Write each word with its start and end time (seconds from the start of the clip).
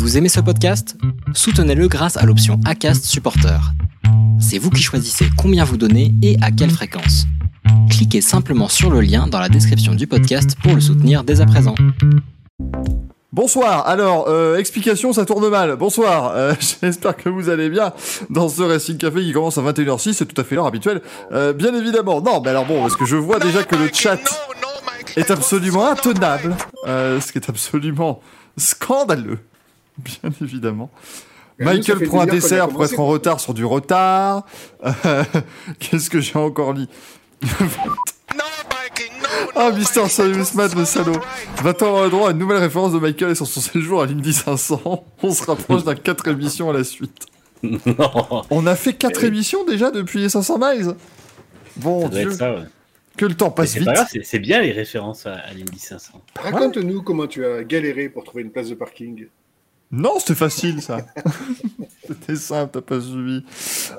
Vous 0.00 0.16
aimez 0.16 0.30
ce 0.30 0.40
podcast? 0.40 0.96
Soutenez-le 1.34 1.86
grâce 1.86 2.16
à 2.16 2.24
l'option 2.24 2.58
ACAST 2.64 3.04
Supporter. 3.04 3.60
C'est 4.40 4.56
vous 4.56 4.70
qui 4.70 4.82
choisissez 4.82 5.26
combien 5.36 5.62
vous 5.62 5.76
donnez 5.76 6.14
et 6.22 6.38
à 6.40 6.50
quelle 6.50 6.70
fréquence. 6.70 7.26
Cliquez 7.90 8.22
simplement 8.22 8.68
sur 8.68 8.88
le 8.90 9.02
lien 9.02 9.26
dans 9.26 9.38
la 9.38 9.50
description 9.50 9.94
du 9.94 10.06
podcast 10.06 10.56
pour 10.62 10.74
le 10.74 10.80
soutenir 10.80 11.22
dès 11.22 11.42
à 11.42 11.46
présent. 11.46 11.74
Bonsoir, 13.30 13.86
alors, 13.86 14.24
euh, 14.28 14.56
explication, 14.56 15.12
ça 15.12 15.26
tourne 15.26 15.50
mal. 15.50 15.76
Bonsoir, 15.76 16.32
euh, 16.34 16.54
j'espère 16.82 17.14
que 17.14 17.28
vous 17.28 17.50
allez 17.50 17.68
bien 17.68 17.92
dans 18.30 18.48
ce 18.48 18.62
Racing 18.62 18.96
Café 18.96 19.20
qui 19.20 19.34
commence 19.34 19.58
à 19.58 19.62
21h06, 19.62 20.14
c'est 20.14 20.26
tout 20.26 20.40
à 20.40 20.44
fait 20.44 20.54
l'heure 20.54 20.66
habituelle. 20.66 21.02
Euh, 21.32 21.52
bien 21.52 21.74
évidemment, 21.74 22.22
non, 22.22 22.40
mais 22.40 22.48
alors 22.48 22.64
bon, 22.64 22.80
parce 22.80 22.96
que 22.96 23.04
je 23.04 23.16
vois 23.16 23.38
déjà 23.38 23.64
que 23.64 23.76
le 23.76 23.90
chat 23.92 24.18
est 25.16 25.30
absolument 25.30 25.90
intenable, 25.90 26.56
euh, 26.86 27.20
ce 27.20 27.32
qui 27.32 27.38
est 27.38 27.50
absolument 27.50 28.20
scandaleux, 28.56 29.38
bien 30.22 30.30
évidemment. 30.42 30.90
Michael 31.58 32.06
prend 32.08 32.20
un 32.22 32.26
dessert 32.26 32.68
pour 32.68 32.84
être 32.84 32.98
en 32.98 33.06
retard 33.06 33.38
sur 33.40 33.52
du 33.54 33.64
retard. 33.64 34.46
Euh, 34.84 35.24
Qu'est-ce 35.78 36.08
que 36.08 36.20
j'ai 36.20 36.36
encore 36.38 36.72
lu 36.72 36.86
Ah, 39.56 39.70
Mister 39.72 40.06
Samus 40.08 40.54
Matt, 40.54 40.74
le 40.74 40.84
salaud. 40.84 41.20
Va-t-on 41.62 41.86
avoir 41.86 42.04
le 42.04 42.10
droit 42.10 42.28
à 42.28 42.32
une 42.32 42.38
nouvelle 42.38 42.58
référence 42.58 42.92
de 42.92 42.98
Michael 42.98 43.30
et 43.32 43.34
sur 43.34 43.46
son 43.46 43.60
séjour 43.60 44.02
à 44.02 44.06
l'Indy 44.06 44.32
500 44.32 45.04
On 45.22 45.30
se 45.32 45.44
rapproche 45.44 45.84
d'un 45.84 45.94
4 45.94 46.28
émissions 46.28 46.70
à 46.70 46.72
la 46.72 46.84
suite. 46.84 47.26
Non, 47.62 47.82
On 48.50 48.66
a 48.66 48.74
fait 48.76 48.94
4 48.94 49.24
émissions 49.24 49.64
déjà 49.64 49.90
depuis 49.90 50.20
les 50.20 50.28
500 50.28 50.58
miles 50.58 50.94
Bon 51.76 52.08
Dieu, 52.08 52.20
être 52.22 52.32
ça, 52.32 52.52
ouais. 52.54 52.64
que 53.16 53.26
le 53.26 53.34
temps 53.34 53.50
passe 53.50 53.76
vite. 53.76 53.88
c'est- 54.10 54.24
c'est 54.24 54.38
bien 54.38 54.60
les 54.62 54.72
références 54.72 55.26
à, 55.26 55.34
à 55.34 55.52
l'Indy 55.52 55.78
500. 55.78 56.12
Raconte-nous 56.38 57.02
comment 57.02 57.26
tu 57.26 57.44
as 57.44 57.62
galéré 57.64 58.08
pour 58.08 58.24
trouver 58.24 58.42
une 58.44 58.50
place 58.50 58.68
de 58.68 58.74
parking. 58.74 59.26
Non, 59.92 60.20
c'était 60.20 60.36
facile 60.36 60.80
ça. 60.80 60.98
c'était 62.06 62.36
simple, 62.36 62.70
t'as 62.74 62.80
pas 62.80 63.00
suivi. 63.00 63.42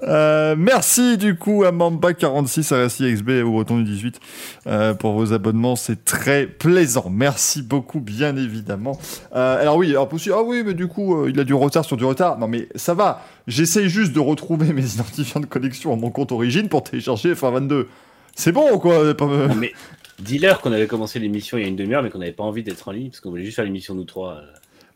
Euh, 0.03 0.55
merci 0.57 1.17
du 1.17 1.35
coup 1.35 1.65
à 1.65 1.73
Mamba46, 1.73 2.73
à 2.73 2.85
RSI 2.85 3.13
XB 3.13 3.29
et 3.29 3.41
au 3.41 3.51
Breton 3.51 3.77
du 3.77 3.83
18 3.83 4.19
euh, 4.67 4.93
pour 4.93 5.11
vos 5.11 5.33
abonnements, 5.33 5.75
c'est 5.75 6.05
très 6.05 6.47
plaisant. 6.47 7.09
Merci 7.09 7.61
beaucoup, 7.61 7.99
bien 7.99 8.37
évidemment. 8.37 8.97
Euh, 9.35 9.61
alors 9.61 9.75
oui, 9.75 9.89
alors 9.89 10.07
possible. 10.07 10.35
Ah 10.37 10.43
oui, 10.43 10.63
mais 10.65 10.73
du 10.73 10.87
coup, 10.87 11.23
euh, 11.23 11.29
il 11.29 11.37
a 11.41 11.43
du 11.43 11.53
retard 11.53 11.83
sur 11.83 11.97
du 11.97 12.05
retard. 12.05 12.39
Non 12.39 12.47
mais 12.47 12.69
ça 12.75 12.93
va. 12.93 13.25
J'essaye 13.47 13.89
juste 13.89 14.13
de 14.13 14.21
retrouver 14.21 14.71
mes 14.73 14.93
identifiants 14.93 15.41
de 15.41 15.45
connexion 15.45 15.91
à 15.91 15.97
mon 15.97 16.09
compte 16.09 16.31
origine 16.31 16.69
pour 16.69 16.83
télécharger 16.83 17.33
F22. 17.33 17.87
C'est 18.33 18.53
bon 18.53 18.79
quoi. 18.79 19.13
pas 19.13 19.27
mais 19.57 19.73
dis-leur 20.19 20.61
qu'on 20.61 20.71
avait 20.71 20.87
commencé 20.87 21.19
l'émission 21.19 21.57
il 21.57 21.63
y 21.63 21.65
a 21.65 21.67
une 21.67 21.75
demi-heure, 21.75 22.01
mais 22.01 22.09
qu'on 22.09 22.19
n'avait 22.19 22.31
pas 22.31 22.45
envie 22.45 22.63
d'être 22.63 22.87
en 22.87 22.91
ligne, 22.91 23.09
parce 23.09 23.19
qu'on 23.19 23.31
voulait 23.31 23.43
juste 23.43 23.57
faire 23.57 23.65
l'émission 23.65 23.93
nous 23.93 24.05
trois. 24.05 24.41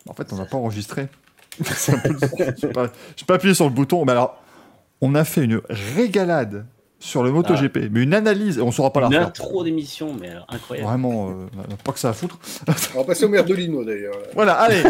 En 0.09 0.13
fait, 0.13 0.31
on 0.31 0.35
n'a 0.37 0.45
pas 0.45 0.57
enregistré. 0.57 1.07
J'ai 2.57 2.67
pas, 2.69 2.89
pas 3.27 3.35
appuyé 3.35 3.53
sur 3.53 3.65
le 3.65 3.71
bouton. 3.73 4.03
Mais 4.05 4.11
alors, 4.11 4.41
on 5.01 5.15
a 5.15 5.23
fait 5.23 5.43
une 5.43 5.61
régalade 5.95 6.65
sur 6.99 7.23
le 7.23 7.31
MotoGP, 7.31 7.89
mais 7.91 8.01
une 8.03 8.13
analyse, 8.13 8.57
et 8.57 8.61
on 8.61 8.71
saura 8.71 8.91
pas 8.91 9.01
la 9.01 9.07
Une 9.07 9.13
refaire. 9.13 9.27
intro 9.27 9.63
d'émission, 9.63 10.15
mais 10.19 10.29
alors, 10.29 10.45
incroyable. 10.49 10.87
Vraiment, 10.87 11.29
euh, 11.29 11.45
pas 11.83 11.91
que 11.91 11.99
ça 11.99 12.09
à 12.09 12.13
foutre. 12.13 12.39
On 12.95 12.99
va 12.99 13.03
passer 13.03 13.25
au 13.25 13.29
Merdolino 13.29 13.83
d'ailleurs. 13.83 14.15
là. 14.15 14.27
Voilà, 14.33 14.53
allez. 14.53 14.81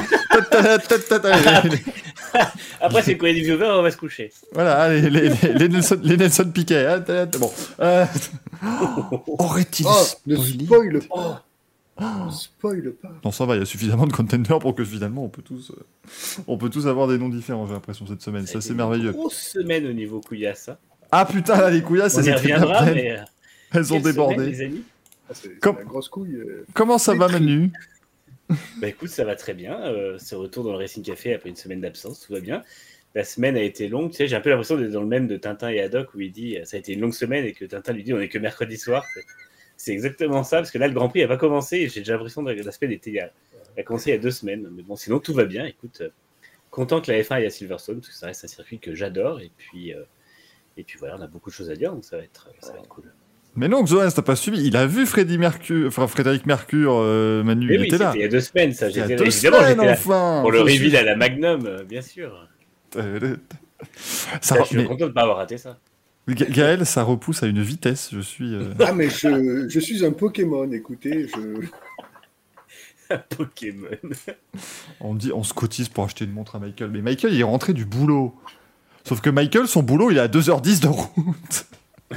Après, 2.82 3.02
c'est 3.02 3.14
le 3.14 3.18
courrier 3.18 3.34
du 3.36 3.42
viewer, 3.42 3.68
on 3.68 3.82
va 3.82 3.92
se 3.92 3.98
coucher. 3.98 4.32
Voilà, 4.54 4.80
allez, 4.82 5.02
les, 5.10 5.30
les- 5.30 5.54
les 5.54 5.70
Nelson, 5.70 6.00
les 6.04 6.18
Nelson 6.18 6.50
Piquet. 6.54 6.86
hein, 6.86 7.04
Bon. 7.40 7.52
Euh... 7.80 8.06
Aurait-il 9.28 9.86
Oh, 9.88 10.04
ne 10.28 10.36
spoil 10.36 11.00
pas. 11.08 11.45
Ne 12.00 12.30
spoil 12.30 12.92
pas. 13.02 13.14
Non, 13.24 13.32
ça 13.32 13.46
va, 13.46 13.56
il 13.56 13.60
y 13.60 13.62
a 13.62 13.66
suffisamment 13.66 14.06
de 14.06 14.12
contenders 14.14 14.60
pour 14.60 14.76
que 14.76 14.84
finalement 14.84 15.24
on 15.24 15.30
peut 15.30 15.42
tous, 15.42 15.72
euh, 15.72 16.44
on 16.48 16.58
peut 16.58 16.70
tous 16.70 16.88
avoir 16.88 17.08
des 17.08 17.18
noms 17.18 17.30
différents, 17.30 17.66
j'ai 17.68 17.74
l'impression, 17.74 18.06
cette 18.06 18.22
semaine. 18.22 18.46
Ça, 18.46 18.60
c'est 18.60 18.74
merveilleux. 18.74 19.12
Grosse 19.12 19.38
semaine 19.38 19.86
au 19.88 19.94
niveau 19.94 20.20
couillasse. 20.20 20.70
hein. 20.70 20.78
Ah 21.12 21.26
putain, 21.26 21.56
là, 21.58 21.70
les 21.70 21.82
couillasses, 21.82 22.16
On 22.18 22.22
elles 22.22 22.30
étaient 22.30 22.42
bien 22.48 22.56
reviendra, 22.58 22.84
pleines. 22.84 22.96
mais. 22.96 23.12
euh, 23.18 23.24
Elles 23.74 23.94
ont 23.94 24.00
débordé. 24.02 24.36
semaine, 24.36 24.50
les 24.50 24.62
amis 24.62 24.84
Ah, 25.30 25.34
c'est 25.34 25.48
c'est 25.48 25.60
Comme- 25.60 25.78
la 25.78 25.84
grosse 25.86 26.10
couille. 26.10 26.36
euh. 26.36 26.66
Comment 26.74 26.98
ça 26.98 27.14
va, 27.14 27.28
Manu 27.30 27.72
Bah 28.80 28.88
écoute, 28.90 29.10
ça 29.10 29.24
va 29.24 29.36
très 29.36 29.54
bien. 29.54 29.80
Euh, 29.86 30.18
ce 30.20 30.36
retour 30.36 30.64
dans 30.66 30.72
le 30.74 30.78
Racing 30.78 31.02
Café 31.04 31.34
après 31.34 31.50
une 31.50 31.56
semaine 31.56 31.80
d'absence, 31.82 32.20
tout 32.20 32.34
va 32.34 32.42
bien. 32.42 32.62
La 33.16 33.24
semaine 33.24 33.56
a 33.56 33.62
été 33.62 33.88
longue. 33.88 34.12
Tu 34.12 34.18
sais, 34.18 34.28
j'ai 34.28 34.36
un 34.36 34.42
peu 34.42 34.50
l'impression 34.50 34.76
d'être 34.78 34.92
dans 34.92 35.02
le 35.02 35.08
même 35.08 35.28
de 35.28 35.38
Tintin 35.38 35.70
et 35.70 35.80
Haddock 35.80 36.14
où 36.14 36.20
il 36.20 36.32
dit 36.34 36.58
ça 36.66 36.76
a 36.76 36.80
été 36.82 36.92
une 36.94 37.00
longue 37.00 37.14
semaine 37.14 37.46
et 37.46 37.54
que 37.54 37.64
Tintin 37.64 37.94
lui 37.94 38.04
dit 38.04 38.14
on 38.14 38.20
est 38.20 38.28
que 38.28 38.38
mercredi 38.38 38.78
soir. 38.78 39.04
C'est- 39.14 39.24
C'est 39.78 39.92
exactement 39.92 40.44
ça 40.44 40.58
parce 40.58 40.72
que 40.72 40.78
là 40.78 40.88
le 40.88 40.94
Grand 40.94 41.10
Prix 41.10 41.22
n'a 41.22 41.28
pas 41.28 41.38
commencé 41.38 41.78
et 41.78 41.90
j'ai 41.90 42.02
déjà 42.02 42.14
l'impression 42.14 42.44
que 42.44 42.50
la 42.50 42.72
semaine 42.72 42.92
était 42.92 43.10
il 43.10 43.16
y 43.16 43.20
a, 43.20 43.32
elle 43.76 43.82
a 43.82 43.84
commencé 43.84 44.10
il 44.12 44.14
y 44.14 44.18
a 44.18 44.22
deux 44.22 44.32
semaines. 44.32 44.68
Mais 44.72 44.84
bon, 44.84 44.96
sinon 44.96 45.20
tout 45.20 45.34
va 45.34 45.46
bien. 45.46 45.66
Écoute, 45.66 46.00
euh, 46.02 46.10
content 46.72 47.02
que 47.02 47.12
la 47.12 47.20
F1 47.22 47.36
aille 47.36 47.46
à 47.46 47.50
Silverstone 47.50 47.98
parce 47.98 48.10
que 48.10 48.16
ça 48.16 48.28
reste 48.28 48.46
un 48.46 48.48
circuit 48.48 48.80
que 48.80 48.96
j'adore 48.96 49.42
et 49.42 49.52
puis 49.58 49.94
euh, 49.94 50.04
et 50.78 50.84
puis 50.84 50.98
voilà, 51.00 51.18
on 51.18 51.22
a 51.22 51.28
beaucoup 51.28 51.50
de 51.50 51.56
choses 51.56 51.70
à 51.70 51.76
dire 51.76 51.92
donc 51.92 52.06
ça 52.06 52.18
va 52.18 52.24
être 52.24 52.50
ça 52.62 52.74
va 52.74 52.80
être 52.80 52.88
cool. 52.88 53.12
Mais 53.56 53.70
non, 53.70 53.84
Xoan, 53.84 54.12
t'as 54.12 54.22
pas 54.22 54.36
suivi. 54.36 54.66
Il 54.68 54.76
a 54.76 54.86
vu 54.86 55.06
Freddy 55.06 55.38
Mercure, 55.38 55.88
enfin 55.88 56.08
Frédéric 56.08 56.46
Mercure, 56.46 56.98
euh, 56.98 57.42
Manu, 57.42 57.68
Mais 57.68 57.76
il 57.76 57.80
oui, 57.82 57.88
était 57.88 57.98
là. 57.98 58.12
il 58.14 58.22
y 58.22 58.26
a 58.26 58.28
deux 58.28 58.42
semaines 58.42 58.74
ça. 58.74 58.90
Il 58.90 58.98
y 58.98 59.00
a 59.00 59.08
J'étais 59.08 59.24
deux 59.24 59.32
semaines, 59.32 59.78
là 59.78 60.42
pour 60.42 60.52
le 60.52 60.62
reveal 60.62 60.96
à 60.98 61.04
la 61.04 61.16
Magnum, 61.16 61.66
euh, 61.66 61.84
bien 61.84 62.02
sûr. 62.02 62.50
Ça, 64.42 64.60
je 64.60 64.64
suis 64.64 64.78
mais, 64.78 64.86
content 64.86 65.06
de 65.06 65.10
ne 65.10 65.14
pas 65.14 65.22
avoir 65.22 65.38
raté 65.38 65.58
ça. 65.58 65.80
Ga- 66.28 66.50
Gaël, 66.50 66.86
ça 66.86 67.04
repousse 67.04 67.44
à 67.44 67.48
une 67.48 67.62
vitesse. 67.62 68.10
Je 68.12 68.20
suis. 68.20 68.54
euh, 68.56 68.74
Ah, 68.86 68.94
mais 68.94 69.10
je, 69.10 69.68
je 69.70 69.80
suis 69.80 70.04
un 70.06 70.12
Pokémon, 70.12 70.72
écoutez. 70.72 71.28
Je... 71.28 73.16
Pokémon. 73.38 73.88
on 75.00 75.14
me 75.14 75.20
dit, 75.20 75.32
on 75.32 75.44
se 75.44 75.54
cotise 75.54 75.90
pour 75.90 76.06
acheter 76.06 76.26
une 76.26 76.32
montre 76.32 76.56
à 76.56 76.60
Michael. 76.60 76.90
Mais 76.92 77.02
Michael, 77.02 77.34
il 77.34 77.40
est 77.40 77.44
rentré 77.44 77.74
du 77.74 77.86
boulot. 77.86 78.34
Sauf 79.04 79.22
que 79.22 79.30
Michael, 79.30 79.68
son 79.68 79.84
boulot, 79.84 80.10
il 80.10 80.18
est 80.18 80.22
à 80.22 80.28
2h10 80.28 80.82
de 80.82 80.88
route. 80.88 81.68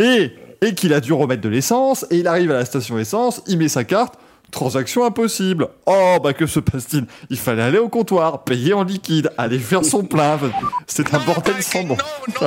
et 0.00 0.32
et 0.60 0.74
qu'il 0.74 0.92
a 0.94 1.00
dû 1.00 1.12
remettre 1.12 1.42
de 1.42 1.48
l'essence. 1.48 2.06
Et 2.10 2.18
il 2.18 2.26
arrive 2.26 2.50
à 2.50 2.54
la 2.54 2.64
station 2.64 2.98
essence, 2.98 3.42
il 3.46 3.58
met 3.58 3.68
sa 3.68 3.84
carte. 3.84 4.18
Transaction 4.54 5.04
impossible. 5.04 5.66
Oh, 5.84 6.18
bah 6.22 6.32
que 6.32 6.46
se 6.46 6.60
passe-t-il? 6.60 7.06
Il 7.28 7.38
fallait 7.38 7.62
aller 7.64 7.78
au 7.78 7.88
comptoir, 7.88 8.44
payer 8.44 8.72
en 8.72 8.84
liquide, 8.84 9.32
aller 9.36 9.58
faire 9.58 9.84
son 9.84 10.04
plein. 10.04 10.38
C'est 10.86 11.12
un 11.12 11.18
bordel 11.18 11.60
sans 11.60 11.82
nom. 11.82 11.96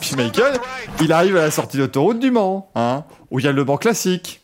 Puis 0.00 0.16
Michael, 0.16 0.54
il 0.98 1.12
arrive 1.12 1.36
à 1.36 1.42
la 1.42 1.50
sortie 1.50 1.76
d'autoroute 1.76 2.20
du 2.20 2.30
Mans, 2.30 2.70
hein, 2.74 3.04
où 3.30 3.38
il 3.38 3.44
y 3.44 3.48
a 3.48 3.52
le 3.52 3.66
Mans 3.66 3.76
classique, 3.76 4.40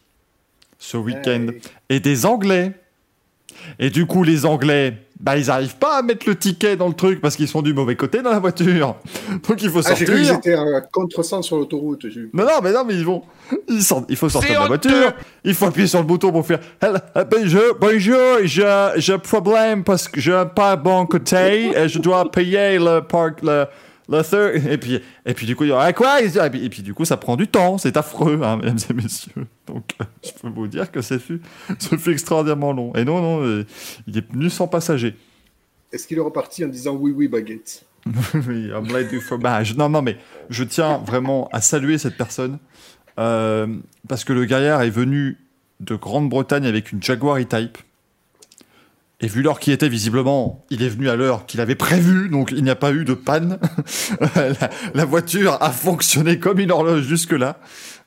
ce 0.79 0.99
week-end, 0.99 1.47
et 1.89 1.99
des 1.99 2.27
Anglais. 2.27 2.73
Et 3.79 3.89
du 3.89 4.05
coup, 4.05 4.23
les 4.23 4.45
Anglais, 4.45 4.99
bah, 5.19 5.37
ils 5.37 5.51
arrivent 5.51 5.77
pas 5.77 5.99
à 5.99 6.03
mettre 6.03 6.29
le 6.29 6.37
ticket 6.37 6.77
dans 6.77 6.89
le 6.89 6.95
truc 6.95 7.21
parce 7.21 7.37
qu'ils 7.37 7.49
sont 7.49 7.63
du 7.63 7.73
mauvais 7.73 7.97
côté 7.97 8.23
dans 8.23 8.31
la 8.31 8.39
voiture. 8.39 8.97
Donc 9.49 9.63
il 9.63 9.71
faut 9.71 9.81
Ah, 9.87 9.95
j'ai 9.95 10.05
sortir. 10.05 10.07
cru 10.07 10.17
qu'ils 10.23 10.33
étaient 10.35 10.55
à 10.55 10.81
contresens 10.93 11.47
sur 11.47 11.57
l'autoroute. 11.57 12.05
Non, 12.35 12.45
non, 12.45 12.51
mais 12.63 12.73
non, 12.73 12.85
mais 12.87 12.95
ils 12.95 13.05
vont. 13.05 13.23
Ils 13.69 13.83
sortent- 13.83 14.07
il 14.09 14.17
faut 14.17 14.29
sortir 14.29 14.55
de 14.57 14.61
la 14.61 14.67
voiture. 14.67 15.13
Il 15.45 15.55
faut 15.55 15.67
appuyer 15.67 15.87
sur 15.87 16.01
le 16.01 16.05
bouton 16.07 16.33
pour 16.33 16.47
faire. 16.47 16.61
Bonjour, 17.31 17.63
bonjour, 17.81 18.39
j'ai 18.45 18.89
j'ai 18.97 19.13
un 19.15 19.19
problème 19.19 19.85
parce 19.85 20.09
que 20.09 20.21
j'ai 20.21 20.43
pas 20.55 20.77
bon 20.77 21.07
côté 21.07 21.71
et 21.77 21.89
je 21.89 21.99
dois 21.99 22.31
payer 22.31 22.79
le 22.79 23.01
parc, 23.01 23.43
le. 23.43 23.67
Et 24.13 24.79
puis, 24.79 25.01
et 25.25 25.35
puis 25.35 25.47
du 25.47 25.57
coup, 25.57 25.65
il 25.65 25.69
y 25.69 25.73
aura 25.73 25.93
quoi? 25.93 26.23
Et 26.23 26.29
puis, 26.29 26.65
et 26.65 26.69
puis 26.69 26.83
du 26.83 26.95
coup, 26.95 27.05
ça 27.05 27.17
prend 27.17 27.37
du 27.37 27.49
temps, 27.49 27.77
c'est 27.79 27.97
affreux, 27.97 28.41
hein, 28.43 28.57
mesdames 28.57 28.79
et 28.91 28.95
messieurs. 28.95 29.47
Donc, 29.67 29.95
euh, 30.01 30.05
je 30.23 30.31
peux 30.41 30.49
vous 30.49 30.69
dire 30.69 30.93
que 30.93 31.03
ce 31.03 31.19
fut, 31.19 31.41
ce 31.79 31.97
fut 31.97 32.13
extraordinairement 32.13 32.73
long. 32.73 32.95
Et 32.95 33.05
non, 33.05 33.21
non, 33.21 33.43
euh, 33.43 33.67
il 34.07 34.17
est 34.17 34.33
venu 34.33 34.49
sans 34.49 34.69
passager. 34.69 35.17
Est-ce 35.93 36.07
qu'il 36.07 36.19
est 36.19 36.23
reparti 36.23 36.65
en 36.65 36.69
disant 36.69 36.95
oui, 36.95 37.13
oui, 37.15 37.29
baguette? 37.29 37.85
Oui, 38.47 38.71
omelette 38.73 39.09
du 39.09 39.21
fromage. 39.21 39.77
Non, 39.77 39.89
non, 39.89 40.03
mais 40.03 40.17
je 40.51 40.63
tiens 40.63 40.99
vraiment 40.99 41.49
à 41.53 41.61
saluer 41.61 41.99
cette 41.99 42.17
personne 42.17 42.59
euh, 43.19 43.67
parce 44.09 44.25
que 44.25 44.33
le 44.33 44.45
gaillard 44.45 44.83
est 44.83 44.91
venu 44.91 45.39
de 45.81 45.95
Grande-Bretagne 45.97 46.67
avec 46.67 46.93
une 46.93 47.03
Jaguar 47.03 47.39
E-Type. 47.39 47.79
Et 49.21 49.29
vu 49.29 49.41
l'heure 49.41 49.61
qui 49.61 49.73
était, 49.73 49.89
visiblement, 49.89 50.67
il 50.69 50.83
est 50.83 50.91
venu 50.91 51.09
à 51.09 51.17
l'heure 51.17 51.47
qu'il 51.47 51.63
avait 51.63 51.75
prévue, 51.75 52.29
donc 52.29 52.51
il 52.53 52.63
n'y 52.63 52.69
a 52.71 52.77
pas 52.77 52.93
eu 52.93 53.05
de 53.07 53.15
panne. 53.15 53.59
la, 54.37 54.69
la 54.93 55.05
voiture 55.07 55.57
a 55.63 55.71
fonctionné 55.71 56.39
comme 56.39 56.59
une 56.59 56.71
horloge 56.71 57.05
jusque-là. 57.05 57.59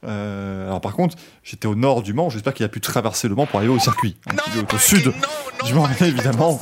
Euh, 0.06 0.68
alors 0.68 0.82
par 0.82 0.94
contre, 0.94 1.18
j'étais 1.44 1.68
au 1.68 1.74
nord 1.76 2.04
du 2.04 2.14
Mans, 2.14 2.30
j'espère 2.30 2.54
qu'il 2.54 2.64
a 2.66 2.70
pu 2.70 2.80
traverser 2.80 3.28
le 3.28 3.34
Mans 3.36 3.48
pour 3.48 3.58
arriver 3.58 3.74
au 3.74 3.80
circuit. 3.80 4.18
hein, 4.30 4.36
qui 4.54 4.60
est 4.60 4.74
au 4.74 4.78
sud 4.78 5.12
du 5.66 5.74
Mans, 5.74 5.88
évidemment. 6.02 6.60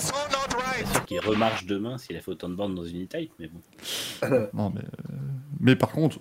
Qu'il 1.08 1.20
remarche 1.20 1.66
demain 1.66 1.98
s'il 1.98 2.16
a 2.16 2.22
fait 2.22 2.32
autant 2.32 2.48
de 2.48 2.56
bandes 2.56 2.74
dans 2.76 2.86
une 2.86 3.04
E-Type, 3.04 3.32
mais 3.40 3.50
bon. 3.50 4.48
Non, 4.54 4.72
mais, 4.74 4.82
euh, 4.82 5.16
mais 5.60 5.76
par 5.76 5.90
contre, 5.92 6.20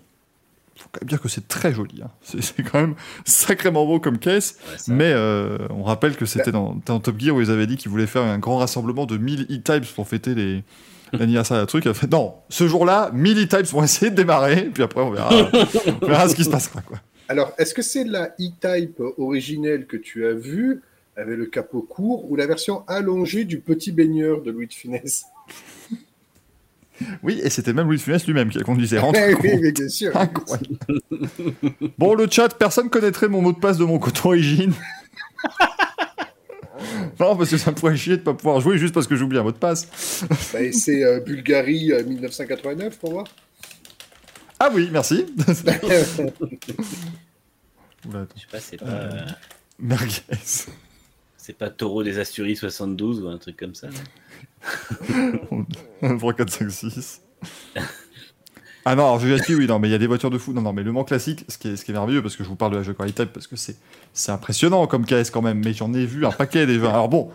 faut 0.77 0.89
quand 0.93 1.01
même 1.03 1.09
dire 1.09 1.21
que 1.21 1.29
c'est 1.29 1.49
très 1.49 1.73
joli. 1.73 2.03
hein. 2.03 2.11
C'est 2.23 2.63
quand 2.63 2.81
même 2.81 2.95
sacrément 3.25 3.87
beau 3.87 4.01
comme 4.01 4.19
caisse. 4.19 4.59
Ouais, 4.69 4.77
Mais 4.89 5.13
euh, 5.13 5.59
on 5.71 5.83
rappelle 5.83 6.17
que 6.17 6.27
c'était 6.27 6.53
dans, 6.53 6.77
dans 6.87 7.01
Top 7.01 7.19
Gear 7.19 7.35
où 7.37 7.41
ils 7.41 7.51
avaient 7.51 7.67
dit 7.67 7.77
qu'ils 7.77 7.91
voulaient 7.91 8.07
faire 8.07 8.23
un 8.23 8.39
grand 8.39 8.59
rassemblement 8.59 9.07
de 9.07 9.17
1000 9.17 9.43
E-Types 9.51 9.95
pour 9.95 10.07
fêter 10.09 10.35
les 10.35 10.65
l'anniversaire 11.13 11.57
d'un 11.59 11.67
truc. 11.67 11.91
Fait, 11.93 12.11
non, 12.11 12.35
ce 12.49 12.67
jour-là, 12.67 13.11
1000 13.15 13.39
E-Types 13.45 13.67
vont 13.73 13.83
essayer 13.85 14.11
de 14.11 14.17
démarrer, 14.17 14.65
puis 14.75 14.83
après 14.83 15.01
on 15.03 15.11
verra, 15.11 15.31
on 16.03 16.07
verra 16.07 16.29
ce 16.29 16.35
qui 16.35 16.45
se 16.45 16.51
passera. 16.51 16.81
Quoi. 16.83 16.99
Alors, 17.29 17.53
est-ce 17.59 17.75
que 17.75 17.83
c'est 17.83 18.05
la 18.05 18.35
E-Type 18.41 19.01
originelle 19.19 19.87
que 19.87 19.97
tu 19.97 20.27
as 20.27 20.33
vue 20.33 20.83
avec 21.17 21.39
le 21.39 21.47
capot 21.47 21.81
court 21.83 22.31
ou 22.31 22.37
la 22.37 22.47
version 22.47 22.85
allongée 22.89 23.45
du 23.45 23.61
petit 23.61 23.93
baigneur 23.93 24.43
de 24.43 24.51
Louis 24.51 24.67
de 24.67 24.73
Funès? 24.75 25.25
Oui, 27.23 27.41
et 27.43 27.51
c'était 27.51 27.73
même 27.73 27.87
Louis 27.87 27.97
de 27.97 28.03
Funès 28.03 28.27
lui-même 28.27 28.49
qui 28.51 28.59
a 28.59 28.63
conduisait. 28.63 28.99
Rentre 29.01 29.19
oui, 29.43 29.51
oui, 29.61 29.73
bien 29.73 29.89
sûr. 29.89 30.17
Incroyable. 30.17 30.77
bon, 31.99 32.15
le 32.15 32.27
chat, 32.31 32.49
personne 32.57 32.89
connaîtrait 32.91 33.29
mon 33.29 33.43
mot 33.43 33.53
de 33.53 33.59
passe 33.59 33.79
de 33.79 33.85
mon 33.85 33.99
compte 33.99 34.25
origine. 34.25 34.73
non, 37.21 37.37
parce 37.37 37.51
que 37.51 37.57
ça 37.57 37.71
me 37.71 37.77
pourrait 37.77 37.97
chier 37.97 38.17
de 38.17 38.23
pas 38.23 38.35
pouvoir 38.35 38.61
jouer 38.61 38.79
juste 38.79 38.95
parce 38.95 39.07
que 39.07 39.17
j'oublie 39.17 39.39
un 39.39 39.43
mot 39.43 39.53
de 39.53 39.57
passe. 39.57 40.25
Bah, 40.53 40.61
et 40.61 40.73
c'est 40.73 41.05
euh, 41.05 41.21
Bulgarie 41.21 41.93
euh, 41.93 42.05
1989 42.05 42.99
pour 42.99 43.13
voir. 43.13 43.27
Ah 44.59 44.71
oui, 44.73 44.89
merci. 44.91 45.27
Oula, 48.09 48.21
attends. 48.21 48.35
Je 48.37 48.41
sais 48.41 48.47
pas, 48.51 48.61
c'est 48.61 48.77
pas, 48.79 48.87
euh, 48.87 49.27
Merguez. 49.79 50.23
c'est 51.37 51.57
pas 51.57 51.71
Taureau 51.71 52.03
des 52.03 52.19
Asturies 52.19 52.57
72 52.57 53.21
ou 53.23 53.29
un 53.29 53.39
truc 53.39 53.57
comme 53.57 53.75
ça. 53.75 53.89
non? 53.89 53.95
1, 56.03 56.17
3, 56.19 56.33
4, 56.35 56.51
5, 56.51 56.71
6. 56.71 57.21
Ah 58.89 58.95
non, 58.95 59.03
alors 59.03 59.19
je 59.19 59.29
gaspille, 59.29 59.57
oui, 59.57 59.67
non, 59.67 59.81
mais 59.81 59.89
il 59.89 59.91
y 59.91 59.95
a 59.95 59.99
des 59.99 60.07
voitures 60.07 60.31
de 60.31 60.39
fou. 60.39 60.53
Non, 60.53 60.63
non, 60.63 60.73
mais 60.73 60.85
le 60.85 60.93
Mans 60.93 61.03
classique, 61.03 61.45
ce 61.49 61.59
qui 61.59 61.69
est, 61.69 61.77
ce 61.77 61.85
qui 61.85 61.91
est 61.91 61.95
merveilleux, 61.95 62.23
parce 62.23 62.37
que 62.37 62.45
je 62.45 62.49
vous 62.49 62.55
parle 62.55 62.73
de 62.73 62.77
la 62.77 62.83
Jaguar 62.85 63.09
E-Type, 63.09 63.33
parce 63.33 63.49
que 63.49 63.57
c'est, 63.57 63.77
c'est 64.13 64.31
impressionnant 64.31 64.87
comme 64.87 65.05
KS 65.05 65.31
quand 65.33 65.43
même, 65.43 65.61
mais 65.65 65.73
j'en 65.73 65.93
ai 65.93 66.07
vu 66.07 66.25
un 66.25 66.31
paquet 66.31 66.67
déjà. 66.67 66.91
Alors 66.91 67.09
bon, 67.09 67.31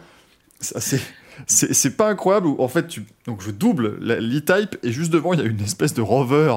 c'est, 0.62 1.02
c'est, 1.48 1.74
c'est 1.74 1.98
pas 1.98 2.10
incroyable 2.10 2.48
en 2.58 2.68
fait, 2.70 2.88
tu, 2.88 3.06
donc 3.26 3.42
je 3.42 3.52
double 3.52 3.98
l'E-Type 4.00 4.78
et 4.84 4.92
juste 4.94 5.12
devant, 5.12 5.34
il 5.34 5.40
y 5.42 5.44
a 5.44 5.46
une 5.46 5.60
espèce 5.62 5.94
de 5.94 6.02
rover 6.02 6.56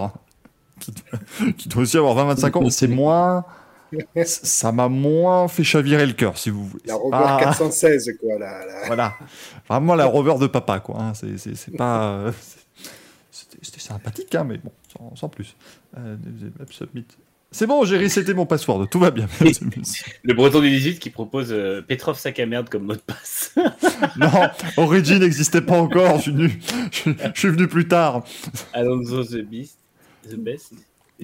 qui 0.78 0.92
doit, 0.92 1.52
qui 1.56 1.68
doit 1.68 1.82
aussi 1.82 1.96
avoir 1.96 2.16
20-25 2.34 2.58
ans. 2.58 2.70
C'est 2.70 2.86
moins. 2.86 3.44
Ça 4.24 4.72
m'a 4.72 4.88
moins 4.88 5.48
fait 5.48 5.64
chavirer 5.64 6.06
le 6.06 6.12
cœur, 6.12 6.38
si 6.38 6.50
vous 6.50 6.66
voulez. 6.66 6.82
La 6.86 6.94
Rover 6.94 7.10
pas- 7.16 7.38
416, 7.40 8.10
quoi. 8.20 8.38
La, 8.38 8.64
la- 8.66 8.86
voilà. 8.86 9.14
Vraiment 9.68 9.94
la 9.94 10.06
rover 10.06 10.36
de 10.40 10.46
papa, 10.46 10.80
quoi. 10.80 10.96
hein. 11.00 11.12
C'est, 11.14 11.76
pas. 11.76 12.08
euh, 12.14 12.32
C'était, 13.30 13.80
sympathique, 13.80 14.34
hein, 14.34 14.44
mais 14.44 14.58
bon, 14.58 14.70
sans, 14.96 15.16
sans 15.16 15.28
plus. 15.28 15.56
Euh, 15.96 16.16
submit. 16.70 17.06
C'est 17.50 17.68
bon, 17.68 17.84
j'ai 17.84 17.98
reseté 17.98 18.34
mon 18.34 18.46
password, 18.46 18.88
tout 18.90 18.98
va 18.98 19.12
bien. 19.12 19.28
Le 20.24 20.34
breton 20.34 20.60
du 20.60 20.68
18 20.70 20.98
qui 20.98 21.08
propose 21.10 21.52
euh, 21.52 21.82
Petrov 21.82 22.18
sac 22.18 22.40
à 22.40 22.46
merde 22.46 22.68
comme 22.68 22.82
mot 22.82 22.94
de 22.94 22.98
passe. 22.98 23.54
non, 24.16 24.28
Origin 24.76 25.20
n'existait 25.20 25.60
pas 25.60 25.78
encore, 25.80 26.16
je 26.16 26.22
suis, 26.22 26.32
venu, 26.32 26.60
je, 26.90 27.10
je 27.34 27.38
suis 27.38 27.48
venu 27.50 27.68
plus 27.68 27.86
tard. 27.86 28.24
Alonso 28.72 29.22
the 29.24 29.42
Beast. 29.42 29.78
The 30.28 30.34
Best. 30.34 30.72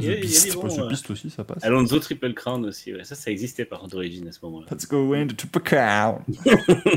Il 0.00 0.06
y 0.06 0.08
a- 0.08 0.12
The 0.12 0.16
y 0.16 0.18
a 0.18 0.20
Beast, 0.22 0.44
des 0.44 0.56
ouais, 0.56 0.62
bons, 0.62 0.76
The 0.76 0.78
euh, 0.80 0.88
Beast 0.88 1.10
aussi, 1.10 1.30
ça 1.30 1.44
passe. 1.44 1.62
Alonso 1.64 1.98
Triple 1.98 2.34
Crown 2.34 2.64
aussi. 2.64 2.92
Ouais. 2.94 3.04
Ça, 3.04 3.14
ça 3.14 3.30
existait 3.30 3.64
par 3.64 3.80
contre 3.80 3.92
d'origine 3.92 4.26
à 4.28 4.32
ce 4.32 4.38
moment-là. 4.42 4.66
Let's 4.70 4.86
go 4.88 5.12
in 5.14 5.26
the 5.26 5.36
triple 5.36 5.62
crown. 5.62 6.18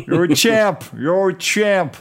You're 0.08 0.24
a 0.32 0.36
champ, 0.36 0.80
you're 0.98 1.30
a 1.32 1.40
champ. 1.40 1.92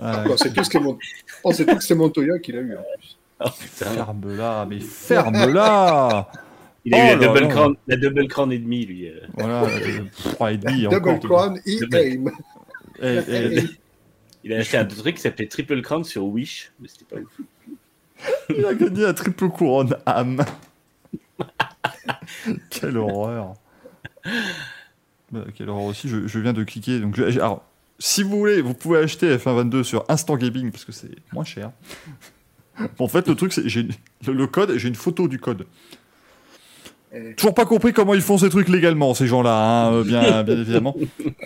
Euh, 0.00 0.24
On 0.30 0.36
sait 0.36 0.50
tous 0.52 0.68
que 0.68 0.72
c'est 0.72 0.80
Mont- 0.80 0.98
on 1.44 1.52
sait 1.52 1.64
tous 1.66 1.74
que 1.76 1.84
c'est 1.84 1.94
Montoya 1.94 2.38
qui 2.38 2.52
l'a 2.52 2.60
eu. 2.60 2.76
en 2.76 2.82
plus. 2.98 3.18
Oh 3.44 3.48
ferme-la, 3.58 4.66
mais 4.68 4.78
ferme-la 4.80 6.30
Il 6.84 6.94
a 6.94 6.98
eu 6.98 7.16
Oh 7.16 7.20
la, 7.20 7.26
là 7.26 7.26
double 7.28 7.40
là. 7.40 7.48
crown, 7.48 7.76
la 7.86 7.96
double 7.96 8.28
crown 8.28 8.52
et 8.52 8.58
demi, 8.58 8.84
lui. 8.86 9.08
euh. 9.08 9.20
Voilà, 9.36 9.62
euh, 9.64 10.00
trois 10.32 10.52
et 10.52 10.56
demi 10.58 10.82
Double 10.82 10.96
encore. 11.10 11.20
Crown 11.20 11.60
et 11.64 11.78
Aim. 11.92 12.24
Eh, 13.00 13.18
eh, 13.28 13.60
Il 14.44 14.52
a 14.52 14.58
acheté 14.58 14.76
un 14.76 14.84
truc 14.84 15.14
qui 15.16 15.22
s'appelait 15.22 15.46
Triple 15.46 15.80
Crown 15.82 16.02
sur 16.04 16.24
Wish, 16.24 16.72
mais 16.80 16.88
c'était 16.88 17.04
pas 17.04 17.20
ouf. 17.20 17.46
Il 18.50 18.64
a 18.64 18.74
gagné 18.74 19.02
la 19.02 19.14
triple 19.14 19.48
couronne 19.48 19.96
âme. 20.06 20.44
Quelle 22.70 22.96
horreur. 22.98 23.54
Bah, 25.30 25.44
quelle 25.54 25.70
horreur 25.70 25.84
aussi, 25.84 26.08
je, 26.08 26.38
viens 26.38 26.52
de 26.52 26.62
cliquer. 26.62 27.00
Si 27.98 28.22
vous 28.22 28.38
voulez, 28.38 28.60
vous 28.60 28.74
pouvez 28.74 28.98
acheter 28.98 29.34
F122 29.36 29.82
sur 29.82 30.04
Instant 30.08 30.36
Gaming 30.36 30.70
parce 30.70 30.84
que 30.84 30.92
c'est 30.92 31.10
moins 31.32 31.44
cher. 31.44 31.72
en 32.98 33.08
fait, 33.08 33.28
le 33.28 33.34
truc, 33.34 33.52
c'est 33.52 33.62
le, 33.62 34.32
le 34.32 34.46
code, 34.46 34.76
j'ai 34.76 34.88
une 34.88 34.94
photo 34.94 35.28
du 35.28 35.38
code. 35.38 35.66
Eh. 37.14 37.34
Toujours 37.34 37.52
pas 37.52 37.66
compris 37.66 37.92
comment 37.92 38.14
ils 38.14 38.22
font 38.22 38.38
ces 38.38 38.48
trucs 38.48 38.68
légalement, 38.70 39.12
ces 39.12 39.26
gens-là, 39.26 39.54
hein, 39.54 39.92
euh, 39.92 40.02
bien, 40.04 40.42
bien 40.44 40.56
évidemment. 40.60 40.96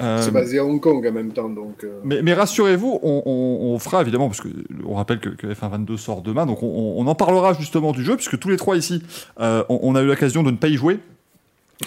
Euh, 0.00 0.22
C'est 0.22 0.30
basé 0.30 0.58
à 0.60 0.64
Hong 0.64 0.80
Kong 0.80 1.04
en 1.04 1.10
même 1.12 1.32
temps, 1.32 1.48
donc. 1.48 1.82
euh, 1.82 1.98
mais, 2.04 2.22
mais 2.22 2.34
rassurez-vous, 2.34 3.00
on, 3.02 3.22
on- 3.26 3.74
on 3.74 3.78
fera 3.80 4.00
évidemment, 4.02 4.28
parce 4.28 4.40
que 4.40 4.48
on 4.86 4.94
rappelle 4.94 5.18
que, 5.18 5.30
que 5.30 5.48
F122 5.48 5.96
sort 5.96 6.22
demain, 6.22 6.46
donc 6.46 6.62
on, 6.62 7.04
en 7.04 7.14
parlera 7.16 7.52
justement 7.54 7.90
du 7.90 8.04
jeu, 8.04 8.14
puisque 8.14 8.38
tous 8.38 8.48
les 8.48 8.56
trois 8.56 8.76
ici, 8.76 9.02
euh, 9.40 9.64
on, 9.68 9.80
on 9.82 9.94
a 9.96 10.02
eu 10.02 10.06
l'occasion 10.06 10.44
de 10.44 10.52
ne 10.52 10.56
pas 10.56 10.68
y 10.68 10.76
jouer. 10.76 11.00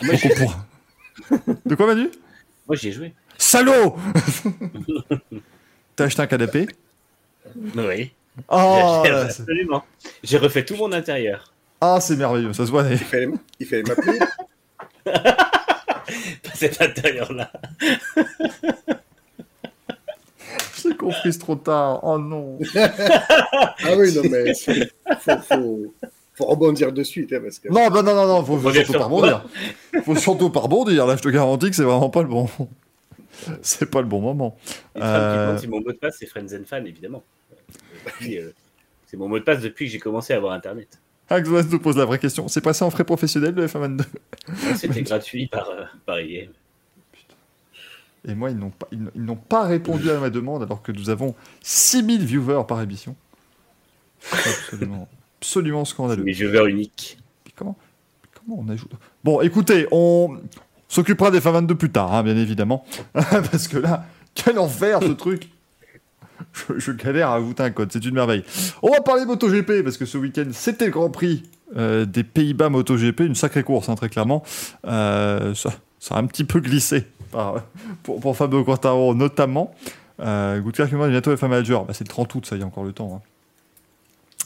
Donc 0.05 0.19
on 0.25 0.29
pourra- 0.29 0.65
De 1.65 1.75
quoi 1.75 1.85
Manu? 1.87 2.09
Moi, 2.67 2.75
j'y 2.75 2.89
ai 2.89 2.91
joué. 2.91 3.13
Salaud 3.37 3.95
T'as 5.95 6.05
acheté 6.05 6.21
un 6.21 6.27
canapé? 6.27 6.67
Oui. 7.77 8.11
Oh, 8.49 9.01
c'est- 9.05 9.11
absolument. 9.11 9.83
J'ai 10.23 10.37
refait 10.37 10.63
tout 10.65 10.75
mon 10.75 10.91
intérieur. 10.91 11.53
Ah, 11.81 11.99
c'est 12.01 12.15
merveilleux, 12.15 12.53
ça 12.53 12.65
se 12.65 12.71
voit. 12.71 12.83
Il 12.89 12.97
fallait, 12.97 13.29
il 13.59 13.65
fallait 13.65 13.83
m'appeler. 13.83 14.19
Pas 15.05 16.53
cet 16.55 16.81
intérieur-là. 16.81 17.51
J'ai 20.81 20.95
compris 20.95 21.37
trop 21.37 21.55
tard. 21.55 21.99
Oh 22.03 22.17
non. 22.17 22.57
Ah 22.75 23.95
oui, 23.97 24.13
non, 24.13 24.21
mais 24.29 24.53
faut, 24.53 25.37
faut, 25.41 25.93
faut 26.33 26.45
rebondir 26.45 26.91
de 26.91 27.03
suite, 27.03 27.31
hein, 27.33 27.39
parce 27.41 27.59
que. 27.59 27.69
Non, 27.69 27.87
bah 27.89 28.01
non, 28.01 28.13
non, 28.13 28.27
non, 28.27 28.43
faut, 28.43 28.57
faut 28.57 28.71
surtout 28.73 28.91
sur 28.91 28.99
pas 28.99 29.05
rebondir. 29.05 29.45
Faut 30.03 30.15
surtout 30.15 30.49
pas 30.49 30.59
rebondir. 30.59 31.05
Là, 31.07 31.15
je 31.15 31.21
te 31.21 31.29
garantis 31.29 31.69
que 31.69 31.75
c'est 31.75 31.83
vraiment 31.83 32.09
pas 32.09 32.21
le 32.23 32.27
bon. 32.27 32.49
C'est 33.61 33.89
pas 33.89 34.01
le 34.01 34.07
bon 34.07 34.19
moment. 34.19 34.57
Qui 34.95 35.01
Euh. 35.01 35.57
mon 35.69 35.79
mot 35.79 35.91
de 35.91 35.97
passe, 35.97 36.17
c'est 36.19 36.25
Friends 36.25 36.53
and 36.53 36.65
Fan, 36.65 36.85
évidemment. 36.85 37.23
Euh, 38.23 38.51
c'est 39.07 39.15
mon 39.17 39.29
mot 39.29 39.39
de 39.39 39.43
passe 39.45 39.61
depuis 39.61 39.85
que 39.85 39.91
j'ai 39.93 39.99
commencé 39.99 40.33
à 40.33 40.37
avoir 40.37 40.53
Internet. 40.53 40.99
Axos 41.29 41.69
nous 41.69 41.79
pose 41.79 41.97
la 41.97 42.05
vraie 42.05 42.19
question. 42.19 42.47
C'est 42.47 42.61
passé 42.61 42.83
en 42.83 42.89
frais 42.89 43.03
professionnels 43.03 43.53
le 43.53 43.67
F122 43.67 44.03
C'était 44.75 45.01
gratuit 45.03 45.47
par, 45.47 45.69
euh, 45.69 45.83
par. 46.05 46.17
Et 46.19 46.47
moi, 48.35 48.49
ils 48.49 48.57
n'ont 48.57 48.71
pas, 48.71 48.87
ils 48.91 49.09
n'ont 49.15 49.35
pas 49.35 49.65
répondu 49.65 50.09
à 50.09 50.19
ma 50.19 50.29
demande 50.29 50.63
alors 50.63 50.81
que 50.81 50.91
nous 50.91 51.09
avons 51.09 51.35
6000 51.61 52.25
viewers 52.25 52.63
par 52.67 52.81
émission. 52.81 53.15
Absolument, 54.33 55.07
absolument 55.39 55.85
scandaleux. 55.85 56.23
Mes 56.23 56.33
viewers 56.33 56.69
uniques. 56.69 57.17
Comment, 57.55 57.77
comment 58.33 58.63
on 58.65 58.69
ajoute? 58.69 58.91
Bon, 59.23 59.41
écoutez, 59.41 59.87
on 59.91 60.37
s'occupera 60.87 61.31
des 61.31 61.39
F122 61.39 61.75
plus 61.75 61.91
tard, 61.91 62.13
hein, 62.13 62.23
bien 62.23 62.35
évidemment. 62.35 62.85
Parce 63.13 63.67
que 63.67 63.77
là, 63.77 64.05
quel 64.33 64.59
enfer 64.59 64.99
ce 65.01 65.11
truc 65.11 65.49
je, 66.77 66.91
galère 66.91 67.29
à 67.29 67.35
ajouter 67.35 67.63
un 67.63 67.71
code, 67.71 67.91
c'est 67.91 68.03
une 68.05 68.15
merveille. 68.15 68.43
On 68.81 68.91
va 68.91 69.01
parler 69.01 69.25
MotoGP, 69.25 69.83
parce 69.83 69.97
que 69.97 70.05
ce 70.05 70.17
week-end, 70.17 70.47
c'était 70.51 70.85
le 70.85 70.91
Grand 70.91 71.09
Prix 71.09 71.43
euh, 71.77 72.05
des 72.05 72.23
Pays-Bas 72.23 72.69
MotoGP, 72.69 73.21
une 73.21 73.35
sacrée 73.35 73.63
course, 73.63 73.89
hein, 73.89 73.95
très 73.95 74.09
clairement. 74.09 74.43
Euh, 74.85 75.53
ça, 75.53 75.71
a 76.11 76.17
un 76.17 76.25
petit 76.25 76.43
peu 76.43 76.59
glissé 76.59 77.05
pour, 78.03 78.35
Fabio 78.35 78.63
Quartaro, 78.63 79.13
notamment. 79.13 79.73
Euh, 80.19 80.61
me 80.61 80.91
demande 80.91 81.11
bientôt 81.11 81.33
F1 81.33 81.47
Manager. 81.47 81.85
Bah, 81.85 81.93
c'est 81.93 82.03
le 82.03 82.09
30 82.09 82.35
août, 82.35 82.45
ça, 82.45 82.57
y 82.57 82.63
a 82.63 82.65
encore 82.65 82.83
le 82.83 82.91
temps. 82.91 83.15
hein. 83.15 83.29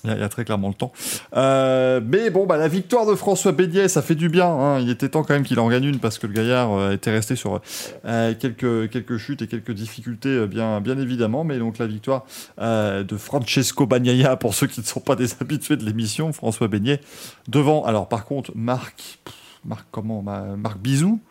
Il 0.06 0.10
y, 0.10 0.22
a, 0.22 0.28
très 0.28 0.44
clairement 0.44 0.68
le 0.68 0.74
temps. 0.74 0.92
Euh, 1.36 2.02
mais 2.06 2.30
bon, 2.30 2.46
bah, 2.46 2.58
la 2.58 2.68
victoire 2.68 3.06
de 3.06 3.16
François 3.16 3.54
Bédier, 3.54 3.88
ça 3.88 4.02
fait 4.02 4.16
du 4.16 4.28
bien. 4.28 4.48
hein. 4.48 4.80
Il 4.82 4.90
était 4.90 5.08
temps 5.08 5.24
quand 5.24 5.34
même 5.34 5.44
qu'il 5.44 5.58
en 5.62 5.70
gagne 5.70 5.86
une 5.86 6.00
parce 6.00 6.18
que 6.20 6.28
le 6.28 6.34
gaillard 6.34 6.74
euh, 6.74 6.92
était 6.92 7.10
resté 7.12 7.38
sur 7.38 7.62
euh, 8.06 8.34
quelques, 8.38 8.90
quelques 8.90 9.18
chutes 9.18 9.42
et 9.44 9.48
quelques 9.48 9.72
difficultés, 9.72 10.46
bien, 10.46 10.82
bien 10.82 10.98
évidemment. 10.98 11.46
Mais 11.46 11.58
donc 11.58 11.78
la 11.78 11.88
victoire 11.88 12.26
de 12.60 13.18
Francesco 13.18 13.86
Bagnaia, 13.88 14.36
pour 14.38 14.54
ceux 14.56 14.68
qui 14.68 14.82
ne 14.82 14.86
sont 14.86 15.00
pas 15.00 15.16
des 15.16 15.34
habitués 15.40 15.78
de 15.78 15.86
l'émission, 15.86 16.34
François 16.34 16.68
Beignet, 16.68 17.00
devant. 17.48 17.86
Alors 17.86 18.10
par 18.10 18.26
contre, 18.26 18.52
Marc, 18.56 19.20
Marc 19.64 19.86
comment 19.92 20.22
Ma- 20.22 20.58
Marc 20.58 20.80
Bisou 20.80 21.22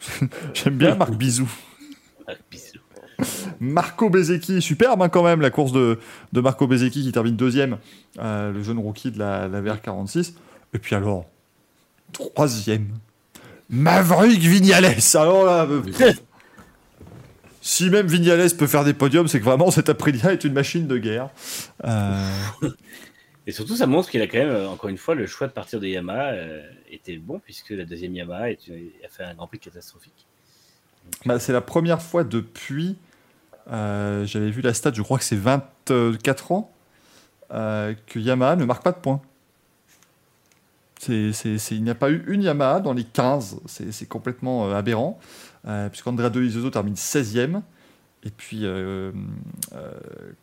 J'aime 0.54 0.76
bien 0.76 0.96
Marc 0.96 1.12
Bisou. 1.14 1.50
Ah, 2.28 2.32
bisous. 2.50 2.71
Marco 3.60 4.10
Bezecchi, 4.10 4.60
superbe 4.62 5.02
hein, 5.02 5.08
quand 5.08 5.22
même 5.22 5.40
la 5.40 5.50
course 5.50 5.72
de, 5.72 5.98
de 6.32 6.40
Marco 6.40 6.66
Bezecchi 6.66 7.02
qui 7.02 7.12
termine 7.12 7.36
deuxième, 7.36 7.78
euh, 8.18 8.52
le 8.52 8.62
jeune 8.62 8.78
rookie 8.78 9.10
de 9.10 9.18
la, 9.18 9.48
la 9.48 9.60
VR46. 9.62 10.34
Et 10.74 10.78
puis 10.78 10.94
alors, 10.94 11.26
troisième, 12.12 12.88
Maverick 13.70 14.40
Vignales. 14.40 14.96
Alors 15.14 15.44
là, 15.46 15.66
euh, 15.70 15.82
si 17.60 17.90
même 17.90 18.06
Vignales 18.06 18.50
peut 18.56 18.66
faire 18.66 18.84
des 18.84 18.94
podiums, 18.94 19.28
c'est 19.28 19.38
que 19.38 19.44
vraiment 19.44 19.70
cet 19.70 19.88
Aprilia 19.88 20.32
est 20.32 20.44
une 20.44 20.52
machine 20.52 20.86
de 20.86 20.98
guerre. 20.98 21.30
Euh, 21.84 22.28
Et 23.46 23.50
surtout, 23.50 23.74
ça 23.74 23.88
montre 23.88 24.08
qu'il 24.08 24.22
a 24.22 24.28
quand 24.28 24.38
même, 24.38 24.68
encore 24.68 24.88
une 24.88 24.96
fois, 24.98 25.16
le 25.16 25.26
choix 25.26 25.48
de 25.48 25.52
partir 25.52 25.80
de 25.80 25.86
Yamaha 25.88 26.30
euh, 26.30 26.62
était 26.92 27.16
bon, 27.16 27.40
puisque 27.40 27.70
la 27.70 27.84
deuxième 27.84 28.14
Yamaha 28.14 28.50
est 28.52 28.68
une- 28.68 28.90
a 29.04 29.08
fait 29.08 29.24
un 29.24 29.34
Grand 29.34 29.48
Prix 29.48 29.58
catastrophique. 29.58 30.26
bah, 31.26 31.40
c'est 31.40 31.52
la 31.52 31.60
première 31.60 32.00
fois 32.00 32.22
depuis, 32.22 32.96
euh, 33.70 34.24
j'avais 34.26 34.50
vu 34.50 34.60
la 34.60 34.74
stat, 34.74 34.92
je 34.94 35.02
crois 35.02 35.18
que 35.18 35.24
c'est 35.24 35.36
24 35.36 36.52
ans, 36.52 36.72
euh, 37.52 37.94
que 38.06 38.18
Yamaha 38.18 38.56
ne 38.56 38.64
marque 38.64 38.82
pas 38.82 38.92
de 38.92 38.98
points. 38.98 39.20
Il 41.08 41.32
n'y 41.82 41.90
a 41.90 41.96
pas 41.96 42.10
eu 42.10 42.24
une 42.28 42.42
Yamaha 42.42 42.80
dans 42.80 42.92
les 42.92 43.04
15. 43.04 43.60
C'est, 43.66 44.08
complètement 44.08 44.68
euh, 44.68 44.74
aberrant. 44.74 45.18
Puisqu'Andrea 45.90 46.30
Dovizioso 46.30 46.70
termine 46.70 46.94
16e. 46.94 47.62
Et 48.24 48.30
puis 48.30 48.64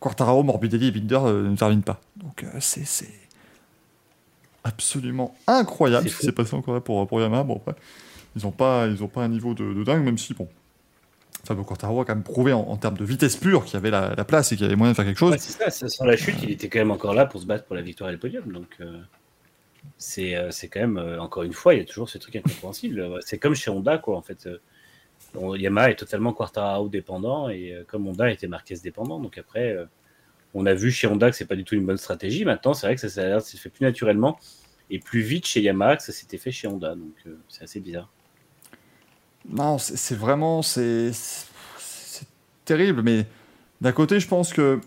Quartararo, 0.02 0.44
Morbidelli 0.44 0.88
et 0.88 0.92
Binder 0.92 1.20
ne 1.22 1.56
terminent 1.56 1.82
pas. 1.82 2.02
Donc 2.18 2.46
c'est, 2.60 3.10
absolument 4.66 5.34
incroyable 5.48 6.10
ce 6.10 6.18
qui 6.18 6.26
s'est 6.26 6.34
passé 6.34 6.54
encore 6.56 6.74
là 6.74 6.82
pour, 6.82 7.08
pour 7.08 7.22
Yamaha. 7.22 7.44
Bon, 7.44 7.56
après, 7.56 7.76
ils 8.36 8.44
n'ont 8.44 8.52
pas, 8.52 8.88
ils 8.88 9.02
ont 9.02 9.08
pas 9.08 9.24
un 9.24 9.30
niveau 9.30 9.54
de, 9.54 9.74
de 9.74 9.84
dingue, 9.86 10.04
même 10.04 10.18
si, 10.18 10.34
bon, 10.34 10.50
Fabio 11.50 11.64
Quartararo 11.64 12.02
a 12.02 12.06
quand 12.06 12.14
même 12.14 12.24
prouvé 12.24 12.54
en, 12.54 12.78
termes 12.78 12.96
de 12.96 13.04
vitesse 13.04 13.36
pure 13.36 13.66
qu'il 13.66 13.74
y 13.74 13.78
avait 13.78 13.90
la, 13.90 14.14
la 14.16 14.24
place 14.24 14.52
et 14.52 14.56
qu'il 14.56 14.66
y 14.66 14.68
avait 14.68 14.76
moyen 14.76 14.92
de 14.92 14.96
faire 14.96 15.06
quelque 15.06 15.18
chose. 15.18 15.36
C'est 15.40 15.72
ça, 15.72 15.90
sans 15.90 16.06
la 16.06 16.16
chute, 16.16 16.36
il 16.44 16.52
était 16.52 16.70
quand 16.70 16.78
même 16.78 16.92
encore 16.92 17.16
là 17.16 17.26
pour 17.26 17.42
se 17.42 17.48
battre 17.48 17.66
pour 17.66 17.76
la 17.76 17.82
victoire 17.82 18.12
et 18.12 18.14
le 18.14 18.20
podium. 18.20 18.52
Donc, 18.52 18.68
euh, 18.82 19.00
c'est 19.98 20.36
euh, 20.36 20.52
c'est 20.52 20.68
quand 20.68 20.80
même, 20.80 21.00
euh, 21.00 21.20
encore 21.20 21.42
une 21.42 21.54
fois, 21.54 21.74
il 21.74 21.80
y 21.80 21.82
a 21.82 21.86
toujours 21.86 22.08
ce 22.08 22.20
truc 22.20 22.36
incompréhensible. 22.36 23.18
C'est 23.22 23.40
comme 23.40 23.56
chez 23.56 23.72
Honda, 23.72 23.98
quoi, 23.98 24.16
en 24.16 24.22
fait. 24.22 24.48
Yamaha 25.34 25.90
est 25.90 25.96
totalement 25.96 26.34
Quartararo 26.34 26.88
dépendant 26.88 27.50
et 27.50 27.84
comme 27.88 28.06
Honda 28.08 28.30
était 28.30 28.48
Marquez 28.48 28.76
dépendant. 28.84 29.20
Donc, 29.20 29.40
après, 29.40 29.76
on 30.54 30.68
a 30.68 30.76
vu 30.76 30.92
chez 30.92 31.08
Honda 31.08 31.32
que 31.32 31.36
c'est 31.36 31.48
pas 31.48 31.56
du 31.56 31.64
tout 31.64 31.74
une 31.74 31.86
bonne 31.88 31.98
stratégie. 31.98 32.46
Maintenant, 32.46 32.76
c'est 32.76 32.86
vrai 32.86 32.96
que 32.96 33.02
ça, 33.02 33.40
ça 33.40 33.58
fait 33.58 33.70
plus 33.70 33.86
naturellement 33.86 34.38
et 34.92 35.00
plus 35.00 35.22
vite 35.22 35.48
chez 35.48 35.62
Yamaha 35.62 35.98
que 35.98 36.04
ça 36.04 36.12
s'était 36.12 36.38
fait 36.38 36.52
chez 36.52 36.68
Honda. 36.68 36.94
Donc, 36.94 37.16
c'est 37.48 37.64
assez 37.64 37.80
bizarre. 37.80 38.12
Non, 39.52 39.78
c'est 39.78 40.16
vraiment 40.16 40.62
c'est 40.62 41.12
terrible, 42.66 43.02
mais 43.02 43.26
d'un 43.82 43.92
côté, 43.92 44.20
je 44.20 44.28
pense 44.28 44.54
que 44.54 44.80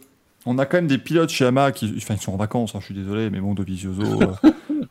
on 0.46 0.58
a 0.58 0.66
quand 0.66 0.76
même 0.78 0.86
des 0.88 0.98
pilotes 0.98 1.30
chez 1.30 1.44
Yamaha 1.44 1.72
qui, 1.72 1.92
enfin, 1.96 2.14
ils 2.14 2.20
sont 2.20 2.32
en 2.32 2.36
vacances. 2.36 2.74
hein, 2.74 2.78
je 2.80 2.86
suis 2.86 2.94
désolé, 2.94 3.30
mais 3.30 3.40
bon, 3.40 3.54
Dovizioso, 3.54 4.02
euh, 4.22 4.34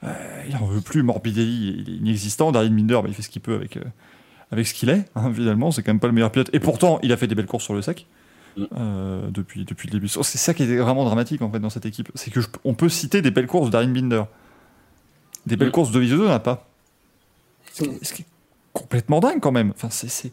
euh, 0.04 0.44
il 0.50 0.56
en 0.58 0.66
veut 0.66 0.82
plus. 0.82 1.04
Morbidelli, 1.04 1.84
il 1.88 1.90
est 1.94 1.98
inexistant. 1.98 2.52
Darren 2.52 2.70
Minder, 2.72 3.00
bah, 3.02 3.08
il 3.08 3.14
fait 3.14 3.22
ce 3.22 3.30
qu'il 3.30 3.42
peut 3.42 3.56
avec 3.56 3.78
euh, 3.78 3.84
avec 4.52 4.68
ce 4.68 4.74
qu'il 4.74 4.90
est. 4.90 5.06
hein, 5.16 5.32
finalement, 5.34 5.72
c'est 5.72 5.84
quand 5.84 5.92
même 5.92 6.00
pas 6.00 6.08
le 6.08 6.14
meilleur 6.14 6.32
pilote. 6.32 6.50
Et 6.54 6.60
pourtant, 6.60 7.00
il 7.04 7.12
a 7.14 7.18
fait 7.18 7.28
des 7.28 7.36
belles 7.36 7.46
courses 7.48 7.64
sur 7.64 7.74
le 7.74 7.82
sec. 7.82 8.06
Mm. 8.58 8.64
euh, 8.78 9.30
depuis, 9.32 9.64
depuis 9.64 9.88
le 9.88 9.94
début. 9.94 10.10
C'est 10.10 10.38
ça 10.38 10.54
qui 10.54 10.64
est 10.64 10.76
vraiment 10.78 11.06
dramatique 11.06 11.42
en 11.42 11.50
fait 11.50 11.60
dans 11.62 11.70
cette 11.70 11.86
équipe. 11.86 12.10
C'est 12.16 12.32
que 12.32 12.42
je- 12.42 12.48
on 12.66 12.74
peut 12.74 12.90
citer 12.90 13.22
des 13.22 13.32
belles 13.32 13.48
courses 13.48 13.68
de 13.68 13.72
Darren 13.72 13.88
Binder. 13.94 14.24
Des 15.46 15.56
belles 15.56 15.70
Mm. 15.70 15.72
courses 15.72 15.90
de 15.90 15.94
Dovizioso, 15.94 16.24
il 16.24 16.28
n'y 16.28 16.32
en 16.32 16.36
a 16.36 16.40
pas. 16.40 16.68
Ce 17.74 17.84
qui 17.84 18.06
ce 18.06 18.14
complètement 18.74 19.20
dingue 19.20 19.40
quand 19.40 19.52
même. 19.52 19.74
Enfin, 19.76 19.90
c'est, 19.90 20.32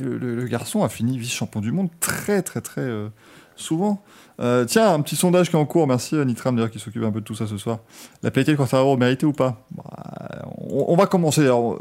le, 0.00 0.18
le- 0.18 0.44
garçon 0.46 0.82
a 0.82 0.88
fini 0.88 1.18
vice-champion 1.18 1.60
du 1.60 1.72
monde 1.72 1.88
très 2.00 2.42
très 2.42 2.60
très 2.60 2.80
euh, 2.80 3.08
souvent. 3.56 4.02
Euh, 4.40 4.64
tiens, 4.64 4.92
un 4.92 5.00
petit 5.00 5.16
sondage 5.16 5.50
qui 5.50 5.56
est 5.56 5.58
en 5.58 5.66
cours. 5.66 5.86
Merci 5.86 6.16
à 6.16 6.24
Nitram 6.24 6.56
d'ailleurs 6.56 6.70
qui 6.70 6.78
s'occupe 6.78 7.02
un 7.04 7.12
peu 7.12 7.20
de 7.20 7.24
tout 7.24 7.34
ça 7.34 7.46
ce 7.46 7.58
soir. 7.58 7.78
La 8.22 8.30
pénalité 8.30 8.52
de 8.52 8.56
Quartararo 8.56 8.96
mérité 8.96 9.26
ou 9.26 9.32
pas? 9.32 9.66
Bah, 9.70 10.44
on, 10.68 10.96
va 10.96 11.06
commencer. 11.06 11.42
Alors, 11.42 11.78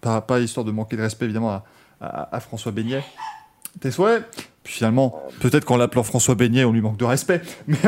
pas, 0.00 0.40
histoire 0.40 0.64
de 0.64 0.70
manquer 0.70 0.96
de 0.96 1.02
respect 1.02 1.24
évidemment 1.24 1.62
à, 2.00 2.40
François 2.40 2.72
Beignet. 2.72 3.02
Tes 3.80 3.90
souhaits? 3.90 4.24
Puis 4.62 4.74
finalement, 4.74 5.22
peut-être 5.40 5.64
qu'en 5.64 5.76
l'appelant 5.76 6.02
François 6.02 6.34
Beignet, 6.34 6.64
on 6.64 6.72
lui 6.72 6.80
manque 6.80 6.98
de 6.98 7.04
respect. 7.04 7.42
Mais 7.68 7.78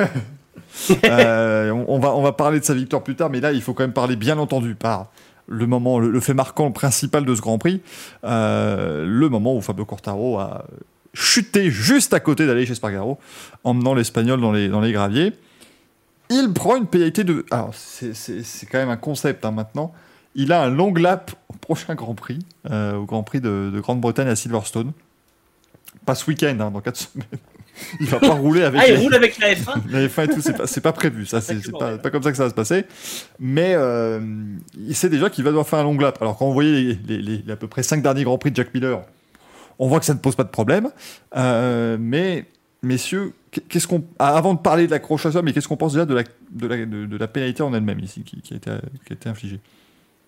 euh, 1.04 1.70
on, 1.70 1.84
on 1.88 1.98
va, 1.98 2.14
on 2.14 2.22
va 2.22 2.32
parler 2.32 2.60
de 2.60 2.64
sa 2.64 2.74
victoire 2.74 3.02
plus 3.02 3.16
tard, 3.16 3.28
mais 3.30 3.40
là, 3.40 3.52
il 3.52 3.60
faut 3.60 3.74
quand 3.74 3.82
même 3.82 3.92
parler, 3.92 4.16
bien 4.16 4.38
entendu, 4.38 4.74
par 4.74 5.08
le 5.50 5.66
moment, 5.66 5.99
le, 5.99 6.21
fait 6.21 6.33
marquant, 6.33 6.71
principal 6.71 7.25
de 7.25 7.35
ce 7.35 7.40
Grand 7.40 7.59
Prix, 7.59 7.83
euh, 8.25 9.04
le 9.04 9.28
moment 9.28 9.54
où 9.57 9.61
Fabio 9.61 9.85
Quartaro 9.85 10.38
a 10.38 10.64
chuté 11.12 11.71
juste 11.71 12.14
à 12.14 12.21
côté 12.21 12.47
d'aller 12.47 12.64
chez 12.66 12.76
Spargaro, 12.76 13.19
emmenant 13.64 13.95
l'Espagnol 13.95 14.40
dans 14.40 14.52
les, 14.52 14.69
dans 14.69 14.80
les 14.80 14.92
graviers. 14.92 15.33
Il 16.30 16.52
prend 16.52 16.76
une 16.76 16.87
pénalité 16.87 17.25
de... 17.25 17.45
Alors, 17.50 17.75
c'est- 17.75 18.12
quand 18.71 18.78
même 18.78 18.88
un 18.90 18.97
concept 18.97 19.45
hein, 19.45 19.50
maintenant. 19.50 19.92
Il 20.37 20.52
a 20.52 20.62
un 20.62 20.71
long 20.71 20.95
lap 20.95 21.33
au 21.49 21.54
prochain 21.54 21.97
Grand 21.97 22.14
Prix, 22.14 22.38
euh, 22.71 22.95
au 22.95 23.04
Grand 23.04 23.25
Prix 23.25 23.40
de, 23.40 23.73
de 23.75 23.80
Grande-Bretagne 23.80 24.28
à 24.28 24.37
Silverstone. 24.37 24.92
Pas 26.07 26.14
ce 26.14 26.30
week-end, 26.30 26.57
hein, 26.61 26.71
dans 26.71 26.80
4 26.80 26.97
semaines. 27.12 27.26
Il 28.00 28.06
va 28.06 28.18
pas 28.20 28.28
rouler 28.34 28.62
avec 28.62 28.80
Ah, 28.82 28.88
il 28.88 28.94
les- 28.94 29.00
roule 29.00 29.14
avec 29.14 29.38
la 29.38 29.54
F1 29.54 29.80
la 29.90 30.06
F1 30.06 30.25
et 30.25 30.28
tout, 30.34 30.40
c'est 30.40 30.56
pas, 30.56 30.66
c'est 30.66 30.80
pas 30.80 30.92
prévu, 30.92 31.26
ça, 31.26 31.40
c'est 31.40 31.60
c'est 31.62 31.72
pas, 31.72 31.99
pas 31.99 32.10
comme 32.10 32.22
ça 32.22 32.30
que 32.30 32.37
ça 32.37 32.44
va 32.44 32.50
se 32.50 32.54
passer. 32.54 32.84
Mais 33.38 33.75
euh, 33.75 34.20
il 34.78 34.94
sait 34.94 35.08
déjà 35.08 35.30
qu'il 35.30 35.44
va 35.44 35.50
devoir 35.50 35.66
faire 35.68 35.78
un 35.80 35.84
long 35.84 35.96
lap. 35.99 36.20
Alors, 36.20 36.37
quand 36.37 36.46
vous 36.46 36.52
voyez 36.54 36.72
les, 36.82 37.16
les- 37.16 37.22
les- 37.22 37.42
les 37.46 37.52
à 37.52 37.56
peu 37.56 37.68
près 37.68 37.82
5 37.82 38.02
derniers 38.02 38.25
Grands 38.25 38.38
Prix 38.38 38.50
de 38.50 38.56
Jack 38.56 38.72
Miller, 38.75 39.02
on 39.78 39.88
voit 39.88 39.99
que 40.00 40.06
ça 40.06 40.14
ne 40.14 40.18
pose 40.18 40.37
pas 40.37 40.44
de 40.44 40.50
problème. 40.50 40.90
Euh, 41.37 41.96
mais, 41.99 42.44
messieurs, 42.82 43.32
qu'est-ce 43.50 43.87
qu'on. 43.88 44.04
ah, 44.18 44.37
Avant 44.37 44.54
de 44.54 44.58
parler 44.60 44.87
de 44.87 44.90
l'accrochage, 44.90 45.34
mais 45.37 45.52
qu'est-ce 45.52 45.68
qu'on 45.68 45.76
pense 45.76 45.92
déjà 45.94 46.04
de 46.06 46.14
la, 46.14 46.22
de 46.50 46.66
la, 46.66 46.76
de, 46.87 47.06
de 47.06 47.16
la 47.16 47.28
pénalité 47.28 47.62
en 47.62 47.72
elle-même 47.75 48.00
ici, 48.00 48.22
qui, 48.22 48.40
qui 48.42 48.54
a 48.54 48.56
été, 48.56 48.70
qui 49.06 49.12
a 49.12 49.14
été 49.14 49.28
infligée? 49.28 49.60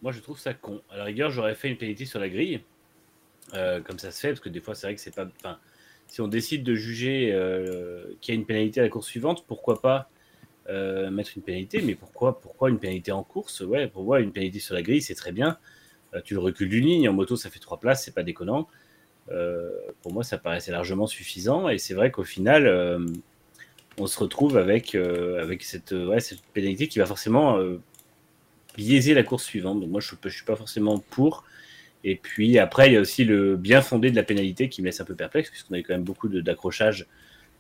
Moi, 0.02 0.11
je 0.12 0.21
trouve 0.21 0.38
ça 0.38 0.52
con. 0.54 0.80
À 0.92 0.97
la 0.97 1.04
rigueur, 1.04 1.30
j'aurais 1.30 1.54
fait 1.54 1.68
une 1.68 1.76
pénalité 1.76 2.06
sur 2.06 2.18
la 2.18 2.28
grille, 2.28 2.61
euh, 3.54 3.80
comme 3.82 3.99
ça 3.99 4.11
se 4.11 4.18
fait, 4.21 4.28
parce 4.28 4.40
que 4.40 4.49
des 4.49 4.61
fois, 4.61 4.75
c'est 4.75 4.87
vrai 4.87 4.94
que 4.97 5.00
c'est 5.00 5.14
pas. 5.14 5.26
Enfin, 5.44 5.59
si 6.12 6.21
on 6.21 6.28
décide 6.28 6.62
de 6.62 6.75
juger 6.75 7.31
euh, 7.33 8.04
qu'il 8.21 8.35
y 8.35 8.37
a 8.37 8.38
une 8.38 8.45
pénalité 8.45 8.81
à 8.81 8.83
la 8.83 8.90
course 8.90 9.07
suivante, 9.07 9.47
pourquoi 9.49 9.81
pas 9.81 10.11
euh, 10.69 11.11
mettre 11.11 11.31
une 11.37 11.42
pénalité 11.42 11.81
Mais 11.81 11.95
pourquoi, 11.95 12.38
pourquoi 12.38 12.69
une 12.69 12.78
pénalité 12.78 13.12
en 13.12 13.23
course? 13.23 13.62
Ouais, 13.62 13.87
pour 13.87 14.04
moi, 14.04 14.21
une 14.21 14.31
pénalité 14.31 14.59
sur 14.59 14.75
la 14.75 14.83
grille, 14.83 15.00
c'est 15.00 15.14
très 15.14 15.33
bien. 15.33 15.57
Euh, 16.12 16.21
tu 16.23 16.35
le 16.35 16.40
recules 16.40 16.69
d'une 16.69 16.85
ligne, 16.85 17.09
en 17.09 17.14
moto, 17.14 17.37
ça 17.37 17.49
fait 17.49 17.61
trois 17.61 17.81
places, 17.81 18.04
c'est 18.04 18.14
pas 18.14 18.23
déconnant. 18.23 18.69
Pour 20.02 20.12
moi, 20.12 20.23
ça 20.23 20.37
paraissait 20.37 20.71
largement 20.71 21.07
suffisant. 21.07 21.71
Et 21.71 21.78
c'est 21.78 21.95
vrai 21.95 22.11
qu'au 22.11 22.25
final, 22.25 22.69
on 23.97 24.07
se 24.07 24.19
retrouve 24.19 24.59
avec, 24.59 24.95
avec 24.95 25.62
cette, 25.62 25.95
cette 26.19 26.42
pénalité 26.52 26.88
qui 26.88 26.99
va 26.99 27.07
forcément 27.07 27.59
biaiser 28.76 29.14
la 29.14 29.23
course 29.23 29.45
suivante. 29.45 29.81
Donc 29.81 29.88
moi, 29.88 30.02
je 30.02 30.14
ne 30.23 30.31
suis 30.31 30.45
pas 30.45 30.57
forcément 30.57 30.99
pour. 30.99 31.45
Et 32.04 32.16
puis 32.16 32.59
après, 32.59 32.88
il 32.88 32.94
y 32.94 32.97
a 32.97 33.00
aussi 33.00 33.25
le 33.25 33.56
bien 33.56 33.80
fondé 33.80 34.11
de 34.11 34.16
la 34.16 34.23
pénalité 34.23 34.68
qui 34.68 34.82
me 34.82 34.87
laisse 34.87 35.00
un 35.00 35.04
peu 35.04 35.14
perplexe, 35.14 35.50
puisqu'on 35.50 35.75
a 35.75 35.78
eu 35.78 35.82
quand 35.82 35.94
même 35.94 36.02
beaucoup 36.02 36.28
d'accrochages 36.28 37.06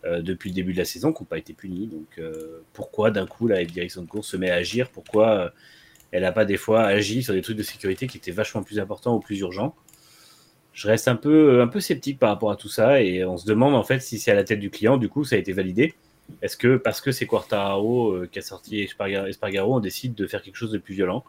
euh, 0.04 0.20
depuis 0.20 0.50
le 0.50 0.56
début 0.56 0.72
de 0.72 0.78
la 0.78 0.84
saison 0.84 1.12
qui 1.12 1.22
n'ont 1.22 1.26
pas 1.26 1.38
été 1.38 1.52
punis. 1.52 1.86
Donc 1.86 2.18
euh, 2.18 2.62
pourquoi 2.72 3.10
d'un 3.10 3.26
coup 3.26 3.46
la 3.46 3.64
direction 3.64 4.02
de 4.02 4.08
course 4.08 4.28
se 4.28 4.36
met 4.36 4.50
à 4.50 4.56
agir? 4.56 4.88
Pourquoi 4.90 5.28
euh, 5.30 5.48
elle 6.10 6.22
n'a 6.22 6.32
pas 6.32 6.44
des 6.44 6.56
fois 6.56 6.82
agi 6.82 7.22
sur 7.22 7.34
des 7.34 7.42
trucs 7.42 7.56
de 7.56 7.62
sécurité 7.62 8.06
qui 8.06 8.18
étaient 8.18 8.32
vachement 8.32 8.62
plus 8.62 8.80
importants 8.80 9.14
ou 9.14 9.20
plus 9.20 9.38
urgents? 9.40 9.74
Je 10.72 10.88
reste 10.88 11.06
un 11.06 11.16
peu, 11.16 11.60
un 11.60 11.68
peu 11.68 11.80
sceptique 11.80 12.18
par 12.18 12.30
rapport 12.30 12.50
à 12.50 12.56
tout 12.56 12.68
ça 12.68 13.02
et 13.02 13.24
on 13.24 13.36
se 13.36 13.46
demande 13.46 13.74
en 13.74 13.84
fait 13.84 14.00
si 14.00 14.18
c'est 14.18 14.30
à 14.30 14.34
la 14.34 14.42
tête 14.42 14.58
du 14.58 14.70
client, 14.70 14.96
du 14.96 15.08
coup 15.08 15.24
ça 15.24 15.36
a 15.36 15.38
été 15.38 15.52
validé. 15.52 15.94
Est-ce 16.40 16.56
que 16.56 16.76
parce 16.76 17.00
que 17.00 17.12
c'est 17.12 17.26
Quartararo 17.26 18.12
euh, 18.12 18.28
qui 18.30 18.38
a 18.38 18.42
sorti 18.42 18.80
Espargaro, 18.80 19.76
on 19.76 19.80
décide 19.80 20.14
de 20.14 20.26
faire 20.26 20.42
quelque 20.42 20.56
chose 20.56 20.72
de 20.72 20.78
plus 20.78 20.94
violent? 20.94 21.24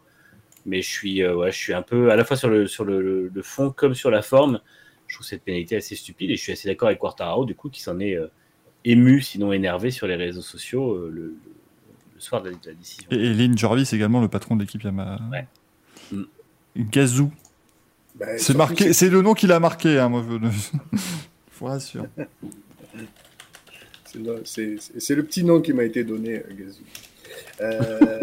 Mais 0.65 0.81
je 0.81 0.89
suis, 0.89 1.21
euh, 1.23 1.35
ouais, 1.35 1.51
je 1.51 1.57
suis 1.57 1.73
un 1.73 1.81
peu 1.81 2.11
à 2.11 2.15
la 2.15 2.23
fois 2.25 2.37
sur 2.37 2.49
le, 2.49 2.67
sur 2.67 2.85
le, 2.85 3.01
le- 3.01 3.31
le 3.33 3.41
fond 3.41 3.69
comme 3.71 3.93
sur 3.95 4.09
la 4.11 4.21
forme. 4.21 4.59
Je 5.07 5.15
trouve 5.15 5.27
cette 5.27 5.43
pénalité 5.43 5.75
assez 5.75 5.95
stupide 5.95 6.31
et 6.31 6.35
je 6.35 6.41
suis 6.41 6.53
assez 6.53 6.67
d'accord 6.67 6.87
avec 6.87 6.99
Quartararo, 6.99 7.45
du 7.45 7.55
coup, 7.55 7.69
qui 7.69 7.81
s'en 7.81 7.99
est 7.99 8.15
euh, 8.15 8.27
ému, 8.85 9.21
sinon 9.21 9.51
énervé 9.53 9.91
sur 9.91 10.07
les 10.07 10.15
réseaux 10.15 10.41
sociaux 10.41 10.93
euh, 10.93 11.09
le, 11.13 11.35
soir 12.19 12.41
de 12.41 12.49
la, 12.49 12.55
de 12.55 12.67
la 12.69 12.73
décision. 12.73 13.07
Et, 13.11 13.15
et 13.17 13.33
Lynn 13.33 13.57
Jarvis, 13.57 13.89
également 13.93 14.21
le 14.21 14.29
patron 14.29 14.55
de 14.55 14.61
l'équipe 14.61 14.81
Yamaha. 14.83 15.19
Ouais. 15.31 15.45
Mm. 16.11 16.23
Gazou. 16.77 17.31
Ben, 18.15 18.27
C'est 18.37 18.43
surtout, 18.45 18.57
marqué, 18.59 18.93
c'est 18.93 19.09
le 19.09 19.21
nom 19.21 19.33
qu'il 19.33 19.51
a 19.51 19.59
marqué, 19.59 19.99
hein, 19.99 20.07
moi. 20.07 20.23
Je 20.25 20.59
vous 21.59 21.65
rassure. 21.65 22.05
c'est 24.05 24.19
le- 24.19 25.15
le 25.15 25.23
petit 25.23 25.43
nom 25.43 25.61
qui 25.61 25.73
m'a 25.73 25.83
été 25.83 26.03
donné, 26.03 26.43
Gazou. 26.51 26.83
Euh, 27.61 28.19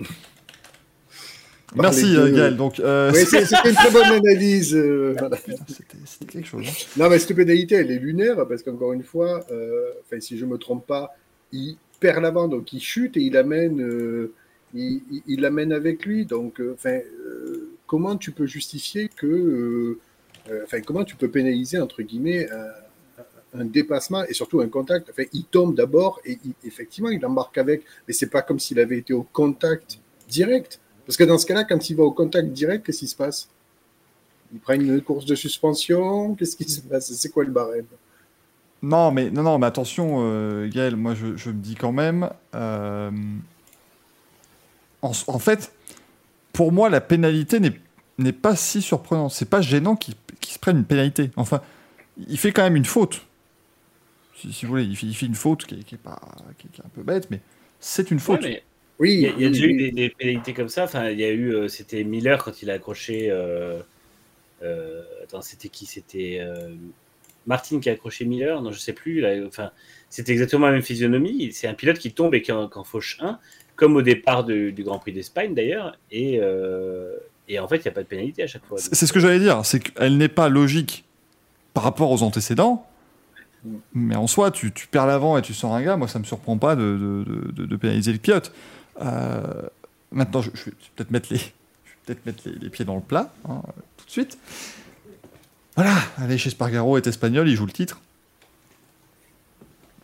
Merci, 1.82 2.14
de- 2.14 2.28
Gaël. 2.30 2.56
Donc, 2.56 2.78
euh, 2.80 3.10
oui, 3.12 3.20
c'était 3.26 3.68
une 3.68 3.74
très 3.74 3.90
bonne 3.90 4.04
analyse. 4.04 4.74
euh, 4.74 5.14
voilà. 5.18 5.36
c'était 5.36 6.24
quelque 6.32 6.46
chose. 6.46 6.64
hein. 6.66 6.72
Non, 6.96 7.08
mais 7.10 7.18
cette 7.18 7.34
pénalité, 7.36 7.76
elle 7.76 7.90
est 7.90 7.98
lunaire 7.98 8.46
parce 8.48 8.62
qu'encore 8.62 8.92
une 8.92 9.02
fois, 9.02 9.44
euh, 9.50 9.90
si 10.20 10.38
je 10.38 10.44
me 10.46 10.56
trompe 10.58 10.86
pas, 10.86 11.14
il 11.52 11.76
perd 12.00 12.22
l'avant, 12.22 12.48
donc 12.48 12.72
il 12.72 12.80
chute 12.80 13.16
et 13.16 13.20
il 13.20 13.36
amène, 13.36 13.80
euh, 13.82 14.32
il, 14.74 15.02
il- 15.10 15.22
il 15.26 15.40
l'amène 15.40 15.72
avec 15.72 16.04
lui. 16.06 16.24
Donc, 16.26 16.60
enfin, 16.72 16.98
comment 17.86 18.16
tu 18.16 18.30
peux 18.30 18.46
justifier 18.46 19.08
que, 19.08 19.98
enfin, 20.64 20.80
comment 20.80 21.04
tu 21.04 21.16
peux 21.16 21.28
pénaliser 21.28 21.78
entre 21.78 22.02
guillemets 22.02 22.48
un, 22.50 23.60
un 23.60 23.64
dépassement 23.64 24.24
et 24.24 24.34
surtout 24.34 24.60
un 24.60 24.68
contact? 24.68 25.08
Enfin, 25.10 25.24
il 25.32 25.44
tombe 25.44 25.74
d'abord 25.76 26.20
et 26.24 26.38
il- 26.44 26.54
effectivement, 26.66 27.10
il 27.10 27.24
embarque 27.26 27.58
avec, 27.58 27.82
mais 28.06 28.14
c'est 28.14 28.30
pas 28.30 28.42
comme 28.42 28.58
s'il 28.58 28.78
avait 28.80 28.98
été 28.98 29.12
au 29.12 29.22
contact 29.22 29.98
direct. 30.28 30.80
Parce 31.06 31.16
que 31.16 31.24
dans 31.24 31.38
ce 31.38 31.46
cas-là, 31.46 31.64
quand 31.64 31.90
il 31.90 31.96
va 31.96 32.04
au 32.04 32.12
contact 32.12 32.48
direct, 32.52 32.86
qu'est-ce 32.86 33.00
qui 33.00 33.08
se 33.08 33.16
passe? 33.16 33.48
Il 34.52 34.60
prend 34.60 34.74
une 34.74 35.02
course 35.02 35.26
de 35.26 35.34
suspension? 35.34 36.34
Qu'est-ce 36.34 36.56
qui 36.56 36.64
se 36.68 36.80
passe? 36.80 37.12
C'est 37.12 37.30
quoi 37.30 37.44
le 37.44 37.52
barème? 37.52 37.86
Non, 38.82 39.10
mais 39.10 39.30
non, 39.30 39.42
non, 39.42 39.58
mais 39.58 39.66
attention, 39.66 40.18
euh, 40.20 40.68
Gaël. 40.68 40.96
Moi, 40.96 41.14
je, 41.14 41.36
je 41.36 41.50
me 41.50 41.60
dis 41.60 41.74
quand 41.74 41.92
même. 41.92 42.28
euh, 42.54 43.10
en, 45.02 45.12
en 45.26 45.38
fait, 45.38 45.72
pour 46.52 46.72
moi, 46.72 46.88
la 46.90 47.00
pénalité 47.00 47.60
n'est 47.60 47.80
n'est 48.18 48.32
pas 48.32 48.56
si 48.56 48.82
surprenante. 48.82 49.32
C'est 49.32 49.50
pas 49.50 49.60
gênant 49.60 49.96
qu'il 49.96 50.14
se 50.42 50.58
prenne 50.60 50.78
une 50.78 50.84
pénalité. 50.84 51.30
Enfin, 51.36 51.60
il 52.28 52.38
fait 52.38 52.52
quand 52.52 52.62
même 52.62 52.76
une 52.76 52.84
faute. 52.84 53.22
Si, 54.36 54.52
si 54.52 54.66
vous 54.66 54.72
voulez, 54.72 54.84
il 54.84 54.96
fait, 54.96 55.06
il 55.06 55.14
fait 55.16 55.26
une 55.26 55.34
faute 55.34 55.64
qui 55.66 55.76
est, 55.76 55.84
qui 55.84 55.94
est 55.96 55.98
pas, 55.98 56.20
qui 56.58 56.66
est, 56.66 56.70
qui 56.70 56.80
est 56.80 56.84
un 56.84 56.88
peu 56.90 57.02
bête, 57.02 57.28
mais 57.30 57.40
c'est 57.80 58.10
une 58.10 58.20
Ouais, 58.28 58.38
faute. 58.38 58.42
mais 58.42 58.62
Oui, 58.98 59.14
Il 59.14 59.20
y 59.22 59.26
a, 59.26 59.30
il 59.30 59.40
y 59.42 59.44
a 59.46 59.48
oui, 59.48 59.52
déjà 59.52 59.66
eu 59.66 59.72
oui. 59.72 59.76
des, 59.76 59.90
des 59.92 60.10
pénalités 60.10 60.54
comme 60.54 60.68
ça. 60.68 60.84
Enfin, 60.84 61.10
il 61.10 61.18
y 61.20 61.24
a 61.24 61.30
eu, 61.30 61.54
euh, 61.54 61.68
c'était 61.68 62.04
Miller 62.04 62.42
quand 62.44 62.62
il 62.62 62.70
a 62.70 62.74
accroché. 62.74 63.28
euh, 63.30 63.80
euh, 64.62 65.02
attends, 65.24 65.42
c'était 65.42 65.68
qui? 65.68 65.86
C'était 65.86 66.38
euh, 66.40 66.74
Martin 67.46 67.80
qui 67.80 67.90
a 67.90 67.92
accroché 67.94 68.24
Miller? 68.24 68.62
Non, 68.62 68.72
je 68.72 68.78
sais 68.78 68.92
plus. 68.92 69.20
là. 69.20 69.30
enfin, 69.46 69.70
c'était 70.10 70.32
exactement 70.32 70.66
la 70.66 70.72
même 70.72 70.82
physionomie. 70.82 71.52
C'est 71.52 71.68
un 71.68 71.74
pilote 71.74 71.98
qui 71.98 72.12
tombe 72.12 72.34
et 72.34 72.42
qui 72.42 72.52
en, 72.52 72.68
qui 72.68 72.78
en 72.78 72.84
fauche 72.84 73.18
un, 73.20 73.38
comme 73.76 73.96
au 73.96 74.02
départ 74.02 74.44
du, 74.44 74.72
du 74.72 74.84
Grand 74.84 74.98
Prix 75.00 75.12
d'Espagne 75.12 75.54
d'ailleurs. 75.54 75.98
Et, 76.12 76.38
euh, 76.40 77.16
et 77.48 77.58
en 77.58 77.68
fait, 77.68 77.76
il 77.78 77.82
n'y 77.82 77.88
a 77.88 77.92
pas 77.92 78.02
de 78.02 78.08
pénalité 78.08 78.42
à 78.44 78.46
chaque 78.46 78.64
fois. 78.66 78.78
C'est 78.78 78.94
c'est 78.94 79.06
ce 79.06 79.12
que 79.12 79.20
j'allais 79.20 79.40
dire, 79.40 79.64
c'est 79.66 79.80
qu'elle 79.80 80.16
n'est 80.18 80.28
pas 80.28 80.48
logique 80.48 81.04
par 81.74 81.84
rapport 81.84 82.10
aux 82.12 82.22
antécédents. 82.22 82.86
Mm. 83.64 83.76
Mais 83.94 84.16
en 84.16 84.26
soi, 84.26 84.50
tu, 84.50 84.72
tu 84.72 84.86
perds 84.86 85.06
l'avant 85.06 85.38
et 85.38 85.42
tu 85.42 85.54
sors 85.54 85.74
un 85.74 85.82
gars, 85.82 85.96
moi 85.96 86.08
ça 86.08 86.18
me 86.18 86.24
surprend 86.24 86.58
pas 86.58 86.76
de, 86.76 86.82
de- 86.82 87.24
de- 87.24 87.52
de- 87.52 87.66
de 87.66 87.76
pénaliser 87.76 88.12
le 88.12 88.18
pilote. 88.18 88.52
Euh, 89.00 89.62
maintenant, 90.12 90.42
je, 90.42 90.50
vais 90.50 90.72
peut-être 90.96 91.10
mettre, 91.10 91.32
les, 91.32 91.38
peut-être 92.04 92.24
mettre 92.26 92.42
les, 92.48 92.70
pieds 92.70 92.84
dans 92.84 92.96
le 92.96 93.02
plat, 93.02 93.32
hein, 93.48 93.62
tout 93.96 94.06
de 94.06 94.10
suite. 94.10 94.38
Voilà, 95.76 95.94
allez 96.18 96.38
chez 96.38 96.50
Spargaro 96.50 96.96
est 96.96 97.06
espagnol, 97.06 97.48
il 97.48 97.56
joue 97.56 97.66
le 97.66 97.72
titre. 97.72 98.00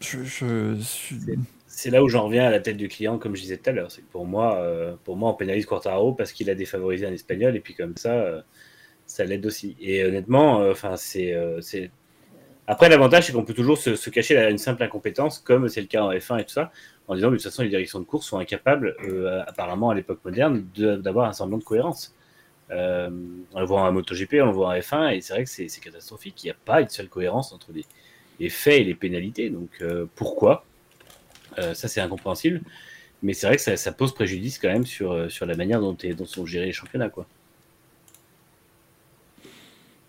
Je, 0.00 0.76
suis- 0.80 1.20
C'est 1.66 1.90
là 1.90 2.02
où 2.02 2.09
j'en 2.09 2.25
reviens 2.25 2.47
à 2.47 2.50
la 2.50 2.59
tête 2.61 2.76
du 2.76 2.88
client, 2.88 3.18
comme 3.18 3.37
je 3.37 3.42
disais 3.42 3.59
tout 3.59 3.70
à 3.70 3.73
l'heure. 3.73 3.90
C'est 3.90 4.04
pour 4.04 4.26
moi, 4.26 4.56
euh, 4.56 4.97
pour 5.04 5.16
moi, 5.16 5.30
on 5.30 5.35
pénalise 5.35 5.66
Quartaro 5.66 6.12
parce 6.12 6.32
qu'il 6.32 6.50
a 6.50 6.54
défavorisé 6.54 7.06
un 7.06 7.12
espagnol 7.12 7.54
et 7.54 7.61
puis 7.61 7.75
comme 7.75 7.97
ça, 7.97 8.14
euh, 8.14 8.40
ça 9.06 9.25
l'aide 9.25 9.44
aussi. 9.47 9.76
Et 9.80 10.04
honnêtement, 10.04 10.68
enfin, 10.70 10.97
c'est. 10.97 11.35
Après, 12.71 12.89
l'avantage, 12.89 13.27
c'est 13.27 13.33
qu'on 13.33 13.43
peut 13.43 13.53
toujours 13.53 13.77
se, 13.77 14.11
cacher 14.11 14.35
derrière 14.35 14.53
une 14.53 14.57
simple 14.57 14.85
incompétence, 14.85 15.41
comme 15.41 15.69
c'est 15.69 15.81
le 15.81 15.89
cas 15.89 16.03
en 16.05 16.12
F1 16.12 16.39
et 16.39 16.45
tout 16.45 16.53
ça, 16.53 16.71
en 17.09 17.17
disant 17.17 17.29
de 17.29 17.35
toute 17.35 17.43
façon, 17.43 17.65
les 17.65 17.69
directions 17.69 17.99
de 17.99 18.05
course 18.05 18.29
sont 18.29 18.39
incapables, 18.39 18.95
euh, 19.03 19.43
apparemment 19.45 19.91
à 19.91 19.95
l'époque 19.97 20.21
moderne, 20.25 20.65
de- 20.77 20.95
d'avoir 20.95 21.29
un 21.29 21.33
semblant 21.33 21.59
de 21.59 21.65
cohérence. 21.65 22.15
Euh, 22.71 23.11
on 23.55 23.59
le 23.59 23.67
voit 23.67 23.81
en 23.81 23.91
MotoGP, 23.91 24.35
on 24.41 24.47
le 24.47 24.53
voit 24.53 24.69
en 24.69 24.75
F1, 24.75 25.17
et 25.17 25.21
c'est 25.21 25.33
vrai 25.33 25.43
que 25.43 25.50
c'est 25.50 25.67
catastrophique. 25.81 26.45
Il 26.45 26.47
n'y 26.47 26.53
a 26.53 26.57
pas 26.65 26.81
une 26.81 26.89
seule 26.89 27.09
cohérence 27.09 27.53
entre 27.53 27.73
les, 27.73 28.49
faits 28.49 28.83
et 28.83 28.85
les 28.85 28.95
pénalités. 28.95 29.50
Donc, 29.50 29.71
euh, 29.83 30.07
pourquoi? 30.15 30.65
Ça, 31.57 31.89
c'est 31.89 32.00
incompréhensible. 32.00 32.61
Mais 33.25 33.35
c'est 33.35 33.49
vrai 33.49 33.57
que 33.57 33.77
ça, 33.77 33.93
pose 33.93 34.15
préjudice 34.15 34.61
quand 34.61 34.69
même 34.69 34.87
sur, 34.87 35.29
sur 35.29 35.45
la 35.45 35.57
manière 35.57 35.81
dont, 35.81 35.97
dont 36.17 36.25
sont 36.25 36.47
gérés 36.47 36.67
les 36.67 36.73
championnats. 36.73 37.11
Quoi. 37.11 37.27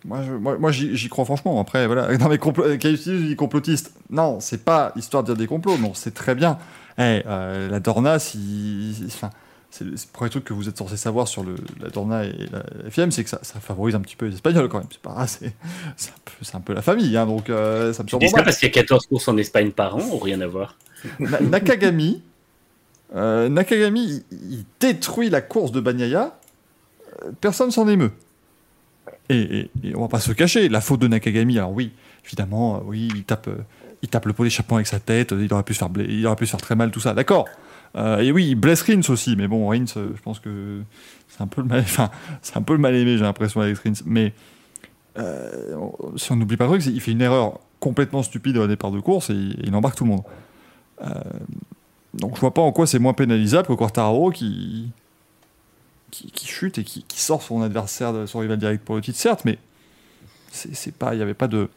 Moi, 0.06 0.22
je- 0.24 0.34
moi, 0.34 0.58
moi, 0.58 0.72
j'y 0.72 1.10
crois 1.10 1.26
franchement. 1.26 1.60
Après, 1.60 1.86
voilà, 1.88 2.16
dans 2.18 2.30
mes 2.30 2.38
complots, 2.38 2.66
des 2.76 3.36
complotistes. 3.36 3.94
Non, 4.10 4.40
c'est 4.40 4.64
pas 4.64 4.92
histoire 4.96 5.24
de 5.24 5.28
dire 5.34 5.38
des 5.38 5.48
complots. 5.48 5.78
Non, 5.78 5.94
c'est 5.94 6.14
très 6.14 6.36
bien. 6.36 6.58
Eh, 6.98 7.22
euh, 7.26 7.70
la 7.70 7.80
Dorna, 7.80 8.20
si, 8.20 8.94
si- 8.96 9.06
enfin, 9.08 9.30
c'est 9.70 9.86
le 9.86 9.96
premier 10.12 10.30
truc 10.30 10.44
que 10.44 10.54
vous 10.54 10.68
êtes 10.68 10.78
censé 10.78 10.98
savoir 10.98 11.28
sur 11.28 11.44
le, 11.44 11.56
la 11.80 11.90
Dorna 11.90 12.26
et 12.26 12.34
la 12.52 12.64
FM, 12.88 13.12
c'est 13.12 13.24
que 13.24 13.30
ça, 13.30 13.40
ça 13.44 13.60
favorise 13.60 13.96
un 13.96 14.02
petit 14.02 14.16
peu 14.18 14.26
les 14.26 14.34
Espagnols 14.36 14.68
quand 14.70 14.80
même. 14.80 14.88
C'est 14.92 15.02
pas, 15.02 15.26
c'est 15.28 15.54
c'est 15.96 16.10
un, 16.10 16.20
peu- 16.26 16.32
c'est 16.42 16.56
un 16.56 16.60
peu 16.62 16.74
la 16.74 16.82
famille, 16.82 17.16
hein, 17.16 17.26
donc 17.26 17.50
euh, 17.50 17.94
ça 17.94 18.04
me 18.04 18.10
surprend 18.10 18.26
dis 18.28 18.32
ça 18.32 18.44
parce 18.44 18.58
qu'il 18.58 18.68
y 18.68 18.72
a 18.72 18.74
14 18.74 19.06
courses 19.08 19.28
en 19.28 19.38
Espagne 19.38 19.72
par 19.72 19.96
an 19.96 20.02
ou 20.12 20.18
rien 20.18 20.42
à 20.42 20.48
voir? 20.48 20.78
Na- 21.20 21.40
Nakagami, 21.40 22.22
euh, 23.16 23.50
Nakagami, 23.50 24.24
il, 24.32 24.54
il 24.54 24.66
détruit 24.80 25.30
la 25.30 25.42
course 25.42 25.72
de 25.72 25.82
euh, 25.88 26.32
Personne 27.40 27.72
s'en 27.72 27.88
émeut. 27.88 28.12
Et, 29.32 29.60
et- 29.84 29.90
et 29.90 29.96
on 29.96 30.02
va 30.02 30.08
pas 30.08 30.20
se 30.20 30.32
cacher, 30.34 30.68
la 30.70 30.82
faute 30.82 31.00
de 31.02 31.08
Nakagami, 31.08 31.58
alors 31.58 31.72
oui, 31.72 31.92
évidemment, 32.26 32.78
euh, 32.78 32.80
oui, 32.86 33.08
il 33.16 33.24
tape, 33.24 33.48
euh, 33.48 33.56
il 34.02 34.10
tape 34.10 34.26
le 34.26 34.34
pot 34.34 34.44
d'échappement 34.44 34.76
avec 34.78 34.88
sa 34.88 35.00
tête, 35.00 35.32
euh, 35.32 35.44
il 35.46 35.54
aurait 35.54 35.64
pu 35.64 35.74
se 35.74 35.80
faire, 35.80 35.90
il 35.98 36.26
aurait 36.28 36.36
pu 36.36 36.46
se 36.46 36.52
faire 36.52 36.60
très 36.62 36.76
mal, 36.76 36.92
tout 36.92 37.00
ça, 37.00 37.14
d'accord. 37.14 37.48
Et 37.96 38.32
oui, 38.32 38.48
il 38.48 38.56
blesse 38.56 38.84
Rins 38.84 39.02
aussi, 39.10 39.36
mais 39.36 39.48
bon, 39.50 39.68
Rins, 39.68 39.86
je 39.96 40.22
pense 40.24 40.40
que 40.40 40.82
c'est 41.28 41.42
un 41.42 41.48
peu 41.48 41.62
le 41.62 41.68
mal, 41.68 41.84
c'est 42.42 42.56
un 42.58 42.62
peu 42.62 42.72
le 42.74 42.80
mal 42.80 42.96
aimé, 42.96 43.18
j'ai 43.18 43.24
l'impression 43.24 43.60
avec 43.60 43.78
Rins. 43.80 44.02
Mais 44.06 44.32
si 46.16 46.32
on 46.32 46.36
n'oublie 46.38 46.56
pas 46.56 46.66
le 46.66 46.70
truc, 46.72 46.84
qu'il 46.84 47.02
fait 47.02 47.12
une 47.12 47.22
erreur 47.22 47.60
complètement 47.82 48.24
stupide 48.24 48.56
au 48.58 48.68
départ 48.68 48.92
de 48.92 49.00
course 49.02 49.30
et 49.30 49.34
il, 49.34 49.60
il 49.66 49.76
embarque 49.76 49.96
tout 49.98 50.06
le 50.06 50.12
monde. 50.12 50.22
Donc 52.14 52.36
je 52.36 52.40
vois 52.42 52.54
pas 52.54 52.62
en 52.62 52.72
quoi 52.72 52.88
c'est 52.88 53.00
moins 53.00 53.14
pénalisable 53.14 53.68
que 53.68 53.74
Quartararo 53.74 54.32
qui, 54.32 54.92
qui, 56.12 56.32
qui 56.32 56.46
chute 56.48 56.78
et 56.78 56.84
qui, 56.84 57.04
qui 57.04 57.20
sort 57.22 57.42
son 57.42 57.62
adversaire, 57.62 58.14
de- 58.14 58.26
son 58.26 58.40
rival 58.40 58.58
direct 58.60 58.84
pour 58.86 58.96
le 58.96 59.02
titre, 59.02 59.18
certes, 59.20 59.46
mais 59.46 59.58
c'est 60.52 60.94
pas, 60.94 61.14
il 61.14 61.18
n'y 61.18 61.24
avait 61.24 61.34
pas 61.34 61.48
de, 61.48 61.70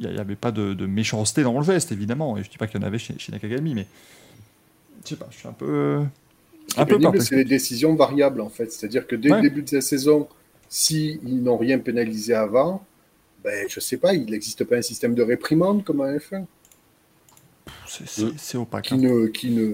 il 0.00 0.12
y 0.12 0.18
avait 0.18 0.36
pas 0.36 0.50
de, 0.52 0.74
de 0.74 0.86
méchanceté 0.86 1.42
dans 1.42 1.56
le 1.58 1.64
geste 1.64 1.92
évidemment. 1.92 2.36
Et 2.36 2.44
je 2.44 2.50
dis 2.50 2.58
pas 2.58 2.66
qu'il 2.66 2.80
y 2.80 2.84
en 2.84 2.86
avait 2.86 2.98
chez, 2.98 3.14
chez 3.18 3.32
Nakagami, 3.32 3.74
mais 3.74 3.86
je 5.04 5.10
sais 5.10 5.16
pas, 5.16 5.28
je 5.30 5.36
suis 5.38 5.48
un 5.48 5.52
peu, 5.52 6.02
un 6.76 6.84
peu 6.86 7.20
c'est 7.20 7.36
les 7.36 7.44
décisions 7.44 7.94
variables, 7.94 8.40
en 8.40 8.50
fait. 8.50 8.70
C'est-à-dire 8.72 9.06
que 9.06 9.16
dès 9.16 9.30
Ouais. 9.30 9.42
le 9.42 9.48
début 9.48 9.62
de 9.62 9.74
la 9.74 9.80
saison, 9.80 10.28
s'ils 10.68 11.20
n'ont 11.42 11.56
rien 11.56 11.78
pénalisé 11.78 12.34
avant, 12.34 12.84
ben, 13.44 13.66
je 13.68 13.80
sais 13.80 13.96
pas, 13.96 14.14
il 14.14 14.26
n'existe 14.30 14.64
pas 14.64 14.76
un 14.76 14.82
système 14.82 15.14
de 15.14 15.22
réprimande 15.22 15.84
comme 15.84 16.00
en 16.00 16.06
F1 16.06 16.44
C'est- 17.86 18.06
C'est 18.08 18.38
c'est 18.38 18.58
opaque. 18.58 18.84
qui 18.86 18.94
hein. 18.94 18.98
ne, 18.98 19.26
qui 19.28 19.50
ne... 19.50 19.72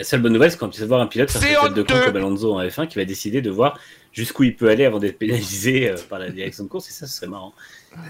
La 0.00 0.04
seule 0.04 0.22
bonne 0.22 0.32
nouvelle, 0.32 0.50
c'est 0.50 0.56
qu'on 0.56 0.70
puisse 0.70 0.82
voir 0.84 1.02
un 1.02 1.06
pilote 1.06 1.30
faire 1.30 1.42
sa 1.42 1.68
tête 1.68 1.76
de 1.76 1.82
con 1.82 1.92
comme 2.02 2.16
Alonso 2.16 2.54
en 2.54 2.62
F1 2.62 2.88
qui 2.88 2.96
va 2.96 3.04
décider 3.04 3.42
de 3.42 3.50
voir 3.50 3.78
jusqu'où 4.12 4.44
il 4.44 4.56
peut 4.56 4.70
aller 4.70 4.86
avant 4.86 4.98
d'être 4.98 5.18
pénalisé 5.18 5.90
euh, 5.90 5.96
par 6.08 6.18
la 6.18 6.30
direction 6.30 6.64
de 6.64 6.70
course. 6.70 6.88
Et 6.88 6.92
ça, 6.92 7.06
ce 7.06 7.14
serait 7.14 7.26
marrant. 7.26 7.52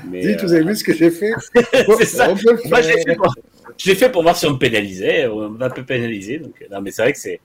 Mais, 0.08 0.20
Dites, 0.20 0.38
euh, 0.38 0.46
vous 0.46 0.52
avez 0.52 0.62
vu 0.62 0.76
ce 0.76 0.84
que 0.84 0.94
j'ai 0.94 1.10
fait 1.10 1.32
c'est 1.52 2.04
ça. 2.04 2.28
Le 2.28 2.68
Moi, 2.68 2.80
je 2.80 2.88
l'ai 2.90 3.02
fait, 3.02 3.16
pour... 3.16 4.22
fait 4.22 4.22
voir 4.22 4.36
si 4.36 4.46
on 4.46 4.52
me 4.52 4.58
pénalisait. 4.58 5.26
On 5.26 5.48
m'a 5.48 5.66
un 5.66 5.70
peu 5.70 5.84
pénalisé. 5.84 6.38
Donc... 6.38 6.62
euh, 6.62 6.66
Non, 6.70 6.80
mais 6.80 6.92
c'est 6.92 7.02
vrai 7.02 7.12
que 7.12 7.18
c'est. 7.18 7.40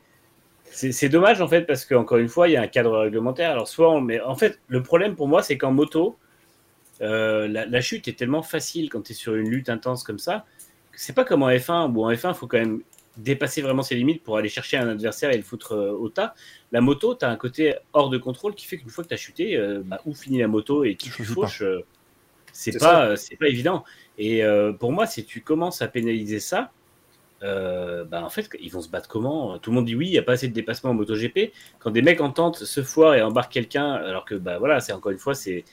C'est 0.69 0.91
c'est 0.91 1.09
dommage 1.09 1.41
en 1.41 1.47
fait 1.47 1.61
parce 1.61 1.83
qu'encore 1.83 2.17
une 2.19 2.27
fois 2.27 2.47
il 2.47 2.51
y 2.51 2.57
a 2.57 2.61
un 2.61 2.67
cadre 2.67 2.99
réglementaire. 2.99 3.49
Alors 3.49 3.67
soit 3.67 3.89
on 3.89 3.99
met... 4.01 4.19
en 4.21 4.35
fait 4.35 4.59
le 4.67 4.83
problème 4.83 5.15
pour 5.15 5.27
moi 5.27 5.41
c'est 5.41 5.57
qu'en 5.57 5.71
moto 5.71 6.17
euh, 7.01 7.47
la, 7.47 7.65
la 7.65 7.81
chute 7.81 8.07
est 8.09 8.17
tellement 8.17 8.43
facile 8.43 8.89
quand 8.89 9.01
tu 9.01 9.13
es 9.13 9.15
sur 9.15 9.35
une 9.35 9.49
lutte 9.49 9.69
intense 9.69 10.03
comme 10.03 10.19
ça. 10.19 10.45
que 10.91 10.99
C'est 10.99 11.13
pas 11.13 11.23
comme 11.23 11.43
en 11.43 11.49
F1 11.49 11.93
où 11.95 12.05
en 12.05 12.11
F1 12.11 12.29
il 12.29 12.35
faut 12.35 12.47
quand 12.47 12.57
même 12.57 12.81
dépasser 13.17 13.61
vraiment 13.61 13.83
ses 13.83 13.95
limites 13.95 14.23
pour 14.23 14.37
aller 14.37 14.49
chercher 14.49 14.77
un 14.77 14.89
adversaire 14.89 15.31
et 15.31 15.37
le 15.37 15.43
foutre 15.43 15.73
euh, 15.73 15.91
au 15.91 16.09
tas. 16.09 16.35
La 16.71 16.81
moto, 16.81 17.15
tu 17.15 17.25
as 17.25 17.29
un 17.29 17.35
côté 17.35 17.75
hors 17.93 18.09
de 18.09 18.17
contrôle 18.17 18.55
qui 18.55 18.65
fait 18.65 18.77
qu'une 18.77 18.89
fois 18.89 19.03
que 19.03 19.09
tu 19.09 19.13
as 19.13 19.17
chuté, 19.17 19.55
euh, 19.55 19.81
bah, 19.83 20.01
où 20.05 20.13
finit 20.13 20.39
la 20.39 20.47
moto 20.47 20.83
et 20.83 20.95
qui 20.95 21.09
Tu 21.09 21.23
fauches, 21.23 21.61
euh, 21.61 21.85
c'est 22.51 22.77
pas, 22.77 23.15
c'est 23.15 23.35
pas 23.37 23.47
évident. 23.47 23.83
Et 24.17 24.43
euh, 24.43 24.73
pour 24.73 24.91
moi, 24.91 25.05
si 25.05 25.25
tu 25.25 25.41
commences 25.41 25.81
à 25.81 25.87
pénaliser 25.87 26.39
ça, 26.39 26.71
bah, 27.41 28.23
en 28.23 28.29
fait, 28.29 28.49
ils 28.59 28.71
vont 28.71 28.81
se 28.81 28.89
battre 28.89 29.07
comment? 29.07 29.59
Tout 29.59 29.69
le 29.69 29.75
monde 29.75 29.85
dit 29.85 29.95
oui, 29.95 30.07
il 30.07 30.11
n'y 30.11 30.17
a 30.17 30.23
pas 30.23 30.33
assez 30.33 30.47
de 30.47 30.53
dépassement 30.53 30.89
en 30.89 30.93
MotoGP. 30.95 31.51
Quand 31.79 31.91
des 31.91 32.01
mecs 32.01 32.19
entendent 32.19 32.55
se 32.55 32.81
foirent 32.81 33.13
et 33.13 33.21
embarquent 33.21 33.51
quelqu'un, 33.51 33.93
alors 33.93 34.25
que 34.25 34.33
bah 34.33 34.57
voilà, 34.57 34.79
c'est 34.79 34.93
encore 34.93 35.11
une 35.11 35.19
fois, 35.19 35.35
c'est 35.35 35.63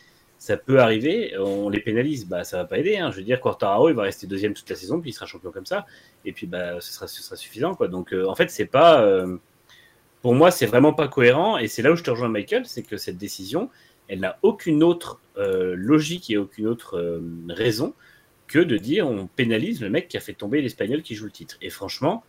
ça 0.43 0.57
peut 0.57 0.81
arriver, 0.81 1.39
on 1.39 1.69
les 1.69 1.79
pénalise, 1.79 2.27
bah 2.27 2.43
ça 2.43 2.57
va 2.57 2.65
pas 2.65 2.79
aider. 2.79 2.97
hein. 2.97 3.13
Je 3.13 3.19
veux 3.19 3.23
dire, 3.23 3.41
Quartararo, 3.41 3.91
il 3.91 3.95
va 3.95 4.03
rester 4.03 4.27
deuxième 4.27 4.55
toute 4.55 4.69
la 4.69 4.75
saison, 4.75 5.01
puis 5.01 5.11
il 5.11 5.13
sera 5.13 5.25
champion 5.25 5.53
comme 5.53 5.67
ça, 5.67 5.87
et 6.25 6.33
puis 6.33 6.49
bah 6.49 6.81
ce 6.81 6.93
sera, 6.93 7.37
suffisant. 7.37 7.79
Donc 7.89 8.13
euh, 8.13 8.27
en 8.27 8.35
fait, 8.35 8.51
c'est 8.51 8.67
pas, 8.67 9.05
euh, 9.05 9.37
pour 10.21 10.35
moi, 10.35 10.51
c'est 10.51 10.67
vraiment 10.67 10.95
pas 10.95 11.07
cohérent, 11.07 11.59
et 11.59 11.69
c'est 11.69 11.81
là 11.81 11.93
où 11.93 11.95
je 11.95 12.03
te 12.03 12.11
rejoins, 12.11 12.29
Michael, 12.29 12.67
c'est 12.67 12.83
que 12.83 12.97
cette 12.97 13.19
décision, 13.19 13.71
elle 14.09 14.19
n'a 14.19 14.41
aucune 14.43 14.83
autre 14.83 15.21
euh, 15.37 15.77
logique 15.77 16.29
et 16.29 16.39
aucune 16.39 16.67
autre 16.67 17.23
raison 17.49 17.95
que 18.49 18.59
de 18.59 18.77
dire 18.79 19.07
on 19.07 19.29
pénalise 19.29 19.81
le 19.81 19.91
mec 19.91 20.09
qui 20.09 20.17
a 20.17 20.21
fait 20.21 20.35
tomber 20.35 20.61
l'espagnol 20.61 21.03
qui 21.03 21.15
joue 21.15 21.27
le 21.27 21.31
titre. 21.31 21.57
Et 21.63 21.71
franchement, 21.71 22.25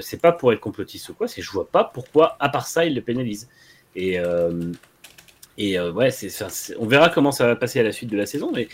c'est 0.00 0.20
pas 0.20 0.32
pour 0.32 0.52
être 0.52 0.58
complotiste 0.58 1.08
ou 1.10 1.14
quoi, 1.14 1.28
c'est 1.28 1.40
je 1.40 1.52
vois 1.52 1.68
pas 1.68 1.84
pourquoi, 1.84 2.36
à 2.40 2.48
part 2.48 2.66
ça, 2.66 2.84
il 2.84 2.96
le 2.96 3.00
pénalise. 3.00 3.48
Et, 3.94 4.18
et 5.58 5.78
euh, 5.78 5.92
ouais, 5.92 6.08
on 6.78 6.86
verra 6.86 7.10
comment 7.10 7.32
ça 7.32 7.46
va 7.46 7.56
passer 7.56 7.80
à 7.80 7.82
la 7.82 7.92
suite 7.92 8.08
de 8.08 8.16
la 8.16 8.26
saison, 8.26 8.52
mais 8.54 8.68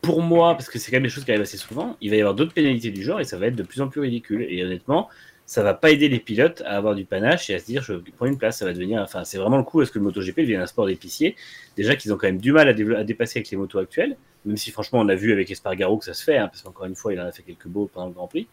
pour 0.00 0.22
moi, 0.22 0.54
parce 0.54 0.68
que 0.68 0.78
c'est 0.78 0.90
quand 0.90 0.96
même 0.96 1.02
des 1.02 1.10
choses 1.10 1.24
qui 1.24 1.30
arrivent 1.30 1.42
assez 1.42 1.58
souvent, 1.58 1.96
il 2.00 2.10
va 2.10 2.16
y 2.16 2.20
avoir 2.20 2.34
d'autres 2.34 2.54
pénalités 2.54 2.90
du 2.90 3.02
genre 3.02 3.20
et 3.20 3.24
ça 3.24 3.36
va 3.36 3.46
être 3.46 3.56
de 3.56 3.62
plus 3.62 3.82
en 3.82 3.88
plus 3.88 4.00
ridicule. 4.00 4.46
Et 4.48 4.64
honnêtement, 4.64 5.08
ça 5.44 5.62
va 5.62 5.74
pas 5.74 5.90
aider 5.90 6.08
les 6.08 6.18
pilotes 6.18 6.62
à 6.64 6.76
avoir 6.76 6.94
du 6.94 7.04
panache 7.04 7.50
et 7.50 7.54
à 7.54 7.58
se 7.58 7.66
dire 7.66 7.82
je 7.82 7.94
prends 8.16 8.26
une 8.26 8.38
place, 8.38 8.58
ça 8.58 8.64
va 8.64 8.72
devenir. 8.72 9.02
Enfin, 9.02 9.24
c'est 9.24 9.38
vraiment 9.38 9.58
le 9.58 9.64
coup. 9.64 9.82
Est-ce 9.82 9.92
que 9.92 9.98
le 9.98 10.04
MotoGP 10.04 10.40
devienne 10.40 10.62
un 10.62 10.66
sport 10.66 10.86
d'épicier 10.86 11.36
Déjà 11.76 11.94
qu'ils 11.94 12.12
ont 12.12 12.16
quand 12.16 12.26
même 12.26 12.40
du 12.40 12.52
mal 12.52 12.68
à, 12.68 13.04
dépasser 13.04 13.40
avec 13.40 13.50
les 13.50 13.58
motos 13.58 13.78
actuelles, 13.78 14.16
même 14.46 14.56
si 14.56 14.70
franchement 14.70 15.00
on 15.00 15.08
a 15.08 15.14
vu 15.14 15.32
avec 15.32 15.50
Espargaro 15.50 15.98
que 15.98 16.06
ça 16.06 16.14
se 16.14 16.24
fait, 16.24 16.38
hein, 16.38 16.48
parce 16.48 16.62
qu'encore 16.62 16.86
une 16.86 16.94
fois 16.94 17.12
il 17.12 17.20
en 17.20 17.26
a 17.26 17.32
fait 17.32 17.42
quelques 17.42 17.68
beaux 17.68 17.90
pendant 17.92 18.06
le 18.06 18.12
Grand 18.12 18.28
Prix. 18.28 18.46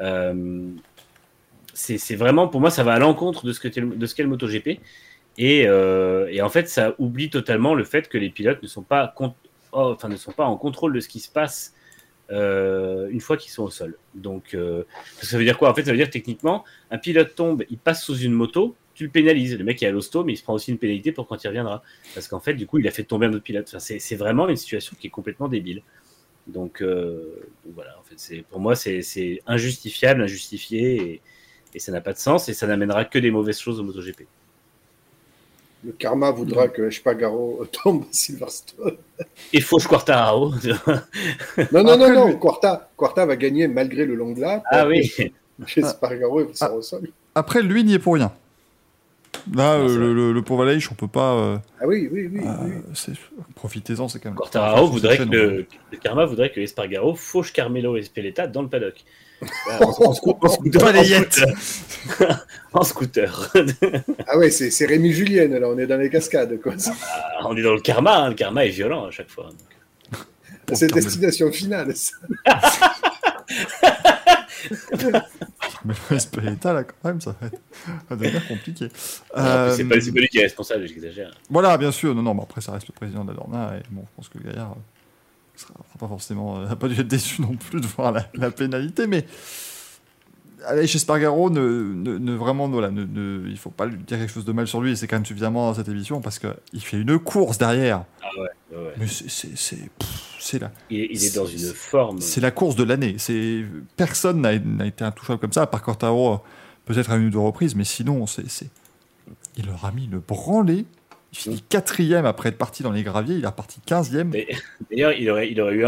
Euh, 0.00 0.68
c'est 1.74 2.16
vraiment, 2.16 2.48
pour 2.48 2.60
moi, 2.60 2.70
ça 2.70 2.84
va 2.84 2.92
à 2.92 2.98
l'encontre 2.98 3.46
de 3.46 3.52
ce 3.52 3.60
qu'est 3.60 3.80
le 4.22 4.28
MotoGP. 4.28 4.78
Et, 5.38 5.66
euh, 5.66 6.28
et 6.30 6.42
en 6.42 6.48
fait, 6.48 6.68
ça 6.68 6.94
oublie 6.98 7.30
totalement 7.30 7.74
le 7.74 7.84
fait 7.84 8.08
que 8.08 8.18
les 8.18 8.30
pilotes 8.30 8.62
ne 8.62 8.68
sont 8.68 8.82
pas, 8.82 9.14
oh, 9.72 9.96
en 10.38 10.56
contrôle 10.56 10.92
de 10.92 11.00
ce 11.00 11.08
qui 11.08 11.20
se 11.20 11.30
passe 11.30 11.74
euh, 12.30 13.08
une 13.10 13.20
fois 13.20 13.36
qu'ils 13.36 13.50
sont 13.50 13.64
au 13.64 13.70
sol. 13.70 13.96
Donc, 14.14 14.54
euh, 14.54 14.84
ça 15.20 15.38
veut 15.38 15.44
dire 15.44 15.58
quoi? 15.58 15.70
En 15.70 15.74
fait, 15.74 15.84
ça 15.84 15.90
veut 15.90 15.96
dire 15.96 16.10
techniquement, 16.10 16.64
un 16.90 16.98
pilote 16.98 17.34
tombe, 17.34 17.64
il 17.70 17.78
passe 17.78 18.04
sous 18.04 18.16
une 18.16 18.32
moto, 18.32 18.76
tu 18.94 19.04
le 19.04 19.10
pénalises. 19.10 19.56
Le 19.56 19.64
mec 19.64 19.82
est 19.82 19.86
à 19.86 19.90
l'hosto, 19.90 20.22
mais 20.22 20.34
il 20.34 20.36
se 20.36 20.42
prend 20.42 20.54
aussi 20.54 20.70
une 20.70 20.78
pénalité 20.78 21.12
pour 21.12 21.26
quand 21.26 21.42
il 21.42 21.48
reviendra. 21.48 21.82
Parce 22.14 22.28
qu'en 22.28 22.40
fait, 22.40 22.54
du 22.54 22.66
coup, 22.66 22.78
il 22.78 22.86
a 22.86 22.90
fait 22.90 23.04
tomber 23.04 23.26
un 23.26 23.32
autre 23.32 23.42
pilote. 23.44 23.66
Enfin, 23.68 23.78
c'est 23.78 24.16
vraiment 24.16 24.48
une 24.48 24.56
situation 24.56 24.96
qui 25.00 25.06
est 25.06 25.10
complètement 25.10 25.48
débile. 25.48 25.82
Donc, 26.46 26.82
voilà, 27.74 27.98
en 27.98 28.02
fait, 28.02 28.42
pour 28.50 28.60
moi, 28.60 28.76
c'est 28.76 29.00
c'est 29.02 29.40
injustifiable, 29.46 30.22
injustifié. 30.22 30.96
Et, 30.96 31.20
Et 31.74 31.78
ça 31.78 31.90
n'a 31.90 32.02
pas 32.02 32.12
de 32.12 32.18
sens 32.18 32.50
et 32.50 32.54
ça 32.54 32.66
n'amènera 32.66 33.06
que 33.06 33.18
des 33.18 33.30
mauvaises 33.30 33.58
choses 33.58 33.80
au 33.80 33.82
MotoGP. 33.82 34.26
Le 35.84 35.92
karma 35.92 36.30
voudra 36.30 36.68
que 36.68 36.82
Espargaro 36.82 37.64
tombe 37.82 38.02
à 38.02 38.06
Silverstone. 38.12 38.96
Et 39.52 39.60
fauche 39.60 39.86
Quartararo. 39.88 40.50
non, 41.72 41.82
non, 41.82 41.82
non, 41.82 41.90
Après, 41.92 42.12
non. 42.14 42.26
lui- 42.28 42.38
Quarta, 42.38 42.88
Quarta 42.96 43.26
va 43.26 43.36
gagner 43.36 43.66
malgré 43.68 44.04
le 44.06 44.14
long 44.14 44.34
lap. 44.36 44.62
ah 44.66 44.86
oui. 44.86 45.12
Espargaro, 45.76 46.40
il 46.40 46.46
Ah. 46.60 46.72
au 46.72 46.82
sol. 46.82 47.08
Après, 47.34 47.62
lui 47.62 47.82
n'y 47.84 47.94
est 47.94 47.98
pour 47.98 48.14
rien. 48.14 48.32
Là, 49.54 49.78
Non, 49.78 49.88
euh, 49.88 49.98
le, 49.98 50.14
le, 50.14 50.32
le 50.32 50.42
pauvre 50.42 50.62
Aleix, 50.64 50.86
on 50.90 50.94
peut 50.94 51.08
pas. 51.08 51.32
euh, 51.34 51.56
Ah 51.80 51.86
oui, 51.86 52.08
oui, 52.12 52.28
oui. 52.32 52.40
euh, 52.44 52.80
oui. 53.08 53.14
Profitez-en, 53.54 54.06
c'est 54.08 54.20
quand 54.20 54.28
même. 54.28 54.36
Quartararo 54.36 54.86
voudrait 54.88 55.16
que 55.16 55.22
chaîne, 55.24 55.32
le, 55.32 55.66
le 55.90 55.98
karma 55.98 56.26
voudrait 56.26 56.52
que 56.52 56.60
Espargaro 56.60 57.14
fauche 57.14 57.52
Carmelo 57.52 57.96
Espeleta 57.96 58.46
dans 58.46 58.62
le 58.62 58.68
paddock. 58.68 59.02
En, 59.80 59.84
en 59.84 60.12
scoo- 60.12 60.38
en 60.40 60.48
scooter. 60.48 60.82
Pas 60.82 60.92
en 62.72 62.84
scooter. 62.84 62.84
En 62.84 62.84
scooter. 62.84 63.52
Ah 64.26 64.38
ouais, 64.38 64.50
c'est 64.50 64.70
c'est 64.70 64.86
Rémi 64.86 65.12
Julienne, 65.12 65.56
là, 65.58 65.68
on 65.68 65.78
est 65.78 65.86
dans 65.86 65.98
les 65.98 66.10
cascades. 66.10 66.60
Quoi. 66.60 66.74
Ah, 66.86 67.46
On 67.46 67.56
est 67.56 67.62
dans 67.62 67.74
le 67.74 67.80
karma, 67.80 68.16
hein. 68.18 68.28
le 68.30 68.34
karma 68.34 68.64
est 68.64 68.70
violent 68.70 69.06
à 69.06 69.10
chaque 69.10 69.30
fois. 69.30 69.50
C'est 70.72 70.92
destination 70.92 71.50
finale. 71.52 71.94
ça. 71.96 72.12
Mais 75.84 75.94
le 76.10 76.16
Espeleta, 76.16 76.72
là, 76.72 76.84
quand 76.84 76.94
même, 77.08 77.20
ça 77.20 77.34
va, 77.40 77.48
être- 77.48 77.60
ça 77.84 77.90
va 78.10 78.16
devenir 78.16 78.46
compliqué. 78.46 78.88
Ah, 79.34 79.64
Euh, 79.64 79.74
C'est 79.76 79.84
pas, 79.84 80.00
c'est 80.00 80.12
pas 80.12 80.20
lui 80.20 80.28
qui 80.28 80.38
est 80.38 80.42
responsable, 80.42 80.86
j'exagère. 80.86 81.32
Voilà, 81.50 81.76
bien 81.76 81.90
sûr. 81.90 82.14
Non, 82.14 82.22
non, 82.22 82.34
mais 82.34 82.42
après, 82.42 82.60
ça 82.60 82.72
reste 82.72 82.86
le 82.88 82.94
président 82.94 83.24
de 83.24 83.30
la 83.32 83.36
Dorna. 83.36 83.74
Et 83.78 83.82
bon, 83.90 84.02
je 84.02 84.16
pense 84.16 84.28
que 84.28 84.38
Gaillard 84.38 84.72
euh, 84.72 84.91
pas 85.98 86.08
forcément. 86.08 86.58
euh, 86.60 86.68
n'a 86.68 86.76
pas 86.76 86.88
dû 86.88 86.98
être 87.00 87.08
déçu 87.08 87.40
non 87.42 87.54
plus 87.56 87.80
de 87.80 87.86
voir 87.86 88.12
la, 88.12 88.26
la 88.34 88.50
pénalité. 88.50 89.06
Mais 89.06 89.24
Aleix 90.64 90.94
Espargaro, 90.94 91.50
ne, 91.50 91.60
ne, 91.60 92.18
ne 92.18 92.34
vraiment, 92.34 92.68
voilà, 92.68 92.90
ne, 92.92 93.04
ne- 93.04 93.48
il 93.48 93.58
faut 93.58 93.70
pas 93.70 93.86
lui 93.86 93.96
dire 93.98 94.18
quelque 94.18 94.30
chose 94.32 94.44
de 94.44 94.52
mal 94.52 94.68
sur 94.68 94.80
lui. 94.80 94.92
Et 94.92 94.96
c'est 94.96 95.08
quand 95.08 95.16
même 95.16 95.26
suffisamment 95.26 95.68
dans 95.68 95.74
cette 95.74 95.88
émission 95.88 96.20
parce 96.20 96.38
qu'il 96.38 96.80
fait 96.80 96.98
une 97.00 97.18
course 97.18 97.58
derrière. 97.58 98.04
Ah 98.22 98.26
ouais, 98.40 98.76
ouais. 98.78 98.92
Mais 98.98 99.06
c'est- 99.08 100.60
la, 100.60 100.70
Il, 100.90 101.00
est- 101.00 101.34
dans 101.34 101.46
une 101.46 101.58
forme. 101.58 102.20
c'est 102.20 102.40
la 102.40 102.50
course 102.52 102.76
de 102.76 102.84
l'année. 102.84 103.16
C'est 103.18 103.64
Personne 103.96 104.40
n'a 104.40 104.52
été 104.86 105.02
intouchable 105.04 105.40
comme 105.40 105.52
ça, 105.52 105.62
à 105.62 105.66
part 105.66 105.82
Cortaro, 105.82 106.40
peut-être 106.84 107.10
à 107.10 107.16
une 107.16 107.26
ou 107.26 107.30
deux 107.30 107.38
reprises. 107.38 107.74
Mais 107.74 107.84
sinon, 107.84 108.26
c'est 108.26 108.48
c'est- 108.48 108.70
il 109.56 109.66
leur 109.66 109.84
a 109.84 109.90
mis 109.92 110.04
une 110.04 110.18
branlée. 110.18 110.86
Il 111.32 111.38
finit 111.38 111.62
quatrième 111.62 112.26
après 112.26 112.50
être 112.50 112.58
parti 112.58 112.82
dans 112.82 112.92
les 112.92 113.02
graviers. 113.02 113.36
Il 113.36 113.44
est 113.44 113.46
reparti 113.46 113.80
quinzième. 113.86 114.32
D'ailleurs, 114.90 115.12
il 115.12 115.30
aurait, 115.30 115.50
il 115.50 115.60
aurait 115.60 115.74
eu 115.74 115.84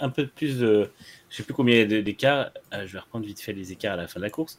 un, 0.00 0.08
peu 0.08 0.26
plus 0.26 0.58
de. 0.58 0.90
Je 1.28 1.36
sais 1.36 1.42
plus 1.44 1.54
combien 1.54 1.76
il 1.76 1.78
y 1.78 1.82
a 1.82 1.86
de- 1.86 2.00
d'écarts. 2.00 2.50
Euh, 2.74 2.86
je 2.86 2.92
vais 2.94 2.98
reprendre 2.98 3.24
vite 3.24 3.40
fait 3.40 3.52
les 3.52 3.70
écarts 3.70 3.94
à 3.94 3.96
la 3.96 4.08
fin 4.08 4.18
de 4.18 4.24
la 4.24 4.30
course. 4.30 4.58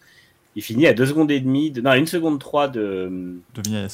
Il 0.55 0.63
finit 0.63 0.87
à 0.87 0.93
2 0.93 1.05
secondes 1.05 1.31
et 1.31 1.39
demie. 1.41 1.69
De, 1.71 1.81
non, 1.81 1.91
1 1.91 2.05
seconde 2.05 2.39
3 2.39 2.69
de, 2.69 3.39
de 3.53 3.61
Vignales. 3.61 3.89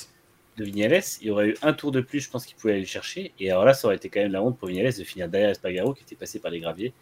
de 0.58 0.64
Vignales. 0.64 1.02
Il 1.22 1.32
aurait 1.32 1.50
eu 1.50 1.58
un 1.64 1.74
tour 1.74 1.92
de 1.92 2.02
plus, 2.02 2.20
je 2.20 2.30
pense 2.30 2.46
qu'il 2.46 2.56
pouvait 2.56 2.74
aller 2.74 2.82
le 2.82 2.88
chercher. 2.88 3.34
Et 3.40 3.50
alors 3.50 3.66
là, 3.66 3.74
ça 3.74 3.88
aurait 3.88 3.96
été 3.96 4.10
quand 4.10 4.20
même 4.20 4.32
la 4.32 4.44
honte 4.44 4.60
pour 4.60 4.68
Vignales 4.68 4.94
de 4.94 5.04
finir 5.04 5.28
derrière 5.30 5.50
Espargaro 5.50 5.94
qui 5.96 6.04
était 6.04 6.16
passé 6.16 6.40
par 6.40 6.52
les 6.52 6.60
graviers. 6.60 6.94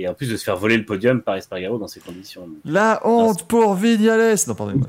Et 0.00 0.06
en 0.06 0.14
plus 0.14 0.30
de 0.30 0.36
se 0.36 0.44
faire 0.44 0.56
voler 0.56 0.76
le 0.76 0.84
podium 0.84 1.22
par 1.22 1.34
Espargaro 1.34 1.76
dans 1.76 1.88
ces 1.88 1.98
conditions. 1.98 2.48
La 2.64 3.00
honte 3.04 3.48
pour 3.48 3.74
Vignales 3.74 4.36
Non, 4.46 4.54
pardonnez-moi. 4.54 4.86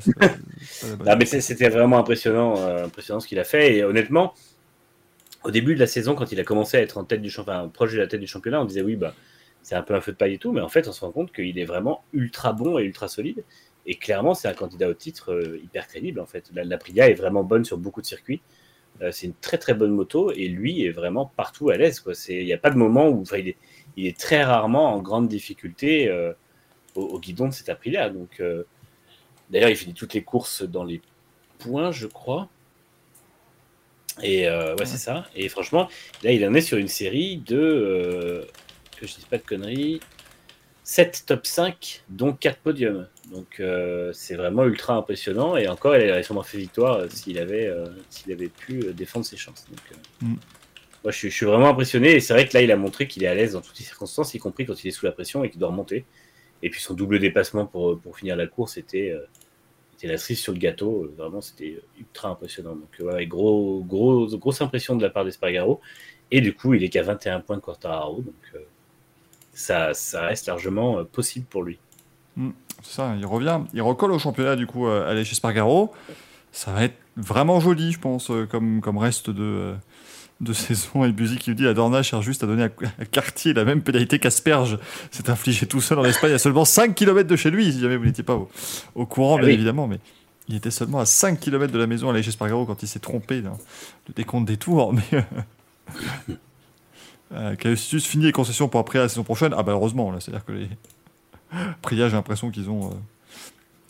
Ah, 1.04 1.16
mais 1.18 1.24
c'est- 1.26 1.40
c'était 1.40 1.68
vraiment 1.68 1.98
impressionnant, 1.98 2.54
euh, 2.58 2.84
impressionnant 2.84 3.18
ce 3.18 3.26
qu'il 3.26 3.38
a 3.40 3.44
fait. 3.44 3.76
Et 3.76 3.84
honnêtement, 3.84 4.34
au 5.42 5.50
début 5.50 5.74
de 5.74 5.80
la 5.80 5.86
saison, 5.88 6.14
quand 6.14 6.30
il 6.32 6.38
a 6.38 6.44
commencé 6.44 6.76
à 6.76 6.80
être 6.80 6.96
en 6.98 7.04
tête 7.04 7.22
du 7.22 7.30
championnat, 7.30 7.68
proche 7.72 7.92
de 7.92 7.98
la 7.98 8.06
tête 8.06 8.20
du 8.20 8.26
championnat, 8.28 8.60
on 8.60 8.66
disait 8.66 8.82
oui, 8.82 8.94
bah, 8.96 9.14
c'est 9.62 9.74
un 9.74 9.82
peu 9.82 9.94
un 9.94 10.00
feu 10.00 10.12
de 10.12 10.16
paille 10.16 10.34
et 10.34 10.38
tout. 10.38 10.52
Mais 10.52 10.60
en 10.60 10.68
fait, 10.68 10.86
on 10.86 10.92
se 10.92 11.00
rend 11.00 11.10
compte 11.10 11.32
qu'il 11.32 11.58
est 11.58 11.64
vraiment 11.64 12.04
ultra 12.12 12.52
bon 12.52 12.78
et 12.78 12.84
ultra 12.84 13.08
solide. 13.08 13.42
Et 13.86 13.96
clairement, 13.96 14.34
c'est 14.34 14.46
un 14.46 14.54
candidat 14.54 14.88
au 14.88 14.94
titre 14.94 15.32
euh, 15.32 15.58
hyper 15.64 15.88
crédible. 15.88 16.20
En 16.20 16.26
fait, 16.26 16.50
la, 16.54 16.62
la 16.64 16.78
Priglia 16.78 17.08
est 17.08 17.14
vraiment 17.14 17.42
bonne 17.42 17.64
sur 17.64 17.78
beaucoup 17.78 18.00
de 18.02 18.06
circuits. 18.06 18.42
Euh, 19.02 19.10
c'est 19.12 19.26
une 19.26 19.34
très 19.40 19.56
très 19.56 19.72
bonne 19.72 19.92
moto 19.92 20.30
et 20.30 20.46
lui 20.48 20.84
est 20.84 20.90
vraiment 20.90 21.32
partout 21.36 21.70
à 21.70 21.76
l'aise. 21.78 22.04
Il 22.28 22.44
n'y 22.44 22.52
a 22.52 22.58
pas 22.58 22.70
de 22.70 22.76
moment 22.76 23.08
où 23.08 23.22
enfin, 23.22 23.38
il, 23.38 23.48
est, 23.48 23.56
il 24.00 24.06
est 24.06 24.18
très 24.18 24.42
rarement 24.42 24.94
en 24.94 25.02
grande 25.02 25.28
difficulté 25.28 26.08
euh, 26.08 26.32
au, 26.94 27.02
au 27.02 27.20
guidon 27.20 27.48
de 27.48 27.52
cette 27.52 27.68
Aprilia. 27.68 28.08
Donc, 28.08 28.40
euh, 28.40 28.64
d'ailleurs, 29.50 29.68
il 29.68 29.76
finit 29.76 29.94
toutes 29.94 30.14
les 30.14 30.22
courses 30.22 30.62
dans 30.62 30.84
les 30.84 31.02
points, 31.58 31.92
je 31.92 32.06
crois. 32.06 32.48
Et 34.22 34.48
euh, 34.48 34.74
ouais, 34.76 34.86
c'est 34.86 34.98
ça. 34.98 35.26
Et 35.34 35.48
franchement, 35.48 35.88
là, 36.22 36.32
il 36.32 36.46
en 36.46 36.54
est 36.54 36.62
sur 36.62 36.78
une 36.78 36.88
série 36.88 37.38
de, 37.38 38.46
que 38.98 39.06
je 39.06 39.14
dise 39.14 39.24
pas 39.26 39.38
de 39.38 39.42
conneries, 39.42 40.00
7 40.84 41.24
top 41.26 41.46
5, 41.46 42.02
dont 42.08 42.32
4 42.32 42.58
podiums. 42.58 43.06
Donc 43.30 43.62
c'est 44.12 44.34
vraiment 44.34 44.64
ultra 44.64 44.94
impressionnant. 44.94 45.56
Et 45.56 45.68
encore, 45.68 45.96
il 45.96 46.10
aurait 46.10 46.22
sûrement 46.22 46.42
fait 46.42 46.58
victoire 46.58 47.10
s'il 47.10 47.38
avait, 47.38 47.72
s'il 48.10 48.32
avait 48.32 48.48
pu 48.48 48.92
défendre 48.92 49.24
ses 49.24 49.36
chances. 49.36 49.66
Donc, 49.70 49.80
Mm. 50.22 50.34
Moi, 51.02 51.12
je 51.12 51.28
suis, 51.28 51.46
vraiment 51.46 51.68
impressionné. 51.68 52.14
Et 52.14 52.20
c'est 52.20 52.32
vrai 52.32 52.46
que 52.46 52.54
là, 52.54 52.62
il 52.62 52.70
a 52.70 52.76
montré 52.76 53.06
qu'il 53.06 53.24
est 53.24 53.26
à 53.28 53.34
l'aise 53.34 53.52
dans 53.52 53.60
toutes 53.60 53.78
les 53.78 53.84
circonstances, 53.84 54.34
y 54.34 54.38
compris 54.38 54.66
quand 54.66 54.82
il 54.84 54.88
est 54.88 54.92
sous 54.92 55.06
la 55.06 55.12
pression 55.12 55.44
et 55.44 55.50
qu'il 55.50 55.58
doit 55.58 55.70
remonter. 55.70 56.04
Et 56.62 56.68
puis 56.68 56.80
son 56.80 56.94
double 56.94 57.18
dépassement 57.18 57.64
pour, 57.66 57.98
pour 57.98 58.18
finir 58.18 58.36
la 58.36 58.46
course 58.46 58.76
était, 58.76 59.10
euh, 59.10 59.26
était 59.96 60.08
la 60.08 60.18
cerise 60.18 60.40
sur 60.40 60.52
le 60.52 60.58
gâteau. 60.58 61.04
Euh, 61.04 61.14
Vraiment, 61.16 61.40
c'était 61.40 61.80
ultra 61.98 62.28
impressionnant. 62.28 62.74
Donc, 62.76 62.90
euh, 63.00 63.14
ouais, 63.14 63.26
gros, 63.26 63.82
gros, 63.86 64.26
grosse 64.36 64.60
impression 64.60 64.94
de 64.96 65.02
la 65.02 65.10
part 65.10 65.24
d'Espargaro. 65.24 65.80
Et 66.30 66.40
du 66.40 66.54
coup, 66.54 66.74
il 66.74 66.84
est 66.84 66.88
qu'à 66.88 67.02
21 67.02 67.40
points 67.40 67.56
de 67.56 67.62
Quartararo. 67.62 68.20
Donc, 68.20 68.34
euh, 68.54 68.58
ça, 69.52 69.94
ça 69.94 70.26
reste 70.26 70.46
largement 70.46 70.98
euh, 70.98 71.04
possible 71.04 71.46
pour 71.46 71.62
lui. 71.62 71.78
C'est 72.82 72.92
ça, 72.92 73.14
il 73.18 73.26
revient. 73.26 73.60
Il 73.74 73.82
recolle 73.82 74.12
au 74.12 74.18
championnat, 74.18 74.56
du 74.56 74.66
coup, 74.66 74.86
euh, 74.86 75.08
Aleix 75.10 75.22
Espargaro. 75.22 75.92
Ça 76.52 76.72
va 76.72 76.84
être 76.84 76.96
vraiment 77.16 77.60
joli, 77.60 77.92
je 77.92 78.00
pense, 78.00 78.30
euh, 78.30 78.46
comme, 78.46 78.80
comme 78.80 78.98
reste 78.98 79.30
de, 79.30 79.42
euh, 79.42 79.74
de 80.40 80.52
saison. 80.52 81.04
Et 81.04 81.12
Buzy 81.12 81.36
qui 81.38 81.50
nous 81.50 81.56
dit 81.56 81.64
la 81.64 81.74
Dorna 81.74 82.02
cherche 82.02 82.24
juste 82.24 82.42
à 82.44 82.46
donner 82.46 82.64
à, 82.64 82.68
à 82.98 83.04
Cartier 83.04 83.52
la 83.52 83.64
même 83.64 83.82
pénalité 83.82 84.18
qu'Asperge 84.18 84.78
s'est 85.10 85.28
infligé 85.30 85.66
tout 85.66 85.80
seul 85.80 85.98
en 85.98 86.04
Espagne 86.04 86.32
à 86.32 86.38
seulement 86.38 86.64
5 86.64 86.94
km 86.94 87.28
de 87.28 87.36
chez 87.36 87.50
lui, 87.50 87.72
si 87.72 87.80
jamais 87.80 87.96
vous 87.96 88.04
n'étiez 88.06 88.24
pas 88.24 88.34
au, 88.34 88.48
au 88.94 89.06
courant, 89.06 89.36
Ah 89.36 89.40
bien 89.40 89.48
oui. 89.48 89.54
évidemment. 89.54 89.86
Mais 89.86 89.98
il 90.48 90.56
était 90.56 90.70
seulement 90.70 90.98
à 91.00 91.06
5 91.06 91.38
km 91.38 91.72
de 91.72 91.78
la 91.78 91.86
maison, 91.86 92.10
Aleix 92.10 92.26
Espargaro, 92.28 92.64
quand 92.66 92.82
il 92.82 92.88
s'est 92.88 92.98
trompé 92.98 93.42
dans 93.42 93.58
le 94.08 94.14
décompte 94.14 94.46
des 94.48 94.56
tours. 94.56 94.92
Mais. 94.94 95.02
euh, 95.12 95.22
Euh, 97.32 97.76
finit 97.76 98.24
les 98.24 98.32
concessions 98.32 98.68
pour 98.68 98.80
après 98.80 98.98
la 98.98 99.08
saison 99.08 99.22
prochaine. 99.22 99.54
Ah 99.56 99.62
bah 99.62 99.72
heureusement, 99.72 100.10
là, 100.10 100.18
c'est-à-dire 100.20 100.44
que 100.44 100.50
les 100.52 100.68
Priya, 101.82 102.08
j'ai 102.08 102.16
l'impression 102.16 102.50
qu'ils 102.50 102.68
ont 102.70 102.88
euh, 102.90 102.94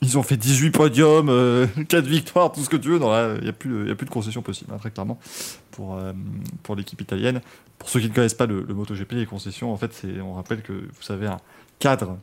ils 0.02 0.16
ont 0.18 0.22
fait 0.22 0.36
18 0.36 0.70
podiums, 0.70 1.28
4 1.88 2.04
victoires, 2.06 2.52
tout 2.52 2.60
ce 2.60 2.68
que 2.68 2.76
tu 2.76 2.88
veux. 2.88 2.96
Il 2.96 3.42
n'y 3.42 3.48
a, 3.48 3.52
plus 3.52 3.70
de- 3.86 3.92
de 3.94 4.10
concessions 4.10 4.42
possibles, 4.42 4.72
hein, 4.72 4.78
très 4.78 4.90
clairement, 4.90 5.18
pour, 5.72 5.96
euh, 5.96 6.12
pour 6.62 6.74
l'équipe 6.76 7.00
italienne. 7.00 7.40
Pour 7.78 7.88
ceux 7.88 8.00
qui 8.00 8.08
ne 8.08 8.14
connaissent 8.14 8.34
pas 8.34 8.46
le, 8.46 8.62
le 8.66 8.74
MotoGP, 8.74 9.12
les 9.12 9.26
concessions, 9.26 9.72
en 9.72 9.76
fait, 9.76 9.92
c'est, 9.92 10.20
on 10.20 10.34
rappelle 10.34 10.62
que 10.62 10.72
vous 10.72 11.02
savez 11.02 11.26
un 11.26 11.38
cadre 11.78 12.18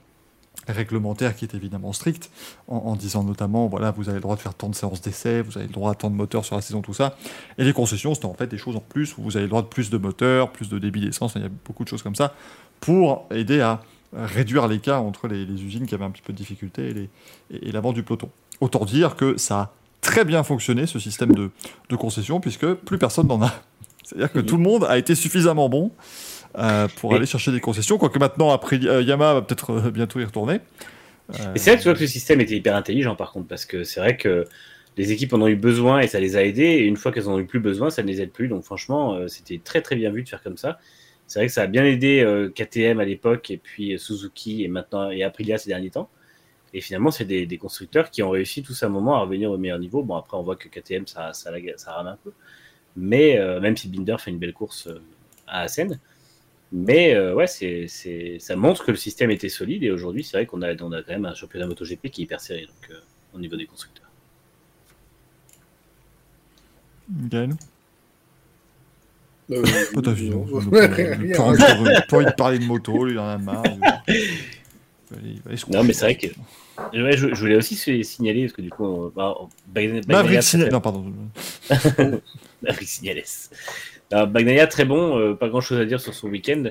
réglementaire 0.67 1.35
qui 1.35 1.45
est 1.45 1.53
évidemment 1.55 1.93
strict, 1.93 2.29
en, 2.67 2.77
en 2.77 2.95
disant 2.95 3.23
notamment, 3.23 3.67
voilà, 3.67 3.91
vous 3.91 4.09
avez 4.09 4.17
le 4.17 4.21
droit 4.21 4.35
de 4.35 4.41
faire 4.41 4.53
tant 4.53 4.69
de 4.69 4.75
séances 4.75 5.01
d'essai, 5.01 5.41
vous 5.41 5.57
avez 5.57 5.67
le 5.67 5.73
droit 5.73 5.91
à 5.91 5.95
tant 5.95 6.09
de 6.09 6.15
moteurs 6.15 6.43
sur 6.45 6.55
la 6.55 6.61
saison, 6.61 6.81
tout 6.81 6.93
ça. 6.93 7.15
Et 7.57 7.63
les 7.63 7.73
concessions, 7.73 8.13
c'était 8.15 8.25
en 8.25 8.33
fait 8.33 8.47
des 8.47 8.57
choses 8.57 8.75
en 8.75 8.81
plus, 8.81 9.17
où 9.17 9.21
vous 9.21 9.37
avez 9.37 9.43
le 9.45 9.49
droit 9.49 9.61
de 9.61 9.67
plus 9.67 9.89
de 9.89 9.97
moteurs, 9.97 10.51
plus 10.51 10.67
de 10.69 10.77
débit 10.79 10.99
d'essence, 11.01 11.33
il 11.35 11.41
y 11.43 11.45
a 11.45 11.49
beaucoup 11.65 11.83
de 11.83 11.89
choses 11.89 12.01
comme 12.01 12.15
ça, 12.15 12.33
pour 12.81 13.27
aider 13.31 13.61
à 13.61 13.81
réduire 14.13 14.67
l'écart 14.67 15.03
entre 15.03 15.27
les, 15.27 15.45
les 15.45 15.63
usines 15.63 15.85
qui 15.85 15.93
avaient 15.95 16.05
un 16.05 16.11
petit 16.11 16.21
peu 16.21 16.33
de 16.33 16.37
difficulté 16.37 16.89
et, 16.89 16.93
les- 16.93 17.09
et- 17.51 17.69
et 17.69 17.71
l'avant 17.71 17.93
du 17.93 18.03
peloton. 18.03 18.29
Autant 18.61 18.85
dire 18.85 19.15
que 19.15 19.37
ça 19.37 19.59
a 19.59 19.73
très 20.01 20.25
bien 20.25 20.43
fonctionné, 20.43 20.85
ce 20.87 20.99
système 20.99 21.33
de, 21.33 21.49
de 21.89 21.95
concession, 21.95 22.39
puisque 22.39 22.65
plus 22.73 22.97
personne 22.97 23.27
n'en 23.27 23.41
a. 23.41 23.53
C'est-à-dire 24.03 24.31
que 24.31 24.39
tout 24.39 24.55
le 24.57 24.63
monde 24.63 24.85
a 24.85 24.97
été 24.97 25.15
suffisamment 25.15 25.67
bon 25.69 25.91
euh, 26.57 26.87
pour 27.01 27.11
Et- 27.11 27.17
aller 27.17 27.25
chercher 27.25 27.51
des 27.51 27.59
concessions, 27.59 27.97
quoique 27.97 28.17
maintenant, 28.19 28.51
après, 28.51 28.79
euh, 28.85 29.01
Yamaha 29.01 29.33
va 29.35 29.41
peut-être 29.41 29.71
euh, 29.71 29.91
bientôt 29.91 30.19
y 30.19 30.23
retourner. 30.23 30.59
Euh, 31.37 31.53
Et 31.55 31.59
c'est 31.59 31.71
vrai 31.71 31.77
que 31.77 31.81
tu 31.83 31.89
vois 31.89 31.95
que 31.95 31.99
le 32.01 32.07
système 32.07 32.39
était 32.39 32.55
hyper 32.55 32.75
intelligent 32.75 33.15
par 33.17 33.33
contre, 33.33 33.47
parce 33.47 33.65
que 33.65 33.83
c'est 33.83 33.99
vrai 33.99 34.15
que 34.15 34.45
les 34.95 35.11
équipes 35.11 35.33
en 35.33 35.41
ont 35.41 35.47
eu 35.49 35.57
besoin 35.57 35.99
et 35.99 36.07
ça 36.07 36.21
les 36.21 36.37
a 36.37 36.43
aidés, 36.43 36.63
et 36.63 36.83
une 36.85 36.95
fois 36.95 37.11
qu'elles 37.11 37.27
en 37.27 37.33
ont 37.33 37.39
eu 37.39 37.45
plus 37.45 37.59
besoin, 37.59 37.89
ça 37.89 38.01
ne 38.01 38.07
les 38.07 38.21
aide 38.21 38.31
plus. 38.31 38.47
Donc 38.47 38.63
franchement, 38.63 39.13
euh, 39.15 39.27
c'était 39.27 39.59
très 39.61 39.81
très 39.81 39.97
bien 39.97 40.09
vu 40.09 40.23
de 40.23 40.29
faire 40.29 40.41
comme 40.41 40.57
ça. 40.57 40.79
C'est 41.27 41.39
vrai 41.39 41.47
que 41.47 41.53
ça 41.53 41.63
a 41.63 41.67
bien 41.67 41.83
aidé 41.83 42.21
euh, 42.21 42.49
KTM 42.49 43.01
à 43.01 43.05
l'époque, 43.05 43.51
et 43.51 43.57
puis 43.57 43.93
euh, 43.93 43.97
Suzuki, 43.97 44.63
et 44.63 44.69
maintenant 44.69 45.11
et 45.11 45.23
Aprilia 45.23 45.57
ces 45.57 45.69
derniers 45.69 45.89
temps. 45.89 46.09
Et 46.73 46.81
finalement, 46.81 47.11
c'est 47.11 47.25
des, 47.25 47.57
constructeurs 47.57 48.11
qui 48.11 48.23
ont 48.23 48.29
réussi 48.29 48.63
tous 48.63 48.81
à 48.83 48.87
un 48.87 48.89
moment 48.89 49.15
à 49.15 49.19
revenir 49.19 49.51
au 49.51 49.57
meilleur 49.57 49.79
niveau. 49.79 50.03
Bon, 50.03 50.15
après, 50.15 50.37
on 50.37 50.43
voit 50.43 50.55
que 50.55 50.67
KTM, 50.67 51.05
ça, 51.07 51.31
rame 51.87 52.07
un 52.07 52.17
peu. 52.23 52.31
Mais 52.95 53.37
euh, 53.37 53.59
même 53.59 53.75
si 53.77 53.89
Binder 53.89 54.17
fait 54.19 54.31
une 54.31 54.37
belle 54.37 54.53
course 54.53 54.89
à 55.47 55.61
Assen. 55.61 55.99
Mais 56.73 57.17
ouais, 57.31 57.47
ça 57.47 58.55
montre 58.57 58.85
que 58.85 58.91
le 58.91 58.97
système 58.97 59.31
était 59.31 59.47
solide. 59.47 59.83
Et 59.83 59.91
aujourd'hui, 59.91 60.23
c'est 60.23 60.35
vrai 60.35 60.45
qu'on 60.45 60.61
a, 60.61 60.75
quand 60.75 60.89
même 61.07 61.25
un 61.25 61.33
championnat 61.33 61.67
MotoGP 61.67 62.09
qui 62.09 62.21
est 62.21 62.25
hyper 62.25 62.41
serré 62.41 62.67
au 63.33 63.39
niveau 63.39 63.55
des 63.55 63.65
constructeurs. 63.65 64.11
Gaël? 67.09 67.51
Euh, 69.51 69.63
Pas 69.93 70.01
ta 70.01 70.11
vie, 70.11 70.29
non. 70.29 70.43
Rien, 70.71 71.35
Pas 71.35 71.43
envie 71.43 71.57
de- 71.63 72.07
pas 72.07 72.17
envie 72.17 72.25
de 72.25 72.31
parler 72.31 72.59
de 72.59 72.65
moto, 72.65 73.05
lui, 73.05 73.13
il 73.13 73.19
en 73.19 73.27
a 73.27 73.37
marre. 73.37 73.63
va 73.63 73.87
aller- 74.07 74.21
il 75.23 75.35
va 75.41 75.47
aller 75.49 75.57
se 75.57 75.71
Non, 75.71 75.83
mais 75.83 75.93
c'est 75.93 76.05
vrai 76.05 76.15
que- 76.17 76.27
Ouais, 76.93 77.17
je, 77.17 77.29
je 77.29 77.35
voulais 77.39 77.55
aussi 77.55 77.75
signaler, 78.03 78.41
parce 78.43 78.53
que 78.53 78.61
du 78.61 78.69
coup, 78.69 78.85
on- 78.85 79.07
bah, 79.15 79.35
on- 79.39 79.45
Bagn- 79.73 80.01
Bagnaia, 80.01 80.03
Maverick 80.07 80.31
très- 80.33 80.41
Signal- 80.41 80.71
Non, 80.71 80.81
pardon. 80.81 81.11
Maverick 82.61 82.87
Signales. 82.87 83.23
Alors, 84.11 84.27
Bagnaia, 84.27 84.67
très 84.67 84.85
bon, 84.85 85.17
euh, 85.17 85.33
pas 85.33 85.49
grand 85.49 85.61
chose 85.61 85.79
à 85.79 85.85
dire 85.85 85.99
sur 85.99 86.13
son 86.13 86.27
week-end. 86.29 86.65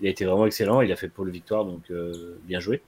Il 0.00 0.06
a 0.06 0.10
été 0.10 0.24
vraiment 0.24 0.46
excellent, 0.46 0.80
il 0.80 0.90
a 0.92 0.96
fait 0.96 1.08
pour 1.08 1.24
le 1.24 1.30
victoire, 1.32 1.64
donc 1.64 1.82
euh, 1.90 2.38
bien 2.44 2.58
joué. 2.60 2.82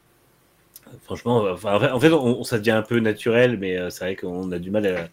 Franchement, 1.05 1.45
enfin, 1.53 1.93
en 1.93 2.01
fait- 2.01 2.13
on, 2.13 2.41
on- 2.41 2.45
ça 2.45 2.59
devient 2.59 2.71
un 2.73 2.83
peu 2.83 2.99
naturel, 3.01 3.59
mais 3.59 3.77
euh, 3.79 3.91
c'est 3.91 4.05
vrai 4.05 4.17
qu'on 4.17 4.51
a 4.53 4.59
du 4.59 4.71
mal 4.71 4.87
à, 4.87 5.09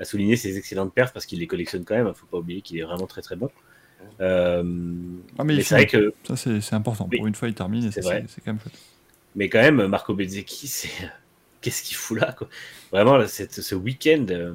à 0.00 0.04
souligner 0.04 0.34
ses 0.36 0.56
excellentes 0.58 0.92
perfs 0.92 1.12
parce 1.12 1.26
qu'il 1.26 1.38
les 1.38 1.46
collectionne 1.46 1.84
quand 1.84 1.94
même. 1.94 2.12
Faut 2.14 2.26
pas 2.26 2.38
oublier 2.38 2.62
qu'il 2.62 2.78
est 2.78 2.82
vraiment 2.82 3.06
très 3.06 3.22
très 3.22 3.36
bon. 3.36 3.50
Euh, 4.20 4.62
Ah, 5.38 5.44
mais 5.44 5.54
il 5.54 5.56
mais 5.58 5.62
c'est 5.62 5.74
vrai 5.74 5.86
que, 5.86 6.12
Ça, 6.24 6.36
c'est 6.36 6.72
important. 6.74 7.06
Oui. 7.10 7.18
Pour 7.18 7.26
une 7.26 7.34
fois, 7.34 7.48
il 7.48 7.54
termine 7.54 7.90
C'est 7.92 8.00
vrai. 8.00 8.24
c'est 8.26 8.34
c'est 8.36 8.40
quand 8.40 8.52
même 8.52 8.60
chouette. 8.60 8.78
mais 9.36 9.48
quand 9.48 9.60
même, 9.60 9.86
Marco 9.86 10.14
Bezzecchi, 10.14 10.66
c'est 10.68 10.88
qu'est-ce 11.60 11.82
qu'il 11.82 11.96
fout 11.96 12.18
là, 12.18 12.32
quoi. 12.32 12.48
Vraiment, 12.90 13.16
là, 13.16 13.28
cette- 13.28 13.60
ce 13.60 13.74
week-end. 13.74 14.26
euh, 14.30 14.54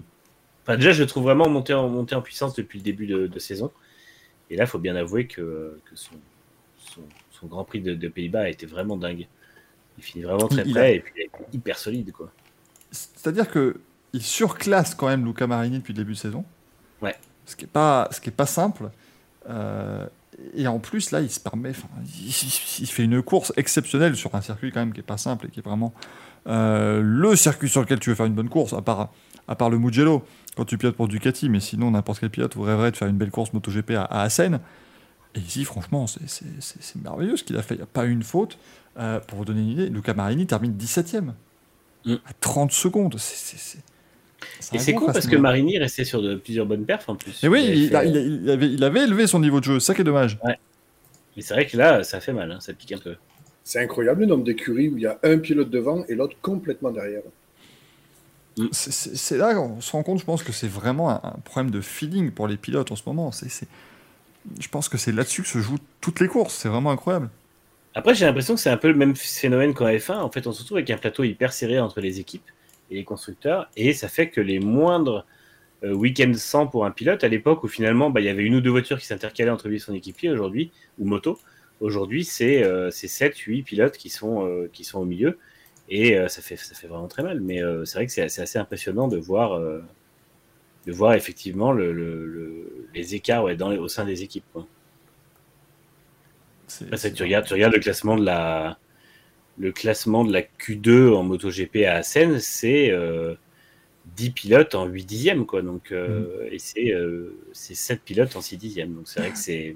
Enfin, 0.63 0.77
déjà, 0.77 0.91
je 0.93 1.01
le 1.03 1.07
trouve 1.07 1.23
vraiment 1.25 1.47
monté 1.47 1.75
en, 1.75 1.87
monté 1.89 2.15
en 2.15 2.23
puissance 2.23 2.55
depuis 2.55 2.79
le 2.79 2.83
début 2.83 3.05
de, 3.05 3.27
de 3.27 3.39
saison. 3.39 3.71
Et 4.49 4.55
là, 4.55 4.63
il 4.63 4.67
faut 4.67 4.79
bien 4.79 4.95
avouer 4.95 5.27
que, 5.27 5.79
que 5.85 5.95
son, 5.95 6.15
son, 6.79 7.01
son 7.29 7.45
Grand 7.45 7.63
Prix 7.65 7.81
de, 7.81 7.93
de 7.93 8.07
Pays-Bas 8.07 8.41
a 8.41 8.49
été 8.49 8.65
vraiment 8.65 8.97
dingue. 8.97 9.27
Il 9.99 10.03
finit 10.03 10.23
vraiment 10.23 10.47
très 10.47 10.63
Il- 10.63 10.69
il 10.69 10.73
près 10.73 10.81
a- 10.81 10.91
et 10.91 10.99
puis 11.01 11.13
il 11.17 11.21
est 11.21 11.29
hyper 11.53 11.77
solide, 11.77 12.11
quoi. 12.11 12.31
C'est-à-dire 12.89 13.47
que 13.51 13.79
il 14.15 14.21
surclasse 14.21 14.95
quand 14.95 15.07
même 15.07 15.25
Luca 15.25 15.45
Marini 15.45 15.79
depuis 15.79 15.93
le 15.93 15.97
début 15.97 16.13
de 16.13 16.17
saison. 16.17 16.45
Ouais. 17.01 17.15
Ce 17.45 17.55
qui 17.55 17.65
est 17.65 17.67
pas, 17.71 18.07
ce 18.11 18.21
qui 18.21 18.29
est 18.29 18.31
pas 18.31 18.45
simple. 18.45 18.89
Euh, 19.49 20.07
et 20.55 20.67
en 20.67 20.79
plus 20.79 21.11
là, 21.11 21.21
il 21.21 21.29
se 21.29 21.39
permet, 21.39 21.73
il, 22.05 22.33
il 22.79 22.87
fait 22.87 23.03
une 23.03 23.21
course 23.21 23.51
exceptionnelle 23.57 24.15
sur 24.15 24.33
un 24.33 24.41
circuit 24.41 24.71
quand 24.71 24.79
même 24.79 24.93
qui 24.93 25.01
est 25.01 25.03
pas 25.03 25.17
simple 25.17 25.47
et 25.47 25.49
qui 25.49 25.59
est 25.59 25.63
vraiment 25.63 25.93
euh, 26.47 27.01
le 27.03 27.35
circuit 27.35 27.69
sur 27.69 27.81
lequel 27.81 27.99
tu 27.99 28.09
veux 28.09 28.15
faire 28.15 28.25
une 28.25 28.33
bonne 28.33 28.49
course, 28.49 28.73
à 28.73 28.81
part, 28.81 29.09
à 29.47 29.55
part 29.55 29.69
le 29.69 29.77
Mugello 29.77 30.23
quand 30.55 30.65
tu 30.65 30.77
pilotes 30.77 30.95
pour 30.95 31.07
Ducati, 31.07 31.49
mais 31.49 31.59
sinon 31.59 31.91
n'importe 31.91 32.19
quel 32.21 32.29
pilote 32.29 32.55
rêverait 32.57 32.91
de 32.91 32.97
faire 32.97 33.09
une 33.09 33.17
belle 33.17 33.31
course 33.31 33.51
MotoGP 33.53 33.91
à, 33.91 34.03
à 34.03 34.21
Assen. 34.21 34.59
Et 35.35 35.39
ici, 35.39 35.65
franchement, 35.65 36.05
c'est 36.07 36.95
merveilleux 37.03 37.35
ce 37.35 37.43
qu'il 37.43 37.57
a 37.57 37.61
fait. 37.61 37.75
Il 37.75 37.79
n'y 37.79 37.83
a 37.83 37.87
pas 37.87 38.05
une 38.05 38.23
faute. 38.23 38.57
Euh, 38.97 39.19
pour 39.19 39.39
vous 39.39 39.45
donner 39.45 39.59
une 39.61 39.67
idée, 39.71 39.89
Luca 39.89 40.13
Marini 40.13 40.47
termine 40.47 40.71
17ème. 40.77 41.33
Mm. 42.05 42.13
À 42.13 42.33
30 42.39 42.71
secondes. 42.71 43.17
C'est- 43.17 43.83
Et 44.73 44.79
c'est 44.79 44.93
con 44.93 45.07
parce 45.11 45.27
que. 45.27 45.35
Marini 45.35 45.77
restait 45.77 46.03
sur 46.05 46.21
de 46.21 46.35
plusieurs 46.35 46.65
bonnes 46.65 46.85
perfs 46.85 47.07
en 47.09 47.15
plus. 47.15 47.43
Et 47.43 47.47
oui, 47.47 47.63
il, 47.67 47.89
fait- 47.89 47.95
a- 47.95 48.05
il 48.05 48.17
a- 48.17 48.21
il 48.21 48.49
avait, 48.49 48.67
il 48.73 48.83
avait 48.83 49.03
élevé 49.03 49.27
son 49.27 49.39
niveau 49.39 49.59
de 49.59 49.65
jeu, 49.65 49.79
ça 49.79 49.93
qui 49.93 50.01
est 50.01 50.05
dommage. 50.05 50.37
Mais 50.43 51.41
c'est 51.41 51.53
vrai 51.53 51.65
que 51.67 51.75
là, 51.77 52.03
ça 52.03 52.19
fait 52.21 52.33
mal, 52.33 52.51
hein, 52.51 52.59
ça 52.61 52.73
pique 52.73 52.91
un 52.93 52.97
peu. 52.97 53.15
C'est 53.63 53.79
incroyable 53.81 54.21
le 54.21 54.27
nombre 54.27 54.43
d'écuries 54.43 54.89
où 54.89 54.97
il 54.97 55.03
y 55.03 55.07
a 55.07 55.19
un 55.23 55.37
pilote 55.39 55.69
devant 55.69 56.05
et 56.07 56.15
l'autre 56.15 56.35
complètement 56.41 56.91
derrière. 56.91 57.21
C'est- 58.71 59.15
C'est 59.15 59.37
là 59.37 59.53
qu'on 59.53 59.81
se 59.81 59.91
rend 59.91 60.03
compte, 60.03 60.19
je 60.19 60.25
pense, 60.25 60.43
que 60.43 60.53
c'est 60.53 60.67
vraiment 60.69 61.09
un, 61.09 61.19
un 61.23 61.39
problème 61.43 61.71
de 61.71 61.81
feeling 61.81 62.31
pour 62.31 62.47
les 62.47 62.55
pilotes 62.57 62.91
en 62.91 62.95
ce 62.95 63.03
moment. 63.05 63.31
C'est- 63.31 63.49
c'est- 63.49 63.67
Je 64.61 64.67
pense 64.69 64.87
que 64.89 64.97
c'est 64.99 65.11
là-dessus 65.11 65.41
que 65.41 65.47
se 65.47 65.57
jouent 65.57 65.79
toutes 66.01 66.19
les 66.19 66.27
courses. 66.27 66.53
C'est 66.53 66.69
vraiment 66.69 66.91
incroyable. 66.91 67.29
Après, 67.95 68.13
j'ai 68.13 68.25
l'impression 68.25 68.53
que 68.53 68.59
c'est 68.61 68.69
un 68.69 68.77
peu 68.77 68.89
le 68.89 68.93
même 68.93 69.15
phénomène 69.15 69.73
qu'en 69.73 69.87
F1. 69.87 70.19
En 70.21 70.29
fait, 70.29 70.45
on 70.47 70.51
se 70.51 70.61
retrouve 70.61 70.77
avec 70.77 70.89
un 70.91 70.97
plateau 70.97 71.23
hyper 71.23 71.51
serré 71.51 71.79
entre 71.79 71.99
les 71.99 72.19
équipes 72.19 72.43
et 72.91 72.95
les 72.95 73.03
constructeurs, 73.03 73.69
et 73.77 73.93
ça 73.93 74.07
fait 74.07 74.29
que 74.29 74.41
les 74.41 74.59
moindres 74.59 75.25
euh, 75.83 75.93
week-ends 75.93 76.33
sans 76.35 76.67
pour 76.67 76.85
un 76.85 76.91
pilote, 76.91 77.23
à 77.23 77.27
l'époque 77.27 77.63
où 77.63 77.67
finalement 77.67 78.09
bah, 78.11 78.21
il 78.21 78.25
y 78.25 78.29
avait 78.29 78.43
une 78.43 78.55
ou 78.55 78.61
deux 78.61 78.69
voitures 78.71 78.99
qui 78.99 79.05
s'intercalaient 79.07 79.51
entre 79.51 79.67
lui 79.69 79.77
et 79.77 79.79
son 79.79 79.93
équipier, 79.93 80.29
aujourd'hui, 80.31 80.71
ou 80.99 81.05
moto, 81.05 81.39
aujourd'hui 81.81 82.23
c'est 82.25 82.63
euh, 82.63 82.91
c'est 82.91 83.07
7, 83.07 83.37
8 83.37 83.63
pilotes 83.63 83.97
qui 83.97 84.09
sont, 84.09 84.45
euh, 84.47 84.69
qui 84.73 84.83
sont 84.83 84.99
au 84.99 85.05
milieu, 85.05 85.37
et 85.89 86.17
euh, 86.17 86.27
ça, 86.29 86.41
fait, 86.41 86.55
ça 86.57 86.75
fait 86.75 86.87
vraiment 86.87 87.07
très 87.07 87.23
mal. 87.23 87.41
Mais 87.41 87.61
c'est 87.85 87.97
vrai 87.97 88.05
que 88.07 88.11
c'est 88.11 88.23
assez, 88.23 88.41
assez 88.41 88.59
impressionnant 88.59 89.07
de 89.07 89.17
voir, 89.17 89.59
de 89.59 90.91
voir 90.91 91.13
effectivement 91.13 91.71
le, 91.71 91.91
le- 91.93 92.25
le- 92.25 92.87
les 92.93 93.15
écarts 93.15 93.43
ouais, 93.43 93.55
dans 93.55 93.69
les- 93.69 93.77
au 93.77 93.87
sein 93.87 94.05
des 94.05 94.23
équipes. 94.23 94.45
Quoi. 94.53 94.65
Regardes, 97.21 97.45
tu 97.45 97.53
regardes 97.53 97.73
le 97.73 97.79
classement 97.79 98.15
de 98.15 98.25
la, 98.25 98.77
le 99.57 99.71
classement 99.71 100.23
de 100.25 100.33
la 100.33 100.41
Q2 100.41 101.13
en 101.13 101.23
MotoGP 101.23 101.85
à 101.87 101.95
Assen, 101.95 102.39
c'est 102.39 102.91
euh, 102.91 103.35
10 104.17 104.29
pilotes 104.31 104.75
en 104.75 104.85
8 104.85 105.05
dixièmes, 105.05 105.45
quoi. 105.45 105.61
Donc, 105.61 105.91
euh, 105.91 106.47
et 106.51 106.59
c'est 106.59 106.91
euh, 106.93 107.35
c'est 107.53 107.75
7 107.75 108.01
pilotes 108.01 108.35
en 108.35 108.41
6 108.41 108.57
dixièmes. 108.57 108.93
Donc, 108.93 109.03
c'est 109.07 109.19
vrai 109.21 109.31
que 109.31 109.37
c'est 109.37 109.75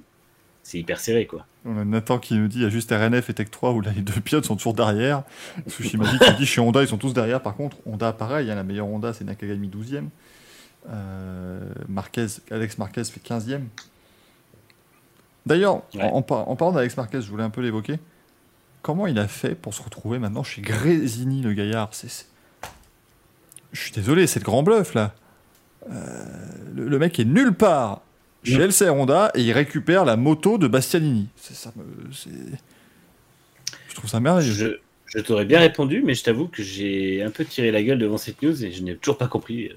hyper 0.77 0.99
serré, 0.99 1.25
quoi. 1.25 1.45
On 1.65 1.77
a 1.77 1.83
Nathan 1.85 2.19
qui 2.19 2.35
nous 2.35 2.47
dit 2.47 2.57
il 2.57 2.63
y 2.63 2.65
a 2.65 2.69
juste 2.69 2.91
RNF 2.91 3.29
et 3.29 3.33
Tech 3.33 3.49
3 3.49 3.71
où 3.71 3.81
là, 3.81 3.91
les 3.95 4.01
deux 4.01 4.19
pilotes 4.21 4.45
sont 4.45 4.55
toujours 4.55 4.73
derrière. 4.73 5.23
Sushimadi 5.67 6.19
qui 6.19 6.33
dit 6.35 6.45
chez 6.45 6.61
Honda, 6.61 6.81
ils 6.81 6.87
sont 6.87 6.97
tous 6.97 7.13
derrière. 7.13 7.41
Par 7.41 7.55
contre, 7.55 7.77
Honda, 7.85 8.11
pareil, 8.13 8.51
hein, 8.51 8.55
la 8.55 8.63
meilleure 8.63 8.87
Honda, 8.87 9.13
c'est 9.13 9.23
Nakagami 9.23 9.67
12e. 9.69 10.09
Euh, 10.89 11.59
Marquez, 11.87 12.27
Alex 12.51 12.77
Marquez 12.77 13.03
fait 13.05 13.19
15e. 13.21 13.61
D'ailleurs, 15.45 15.81
Ouais. 15.95 16.03
en, 16.03 16.17
en 16.17 16.21
par- 16.21 16.47
en 16.49 16.55
parlant 16.55 16.73
d'Alex 16.73 16.95
Marquez, 16.97 17.21
je 17.21 17.29
voulais 17.29 17.43
un 17.43 17.49
peu 17.49 17.61
l'évoquer. 17.61 17.95
Comment 18.81 19.07
il 19.07 19.19
a 19.19 19.27
fait 19.27 19.55
pour 19.55 19.73
se 19.73 19.81
retrouver 19.81 20.19
maintenant 20.19 20.43
chez 20.43 20.61
Grésini, 20.61 21.41
le 21.41 21.53
gaillard 21.53 21.89
C'est- 21.91 22.07
c'est- 22.09 22.25
Je 23.73 23.79
suis 23.81 23.91
désolé, 23.91 24.25
c'est 24.25 24.39
le 24.39 24.45
grand 24.45 24.63
bluff 24.63 24.93
là. 24.95 25.13
Euh, 25.91 26.25
le, 26.75 26.87
le 26.87 26.99
mec 26.99 27.19
est 27.19 27.25
nulle 27.25 27.53
part 27.53 28.01
chez. 28.43 28.55
LCR 28.57 28.93
Honda 28.93 29.31
et 29.35 29.41
il 29.41 29.51
récupère 29.51 30.05
la 30.05 30.15
moto 30.17 30.57
de 30.57 30.67
Bastianini. 30.67 31.27
C'est 31.35 31.55
ça, 31.55 31.71
je 33.89 33.95
trouve 33.95 34.09
ça 34.09 34.19
merveilleux. 34.19 34.51
Je, 34.53 34.67
je 35.05 35.19
t'aurais 35.19 35.45
bien 35.45 35.59
répondu, 35.59 36.01
mais 36.05 36.13
je 36.13 36.23
t'avoue 36.23 36.47
que 36.47 36.63
j'ai 36.63 37.21
un 37.23 37.31
peu 37.31 37.45
tiré 37.45 37.71
la 37.71 37.83
gueule 37.83 37.99
devant 37.99 38.17
cette 38.17 38.41
news 38.41 38.63
et 38.63 38.71
je 38.71 38.81
n'ai 38.83 38.95
toujours 38.95 39.17
pas 39.17 39.27
compris 39.27 39.67
euh, 39.67 39.73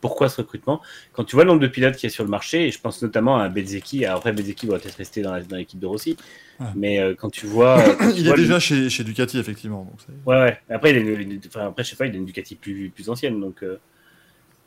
pourquoi 0.00 0.28
ce 0.28 0.36
recrutement. 0.40 0.80
Quand 1.12 1.24
tu 1.24 1.36
vois 1.36 1.44
le 1.44 1.48
nombre 1.50 1.60
de 1.62 1.68
pilotes 1.68 1.96
qu'il 1.96 2.08
y 2.08 2.12
a 2.12 2.14
sur 2.14 2.24
le 2.24 2.30
marché, 2.30 2.66
et 2.66 2.70
je 2.70 2.80
pense 2.80 3.00
notamment 3.02 3.36
à 3.38 3.44
alors 3.44 4.16
après 4.18 4.32
Bezzecchi 4.32 4.66
va 4.66 4.78
peut-être 4.78 4.96
rester 4.96 5.22
dans 5.22 5.36
l'équipe 5.56 5.78
de 5.78 5.86
Rossi, 5.86 6.16
Ouais. 6.62 6.68
mais 6.76 6.98
euh, 7.00 7.14
quand 7.14 7.30
tu 7.30 7.46
vois. 7.46 7.78
euh, 7.80 7.94
quand 7.98 8.10
tu 8.12 8.18
il 8.20 8.24
vois 8.26 8.34
est 8.34 8.36
le- 8.36 8.42
déjà 8.42 8.58
chez, 8.60 8.88
chez 8.90 9.04
Ducati, 9.04 9.38
effectivement. 9.38 9.84
Donc 9.84 10.00
Ouais, 10.26 10.40
ouais. 10.42 10.58
Après, 10.70 10.90
il 10.90 10.96
a 10.96 11.00
une, 11.00 11.32
une- 11.32 11.40
enfin, 11.46 11.66
après, 11.68 11.84
je 11.84 11.90
sais 11.90 11.96
pas, 11.96 12.06
il 12.06 12.14
a 12.14 12.16
une 12.18 12.24
Ducati 12.24 12.54
plus, 12.56 12.90
plus 12.90 13.08
ancienne, 13.08 13.40
donc 13.40 13.62
euh, 13.62 13.78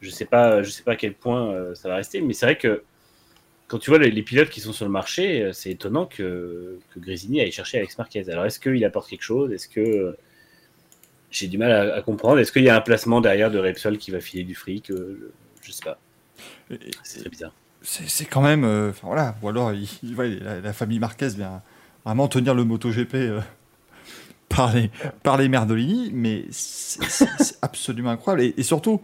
je 0.02 0.10
sais 0.10 0.26
pas, 0.26 0.62
je 0.64 0.70
sais 0.70 0.84
pas 0.84 0.92
à 0.94 0.96
quel 0.96 1.14
point 1.14 1.52
euh, 1.54 1.76
ça 1.76 1.90
va 1.90 1.96
rester. 1.96 2.22
Mais 2.22 2.34
c'est 2.34 2.46
vrai 2.46 2.58
que 2.58 2.84
quand 3.68 3.80
tu 3.80 3.90
vois 3.90 3.98
les, 4.00 4.12
les 4.12 4.22
pilotes 4.24 4.50
qui 4.50 4.62
sont 4.62 4.74
sur 4.74 4.86
le 4.86 4.92
marché, 4.92 5.50
c'est 5.54 5.72
étonnant 5.72 6.06
que, 6.06 6.78
que 6.94 7.00
Grésini 7.00 7.42
aille 7.42 7.52
chercher 7.52 7.78
Alex 7.80 7.98
Marquez. 7.98 8.30
Alors, 8.30 8.46
est-ce 8.46 8.60
qu'il 8.60 8.84
apporte 8.86 9.10
quelque 9.10 9.24
chose? 9.24 9.52
Est-ce 9.52 9.68
que 9.68 10.16
j'ai 11.32 11.48
du 11.48 11.58
mal 11.58 11.72
à, 11.72 11.96
à 11.96 12.02
comprendre 12.02 12.40
Est-ce 12.40 12.52
qu'il 12.52 12.64
y 12.64 12.70
a 12.70 12.76
un 12.76 12.82
placement 12.82 13.22
derrière 13.22 13.52
de 13.52 13.58
Repsol 13.60 13.98
qui 13.98 14.12
va 14.12 14.20
filer 14.22 14.44
du 14.44 14.56
fric 14.56 14.86
je, 14.90 15.30
je 15.64 15.72
sais 15.72 15.84
pas. 15.84 16.00
C'est 17.04 17.22
très 17.22 17.30
bizarre. 17.30 17.54
c'est 17.82 18.08
c'est 18.08 18.26
quand 18.26 18.42
même. 18.42 18.64
euh, 18.64 18.92
voilà. 19.04 19.36
Ou 19.42 19.50
alors, 19.50 19.74
il- 19.74 19.88
il- 20.04 20.16
ouais, 20.16 20.30
la, 20.42 20.60
la 20.62 20.74
famille 20.74 21.00
Marquez 21.00 21.30
vient 21.30 21.62
vraiment 22.06 22.28
tenir 22.28 22.54
le 22.54 22.64
MotoGP 22.64 23.16
euh, 23.16 23.42
par, 24.50 24.74
les, 24.74 24.92
par 25.24 25.38
les 25.38 25.50
Merdolini, 25.50 26.12
mais 26.14 26.46
c'est 26.52 27.58
absolument 27.62 28.12
incroyable. 28.12 28.44
Et, 28.44 28.54
et 28.58 28.64
surtout, 28.64 29.02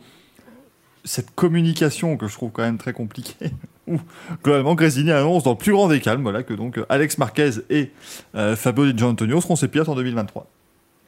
cette 1.03 1.33
communication 1.35 2.17
que 2.17 2.27
je 2.27 2.33
trouve 2.33 2.51
quand 2.51 2.63
même 2.63 2.77
très 2.77 2.93
compliquée, 2.93 3.51
où 3.87 3.99
globalement 4.43 4.75
Grésini 4.75 5.11
annonce 5.11 5.43
dans 5.43 5.51
le 5.51 5.57
plus 5.57 5.71
grand 5.71 5.87
des 5.87 5.99
calmes 5.99 6.21
voilà, 6.21 6.43
que 6.43 6.53
donc 6.53 6.77
euh, 6.77 6.85
Alex 6.89 7.17
Marquez 7.17 7.51
et 7.69 7.91
euh, 8.35 8.55
Fabio 8.55 8.85
Di 8.85 8.97
Gianantonio 8.97 9.41
seront 9.41 9.55
ses 9.55 9.67
pilotes 9.67 9.89
en 9.89 9.95
2023. 9.95 10.47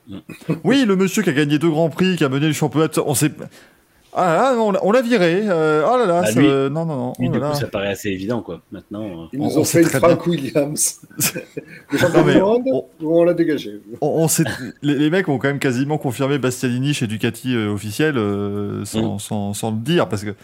Mm. 0.07 0.17
Oui, 0.63 0.85
le 0.85 0.95
monsieur 0.95 1.23
qui 1.23 1.29
a 1.29 1.33
gagné 1.33 1.59
deux 1.59 1.69
grands 1.69 1.89
prix, 1.89 2.15
qui 2.17 2.23
a 2.23 2.29
mené 2.29 2.47
le 2.47 2.53
championnat, 2.53 2.89
on 3.05 3.15
sait. 3.15 3.31
Ah 4.15 4.51
là, 4.53 4.61
on 4.61 4.71
l'a- 4.71 4.79
on 4.85 4.91
l'a 4.91 5.01
viré. 5.01 5.41
euh, 5.47 5.83
oh 5.91 5.97
là 5.97 6.05
là, 6.05 6.21
Bah, 6.21 6.27
ça- 6.31 6.39
non, 6.41 6.85
non, 6.85 6.95
non. 6.95 7.13
Lui, 7.19 7.29
oh 7.29 7.31
du 7.31 7.39
là 7.39 7.47
coup, 7.47 7.53
là. 7.53 7.59
ça 7.59 7.67
paraît 7.67 7.87
assez 7.87 8.09
évident, 8.09 8.41
quoi. 8.41 8.61
Maintenant, 8.71 9.03
euh, 9.03 9.25
Ils 9.33 9.39
On- 9.41 9.45
nous 9.47 9.57
on 9.57 9.61
ont 9.61 9.63
sait 9.63 9.83
fait 9.83 9.93
une 9.93 9.99
Frank 9.99 10.27
Williams. 10.27 11.01
Non, 12.13 12.23
mais 12.25 12.41
on- 12.41 12.85
on 13.01 13.23
l'a 13.23 13.33
dégagé. 13.33 13.79
On, 14.01 14.07
on 14.07 14.27
sait- 14.27 14.43
les, 14.81 14.95
les 14.95 15.09
mecs 15.09 15.27
ont 15.29 15.37
quand 15.37 15.47
même 15.47 15.59
quasiment 15.59 15.97
confirmé 15.97 16.37
Bastianini 16.37 16.93
chez 16.93 17.07
Ducati 17.07 17.55
euh, 17.55 17.71
officiel 17.73 18.17
euh, 18.17 18.85
sans, 18.85 19.15
Mm. 19.15 19.19
sans- 19.19 19.53
sans 19.53 19.71
le 19.71 19.77
dire 19.77 20.07
parce 20.09 20.23
que 20.23 20.35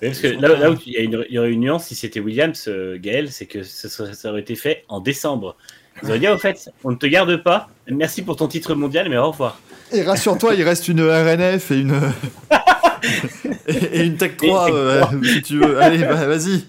Parce 0.00 0.18
que 0.20 0.28
là, 0.28 0.56
là 0.56 0.70
où 0.70 0.76
il 0.86 0.92
y, 0.94 0.96
a 0.96 1.00
une- 1.00 1.24
il 1.28 1.34
y 1.34 1.38
aurait 1.38 1.50
une 1.52 1.60
nuance 1.60 1.84
si 1.86 1.94
c'était 1.94 2.20
Williams, 2.20 2.64
euh, 2.68 2.98
Gaël, 3.00 3.30
c'est 3.30 3.46
que 3.46 3.62
serait- 3.62 4.14
ça 4.14 4.30
aurait 4.30 4.40
été 4.40 4.54
fait 4.56 4.84
en 4.88 5.00
décembre. 5.00 5.56
Ils 6.02 6.08
auraient 6.10 6.18
dit, 6.18 6.28
au 6.28 6.36
fait, 6.38 6.70
on 6.84 6.90
ne 6.90 6.96
te 6.96 7.06
garde 7.06 7.42
pas, 7.42 7.68
merci 7.88 8.20
pour 8.22 8.36
ton 8.36 8.48
titre 8.48 8.74
mondial, 8.74 9.08
mais 9.08 9.16
au 9.16 9.30
revoir. 9.30 9.60
et 9.92 10.02
rassure-toi 10.02 10.54
il 10.56 10.62
reste 10.64 10.88
une 10.88 11.00
RNF 11.00 11.70
et 11.70 11.78
une 11.80 11.94
et, 13.92 14.04
une 14.04 14.16
Tech 14.16 14.36
3 14.36 14.68
Et- 14.68 14.72
euh, 14.72 15.02
si 15.24 15.42
tu 15.42 15.58
veux 15.58 15.80
allez 15.80 15.98
bah, 15.98 16.26
vas-y 16.26 16.64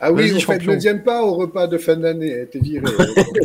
Ah 0.00 0.12
oui, 0.12 0.32
en 0.34 0.38
fait, 0.40 0.64
ne 0.66 0.76
viens 0.76 0.98
pas 0.98 1.22
au 1.22 1.34
repas 1.34 1.66
de 1.66 1.76
fin 1.78 1.96
d'année, 1.96 2.30
elle 2.30 2.42
était 2.44 2.58
virée. 2.60 2.84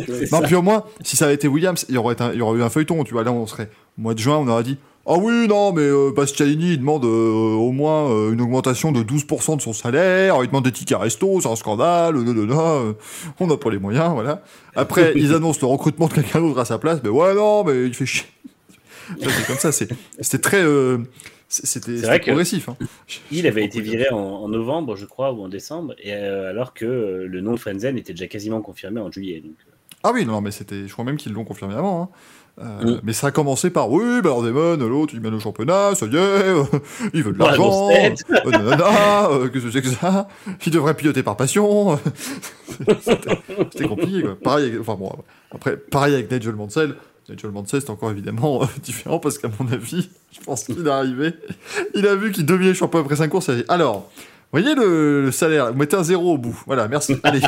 C'est 0.06 0.20
non 0.32 0.40
ça. 0.40 0.46
puis 0.46 0.54
au 0.54 0.62
moins 0.62 0.84
si 1.02 1.16
ça 1.16 1.24
avait 1.26 1.34
été 1.34 1.48
Williams 1.48 1.84
il 1.88 1.94
y 1.94 1.98
aurait, 1.98 2.14
été 2.14 2.22
un- 2.24 2.32
il 2.32 2.38
y 2.38 2.42
aurait 2.42 2.58
eu 2.58 2.62
un 2.62 2.70
feuilleton 2.70 3.02
tu 3.04 3.12
vois 3.12 3.24
là 3.24 3.32
on 3.32 3.46
serait 3.46 3.70
mois 3.98 4.14
de 4.14 4.18
juin 4.20 4.36
on 4.38 4.48
aurait 4.48 4.62
dit 4.64 4.76
Ah 5.06 5.16
oui, 5.18 5.46
non, 5.48 5.72
mais 5.72 5.82
euh, 5.82 6.12
Bastianini, 6.16 6.72
il 6.72 6.78
demande 6.78 7.04
euh, 7.04 7.08
au 7.56 7.72
moins 7.72 8.10
euh, 8.10 8.32
une 8.32 8.40
augmentation 8.40 8.90
de 8.90 9.02
12% 9.02 9.56
de 9.58 9.60
son 9.62 9.72
salaire, 9.74 10.36
il 10.42 10.46
demande 10.46 10.64
des 10.64 10.72
tickets 10.72 10.96
resto, 10.98 11.40
c'est 11.42 11.48
un 11.48 11.56
scandale, 11.56 12.14
non, 12.16 12.32
non, 12.32 12.46
non, 12.46 12.88
euh, 12.88 12.92
on 13.38 13.46
n'a 13.46 13.58
pas 13.58 13.70
les 13.70 13.78
moyens, 13.78 14.12
voilà. 14.14 14.42
Après, 14.74 15.12
ils 15.14 15.34
annoncent 15.34 15.58
le 15.60 15.66
recrutement 15.66 16.06
de 16.08 16.14
quelqu'un 16.14 16.40
d'autre 16.40 16.58
à 16.58 16.64
sa 16.64 16.78
place, 16.78 17.00
mais 17.04 17.10
ouais, 17.10 17.34
non, 17.34 17.64
mais 17.64 17.84
il 17.84 17.92
fait 17.94 18.06
chier. 18.06 18.24
C'est 19.20 19.46
comme 19.46 19.58
ça, 19.58 19.72
c'est- 19.72 19.88
c'était 20.20 20.38
très... 20.38 20.62
c'était 21.64 22.18
progressif. 22.18 22.68
Hein. 22.68 22.76
Il 23.30 23.46
avait 23.46 23.64
été 23.64 23.80
viré 23.80 24.08
en, 24.10 24.16
en 24.18 24.48
novembre, 24.48 24.96
je 24.96 25.06
crois, 25.06 25.32
ou 25.32 25.42
en 25.42 25.48
décembre, 25.48 25.94
et, 26.02 26.12
euh, 26.14 26.50
alors 26.50 26.74
que 26.74 26.84
euh, 26.84 27.26
le 27.26 27.40
nom 27.40 27.52
de 27.52 27.58
Frenzen 27.58 27.96
était 27.98 28.12
déjà 28.12 28.26
quasiment 28.26 28.60
confirmé 28.60 29.00
en 29.00 29.10
juillet. 29.10 29.40
Donc, 29.40 29.54
euh, 29.68 29.72
Ah 30.02 30.10
oui, 30.12 30.24
non, 30.26 30.40
mais 30.40 30.50
c'était, 30.50 30.86
je 30.88 30.92
crois 30.92 31.04
même 31.04 31.16
qu'ils 31.16 31.32
l'ont 31.32 31.44
confirmé 31.44 31.74
avant. 31.74 32.02
Hein. 32.02 32.08
Euh, 32.60 32.84
Mm. 32.84 33.00
Mais 33.02 33.12
ça 33.12 33.26
a 33.26 33.30
commencé 33.32 33.68
par 33.70 33.90
oui, 33.90 34.20
bah 34.22 34.30
alors 34.30 34.44
Damon, 34.44 34.76
l'autre 34.76 35.12
il 35.12 35.20
mène 35.20 35.34
au 35.34 35.40
championnat, 35.40 35.96
ça 35.96 36.06
y 36.06 36.10
est, 36.14 36.18
euh, 36.18 36.62
il 37.12 37.24
veut 37.24 37.32
de 37.32 37.38
l'argent, 37.40 37.88
euh, 37.90 38.14
euh, 38.30 39.48
que 39.48 39.58
c'est 39.58 39.82
que 39.82 39.88
ça 39.88 40.28
Il 40.64 40.70
devrait 40.72 40.94
piloter 40.94 41.24
par 41.24 41.36
passion. 41.36 41.98
C'était 43.72 43.88
compliqué, 43.88 44.22
quoi. 44.22 44.36
Pareil, 44.40 44.68
avec- 44.68 44.80
enfin 44.80 44.94
bon, 44.94 45.10
après, 45.52 45.76
pareil 45.76 46.14
avec 46.14 46.30
Nigel 46.30 46.54
Mansell. 46.54 46.94
Nigel 47.28 47.50
Mansell, 47.52 47.80
c'est 47.80 47.90
encore 47.90 48.10
évidemment 48.10 48.62
euh, 48.62 48.66
différent 48.82 49.18
parce 49.18 49.38
qu'à 49.38 49.48
mon 49.58 49.70
avis, 49.72 50.10
je 50.32 50.40
pense 50.40 50.64
qu'il 50.64 50.86
est 50.86 50.90
arrivé, 50.90 51.32
il 51.94 52.06
a 52.06 52.14
vu 52.14 52.32
qu'il 52.32 52.44
devenait 52.46 52.74
champion 52.74 53.00
après 53.00 53.16
5 53.16 53.28
courses, 53.28 53.46
il 53.48 53.52
a 53.52 53.56
dit 53.56 53.64
alors, 53.68 54.10
voyez 54.52 54.74
le, 54.74 55.22
le 55.22 55.30
salaire, 55.32 55.72
vous 55.72 55.78
mettez 55.78 55.96
un 55.96 56.04
zéro 56.04 56.34
au 56.34 56.38
bout, 56.38 56.60
voilà, 56.66 56.86
merci, 56.88 57.16
allez. 57.22 57.40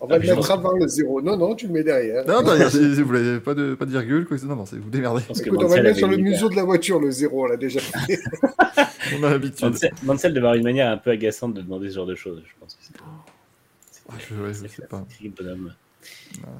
On 0.00 0.06
va 0.06 0.16
Ah, 0.16 0.18
le 0.18 0.24
je 0.26 0.32
mettre 0.34 0.50
avant 0.50 0.72
le 0.72 0.86
zéro. 0.86 1.22
Non, 1.22 1.34
non, 1.38 1.54
tu 1.54 1.66
le 1.66 1.72
mets 1.72 1.82
derrière. 1.82 2.26
Non, 2.26 2.42
c'est- 2.68 3.00
vous 3.00 3.12
l'avez 3.12 3.40
pas 3.40 3.54
de, 3.54 3.74
pas 3.74 3.86
de 3.86 3.90
virgule, 3.90 4.26
quoi. 4.26 4.36
Non, 4.44 4.54
non, 4.56 4.66
c'est 4.66 4.76
vous 4.76 4.90
démerdez. 4.90 5.22
Écoute, 5.30 5.46
on 5.62 5.62
va 5.62 5.62
Mansell 5.64 5.78
le 5.82 5.88
mettre 5.88 5.98
sur 5.98 6.08
le 6.08 6.16
museau 6.18 6.48
de 6.50 6.56
la 6.56 6.64
voiture, 6.64 7.00
le 7.00 7.10
zéro, 7.10 7.44
on 7.44 7.46
l'a 7.46 7.56
déjà 7.56 7.80
fait. 7.80 8.18
On 9.18 9.22
a 9.22 9.30
l'habitude. 9.30 9.64
Mansell, 9.70 9.92
Mansell 10.02 10.32
devait 10.34 10.40
avoir 10.46 10.54
une 10.56 10.64
manière 10.64 10.90
un 10.90 10.96
peu 10.98 11.10
agaçante 11.10 11.54
de 11.54 11.62
demander 11.62 11.88
ce 11.90 11.94
genre 11.94 12.06
de 12.06 12.14
choses, 12.14 12.42
je 12.46 12.52
pense. 12.60 12.74
que 12.74 12.80
c'est- 12.82 12.94
Ah, 14.10 14.14
je, 14.18 14.34
ouais, 14.34 14.48
je 14.52 14.52
c'est 14.60 14.68
sais 14.68 14.82
un 14.82 14.86
pas. 14.88 15.06
sacré 15.10 15.32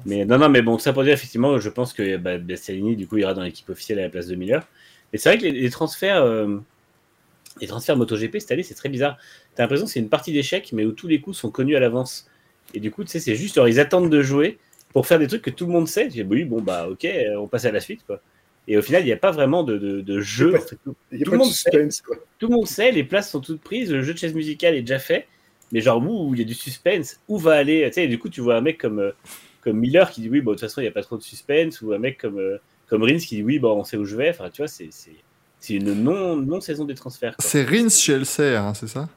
Mais 0.05 0.25
non, 0.25 0.37
non, 0.37 0.49
mais 0.49 0.61
bon, 0.61 0.77
ça 0.77 0.93
pour 0.93 1.03
dire, 1.03 1.13
effectivement, 1.13 1.59
je 1.59 1.69
pense 1.69 1.93
que 1.93 2.17
bah, 2.17 2.37
Bastianini, 2.37 2.95
du 2.95 3.07
coup, 3.07 3.17
ira 3.17 3.33
dans 3.33 3.41
l'équipe 3.43 3.69
officielle 3.69 3.99
à 3.99 4.03
la 4.03 4.09
place 4.09 4.27
de 4.27 4.35
Miller. 4.35 4.67
Mais 5.11 5.19
c'est 5.19 5.29
vrai 5.29 5.37
que 5.37 5.43
les, 5.43 5.51
les 5.51 5.69
transferts, 5.69 6.21
euh, 6.21 6.57
les 7.61 7.67
transferts 7.67 7.97
MotoGP 7.97 8.39
cette 8.39 8.51
année, 8.51 8.63
c'est 8.63 8.75
très 8.75 8.89
bizarre. 8.89 9.17
T'as 9.55 9.63
l'impression 9.63 9.85
que 9.85 9.91
c'est 9.91 9.99
une 9.99 10.09
partie 10.09 10.31
d'échecs, 10.33 10.71
mais 10.73 10.85
où 10.85 10.91
tous 10.91 11.07
les 11.07 11.21
coups 11.21 11.37
sont 11.37 11.51
connus 11.51 11.75
à 11.75 11.79
l'avance. 11.79 12.27
Et 12.73 12.79
du 12.79 12.91
coup, 12.91 13.03
tu 13.03 13.09
sais, 13.11 13.19
c'est 13.19 13.35
juste, 13.35 13.55
genre, 13.55 13.67
ils 13.67 13.79
attendent 13.79 14.09
de 14.09 14.21
jouer 14.21 14.57
pour 14.93 15.07
faire 15.07 15.19
des 15.19 15.27
trucs 15.27 15.41
que 15.41 15.49
tout 15.49 15.65
le 15.65 15.71
monde 15.71 15.87
sait. 15.87 16.05
Tu 16.07 16.13
dis, 16.13 16.23
oui, 16.23 16.43
bon, 16.45 16.61
bah, 16.61 16.87
ok, 16.89 17.05
euh, 17.05 17.35
on 17.37 17.47
passe 17.47 17.65
à 17.65 17.71
la 17.71 17.79
suite, 17.79 18.05
quoi. 18.05 18.21
Et 18.67 18.77
au 18.77 18.81
final, 18.81 19.03
il 19.03 19.05
n'y 19.05 19.11
a 19.11 19.17
pas 19.17 19.29
vraiment 19.31 19.63
de, 19.63 19.77
de, 19.77 20.01
de 20.01 20.21
jeu. 20.21 20.51
pas- 20.53 20.59
tout, 20.83 20.95
le 21.11 21.19
de 21.19 21.29
monde 21.29 21.51
sait. 21.51 21.69
suspense, 21.71 22.03
tout 22.39 22.47
le 22.47 22.55
monde 22.55 22.67
sait, 22.67 22.91
les 22.91 23.03
places 23.03 23.29
sont 23.29 23.39
toutes 23.39 23.61
prises, 23.61 23.91
le 23.91 24.01
jeu 24.01 24.13
de 24.13 24.17
chaise 24.17 24.33
musicale 24.33 24.73
est 24.75 24.81
déjà 24.81 24.97
fait. 24.97 25.27
Mais 25.75 25.81
genre, 25.81 26.01
où 26.01 26.33
il 26.33 26.39
y 26.39 26.41
a 26.41 26.45
du 26.45 26.53
suspense, 26.53 27.19
où 27.27 27.37
va 27.37 27.55
aller. 27.55 27.85
Tu 27.87 27.95
sais, 27.95 28.07
du 28.07 28.17
coup, 28.17 28.29
tu 28.29 28.39
vois 28.39 28.55
un 28.55 28.61
mec 28.61 28.79
comme, 28.79 28.99
euh, 28.99 29.11
comme 29.59 29.77
Miller 29.77 30.09
qui 30.09 30.21
dit, 30.21 30.29
oui, 30.29 30.39
bon, 30.39 30.51
de 30.51 30.55
toute 30.55 30.61
façon, 30.61 30.79
il 30.79 30.85
n'y 30.85 30.87
a 30.87 30.93
pas 30.93 31.03
trop 31.03 31.17
de 31.17 31.21
suspense. 31.21 31.81
Ou 31.81 31.91
un 31.91 31.99
mec 31.99 32.17
comme, 32.17 32.39
euh, 32.39 32.57
comme 32.87 33.03
Rins 33.03 33.17
qui 33.17 33.35
dit, 33.35 33.43
oui, 33.43 33.59
bon, 33.59 33.73
on 33.79 33.83
sait 33.83 33.97
où 33.97 34.05
je 34.05 34.15
vais. 34.15 34.29
Enfin, 34.29 34.49
tu 34.49 34.61
vois, 34.61 34.69
c'est. 34.69 34.89
une 35.69 35.93
non- 36.01 36.37
non-saison 36.37 36.85
des 36.85 36.95
transferts. 36.95 37.35
C'est 37.39 37.63
Rins 37.65 37.89
chez 37.89 38.13
LCR, 38.13 38.61
hein, 38.63 38.73
c'est 38.73 38.87
ça? 38.87 39.09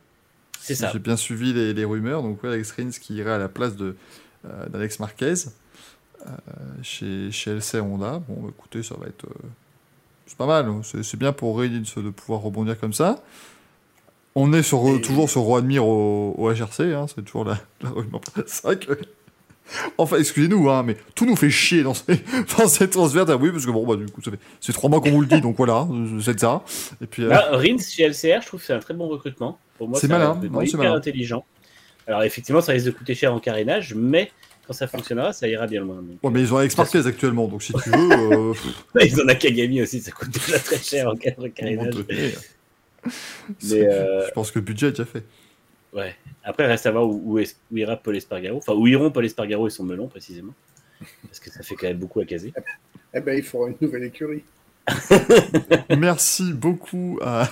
C'est 0.61 0.75
ça. 0.75 0.91
J'ai 0.93 0.99
bien 0.99 1.17
suivi 1.17 1.53
les, 1.53 1.73
les 1.73 1.85
rumeurs. 1.85 2.23
Donc, 2.23 2.43
ouais, 2.43 2.49
Alex 2.51 2.73
Rins 2.73 2.91
qui 2.91 3.15
irait 3.15 3.31
à 3.31 3.39
la 3.39 3.49
place 3.49 3.77
de, 3.77 3.95
euh, 4.45 4.69
d'Alex 4.69 4.99
Marquez 4.99 5.35
euh, 6.27 6.31
chez, 6.83 7.31
chez 7.31 7.53
LCR 7.53 7.85
Honda. 7.85 8.21
Bon, 8.29 8.43
bah, 8.43 8.49
écoutez, 8.51 8.83
ça 8.83 8.97
va 8.97 9.07
être. 9.07 9.25
euh, 9.27 9.49
c'est 10.27 10.37
pas 10.37 10.47
mal. 10.47 10.67
hein. 10.67 10.81
C'est 10.83 11.17
bien 11.19 11.33
pour 11.33 11.59
Rins 11.59 11.69
de 11.69 12.11
pouvoir 12.11 12.41
rebondir 12.41 12.79
comme 12.79 12.93
ça. 12.93 13.23
On 14.41 14.53
est 14.53 14.63
sur, 14.63 14.87
Et- 14.89 15.01
toujours 15.01 15.29
sur 15.29 15.57
Admire 15.57 15.85
au, 15.87 16.35
au 16.39 16.51
HRC, 16.53 16.81
hein, 16.95 17.07
c'est 17.13 17.25
toujours 17.25 17.45
la, 17.45 17.59
la 17.83 17.91
rumeur. 17.91 18.21
C'est 18.47 18.63
vrai 18.63 18.79
que. 18.79 18.93
Enfin, 19.99 20.17
excusez-nous, 20.19 20.71
hein, 20.71 20.83
mais 20.83 20.97
tout 21.15 21.27
nous 21.27 21.37
fait 21.37 21.51
chier 21.51 21.83
dans 21.83 21.93
ces, 21.93 22.21
dans 22.59 22.69
ces 22.69 22.89
transferts. 22.89 23.27
Ah 23.29 23.37
oui, 23.37 23.51
parce 23.51 23.67
que 23.67 23.71
bon, 23.71 23.87
bah, 23.87 23.97
du 23.97 24.07
coup, 24.11 24.23
ça 24.23 24.31
fait, 24.31 24.39
c'est 24.61 24.73
trois 24.73 24.89
mois 24.89 25.01
qu'on 25.01 25.11
vous 25.11 25.21
le 25.21 25.27
dit, 25.27 25.41
donc 25.41 25.57
voilà, 25.59 25.87
c'est 26.23 26.39
ça. 26.41 26.63
Et 27.03 27.07
puis, 27.07 27.25
euh, 27.25 27.29
Là, 27.29 27.49
Rins 27.53 27.77
chez 27.79 28.05
LCR, 28.09 28.41
je 28.43 28.47
trouve 28.47 28.61
que 28.61 28.67
c'est 28.67 28.73
un 28.73 28.79
très 28.79 28.95
bon 28.95 29.09
recrutement. 29.09 29.59
Pour 29.77 29.89
moi, 29.89 29.99
C'est 30.01 30.09
malin, 30.09 30.33
reste 30.41 30.51
non, 30.53 30.61
c'est 30.61 30.67
hyper 30.69 30.79
malin. 30.79 30.95
intelligent. 30.95 31.45
Alors, 32.07 32.23
effectivement, 32.23 32.61
ça 32.63 32.73
risque 32.73 32.87
de 32.87 32.91
coûter 32.93 33.15
cher 33.15 33.35
en 33.35 33.41
carénage, 33.41 33.93
mais 33.95 34.31
quand 34.67 34.73
ça 34.73 34.87
fonctionnera, 34.87 35.33
ça 35.35 35.47
ira 35.49 35.67
bien 35.67 35.83
loin. 35.83 35.97
Donc, 35.97 36.19
ouais, 36.23 36.31
mais 36.31 36.41
ils 36.41 36.55
ont 36.55 36.57
Alex 36.57 36.77
Marquez 36.79 37.07
actuellement, 37.07 37.47
donc 37.49 37.63
si 37.63 37.73
tu 37.75 37.91
veux. 37.91 38.13
euh, 38.13 38.55
Ils 39.05 39.21
en 39.21 39.25
ont 39.29 39.35
Kagami 39.39 39.83
aussi, 39.83 40.01
ça 40.01 40.13
coûte 40.13 40.31
déjà 40.31 40.59
très 40.59 40.79
cher 40.79 41.09
en 41.09 41.13
un 41.13 41.49
carénage. 41.51 41.95
Mais 43.71 43.87
euh, 43.89 44.27
Je 44.27 44.33
pense 44.33 44.51
que 44.51 44.59
le 44.59 44.65
budget 44.65 44.89
est 44.89 44.91
déjà 44.91 45.05
fait. 45.05 45.25
ouais. 45.95 46.15
Après, 46.45 46.67
reste 46.67 46.87
à 46.87 46.91
voir 46.91 47.07
où, 47.07 47.21
où, 47.25 47.39
est- 47.39 47.57
où 47.71 47.77
ira 47.77 47.97
Paul 47.97 48.17
Espargaro. 48.17 48.59
Enfin, 48.59 48.73
où 48.75 48.87
iront 48.87 49.11
Paul 49.11 49.25
Espargaro 49.25 49.67
et 49.67 49.71
son 49.71 49.85
melon, 49.85 50.09
précisément. 50.09 50.55
Parce 51.27 51.39
que 51.41 51.51
ça 51.51 51.63
fait 51.63 51.75
quand 51.77 51.87
même 51.87 51.99
beaucoup 51.99 52.21
à 52.21 52.25
caser. 52.25 52.53
Eh 53.15 53.21
ben, 53.21 53.37
il 53.37 53.45
faudra 53.45 53.69
une 53.69 53.77
nouvelle 53.81 54.05
écurie. 54.05 54.43
Merci 55.99 56.53
beaucoup 56.53 57.19
à, 57.23 57.49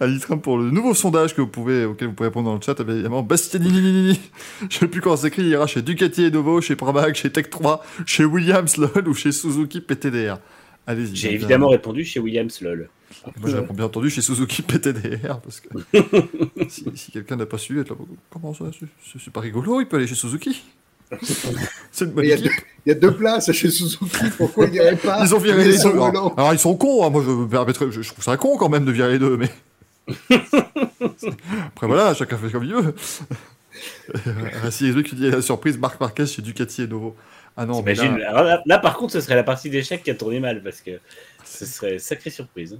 à 0.00 0.06
Litram 0.06 0.40
pour 0.40 0.58
le 0.58 0.70
nouveau 0.70 0.94
sondage 0.94 1.34
que 1.34 1.40
vous 1.40 1.46
pouvez, 1.48 1.84
auquel 1.84 2.08
vous 2.08 2.14
pouvez 2.14 2.28
répondre 2.28 2.48
dans 2.48 2.54
le 2.56 2.60
chat. 2.60 2.78
Évidemment, 2.80 3.22
Bastianini, 3.22 4.20
je 4.70 4.78
sais 4.78 4.88
plus 4.88 5.00
comment 5.00 5.16
ça 5.16 5.22
s'écrit, 5.22 5.42
il 5.42 5.48
ira 5.48 5.66
chez 5.66 5.82
Ducati 5.82 6.24
et 6.24 6.30
Novo, 6.30 6.60
chez 6.60 6.76
Pramac, 6.76 7.14
chez 7.14 7.30
Tech 7.30 7.50
3, 7.50 7.84
chez 8.06 8.24
Williams 8.24 8.76
LOL 8.76 9.08
ou 9.08 9.14
chez 9.14 9.32
Suzuki 9.32 9.80
PTDR. 9.80 10.38
Allez-y. 10.86 11.14
J'ai 11.16 11.32
évidemment 11.34 11.68
répondu 11.68 12.04
chez 12.04 12.20
Williams 12.20 12.60
LOL. 12.60 12.88
Moi, 13.40 13.50
je 13.50 13.56
réponds 13.56 13.74
bien 13.74 13.84
entendu 13.86 14.10
chez 14.10 14.22
Suzuki 14.22 14.62
PTDR 14.62 15.40
parce 15.40 15.60
que 15.60 15.68
si, 16.68 16.84
si 16.94 17.12
quelqu'un 17.12 17.36
n'a 17.36 17.46
pas 17.46 17.58
su, 17.58 17.80
être 17.80 17.90
là, 17.90 17.96
comment 18.30 18.54
ça 18.54 18.66
C'est- 19.18 19.30
pas 19.30 19.40
rigolo, 19.40 19.80
il 19.80 19.86
peut 19.86 19.96
aller 19.96 20.06
chez 20.06 20.14
Suzuki. 20.14 20.62
C'est 21.90 22.06
une 22.06 22.12
bonne 22.12 22.24
Mais 22.24 22.38
il 22.38 22.88
y 22.88 22.90
a 22.90 22.94
deux 22.94 23.14
places 23.14 23.52
chez 23.52 23.70
Suzuki, 23.70 24.06
pourquoi 24.38 24.66
il 24.66 24.72
n'y 24.72 24.80
aurait 24.80 24.96
pas 24.96 25.24
Ils 25.24 25.34
ont 25.34 25.38
viré 25.38 25.64
les 25.64 25.76
deux. 25.76 25.88
Alors, 25.90 26.34
alors, 26.38 26.52
ils 26.54 26.58
sont 26.58 26.74
cons, 26.74 27.04
hein. 27.04 27.10
moi 27.10 27.22
je 27.22 27.90
je, 27.90 28.02
je 28.02 28.08
trouve 28.12 28.24
ça 28.24 28.36
con 28.38 28.56
quand 28.56 28.70
même 28.70 28.84
de 28.86 28.92
virer 28.92 29.12
les 29.12 29.18
deux, 29.18 29.36
mais. 29.36 29.50
Après 31.66 31.86
voilà, 31.86 32.14
chacun 32.14 32.36
fait 32.38 32.50
comme 32.50 32.64
il 32.64 32.74
veut. 32.74 32.94
Euh, 34.26 34.70
si 34.70 34.84
les 34.84 34.92
deux 34.92 35.02
qui 35.02 35.14
dit 35.14 35.30
la 35.30 35.42
surprise, 35.42 35.78
Marc 35.78 36.00
Marquez 36.00 36.26
chez 36.26 36.42
Ducati 36.42 36.82
et 36.82 36.86
Novo. 36.86 37.16
Ah 37.56 37.66
non, 37.66 37.82
mais 37.82 37.94
là, 37.94 38.62
là, 38.64 38.78
par 38.78 38.96
contre, 38.96 39.12
ce 39.12 39.20
serait 39.20 39.34
la 39.34 39.42
partie 39.42 39.68
d'échec 39.68 40.02
qui 40.02 40.10
a 40.10 40.14
tourné 40.14 40.40
mal, 40.40 40.62
parce 40.62 40.80
que 40.80 40.92
ce 41.44 41.66
serait 41.66 41.98
sacrée 41.98 42.30
surprise. 42.30 42.78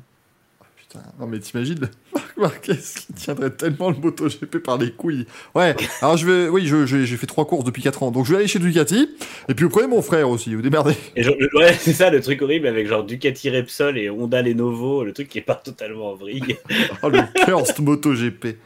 Putain, 0.92 1.04
non 1.18 1.26
mais 1.26 1.38
t'imagines 1.38 1.88
Marc 2.14 2.36
Marquez 2.36 2.74
qui 2.76 3.12
tiendrait 3.14 3.50
tellement 3.50 3.90
le 3.90 3.96
MotoGP 3.96 4.58
par 4.58 4.78
les 4.78 4.90
couilles. 4.92 5.26
Ouais, 5.54 5.74
alors 6.00 6.16
je 6.16 6.26
vais, 6.26 6.48
oui, 6.48 6.66
je- 6.66 6.86
je- 6.86 7.04
j'ai 7.04 7.16
fait 7.16 7.26
trois 7.26 7.46
courses 7.46 7.64
depuis 7.64 7.82
4 7.82 8.02
ans, 8.02 8.10
donc 8.10 8.24
je 8.26 8.32
vais 8.32 8.38
aller 8.38 8.48
chez 8.48 8.58
Ducati, 8.58 9.08
et 9.48 9.54
puis 9.54 9.64
vous 9.64 9.70
prenez 9.70 9.86
mon 9.86 10.02
frère 10.02 10.28
aussi, 10.28 10.54
vous 10.54 10.62
démerdez. 10.62 10.94
Et 11.16 11.22
genre, 11.22 11.34
le- 11.38 11.48
ouais, 11.58 11.74
c'est 11.78 11.92
ça 11.92 12.10
le 12.10 12.20
truc 12.20 12.42
horrible 12.42 12.66
avec 12.66 12.86
genre 12.88 13.04
Ducati 13.04 13.50
Repsol 13.50 13.98
et 13.98 14.10
Honda 14.10 14.42
Lenovo, 14.42 15.04
le 15.04 15.12
truc 15.12 15.28
qui 15.28 15.38
est 15.38 15.42
pas 15.42 15.54
totalement 15.56 16.10
en 16.10 16.14
vrille. 16.14 16.56
Oh 17.02 17.08
le 17.08 17.20
cursed 17.44 17.80
MotoGP. 17.80 18.56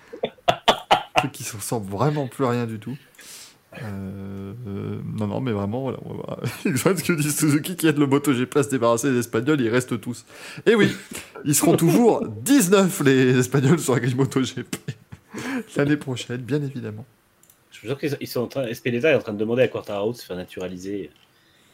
Un 0.49 1.21
truc 1.21 1.33
qui 1.33 1.45
ne 1.45 1.59
ressemble 1.59 1.91
vraiment 1.91 2.27
plus 2.29 2.45
à 2.45 2.51
rien 2.51 2.67
du 2.67 2.79
tout. 2.79 2.97
Euh, 3.83 4.53
euh, 4.67 5.01
non, 5.19 5.27
non, 5.27 5.41
mais 5.41 5.53
vraiment, 5.53 5.83
voilà. 5.83 5.99
On 6.05 6.11
va 6.11 6.15
voir. 6.15 6.41
Ce 6.65 7.03
que 7.03 7.13
dit 7.13 7.31
Suzuki 7.31 7.77
qui 7.77 7.87
aide 7.87 7.99
le 7.99 8.07
MotoGP 8.07 8.57
à 8.57 8.63
se 8.63 8.71
débarrasser 8.71 9.11
des 9.13 9.19
Espagnols, 9.19 9.61
ils 9.61 9.69
restent 9.69 10.01
tous. 10.01 10.25
Et 10.65 10.75
oui, 10.75 10.93
ils 11.45 11.55
seront 11.55 11.77
toujours 11.77 12.27
19 12.43 13.03
les 13.05 13.39
Espagnols 13.39 13.79
sur 13.79 13.95
la 13.95 14.01
grille 14.01 14.15
MotoGP. 14.15 14.77
L'année 15.77 15.97
prochaine, 15.97 16.41
bien 16.41 16.63
évidemment. 16.63 17.05
Je 17.71 17.79
suis 17.79 17.89
sûr 17.89 17.99
qu'ils 17.99 18.11
sont- 18.11 18.17
ils 18.21 18.27
sont 18.29 18.41
en 18.41 18.47
train, 18.47 18.67
Espeleta 18.67 19.11
est 19.11 19.15
en 19.15 19.21
train 19.21 19.35
de 19.35 19.39
demander 19.39 19.63
à 19.63 19.69
Quartararo 19.69 20.13
de 20.13 20.17
se 20.17 20.25
faire 20.25 20.37
naturaliser. 20.37 21.11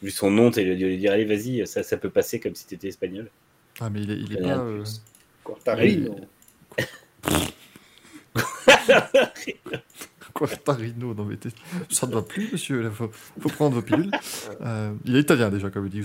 Vu 0.01 0.11
son 0.11 0.29
nom, 0.29 0.51
et 0.51 0.63
lui 0.65 0.75
lui 0.75 0.97
dire 0.97 1.13
allez 1.13 1.23
vas-y, 1.23 1.65
ça, 1.65 1.81
ça 1.81 1.95
peut 1.95 2.09
passer 2.09 2.41
comme 2.41 2.55
si 2.55 2.67
t'étais 2.67 2.89
espagnol. 2.89 3.29
Ah, 3.79 3.89
mais 3.89 4.01
il 4.01 4.11
est, 4.11 4.17
il 4.17 4.33
est 4.33 4.41
pas. 4.41 4.57
de 4.57 4.61
euh. 4.61 4.83
Quartarino. 5.45 6.15
Quartarino, 10.47 11.13
non 11.13 11.25
mais 11.25 11.37
t'es- 11.37 11.49
ça 11.89 12.07
ne 12.07 12.13
va 12.13 12.21
plus, 12.21 12.49
monsieur. 12.51 12.81
Là, 12.81 12.89
faut, 12.91 13.09
faut 13.39 13.49
prendre 13.49 13.75
vos 13.75 13.81
pilules. 13.81 14.11
Euh, 14.61 14.91
il 15.05 15.15
est 15.15 15.21
italien 15.21 15.49
déjà, 15.49 15.69
comme 15.69 15.83
le 15.83 15.89
dit. 15.89 16.01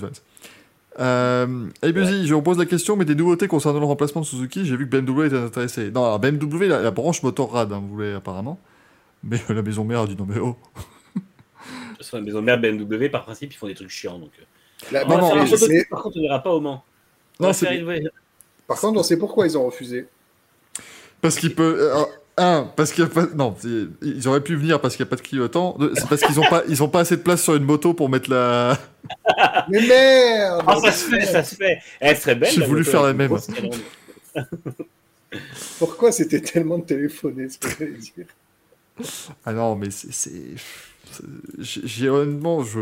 Euh, 1.01 1.67
hey 1.83 1.93
Buzzy, 1.93 2.27
je 2.27 2.35
vous 2.35 2.43
pose 2.43 2.59
la 2.59 2.67
question, 2.67 2.97
mais 2.97 3.05
des 3.05 3.15
nouveautés 3.15 3.47
concernant 3.47 3.79
le 3.79 3.87
remplacement 3.87 4.21
de 4.23 4.27
Suzuki, 4.27 4.65
j'ai 4.65 4.77
vu 4.77 4.89
que 4.89 4.97
BMW 4.97 5.27
était 5.27 5.37
intéressé. 5.39 5.91
Non, 5.91 6.05
alors 6.05 6.19
BMW, 6.19 6.67
la, 6.67 6.81
la 6.81 6.91
branche 6.91 7.23
Motorrad, 7.23 7.73
hein, 7.73 7.79
vous 7.81 7.89
voulez 7.95 8.15
apparemment. 8.15 8.59
Mais 9.23 9.41
euh, 9.51 9.55
la 9.55 9.63
maison 9.63 9.85
mère 9.85 10.01
a 10.01 10.07
dit 10.07 10.17
non 10.17 10.27
mais 10.29 10.39
oh. 10.39 10.57
Sur 12.01 12.17
la 12.19 12.23
maison 12.23 12.43
mère 12.43 12.61
BMW, 12.61 13.09
par 13.11 13.25
principe, 13.25 13.53
ils 13.53 13.57
font 13.57 13.67
des 13.67 13.75
trucs 13.75 13.91
chiants. 13.91 14.19
Donc, 14.19 14.31
euh. 14.41 14.43
Non, 15.05 15.35
mais 15.35 15.45
mais- 15.69 15.85
par 15.91 16.03
contre, 16.03 16.17
on 16.17 16.21
n'ira 16.21 16.41
pas 16.43 16.51
au 16.51 16.61
Mans. 16.61 16.85
On 17.41 17.47
Non, 17.47 17.53
c'est 17.53 17.77
une- 17.77 18.11
Par 18.67 18.79
contre, 18.81 18.99
on 19.01 19.03
sait 19.03 19.17
pourquoi 19.19 19.47
ils 19.47 19.57
ont 19.59 19.67
refusé. 19.67 20.07
parce 21.21 21.37
qu'il 21.37 21.55
peut. 21.55 21.77
euh, 21.81 22.05
un, 22.39 22.65
parce 22.77 22.93
qu'il 22.93 23.05
y 23.05 23.07
a 23.07 23.11
pas. 23.11 23.27
Non, 23.35 23.55
ils 24.03 24.29
auraient 24.29 24.43
pu 24.43 24.57
venir 24.57 24.81
parce 24.81 24.97
qu'il 24.97 25.05
n'y 25.05 25.09
a 25.09 25.11
pas 25.11 25.17
de 25.17 25.21
clignotant. 25.23 25.77
Deux, 25.79 25.93
C'est 25.95 26.09
parce 26.09 26.21
qu'ils 26.23 26.37
n'ont 26.37 26.49
pas, 26.49 26.63
ils 26.69 26.83
ont 26.83 26.89
pas 26.89 27.01
assez 27.01 27.17
de 27.17 27.23
place 27.23 27.43
sur 27.43 27.55
une 27.55 27.65
moto 27.65 27.95
pour 27.95 28.09
mettre 28.09 28.31
la. 28.31 28.79
Mais 29.69 29.81
merde 29.87 30.63
Ah, 30.67 30.77
ça 30.81 30.93
se 30.93 31.05
fait, 31.11 31.23
ça 31.27 31.43
se 31.45 31.55
fait. 31.57 31.79
Elle 32.01 32.17
serait 32.17 32.35
belle. 32.35 32.51
J'ai 32.53 32.65
voulu 32.65 32.81
moto, 32.81 32.91
faire 32.91 33.03
la 33.03 33.13
même. 33.13 33.31
Pourquoi 35.79 36.13
c'était 36.13 36.41
tellement 36.41 36.79
de 36.79 36.85
téléphoner, 36.85 37.49
ce 37.49 37.59
que 37.59 37.85
dire? 37.85 38.27
Ah 39.45 39.53
non, 39.53 39.77
mais 39.77 39.91
c'est. 39.91 40.13
c'est- 40.13 40.57
c'est- 41.13 41.23
J'ai 41.59 41.81
j'ai 41.85 42.09
honnêtement, 42.09 42.63
je. 42.65 42.81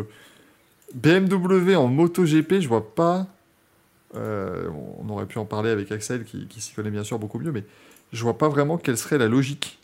BMW 0.95 1.75
en 1.77 1.89
MotoGP, 1.89 2.61
je 2.61 2.69
vois 2.69 2.95
pas. 2.95 3.27
euh, 4.15 4.69
on 5.05 5.09
aurait 5.11 5.27
pu 5.27 5.39
en 5.39 5.45
parler 5.45 5.69
avec 5.69 5.91
Axel 5.93 6.25
qui, 6.25 6.47
qui 6.47 6.61
s'y 6.61 6.73
connaît 6.73 6.91
bien 6.91 7.05
sûr 7.05 7.19
beaucoup 7.19 7.39
mieux, 7.39 7.53
mais 7.53 7.65
je 8.13 8.23
vois 8.23 8.39
pas 8.39 8.49
vraiment 8.49 8.79
quelle 8.79 8.97
serait 8.99 9.19
la 9.19 9.29
logique 9.29 9.79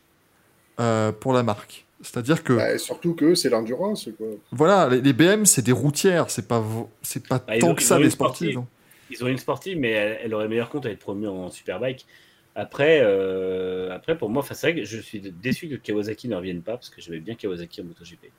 euh, 0.80 1.12
pour 1.12 1.32
la 1.32 1.42
marque. 1.42 1.84
C'est-à-dire 2.02 2.42
que, 2.42 2.54
Bah, 2.54 2.78
Surtout 2.78 3.14
que 3.14 3.34
c'est 3.34 3.48
l'endurance, 3.50 4.08
voilà, 4.50 4.88
les, 4.88 5.00
les 5.00 5.12
BM, 5.12 5.44
c'est 5.46 5.62
des 5.62 5.72
routières, 5.72 6.30
c'est 6.30 6.48
pas, 6.48 6.64
c'est 7.02 7.26
pas 7.26 7.38
Bah, 7.46 7.58
tant 7.60 7.68
ont- 7.70 7.74
que 7.74 7.82
ça 7.82 7.98
des 7.98 8.10
sportives. 8.10 8.50
sportive. 8.50 8.54
donc. 8.54 8.66
Ils 9.10 9.22
ont 9.24 9.28
une 9.28 9.38
sportive, 9.38 9.78
mais 9.78 9.90
elle, 9.90 10.18
elle 10.24 10.34
aurait 10.34 10.48
meilleur 10.48 10.68
compte 10.70 10.86
à 10.86 10.90
être 10.90 10.98
promue 10.98 11.28
en 11.28 11.50
superbike. 11.50 12.06
Après, 12.56 13.00
euh, 13.02 13.94
après 13.94 14.16
pour 14.18 14.28
moi, 14.30 14.42
c'est 14.46 14.58
vrai 14.60 14.74
que 14.74 14.84
je 14.84 14.98
suis 14.98 15.20
déçu 15.20 15.68
que 15.68 15.74
Kawasaki 15.76 16.28
ne 16.28 16.36
revienne 16.36 16.60
pas 16.62 16.72
parce 16.72 16.90
que 16.90 17.00
j'aimais 17.00 17.20
bien 17.20 17.34
Kawasaki 17.34 17.80
en 17.82 17.84
MotoGP. 17.84 18.30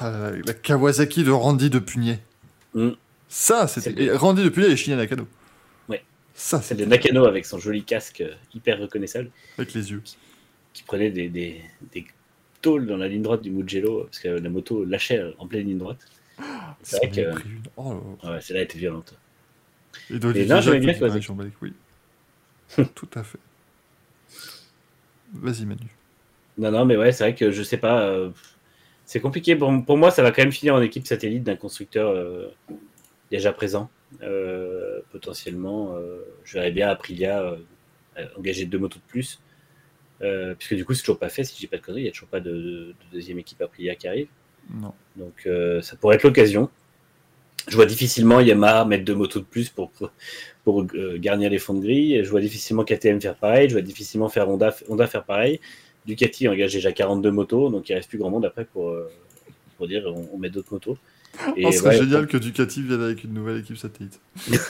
Ah 0.00 0.30
la 0.44 0.52
Kawasaki 0.54 1.22
de 1.24 1.30
Randy 1.30 1.70
de 1.70 1.78
Punier. 1.78 2.18
Mm. 2.74 2.90
Ça, 3.28 3.66
C'est 3.66 3.80
c'était. 3.80 4.12
Randy 4.12 4.42
de 4.44 4.48
Punier 4.48 4.68
et 4.70 4.76
Shinya 4.76 4.96
Nakano. 4.96 5.26
Ça, 6.38 6.60
Celle 6.60 6.76
c'est 6.78 6.84
de 6.84 6.88
Nakano 6.88 7.24
avec 7.24 7.46
son 7.46 7.58
joli 7.58 7.82
casque 7.82 8.20
euh, 8.20 8.34
hyper 8.54 8.78
reconnaissable 8.78 9.30
avec 9.56 9.72
les 9.72 9.90
yeux. 9.90 10.02
qui 10.74 10.82
prenait 10.82 11.10
des, 11.10 11.28
des, 11.30 11.62
des 11.92 12.06
tôles 12.60 12.86
dans 12.86 12.98
la 12.98 13.08
ligne 13.08 13.22
droite 13.22 13.40
du 13.40 13.50
Mugello 13.50 14.04
parce 14.04 14.18
que 14.18 14.28
la 14.28 14.50
moto 14.50 14.84
lâchait 14.84 15.34
en 15.38 15.46
pleine 15.46 15.66
ligne 15.66 15.78
droite. 15.78 16.06
C'est 16.82 16.98
vrai 16.98 17.10
que. 17.10 17.40
Oh 17.76 17.94
là 18.22 18.28
là. 18.28 18.34
ouais, 18.34 18.40
celle-là 18.42 18.62
était 18.62 18.78
violente. 18.78 19.14
Et 20.10 20.16
Et 20.16 20.44
là, 20.44 20.60
Jacques, 20.60 20.80
bien 20.80 20.92
bats 20.98 21.44
les 21.44 21.50
couilles. 21.50 21.72
Tout 22.94 23.08
à 23.14 23.22
fait. 23.22 23.38
Vas-y, 25.32 25.64
Manu. 25.64 25.86
Non, 26.58 26.70
non, 26.70 26.84
mais 26.84 26.96
ouais, 26.98 27.12
c'est 27.12 27.24
vrai 27.24 27.34
que 27.34 27.50
je 27.50 27.62
sais 27.62 27.78
pas. 27.78 28.02
euh, 28.02 28.30
c'est 29.06 29.20
compliqué. 29.20 29.56
Pour, 29.56 29.72
pour 29.86 29.96
moi, 29.96 30.10
ça 30.10 30.22
va 30.22 30.32
quand 30.32 30.42
même 30.42 30.52
finir 30.52 30.74
en 30.74 30.82
équipe 30.82 31.06
satellite 31.06 31.44
d'un 31.44 31.56
constructeur 31.56 32.10
euh, 32.10 32.48
déjà 33.30 33.52
présent. 33.54 33.90
Euh, 34.22 35.00
potentiellement, 35.10 35.94
euh, 35.96 36.20
je 36.44 36.54
verrais 36.54 36.70
bien 36.70 36.88
Aprilia 36.88 37.42
euh, 37.42 38.26
engager 38.38 38.66
deux 38.66 38.78
motos 38.78 38.98
de 38.98 39.10
plus. 39.10 39.40
Puisque 40.58 40.74
du 40.74 40.84
coup, 40.84 40.94
c'est 40.94 41.02
toujours 41.02 41.18
pas 41.18 41.28
fait. 41.28 41.44
Si 41.44 41.60
j'ai 41.60 41.66
pas 41.66 41.76
de 41.76 41.82
conneries, 41.82 42.02
il 42.02 42.06
y 42.06 42.08
a 42.08 42.12
toujours 42.12 42.28
pas 42.28 42.40
de, 42.40 42.50
de 42.50 42.94
deuxième 43.12 43.38
équipe 43.38 43.60
Aprilia 43.60 43.94
qui 43.94 44.08
arrive. 44.08 44.28
Non. 44.70 44.94
Donc, 45.16 45.48
ça 45.82 45.96
pourrait 45.96 46.16
être 46.16 46.22
l'occasion. 46.22 46.70
Je 47.68 47.74
vois 47.74 47.86
difficilement 47.86 48.40
Yamaha 48.40 48.84
mettre 48.84 49.04
deux 49.04 49.14
motos 49.14 49.40
de 49.40 49.44
plus 49.44 49.70
pour, 49.70 49.90
pour, 49.90 50.12
pour, 50.62 50.82
euh, 50.82 51.16
garnir 51.18 51.50
les 51.50 51.58
fonds 51.58 51.74
de 51.74 51.80
grille. 51.80 52.20
Je 52.22 52.30
vois 52.30 52.40
difficilement 52.40 52.84
KTM 52.84 53.20
faire 53.20 53.34
pareil. 53.34 53.68
Je 53.68 53.74
vois 53.74 53.82
difficilement 53.82 54.28
faire 54.28 54.48
Honda, 54.48 54.74
Honda 54.88 55.06
faire 55.06 55.24
pareil. 55.24 55.60
Ducati 56.06 56.46
engage 56.48 56.72
déjà 56.74 56.92
42 56.92 57.30
motos, 57.32 57.70
donc 57.70 57.88
il 57.88 57.94
reste 57.94 58.08
plus 58.08 58.18
grand 58.18 58.30
monde 58.30 58.44
après 58.44 58.64
pour, 58.64 58.96
pour 59.76 59.88
dire 59.88 60.04
on, 60.06 60.28
on 60.32 60.38
met 60.38 60.50
d'autres 60.50 60.72
motos. 60.72 60.96
Oh, 61.62 61.72
ce 61.72 61.78
serait 61.78 61.90
ouais, 61.90 61.96
génial 61.98 62.26
que 62.26 62.36
Ducati 62.36 62.82
vienne 62.82 63.02
avec 63.02 63.24
une 63.24 63.32
nouvelle 63.34 63.58
équipe 63.58 63.76
satellite. 63.76 64.20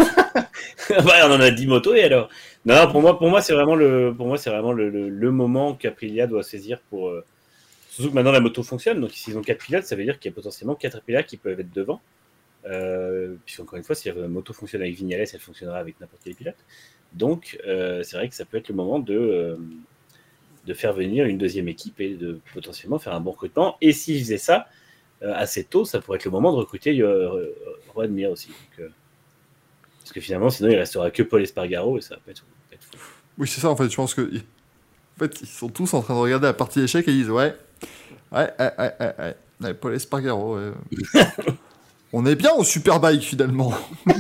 Ouais, 0.91 1.21
on 1.25 1.33
en 1.33 1.41
a 1.41 1.51
10 1.51 1.67
motos 1.67 1.95
et 1.95 2.03
alors? 2.05 2.29
Non, 2.65 2.91
pour 2.91 3.01
moi, 3.03 3.19
pour 3.19 3.29
moi 3.29 3.41
c'est 3.43 3.53
vraiment 3.53 3.75
le, 3.75 4.15
pour 4.17 4.27
moi 4.27 4.37
c'est 4.39 4.51
vraiment 4.51 4.73
le, 4.73 4.89
le, 4.91 5.09
le 5.09 5.31
moment 5.31 5.75
qu'Aprilia 5.75 6.27
doit 6.27 6.43
saisir 6.43 6.81
pour. 6.91 7.09
euh, 7.09 7.25
surtout 7.91 8.11
que 8.11 8.15
maintenant 8.15 8.33
la 8.33 8.41
moto 8.41 8.63
fonctionne, 8.63 9.01
donc 9.01 9.13
s'ils 9.13 9.39
ont 9.39 9.43
4 9.43 9.65
pilotes, 9.65 9.85
ça 9.85 9.97
veut 9.97 10.05
dire 10.05 10.19
qu'il 10.19 10.31
y 10.31 10.33
a 10.33 10.35
potentiellement 10.35 10.75
4 10.75 11.03
pilotes 11.03 11.27
qui 11.27 11.37
peuvent 11.37 11.59
être 11.61 11.73
devant. 11.75 12.01
Euh, 12.67 13.37
Puisqu'encore 13.47 13.79
une 13.79 13.85
fois, 13.85 13.95
si 13.97 14.09
la 14.11 14.29
moto 14.29 14.53
fonctionne 14.53 14.83
avec 14.83 14.95
Vignales, 14.97 15.27
elle 15.33 15.41
fonctionnera 15.41 15.79
avec 15.79 16.01
n'importe 16.01 16.23
quel 16.25 16.35
pilote. 16.35 16.57
Donc 17.15 17.59
euh, 17.67 18.03
c'est 18.03 18.17
vrai 18.17 18.29
que 18.29 18.35
ça 18.35 18.45
peut 18.45 18.59
être 18.59 18.69
le 18.69 18.75
moment 18.75 18.99
de, 18.99 19.15
euh, 19.17 19.57
de 20.67 20.75
faire 20.75 20.93
venir 20.93 21.27
une 21.27 21.39
deuxième 21.39 21.69
équipe 21.69 22.01
et 22.01 22.15
de 22.15 22.41
potentiellement 22.53 22.99
faire 22.99 23.15
un 23.15 23.21
bon 23.21 23.31
recrutement. 23.33 23.77
Et 23.81 23.93
s'ils 23.93 24.19
faisaient 24.21 24.39
ça 24.39 24.67
assez 25.23 25.65
tôt, 25.65 25.85
ça 25.85 26.01
pourrait 26.01 26.17
être 26.17 26.25
le 26.25 26.31
moment 26.31 26.53
de 26.53 26.59
recruter 26.59 27.01
euh, 27.01 27.55
Juan 27.95 28.11
Mir 28.11 28.31
aussi. 28.31 28.49
Donc, 28.49 28.81
euh, 28.81 28.89
parce 30.01 30.13
que 30.13 30.21
finalement, 30.21 30.51
sinon, 30.51 30.71
il 30.71 30.77
restera 30.77 31.11
que 31.11 31.23
Paul 31.23 31.43
Espargaro 31.43 31.99
et 31.99 32.01
ça 32.01 32.15
va 32.17 32.21
pas 32.25 32.31
être, 32.33 32.45
fou. 32.97 32.99
Oui, 33.39 33.49
c'est 33.49 33.61
ça, 33.61 33.71
en 33.71 33.77
fait. 33.77 33.89
Je 33.89 33.97
pense 33.97 34.15
que. 34.15 34.23
En 34.23 35.19
fait, 35.19 35.41
ils 35.41 35.47
sont 35.47 35.69
tous 35.69 35.95
en 35.95 36.03
train 36.03 36.15
de 36.15 36.21
regarder 36.21 36.47
la 36.47 36.53
partie 36.53 36.81
d'échecs 36.81 37.09
et 37.09 37.11
ils 37.11 37.19
disent 37.23 37.31
Ouais, 37.31 37.55
ouais, 38.33 38.51
ouais, 38.59 38.73
ouais, 38.79 38.95
ouais, 39.01 39.15
ouais. 39.19 39.37
ouais 39.63 39.75
Paul 39.75 39.95
Espargaro, 39.95 40.59
ouais. 40.59 40.73
On 42.13 42.25
est 42.27 42.37
bien 42.37 42.53
au 42.53 42.65
Superbike 42.65 43.23
finalement. 43.23 43.73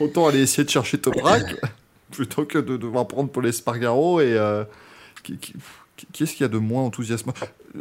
Autant 0.00 0.28
aller 0.28 0.40
essayer 0.42 0.64
de 0.64 0.70
chercher 0.70 0.98
Toprak 0.98 1.56
plutôt 2.10 2.44
que 2.44 2.58
de 2.58 2.76
devoir 2.76 3.08
prendre 3.08 3.30
Paul 3.30 3.46
Espargaro 3.46 4.20
et. 4.20 4.34
euh, 4.34 4.64
qui, 5.22 5.38
qui, 5.38 5.54
qui- 6.06 6.12
qui 6.12 6.22
est-ce 6.24 6.32
qu'il 6.32 6.42
y 6.42 6.44
a 6.44 6.48
de 6.48 6.58
moins 6.58 6.82
enthousiasmant 6.82 7.34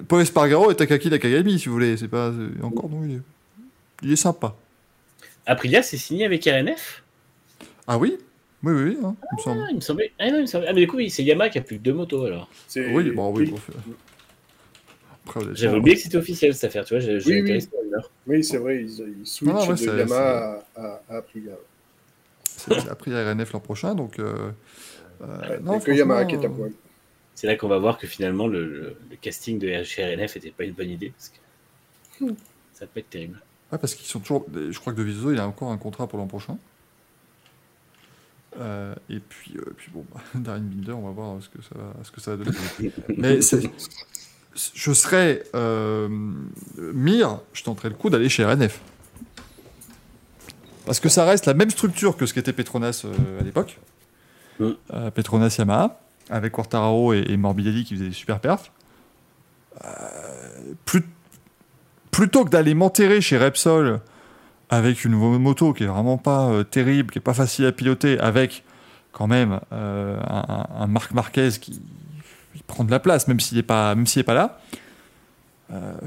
Paul 0.07 0.21
Espargaro 0.21 0.71
et 0.71 0.75
Takaki 0.75 1.09
Nakagami, 1.09 1.59
si 1.59 1.67
vous 1.67 1.73
voulez. 1.73 1.97
C'est 1.97 2.07
pas. 2.07 2.31
Encore 2.61 2.89
non, 2.89 3.03
il 3.05 3.15
est, 3.15 3.21
il 4.03 4.11
est 4.11 4.15
sympa. 4.17 4.55
Aprilia, 5.45 5.83
c'est 5.83 5.97
signé 5.97 6.25
avec 6.25 6.43
RNF 6.45 7.03
Ah 7.87 7.97
oui? 7.97 8.17
Oui, 8.63 8.71
oui, 8.73 8.83
oui, 8.83 8.97
hein, 9.03 9.15
il 9.31 9.35
me 9.37 9.41
semble. 9.41 9.61
ah, 9.61 9.67
il 9.71 9.75
me 9.75 9.81
semblait. 9.81 10.11
Ah, 10.19 10.29
non, 10.31 10.37
il 10.37 10.41
me 10.41 10.45
semblait. 10.45 10.67
Ah, 10.69 10.73
mais 10.73 10.81
du 10.81 10.87
coup, 10.87 10.95
oui, 10.97 11.09
c'est 11.09 11.21
Yamaha 11.23 11.49
qui 11.49 11.57
a 11.57 11.61
plus 11.61 11.77
que 11.77 11.83
deux 11.83 11.91
motos 11.93 12.23
alors. 12.25 12.49
Oui, 12.77 13.11
bon, 13.11 13.33
oui, 13.33 13.45
bon, 13.51 13.57
fait- 13.57 13.73
Après, 15.25 15.39
honnêtement, 15.41 15.55
J'avais 15.55 15.77
oublié 15.77 15.95
que 15.97 16.01
c'était 16.01 16.17
officiel 16.17 16.53
cette 16.53 16.63
affaire, 16.65 16.85
tu 16.85 16.93
vois. 16.93 17.01
J'ai 17.01 17.17
Oui, 17.17 17.41
oui. 17.41 17.67
Oui, 18.25 18.43
c'est 18.43 18.57
vrai, 18.57 18.83
ils, 18.83 19.17
ils 19.21 19.27
switchent 19.27 19.51
Ah, 19.53 19.63
ouais, 19.65 19.71
de 19.71 19.75
c'est- 19.75 19.85
Yamaha 19.97 20.63
à, 20.77 20.81
à, 21.09 21.17
Aprilia. 21.17 21.51
C'est 22.45 22.87
après 22.89 23.11
RNF 23.11 23.51
l'an 23.51 23.59
prochain, 23.59 23.95
donc. 23.95 24.17
euh, 24.19 24.51
euh, 25.21 25.49
Ouais, 25.49 25.59
non, 25.61 25.79
que 25.81 25.91
Yamaha 25.91 26.23
qui 26.25 26.35
est 26.35 26.45
à 26.45 26.49
poil. 26.49 26.71
C'est 27.35 27.47
là 27.47 27.55
qu'on 27.55 27.67
va 27.67 27.77
voir 27.79 27.97
que 27.97 28.07
finalement, 28.07 28.47
le, 28.47 28.65
le- 28.65 28.95
le 29.09 29.15
casting 29.17 29.59
de 29.59 29.67
RNF 29.67 30.35
n'était 30.35 30.51
pas 30.51 30.63
une 30.63 30.73
bonne 30.73 30.89
idée. 30.89 31.11
Parce 31.17 31.29
que 31.29 32.25
ça 32.73 32.85
peut 32.85 32.99
être 32.99 33.09
terrible. 33.09 33.41
Ouais, 33.71 33.77
parce 33.77 33.95
qu'ils 33.95 34.05
sont 34.05 34.19
toujours. 34.19 34.45
Je 34.53 34.77
crois 34.79 34.93
que 34.93 34.97
De 34.99 35.03
Viso, 35.03 35.31
il 35.31 35.39
a 35.39 35.47
encore 35.47 35.71
un 35.71 35.77
contrat 35.77 36.07
pour 36.07 36.19
l'an 36.19 36.27
prochain. 36.27 36.57
Euh, 38.59 38.93
et 39.09 39.19
puis, 39.19 39.53
euh, 39.57 39.73
puis 39.75 39.89
bon, 39.91 40.05
bah, 40.13 40.21
Darren 40.35 40.61
Binder, 40.61 40.91
on 40.91 41.01
va 41.01 41.11
voir 41.11 41.41
ce 41.41 41.49
que 41.49 41.61
ça 41.63 41.75
va, 41.75 42.03
ce 42.03 42.11
que 42.11 42.21
ça 42.21 42.35
va 42.35 42.43
donner. 42.43 42.91
Mais 43.17 43.39
je 44.55 44.93
serais 44.93 45.43
euh, 45.55 46.07
Mir, 46.77 47.39
je 47.53 47.63
tenterais 47.63 47.89
le 47.89 47.95
coup 47.95 48.11
d'aller 48.11 48.29
chez 48.29 48.45
RNF. 48.45 48.79
Parce 50.85 50.99
que 50.99 51.09
ça 51.09 51.25
reste 51.25 51.47
la 51.47 51.55
même 51.55 51.71
structure 51.71 52.15
que 52.15 52.25
ce 52.27 52.33
qu'était 52.35 52.53
Petronas 52.53 53.03
euh, 53.05 53.39
à 53.39 53.43
l'époque. 53.43 53.79
Mm. 54.59 54.69
Euh, 54.93 55.09
Petronas 55.11 55.55
Yamaha, 55.57 55.99
avec 56.29 56.51
Quartararo 56.53 57.13
et, 57.13 57.25
et 57.29 57.37
Morbidelli 57.37 57.83
qui 57.83 57.95
faisaient 57.95 58.07
des 58.09 58.13
super 58.13 58.39
perfs. 58.39 58.71
Euh, 59.83 59.87
plus- 60.85 61.07
plutôt 62.11 62.45
que 62.45 62.49
d'aller 62.49 62.73
m'enterrer 62.73 63.21
chez 63.21 63.37
Repsol 63.37 63.99
avec 64.69 65.03
une 65.05 65.13
moto 65.13 65.73
qui 65.73 65.83
est 65.83 65.87
vraiment 65.87 66.17
pas 66.17 66.47
euh, 66.49 66.63
terrible, 66.63 67.11
qui 67.11 67.19
est 67.19 67.21
pas 67.21 67.33
facile 67.33 67.65
à 67.65 67.71
piloter, 67.71 68.19
avec 68.19 68.63
quand 69.11 69.27
même 69.27 69.59
euh, 69.71 70.19
un, 70.23 70.87
Marc 70.87 71.11
Marquez 71.13 71.49
qui, 71.59 71.81
qui 72.55 72.63
prend 72.65 72.83
de 72.83 72.91
la 72.91 72.99
place, 72.99 73.27
même 73.27 73.39
s'il 73.39 73.57
n'est 73.57 73.63
pas, 73.63 73.93
même 73.95 74.07
s'il 74.07 74.19
est 74.21 74.23
pas 74.23 74.33
là. 74.33 74.59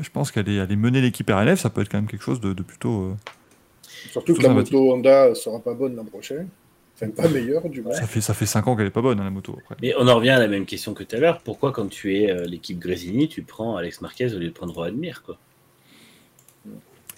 je 0.00 0.10
pense 0.10 0.30
qu'aller 0.30 0.60
aller 0.60 0.76
mener 0.76 1.00
l'équipe 1.00 1.28
RNF, 1.30 1.60
ça 1.60 1.70
peut 1.70 1.82
être 1.82 1.88
quand 1.90 1.98
même 1.98 2.08
quelque 2.08 2.22
chose 2.24 2.40
de, 2.40 2.52
de 2.52 2.62
plutôt. 2.62 3.16
Surtout 4.10 4.32
que 4.34 4.38
Tout 4.38 4.46
la 4.46 4.54
moto 4.54 4.92
Honda 4.92 5.34
sera 5.34 5.58
pas 5.60 5.74
bonne 5.74 5.96
l'an 5.96 6.04
prochain. 6.04 6.46
Enfin, 6.98 7.10
pas 7.10 7.28
meilleure, 7.28 7.68
du 7.68 7.82
moins. 7.82 7.92
Ça 7.92 8.06
fait 8.06 8.22
ça 8.22 8.32
fait 8.32 8.46
cinq 8.46 8.66
ans 8.66 8.74
qu'elle 8.74 8.86
est 8.86 8.90
pas 8.90 9.02
bonne 9.02 9.20
hein, 9.20 9.24
la 9.24 9.30
moto. 9.30 9.54
Après. 9.62 9.76
Mais 9.82 9.92
on 9.98 10.08
en 10.08 10.16
revient 10.16 10.30
à 10.30 10.38
la 10.38 10.48
même 10.48 10.64
question 10.64 10.94
que 10.94 11.02
tout 11.04 11.14
à 11.14 11.18
l'heure. 11.18 11.40
Pourquoi, 11.42 11.70
quand 11.72 11.88
tu 11.88 12.16
es 12.16 12.30
euh, 12.30 12.44
l'équipe 12.46 12.78
Grésini, 12.78 13.28
tu 13.28 13.42
prends 13.42 13.76
Alex 13.76 14.00
Marquez 14.00 14.34
au 14.34 14.38
lieu 14.38 14.46
de 14.46 14.52
prendre 14.52 14.72
Rohan 14.74 14.92
Mir 14.92 15.22
quoi? 15.22 15.38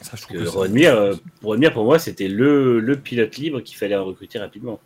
Ça, 0.01 0.17
je 0.17 0.27
que 0.27 0.33
que 0.33 0.49
Rohan 0.49 0.65
c'est- 0.65 0.69
Mir, 0.73 0.95
euh, 0.95 1.15
Rohan 1.43 1.59
Mir, 1.59 1.73
pour 1.73 1.85
moi, 1.85 1.99
c'était 1.99 2.29
le, 2.29 2.81
le 2.81 2.97
pilote 2.99 3.37
libre 3.37 3.61
qu'il 3.61 3.77
fallait 3.77 3.97
recruter 3.97 4.39
rapidement. 4.41 4.81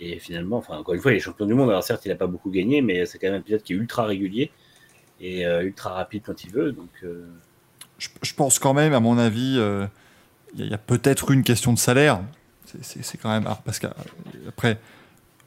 Et 0.00 0.18
finalement, 0.18 0.58
enfin, 0.58 0.76
encore 0.78 0.94
une 0.94 1.00
fois, 1.00 1.12
il 1.12 1.16
est 1.16 1.20
champion 1.20 1.46
du 1.46 1.54
monde. 1.54 1.70
Alors 1.70 1.82
certes, 1.84 2.04
il 2.04 2.08
n'a 2.08 2.16
pas 2.16 2.26
beaucoup 2.28 2.50
gagné, 2.50 2.82
mais 2.82 3.06
c'est 3.06 3.18
quand 3.18 3.28
même 3.28 3.40
un 3.40 3.42
pilote 3.42 3.62
qui 3.62 3.72
est 3.72 3.76
ultra 3.76 4.04
régulier 4.06 4.50
et 5.20 5.46
euh, 5.46 5.62
ultra 5.64 5.90
rapide 5.90 6.22
quand 6.26 6.42
il 6.44 6.50
veut. 6.50 6.72
Donc, 6.72 6.90
euh, 7.04 7.26
je, 7.98 8.08
je 8.22 8.34
pense 8.34 8.58
quand 8.58 8.74
même, 8.74 8.92
à 8.92 9.00
mon 9.00 9.18
avis, 9.18 9.56
euh, 9.58 9.86
il 10.54 10.60
y 10.60 10.62
a, 10.62 10.66
il 10.66 10.70
y 10.70 10.74
a 10.74 10.78
peut-être 10.78 11.30
une 11.30 11.42
question 11.44 11.72
de 11.72 11.78
salaire. 11.78 12.20
C'est- 12.82 13.18
quand 13.18 13.30
même. 13.30 13.44
alors, 13.46 13.62
parce 13.62 13.78
qu'après, 13.78 14.78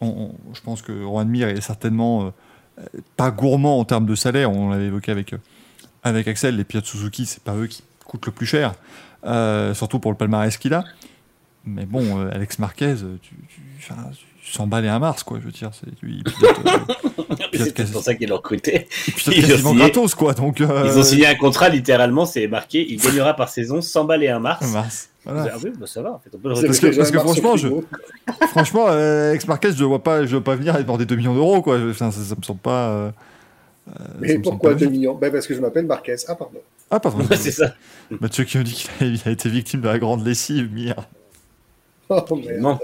on, 0.02 0.08
on- 0.08 0.54
je 0.54 0.62
pense 0.62 0.82
que 0.82 1.04
Rohan 1.04 1.26
Mir 1.26 1.48
est 1.50 1.62
certainement 1.62 2.32
euh, 2.80 2.84
pas 3.16 3.32
gourmand 3.32 3.80
en 3.80 3.86
termes 3.86 4.06
de 4.06 4.16
salaire. 4.16 4.52
On 4.52 4.70
l'avait 4.70 4.86
évoqué 4.86 5.12
avec, 5.12 5.34
euh, 5.34 5.38
avec 6.04 6.28
Axel. 6.28 6.56
Les 6.56 6.64
pilotes 6.64 6.86
Suzuki, 6.86 7.26
c'est 7.26 7.44
pas 7.44 7.56
eux 7.56 7.68
qui 7.68 7.84
coûtent 8.06 8.26
le 8.26 8.32
plus 8.32 8.46
cher, 8.46 8.74
euh, 9.26 9.74
surtout 9.74 10.00
pour 10.00 10.12
le 10.12 10.18
palmarès 10.18 10.56
qu'il 10.58 10.74
a. 10.74 10.84
Mais 11.66 11.86
bon, 11.86 12.20
euh, 12.22 12.30
Alex 12.32 12.60
Marquez, 12.60 12.96
tu, 13.22 13.32
tu, 13.50 13.62
enfin, 13.80 14.10
tu 14.42 14.52
100 14.54 14.68
balles 14.68 14.86
et 14.86 14.88
un 14.88 15.00
Mars, 15.00 15.24
quoi. 15.24 15.40
Je 15.42 15.46
veux 15.46 15.52
dire, 15.52 15.72
c'est, 15.74 15.88
euh, 17.62 17.72
quasi- 17.76 17.92
pour 17.92 18.02
ça 18.04 18.16
qu'ils 18.16 18.30
l'ont 18.30 18.38
recruté. 18.38 18.88
il 19.28 19.34
Ils 19.34 19.48
quasiment 19.48 19.72
signé- 19.72 19.80
gratos, 19.82 20.16
quoi. 20.16 20.34
Donc, 20.34 20.62
euh, 20.62 20.84
Ils 20.90 20.98
ont 20.98 21.04
signé 21.04 21.28
un 21.28 21.36
contrat, 21.36 21.68
littéralement, 21.68 22.26
c'est 22.26 22.48
marqué 22.48 22.86
il 22.90 23.02
gagnera 23.02 23.34
par 23.34 23.50
saison 23.50 23.82
100 23.82 24.06
balles 24.06 24.24
et 24.24 24.30
un 24.30 24.40
mars. 24.40 24.64
un 24.64 24.72
Mars. 24.72 25.10
Voilà. 25.30 25.52
Ah 25.54 25.58
oui, 25.62 25.72
bah 25.78 25.88
ça 25.88 26.02
va, 26.02 26.14
en 26.14 26.20
fait, 26.20 26.30
on 26.34 26.38
peut 26.38 26.48
le 26.48 26.54
Vous 26.54 26.60
avez 26.60 26.68
Parce 26.68 26.80
que- 26.80 26.96
parce 26.96 27.12
franchement, 27.12 27.58
frigo. 27.58 27.84
Franchement, 28.50 28.86
euh, 28.88 29.32
Alex 29.32 29.46
Marquez, 29.48 29.72
je 29.74 29.82
ne 29.84 29.88
vois 29.88 30.02
pas, 30.02 30.26
je 30.26 30.32
vois 30.36 30.44
pas 30.44 30.56
venir 30.56 30.76
et 30.78 30.84
demander 30.84 31.06
2 31.06 31.16
millions 31.18 31.34
d'euros, 31.36 31.62
quoi. 31.62 31.78
Enfin, 31.90 32.12
ça, 32.12 32.22
ça 32.22 32.36
me 32.38 32.44
semble 32.44 32.60
pas. 32.62 32.90
euh, 32.90 33.12
euh, 33.90 34.04
Mais 34.22 34.40
pourquoi 34.40 34.70
pas 34.70 34.76
2 34.76 34.86
logique. 34.86 34.98
millions? 35.00 35.16
Ben 35.16 35.32
Parce 35.32 35.46
que 35.48 35.54
je 35.54 35.60
m'appelle 35.60 35.86
Marquez. 35.86 36.16
Ah, 36.30 36.36
pardon. 36.36 36.60
Ah, 36.90 37.00
pardon. 37.02 37.26
Ouais, 37.26 37.36
c'est 37.36 37.52
ça. 37.52 37.74
Mathieu 38.22 38.46
qui 38.46 38.58
me 38.58 38.64
dit 38.64 38.74
qu'il 38.74 39.20
a, 39.26 39.30
été 39.32 39.50
victime 39.50 39.82
de 39.82 39.88
la 39.88 40.00
grande 40.00 40.26
lessive, 40.26 40.72
mire. 40.72 40.96
Oh, 42.10 42.24
merde. 42.38 42.62
Non, 42.62 42.80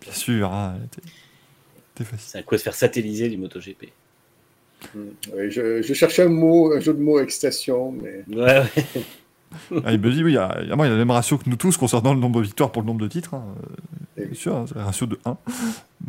Bien 0.00 0.12
sûr, 0.12 0.52
hein, 0.52 0.74
c'est 2.18 2.38
un 2.38 2.42
coup 2.42 2.54
de 2.56 2.58
se 2.58 2.64
faire 2.64 2.74
satelliser 2.74 3.28
du 3.28 3.36
MotoGP. 3.36 3.92
Hmm. 4.92 4.98
Oui, 5.36 5.50
je, 5.52 5.82
je 5.82 5.94
cherchais 5.94 6.22
un 6.22 6.28
mot, 6.28 6.72
un 6.72 6.80
jeu 6.80 6.94
de 6.94 7.00
mots 7.00 7.18
avec 7.18 7.30
station, 7.30 7.92
mais 7.92 8.24
Ouais, 8.28 8.58
ouais. 8.76 9.02
Ah, 9.84 9.92
il 9.92 10.00
me 10.00 10.10
dit, 10.12 10.22
oui, 10.24 10.32
il 10.32 10.34
y 10.34 10.38
a, 10.38 10.58
évidemment, 10.60 10.84
il 10.84 10.88
y 10.88 10.90
a 10.90 10.94
le 10.94 10.98
même 10.98 11.10
ratio 11.10 11.38
que 11.38 11.48
nous 11.48 11.56
tous 11.56 11.76
concernant 11.76 12.14
le 12.14 12.20
nombre 12.20 12.40
de 12.40 12.44
victoires 12.44 12.70
pour 12.72 12.82
le 12.82 12.86
nombre 12.86 13.00
de 13.00 13.08
titres. 13.08 13.34
hein. 13.34 13.44
Bien 14.16 14.34
sûr, 14.34 14.56
hein, 14.56 14.64
c'est 14.68 14.76
un 14.76 14.84
ratio 14.84 15.06
de 15.06 15.18
1. 15.24 15.36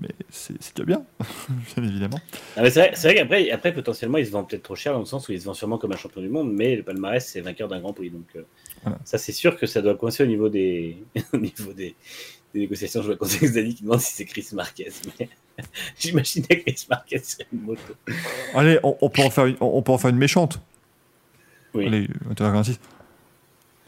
Mais 0.01 0.09
c'est 0.29 0.53
déjà 0.75 0.85
bien, 0.85 1.03
bien 1.75 1.83
évidemment. 1.83 2.19
Ah, 2.57 2.69
c'est 2.69 2.79
vrai, 2.79 2.91
c'est 2.95 3.07
vrai 3.07 3.15
qu'après, 3.15 3.51
après, 3.51 3.73
potentiellement, 3.73 4.17
il 4.17 4.25
se 4.25 4.31
vend 4.31 4.43
peut-être 4.43 4.63
trop 4.63 4.75
cher 4.75 4.93
dans 4.93 4.99
le 4.99 5.05
sens 5.05 5.27
où 5.29 5.31
il 5.31 5.39
se 5.39 5.45
vend 5.45 5.53
sûrement 5.53 5.77
comme 5.77 5.91
un 5.91 5.97
champion 5.97 6.21
du 6.21 6.29
monde, 6.29 6.51
mais 6.51 6.75
le 6.75 6.83
palmarès, 6.83 7.25
c'est 7.25 7.41
vainqueur 7.41 7.67
d'un 7.67 7.79
grand 7.79 7.93
prix. 7.93 8.09
Donc, 8.09 8.25
euh, 8.35 8.41
Voilà. 8.83 8.97
ça, 9.05 9.17
c'est 9.17 9.31
sûr 9.31 9.57
que 9.57 9.65
ça 9.67 9.81
doit 9.81 9.95
coincer 9.95 10.23
au 10.23 10.27
niveau 10.27 10.49
des, 10.49 10.97
au 11.33 11.37
niveau 11.37 11.71
des, 11.73 11.95
des 12.53 12.59
négociations. 12.61 13.01
Je 13.01 13.07
vois 13.07 13.15
Conseil 13.15 13.47
Zali 13.47 13.75
qui 13.75 13.83
demande 13.83 13.99
si 14.01 14.13
c'est 14.13 14.25
Chris 14.25 14.47
Marquez. 14.53 14.89
Mais 15.19 15.29
j'imaginais 15.99 16.47
Chris 16.65 16.87
Marquez 16.89 17.19
sur 17.19 17.45
une 17.53 17.61
moto. 17.61 17.81
Allez, 18.55 18.79
on, 18.83 18.97
on 19.01 19.09
peut, 19.09 19.21
en 19.21 19.29
faire 19.29 19.45
une, 19.45 19.55
on, 19.61 19.67
on 19.77 19.81
peut 19.83 19.91
en 19.91 19.97
faire 19.99 20.09
une 20.09 20.17
méchante. 20.17 20.59
Oui. 21.75 21.85
Allez, 21.85 22.07
21h46. 22.33 22.77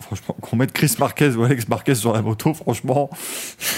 Franchement, 0.02 0.36
qu'on 0.41 0.56
mette 0.56 0.72
Chris 0.74 0.93
Marquez 0.99 1.30
ou 1.30 1.43
Alex 1.43 1.68
Marquez 1.68 1.95
sur 1.95 2.14
la 2.14 2.22
moto, 2.22 2.54
franchement, 2.54 3.10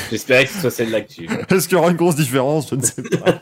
J'espérais 0.10 0.46
que 0.46 0.52
ce 0.52 0.60
soit 0.62 0.72
celle-là 0.72 1.02
que 1.02 1.12
tu. 1.14 1.26
est-ce 1.50 1.68
qu'il 1.68 1.78
y 1.78 1.80
aura 1.80 1.92
une 1.92 1.98
grosse 1.98 2.16
différence? 2.16 2.70
Je 2.70 2.76
ne 2.76 2.82
sais 2.82 3.02
pas. 3.02 3.40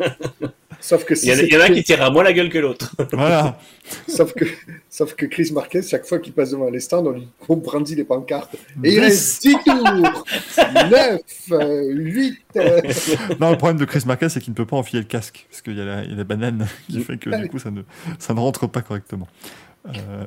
sauf 0.80 1.06
que 1.06 1.14
Il 1.14 1.30
y, 1.30 1.32
en 1.32 1.36
a, 1.36 1.38
c'est 1.38 1.48
il 1.48 1.54
y 1.54 1.58
en 1.58 1.60
a 1.60 1.64
un 1.64 1.68
Chris- 1.68 1.76
qui 1.76 1.84
tirera 1.84 2.10
moins 2.10 2.24
la 2.24 2.34
gueule 2.34 2.50
que 2.50 2.58
l'autre. 2.58 2.96
voilà. 3.14 3.60
sauf 4.08 4.34
que 4.34 4.46
sauf 4.90 5.14
que 5.16 5.26
Chris 5.28 5.52
Marquez, 5.54 5.82
chaque 5.84 6.06
fois 6.06 6.20
qu'il 6.20 6.34
passe 6.34 6.52
devant 6.52 6.70
les 6.70 6.80
stands, 6.80 7.06
on 7.06 7.12
lui 7.12 7.28
on 7.50 7.58
brandit 7.58 7.96
les 7.96 8.04
pancartes. 8.04 8.56
Et 8.84 8.94
il 8.94 9.00
reste 9.00 9.42
10 9.44 9.56
tours 9.66 10.24
9 10.90 11.22
8 11.50 12.38
Non, 13.40 13.52
le 13.52 13.58
problème 13.58 13.78
de 13.78 13.86
Chris 13.86 14.04
Marquez, 14.06 14.30
c'est 14.30 14.40
qu'il 14.42 14.52
ne 14.52 14.56
peut 14.56 14.66
pas 14.66 14.78
enfiler 14.78 15.02
le 15.02 15.08
casque. 15.08 15.46
Parce 15.50 15.62
qu'il 15.62 15.78
y, 15.78 15.82
a 15.82 15.86
la- 15.86 16.04
il 16.04 16.12
y 16.12 16.14
a 16.14 16.18
la 16.18 16.24
banane 16.24 16.68
qui 16.90 17.02
fait 17.04 17.18
que 17.18 17.30
du 17.42 17.48
coup, 17.50 17.60
ça 17.60 17.72
ne, 17.72 17.82
ça 18.20 18.34
ne 18.34 18.40
rentre 18.40 18.68
pas 18.68 18.82
correctement. 18.82 19.28
Euh, 19.88 20.26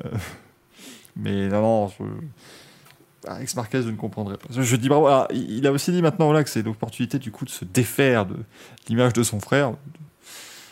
mais 1.15 1.47
non, 1.47 1.61
non. 1.61 1.87
Je... 1.89 2.03
Alex 3.27 3.55
Marquez, 3.55 3.81
je 3.81 3.89
ne 3.89 3.95
comprendrais 3.95 4.37
pas. 4.37 4.47
Je, 4.51 4.75
dis 4.75 4.87
bravo. 4.87 5.07
Alors, 5.07 5.27
il 5.31 5.65
a 5.65 5.71
aussi 5.71 5.91
dit 5.91 6.01
maintenant 6.01 6.25
voilà, 6.25 6.43
que 6.43 6.49
c'est 6.49 6.61
l'opportunité 6.61 7.17
du 7.17 7.31
coup 7.31 7.45
de 7.45 7.49
se 7.49 7.65
défaire 7.65 8.25
de 8.25 8.35
l'image 8.87 9.13
de 9.13 9.23
son 9.23 9.39
frère. 9.39 9.69
On 9.69 9.73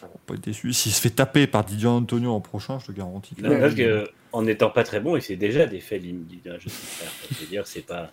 va 0.03 0.09
pas 0.27 0.33
être 0.35 0.43
déçu. 0.43 0.71
S'il 0.73 0.91
se 0.91 1.01
fait 1.01 1.09
taper 1.09 1.47
par 1.47 1.63
Didier 1.63 1.87
Antonio 1.87 2.31
en 2.31 2.41
prochain, 2.41 2.77
je 2.79 2.87
te 2.87 2.91
garantis. 2.91 3.33
que- 3.35 3.41
Non, 3.41 3.59
parce 3.59 3.73
que, 3.73 4.07
en 4.31 4.43
n'étant 4.43 4.69
pas 4.69 4.83
très 4.83 4.99
bon, 4.99 5.15
il 5.15 5.21
s'est 5.23 5.35
déjà 5.35 5.65
défait 5.65 5.97
l'image 5.97 6.65
de 6.65 6.69
son 6.69 6.85
frère. 6.85 7.11
Je 7.31 7.39
veux 7.39 7.47
dire, 7.47 7.65
c'est 7.65 7.85
pas. 7.85 8.11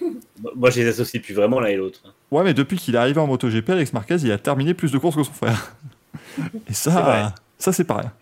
Moi, 0.54 0.70
je 0.70 0.80
les 0.80 0.86
associe 0.86 1.20
plus 1.20 1.34
vraiment 1.34 1.58
l'un 1.58 1.68
et 1.68 1.76
l'autre. 1.76 2.00
hein. 2.06 2.12
Ouais, 2.30 2.44
mais 2.44 2.54
depuis 2.54 2.76
qu'il 2.78 2.94
est 2.94 2.98
arrivé 2.98 3.18
en 3.20 3.26
MotoGP, 3.26 3.70
Alex 3.70 3.92
Marquez, 3.92 4.16
il 4.22 4.30
a 4.30 4.38
terminé 4.38 4.72
plus 4.72 4.92
de 4.92 4.98
courses 4.98 5.16
que 5.16 5.24
son 5.24 5.32
frère. 5.32 5.74
Et 6.68 6.72
ça, 6.74 7.34
ça 7.58 7.72
c'est 7.72 7.82
pas 7.84 7.96
rien. 7.96 8.12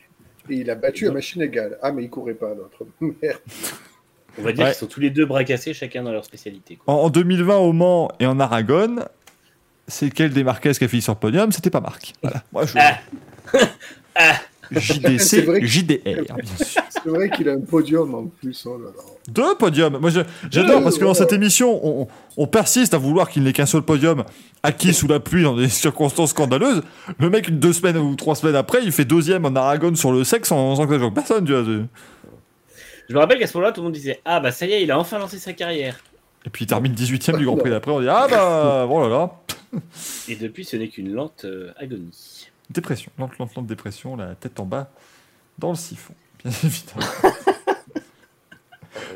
Et 0.51 0.55
il 0.57 0.71
a 0.71 0.75
battu 0.75 1.09
à 1.09 1.13
machine 1.13 1.43
égale. 1.43 1.79
Ah, 1.83 1.93
mais 1.93 2.05
il 2.05 2.11
courait 2.11 2.35
pas, 2.35 2.55
l'autre. 2.55 2.85
Merde. 3.01 3.39
On 4.39 4.43
va 4.43 4.53
dire 4.53 4.65
Ouais. 4.65 4.71
qu'ils 4.71 4.79
sont 4.79 4.87
tous 4.87 5.01
les 5.01 5.11
deux 5.11 5.27
bras 5.27 5.43
cassés, 5.45 5.75
chacun 5.75 6.03
dans 6.03 6.13
leur 6.13 6.25
spécialité. 6.25 6.77
quoi. 6.77 6.95
En, 6.95 6.99
en 7.05 7.11
2020 7.11 7.57
au 7.57 7.73
Mans 7.73 8.11
et 8.21 8.27
en 8.27 8.39
Aragon, 8.41 8.97
c'est 9.89 10.11
quel 10.11 10.31
des 10.33 10.45
Marquez 10.45 10.73
qui 10.73 10.85
a 10.85 10.89
fini 10.89 11.03
sur 11.03 11.15
le 11.15 11.19
podium 11.19 11.51
C'était 11.53 11.71
pas 11.71 11.81
Marc. 11.81 12.13
Voilà. 12.23 12.43
Moi, 12.53 12.67
je... 12.67 12.75
Ah. 12.79 12.99
Ah. 14.21 14.35
JDC, 14.71 15.65
JDR, 15.65 16.23
bien 16.25 16.57
sûr. 16.65 16.83
C'est 16.91 17.09
vrai 17.09 17.31
qu'il 17.31 17.49
a 17.49 17.53
un 17.53 17.61
podium 17.61 18.15
en 18.15 18.27
plus. 18.27 18.67
Oh 18.67 18.79
là 18.79 18.91
là. 18.95 19.03
Deux 19.29 19.55
podiums. 19.57 19.99
Moi, 19.99 20.11
j'adore 20.51 20.83
parce 20.83 20.99
que 20.99 21.05
dans 21.05 21.15
cette 21.15 21.33
émission, 21.33 22.09
on, 22.37 22.47
persiste 22.47 22.95
à 22.95 22.99
vouloir 22.99 23.29
qu'il 23.29 23.43
n'ait 23.43 23.53
qu'un 23.53 23.67
seul 23.67 23.83
podium 23.83 24.25
acquis 24.63 24.95
sous 24.95 25.07
la 25.07 25.21
pluie 25.21 25.43
dans 25.43 25.55
des 25.55 25.69
circonstances 25.69 26.31
scandaleuses. 26.31 26.83
Le 27.19 27.31
mec, 27.31 27.59
deux 27.59 27.73
semaines 27.73 27.99
ou 27.99 28.15
trois 28.17 28.35
semaines 28.35 28.57
après, 28.57 28.81
il 28.83 28.93
fait 28.93 29.05
deuxième 29.05 29.45
en 29.45 29.55
Aragon 29.55 29.95
sur 29.95 30.13
le 30.13 30.25
sexe 30.25 30.49
sans, 30.49 30.77
sans 30.77 30.87
que 30.87 31.09
personne. 31.11 31.45
Tu 31.45 31.53
vois. 31.53 31.65
Je 33.09 33.15
me 33.15 33.19
rappelle 33.19 33.39
qu'à 33.39 33.47
ce 33.47 33.57
moment-là, 33.57 33.73
tout 33.73 33.81
le 33.81 33.85
monde 33.85 33.95
disait 33.95 34.21
Ah, 34.25 34.41
bah 34.41 34.51
ça 34.51 34.67
y 34.67 34.73
est, 34.73 34.83
il 34.83 34.91
a 34.91 34.99
enfin 34.99 35.19
lancé 35.19 35.39
sa 35.39 35.53
carrière. 35.53 35.99
Et 36.45 36.51
puis 36.51 36.65
il 36.65 36.69
termine 36.69 36.93
18ème 36.95 37.39
du 37.39 37.45
Grand 37.45 37.57
Prix 37.57 37.71
d'après. 37.71 37.91
On 37.91 38.01
dit 38.01 38.09
Ah 38.09 38.27
bah, 38.31 38.87
là 38.89 39.09
là. 39.09 39.31
Et 40.29 40.37
depuis, 40.37 40.65
ce 40.65 40.77
n'est 40.77 40.89
qu'une 40.89 41.13
lente 41.13 41.45
euh, 41.45 41.73
agonie. 41.77 42.38
Dépression, 42.71 43.11
lente, 43.19 43.39
lente, 43.39 43.55
lente 43.55 43.67
dépression, 43.67 44.17
la 44.17 44.35
tête 44.35 44.61
en 44.61 44.67
bas 44.67 44.91
dans 45.59 45.71
le 45.71 45.77
siphon, 45.77 46.15
bien 46.45 46.53
évidemment. 46.65 47.07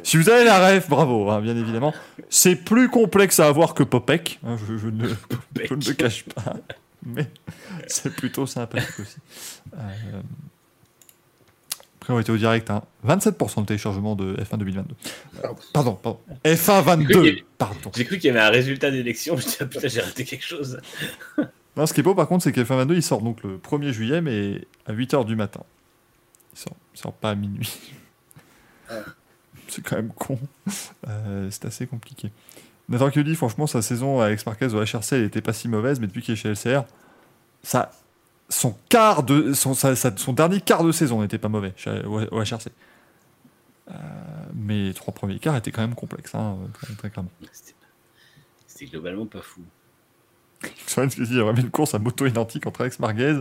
si 0.02 0.16
vous 0.16 0.28
avez 0.30 0.44
la 0.44 0.68
ref, 0.68 0.88
bravo, 0.88 1.30
hein, 1.30 1.40
bien 1.40 1.56
évidemment. 1.56 1.94
C'est 2.30 2.56
plus 2.56 2.88
complexe 2.88 3.40
à 3.40 3.46
avoir 3.46 3.74
que 3.74 3.82
Popek, 3.82 4.40
hein, 4.44 4.56
je, 4.66 4.78
je 4.78 4.88
ne, 4.88 5.08
je 5.08 5.74
ne 5.74 5.84
le 5.84 5.92
cache 5.92 6.24
pas, 6.24 6.56
mais 7.04 7.26
c'est 7.86 8.14
plutôt 8.14 8.46
sympathique 8.46 9.00
aussi. 9.00 9.18
Euh, 9.74 10.22
était 12.20 12.30
au 12.30 12.36
direct, 12.36 12.70
hein. 12.70 12.82
27% 13.06 13.62
de 13.62 13.66
téléchargement 13.66 14.16
de 14.16 14.34
F1 14.34 14.58
2022. 14.58 14.94
Euh, 15.44 15.48
pardon, 15.72 15.94
pardon. 15.94 16.20
F1 16.44 16.82
22, 16.82 17.36
pardon. 17.58 17.90
J'ai 17.94 18.04
cru 18.04 18.18
qu'il 18.18 18.28
y 18.28 18.30
avait 18.30 18.40
un 18.40 18.50
résultat 18.50 18.90
d'élection. 18.90 19.36
Je 19.36 19.46
me 19.46 19.52
ah, 19.60 19.66
putain, 19.66 19.88
j'ai 19.88 20.00
raté 20.00 20.24
quelque 20.24 20.44
chose. 20.44 20.80
Non, 21.76 21.86
ce 21.86 21.94
qui 21.94 22.00
est 22.00 22.02
beau 22.02 22.14
par 22.14 22.28
contre, 22.28 22.44
c'est 22.44 22.52
que 22.52 22.60
F1 22.60 22.76
22 22.76 22.94
il 22.96 23.02
sort 23.02 23.22
donc 23.22 23.42
le 23.42 23.56
1er 23.58 23.92
juillet, 23.92 24.20
mais 24.20 24.66
à 24.86 24.92
8h 24.92 25.24
du 25.24 25.36
matin. 25.36 25.62
Il 26.54 26.58
sort, 26.58 26.76
il 26.94 26.98
sort 27.00 27.12
pas 27.14 27.30
à 27.30 27.34
minuit. 27.34 27.80
C'est 29.68 29.80
quand 29.82 29.96
même 29.96 30.12
con. 30.12 30.38
Euh, 31.08 31.48
c'est 31.50 31.64
assez 31.64 31.86
compliqué. 31.86 32.30
Nathan 32.90 33.08
dit, 33.08 33.34
franchement, 33.34 33.66
sa 33.66 33.80
saison 33.80 34.20
à 34.20 34.26
Alex 34.26 34.44
Marquez 34.44 34.74
au 34.74 34.82
HRC, 34.84 35.12
elle 35.12 35.22
était 35.24 35.40
pas 35.40 35.54
si 35.54 35.66
mauvaise, 35.66 35.98
mais 35.98 36.06
depuis 36.08 36.20
qu'il 36.20 36.34
est 36.34 36.36
chez 36.36 36.50
LCR, 36.50 36.82
ça, 37.62 37.90
son, 38.50 38.76
quart 38.90 39.22
de, 39.22 39.54
son, 39.54 39.72
sa- 39.72 39.96
sa- 39.96 40.14
son 40.14 40.34
dernier 40.34 40.60
quart 40.60 40.84
de 40.84 40.92
saison 40.92 41.22
n'était 41.22 41.38
pas 41.38 41.48
mauvais 41.48 41.72
chez- 41.76 42.04
au, 42.04 42.20
au 42.20 42.42
HRC. 42.42 42.66
Euh, 43.90 43.94
mais 44.54 44.88
les 44.88 44.94
trois 44.94 45.14
premiers 45.14 45.38
quarts 45.38 45.56
étaient 45.56 45.70
quand 45.70 45.80
même 45.80 45.94
complexes, 45.94 46.34
hein, 46.34 46.58
très, 46.74 46.92
très 46.94 47.08
clairement. 47.10 47.30
C'était 48.66 48.90
globalement 48.90 49.24
pas 49.26 49.40
fou. 49.40 49.62
Il 50.96 51.36
y 51.36 51.40
aurait 51.40 51.52
bien 51.54 51.64
une 51.64 51.70
course 51.70 51.94
à 51.94 51.98
moto 51.98 52.26
identique 52.26 52.66
entre 52.66 52.82
Alex 52.82 52.98
Marquez, 52.98 53.40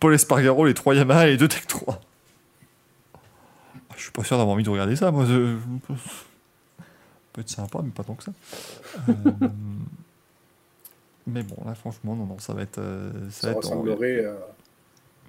Paul 0.00 0.14
Espargaro, 0.14 0.64
les 0.66 0.74
3 0.74 0.94
Yamaha 0.94 1.28
et 1.28 1.30
les 1.32 1.36
2 1.36 1.48
Tech 1.48 1.66
3. 1.66 2.00
Ah, 3.14 3.18
Je 3.96 4.02
suis 4.02 4.10
pas 4.12 4.24
sûr 4.24 4.36
d'avoir 4.38 4.54
envie 4.54 4.64
de 4.64 4.70
regarder 4.70 4.96
ça, 4.96 5.10
moi. 5.10 5.24
je- 5.26 5.56
Ça 5.88 5.94
peut 7.32 7.40
être 7.42 7.48
sympa, 7.48 7.80
mais 7.84 7.90
pas 7.90 8.02
tant 8.04 8.14
que 8.14 8.24
ça. 8.24 8.32
Euh, 9.08 9.12
Mais 11.26 11.42
bon, 11.44 11.56
là, 11.64 11.74
franchement, 11.76 12.16
non, 12.16 12.26
non, 12.26 12.38
ça 12.40 12.52
va 12.54 12.62
être. 12.62 12.78
euh, 12.78 13.12
ça 13.30 13.40
Ça 13.40 13.46
va 13.46 13.52
être 13.52 13.56
ressemblerait 13.58 14.24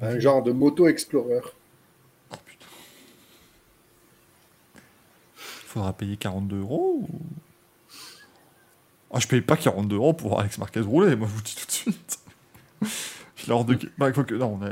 à 0.01 0.07
un 0.07 0.19
genre 0.19 0.41
de 0.41 0.51
moto 0.51 0.87
explorer. 0.87 1.41
Oh, 2.31 2.35
putain. 2.45 2.65
Faudra 5.35 5.93
payer 5.93 6.17
42 6.17 6.59
euros 6.59 7.05
ou... 7.07 7.19
Ah, 9.13 9.19
je 9.19 9.27
paye 9.27 9.41
pas 9.41 9.57
42 9.57 9.95
euros 9.95 10.13
pour 10.13 10.29
voir 10.29 10.41
Alex 10.41 10.57
Marquez 10.57 10.79
rouler, 10.81 11.15
moi 11.15 11.27
je 11.27 11.33
vous 11.33 11.41
dis 11.41 11.55
tout 11.55 11.65
de 11.65 11.71
suite. 11.71 12.19
Il 13.45 13.51
a 13.51 13.55
hors 13.55 13.65
de... 13.65 13.77
bah, 13.97 14.11
faut 14.13 14.23
que... 14.23 14.35
Non, 14.35 14.57
on 14.61 14.65
a... 14.65 14.69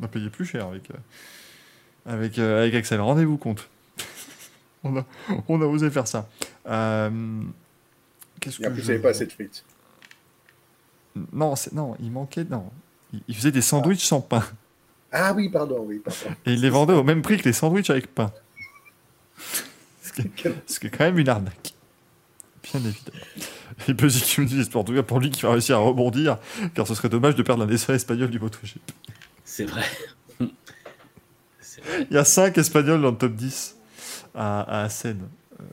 on 0.00 0.04
a 0.04 0.08
payé 0.08 0.30
plus 0.30 0.46
cher 0.46 0.66
avec, 0.68 0.90
euh, 0.90 0.94
avec, 2.06 2.38
euh, 2.38 2.62
avec 2.62 2.74
Axel, 2.74 3.00
rendez-vous 3.00 3.36
compte. 3.36 3.68
on, 4.84 4.96
a... 4.96 5.04
on 5.48 5.60
a 5.60 5.66
osé 5.66 5.90
faire 5.90 6.06
ça. 6.08 6.28
Euh, 6.66 7.42
Qu'est-ce 8.40 8.58
que 8.60 8.68
plus, 8.68 8.82
je... 8.82 8.92
pas 8.94 9.10
assez 9.10 9.26
de 9.26 9.32
frites. 9.32 9.64
Non, 11.32 11.54
non, 11.72 11.94
il 12.00 12.10
manquait... 12.10 12.44
Non. 12.44 12.70
Il- 13.12 13.22
Il 13.28 13.36
faisait 13.36 13.52
des 13.52 13.60
sandwichs 13.62 14.04
sans 14.04 14.22
pain. 14.22 14.42
Ah 15.12 15.34
oui, 15.34 15.50
pardon, 15.50 15.84
oui, 15.86 15.98
pardon. 15.98 16.34
Et 16.46 16.54
il 16.54 16.62
les 16.62 16.70
vendait 16.70 16.94
au 16.94 17.02
même 17.04 17.20
prix 17.20 17.36
que 17.36 17.44
les 17.44 17.52
sandwichs 17.52 17.90
avec 17.90 18.06
pain. 18.14 18.32
Ce 20.02 20.12
qui 20.80 20.86
est 20.86 20.90
quand 20.90 21.04
même 21.04 21.18
une 21.18 21.28
arnaque. 21.28 21.74
Bien 22.74 22.80
évidemment. 22.80 23.24
Et 23.88 23.94
Buzzy 23.94 24.20
qui 24.22 24.40
nous 24.40 24.46
dit, 24.46 24.56
j'espère 24.56 24.80
en 24.80 24.84
tout 24.84 24.94
cas 24.94 25.02
pour 25.02 25.18
lui 25.20 25.30
qui 25.30 25.42
va 25.42 25.52
réussir 25.52 25.76
à 25.76 25.80
rebondir, 25.80 26.38
car 26.74 26.86
ce 26.86 26.94
serait 26.94 27.08
dommage 27.08 27.34
de 27.34 27.42
perdre 27.42 27.64
un 27.64 27.68
essai 27.68 27.94
espagnol 27.94 28.30
du 28.30 28.38
MotoGP. 28.38 28.78
C'est 29.44 29.64
vrai. 29.64 29.82
C'est 31.60 31.82
vrai. 31.84 32.06
Il 32.10 32.14
y 32.14 32.18
a 32.18 32.24
5 32.24 32.56
espagnols 32.58 33.00
dans 33.02 33.10
le 33.10 33.16
top 33.16 33.32
10 33.34 33.76
à, 34.34 34.60
à 34.60 34.84
Assen. 34.84 35.20
Euh, 35.60 35.64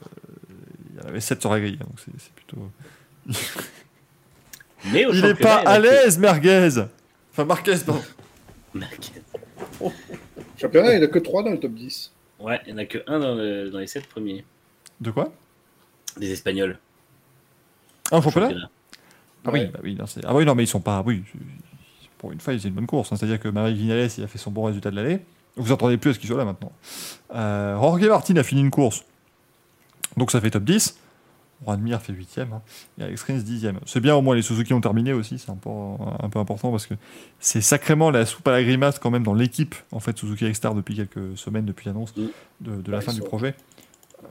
il 0.92 0.98
y 1.02 1.06
en 1.06 1.10
avait 1.10 1.20
7 1.22 1.40
sur 1.42 1.52
la 1.52 1.60
grille, 1.60 1.78
donc 1.78 1.90
c'est 1.98 2.32
plutôt. 2.34 2.70
Mais 4.92 5.06
au 5.06 5.14
Il 5.14 5.26
est 5.26 5.30
championnat, 5.30 5.58
pas 5.58 5.62
en 5.64 5.66
à 5.74 5.78
que- 5.78 5.82
l'aise, 5.84 6.18
Merguez 6.18 6.70
Enfin, 7.32 7.46
Marquez, 7.46 7.76
pardon. 7.86 8.02
Marquez. 8.74 9.22
Championnat, 10.58 10.94
il 10.94 11.00
n'y 11.00 11.04
a 11.06 11.08
que 11.08 11.20
3 11.20 11.44
dans 11.44 11.52
le 11.52 11.60
top 11.60 11.74
10. 11.74 12.12
Ouais, 12.40 12.60
il 12.66 12.74
n'y 12.74 12.80
en 12.80 12.84
a 12.84 12.86
que 12.86 13.00
un 13.08 13.20
dans, 13.20 13.36
le- 13.36 13.70
dans 13.70 13.80
les 13.80 13.88
sept 13.88 14.08
premiers. 14.08 14.46
De 15.02 15.12
quoi? 15.12 15.34
Des 16.18 16.32
Espagnols. 16.32 16.78
Ah, 18.12 18.22
Championnat. 18.22 18.50
Ah 19.46 19.52
oui, 19.54 19.60
Ouais. 19.62 19.66
bah 19.68 19.80
oui, 19.84 19.96
non, 19.96 20.06
ah 20.26 20.36
oui, 20.36 20.46
non, 20.46 20.56
mais 20.56 20.64
ils 20.64 20.68
sont 20.68 20.82
pas. 20.82 21.02
Oui, 21.06 21.24
pour 22.18 22.32
une 22.32 22.40
fois, 22.42 22.54
ils 22.54 22.60
font 22.60 22.68
une 22.68 22.74
bonne 22.74 22.88
course. 22.88 23.12
hein. 23.12 23.16
C'est-à-dire 23.16 23.40
que 23.40 23.48
Marie 23.48 23.74
Vinales, 23.74 24.10
il 24.18 24.24
a 24.24 24.28
fait 24.28 24.38
son 24.38 24.52
bon 24.52 24.64
résultat 24.64 24.92
de 24.92 24.96
l'année. 24.98 25.20
Vous 25.56 25.72
attendez 25.72 25.98
plus 25.98 26.12
à 26.12 26.14
ce 26.14 26.20
qu'il 26.20 26.28
soit 26.30 26.38
là 26.38 26.46
maintenant. 26.46 26.72
Euh, 27.36 27.76
Jorge 27.76 28.06
Martin 28.08 28.36
a 28.38 28.44
fini 28.44 28.62
une 28.62 28.72
course. 28.72 29.04
Donc 30.18 30.32
ça 30.32 30.42
fait 30.42 30.52
top 30.52 30.64
10. 30.64 30.98
Juan 31.66 31.82
Mir 31.82 32.02
fait 32.02 32.14
8ème. 32.14 32.60
Et 33.00 33.04
Alex 33.04 33.24
Rins 33.24 33.40
10ème. 33.40 33.76
C'est 33.86 34.00
bien, 34.00 34.16
au 34.16 34.22
moins 34.22 34.36
les 34.36 34.42
Suzuki 34.42 34.74
ont 34.74 34.80
terminé 34.80 35.12
aussi. 35.12 35.38
C'est 35.40 35.50
un 35.52 35.56
peu, 35.56 35.70
un 35.70 36.30
peu 36.30 36.40
important 36.40 36.72
parce 36.72 36.88
que 36.88 36.94
c'est 37.40 37.60
sacrément 37.62 38.12
la 38.12 38.26
soupe 38.26 38.48
à 38.48 38.52
la 38.52 38.64
grimace 38.64 38.98
quand 39.00 39.12
même 39.12 39.24
dans 39.24 39.34
l'équipe. 39.34 39.76
En 39.92 40.00
fait, 40.00 40.18
Suzuki 40.18 40.46
X-Star 40.48 40.74
depuis 40.74 40.96
quelques 40.96 41.38
semaines, 41.38 41.66
depuis 41.66 41.88
l'annonce 41.88 42.14
Mm. 42.16 42.28
de, 42.82 42.92
la 42.92 43.02
fin 43.02 43.14
du 43.14 43.22
projet. 43.22 43.56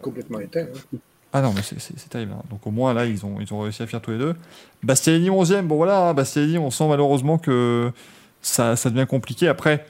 Complètement 0.01 0.41
éteint. 0.41 0.66
hein. 0.95 0.99
Ah 1.33 1.43
non, 1.43 1.53
mais 1.55 1.62
c'est- 1.62 2.09
terrible. 2.09 2.33
hein. 2.33 2.43
Donc 2.51 2.66
au 2.66 2.70
moins 2.70 2.95
là, 2.95 3.05
ils 3.05 3.24
ont, 3.26 3.37
ils 3.41 3.53
ont 3.53 3.61
réussi 3.61 3.83
à 3.83 3.87
faire 3.87 4.01
tous 4.01 4.12
les 4.12 4.18
deux. 4.18 4.35
Bastianini 4.83 5.29
11ème, 5.31 5.66
bon 5.66 5.76
voilà, 5.76 6.12
Bastianini, 6.14 6.57
on 6.59 6.70
sent 6.70 6.89
malheureusement 6.89 7.37
que 7.39 7.93
ça, 8.41 8.76
ça 8.76 8.89
devient 8.91 9.07
compliqué. 9.07 9.47
Après, 9.49 9.87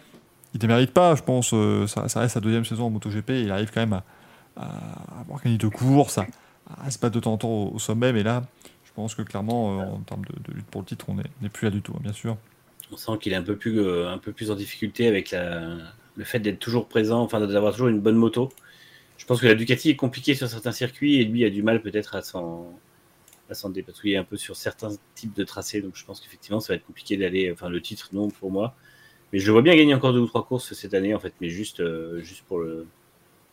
il 0.54 0.56
ne 0.56 0.60
démérite 0.60 0.92
pas, 0.92 1.14
je 1.14 1.22
pense. 1.22 1.50
euh, 1.54 1.86
ça, 1.86 2.02
reste 2.02 2.34
sa 2.34 2.40
deuxième 2.40 2.64
saison 2.64 2.86
en 2.86 2.90
MotoGP. 2.90 3.30
Il 3.30 3.52
arrive 3.52 3.70
quand 3.72 3.80
même 3.80 3.92
à, 3.92 4.04
à 4.56 5.20
avoir 5.20 5.40
gagné 5.42 5.58
de 5.58 5.68
courses, 5.68 6.18
à, 6.18 6.26
à 6.84 6.90
se 6.90 6.98
battre 6.98 7.14
de 7.14 7.20
temps 7.20 7.34
en 7.34 7.38
temps 7.38 7.70
au, 7.72 7.78
sommet. 7.78 8.12
Mais 8.12 8.24
là, 8.24 8.42
je 8.84 8.90
pense 8.94 9.14
que 9.14 9.22
clairement, 9.22 9.78
euh, 9.78 9.84
en 9.84 9.98
termes 10.00 10.24
de, 10.24 10.52
lutte 10.54 10.66
pour 10.66 10.80
le 10.80 10.86
titre, 10.86 11.04
on 11.08 11.14
n'est 11.14 11.48
plus 11.50 11.66
là 11.66 11.70
du 11.70 11.82
tout, 11.82 11.92
hein, 11.96 12.00
bien 12.02 12.12
sûr. 12.12 12.36
On 12.90 12.96
sent 12.96 13.12
qu'il 13.20 13.32
est 13.32 13.36
un 13.36 13.42
peu 13.42 13.54
plus, 13.54 13.78
euh, 13.80 14.10
un 14.10 14.18
peu 14.18 14.32
plus 14.32 14.50
en 14.50 14.54
difficulté 14.56 15.06
avec 15.06 15.32
le 16.16 16.24
fait 16.24 16.40
d'être 16.40 16.58
toujours 16.58 16.88
présent, 16.88 17.20
enfin 17.20 17.38
d'avoir 17.46 17.72
toujours 17.72 17.88
une 17.88 18.00
bonne 18.00 18.16
moto. 18.16 18.48
Je 19.18 19.26
pense 19.26 19.40
que 19.40 19.46
la 19.46 19.54
Ducati 19.54 19.90
est 19.90 19.96
compliquée 19.96 20.34
sur 20.34 20.48
certains 20.48 20.72
circuits 20.72 21.20
et 21.20 21.24
lui 21.24 21.44
a 21.44 21.50
du 21.50 21.62
mal 21.62 21.82
peut-être 21.82 22.14
à 22.16 22.22
s'en 22.22 22.72
à 23.50 23.54
s'en 23.54 23.70
dépatouiller 23.70 24.16
un 24.18 24.24
peu 24.24 24.36
sur 24.36 24.56
certains 24.56 24.90
types 25.14 25.34
de 25.34 25.44
tracés. 25.44 25.80
Donc 25.80 25.96
je 25.96 26.04
pense 26.04 26.20
qu'effectivement 26.20 26.60
ça 26.60 26.72
va 26.72 26.76
être 26.76 26.86
compliqué 26.86 27.16
d'aller. 27.16 27.50
Enfin 27.52 27.68
le 27.68 27.80
titre 27.80 28.10
non 28.12 28.28
pour 28.28 28.50
moi, 28.50 28.74
mais 29.32 29.38
je 29.38 29.46
le 29.46 29.52
vois 29.52 29.62
bien 29.62 29.76
gagner 29.76 29.94
encore 29.94 30.12
deux 30.12 30.20
ou 30.20 30.26
trois 30.26 30.46
courses 30.46 30.72
cette 30.72 30.94
année 30.94 31.14
en 31.14 31.18
fait, 31.18 31.32
mais 31.40 31.48
juste 31.48 31.80
euh, 31.80 32.20
juste 32.22 32.44
pour 32.46 32.58
le 32.60 32.86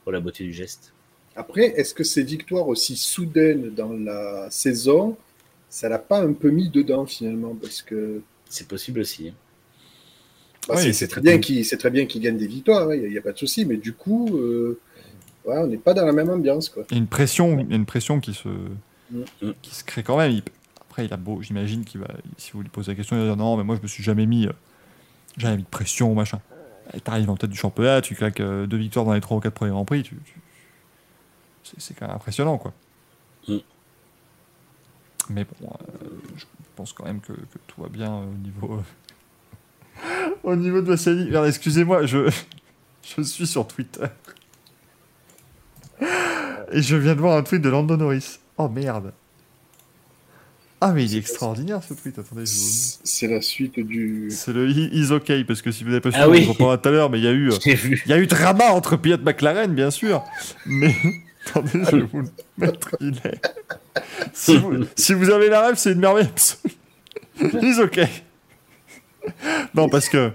pour 0.03 0.11
la 0.11 0.19
beauté 0.19 0.43
du 0.43 0.53
geste. 0.53 0.93
Après, 1.35 1.65
est-ce 1.75 1.93
que 1.93 2.03
ces 2.03 2.23
victoires 2.23 2.67
aussi 2.67 2.95
soudaines 2.95 3.73
dans 3.73 3.91
la 3.91 4.49
saison, 4.51 5.17
ça 5.69 5.89
l'a 5.89 5.99
pas 5.99 6.21
un 6.21 6.31
peu 6.31 6.49
mis 6.49 6.69
dedans 6.69 7.05
finalement? 7.05 7.55
Parce 7.55 7.81
que 7.81 8.21
C'est 8.47 8.67
possible 8.67 8.99
aussi. 9.01 9.29
hein. 9.29 9.33
bah, 10.67 10.75
Oui, 10.77 10.93
c'est- 10.93 11.07
très, 11.07 11.19
très 11.19 11.21
bien 11.21 11.39
qu'il 11.39 11.65
c'est 11.65 11.77
très 11.77 11.89
bien 11.89 12.05
qu'il 12.05 12.21
gagne 12.21 12.37
des 12.37 12.47
victoires, 12.47 12.93
il 12.93 13.09
n'y 13.09 13.17
a, 13.17 13.21
pas 13.21 13.33
de 13.33 13.37
souci, 13.37 13.65
mais 13.65 13.77
du 13.77 13.93
coup, 13.93 14.37
euh, 14.37 14.79
ouais, 15.45 15.57
on 15.57 15.67
n'est 15.67 15.77
pas 15.77 15.93
dans 15.93 16.05
la 16.05 16.11
même 16.13 16.29
ambiance. 16.29 16.69
Quoi. 16.69 16.83
Il 16.89 16.93
y 16.95 16.99
a 16.99 17.01
une 17.01 17.07
pression, 17.07 17.59
il 17.59 17.69
y 17.69 17.73
a 17.73 17.75
une 17.75 17.85
pression 17.85 18.19
qui 18.19 18.33
se, 18.33 18.49
Mm. 19.11 19.51
qui 19.61 19.75
se 19.75 19.83
crée 19.83 20.01
quand 20.03 20.17
même. 20.17 20.31
Il- 20.31 20.43
après, 20.81 21.05
il 21.05 21.13
a 21.13 21.17
beau, 21.17 21.41
j'imagine 21.41 21.83
qu'il 21.85 22.01
va, 22.01 22.07
si 22.37 22.51
vous 22.53 22.61
lui 22.61 22.69
posez 22.69 22.91
la 22.91 22.95
question, 22.95 23.15
il 23.15 23.19
va 23.19 23.25
dire 23.25 23.37
non, 23.37 23.55
mais 23.57 23.63
moi 23.63 23.75
je 23.75 23.81
me 23.81 23.87
suis 23.87 24.01
jamais 24.03 24.25
mis, 24.25 24.47
euh, 24.47 24.51
jamais 25.37 25.57
mis 25.57 25.63
de 25.63 25.67
pression, 25.67 26.13
machin. 26.15 26.39
Et 26.93 27.01
T'arrives 27.01 27.29
en 27.29 27.35
tête 27.35 27.49
du 27.49 27.57
championnat, 27.57 28.01
tu 28.01 28.15
claques 28.15 28.39
euh, 28.39 28.65
deux 28.65 28.77
victoires 28.77 29.05
dans 29.05 29.13
les 29.13 29.21
trois 29.21 29.37
ou 29.37 29.39
quatre 29.41 29.53
premiers 29.55 29.71
grands 29.71 29.85
prix, 29.85 30.03
tu, 30.03 30.15
tu- 30.25 30.39
c'est, 31.63 31.79
c'est 31.81 31.93
quand 31.95 32.07
même 32.07 32.15
impressionnant, 32.15 32.57
quoi. 32.57 32.73
Mm. 33.47 33.57
Mais 35.29 35.43
bon, 35.61 35.67
euh, 35.69 36.07
je 36.37 36.45
pense 36.75 36.93
quand 36.93 37.05
même 37.05 37.19
que, 37.21 37.33
que 37.33 37.57
tout 37.67 37.81
va 37.81 37.89
bien 37.89 38.11
euh, 38.13 38.25
au 38.25 38.37
niveau, 38.37 38.83
au 40.43 40.55
niveau 40.55 40.81
de 40.81 41.45
excusez-moi, 41.47 42.05
je, 42.05 42.29
je 43.17 43.21
suis 43.23 43.47
sur 43.47 43.67
Twitter. 43.67 44.05
Et 46.71 46.81
je 46.81 46.95
viens 46.95 47.15
de 47.15 47.19
voir 47.21 47.37
un 47.37 47.43
tweet 47.43 47.61
de 47.61 47.69
Lando 47.69 47.95
Norris. 47.97 48.39
Oh 48.57 48.67
merde. 48.69 49.11
Ah 50.81 50.91
mais 50.91 51.05
il 51.05 51.15
est 51.15 51.19
extraordinaire 51.19 51.81
ce 51.87 51.93
tweet. 51.93 52.19
Attendez, 52.19 52.45
je. 52.45 52.51
C'est 53.03 53.27
la 53.27 53.41
suite 53.41 53.79
du. 53.79 54.27
C'est 54.29 54.51
le 54.53 54.69
is 54.69 55.11
OK 55.11 55.31
parce 55.47 55.61
que 55.61 55.71
si 55.71 55.83
vous 55.83 55.89
n'avez 55.89 56.01
pas 56.01 56.09
Ah 56.13 56.23
suivi, 56.25 56.39
oui. 56.39 56.45
on 56.47 56.51
en 56.51 56.55
parlera 56.55 56.77
tout 56.77 56.89
à 56.89 56.91
l'heure, 56.91 57.09
mais 57.09 57.19
il 57.19 57.23
y 57.23 57.27
a 57.27 57.31
eu, 57.33 57.49
il 57.65 58.01
y 58.07 58.13
a 58.13 58.17
eu 58.19 58.27
drama 58.27 58.65
entre 58.71 58.97
pilotes 58.97 59.23
McLaren, 59.23 59.73
bien 59.73 59.89
sûr. 59.89 60.23
Mais 60.65 60.93
attendez, 61.47 61.69
je 61.73 61.95
vais 61.95 62.01
vous 62.01 62.21
le 62.21 62.27
mettre. 62.57 62.95
Il 62.99 63.15
est. 63.23 63.41
Si 64.33 64.57
vous, 64.57 64.85
si 64.95 65.13
vous 65.13 65.29
avez 65.29 65.49
la 65.49 65.61
rêve, 65.67 65.75
c'est 65.77 65.93
une 65.93 65.99
merveille 65.99 66.27
absolue. 66.27 66.73
Is 67.63 67.79
OK. 67.81 67.99
Non, 69.73 69.89
parce 69.89 70.09
que 70.09 70.31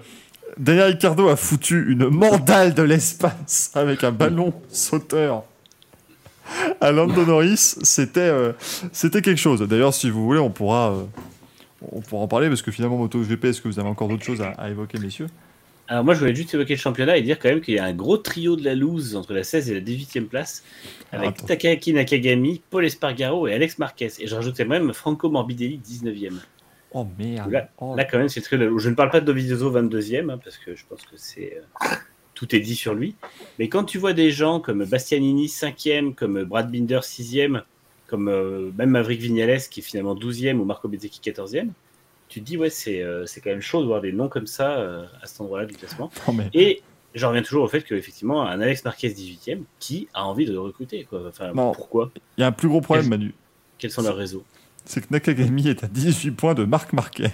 Daniel 0.58 0.92
Ricciardo 0.92 1.28
a 1.28 1.36
foutu 1.36 1.92
une 1.92 2.08
mandale 2.08 2.74
de 2.74 2.82
l'espace 2.82 3.70
avec 3.74 4.02
un 4.04 4.10
ballon 4.12 4.52
sauteur 4.70 5.44
à 6.80 6.92
Lando 6.92 7.24
Norris. 7.24 7.56
C'était 7.82 8.20
euh, 8.20 8.52
c'était 8.92 9.22
quelque 9.22 9.38
chose. 9.40 9.60
D'ailleurs, 9.62 9.94
si 9.94 10.10
vous 10.10 10.24
voulez, 10.24 10.40
on 10.40 10.50
pourra, 10.50 10.92
euh, 10.92 11.02
on 11.92 12.00
pourra 12.00 12.22
en 12.24 12.28
parler 12.28 12.48
parce 12.48 12.62
que 12.62 12.70
finalement, 12.70 12.96
MotoGP, 12.98 13.44
est-ce 13.46 13.60
que 13.60 13.68
vous 13.68 13.78
avez 13.78 13.88
encore 13.88 14.08
d'autres 14.08 14.24
choses 14.24 14.40
à, 14.42 14.50
à 14.50 14.70
évoquer, 14.70 14.98
messieurs? 14.98 15.26
Alors 15.88 16.04
moi 16.04 16.14
je 16.14 16.20
voulais 16.20 16.36
juste 16.36 16.54
évoquer 16.54 16.74
le 16.74 16.78
championnat 16.78 17.16
et 17.16 17.22
dire 17.22 17.36
quand 17.40 17.48
même 17.48 17.60
qu'il 17.60 17.74
y 17.74 17.78
a 17.80 17.84
un 17.84 17.92
gros 17.92 18.16
trio 18.16 18.54
de 18.54 18.64
la 18.64 18.76
loose 18.76 19.16
entre 19.16 19.34
la 19.34 19.42
16 19.42 19.72
et 19.72 19.74
la 19.74 19.80
18e 19.80 20.26
place 20.26 20.62
avec 21.10 21.30
Attends. 21.30 21.46
Takaki 21.48 21.92
Nakagami, 21.92 22.62
Paul 22.70 22.84
Espargaro 22.84 23.48
et 23.48 23.54
Alex 23.54 23.76
Marquez. 23.80 24.08
Et 24.20 24.28
je 24.28 24.34
rajoutais 24.36 24.64
même 24.64 24.92
Franco 24.92 25.28
Morbidelli 25.30 25.80
19e. 25.84 26.34
Oh 26.92 27.04
merde. 27.18 27.50
Là- 27.50 27.68
Oh, 27.80 27.96
Là 27.96 28.04
quand 28.04 28.18
même 28.18 28.28
c'est 28.28 28.40
très. 28.40 28.56
Je 28.56 28.88
ne 28.88 28.94
parle 28.94 29.10
pas 29.10 29.20
de 29.20 29.26
Dovizioso 29.26 29.72
22e 29.72 30.30
hein, 30.30 30.38
parce 30.44 30.58
que 30.58 30.76
je 30.76 30.84
pense 30.88 31.00
que 31.02 31.16
c'est 31.16 31.60
euh, 31.82 31.86
tout 32.40 32.56
est 32.56 32.60
dit 32.60 32.74
sur 32.74 32.94
lui. 32.94 33.14
Mais 33.58 33.68
quand 33.68 33.84
tu 33.84 33.98
vois 33.98 34.14
des 34.14 34.30
gens 34.30 34.60
comme 34.60 34.82
Bastianini 34.86 35.46
5e, 35.46 36.14
comme 36.14 36.42
Brad 36.44 36.70
Binder 36.72 37.00
6e, 37.02 37.60
comme 38.06 38.28
euh, 38.28 38.70
même 38.78 38.88
Maverick 38.88 39.20
Vignales 39.20 39.60
qui 39.70 39.80
est 39.80 39.82
finalement 39.82 40.14
12e 40.14 40.56
ou 40.56 40.64
Marco 40.64 40.88
Bezzecchi 40.88 41.20
14e, 41.22 41.68
tu 42.30 42.40
te 42.40 42.46
dis 42.46 42.56
ouais 42.56 42.70
c'est 42.70 43.02
euh, 43.02 43.26
c'est 43.26 43.42
quand 43.42 43.50
même 43.50 43.60
chaud 43.60 43.82
de 43.82 43.86
voir 43.86 44.00
des 44.00 44.12
noms 44.12 44.28
comme 44.28 44.46
ça 44.46 44.78
euh, 44.78 45.04
à 45.20 45.26
cet 45.26 45.42
endroit-là 45.42 45.66
du 45.66 45.74
classement. 45.74 46.10
non, 46.26 46.32
mais 46.32 46.48
Et 46.54 46.82
j'en 47.14 47.28
reviens 47.28 47.42
toujours 47.42 47.64
au 47.64 47.68
fait 47.68 47.82
qu'effectivement, 47.82 48.42
un 48.46 48.58
Alex 48.58 48.86
Marquez 48.86 49.10
18e 49.10 49.58
qui 49.78 50.08
a 50.14 50.24
envie 50.24 50.46
de 50.46 50.52
le 50.52 50.60
recruter. 50.60 51.04
Quoi. 51.04 51.24
Enfin, 51.28 51.52
Non. 51.52 51.72
pourquoi? 51.72 52.10
Il 52.38 52.40
y 52.40 52.44
a 52.44 52.46
un 52.46 52.52
plus 52.52 52.68
gros 52.68 52.80
problème, 52.80 53.08
Manu. 53.08 53.34
Quels 53.76 53.90
sont 53.90 54.02
leurs 54.02 54.16
réseaux? 54.16 54.44
C'est 54.86 55.06
que 55.06 55.12
Nakagami 55.12 55.68
est 55.68 55.84
à 55.84 55.88
18 55.88 56.30
points 56.30 56.54
de 56.54 56.64
Marc 56.64 56.94
Marquez, 56.94 57.28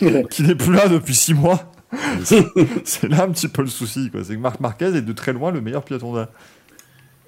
qui 0.30 0.42
n'est 0.42 0.54
plus 0.54 0.72
là 0.72 0.88
depuis 0.88 1.14
6 1.14 1.34
mois. 1.34 1.70
C'est 2.84 3.08
là 3.08 3.22
un 3.22 3.30
petit 3.30 3.48
peu 3.48 3.62
le 3.62 3.68
souci. 3.68 4.10
quoi. 4.10 4.24
C'est 4.24 4.34
que 4.34 4.40
Marc 4.40 4.60
Marquez 4.60 4.96
est 4.96 5.02
de 5.02 5.12
très 5.12 5.32
loin 5.32 5.50
le 5.50 5.60
meilleur 5.60 5.84
pilote 5.84 6.02
Honda. 6.02 6.30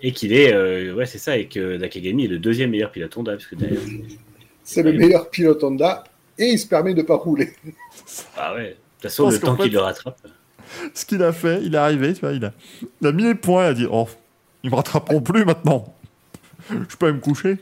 Et 0.02 0.12
qu'il 0.12 0.32
est, 0.32 0.52
euh, 0.52 0.94
ouais, 0.94 1.06
c'est 1.06 1.18
ça, 1.18 1.36
et 1.38 1.46
que 1.46 1.78
Nakagami 1.78 2.26
est 2.26 2.28
le 2.28 2.38
deuxième 2.38 2.70
meilleur 2.70 2.90
pilote 2.90 3.16
Honda, 3.16 3.32
parce 3.32 3.46
que 3.46 3.56
derrière, 3.56 3.80
C'est 4.62 4.82
le 4.82 4.92
meilleur 4.92 5.30
pilote 5.30 5.62
Honda 5.64 6.04
et 6.38 6.50
il 6.50 6.58
se 6.58 6.66
permet 6.66 6.94
de 6.94 7.02
pas 7.02 7.16
rouler. 7.16 7.52
ah 8.36 8.54
ouais, 8.54 8.62
de 8.62 8.70
toute 8.70 9.02
façon, 9.02 9.24
Parce 9.24 9.34
le 9.36 9.40
temps 9.40 9.56
qu'il 9.56 9.72
le 9.72 9.80
rattrape. 9.80 10.18
Ce 10.94 11.06
qu'il 11.06 11.22
a 11.22 11.32
fait, 11.32 11.62
il 11.62 11.74
est 11.74 11.78
arrivé, 11.78 12.12
tu 12.12 12.20
vois, 12.20 12.32
il 12.32 12.44
a, 12.44 12.52
il 13.00 13.06
a 13.06 13.12
mis 13.12 13.22
les 13.22 13.34
points, 13.34 13.66
il 13.66 13.68
a 13.68 13.74
dit 13.74 13.86
Oh, 13.90 14.08
ils 14.62 14.70
me 14.70 14.76
rattraperont 14.76 15.20
plus 15.20 15.44
maintenant. 15.44 15.94
Je 16.70 16.96
peux 16.96 17.06
aller 17.06 17.14
me 17.14 17.20
coucher. 17.20 17.58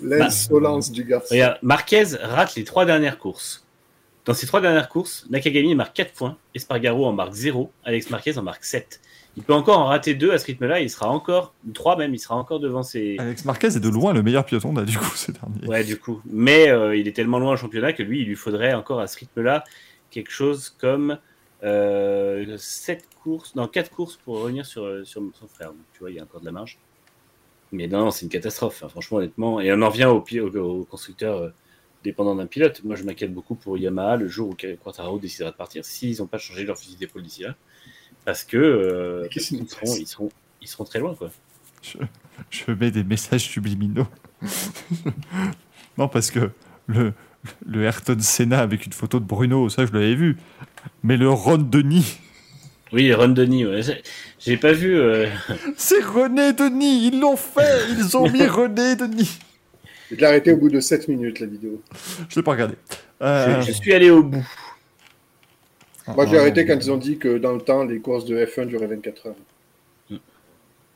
L'insolence 0.00 0.92
du 0.92 1.04
garçon. 1.04 1.34
Regarde, 1.34 1.58
Marquez 1.62 2.04
rate 2.22 2.54
les 2.54 2.64
trois 2.64 2.84
dernières 2.84 3.18
courses. 3.18 3.65
Dans 4.26 4.34
ces 4.34 4.48
trois 4.48 4.60
dernières 4.60 4.88
courses, 4.88 5.24
Nakagami 5.30 5.76
marque 5.76 5.94
4 5.94 6.12
points, 6.12 6.36
Espargaro 6.52 7.06
en 7.06 7.12
marque 7.12 7.32
0, 7.32 7.70
Alex 7.84 8.10
Marquez 8.10 8.36
en 8.38 8.42
marque 8.42 8.64
7. 8.64 9.00
Il 9.36 9.44
peut 9.44 9.52
encore 9.52 9.78
en 9.78 9.84
rater 9.86 10.14
deux 10.14 10.32
à 10.32 10.38
ce 10.38 10.46
rythme-là, 10.46 10.80
il 10.80 10.90
sera 10.90 11.08
encore, 11.08 11.54
3 11.74 11.96
même, 11.96 12.12
il 12.12 12.18
sera 12.18 12.34
encore 12.34 12.58
devant 12.58 12.82
ses, 12.82 13.16
Alex 13.20 13.44
Marquez 13.44 13.68
est 13.68 13.80
de 13.80 13.88
loin 13.88 14.12
le 14.12 14.24
meilleur 14.24 14.44
pilote 14.44 14.64
Honda, 14.64 14.82
du 14.82 14.98
coup, 14.98 15.14
ces 15.14 15.30
derniers. 15.30 15.64
Ouais, 15.68 15.84
du 15.84 15.96
coup. 15.96 16.20
Mais 16.26 16.68
euh, 16.70 16.96
il 16.96 17.06
est 17.06 17.12
tellement 17.12 17.38
loin 17.38 17.52
au 17.52 17.56
championnat 17.56 17.92
que 17.92 18.02
lui, 18.02 18.22
il 18.22 18.26
lui 18.26 18.34
faudrait 18.34 18.74
encore 18.74 18.98
à 18.98 19.06
ce 19.06 19.16
rythme-là 19.18 19.62
quelque 20.10 20.32
chose 20.32 20.70
comme 20.70 21.18
euh, 21.62 22.56
7 22.58 23.04
courses, 23.22 23.54
non, 23.54 23.68
4 23.68 23.90
courses 23.92 24.16
pour 24.16 24.40
revenir 24.40 24.66
sur, 24.66 24.82
euh, 24.82 25.04
sur 25.04 25.22
son 25.38 25.46
frère. 25.46 25.68
Donc, 25.68 25.84
tu 25.92 26.00
vois, 26.00 26.10
il 26.10 26.16
y 26.16 26.20
a 26.20 26.24
encore 26.24 26.40
de 26.40 26.46
la 26.46 26.52
marge. 26.52 26.78
Mais 27.70 27.86
non, 27.86 28.06
non, 28.06 28.10
c'est 28.10 28.24
une 28.24 28.30
catastrophe, 28.30 28.82
hein, 28.82 28.88
franchement, 28.88 29.18
honnêtement. 29.18 29.60
Et 29.60 29.72
on 29.72 29.82
en 29.82 29.90
revient 29.90 30.06
au, 30.06 30.24
au, 30.24 30.80
au 30.80 30.84
constructeur 30.84 31.36
euh, 31.36 31.50
dépendant 32.06 32.34
d'un 32.34 32.46
pilote. 32.46 32.80
Moi, 32.84 32.96
je 32.96 33.04
m'inquiète 33.04 33.32
beaucoup 33.34 33.54
pour 33.54 33.76
Yamaha 33.76 34.16
le 34.16 34.28
jour 34.28 34.48
où 34.50 34.54
Quartararo 34.82 35.18
décidera 35.18 35.50
de 35.50 35.56
partir, 35.56 35.84
s'ils 35.84 36.18
n'ont 36.18 36.26
pas 36.26 36.38
changé 36.38 36.64
leur 36.64 36.78
fusil 36.78 36.96
d'épaule 36.96 37.22
d'ici 37.22 37.42
là. 37.42 37.54
Parce 38.24 38.42
que 38.44 38.56
euh, 38.56 39.28
ils, 39.34 39.40
seront, 39.40 39.64
passe 39.64 39.98
ils, 39.98 40.06
seront, 40.06 40.28
ils 40.62 40.68
seront 40.68 40.84
très 40.84 40.98
loin, 40.98 41.14
quoi. 41.14 41.30
Je, 41.82 41.98
je 42.50 42.72
mets 42.72 42.90
des 42.90 43.04
messages 43.04 43.42
subliminaux. 43.44 44.06
non, 45.98 46.08
parce 46.08 46.30
que 46.30 46.50
le, 46.86 47.12
le 47.66 47.84
Ayrton 47.84 48.16
Senna 48.20 48.60
avec 48.60 48.86
une 48.86 48.92
photo 48.92 49.20
de 49.20 49.24
Bruno, 49.24 49.68
ça 49.68 49.86
je 49.86 49.92
l'avais 49.92 50.14
vu. 50.14 50.36
Mais 51.02 51.16
le 51.16 51.28
Ron 51.30 51.58
Denis, 51.58 52.18
Oui, 52.92 53.12
Ron 53.12 53.28
Denis, 53.28 53.66
ouais. 53.66 53.82
J'ai- 53.82 54.02
J'ai 54.38 54.56
pas 54.56 54.72
vu. 54.72 54.96
euh, 54.98 55.28
c'est 55.76 56.02
René 56.04 56.52
Denis, 56.52 57.08
ils 57.08 57.20
l'ont 57.20 57.36
fait, 57.36 57.82
ils 57.98 58.16
ont 58.16 58.30
mis 58.36 58.44
René 58.46 58.96
Denis. 58.96 59.38
Je 60.10 60.16
l'ai 60.16 60.24
arrêté 60.24 60.52
au 60.52 60.56
bout 60.56 60.68
de 60.68 60.80
7 60.80 61.08
minutes, 61.08 61.40
la 61.40 61.46
vidéo. 61.46 61.80
Je 62.28 62.36
l'ai 62.36 62.42
pas 62.42 62.52
regardé. 62.52 62.74
Euh, 63.22 63.60
Je, 63.60 63.66
je 63.66 63.72
suis 63.72 63.92
allé 63.92 64.10
au 64.10 64.22
bout. 64.22 64.46
Moi, 66.14 66.26
j'ai 66.26 66.36
ah, 66.36 66.42
arrêté 66.42 66.64
quand 66.64 66.76
ils 66.76 66.90
ont 66.90 66.96
dit 66.96 67.18
que 67.18 67.38
dans 67.38 67.52
le 67.52 67.60
temps, 67.60 67.84
les 67.84 67.98
courses 67.98 68.24
de 68.24 68.36
F1 68.44 68.66
duraient 68.66 68.86
24 68.86 69.26
heures. 69.26 70.20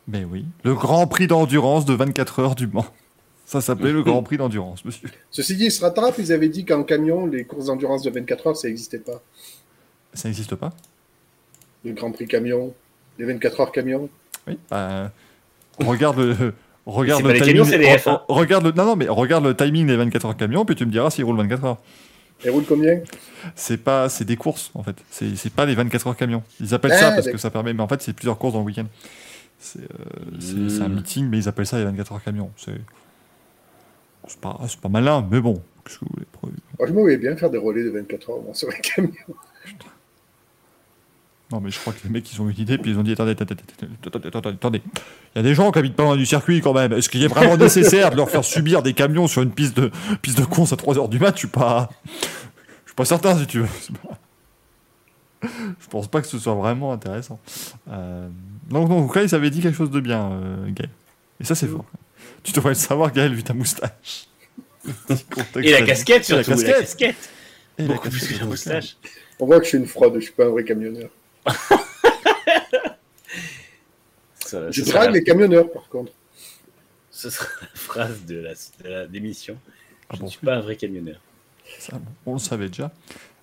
Mais 0.07 0.25
oui, 0.25 0.45
le 0.65 0.75
Grand 0.75 1.07
Prix 1.07 1.27
d'endurance 1.27 1.85
de 1.85 1.95
24 1.95 2.39
heures 2.41 2.55
du 2.55 2.67
Mans. 2.67 2.87
Ça 3.45 3.61
s'appelait 3.61 3.93
le 3.93 4.03
Grand 4.03 4.23
Prix 4.25 4.37
d'endurance, 4.37 4.85
monsieur. 4.85 5.09
Ceci 5.31 5.57
dit, 5.57 5.67
ils 5.67 5.73
se 5.73 5.81
rattrapent. 5.81 6.19
Ils 6.19 6.33
avaient 6.33 6.49
dit 6.49 6.65
qu'en 6.65 6.85
camion, 6.85 7.27
les 7.27 7.45
courses 7.45 7.67
d'endurance 7.67 8.03
de 8.03 8.11
24 8.11 8.47
heures, 8.47 8.57
ça 8.57 8.69
n'existait 8.69 8.99
pas. 8.99 9.21
Ça 10.15 10.29
n'existe 10.29 10.55
pas? 10.55 10.71
Le 11.85 11.93
Grand 11.93 12.13
Prix 12.13 12.27
camion, 12.27 12.75
les 13.19 13.25
24 13.25 13.61
heures 13.61 13.73
camion. 13.73 14.09
Oui. 14.47 14.59
Bah, 14.71 15.11
regarde 15.79 16.19
le. 16.19 16.55
Regarde 16.87 17.23
le 17.23 17.29
pas 17.29 17.35
les 17.35 17.41
timing. 17.41 17.55
camions, 17.57 17.71
c'est 17.71 17.79
les 17.79 17.87
re- 17.87 17.99
F1. 17.99 18.21
regarde 18.29 18.65
le, 18.65 18.73
non, 18.73 18.85
non, 18.85 18.97
mais 18.97 19.09
regarde 19.09 19.45
le 19.45 19.55
timing 19.57 19.87
des 19.87 19.97
24 19.97 20.27
heures 20.27 20.37
camions, 20.37 20.65
puis 20.65 20.75
tu 20.75 20.87
me 20.87 20.91
diras 20.91 21.11
s'ils 21.11 21.25
roulent 21.25 21.37
24 21.37 21.65
heures. 21.65 21.79
Et 22.45 22.49
roule 22.49 22.65
combien? 22.67 23.01
C'est 23.55 23.77
pas, 23.77 24.09
c'est 24.09 24.25
des 24.25 24.37
courses 24.37 24.71
en 24.75 24.83
fait. 24.83 24.97
C'est, 25.11 25.37
c'est 25.37 25.53
pas 25.53 25.67
les 25.67 25.75
24 25.75 26.07
heures 26.07 26.17
camions. 26.17 26.43
Ils 26.59 26.73
appellent 26.75 26.93
Ah, 26.95 26.99
ça 26.99 27.13
parce 27.13 27.29
que 27.29 27.37
ça 27.37 27.51
permet, 27.51 27.75
mais 27.75 27.83
en 27.83 27.89
fait 27.89 28.01
c'est 28.01 28.15
plusieurs 28.15 28.39
courses 28.39 28.55
dans 28.55 28.61
le 28.61 28.65
week-end. 28.67 28.87
C'est, 29.59 29.81
euh, 29.81 29.85
c'est, 30.41 30.71
c'est 30.77 30.83
un 30.83 30.89
meeting, 30.89 31.29
mais 31.29 31.37
ils 31.37 31.49
appellent 31.49 31.67
ça 31.67 31.77
les 31.79 31.85
24 31.85 32.13
heures 32.13 32.23
camions. 32.25 32.51
C'est, 32.57 32.73
c'est 34.27 34.41
pas, 34.41 34.59
c'est 34.69 34.81
pas 34.81 34.89
malin, 34.89 35.27
mais 35.31 35.41
bon. 35.41 35.61
Qu'est-ce 35.85 35.99
que 35.99 36.05
vous 36.07 36.11
voulez 36.15 36.27
Pre- 36.35 36.57
Moi, 36.79 36.89
je 36.89 36.93
me 36.95 37.01
voyais 37.01 37.19
bien 37.19 37.37
faire 37.37 37.51
des 37.51 37.59
relais 37.59 37.85
de 37.85 37.91
24 37.91 38.31
heures 38.31 38.43
moi, 38.43 38.55
sur 38.55 38.69
un 38.69 38.73
camion. 38.73 39.13
Non, 41.53 41.61
mais 41.61 41.71
je 41.71 41.79
crois 41.81 41.93
que 41.93 41.99
les 42.05 42.11
mecs 42.11 42.33
ils 42.33 42.41
ont 42.41 42.49
eu 42.49 42.53
une 42.53 42.61
idée, 42.61 42.79
puis 42.79 42.93
ils 42.93 42.99
ont 42.99 43.03
dit 43.03 43.13
attendez, 43.13 43.33
attendez, 43.33 43.55
attendez, 43.55 43.93
attendez, 44.07 44.29
attendez, 44.29 44.49
attendez. 44.49 44.83
Il 45.35 45.39
y 45.39 45.41
a 45.41 45.43
des 45.43 45.55
gens 45.55 45.73
qui 45.73 45.79
habitent 45.81 45.97
pas 45.97 46.05
loin 46.05 46.17
du 46.17 46.27
circuit 46.27 46.61
quand 46.61 46.73
même. 46.73 46.93
Est-ce 46.93 47.09
qu'il 47.09 47.23
est 47.25 47.29
vraiment 47.29 47.57
nécessaire 47.59 48.11
de 48.11 48.17
leur 48.17 48.31
faire 48.31 48.45
subir 48.45 48.83
des 48.83 48.95
camions 48.95 49.27
sur 49.27 49.43
une 49.43 49.51
piste 49.51 49.77
de 49.77 49.91
piste 50.23 50.39
de 50.39 50.45
course 50.45 50.73
à 50.73 50.77
3h 50.77 51.09
du 51.09 51.19
mat 51.19 51.33
Je 51.35 51.41
suis 51.41 51.49
pas, 51.49 51.91
je 52.85 52.91
suis 52.91 52.95
pas 52.95 53.05
certain 53.05 53.37
si 53.37 53.47
tu 53.47 53.61
veux. 53.61 53.69
Je 55.43 55.89
pense 55.89 56.07
pas 56.07 56.21
que 56.21 56.29
ce 56.29 56.39
soit 56.39 56.55
vraiment 56.55 56.93
intéressant. 56.93 57.41
Euh... 57.91 58.29
Donc, 58.69 58.89
donc 58.89 59.17
là, 59.17 59.23
ils 59.23 59.35
avaient 59.35 59.51
dit 59.51 59.61
quelque 59.61 59.77
chose 59.77 59.91
de 59.91 60.01
bien, 60.01 60.31
euh, 60.33 60.67
Gaël. 60.69 60.91
Et 61.41 61.45
ça, 61.45 61.55
c'est 61.55 61.67
fort. 61.67 61.85
Tu 62.43 62.53
devrais 62.53 62.71
le 62.71 62.75
savoir, 62.75 63.13
Gaël, 63.13 63.35
vu 63.35 63.43
ta 63.43 63.55
moustache. 63.55 64.29
Et 65.57 65.73
la 65.73 65.83
casquette 65.83 66.29
Et 66.31 66.35
la 66.35 66.45
surtout. 66.45 66.63
La 66.63 66.73
casquette. 66.75 67.31
Et 67.79 67.83
la 67.83 67.89
Beaucoup 67.89 68.09
plus 68.09 68.21
casquette, 68.21 68.39
que 68.39 68.45
la 68.45 68.49
moustache. 68.49 68.97
On 69.41 69.47
voit 69.47 69.59
que 69.59 69.65
je 69.65 69.71
suis 69.71 69.79
une 69.79 69.87
fraude, 69.87 70.15
je 70.17 70.21
suis 70.21 70.33
pas 70.33 70.45
un 70.45 70.51
vrai 70.51 70.65
camionneur. 70.65 71.09
Ça- 74.35 74.71
Je 74.71 74.83
drague 74.85 75.07
la, 75.07 75.11
les 75.13 75.23
camionneurs, 75.25 75.71
par 75.71 75.89
contre. 75.89 76.13
ce 77.11 77.31
sera 77.31 77.47
la 77.61 77.69
phrase 77.75 78.25
de 78.25 78.45
la, 78.85 79.07
démission. 79.07 79.57
Ah 80.09 80.15
Je 80.15 80.21
bon, 80.21 80.27
ne 80.27 80.31
suis 80.31 80.45
pas 80.45 80.57
un 80.57 80.61
vrai 80.61 80.77
camionneur. 80.77 81.21
ça, 81.79 81.99
on 82.27 82.33
le 82.35 82.39
savait 82.39 82.69
déjà. 82.69 82.91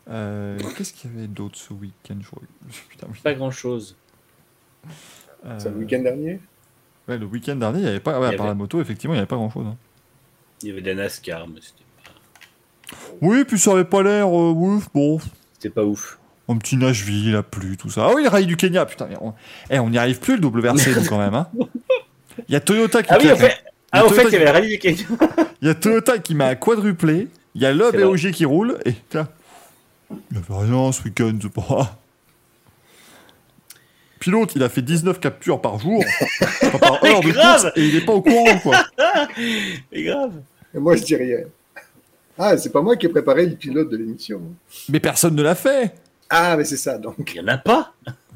Euh, 0.10 0.58
Qu'est-ce 0.76 0.94
qu'il 0.94 1.12
y 1.14 1.18
avait 1.18 1.28
d'autre 1.28 1.58
ce 1.58 1.74
week-end? 1.74 2.18
Putain. 2.90 3.08
Pas 3.24 3.34
grand 3.34 3.52
chose. 3.52 3.96
Euh, 5.46 5.60
C'est 5.60 5.70
le 5.70 5.76
week-end 5.78 6.00
dernier? 6.02 6.40
Ouais, 7.08 7.18
le 7.18 7.26
week-end 7.26 7.56
dernier, 7.56 7.80
il 7.80 7.84
n'y 7.84 7.90
avait 7.90 8.00
pas. 8.00 8.20
Ouais, 8.20 8.28
à 8.28 8.34
part 8.34 8.48
la 8.48 8.54
moto, 8.54 8.82
effectivement, 8.82 9.14
il 9.14 9.18
n'y 9.18 9.22
avait 9.22 9.28
pas 9.28 9.36
grand-chose. 9.38 9.66
hein. 9.68 9.78
Il 10.62 10.70
y 10.70 10.72
avait 10.72 10.82
de 10.82 10.88
la 10.92 10.96
NASCAR, 11.04 11.48
mais 11.48 11.60
c'était 11.62 11.84
pas, 12.04 12.98
Oui, 13.22 13.44
puis 13.46 13.60
ça 13.60 13.72
avait 13.74 13.86
pas 13.86 14.02
l'air. 14.02 14.28
euh, 14.28 14.52
ouf, 14.52 14.90
bon. 14.94 15.20
c'était 15.54 15.70
pas 15.70 15.84
ouf. 15.84 16.17
Un 16.50 16.58
petit 16.58 16.78
Nashville, 16.78 17.34
la 17.34 17.44
pluie, 17.44 17.76
tout 17.78 17.90
ça. 17.90 18.08
Ah 18.10 18.14
oui, 18.16 18.24
le 18.24 18.30
rallye 18.30 18.46
du 18.46 18.56
Kenya, 18.56 18.86
putain. 18.86 19.08
mais 19.10 19.18
On 19.20 19.34
eh, 19.70 19.80
on 19.80 19.90
n'y 19.90 19.98
arrive 19.98 20.20
plus 20.20 20.38
le 20.38 20.48
WRC, 20.48 20.88
nous, 20.96 21.06
quand 21.06 21.18
même. 21.18 21.36
Hein. 21.36 21.48
Il 22.48 22.54
y 22.54 22.56
a 22.56 22.60
Toyota 22.62 23.04
qui 23.04 23.10
Ah 23.12 23.18
oui, 23.20 23.32
au 23.32 23.36
fait, 23.36 23.54
ah, 23.92 24.04
fait, 24.10 24.24
il 24.28 24.32
y 24.32 24.36
avait 24.36 24.46
le 24.46 24.52
rallye 24.52 24.70
du 24.70 24.80
Kenya. 24.80 25.04
Il 25.62 25.68
y 25.68 25.72
a 25.72 25.76
Toyota 25.76 26.20
qui 26.20 26.36
m'a 26.36 26.56
quadruplé. 26.56 27.28
Il 27.56 27.62
y 27.62 27.66
a 27.66 27.74
C'est 27.74 28.00
et. 28.00 28.04
Ogier 28.04 28.32
qui 28.32 28.46
roulent. 28.46 28.78
Et 28.86 28.92
putain, 28.92 29.28
il 30.12 30.38
n'y 30.38 30.38
avait 30.38 30.66
rien 30.66 30.92
ce 30.92 31.04
week-end, 31.04 31.38
c'est 31.42 31.52
pas. 31.52 31.98
Pilote, 34.20 34.54
il 34.56 34.64
a 34.64 34.70
fait 34.70 34.82
19 34.82 35.20
captures 35.20 35.62
par 35.62 35.80
jour, 35.80 36.04
pas 36.72 36.80
par 36.80 37.04
heure 37.04 37.22
de 37.22 37.32
course, 37.32 37.68
et 37.76 37.86
il 37.88 37.94
n'est 37.94 38.06
pas 38.06 38.14
au 38.14 38.22
courant, 38.22 38.60
quoi. 38.60 38.84
C'est 39.94 40.04
grave. 40.04 40.32
Et 40.74 40.80
moi, 40.80 40.96
je 40.96 41.04
dis 41.04 41.16
rien. 41.16 41.40
Ah, 42.38 42.58
c'est 42.58 42.72
pas 42.72 42.82
moi 42.82 42.96
qui 42.96 43.08
ai 43.08 43.10
préparé 43.10 43.46
le 43.48 43.56
pilote 43.56 43.90
de 43.90 43.98
l'émission. 43.98 44.42
Mais 44.90 45.00
personne 45.00 45.36
ne 45.36 45.42
l'a 45.42 45.56
fait. 45.56 45.96
Ah, 46.30 46.56
mais 46.58 46.66
c'est 46.66 46.78
ça, 46.78 46.98
donc. 46.98 47.34
Il 47.36 47.42
n'y 47.42 47.50
en 47.50 47.54
a 47.54 47.58
pas. 47.58 47.94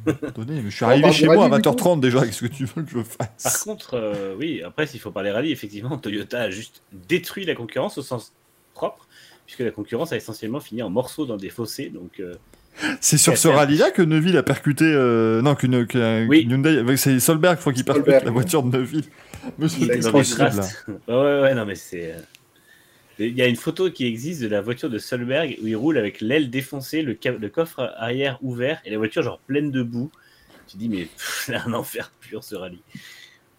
Attendez, 0.08 0.62
mais 0.62 0.70
je 0.72 0.76
suis 0.76 0.86
arrivé 0.86 1.02
parle 1.04 1.14
chez 1.14 1.26
moi 1.26 1.36
à 1.46 1.48
rallye, 1.50 1.62
du 1.62 1.70
20h30 1.70 2.00
déjà, 2.00 2.26
qu'est-ce 2.26 2.42
que 2.42 2.48
tu 2.48 2.66
veux 2.66 2.82
que 2.84 2.89
je 2.89 2.98
Par 3.18 3.28
fasse 3.38 3.58
contre, 3.64 3.94
euh, 3.94 4.36
oui, 4.39 4.62
après, 4.66 4.88
s'il 4.88 5.00
faut 5.00 5.12
parler 5.12 5.30
rallye, 5.32 5.52
effectivement, 5.52 5.96
Toyota 5.98 6.42
a 6.42 6.50
juste 6.50 6.82
détruit 6.92 7.46
la 7.46 7.54
concurrence 7.54 7.98
au 8.00 8.02
sens 8.02 8.34
propre, 8.74 9.08
puisque 9.46 9.60
la 9.60 9.70
concurrence 9.72 10.12
a 10.12 10.18
essentiellement 10.18 10.60
fini 10.60 10.82
en 10.82 10.89
morceaux 10.89 11.26
dans 11.28 11.38
des 11.38 11.50
fossés. 11.50 11.89
Donc, 11.94 12.20
euh, 12.20 12.34
C'est 13.00 13.18
sur 13.20 13.38
ce 13.38 13.48
rallye-là 13.48 13.92
que 13.92 14.02
Neuville 14.02 14.38
a 14.38 14.44
percuté. 14.44 14.86
euh, 14.86 15.42
non, 15.44 15.54
qu'une 15.56 15.76
Oui. 16.28 16.48
avec- 16.52 16.98
C'est 16.98 17.20
Solberg, 17.20 17.60
faut 17.60 17.72
qu'il 17.72 17.86
percute 17.86 18.06
Solberg, 18.06 18.26
la 18.26 18.32
voiture 18.32 18.64
de 18.64 18.76
Neuville. 18.78 19.04
Monsieur, 19.60 19.86
c'est 19.86 20.12
ouais, 21.08 21.42
ouais, 21.42 21.54
non, 21.54 21.66
mais 21.66 21.76
c'est. 21.76 22.16
Il 23.20 23.38
y 23.38 23.41
a 23.41 23.47
une 23.47 23.55
photo 23.55 23.91
qui 23.91 24.05
existe 24.05 24.41
de 24.41 24.47
la 24.47 24.62
voiture 24.62 24.89
de 24.89 24.97
Solberg 24.97 25.57
où 25.62 25.68
il 25.68 25.76
roule 25.76 25.97
avec 25.97 26.22
l'aile 26.22 26.49
défoncée, 26.49 27.01
le, 27.01 27.14
coffre 27.49 27.93
arrière 27.97 28.39
ouvert 28.41 28.82
et 28.86 28.89
la 28.89 28.97
voiture 28.97 29.22
genre 29.22 29.39
pleine 29.39 29.72
de 29.72 29.84
boue. 29.84 30.09
Tu 30.68 30.74
te 30.74 30.78
dis, 30.78 30.89
mais 30.89 31.07
c'est 31.18 31.55
un 31.55 31.74
enfer 31.74 32.12
pur 32.20 32.43
ce 32.43 32.55
rallye. 32.55 32.82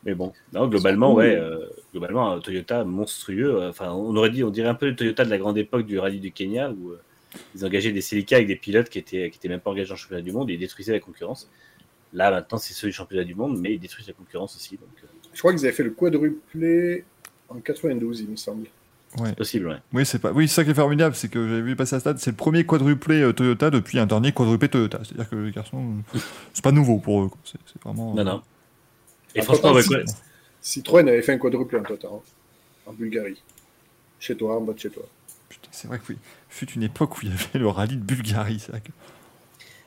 Mais 0.04 0.14
bon, 0.14 0.32
non, 0.52 0.66
globalement, 0.66 1.14
ouais, 1.14 1.36
euh, 1.36 1.66
globalement, 1.92 2.32
un 2.32 2.40
Toyota 2.40 2.82
monstrueux. 2.84 3.54
euh, 3.62 3.68
Enfin, 3.68 3.92
on 3.92 4.16
aurait 4.16 4.30
dit, 4.30 4.42
on 4.42 4.50
dirait 4.50 4.68
un 4.68 4.74
peu 4.74 4.86
le 4.86 4.96
Toyota 4.96 5.24
de 5.24 5.30
la 5.30 5.38
grande 5.38 5.58
époque 5.58 5.86
du 5.86 5.98
rallye 5.98 6.18
du 6.18 6.32
Kenya 6.32 6.70
où 6.72 6.90
euh, 6.90 7.00
ils 7.54 7.64
engageaient 7.64 7.92
des 7.92 8.00
Celica 8.00 8.36
avec 8.36 8.48
des 8.48 8.56
pilotes 8.56 8.88
qui 8.88 8.98
étaient, 8.98 9.30
qui 9.30 9.38
étaient 9.38 9.48
même 9.48 9.60
pas 9.60 9.70
engagés 9.70 9.92
en 9.92 9.96
championnat 9.96 10.22
du 10.22 10.32
monde 10.32 10.50
et 10.50 10.54
ils 10.54 10.58
détruisaient 10.58 10.92
la 10.92 11.00
concurrence. 11.00 11.48
Là, 12.12 12.30
maintenant, 12.30 12.58
c'est 12.58 12.74
ceux 12.74 12.88
du 12.88 12.92
championnat 12.92 13.24
du 13.24 13.34
monde, 13.34 13.58
mais 13.60 13.74
ils 13.74 13.78
détruisent 13.78 14.08
la 14.08 14.12
concurrence 14.12 14.56
aussi. 14.56 14.76
Donc, 14.76 14.90
Je 15.32 15.38
crois 15.38 15.52
qu'ils 15.52 15.64
avaient 15.64 15.74
fait 15.74 15.84
le 15.84 15.90
quadruplé 15.90 17.04
en 17.48 17.60
92, 17.60 18.20
il 18.22 18.28
me 18.28 18.36
semble. 18.36 18.66
Ouais. 19.18 19.34
possible, 19.34 19.68
ouais. 19.68 19.76
Oui, 19.92 20.06
c'est 20.06 20.18
pas. 20.18 20.32
Oui, 20.32 20.48
ça 20.48 20.64
qui 20.64 20.70
est 20.70 20.74
formidable, 20.74 21.14
c'est 21.14 21.28
que 21.28 21.46
j'avais 21.46 21.60
vu 21.60 21.76
passer 21.76 21.96
à 21.96 22.00
stade. 22.00 22.18
C'est 22.18 22.30
le 22.30 22.36
premier 22.36 22.64
quadruplé 22.64 23.20
euh, 23.20 23.32
Toyota 23.32 23.70
depuis 23.70 23.98
un 23.98 24.06
dernier 24.06 24.32
quadruplé 24.32 24.68
Toyota. 24.68 25.00
C'est-à-dire 25.04 25.28
que 25.28 25.36
les 25.36 25.50
garçons, 25.50 25.96
c'est 26.54 26.64
pas 26.64 26.72
nouveau 26.72 26.98
pour 26.98 27.22
eux. 27.24 27.28
quoi. 27.28 27.38
C'est 27.44 27.58
c'est 27.66 27.82
vraiment. 27.82 28.14
Non, 28.14 28.24
non. 28.24 28.42
Et 29.34 29.42
franchement, 29.42 29.72
ouais, 29.72 29.82
Citroën 30.62 31.08
avait 31.08 31.22
fait 31.22 31.32
un 31.32 31.38
quadruplé 31.38 31.78
en 31.78 31.82
total, 31.82 32.10
hein, 32.14 32.20
en 32.86 32.92
Bulgarie. 32.92 33.42
Chez 34.20 34.36
toi, 34.36 34.56
en 34.56 34.60
bas 34.60 34.72
de 34.72 34.78
chez 34.78 34.90
toi. 34.90 35.02
Putain, 35.48 35.68
c'est 35.72 35.88
vrai 35.88 35.98
que 35.98 36.04
oui. 36.10 36.18
Fut 36.48 36.70
une 36.72 36.82
époque 36.82 37.18
où 37.18 37.20
il 37.22 37.30
y 37.30 37.32
avait 37.32 37.58
le 37.58 37.68
rallye 37.68 37.96
de 37.96 38.02
Bulgarie. 38.02 38.60
C'est 38.60 38.70
vrai 38.70 38.80
que... 38.80 38.92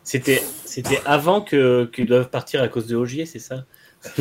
C'était, 0.04 0.44
c'était 0.66 1.00
avant 1.06 1.42
que, 1.42 1.90
qu'ils 1.94 2.06
doivent 2.06 2.30
partir 2.30 2.62
à 2.62 2.68
cause 2.68 2.86
de 2.88 2.96
Ogier, 2.96 3.26
c'est 3.26 3.40
ça? 3.40 3.66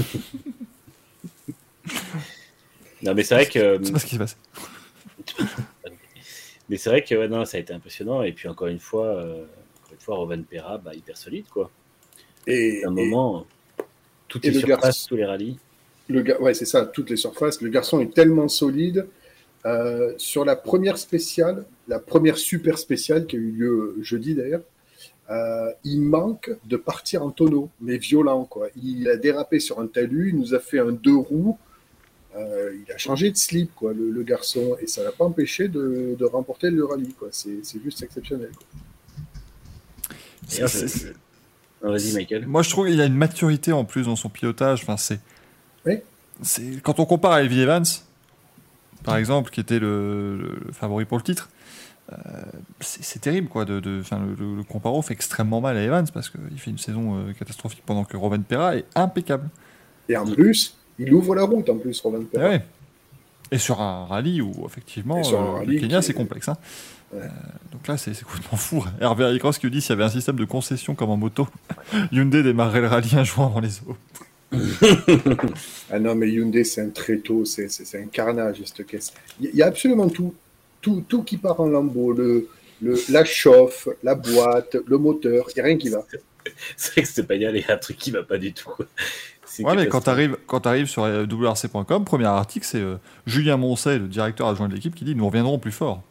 Non, 3.02 3.14
mais 3.14 3.22
c'est 3.22 3.34
vrai 3.34 3.46
que, 3.46 3.78
C'est 3.82 3.92
pas 3.92 3.98
ce 3.98 4.07
qui 4.07 4.12
s'est 4.12 4.18
passé. 4.18 4.36
mais 6.68 6.76
c'est 6.76 6.90
vrai 6.90 7.04
que 7.04 7.14
ouais, 7.14 7.28
non, 7.28 7.44
ça 7.44 7.56
a 7.56 7.60
été 7.60 7.72
impressionnant. 7.72 8.22
Et 8.22 8.32
puis 8.32 8.48
encore 8.48 8.68
une 8.68 8.78
fois, 8.80 9.06
euh, 9.06 9.44
encore 9.82 9.92
une 9.92 10.00
fois, 10.00 10.16
Rovan 10.16 10.42
Pera, 10.42 10.78
bah, 10.78 10.94
hyper 10.94 11.16
solide 11.16 11.46
quoi. 11.48 11.70
Et, 12.46 12.82
À 12.84 12.88
un 12.88 12.90
moment, 12.90 13.46
toutes 14.28 14.44
les 14.44 14.52
le 14.52 14.58
surfaces, 14.60 14.80
garçon- 14.82 15.08
tous 15.08 15.16
les 15.16 15.24
rallyes. 15.24 15.58
le 16.08 16.22
gars, 16.22 16.40
ouais, 16.40 16.54
c'est 16.54 16.66
ça, 16.66 16.84
toutes 16.86 17.10
les 17.10 17.16
surfaces. 17.16 17.60
Le 17.60 17.70
garçon 17.70 18.00
est 18.00 18.12
tellement 18.14 18.48
solide. 18.48 19.06
Euh, 19.66 20.12
sur 20.18 20.44
la 20.44 20.56
première 20.56 20.98
spéciale, 20.98 21.64
la 21.88 21.98
première 21.98 22.36
super 22.36 22.78
spéciale 22.78 23.26
qui 23.26 23.36
a 23.36 23.38
eu 23.38 23.50
lieu 23.50 23.96
jeudi 24.02 24.34
d'ailleurs, 24.34 24.60
euh, 25.30 25.70
il 25.84 26.02
manque 26.02 26.50
de 26.66 26.76
partir 26.76 27.22
en 27.22 27.30
tonneau, 27.30 27.70
mais 27.80 27.96
violent 27.96 28.44
quoi. 28.44 28.68
Il 28.82 29.08
a 29.08 29.16
dérapé 29.16 29.60
sur 29.60 29.80
un 29.80 29.86
talus, 29.86 30.30
il 30.30 30.36
nous 30.38 30.54
a 30.54 30.58
fait 30.60 30.80
un 30.80 30.92
deux 30.92 31.16
roues. 31.16 31.56
Euh, 32.37 32.76
il 32.85 32.93
a 32.93 32.99
changé 32.99 33.30
de 33.30 33.37
slip, 33.37 33.74
quoi, 33.76 33.93
le, 33.93 34.11
le 34.11 34.22
garçon, 34.22 34.76
et 34.80 34.87
ça 34.87 35.05
l'a 35.05 35.12
pas 35.12 35.24
empêché 35.24 35.68
de, 35.68 36.16
de 36.18 36.24
remporter 36.24 36.70
le 36.70 36.85
rallye, 36.85 37.14
quoi. 37.14 37.28
C'est 37.30 37.62
juste 37.82 38.03
exceptionnel. 38.03 38.51
vas-y, 41.80 42.12
Michael. 42.14 42.47
Moi, 42.47 42.62
je 42.62 42.70
trouve 42.70 42.89
qu'il 42.89 43.01
a 43.01 43.05
une 43.07 43.14
maturité 43.16 43.72
en 43.72 43.85
plus 43.85 44.07
dans 44.07 44.16
son 44.16 44.28
pilotage. 44.28 44.82
Enfin, 44.82 44.97
c'est. 44.97 45.20
Oui. 45.87 45.99
c'est 46.43 46.82
quand 46.82 46.99
on 46.99 47.07
compare 47.07 47.32
à 47.32 47.43
Elvin 47.43 47.59
Evans, 47.62 47.85
par 49.05 49.16
exemple, 49.16 49.51
qui 49.51 49.61
était 49.61 49.78
le, 49.78 50.61
favori 50.72 51.05
pour 51.05 51.18
le 51.18 51.22
titre, 51.22 51.51
euh, 52.12 52.16
c'est 52.80 53.20
terrible, 53.20 53.49
quoi. 53.49 53.64
De, 53.64 53.78
de, 53.78 54.01
enfin, 54.01 54.18
le, 54.18 54.35
le, 54.35 54.57
le 54.57 54.62
comparo 54.64 55.03
fait 55.03 55.14
extrêmement 55.14 55.61
mal 55.61 55.76
à 55.76 55.82
Evans 55.82 56.07
parce 56.12 56.30
qu'il 56.30 56.59
fait 56.59 56.70
une 56.70 56.78
saison 56.78 57.16
euh, 57.16 57.32
catastrophique 57.32 57.82
pendant 57.87 58.05
que 58.05 58.16
Rovan 58.16 58.43
Pera 58.43 58.76
est 58.76 58.87
impeccable. 58.95 59.49
Et 60.09 60.16
en 60.16 60.26
plus, 60.26 60.76
il 60.99 61.12
ouvre 61.12 61.34
la 61.34 61.42
route 61.45 61.68
en 61.70 61.76
plus, 61.76 62.01
Romain 62.01 62.24
Et, 62.34 62.38
ouais. 62.38 62.62
Et 63.51 63.59
sur 63.59 63.80
un 63.80 64.07
rallye 64.07 64.40
où, 64.40 64.53
effectivement, 64.66 65.18
Et 65.20 65.24
sur 65.24 65.40
un 65.40 65.45
euh, 65.47 65.53
rallye 65.59 65.74
le 65.74 65.80
Kenya, 65.80 66.01
qui- 66.01 66.07
c'est 66.07 66.12
complexe. 66.14 66.49
hein. 66.49 66.57
Ouais. 67.12 67.20
Euh, 67.22 67.28
donc 67.72 67.86
là, 67.86 67.97
c'est 67.97 68.18
complètement 68.24 68.59
fou. 68.59 68.84
Hervé 69.01 69.24
Haricross 69.24 69.59
qui 69.59 69.66
nous 69.66 69.70
dit 69.70 69.80
s'il 69.80 69.90
y 69.90 69.92
avait 69.92 70.05
un 70.05 70.09
système 70.09 70.36
de 70.36 70.45
concession 70.45 70.95
comme 70.95 71.11
en 71.11 71.16
moto, 71.16 71.47
Hyundai 72.12 72.42
démarrerait 72.42 72.80
le 72.80 72.88
rallye 72.88 73.14
un 73.16 73.24
jour 73.24 73.45
avant 73.45 73.61
les 73.61 73.80
autres. 73.86 73.99
ah 75.90 75.99
non, 75.99 76.14
mais 76.14 76.28
Hyundai, 76.30 76.64
c'est 76.64 76.80
un 76.80 76.90
tréteau, 76.90 77.45
c'est 77.45 77.68
c'est 77.68 78.01
un 78.01 78.07
carnage, 78.07 78.62
cette 78.64 78.86
caisse. 78.86 79.12
Il 79.40 79.55
y, 79.55 79.62
a 79.62 79.66
absolument 79.66 80.09
tout, 80.09 80.34
tout, 80.80 81.05
tout 81.09 81.22
qui 81.22 81.36
part 81.38 81.61
en 81.61 81.66
lambeaux. 81.66 82.12
Le, 82.12 82.49
le, 82.82 82.97
la 83.11 83.24
chauffe, 83.24 83.88
la 84.03 84.14
boîte, 84.14 84.76
le 84.86 84.99
moteur, 84.99 85.47
il 85.51 85.55
n'y 85.57 85.61
a 85.61 85.64
rien 85.64 85.76
qui 85.78 85.88
va. 85.88 86.05
C'est 86.76 86.92
vrai 86.92 87.03
que 87.03 87.09
c'est 87.09 87.22
pas 87.26 87.36
il 87.36 87.42
y 87.42 87.47
a 87.47 87.72
un 87.72 87.76
truc 87.78 87.97
qui 87.97 88.11
va 88.11 88.22
pas 88.22 88.36
du 88.36 88.53
tout. 88.53 88.68
Ouais, 89.61 89.76
mais 89.76 89.88
quand 89.88 90.03
tu 90.03 90.11
arrives, 90.11 90.36
quand 90.47 90.66
arrives 90.66 90.86
sur 90.86 91.05
euh, 91.05 91.24
WRC.com, 91.26 92.05
premier 92.05 92.24
article, 92.26 92.66
c'est 92.66 92.80
euh, 92.80 92.97
Julien 93.26 93.57
Moncey, 93.57 93.99
le 93.99 94.09
directeur 94.09 94.49
adjoint 94.49 94.68
de 94.68 94.74
l'équipe, 94.74 94.95
qui 94.95 95.05
dit 95.05 95.14
Nous 95.14 95.26
reviendrons 95.26 95.59
plus 95.59 95.72
fort. 95.72 96.03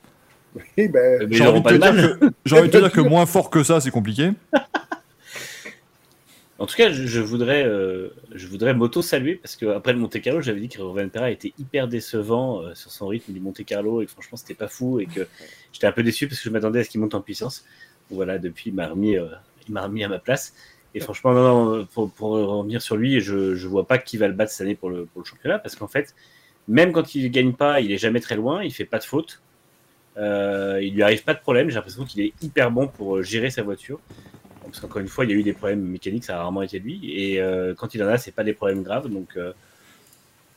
Oui, 0.78 0.88
ben, 0.88 1.28
J'ai 1.32 1.48
envie, 1.48 1.62
de 1.62 1.68
te 1.68 1.74
dire 1.74 2.20
que, 2.20 2.56
envie 2.56 2.68
de 2.68 2.74
te 2.74 2.78
dire 2.78 2.92
que 2.92 3.02
moins 3.02 3.26
fort 3.26 3.50
que 3.50 3.64
ça, 3.64 3.82
c'est 3.82 3.92
compliqué. 3.92 4.32
En 6.60 6.68
tout 6.68 6.76
cas, 6.78 6.94
je, 6.94 7.20
voudrais, 7.20 7.66
euh, 7.66 8.10
je 8.34 8.48
voudrais 8.48 8.74
m'auto-saluer 8.74 9.36
parce 9.36 9.58
qu'après 9.58 9.92
le 9.92 10.00
Monte 10.00 10.22
Carlo, 10.22 10.40
j'avais 10.40 10.62
dit 10.62 10.70
que 10.70 10.82
Rovan 10.82 11.10
Pera 11.10 11.30
était 11.30 11.52
hyper 11.60 11.90
décevant 11.90 12.62
sur 12.74 12.90
son 12.90 13.08
rythme 13.08 13.34
du 13.34 13.42
Monte 13.42 13.66
Carlo 13.66 14.02
et 14.02 14.06
que 14.06 14.12
franchement, 14.12 14.38
c'était 14.38 14.54
pas 14.54 14.70
fou 14.70 15.02
et 15.02 15.08
que 15.08 15.28
j'étais 15.74 15.88
un 15.88 15.92
peu 15.92 16.04
déçu 16.04 16.28
parce 16.28 16.40
que 16.40 16.46
je 16.46 16.54
m'attendais 16.54 16.80
à 16.80 16.84
ce 16.86 16.90
qu'il 16.90 17.02
monte 17.02 17.16
en 17.16 17.22
puissance. 17.22 17.66
Voilà, 18.12 18.38
depuis, 18.38 18.70
il 18.70 18.76
m'a 18.76 18.88
remis, 18.88 19.18
il 19.68 19.74
m'a 19.74 19.82
remis 19.82 20.06
à 20.06 20.08
ma 20.08 20.20
place. 20.20 20.54
Et 20.96 21.00
franchement, 21.00 21.34
non, 21.34 21.88
pour, 21.94 22.12
revenir 22.20 22.82
sur 22.82 22.96
lui, 22.96 23.20
je 23.20 23.36
ne 23.36 23.68
vois 23.68 23.88
pas 23.88 23.98
qui 23.98 24.18
va 24.18 24.28
le 24.28 24.34
battre 24.34 24.52
cette 24.52 24.62
année 24.62 24.76
pour 24.76 24.90
le, 24.90 25.06
pour 25.06 25.22
le 25.22 25.26
championnat, 25.26 25.60
parce 25.60 25.76
qu'en 25.76 25.88
fait, 25.88 26.14
même 26.68 26.92
quand 26.92 27.16
il 27.16 27.24
ne 27.24 27.30
gagne 27.30 27.54
pas, 27.54 27.82
il 27.82 27.92
est 27.92 27.98
jamais 27.98 28.20
très 28.20 28.36
loin, 28.36 28.64
il 28.64 28.72
fait 28.72 28.86
pas 28.86 29.00
de 29.00 29.04
faute. 29.04 29.42
Euh, 30.18 30.80
il 30.82 30.94
lui 30.94 31.04
arrive 31.04 31.24
pas 31.24 31.34
de 31.34 31.40
problème. 31.40 31.70
J'ai 31.70 31.76
l'impression 31.76 32.06
qu'il 32.06 32.22
est 32.22 32.34
hyper 32.42 32.72
bon 32.72 32.88
pour 32.88 33.18
euh, 33.18 33.22
gérer 33.24 33.50
sa 33.50 33.64
voiture. 33.64 34.00
Parce 34.64 34.80
qu'encore 34.80 35.02
une 35.02 35.08
fois, 35.08 35.26
il 35.26 35.32
y 35.32 35.34
a 35.34 35.38
eu 35.38 35.44
des 35.44 35.54
problèmes 35.54 35.82
mécaniques, 35.82 36.24
ça 36.24 36.36
a 36.36 36.42
rarement 36.42 36.62
été 36.62 36.80
lui. 36.80 37.02
Et 37.12 37.42
euh, 37.42 37.74
quand 37.76 37.94
il 37.96 38.04
en 38.04 38.08
a, 38.08 38.18
c'est 38.18 38.32
pas 38.32 38.44
des 38.44 38.54
problèmes 38.54 38.82
graves. 38.82 39.10
Donc, 39.10 39.38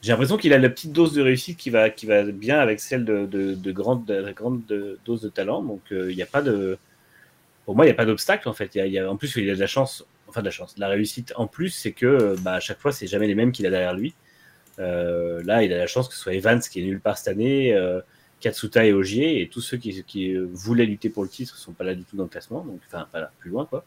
j'ai 0.03 0.13
l'impression 0.13 0.37
qu'il 0.37 0.53
a 0.53 0.59
la 0.59 0.69
petite 0.69 0.93
dose 0.93 1.13
de 1.13 1.23
réussite 1.23 1.59
qui 1.59 1.71
va, 1.71 1.91
qui 1.91 2.07
va 2.07 2.23
bien 2.25 2.59
avec 2.59 2.81
celle 2.81 3.05
de, 3.05 3.27
de, 3.27 3.55
de 3.55 3.73
grande, 3.73 4.05
de, 4.05 4.33
grande 4.33 4.63
dose 5.05 5.21
de 5.21 5.29
talent. 5.29 5.63
Donc, 5.63 5.81
il 5.91 6.15
n'y 6.15 6.23
a 6.23 6.27
pas 6.27 6.43
de, 6.43 6.79
pour 7.65 7.75
moi, 7.75 7.85
il 7.85 7.89
n'y 7.89 7.93
a 7.93 7.97
pas 7.97 8.07
d'obstacle 8.07 8.49
en 8.49 8.53
fait. 8.55 8.75
Il 8.77 8.87
y 8.87 8.99
a, 8.99 9.11
en 9.11 9.17
plus, 9.17 9.35
il 9.37 9.51
a 9.51 9.55
de 9.55 9.61
la 9.61 9.67
chance 9.67 10.07
enfin 10.37 10.43
de 10.43 10.47
la 10.47 10.51
chance. 10.51 10.75
La 10.77 10.89
réussite 10.89 11.33
en 11.37 11.47
plus, 11.47 11.71
c'est 11.71 11.93
que 11.93 12.37
bah, 12.41 12.55
à 12.55 12.61
chaque 12.61 12.79
fois, 12.79 12.93
c'est 12.93 13.07
jamais 13.07 13.27
les 13.27 13.35
mêmes 13.35 13.53
qu'il 13.53 13.67
a 13.67 13.71
derrière 13.71 13.95
lui. 13.95 14.15
Euh, 14.79 15.43
là, 15.45 15.63
il 15.63 15.73
a 15.73 15.79
la 15.79 15.87
chance 15.87 16.09
que 16.09 16.15
ce 16.15 16.21
soit 16.21 16.35
Evans 16.35 16.61
qui 16.61 16.81
est 16.81 16.85
nulle 16.85 17.01
part 17.01 17.17
cette 17.17 17.29
année, 17.29 17.73
euh, 17.73 18.01
Katsuta 18.41 18.85
et 18.85 18.93
Ogier, 18.93 19.41
et 19.41 19.49
tous 19.49 19.63
ceux 19.63 19.79
qui, 19.79 20.05
qui, 20.05 20.37
voulaient 20.37 20.85
lutter 20.85 21.09
pour 21.09 21.23
le 21.23 21.31
titre 21.31 21.57
sont 21.57 21.73
pas 21.73 21.85
là 21.85 21.95
du 21.95 22.05
tout 22.05 22.17
dans 22.17 22.25
le 22.25 22.29
classement, 22.29 22.63
donc 22.63 22.81
enfin 22.87 23.09
pas 23.11 23.21
là, 23.21 23.33
plus 23.39 23.51
loin 23.51 23.65
quoi. 23.65 23.87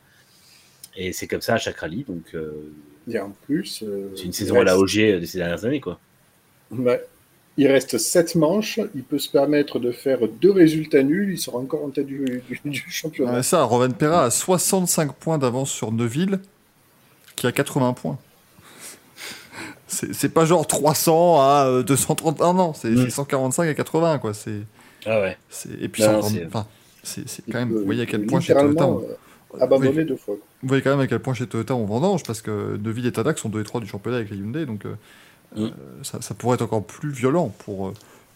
Et 0.96 1.14
c'est 1.14 1.28
comme 1.28 1.42
ça 1.42 1.54
à 1.54 1.58
chaque 1.58 1.78
rallye, 1.78 2.04
donc. 2.04 2.34
Euh, 2.34 2.74
et 3.08 3.20
en 3.20 3.30
plus. 3.30 3.84
c'est 4.16 4.24
une 4.24 4.34
saison 4.34 4.60
à 4.60 4.64
la 4.64 4.80
Ogier 4.80 5.20
de 5.20 5.26
ces 5.26 5.38
dernières 5.38 5.64
années 5.66 5.80
quoi. 5.80 6.00
Ouais. 6.72 7.06
Il 7.60 7.68
reste 7.68 7.98
7 7.98 8.36
manches. 8.36 8.80
Il 8.96 9.04
peut 9.04 9.20
se 9.20 9.28
permettre 9.28 9.80
de 9.80 9.92
faire 9.92 10.20
deux 10.42 10.50
résultats 10.50 11.04
nuls. 11.04 11.34
Il 11.34 11.38
sera 11.38 11.58
encore 11.58 11.84
en 11.84 11.90
tête 11.90 12.06
du, 12.06 12.42
championnat. 12.88 13.34
Ouais, 13.34 13.44
ça, 13.44 13.64
Rovan 13.64 13.92
Perra 13.92 14.24
a 14.24 14.32
65 14.32 15.12
points 15.12 15.38
d'avance 15.38 15.70
sur 15.70 15.92
Neuville, 15.92 16.40
qui 17.36 17.48
a 17.48 17.52
80 17.52 17.92
points. 17.94 18.18
C'est 19.88 20.34
pas 20.34 20.46
genre 20.46 20.66
300 20.66 21.42
à 21.42 21.84
230. 21.84 22.40
Ah 22.40 22.54
non, 22.54 22.74
c'est 22.74 23.10
145 23.10 23.68
à 23.68 23.74
80, 23.74 24.20
quoi. 24.20 24.34
C'est. 24.34 24.62
Ah 25.06 25.20
ouais. 25.20 25.38
Et 25.82 25.90
puis, 25.90 26.02
c'est 27.04 27.44
quand 27.52 27.60
même. 27.60 27.74
Vous 27.74 27.84
voyez 27.84 28.04
à 28.04 28.06
quel 28.06 28.26
point 28.26 28.40
chez 28.40 28.54
Toyota. 28.54 28.86
Euh, 28.86 29.60
abandonné 29.60 30.06
deux 30.06 30.16
fois. 30.16 30.36
Vous 30.62 30.68
voyez 30.70 30.82
quand 30.82 30.92
même 30.92 31.02
à 31.02 31.08
quel 31.08 31.20
point 31.20 31.34
chez 31.34 31.46
Toyota 31.46 31.76
on 31.76 31.84
vendange, 31.84 32.24
parce 32.24 32.42
que 32.42 32.78
Neuville 32.78 33.08
et 33.08 33.12
Tadak 33.12 33.38
sont 33.38 33.50
2 33.50 33.60
et 33.60 33.64
3 33.66 33.82
du 33.82 33.88
championnat 33.88 34.20
avec 34.20 34.30
les 34.30 34.38
Hyundai, 34.38 34.66
donc. 34.66 34.86
Euh, 34.86 34.96
Mm. 35.56 35.66
Euh, 35.66 35.70
ça, 36.04 36.34
pourrait 36.36 36.56
être 36.56 36.62
encore 36.62 36.86
plus 36.86 37.12
violent 37.12 37.54
pour, 37.66 37.88
euh, 37.88 37.94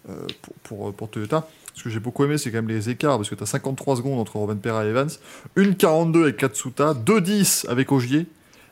euh, 0.09 0.27
pour, 0.63 0.93
pour, 0.93 1.09
Toyota. 1.09 1.47
Ce 1.73 1.83
que 1.83 1.89
j'ai 1.89 1.99
beaucoup 1.99 2.23
aimé, 2.23 2.37
c'est 2.37 2.51
quand 2.51 2.57
même 2.57 2.67
les 2.67 2.89
écarts, 2.89 3.17
parce 3.17 3.29
que 3.29 3.35
tu 3.35 3.43
as 3.43 3.47
53 3.47 3.97
secondes 3.97 4.19
entre 4.19 4.35
Robin 4.35 4.55
Pera 4.55 4.85
et 4.85 4.89
Evans, 4.89 5.09
1,42 5.57 6.23
avec 6.23 6.37
Katsuta, 6.37 6.93
2,10 6.93 7.67
avec 7.67 7.91
Ogier, 7.91 8.27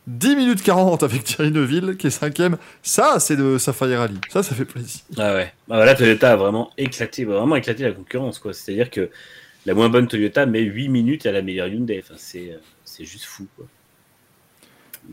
10 0.07 0.35
minutes 0.35 0.61
40 0.61 1.03
avec 1.03 1.23
Thierry 1.23 1.51
Neuville, 1.51 1.97
qui 1.97 2.07
est 2.07 2.11
cinquième. 2.11 2.57
Ça, 2.83 3.19
c'est 3.19 3.35
de 3.35 3.57
Safari 3.57 3.95
Rally. 3.95 4.19
Ça, 4.29 4.43
ça 4.43 4.55
fait 4.55 4.65
plaisir. 4.65 5.01
Ah 5.17 5.33
ouais. 5.33 5.53
Bah 5.67 5.83
là, 5.83 5.95
Toyota 5.95 6.33
a 6.33 6.35
vraiment 6.35 6.71
éclaté, 6.77 7.25
vraiment 7.25 7.55
éclaté 7.55 7.83
la 7.83 7.91
concurrence. 7.91 8.39
quoi. 8.39 8.53
C'est-à-dire 8.53 8.89
que 8.89 9.09
la 9.65 9.73
moins 9.73 9.89
bonne 9.89 10.07
Toyota 10.07 10.45
met 10.45 10.61
8 10.61 10.89
minutes 10.89 11.25
à 11.25 11.31
la 11.31 11.41
meilleure 11.41 11.67
Hyundai. 11.67 12.03
Enfin, 12.03 12.15
c'est 12.17 13.05
juste 13.05 13.25
fou. 13.25 13.47
Quoi. 13.55 13.67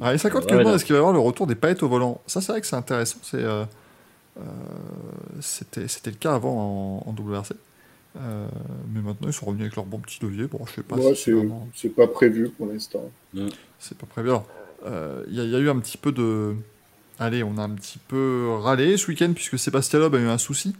Ah, 0.00 0.14
et 0.14 0.18
50 0.18 0.50
ouais, 0.50 0.74
est-ce 0.74 0.84
qu'il 0.84 0.92
va 0.92 0.98
y 0.98 1.00
avoir 1.00 1.12
le 1.12 1.18
retour 1.18 1.46
des 1.46 1.54
paillettes 1.54 1.82
au 1.82 1.88
volant? 1.88 2.20
Ça, 2.26 2.40
c'est 2.40 2.52
vrai 2.52 2.60
que 2.60 2.66
c'est 2.66 2.76
intéressant. 2.76 3.18
C'est, 3.22 3.42
euh, 3.42 3.64
euh, 4.38 4.42
c'était, 5.40 5.88
c'était 5.88 6.10
le 6.10 6.16
cas 6.16 6.34
avant 6.34 7.02
en, 7.06 7.12
WRC. 7.12 7.52
Euh, 8.20 8.46
mais 8.92 9.00
maintenant, 9.00 9.28
ils 9.28 9.32
sont 9.32 9.46
revenus 9.46 9.64
avec 9.64 9.76
leur 9.76 9.84
bon 9.84 9.98
petit 9.98 10.18
levier. 10.22 10.46
Bon, 10.46 10.60
je 10.66 10.74
sais 10.74 10.82
pas 10.82 10.96
c'est, 11.14 11.34
c'est 11.74 11.88
pas 11.94 12.06
prévu 12.06 12.48
pour 12.50 12.66
l'instant. 12.66 13.10
Mm. 13.34 13.48
C'est 13.78 13.98
pas 13.98 14.06
prévu. 14.06 14.30
il 15.28 15.34
y, 15.34 15.54
a 15.54 15.58
eu 15.58 15.68
un 15.68 15.78
petit 15.78 15.98
peu 15.98 16.12
de. 16.12 16.54
Allez, 17.20 17.42
on 17.42 17.58
a 17.58 17.62
un 17.62 17.70
petit 17.70 17.98
peu 17.98 18.48
râlé 18.60 18.96
ce 18.96 19.08
week-end 19.08 19.32
puisque 19.34 19.58
Sébastien 19.58 19.98
Loeb 19.98 20.14
a 20.14 20.18
eu 20.18 20.28
un 20.28 20.38
souci. 20.38 20.76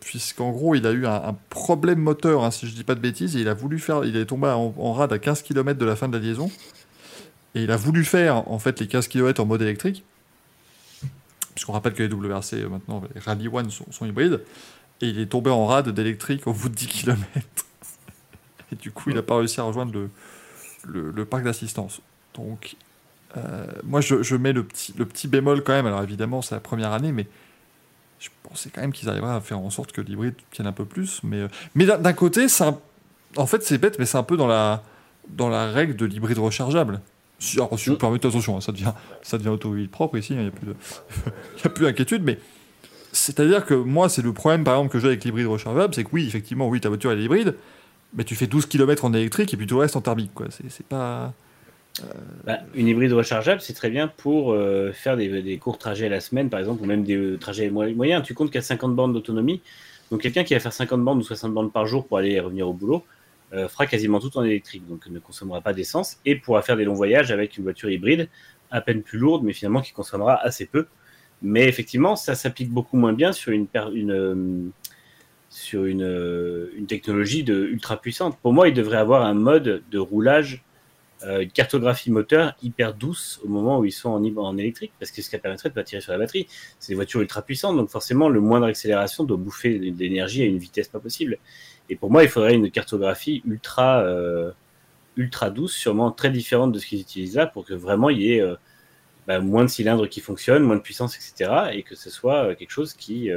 puisqu'en 0.00 0.50
gros, 0.50 0.76
il 0.76 0.86
a 0.86 0.92
eu 0.92 1.06
un, 1.06 1.36
problème 1.50 1.98
moteur, 1.98 2.44
hein, 2.44 2.52
si 2.52 2.68
je 2.68 2.74
dis 2.74 2.84
pas 2.84 2.94
de 2.94 3.00
bêtises, 3.00 3.36
et 3.36 3.40
il 3.40 3.48
a 3.48 3.54
voulu 3.54 3.80
faire. 3.80 4.04
Il 4.04 4.16
est 4.16 4.26
tombé 4.26 4.46
en, 4.48 4.72
en 4.76 4.92
rade 4.92 5.12
à 5.12 5.18
15 5.18 5.42
km 5.42 5.78
de 5.78 5.84
la 5.84 5.96
fin 5.96 6.08
de 6.08 6.16
la 6.16 6.22
liaison. 6.22 6.50
Et 7.58 7.62
il 7.62 7.72
a 7.72 7.76
voulu 7.76 8.04
faire 8.04 8.48
en 8.48 8.60
fait 8.60 8.78
les 8.78 8.86
15 8.86 9.08
km 9.08 9.42
en 9.42 9.46
mode 9.46 9.62
électrique, 9.62 10.04
puisqu'on 11.54 11.72
rappelle 11.72 11.92
que 11.92 12.04
les 12.04 12.08
WRC 12.08 12.54
euh, 12.54 12.68
maintenant, 12.68 13.02
les 13.12 13.20
Rally 13.20 13.48
One 13.48 13.68
sont, 13.68 14.06
hybrides, 14.06 14.40
et 15.00 15.08
il 15.08 15.18
est 15.18 15.26
tombé 15.26 15.50
en 15.50 15.66
rade 15.66 15.88
d'électrique 15.88 16.46
au 16.46 16.52
bout 16.52 16.68
de 16.68 16.76
10 16.76 16.86
km. 16.86 17.20
et 18.72 18.76
du 18.76 18.92
coup, 18.92 19.10
il 19.10 19.16
n'a 19.16 19.22
pas 19.22 19.36
réussi 19.36 19.58
à 19.58 19.64
rejoindre 19.64 19.92
le, 19.92 21.10
le, 21.10 21.24
parc 21.24 21.42
d'assistance. 21.42 22.00
Donc, 22.34 22.76
euh, 23.36 23.66
moi, 23.82 24.00
je, 24.00 24.36
mets 24.36 24.52
le 24.52 24.62
petit, 24.62 24.94
le 24.96 25.04
petit 25.04 25.26
bémol 25.26 25.64
quand 25.64 25.72
même. 25.72 25.86
Alors 25.86 26.04
évidemment, 26.04 26.42
c'est 26.42 26.54
la 26.54 26.60
première 26.60 26.92
année, 26.92 27.10
mais 27.10 27.26
je 28.20 28.28
pensais 28.44 28.70
quand 28.72 28.82
même 28.82 28.92
qu'ils 28.92 29.08
arriveraient 29.08 29.34
à 29.34 29.40
faire 29.40 29.58
en 29.58 29.70
sorte 29.70 29.90
que 29.90 30.00
l'hybride 30.00 30.34
tienne 30.52 30.68
un 30.68 30.72
peu 30.72 30.84
plus. 30.84 31.22
Mais, 31.24 31.40
euh, 31.40 31.48
mais 31.74 31.86
d'un 31.86 32.12
côté, 32.12 32.46
en 33.36 33.46
fait, 33.46 33.64
c'est 33.64 33.78
bête, 33.78 33.98
mais 33.98 34.06
c'est 34.06 34.16
un 34.16 34.22
peu 34.22 34.36
dans 34.36 34.46
la, 34.46 34.84
dans 35.28 35.48
la 35.48 35.72
règle 35.72 35.96
de 35.96 36.06
l'hybride 36.06 36.38
rechargeable. 36.38 37.00
Alors, 37.56 37.78
si 37.78 37.84
je 37.84 37.90
me 37.92 37.96
permets, 37.96 38.16
attention, 38.16 38.56
hein, 38.56 38.60
ça 38.60 38.72
devient, 38.72 38.92
ça 39.22 39.38
devient 39.38 39.50
auto 39.50 39.74
propre 39.90 40.18
ici, 40.18 40.34
il 40.34 40.40
n'y 40.40 40.46
a 40.48 40.50
plus 40.50 40.68
a 41.64 41.68
plus 41.68 41.84
d'inquiétude, 41.84 42.22
mais 42.24 42.38
c'est-à-dire 43.12 43.64
que 43.64 43.74
moi, 43.74 44.08
c'est 44.08 44.22
le 44.22 44.32
problème, 44.32 44.64
par 44.64 44.74
exemple, 44.74 44.92
que 44.92 44.98
j'ai 44.98 45.08
avec 45.08 45.24
l'hybride 45.24 45.46
rechargeable, 45.46 45.94
c'est 45.94 46.04
que 46.04 46.10
oui, 46.12 46.26
effectivement, 46.26 46.68
oui, 46.68 46.80
ta 46.80 46.88
voiture 46.88 47.12
est 47.12 47.22
hybride, 47.22 47.54
mais 48.14 48.24
tu 48.24 48.34
fais 48.34 48.46
12 48.46 48.66
km 48.66 49.04
en 49.04 49.12
électrique 49.12 49.52
et 49.54 49.56
puis 49.56 49.66
tout 49.66 49.76
le 49.76 49.82
reste 49.82 49.96
en 49.96 50.00
thermique, 50.00 50.32
quoi. 50.34 50.46
C'est 50.50 50.86
pas. 50.86 51.32
Euh, 52.00 52.04
bah, 52.44 52.58
une 52.74 52.86
hybride 52.86 53.12
rechargeable, 53.12 53.60
c'est 53.60 53.72
très 53.72 53.90
bien 53.90 54.08
pour 54.08 54.52
euh, 54.52 54.92
faire 54.92 55.16
des, 55.16 55.42
des, 55.42 55.58
courts 55.58 55.78
trajets 55.78 56.06
à 56.06 56.10
la 56.10 56.20
semaine, 56.20 56.48
par 56.48 56.60
exemple, 56.60 56.82
ou 56.82 56.86
même 56.86 57.02
des 57.02 57.16
euh, 57.16 57.38
trajets 57.38 57.70
moyens. 57.70 58.22
Tu 58.22 58.34
comptes 58.34 58.50
qu'à 58.50 58.62
50 58.62 58.94
bornes 58.94 59.12
d'autonomie. 59.12 59.62
Donc, 60.10 60.22
quelqu'un 60.22 60.44
qui 60.44 60.54
va 60.54 60.60
faire 60.60 60.72
50 60.72 61.02
bornes 61.02 61.18
ou 61.18 61.22
60 61.22 61.52
bornes 61.52 61.70
par 61.70 61.86
jour 61.86 62.06
pour 62.06 62.18
aller 62.18 62.32
et 62.32 62.40
revenir 62.40 62.68
au 62.68 62.72
boulot, 62.72 63.04
fera 63.52 63.86
quasiment 63.86 64.20
tout 64.20 64.36
en 64.36 64.44
électrique, 64.44 64.86
donc 64.86 65.06
ne 65.06 65.18
consommera 65.18 65.60
pas 65.60 65.72
d'essence 65.72 66.18
et 66.26 66.36
pourra 66.36 66.62
faire 66.62 66.76
des 66.76 66.84
longs 66.84 66.94
voyages 66.94 67.30
avec 67.30 67.56
une 67.56 67.64
voiture 67.64 67.90
hybride 67.90 68.28
à 68.70 68.80
peine 68.80 69.02
plus 69.02 69.18
lourde, 69.18 69.44
mais 69.44 69.52
finalement 69.52 69.80
qui 69.80 69.92
consommera 69.92 70.34
assez 70.34 70.66
peu. 70.66 70.86
Mais 71.42 71.68
effectivement, 71.68 72.16
ça 72.16 72.34
s'applique 72.34 72.70
beaucoup 72.70 72.96
moins 72.96 73.12
bien 73.12 73.32
sur 73.32 73.52
une, 73.52 73.68
euh, 73.76 74.64
sur 75.50 75.82
euh, 75.82 76.72
une, 76.76 76.86
technologie 76.86 77.44
de 77.44 77.64
ultra 77.66 78.00
puissante. 78.00 78.36
Pour 78.42 78.52
moi, 78.52 78.68
il 78.68 78.74
devrait 78.74 78.96
avoir 78.96 79.24
un 79.24 79.34
mode 79.34 79.82
de 79.90 79.98
roulage, 79.98 80.64
une 81.24 81.50
cartographie 81.50 82.12
moteur 82.12 82.54
hyper 82.62 82.94
douce 82.94 83.40
au 83.44 83.48
moment 83.48 83.80
où 83.80 83.84
ils 83.84 83.90
sont 83.90 84.10
en, 84.10 84.24
en 84.36 84.56
électrique, 84.56 84.92
parce 85.00 85.10
que 85.10 85.20
ce 85.20 85.28
qui 85.28 85.36
permettrait 85.36 85.68
de 85.68 85.74
pas 85.74 85.82
tirer 85.82 86.00
sur 86.00 86.12
la 86.12 86.18
batterie. 86.18 86.46
C'est 86.78 86.92
des 86.92 86.94
voitures 86.94 87.20
ultra 87.20 87.42
puissantes, 87.42 87.76
donc 87.76 87.90
forcément, 87.90 88.28
le 88.28 88.40
moindre 88.40 88.66
accélération 88.66 89.24
doit 89.24 89.36
bouffer 89.36 89.80
de 89.80 89.98
l'énergie 89.98 90.42
à 90.42 90.44
une 90.44 90.58
vitesse 90.58 90.86
pas 90.86 91.00
possible. 91.00 91.38
Et 91.88 91.96
pour 91.96 92.10
moi, 92.10 92.22
il 92.22 92.28
faudrait 92.28 92.54
une 92.54 92.70
cartographie 92.70 93.42
ultra, 93.46 94.00
euh, 94.02 94.50
ultra 95.16 95.50
douce, 95.50 95.74
sûrement 95.74 96.10
très 96.10 96.30
différente 96.30 96.72
de 96.72 96.78
ce 96.78 96.86
qu'ils 96.86 97.00
utilisent 97.00 97.36
là, 97.36 97.46
pour 97.46 97.64
que 97.64 97.74
vraiment 97.74 98.10
il 98.10 98.20
y 98.20 98.32
ait 98.34 98.40
euh, 98.40 98.56
bah, 99.26 99.40
moins 99.40 99.64
de 99.64 99.70
cylindres 99.70 100.08
qui 100.08 100.20
fonctionnent, 100.20 100.62
moins 100.62 100.76
de 100.76 100.82
puissance, 100.82 101.16
etc. 101.16 101.70
Et 101.72 101.82
que 101.82 101.94
ce 101.94 102.10
soit 102.10 102.50
euh, 102.50 102.54
quelque 102.54 102.70
chose 102.70 102.94
qui, 102.94 103.30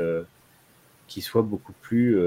qui 1.08 1.22
soit 1.22 1.42
beaucoup 1.42 1.74
plus, 1.82 2.18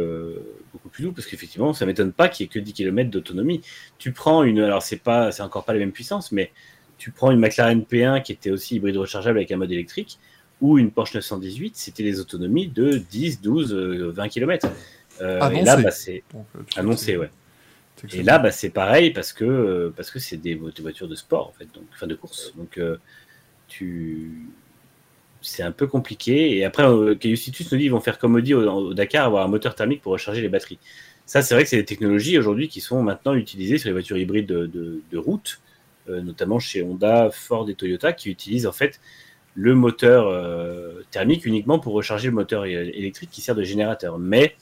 beaucoup 0.72 0.88
plus 0.88 1.04
doux. 1.04 1.12
Parce 1.12 1.26
qu'effectivement, 1.26 1.72
ça 1.72 1.86
m'étonne 1.86 2.12
pas 2.12 2.28
qu'il 2.28 2.44
y 2.44 2.46
ait 2.46 2.50
que 2.50 2.58
10 2.58 2.72
km 2.72 3.10
d'autonomie. 3.10 3.62
Tu 3.98 4.12
prends 4.12 4.42
une, 4.42 4.60
alors 4.60 4.82
c'est 4.82 4.98
pas, 4.98 5.32
c'est 5.32 5.42
encore 5.42 5.64
pas 5.64 5.72
la 5.72 5.78
même 5.78 5.92
puissance, 5.92 6.32
mais 6.32 6.52
tu 6.98 7.10
prends 7.10 7.30
une 7.30 7.40
McLaren 7.40 7.82
P1 7.82 8.22
qui 8.22 8.32
était 8.32 8.50
aussi 8.50 8.76
hybride 8.76 8.96
rechargeable 8.96 9.38
avec 9.38 9.50
un 9.52 9.56
mode 9.56 9.72
électrique, 9.72 10.18
ou 10.60 10.78
une 10.78 10.90
Porsche 10.90 11.14
918, 11.14 11.76
c'était 11.76 12.02
les 12.02 12.20
autonomies 12.20 12.68
de 12.68 12.98
10, 12.98 13.40
12, 13.40 13.74
20 13.74 14.28
km. 14.28 14.68
Euh, 15.20 15.48
et 15.50 15.62
là, 15.62 15.76
bah, 15.76 15.90
c'est 15.90 16.22
euh, 16.34 16.38
annoncé, 16.76 17.16
ouais. 17.16 17.30
Et 18.12 18.22
là, 18.22 18.38
bah, 18.38 18.50
c'est 18.50 18.70
pareil 18.70 19.10
parce 19.12 19.32
que 19.32 19.44
euh, 19.44 19.92
parce 19.96 20.10
que 20.10 20.18
c'est 20.18 20.36
des, 20.36 20.54
voitures 20.54 21.08
de 21.08 21.14
sport 21.14 21.48
en 21.48 21.52
fait, 21.52 21.66
donc 21.72 21.84
enfin 21.92 22.06
de 22.06 22.14
course. 22.14 22.52
Donc 22.56 22.78
tu 23.68 24.48
c'est 25.40 25.62
un 25.62 25.72
peu 25.72 25.86
compliqué. 25.86 26.56
Et 26.56 26.64
après, 26.64 26.84
Caiusitus 27.20 27.70
nous 27.70 27.78
dit 27.78 27.84
ils 27.84 27.90
vont 27.90 28.00
faire 28.00 28.18
comme 28.18 28.34
Audi 28.34 28.54
au, 28.54 28.68
au, 28.68 28.94
Dakar, 28.94 29.26
avoir 29.26 29.44
un 29.44 29.48
moteur 29.48 29.74
thermique 29.74 30.02
pour 30.02 30.12
recharger 30.12 30.40
les 30.40 30.48
batteries. 30.48 30.78
Ça, 31.26 31.40
c'est 31.42 31.54
vrai 31.54 31.64
que 31.64 31.70
c'est 31.70 31.76
des 31.76 31.84
technologies 31.84 32.38
aujourd'hui 32.38 32.68
qui 32.68 32.80
sont 32.80 33.02
maintenant 33.02 33.34
utilisées 33.34 33.78
sur 33.78 33.88
les 33.88 33.92
voitures 33.92 34.18
hybrides 34.18 34.46
de, 34.46 34.66
de, 34.66 35.02
de 35.10 35.18
route, 35.18 35.60
euh, 36.08 36.20
notamment 36.20 36.58
chez 36.58 36.82
Honda, 36.82 37.30
Ford 37.32 37.68
et 37.70 37.74
Toyota, 37.74 38.12
qui 38.12 38.30
utilisent 38.30 38.66
en 38.66 38.72
fait 38.72 39.00
le 39.54 39.74
moteur 39.74 40.26
euh, 40.28 41.02
thermique 41.10 41.46
uniquement 41.46 41.78
pour 41.78 41.94
recharger 41.94 42.28
le 42.28 42.34
moteur 42.34 42.66
électrique 42.66 43.30
qui 43.30 43.40
sert 43.40 43.54
de 43.54 43.62
générateur. 43.62 44.18
Mais 44.18 44.56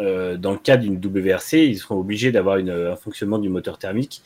euh, 0.00 0.36
dans 0.36 0.52
le 0.52 0.58
cas 0.58 0.76
d'une 0.76 0.96
WRC, 0.96 1.54
ils 1.54 1.78
seront 1.78 1.98
obligés 1.98 2.32
d'avoir 2.32 2.56
un 2.56 2.96
fonctionnement 2.96 3.38
du 3.38 3.48
moteur 3.48 3.78
thermique 3.78 4.22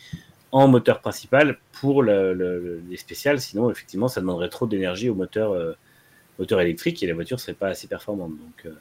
en 0.52 0.68
moteur 0.68 1.00
principal 1.00 1.58
pour 1.72 2.02
le, 2.02 2.32
le, 2.32 2.82
les 2.88 2.96
spéciales. 2.96 3.40
Sinon, 3.40 3.70
effectivement, 3.70 4.08
ça 4.08 4.20
demanderait 4.20 4.48
trop 4.48 4.66
d'énergie 4.66 5.08
au 5.08 5.14
moteur, 5.14 5.52
euh, 5.52 5.74
électrique 6.38 7.02
et 7.02 7.06
la 7.06 7.14
voiture 7.14 7.40
serait 7.40 7.54
pas 7.54 7.68
assez 7.68 7.88
performante. 7.88 8.30
Donc, 8.30 8.66
euh, 8.66 8.74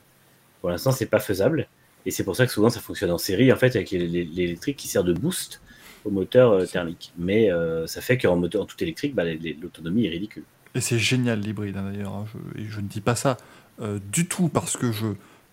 pour 0.61 0.69
l'instant, 0.69 0.91
c'est 0.91 1.07
pas 1.07 1.19
faisable. 1.19 1.67
Et 2.05 2.11
c'est 2.11 2.23
pour 2.23 2.35
ça 2.35 2.45
que 2.45 2.51
souvent, 2.51 2.69
ça 2.69 2.79
fonctionne 2.79 3.11
en 3.11 3.17
série, 3.17 3.51
en 3.51 3.55
fait, 3.55 3.75
avec 3.75 3.91
l'électrique 3.91 4.77
qui 4.77 4.87
sert 4.87 5.03
de 5.03 5.13
boost 5.13 5.61
au 6.05 6.11
moteur 6.11 6.51
euh, 6.51 6.65
thermique. 6.65 7.13
Mais 7.17 7.51
euh, 7.51 7.87
ça 7.87 8.01
fait 8.01 8.17
qu'en 8.17 8.35
moteur 8.35 8.65
tout 8.65 8.81
électrique, 8.83 9.15
bah, 9.15 9.23
l'autonomie 9.61 10.05
est 10.05 10.09
ridicule. 10.09 10.43
Et 10.75 10.81
c'est 10.81 10.99
génial 10.99 11.39
l'hybride 11.39 11.77
hein, 11.77 11.91
d'ailleurs. 11.91 12.13
Hein. 12.13 12.25
Et 12.57 12.65
je 12.65 12.79
ne 12.79 12.87
dis 12.87 13.01
pas 13.01 13.15
ça 13.15 13.37
euh, 13.81 13.99
du 14.11 14.27
tout 14.27 14.49
parce 14.49 14.77
que 14.77 14.91
je 14.91 15.07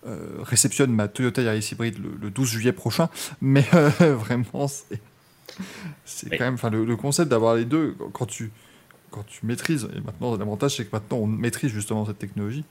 euh, 0.07 0.37
réceptionne 0.41 0.91
ma 0.93 1.07
Toyota 1.07 1.41
Yaris 1.41 1.69
hybride 1.71 1.99
le, 1.99 2.15
le 2.19 2.29
12 2.31 2.49
juillet 2.49 2.71
prochain, 2.73 3.09
mais 3.41 3.65
euh, 3.73 3.89
vraiment 4.15 4.67
c'est 4.67 5.01
c'est 6.05 6.31
Oui. 6.31 6.37
quand 6.37 6.45
même 6.45 6.55
enfin 6.55 6.69
le, 6.69 6.85
le 6.85 6.95
concept 6.95 7.29
d'avoir 7.29 7.55
les 7.55 7.65
deux 7.65 7.95
quand 8.13 8.25
tu 8.25 8.51
quand 9.11 9.23
tu 9.25 9.45
maîtrises 9.45 9.87
et 9.95 10.01
maintenant 10.01 10.35
l'avantage 10.37 10.77
c'est 10.77 10.85
que 10.85 10.95
maintenant 10.95 11.17
on 11.19 11.27
maîtrise 11.27 11.71
justement 11.71 12.05
cette 12.05 12.19
technologie 12.19 12.65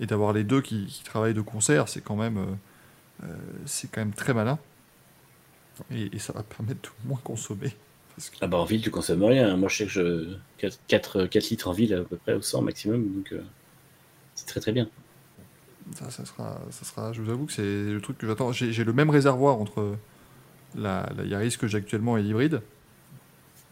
et 0.00 0.06
d'avoir 0.06 0.32
les 0.32 0.44
deux 0.44 0.60
qui, 0.62 0.86
qui 0.86 1.02
travaillent 1.04 1.34
de 1.34 1.40
concert 1.42 1.88
c'est 1.88 2.02
quand 2.02 2.16
même 2.16 2.38
euh, 2.38 3.26
c'est 3.66 3.90
quand 3.90 4.00
même 4.00 4.14
très 4.14 4.34
malin 4.34 4.58
et, 5.90 6.14
et 6.14 6.18
ça 6.18 6.32
va 6.32 6.42
permettre 6.42 6.82
de 6.82 7.08
moins 7.08 7.20
consommer 7.22 7.72
parce 8.16 8.30
que 8.30 8.36
Ah 8.40 8.48
bah 8.48 8.58
en 8.58 8.64
ville, 8.64 8.82
tu 8.82 8.90
consommes 8.90 9.22
rien. 9.24 9.56
Moi, 9.56 9.68
je 9.68 9.76
sais 9.76 9.84
que 9.86 9.90
je 9.92 10.36
4, 10.58 10.80
4, 10.88 11.26
4 11.26 11.50
litres 11.50 11.68
en 11.68 11.72
ville 11.72 11.94
à 11.94 12.02
peu 12.04 12.16
près 12.16 12.34
au 12.34 12.42
100 12.42 12.62
maximum, 12.62 13.12
donc 13.14 13.32
euh, 13.32 13.42
c'est 14.34 14.46
très 14.46 14.60
très 14.60 14.72
bien. 14.72 14.90
Ça, 15.94 16.10
ça 16.10 16.24
sera, 16.24 16.60
ça 16.70 16.84
sera, 16.84 17.12
je 17.12 17.22
vous 17.22 17.30
avoue 17.30 17.46
que 17.46 17.52
c'est 17.52 17.62
le 17.62 18.00
truc 18.00 18.18
que 18.18 18.26
j'attends. 18.26 18.52
J'ai 18.52 18.84
le 18.84 18.92
même 18.92 19.10
réservoir 19.10 19.58
entre 19.58 19.96
la, 20.74 21.08
Yaris 21.24 21.56
que 21.58 21.66
j'ai 21.66 21.78
actuellement 21.78 22.16
et 22.16 22.22
l'hybride, 22.22 22.62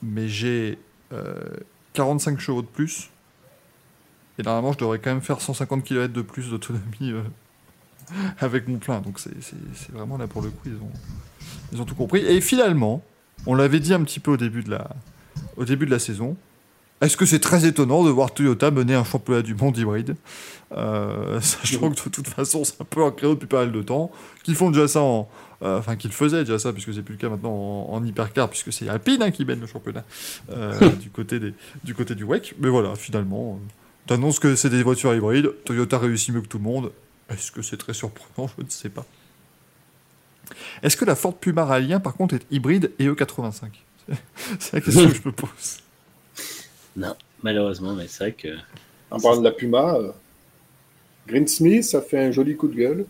mais 0.02 0.28
j'ai 0.28 0.78
euh, 1.12 1.34
45 1.92 2.38
chevaux 2.40 2.62
de 2.62 2.66
plus. 2.66 3.10
Et 4.38 4.42
normalement, 4.42 4.72
je 4.72 4.78
devrais 4.78 4.98
quand 4.98 5.10
même 5.10 5.22
faire 5.22 5.40
150 5.40 5.84
km 5.84 6.12
de 6.12 6.22
plus 6.22 6.50
d'autonomie 6.50 7.12
euh, 7.12 7.22
avec 8.38 8.68
mon 8.68 8.78
plein. 8.78 9.00
Donc 9.00 9.18
c'est 9.18 9.92
vraiment 9.92 10.18
là 10.18 10.26
pour 10.26 10.42
le 10.42 10.50
coup, 10.50 10.66
ils 10.66 10.76
ont, 10.76 10.92
ils 11.72 11.80
ont 11.80 11.84
tout 11.84 11.94
compris. 11.94 12.20
Et 12.20 12.40
finalement, 12.40 13.02
on 13.46 13.54
l'avait 13.54 13.80
dit 13.80 13.94
un 13.94 14.02
petit 14.02 14.20
peu 14.20 14.32
au 14.32 14.36
début 14.36 14.62
de 14.62 14.70
la, 14.70 14.90
au 15.56 15.64
début 15.64 15.86
de 15.86 15.90
la 15.90 15.98
saison. 15.98 16.36
Est-ce 17.02 17.16
que 17.18 17.26
c'est 17.26 17.40
très 17.40 17.66
étonnant 17.66 18.04
de 18.04 18.10
voir 18.10 18.32
Toyota 18.32 18.70
mener 18.70 18.94
un 18.94 19.04
championnat 19.04 19.42
du 19.42 19.54
monde 19.54 19.76
hybride 19.76 20.16
euh, 20.72 21.38
Sachant 21.42 21.90
que 21.90 21.94
de 21.94 22.10
toute 22.10 22.28
façon, 22.28 22.64
c'est 22.64 22.80
un 22.80 22.84
peu 22.84 23.04
un 23.04 23.10
créneau 23.10 23.34
depuis 23.34 23.46
pas 23.46 23.60
mal 23.60 23.72
de 23.72 23.82
temps. 23.82 24.10
Qu'ils 24.44 24.54
font 24.54 24.70
déjà 24.70 24.88
ça 24.88 25.02
en. 25.02 25.28
euh, 25.62 25.78
Enfin, 25.78 25.96
qu'ils 25.96 26.12
faisaient 26.12 26.44
déjà 26.44 26.58
ça, 26.58 26.72
puisque 26.72 26.94
c'est 26.94 27.02
plus 27.02 27.12
le 27.14 27.18
cas 27.20 27.28
maintenant 27.28 27.52
en, 27.52 27.92
en 27.92 28.04
hypercar, 28.04 28.48
puisque 28.48 28.72
c'est 28.72 28.88
Alpine 28.88 29.22
hein, 29.22 29.30
qui 29.30 29.44
mène 29.44 29.60
le 29.60 29.66
championnat 29.66 30.04
euh, 30.50 30.88
du, 31.00 31.10
côté 31.10 31.38
des, 31.38 31.52
du 31.84 31.94
côté 31.94 32.14
du 32.14 32.24
WEC. 32.24 32.54
Mais 32.60 32.70
voilà, 32.70 32.94
finalement, 32.94 33.60
t'annonces 34.06 34.38
que 34.38 34.56
c'est 34.56 34.70
des 34.70 34.82
voitures 34.82 35.14
hybrides. 35.14 35.52
Toyota 35.66 35.98
réussit 35.98 36.34
mieux 36.34 36.40
que 36.40 36.48
tout 36.48 36.58
le 36.58 36.64
monde. 36.64 36.92
Est-ce 37.28 37.52
que 37.52 37.60
c'est 37.60 37.76
très 37.76 37.92
surprenant? 37.92 38.48
Je 38.56 38.64
ne 38.64 38.70
sais 38.70 38.88
pas. 38.88 39.04
Est-ce 40.82 40.96
que 40.96 41.04
la 41.04 41.16
Ford 41.16 41.36
Puma 41.36 41.64
Rallye 41.66 41.98
par 42.02 42.14
contre, 42.14 42.36
est 42.36 42.46
hybride 42.50 42.92
et 42.98 43.06
E85 43.08 43.64
C'est 44.60 44.72
la 44.74 44.80
question 44.80 45.08
que 45.08 45.14
je 45.14 45.22
me 45.26 45.32
pose. 45.32 45.80
Non, 46.96 47.14
malheureusement, 47.42 47.94
mais 47.94 48.06
c'est 48.08 48.24
vrai 48.24 48.32
que. 48.32 48.48
En 49.10 49.20
parlant 49.20 49.38
de 49.40 49.44
la 49.44 49.52
Puma, 49.52 49.96
euh, 49.96 50.10
Greensmith, 51.28 51.84
ça 51.84 52.00
fait 52.02 52.18
un 52.18 52.30
joli 52.32 52.56
coup 52.56 52.68
de 52.68 52.74
gueule. 52.74 53.06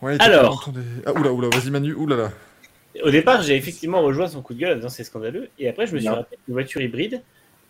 Ouais, 0.00 0.16
Alors. 0.20 0.70
des- 0.72 0.80
Ah, 1.06 1.12
oula, 1.12 1.32
oula, 1.32 1.48
vas-y 1.48 1.70
Manu, 1.70 1.92
oulala. 1.94 2.32
Au 3.02 3.10
départ, 3.10 3.42
j'ai 3.42 3.56
effectivement 3.56 4.02
rejoint 4.02 4.28
son 4.28 4.42
coup 4.42 4.52
de 4.54 4.60
gueule 4.60 4.72
en 4.72 4.76
disant 4.76 4.88
c'est 4.88 5.04
scandaleux. 5.04 5.48
Et 5.58 5.68
après, 5.68 5.86
je 5.86 5.94
me 5.94 5.98
suis 6.00 6.08
Non. 6.08 6.16
rappelé 6.16 6.38
qu'une 6.44 6.54
voiture 6.54 6.80
hybride 6.82 7.22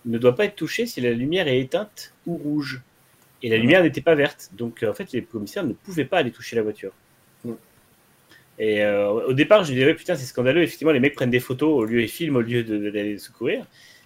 ne 0.05 0.18
doit 0.18 0.34
pas 0.34 0.46
être 0.46 0.57
touchée 0.57 0.86
si 0.86 1.00
la 1.00 1.11
lumière 1.12 1.46
est 1.46 1.61
éteinte 1.61 2.12
ou 2.26 2.36
rouge. 2.36 2.80
Et 3.44 3.48
la 3.48 3.57
lumière 3.57 3.82
n'était 3.82 4.00
pas 4.00 4.14
verte. 4.14 4.50
Donc, 4.53 4.82
euh, 4.82 4.90
en 4.90 4.94
fait, 4.94 5.12
les 5.12 5.22
commissaires 5.22 5.64
ne 5.64 5.72
pouvaient 5.72 6.05
pas 6.05 6.18
aller 6.18 6.30
toucher 6.30 6.57
la 6.57 6.62
voiture. 6.62 6.92
Et 8.59 8.82
euh, 8.84 9.11
au 9.11 9.32
départ, 9.32 9.64
je 9.64 9.72
me 9.72 9.78
disais, 9.78 9.94
putain, 9.94 10.14
c'est 10.14 10.26
scandaleux. 10.26 10.62
Effectivement, 10.62 10.92
les 10.92 11.00
mecs 11.00 11.14
prennent 11.14 11.30
des 11.30 11.40
photos 11.40 11.70
au 11.72 11.84
lieu 11.84 12.00
et 12.03 12.07
filment 12.09 12.36
au 12.36 12.40
lieu 12.40 12.62
de- 12.62 12.76
de- 12.78 12.90
d'aller 12.90 13.18
secourir. 13.18 13.64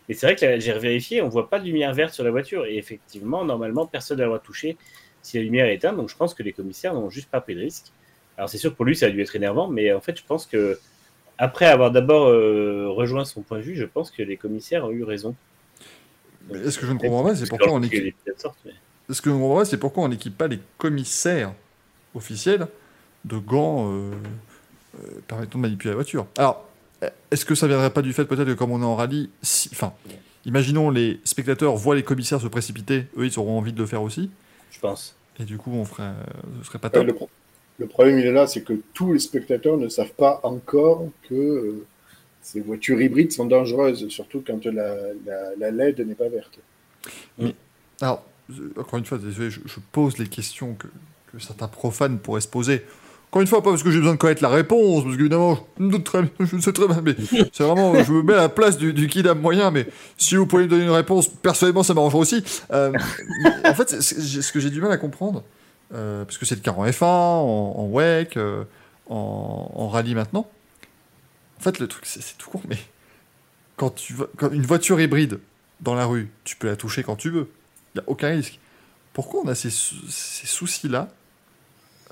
Mais 0.09 0.15
c'est 0.15 0.27
vrai 0.27 0.37
que 0.37 0.61
j'ai 0.61 0.73
vérifié, 0.79 1.21
on 1.23 1.29
voit 1.29 1.51
pas 1.51 1.59
de 1.59 1.65
lumière 1.65 1.93
verte 1.93 2.15
sur 2.15 2.25
la 2.25 2.31
voiture. 2.31 2.65
Et 2.67 2.77
effectivement, 2.77 3.45
normalement, 3.45 3.87
personne 3.87 4.19
ne 4.21 4.25
doit 4.25 4.39
toucher 4.39 4.77
si 5.23 5.37
la 5.37 5.43
lumière 5.43 5.67
est 5.67 5.75
éteinte. 5.75 5.97
Donc, 5.97 6.09
je 6.09 6.17
pense 6.17 6.35
que 6.35 6.43
les 6.43 6.53
commissaires 6.53 6.95
n'ont 6.95 7.11
juste 7.11 7.29
pas 7.29 7.41
pris 7.41 7.55
de 7.55 7.61
risque. 7.61 7.87
Alors, 8.37 8.49
c'est 8.49 8.59
sûr, 8.59 8.75
pour 8.75 8.85
lui, 8.85 8.95
ça 8.95 9.07
a 9.07 9.11
dû 9.11 9.21
être 9.21 9.35
énervant. 9.35 9.69
Mais 9.69 9.93
en 9.93 10.01
fait, 10.01 10.17
je 10.17 10.25
pense 10.25 10.47
que 10.47 10.79
après 11.39 11.67
avoir 11.67 11.91
d'abord 11.91 12.29
euh, 12.29 12.89
rejoint 12.89 13.25
son 13.25 13.43
point 13.43 13.59
de 13.59 13.63
vue, 13.63 13.77
je 13.77 13.85
pense 13.85 14.11
que 14.11 14.23
les 14.23 14.37
commissaires 14.37 14.85
ont 14.85 14.91
eu 14.91 15.05
raison. 15.05 15.35
Mais 16.51 16.61
est-ce 16.61 16.79
que 16.79 16.87
je 16.87 16.93
ne 16.93 16.99
comprends 16.99 17.25
pas, 17.25 17.35
c'est 17.35 17.49
pourquoi 17.49 17.73
on 17.73 17.81
que 17.81 17.87
équipe. 17.87 18.15
mais- 18.65 18.73
Ce 19.11 19.21
que 19.21 19.31
je 19.31 19.35
ne 19.35 19.41
comprends 19.41 19.57
pas, 19.57 19.65
c'est 19.65 19.79
pourquoi 19.79 20.05
on 20.05 20.09
n'équipe 20.09 20.37
pas 20.37 20.47
les 20.49 20.61
commissaires 20.79 21.53
officiels 22.15 22.69
de 23.25 23.37
gants 23.39 23.93
euh, 23.93 24.11
euh, 24.99 25.21
permettant 25.27 25.59
de 25.59 25.63
manipuler 25.63 25.91
la 25.91 25.97
voiture? 25.97 26.27
Alors, 26.39 26.65
est-ce 27.31 27.45
que 27.45 27.55
ça 27.55 27.67
viendrait 27.67 27.91
pas 27.91 28.03
du 28.03 28.13
fait 28.13 28.25
peut-être 28.25 28.49
que 28.49 28.53
comme 28.55 28.71
on 28.73 28.81
est 28.83 28.85
en 28.85 28.97
rallye, 28.97 29.31
si... 29.43 29.69
enfin, 29.73 29.93
imaginons 30.45 30.91
les 30.91 31.21
spectateurs 31.25 31.77
voient 31.77 31.95
les 31.95 32.03
commissaires 32.03 32.41
se 32.41 32.49
précipiter, 32.49 33.07
eux 33.19 33.27
ils 33.27 33.39
auront 33.39 33.59
envie 33.59 33.73
de 33.73 33.79
le 33.79 33.87
faire 33.87 34.03
aussi, 34.03 34.31
je 34.71 34.79
pense. 34.81 35.15
et 35.39 35.45
du 35.45 35.59
coup 35.59 35.71
on 35.73 35.85
ferait, 35.85 36.05
euh, 36.05 36.15
ce 36.63 36.67
serait 36.69 36.79
pas 36.79 36.89
Euh, 36.89 36.91
top. 36.93 37.07
le, 37.07 37.15
pro- 37.15 37.31
le 37.79 37.87
problème, 37.87 38.19
il 38.19 38.27
est 38.27 38.33
là, 38.33 38.47
c'est 38.47 38.63
que 38.63 38.73
tous 38.95 39.13
les 39.13 39.19
spectateurs 39.19 39.77
ne 39.77 39.89
savent 39.89 40.15
pas 40.15 40.41
encore 40.45 41.07
que 41.29 41.35
euh, 41.35 41.85
ces 42.41 42.61
voitures 42.61 43.01
hybrides 43.03 43.33
sont 43.33 43.45
dangereuses, 43.45 44.09
surtout 44.09 44.43
quand 44.47 44.65
la, 44.65 44.95
la- 45.27 45.55
la 45.59 45.71
LED 45.71 46.01
n'est 46.07 46.15
pas 46.15 46.29
verte. 46.31 46.59
Alors, 48.01 48.25
euh, 48.51 48.73
encore 48.79 48.99
une 48.99 49.05
fois, 49.05 49.19
désolé, 49.19 49.51
je, 49.51 49.61
je 49.65 49.81
pose 49.93 50.19
les 50.19 50.29
questions 50.29 50.75
que, 50.75 50.87
que 51.33 51.39
certains 51.39 51.69
profanes 51.69 52.19
pourraient 52.19 52.41
se 52.41 52.49
poser. 52.49 52.83
Encore 53.37 53.43
une 53.43 53.49
fois, 53.49 53.63
pas 53.63 53.69
parce 53.69 53.83
que 53.83 53.91
j'ai 53.91 53.99
besoin 53.99 54.15
de 54.15 54.19
connaître 54.19 54.43
la 54.43 54.49
réponse, 54.49 55.05
parce 55.05 55.15
qu'évidemment, 55.15 55.59
je 55.79 55.83
me 55.83 55.91
doute 55.91 56.05
très 56.05 56.25
je 56.41 56.59
sais 56.59 56.73
très 56.73 56.89
bien, 56.89 57.03
mais 57.03 57.15
c'est 57.53 57.65
vraiment, 57.65 58.03
je 58.03 58.11
me 58.11 58.23
mets 58.23 58.33
à 58.33 58.39
la 58.39 58.49
place 58.49 58.79
du, 58.79 58.95
du 58.95 59.09
kidam 59.09 59.39
moyen, 59.39 59.71
mais 59.71 59.87
si 60.17 60.37
vous 60.37 60.47
pouvez 60.47 60.63
me 60.63 60.69
donner 60.69 60.85
une 60.85 60.91
réponse, 60.91 61.29
personnellement, 61.29 61.83
ça 61.83 61.93
m'arrangerait 61.93 62.21
aussi. 62.21 62.43
Euh, 62.73 62.95
en 63.63 63.75
fait, 63.75 64.01
ce 64.01 64.53
que 64.53 64.59
j'ai 64.59 64.71
du 64.71 64.81
mal 64.81 64.91
à 64.91 64.97
comprendre, 64.97 65.45
euh, 65.93 66.25
parce 66.25 66.39
que 66.39 66.47
c'est 66.47 66.55
le 66.55 66.63
cas 66.63 66.71
en 66.71 66.87
F1, 66.87 67.05
en, 67.05 67.87
WEC, 67.93 68.39
euh, 68.39 68.65
en, 69.11 69.87
rallye 69.89 70.15
maintenant. 70.15 70.49
En 71.59 71.63
fait, 71.63 71.79
le 71.79 71.89
truc, 71.89 72.07
c'est 72.07 72.39
tout 72.39 72.49
con, 72.49 72.63
mais 72.71 72.79
quand 73.77 73.97
tu 73.97 74.15
une 74.51 74.65
voiture 74.65 74.99
hybride 74.99 75.41
dans 75.83 75.95
la 75.95 76.07
rue, 76.07 76.31
tu 76.45 76.57
peux 76.57 76.69
la 76.69 76.77
toucher 76.77 77.03
quand 77.03 77.17
tu 77.17 77.29
veux. 77.29 77.51
Il 77.95 77.99
n'y 77.99 78.07
a 78.07 78.09
aucun 78.09 78.29
risque. 78.29 78.59
Pourquoi 79.13 79.43
on 79.45 79.49
a 79.49 79.55
ces, 79.55 79.69
ces 79.69 80.47
soucis-là 80.47 81.11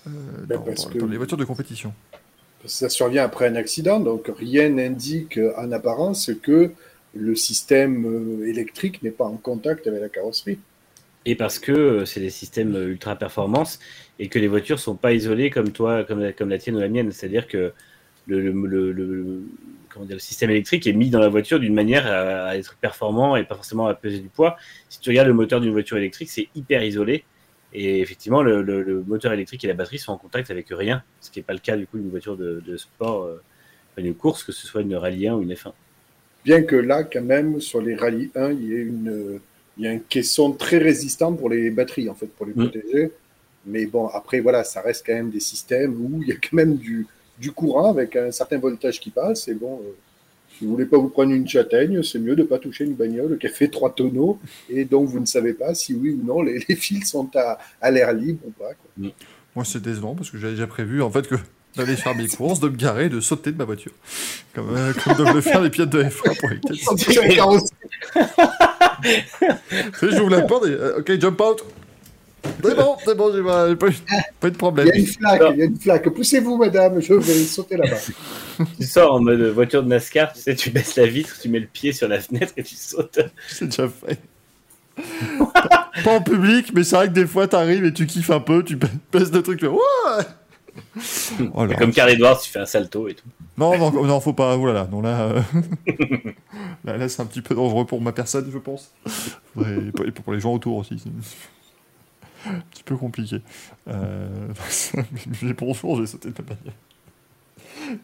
euh, 0.06 0.10
Ben, 0.46 0.56
dans, 0.56 0.62
parce 0.62 0.84
dans- 0.84 0.90
que- 0.90 0.98
dans 0.98 1.06
les 1.06 1.16
voitures 1.16 1.36
de 1.36 1.44
compétition 1.44 1.92
Ça 2.66 2.88
survient 2.88 3.24
après 3.24 3.46
un 3.46 3.56
accident, 3.56 4.00
donc 4.00 4.30
rien 4.38 4.68
n'indique 4.70 5.38
en 5.56 5.70
apparence 5.72 6.30
que 6.42 6.70
le 7.14 7.34
système 7.36 8.06
euh, 8.06 8.48
électrique 8.48 9.02
n'est 9.02 9.10
pas 9.10 9.24
en 9.26 9.36
contact 9.36 9.86
avec 9.86 10.00
la 10.00 10.08
carrosserie. 10.08 10.58
Et 11.26 11.36
parce 11.36 11.58
que 11.58 11.72
euh, 11.72 12.04
c'est 12.04 12.20
des 12.20 12.30
systèmes 12.30 12.74
ultra 12.74 13.16
performance 13.16 13.78
et 14.18 14.28
que 14.28 14.38
les 14.38 14.48
voitures 14.48 14.78
sont 14.78 14.94
pas 14.96 15.12
isolées 15.12 15.50
comme 15.50 15.70
toi, 15.72 16.04
comme 16.04 16.20
la, 16.20 16.32
comme 16.32 16.48
la 16.48 16.58
tienne 16.58 16.76
ou 16.76 16.80
la 16.80 16.88
mienne. 16.88 17.12
C'est-à-dire 17.12 17.46
que 17.46 17.72
le, 18.26 18.40
le, 18.40 18.52
le- 18.52 18.92
le- 18.92 19.42
comment 19.90 20.06
dire, 20.06 20.16
le 20.16 20.20
système 20.20 20.50
électrique 20.50 20.86
est 20.86 20.92
mis 20.92 21.10
dans 21.10 21.20
la 21.20 21.28
voiture 21.28 21.60
d'une 21.60 21.74
manière 21.74 22.06
à, 22.06 22.48
à 22.48 22.56
être 22.56 22.76
performant 22.76 23.36
et 23.36 23.44
pas 23.44 23.54
forcément 23.54 23.86
à 23.86 23.94
peser 23.94 24.18
du 24.18 24.28
poids. 24.28 24.56
Si 24.88 25.00
tu 25.00 25.10
regardes 25.10 25.28
le 25.28 25.34
moteur 25.34 25.60
d'une 25.60 25.72
voiture 25.72 25.96
électrique, 25.98 26.30
c'est 26.30 26.48
hyper 26.54 26.82
isolé. 26.82 27.24
Et 27.74 28.00
effectivement, 28.00 28.42
le, 28.42 28.62
le- 28.62 28.82
le 28.82 29.02
moteur 29.02 29.32
électrique 29.32 29.64
et 29.64 29.68
la 29.68 29.74
batterie 29.74 29.98
sont 29.98 30.12
en 30.12 30.18
contact 30.18 30.50
avec 30.50 30.68
rien, 30.70 31.02
ce 31.20 31.30
qui 31.30 31.38
n'est 31.40 31.44
pas 31.44 31.52
le 31.54 31.58
cas 31.58 31.76
du 31.76 31.86
coup 31.86 31.98
d'une 31.98 32.10
voiture 32.10 32.36
de, 32.36 32.62
de 32.66 32.76
sport, 32.76 33.24
euh, 33.24 33.42
une 33.98 34.14
course, 34.14 34.44
que 34.44 34.52
ce 34.52 34.66
soit 34.66 34.82
une 34.82 34.94
Rallye 34.96 35.28
1 35.28 35.34
ou 35.36 35.42
une 35.42 35.54
F1. 35.54 35.74
Bien 36.44 36.62
que 36.62 36.76
là, 36.76 37.04
quand 37.04 37.22
même, 37.22 37.60
sur 37.60 37.80
les 37.80 37.94
rallyes 37.94 38.30
1, 38.34 38.52
il 38.52 38.68
y 38.68 38.74
a 38.74 38.78
une, 38.80 39.40
il 39.78 39.84
y 39.84 39.88
a 39.88 39.90
un 39.90 39.98
caisson 39.98 40.52
très 40.52 40.78
résistant 40.78 41.32
pour 41.34 41.48
les 41.48 41.70
batteries, 41.70 42.08
en 42.08 42.14
fait, 42.14 42.26
pour 42.26 42.46
les 42.46 42.54
Mm. 42.54 42.70
protéger. 42.70 43.10
Mais 43.66 43.86
bon, 43.86 44.08
après, 44.08 44.40
voilà, 44.40 44.62
ça 44.64 44.82
reste 44.82 45.06
quand 45.06 45.14
même 45.14 45.30
des 45.30 45.40
systèmes 45.40 45.94
où 45.98 46.22
il 46.22 46.28
y 46.28 46.32
a 46.32 46.36
quand 46.36 46.52
même 46.52 46.76
du, 46.76 47.06
du 47.38 47.50
courant 47.52 47.90
avec 47.90 48.14
un 48.16 48.30
certain 48.30 48.58
voltage 48.58 49.00
qui 49.00 49.10
passe. 49.10 49.48
Et 49.48 49.54
bon, 49.54 49.80
euh, 49.84 49.92
Si 50.58 50.64
vous 50.64 50.72
voulez 50.72 50.86
pas 50.86 50.98
vous 50.98 51.08
prendre 51.08 51.32
une 51.32 51.48
châtaigne, 51.48 52.02
c'est 52.02 52.18
mieux 52.18 52.36
de 52.36 52.42
pas 52.44 52.58
toucher 52.58 52.84
une 52.84 52.94
bagnole 52.94 53.38
qui 53.38 53.46
a 53.46 53.50
fait 53.50 53.68
trois 53.68 53.92
tonneaux 53.92 54.38
et 54.68 54.84
dont 54.84 55.04
vous 55.04 55.20
ne 55.20 55.26
savez 55.26 55.52
pas 55.52 55.74
si 55.74 55.94
oui 55.94 56.10
ou 56.10 56.24
non 56.24 56.42
les, 56.42 56.64
les 56.68 56.76
fils 56.76 57.10
sont 57.10 57.30
à, 57.34 57.58
à 57.80 57.90
l'air 57.90 58.12
libre 58.12 58.40
ou 58.46 58.50
pas. 58.50 58.72
quoi. 58.74 59.10
Moi, 59.56 59.64
c'est 59.64 59.82
décevant 59.82 60.14
parce 60.14 60.30
que 60.30 60.38
j'avais 60.38 60.54
déjà 60.54 60.66
prévu 60.66 61.02
en 61.02 61.10
fait 61.10 61.26
que 61.26 61.36
d'aller 61.76 61.96
faire 61.96 62.14
mes 62.14 62.28
courses, 62.28 62.60
de 62.60 62.68
me 62.68 62.76
garer, 62.76 63.08
de 63.08 63.20
sauter 63.20 63.50
de 63.52 63.58
ma 63.58 63.64
voiture. 63.64 63.92
Comme, 64.54 64.76
euh, 64.76 64.92
comme 64.92 65.16
doivent 65.16 65.34
le 65.34 65.40
faire 65.40 65.60
les 65.60 65.70
pilotes 65.70 65.90
de 65.90 66.04
F1 66.04 66.38
pour 66.38 66.50
sais, 70.00 70.10
j'ouvre 70.12 70.30
la 70.30 70.42
porte 70.42 70.66
et 70.66 70.70
euh, 70.70 70.98
ok, 70.98 71.20
jump 71.20 71.40
out. 71.40 71.64
C'est 72.62 72.74
bon, 72.76 72.96
c'est 73.04 73.14
bon, 73.16 73.32
j'ai 73.34 73.42
pas, 73.42 73.74
pas, 73.76 73.88
eu- 73.88 73.92
pas 74.40 74.46
eu 74.48 74.50
de 74.50 74.54
Il 74.54 74.58
problème. 74.58 74.86
y 74.88 74.90
a 74.90 74.94
une 74.96 75.06
flaque, 75.06 75.42
il 75.52 75.58
y 75.58 75.62
a 75.62 75.64
une 75.64 75.78
flaque. 75.78 76.08
Poussez-vous, 76.10 76.56
madame, 76.56 77.00
je 77.00 77.14
vais 77.14 77.32
sauter 77.44 77.76
là-bas. 77.76 77.96
Tu 78.78 78.86
sors 78.86 79.14
en 79.14 79.20
mode 79.20 79.40
voiture 79.48 79.82
de 79.82 79.88
NASCAR, 79.88 80.32
tu 80.32 80.40
sais, 80.40 80.54
tu 80.54 80.70
baisses 80.70 80.94
la 80.96 81.06
vitre, 81.06 81.36
tu 81.40 81.48
mets 81.48 81.58
le 81.58 81.66
pied 81.66 81.92
sur 81.92 82.06
la 82.08 82.20
fenêtre 82.20 82.52
et 82.56 82.62
tu 82.62 82.76
sautes. 82.76 83.18
C'est 83.48 83.66
déjà 83.66 83.88
fait. 83.88 84.18
pas 86.04 86.12
en 86.12 86.20
public, 86.22 86.70
mais 86.72 86.84
c'est 86.84 86.94
vrai 86.94 87.08
que 87.08 87.12
des 87.12 87.26
fois 87.26 87.48
t'arrives 87.48 87.84
et 87.84 87.92
tu 87.92 88.06
kiffes 88.06 88.30
un 88.30 88.38
peu, 88.40 88.62
tu 88.62 88.76
pèses 88.76 89.32
le 89.32 89.42
truc, 89.42 89.58
tu 89.58 89.66
fais 89.66 89.72
ouais. 89.72 90.24
Oh. 91.54 91.66
Comme 91.78 91.92
Carl 91.92 92.10
Edwards, 92.10 92.40
tu 92.40 92.50
fais 92.50 92.60
un 92.60 92.66
salto 92.66 93.08
et 93.08 93.14
tout. 93.14 93.26
Non, 93.56 93.76
non, 93.78 93.90
non, 94.04 94.20
faut 94.20 94.32
pas. 94.32 94.56
Oh 94.56 94.66
là 94.66 94.72
là, 94.72 94.88
non 94.90 95.02
là, 95.02 95.20
euh, 95.22 95.40
là, 96.84 96.96
là, 96.96 97.08
c'est 97.08 97.22
un 97.22 97.26
petit 97.26 97.42
peu 97.42 97.54
dangereux 97.54 97.86
pour 97.86 98.00
ma 98.00 98.12
personne, 98.12 98.48
je 98.52 98.58
pense. 98.58 98.92
Et 99.60 100.10
pour 100.10 100.32
les 100.32 100.40
gens 100.40 100.52
autour 100.54 100.76
aussi. 100.78 101.02
Un 102.46 102.60
petit 102.70 102.82
peu 102.82 102.96
compliqué. 102.96 103.40
Euh... 103.88 104.48
mais 105.42 105.52
bonjour, 105.54 105.96
j'ai 105.98 106.06
sauté 106.06 106.30
de 106.30 106.34
ma 106.38 106.54
bagnole. 106.54 107.98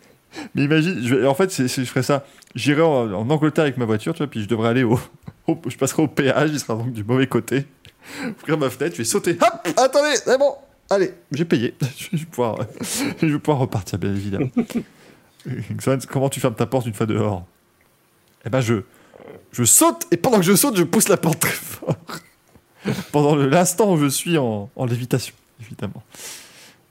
Mais 0.55 0.64
imagine, 0.64 1.26
en 1.26 1.34
fait, 1.34 1.51
c'est- 1.51 1.68
je 1.68 1.84
ferais 1.84 2.03
ça. 2.03 2.24
J'irai 2.55 2.82
en, 2.82 3.28
Angleterre 3.30 3.62
avec 3.64 3.76
ma 3.76 3.84
voiture, 3.84 4.14
tu 4.14 4.18
vois, 4.18 4.28
puis 4.28 4.43
je 4.43 4.49
devrais 4.49 4.68
aller 4.68 4.82
au, 4.84 4.99
Je 5.66 5.76
passerai 5.76 6.03
au 6.03 6.09
péage, 6.09 6.51
il 6.53 6.61
sera 6.61 6.74
donc 6.76 6.93
du 6.93 7.05
mauvais 7.05 7.26
côté. 7.26 7.66
Ouvrir 8.43 8.59
ma 8.59 8.70
fenêtre, 8.70 8.95
je 8.95 8.99
vais 8.99 9.05
sauter. 9.05 9.36
Hop 9.41 9.68
Attendez, 9.76 10.16
c'est 10.16 10.38
bon 10.38 10.55
Allez, 10.93 11.12
j'ai 11.30 11.45
payé. 11.45 11.74
Je 11.97 12.16
vais 12.16 12.24
pouvoir, 12.24 12.59
je 13.22 13.26
vais 13.26 13.38
pouvoir 13.38 13.59
repartir, 13.59 13.97
bien 13.97 14.11
évidemment. 14.11 14.51
Comment 16.11 16.28
tu 16.28 16.41
fermes 16.41 16.57
ta 16.57 16.66
porte 16.66 16.86
une 16.86 16.95
fois 16.95 17.07
dehors? 17.07 17.47
Eh 18.45 18.51
ben, 18.51 18.61
je, 18.61 18.82
je 19.53 19.62
saute, 19.62 20.09
et 20.11 20.16
pendant 20.16 20.38
que 20.38 20.43
je 20.43 20.57
saute, 20.57 20.76
je 20.76 20.82
pousse 20.82 21.09
la 21.09 21.16
porte 21.16 21.38
très 21.38 21.53
fort. 21.53 21.95
pendant 23.12 23.36
l'instant 23.36 23.92
où 23.92 23.98
je 23.98 24.06
suis 24.06 24.38
en, 24.38 24.70
en 24.76 24.86
lévitation, 24.86 25.34
évidemment. 25.60 26.02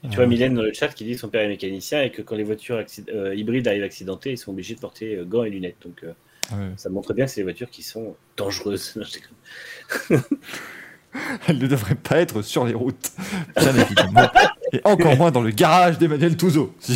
Tu 0.08 0.16
vois 0.16 0.26
Mylène 0.26 0.54
dans 0.54 0.62
le 0.62 0.72
chat 0.72 0.88
qui 0.88 1.04
dit 1.04 1.12
que 1.12 1.20
son 1.20 1.28
père 1.28 1.42
est 1.42 1.48
mécanicien 1.48 2.02
et 2.02 2.10
que 2.10 2.22
quand 2.22 2.34
les 2.34 2.42
voitures 2.44 2.82
euh, 3.12 3.34
hybrides 3.34 3.68
arrivent 3.68 3.82
accidentées, 3.82 4.30
ils 4.32 4.38
sont 4.38 4.50
obligés 4.50 4.74
de 4.74 4.80
porter 4.80 5.16
euh, 5.16 5.24
gants 5.26 5.44
et 5.44 5.50
lunettes. 5.50 5.76
Donc 5.84 6.02
euh, 6.04 6.12
Ouais. 6.52 6.70
ça 6.78 6.88
montre 6.88 7.12
bien 7.14 7.26
que 7.26 7.30
c'est 7.30 7.42
des 7.42 7.44
voitures 7.44 7.70
qui 7.70 7.82
sont 7.84 8.16
dangereuses. 8.36 8.94
Non, 8.96 9.04
je 9.04 9.12
déconne. 9.12 10.22
Elle 11.46 11.58
ne 11.58 11.66
devrait 11.66 11.94
pas 11.96 12.16
être 12.18 12.42
sur 12.42 12.64
les 12.64 12.74
routes, 12.74 13.12
bien 13.56 13.76
évidemment. 13.76 14.28
Et 14.72 14.80
encore 14.84 15.16
moins 15.16 15.30
dans 15.30 15.42
le 15.42 15.50
garage 15.50 15.98
d'Emmanuel 15.98 16.36
Touzeau. 16.36 16.74
Ce 16.80 16.94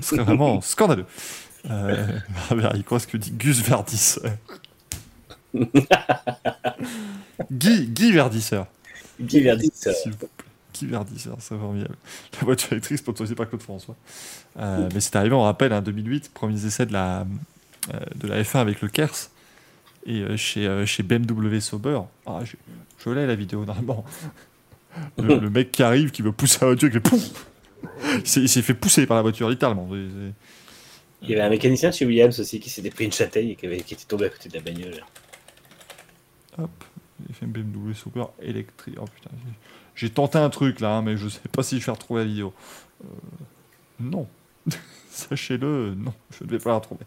serait 0.00 0.22
vraiment 0.24 0.60
scandaleux. 0.60 1.06
Euh, 1.70 2.06
il 2.74 2.82
croit 2.84 2.98
ce 3.00 3.06
que 3.06 3.16
dit 3.16 3.32
Gus 3.32 3.60
Verdisseur. 3.62 4.32
Guy, 7.52 7.86
Guy 7.88 8.12
Verdisseur. 8.12 8.66
Guy 9.20 9.40
Verdi, 9.40 9.70
ça- 9.74 9.92
S'il 9.92 10.12
vous 10.12 10.18
plaît. 10.18 10.28
Guy 10.74 10.86
Verdisseur, 10.86 11.36
c'est 11.40 11.56
formidable. 11.58 11.96
La 12.40 12.44
voiture 12.44 12.72
électrique 12.72 12.98
sponsorisée 12.98 13.34
par 13.34 13.48
Claude 13.48 13.62
François. 13.62 13.96
Euh, 14.58 14.88
mais 14.94 15.00
c'est 15.00 15.16
arrivé, 15.16 15.34
on 15.34 15.42
rappelle, 15.42 15.72
en 15.72 15.82
2008, 15.82 16.30
premier 16.32 16.64
essai 16.64 16.86
de 16.86 16.92
la, 16.92 17.26
euh, 17.92 17.98
de 18.16 18.26
la 18.28 18.42
F1 18.42 18.58
avec 18.60 18.80
le 18.80 18.88
Kers. 18.88 19.30
Et 20.06 20.20
euh, 20.22 20.36
chez, 20.36 20.66
euh, 20.66 20.86
chez 20.86 21.02
BMW 21.02 21.60
Sauber, 21.60 22.00
ah, 22.26 22.40
je, 22.44 22.56
je 23.04 23.10
l'ai 23.10 23.26
la 23.26 23.34
vidéo 23.34 23.64
normalement. 23.66 24.04
Le, 25.18 25.38
le 25.40 25.50
mec 25.50 25.70
qui 25.72 25.82
arrive, 25.82 26.10
qui 26.10 26.22
veut 26.22 26.32
pousser 26.32 26.58
la 26.62 26.68
voiture, 26.68 26.88
qui 26.88 26.94
fait 26.94 27.00
pouf 27.00 27.46
Il 28.36 28.48
s'est- 28.48 28.62
fait 28.62 28.74
pousser 28.74 29.06
par 29.06 29.16
la 29.16 29.22
voiture, 29.22 29.50
littéralement. 29.50 29.88
Il 31.22 31.28
y 31.28 31.34
avait 31.34 31.42
un 31.42 31.50
mécanicien 31.50 31.90
chez 31.92 32.06
Williams 32.06 32.40
aussi 32.40 32.60
qui 32.60 32.70
s'était 32.70 32.88
pris 32.90 33.04
une 33.04 33.12
châtaigne 33.12 33.48
et 33.50 33.56
qui, 33.56 33.66
avait- 33.66 33.82
qui 33.82 33.92
était 33.92 34.04
tombé 34.06 34.24
à 34.26 34.28
côté 34.30 34.48
de 34.48 34.54
la 34.54 34.60
bagnole. 34.62 35.04
Hop, 36.60 36.84
BMW 37.42 37.94
Sauber 37.94 38.24
électrique. 38.40 38.96
Oh 39.00 39.04
putain, 39.14 39.30
j'ai- 39.94 40.10
tenté 40.10 40.38
un 40.38 40.50
truc 40.50 40.80
là, 40.80 40.96
hein, 40.96 41.02
mais 41.02 41.16
je 41.16 41.28
sais 41.28 41.48
pas 41.52 41.62
si 41.62 41.80
je 41.80 41.86
vais 41.86 41.92
retrouver 41.92 42.22
la 42.22 42.26
vidéo. 42.28 42.52
Euh, 43.04 43.08
non. 44.00 44.26
Sachez-le, 45.10 45.94
non, 45.96 46.14
je 46.38 46.44
ne 46.44 46.50
vais 46.50 46.58
pas 46.58 46.70
la 46.70 46.76
retrouver. 46.76 47.04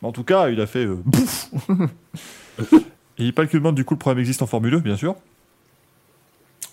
Mais 0.00 0.08
en 0.08 0.12
tout 0.12 0.24
cas, 0.24 0.48
il 0.50 0.60
a 0.60 0.66
fait 0.66 0.86
euh, 0.86 0.96
bouf 1.04 1.50
Et 3.18 3.24
il 3.26 3.34
parle 3.34 3.48
que 3.48 3.56
demande 3.58 3.74
du 3.74 3.84
coup 3.84 3.94
le 3.94 3.98
problème 3.98 4.20
existe 4.20 4.40
en 4.42 4.46
Formule 4.46 4.74
1, 4.74 4.78
bien 4.78 4.96
sûr. 4.96 5.16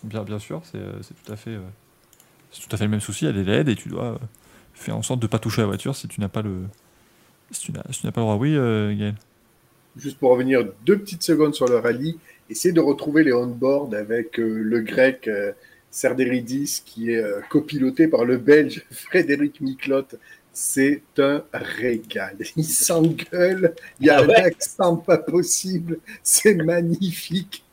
Bien, 0.04 0.24
bien 0.24 0.40
sûr, 0.40 0.62
c'est 0.64 0.78
euh, 0.78 1.00
tout 1.26 1.32
à 1.32 1.36
fait. 1.36 1.50
euh, 1.52 1.62
c'est 2.52 2.62
tout 2.68 2.74
à 2.74 2.78
fait 2.78 2.86
le 2.86 2.92
même 2.92 3.02
souci, 3.02 3.26
elle 3.26 3.38
est 3.38 3.44
laide 3.44 3.68
et 3.70 3.76
tu 3.76 3.90
dois 3.90 4.20
faire 4.74 4.96
en 4.96 5.02
sorte 5.02 5.20
de 5.20 5.28
pas 5.28 5.40
toucher 5.40 5.62
la 5.62 5.68
voiture 5.68 5.96
si 5.96 6.08
tu 6.08 6.22
n'as 6.22 6.30
pas 6.30 6.42
le. 6.42 6.64
Si 7.52 7.62
tu 7.62 7.72
n'as 7.72 7.82
si 7.92 8.02
pas 8.04 8.22
le 8.22 8.26
droit. 8.26 8.36
Oui, 8.36 8.54
Gaël? 8.54 9.16
Juste 9.98 10.20
pour 10.20 10.32
revenir 10.32 10.66
deux 10.86 10.98
petites 10.98 11.24
secondes 11.24 11.56
sur 11.56 11.68
le 11.68 11.78
rallye, 11.78 12.18
essayez 12.50 12.74
de 12.74 12.80
retrouver 12.80 13.24
les 13.24 13.34
on-board 13.34 13.96
avec 13.96 14.40
euh, 14.40 14.62
le 14.62 14.82
grec 14.82 15.28
euh, 15.28 15.52
Serderidis 15.90 16.84
qui 16.86 17.12
est 17.12 17.24
euh, 17.24 17.42
copiloté 17.50 18.08
par 18.08 18.26
le 18.26 18.38
belge 18.38 18.86
Frédéric 18.92 19.62
Miclotte. 19.62 20.16
C'est 20.54 21.02
un 21.18 21.44
régal. 21.54 22.38
Il 22.56 22.66
s'engueule, 22.66 23.76
il 24.00 24.08
y 24.08 24.10
a 24.10 24.18
Ah 24.18 24.24
un 24.24 24.30
accent 24.30 24.98
pas 24.98 25.20
possible, 25.20 26.00
c'est 26.24 26.56
magnifique. 26.56 27.64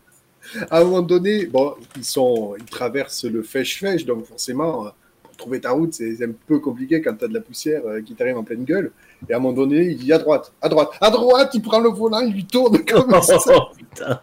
À 0.70 0.80
un 0.80 0.84
moment 0.84 1.00
donné, 1.00 1.46
bon, 1.46 1.74
ils, 1.96 2.04
sont, 2.04 2.54
ils 2.58 2.64
traversent 2.66 3.24
le 3.24 3.42
fèche-fèche, 3.42 4.04
donc 4.04 4.26
forcément, 4.26 4.86
euh, 4.86 4.90
trouver 5.36 5.60
ta 5.60 5.70
route, 5.72 5.94
c'est 5.94 6.22
un 6.24 6.32
peu 6.46 6.58
compliqué 6.58 7.00
quand 7.02 7.14
tu 7.14 7.24
as 7.24 7.28
de 7.28 7.34
la 7.34 7.40
poussière 7.40 7.82
euh, 7.86 8.00
qui 8.02 8.14
t'arrive 8.14 8.36
en 8.36 8.44
pleine 8.44 8.64
gueule. 8.64 8.92
Et 9.28 9.32
à 9.32 9.36
un 9.36 9.40
moment 9.40 9.54
donné, 9.54 9.88
il 9.90 9.96
dit 9.96 10.12
à 10.12 10.18
droite, 10.18 10.52
à 10.60 10.68
droite, 10.68 10.90
à 11.00 11.10
droite, 11.10 11.50
il 11.54 11.62
prend 11.62 11.80
le 11.80 11.90
volant, 11.90 12.20
il 12.20 12.32
lui 12.32 12.44
tourne 12.44 12.84
comme 12.84 13.20
ça. 13.22 13.38
Oh, 13.48 13.62
putain. 13.76 14.20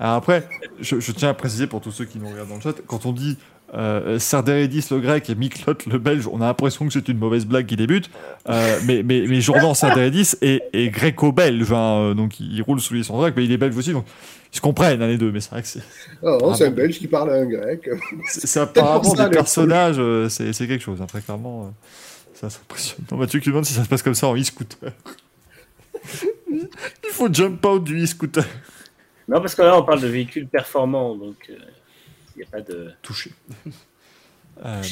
Alors 0.00 0.14
après, 0.14 0.48
je, 0.80 0.98
je 0.98 1.12
tiens 1.12 1.28
à 1.28 1.34
préciser 1.34 1.66
pour 1.66 1.80
tous 1.80 1.92
ceux 1.92 2.04
qui 2.04 2.18
nous 2.18 2.28
regardent 2.28 2.48
dans 2.48 2.56
le 2.56 2.60
chat, 2.60 2.74
quand 2.86 3.06
on 3.06 3.12
dit 3.12 3.38
euh, 3.74 4.18
Serderidis 4.18 4.86
le 4.90 4.98
grec 4.98 5.30
et 5.30 5.34
Miklot 5.34 5.74
le 5.86 5.98
belge, 5.98 6.28
on 6.30 6.40
a 6.40 6.46
l'impression 6.46 6.86
que 6.86 6.92
c'est 6.92 7.08
une 7.08 7.18
mauvaise 7.18 7.46
blague 7.46 7.66
qui 7.66 7.76
débute. 7.76 8.10
Euh, 8.48 8.78
mais, 8.84 9.02
mais, 9.02 9.24
mais 9.28 9.40
Jordan 9.40 9.74
Serderidis 9.74 10.34
est, 10.42 10.62
est 10.72 10.88
gréco-belge, 10.88 11.72
hein, 11.72 11.98
euh, 11.98 12.14
donc 12.14 12.40
il, 12.40 12.52
il 12.52 12.62
roule 12.62 12.80
sous 12.80 12.94
les 12.94 13.04
son 13.04 13.16
grec, 13.18 13.34
mais 13.36 13.44
il 13.44 13.52
est 13.52 13.56
belge 13.56 13.76
aussi, 13.76 13.92
donc 13.92 14.06
ils 14.54 14.58
se 14.58 14.60
comprennent 14.60 15.02
hein, 15.02 15.08
les 15.08 15.18
deux. 15.18 15.32
Mais 15.32 15.40
c'est 15.40 15.50
vrai 15.50 15.62
que 15.62 15.68
c'est, 15.68 15.82
Oh, 16.22 16.38
non, 16.40 16.50
Ah 16.52 16.54
c'est 16.54 16.66
un 16.66 16.70
bon. 16.70 16.76
Belge 16.76 16.98
qui 16.98 17.08
parle 17.08 17.30
à 17.30 17.34
un 17.34 17.44
grec. 17.44 17.90
c'est, 18.28 18.46
c'est 18.46 18.60
apparemment 18.60 19.14
ça, 19.14 19.28
des 19.28 19.36
personnages, 19.36 19.96
euh, 19.98 20.28
c'est, 20.28 20.52
c'est 20.52 20.66
quelque 20.68 20.82
chose, 20.82 21.02
hein, 21.02 21.06
très 21.06 21.20
clairement. 21.20 21.66
euh, 21.66 21.70
ça 22.34 22.48
s'impressionne. 22.50 23.04
Non, 23.10 23.18
Mathieu 23.18 23.40
qui 23.40 23.48
demande 23.48 23.64
si 23.64 23.74
ça 23.74 23.82
se 23.84 23.88
passe 23.88 24.02
comme 24.02 24.14
ça 24.14 24.28
en 24.28 24.36
e-scooter. 24.36 24.92
il 26.50 26.68
faut 27.10 27.32
jump 27.32 27.64
out 27.66 27.82
du 27.82 28.02
e-scooter. 28.02 28.44
Non, 29.28 29.40
parce 29.40 29.54
que 29.54 29.62
là, 29.62 29.76
on 29.78 29.82
parle 29.84 30.00
de 30.00 30.06
véhicules 30.08 30.46
performants, 30.46 31.16
donc 31.16 31.36
euh, 31.50 31.54
il 32.36 32.38
n'y 32.38 32.42
a 32.44 32.46
pas 32.50 32.60
de. 32.60 32.90
touché. 33.02 33.32
Euh, 34.64 34.82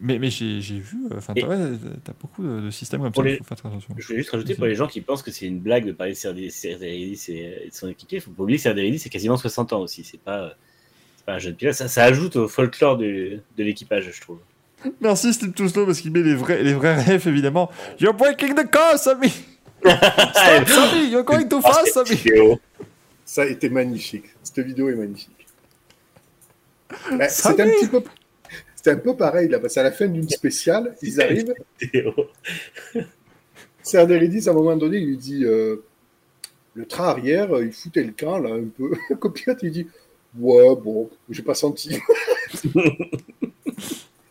mais 0.00 0.18
mais 0.18 0.30
j'ai 0.30 0.60
j'ai 0.60 0.78
vu, 0.80 0.96
euh, 1.10 1.16
enfin, 1.18 1.32
t'as 1.34 1.46
ouais, 1.46 1.78
beaucoup 2.20 2.42
de, 2.42 2.60
de 2.62 2.70
systèmes 2.70 3.02
comme 3.02 3.14
ça, 3.14 3.22
il 3.22 3.24
les- 3.26 3.36
faut 3.38 3.44
faire 3.44 3.56
très 3.56 3.68
attention. 3.68 3.94
Je 3.96 4.06
voulais 4.06 4.18
juste 4.18 4.30
rajouter 4.30 4.54
pour 4.54 4.66
les 4.66 4.74
gens 4.74 4.86
qui 4.88 5.00
pensent 5.00 5.22
que 5.22 5.30
c'est 5.30 5.46
une 5.46 5.60
blague 5.60 5.86
de 5.86 5.92
parler 5.92 6.12
de 6.12 6.18
Serderidis 6.50 7.24
et 7.28 7.68
de 7.70 7.74
son 7.74 7.88
équipier, 7.88 8.18
il 8.18 8.20
faut 8.20 8.30
pas 8.32 8.42
oublier 8.42 8.56
que 8.58 8.62
Serderidis 8.64 8.98
c'est 8.98 9.08
quasiment 9.10 9.36
60 9.36 9.72
ans 9.72 9.80
aussi, 9.80 10.02
c'est 10.04 10.20
pas, 10.20 10.54
c'est 11.16 11.24
pas 11.24 11.34
un 11.34 11.38
jeune 11.38 11.54
pilote. 11.54 11.74
Ça, 11.74 11.88
ça 11.88 12.04
ajoute 12.04 12.36
au 12.36 12.48
folklore 12.48 12.96
de, 12.98 13.38
de 13.56 13.62
l'équipage, 13.64 14.10
je 14.12 14.20
trouve. 14.20 14.38
Merci 15.00 15.32
Steve 15.32 15.52
Touslo 15.52 15.86
parce 15.86 16.00
qu'il 16.00 16.10
met 16.10 16.22
les 16.22 16.34
vrais, 16.34 16.62
les 16.62 16.74
vrais 16.74 17.00
rêves 17.00 17.26
évidemment. 17.28 17.70
You're 18.00 18.12
breaking 18.14 18.54
the 18.54 18.68
car, 18.70 18.98
Sammy! 18.98 19.28
Stop, 19.84 20.68
Sammy! 20.68 21.10
You're 21.10 21.24
going 21.24 21.48
too 21.48 21.60
fast, 21.62 21.92
cette 21.94 22.06
Sammy! 22.08 22.58
Ça 23.24 23.42
a 23.42 23.46
été 23.46 23.68
magnifique. 23.70 24.24
Cette 24.42 24.58
vidéo 24.66 24.88
est 24.90 24.94
magnifique. 24.94 25.30
Eh, 27.12 27.26
C'est 27.28 27.48
un 27.48 27.54
petit 27.54 27.86
peu. 27.88 28.02
C'était 28.86 28.98
un 28.98 29.00
peu 29.02 29.16
pareil 29.16 29.48
là, 29.48 29.58
parce 29.58 29.74
qu'à 29.74 29.82
la 29.82 29.90
fin 29.90 30.06
d'une 30.06 30.28
spéciale, 30.28 30.94
ils 31.02 31.20
arrivent. 31.20 31.52
Serderidis, 33.82 34.48
à 34.48 34.52
un 34.52 34.54
moment 34.54 34.76
donné, 34.76 34.98
il 34.98 35.06
lui 35.08 35.16
dit 35.16 35.44
euh, 35.44 35.76
le 36.74 36.86
train 36.86 37.08
arrière, 37.08 37.52
euh, 37.56 37.64
il 37.64 37.72
foutait 37.72 38.04
le 38.04 38.12
camp 38.12 38.38
là 38.38 38.50
un 38.54 38.64
peu. 38.64 38.92
Le 39.10 39.16
copilote, 39.16 39.58
il 39.64 39.72
dit 39.72 39.86
ouais 40.38 40.76
bon, 40.76 41.10
j'ai 41.30 41.42
pas 41.42 41.54
senti. 41.54 41.98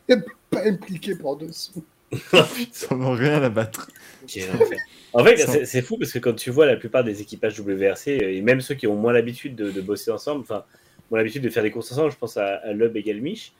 il 0.08 0.24
pas 0.50 0.64
impliqué 0.66 1.16
par 1.16 1.36
dessous. 1.36 1.84
Ils 2.14 2.68
en 2.92 3.02
ont 3.02 3.12
rien 3.12 3.42
à 3.44 3.50
battre. 3.50 3.90
En 5.12 5.24
fait, 5.26 5.38
Ça- 5.38 5.52
c'est- 5.52 5.66
c'est 5.66 5.82
fou 5.82 5.98
parce 5.98 6.12
que 6.14 6.20
quand 6.20 6.34
tu 6.34 6.50
vois 6.50 6.66
la 6.66 6.78
plupart 6.78 7.04
des 7.04 7.22
équipages 7.22 7.60
WRC, 7.60 8.08
euh, 8.24 8.32
et 8.34 8.42
même 8.42 8.62
ceux 8.62 8.76
qui 8.76 8.88
ont 8.88 8.96
moins 8.96 9.12
l'habitude 9.12 9.56
de, 9.56 9.70
de 9.72 9.82
bosser 9.82 10.12
ensemble, 10.12 10.42
enfin, 10.42 10.64
moins 11.12 11.20
l'habitude 11.20 11.42
de 11.44 11.50
faire 11.50 11.64
des 11.64 11.72
courses 11.72 11.92
ensemble, 11.92 12.12
je 12.12 12.18
pense 12.18 12.38
à, 12.38 12.56
à 12.58 12.72
Lub 12.74 12.96
et 12.96 13.04
Galmich, 13.04 13.54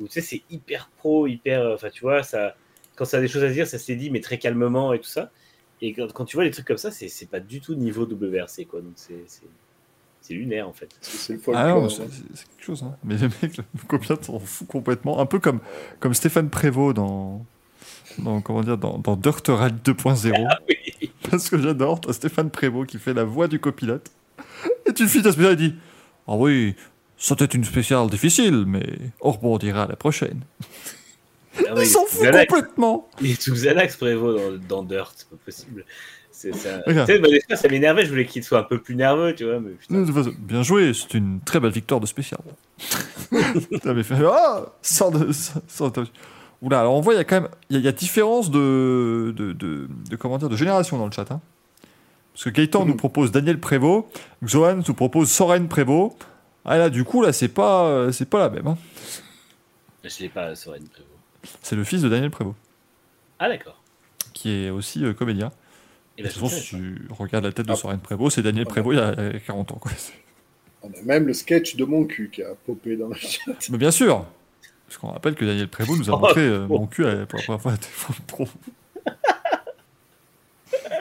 où 0.00 0.06
tu 0.06 0.12
sais, 0.12 0.20
c'est 0.20 0.42
hyper 0.50 0.90
pro, 0.98 1.26
hyper. 1.26 1.60
euh, 1.62 1.74
Enfin, 1.74 1.90
tu 1.90 2.00
vois, 2.02 2.22
ça, 2.22 2.56
quand 2.96 3.04
ça 3.04 3.18
a 3.18 3.20
des 3.20 3.28
choses 3.28 3.44
à 3.44 3.50
dire, 3.50 3.66
ça 3.66 3.78
s'est 3.78 3.96
dit, 3.96 4.10
mais 4.10 4.20
très 4.20 4.38
calmement 4.38 4.92
et 4.92 4.98
tout 4.98 5.04
ça. 5.08 5.30
Et 5.80 5.92
quand, 5.94 6.12
quand 6.12 6.24
tu 6.24 6.36
vois 6.36 6.44
les 6.44 6.50
trucs 6.50 6.66
comme 6.66 6.76
ça, 6.78 6.90
c'est 6.90 7.28
pas 7.30 7.40
du 7.40 7.60
tout 7.60 7.74
niveau 7.74 8.04
WRC, 8.06 8.66
quoi. 8.68 8.80
Donc 8.80 8.92
c'est 8.96 10.34
lunaire, 10.34 10.68
en 10.68 10.72
fait. 10.72 10.88
C'est 11.00 11.32
le 11.34 11.40
Ah 11.54 11.74
c'est 11.88 12.04
quelque 12.06 12.64
chose. 12.64 12.82
Hein. 12.84 12.96
Mais 13.04 13.16
les 13.18 13.28
mecs, 13.42 13.56
le 13.56 13.64
copilote 13.88 14.24
s'en 14.24 14.38
fout 14.38 14.66
complètement? 14.68 15.20
Un 15.20 15.26
peu 15.26 15.40
comme, 15.40 15.60
comme 16.00 16.14
Stéphane 16.14 16.48
Prévost 16.48 16.96
dans, 16.96 17.44
dans, 18.18 18.40
comment 18.40 18.62
dire, 18.62 18.78
dans, 18.78 18.98
dans 18.98 19.16
Dirt 19.16 19.42
Rally 19.48 19.74
2.0. 19.84 20.56
Oui. 20.68 21.10
Parce 21.30 21.50
que 21.50 21.58
j'adore, 21.58 22.00
Stéphane 22.10 22.50
Prévost 22.50 22.88
qui 22.88 22.98
fait 22.98 23.14
la 23.14 23.24
voix 23.24 23.48
du 23.48 23.58
copilote. 23.58 24.10
Et 24.86 24.92
tu 24.92 25.08
finis 25.08 25.24
ta 25.24 25.32
spéciale 25.32 25.54
et 25.54 25.56
dit 25.56 25.74
Ah 26.28 26.36
oui, 26.36 26.76
c'était 27.24 27.44
une 27.56 27.64
spéciale 27.64 28.08
difficile, 28.10 28.64
mais 28.66 28.84
on 29.20 29.30
rebondira 29.32 29.84
à 29.84 29.86
la 29.86 29.96
prochaine. 29.96 30.40
Ah 31.68 31.74
ouais, 31.74 31.84
Il 31.84 31.86
s'en 31.86 32.04
fout 32.06 32.26
complètement. 32.30 33.08
Il 33.20 33.32
est 33.32 33.42
tout 33.42 33.52
Xanax 33.52 33.96
Prévost 33.96 34.60
dans, 34.68 34.76
dans 34.78 34.82
Dirt, 34.82 35.12
c'est 35.16 35.28
pas 35.28 35.36
possible. 35.44 35.84
C'est 36.30 36.54
ça. 36.54 36.78
Bah, 36.86 37.04
déjà, 37.06 37.56
ça 37.56 37.68
m'énervait, 37.68 38.04
je 38.04 38.10
voulais 38.10 38.24
qu'il 38.26 38.42
soit 38.42 38.58
un 38.58 38.62
peu 38.64 38.80
plus 38.80 38.96
nerveux, 38.96 39.34
tu 39.34 39.44
vois. 39.44 39.60
Mais 39.60 39.70
putain. 39.72 40.02
Bien 40.38 40.62
joué, 40.62 40.92
c'est 40.94 41.14
une 41.14 41.40
très 41.40 41.60
belle 41.60 41.70
victoire 41.72 42.00
de 42.00 42.06
spécial. 42.06 42.40
T'avais 43.82 44.02
fait 44.02 44.14
Ah 44.26 44.64
Sors 44.82 45.12
de. 45.12 45.28
Oula, 46.62 46.80
alors 46.80 46.94
on 46.94 47.00
voit, 47.00 47.14
il 47.14 47.18
y 47.18 47.20
a 47.20 47.24
quand 47.24 47.40
même. 47.42 47.50
Il 47.70 47.74
y, 47.74 47.76
a- 47.76 47.80
il 47.80 47.84
y 47.84 47.88
a 47.88 47.92
différence 47.92 48.50
de, 48.50 49.34
de, 49.36 49.52
de, 49.52 49.88
de, 50.10 50.16
comment 50.16 50.38
dire, 50.38 50.48
de 50.48 50.56
génération 50.56 50.96
dans 50.96 51.06
le 51.06 51.12
chat. 51.12 51.30
hein. 51.30 51.40
Parce 52.32 52.44
que 52.44 52.50
Gaëtan 52.50 52.86
nous 52.86 52.94
propose 52.96 53.30
Daniel 53.30 53.60
Prévost, 53.60 54.06
Xohan 54.44 54.76
nous 54.88 54.94
propose 54.94 55.30
Soren 55.30 55.68
Prévost. 55.68 56.16
Ah 56.64 56.78
là, 56.78 56.90
du 56.90 57.04
coup, 57.04 57.22
là, 57.22 57.32
c'est 57.32 57.48
pas, 57.48 57.84
euh, 57.86 58.12
c'est 58.12 58.28
pas 58.28 58.38
la 58.38 58.50
même. 58.50 58.66
hein. 58.66 58.78
Je 60.04 60.20
l'ai 60.20 60.28
pas, 60.28 60.54
Soren 60.54 60.82
Prévost. 60.88 61.58
C'est 61.62 61.76
le 61.76 61.84
fils 61.84 62.02
de 62.02 62.08
Daniel 62.08 62.30
Prévost, 62.30 62.56
Ah, 63.38 63.48
d'accord. 63.48 63.80
qui 64.32 64.50
est 64.50 64.70
aussi 64.70 65.04
euh, 65.04 65.12
comédien. 65.12 65.50
Et 66.18 66.22
de 66.22 66.26
ben, 66.28 66.32
toute 66.32 66.42
façon, 66.42 66.54
si 66.60 66.68
tu 66.68 67.02
regardes 67.10 67.44
la 67.44 67.52
tête 67.52 67.66
de 67.66 67.72
Ah. 67.72 67.76
Soren 67.76 67.98
Prévost, 68.00 68.36
c'est 68.36 68.42
Daniel 68.42 68.64
Ah. 68.68 68.70
Prévost 68.70 68.94
il 68.96 68.98
y 68.98 69.02
a 69.02 69.18
euh, 69.18 69.38
40 69.46 69.72
ans. 69.72 69.76
Quoi. 69.80 69.90
On 70.82 70.88
a 70.88 71.02
même 71.04 71.26
le 71.26 71.32
sketch 71.34 71.76
de 71.76 71.84
mon 71.84 72.04
cul 72.04 72.30
qui 72.32 72.42
a 72.42 72.54
popé 72.66 72.96
dans 72.96 73.08
le 73.08 73.14
chat. 73.14 73.52
Mais 73.70 73.78
bien 73.78 73.90
sûr 73.92 74.24
Parce 74.86 74.98
qu'on 74.98 75.08
rappelle 75.08 75.34
que 75.36 75.44
Daniel 75.44 75.68
Prévost 75.68 75.98
nous 76.00 76.10
a 76.10 76.14
Oh, 76.14 76.18
montré 76.18 76.40
euh, 76.42 76.66
mon 76.66 76.86
cul 76.86 77.06
à- 77.06 77.26
pour 77.26 77.38
la 77.38 77.44
première 77.44 77.60
fois 77.62 77.72
à 77.72 77.76
téléphone 77.76 78.16
pro. 78.26 78.48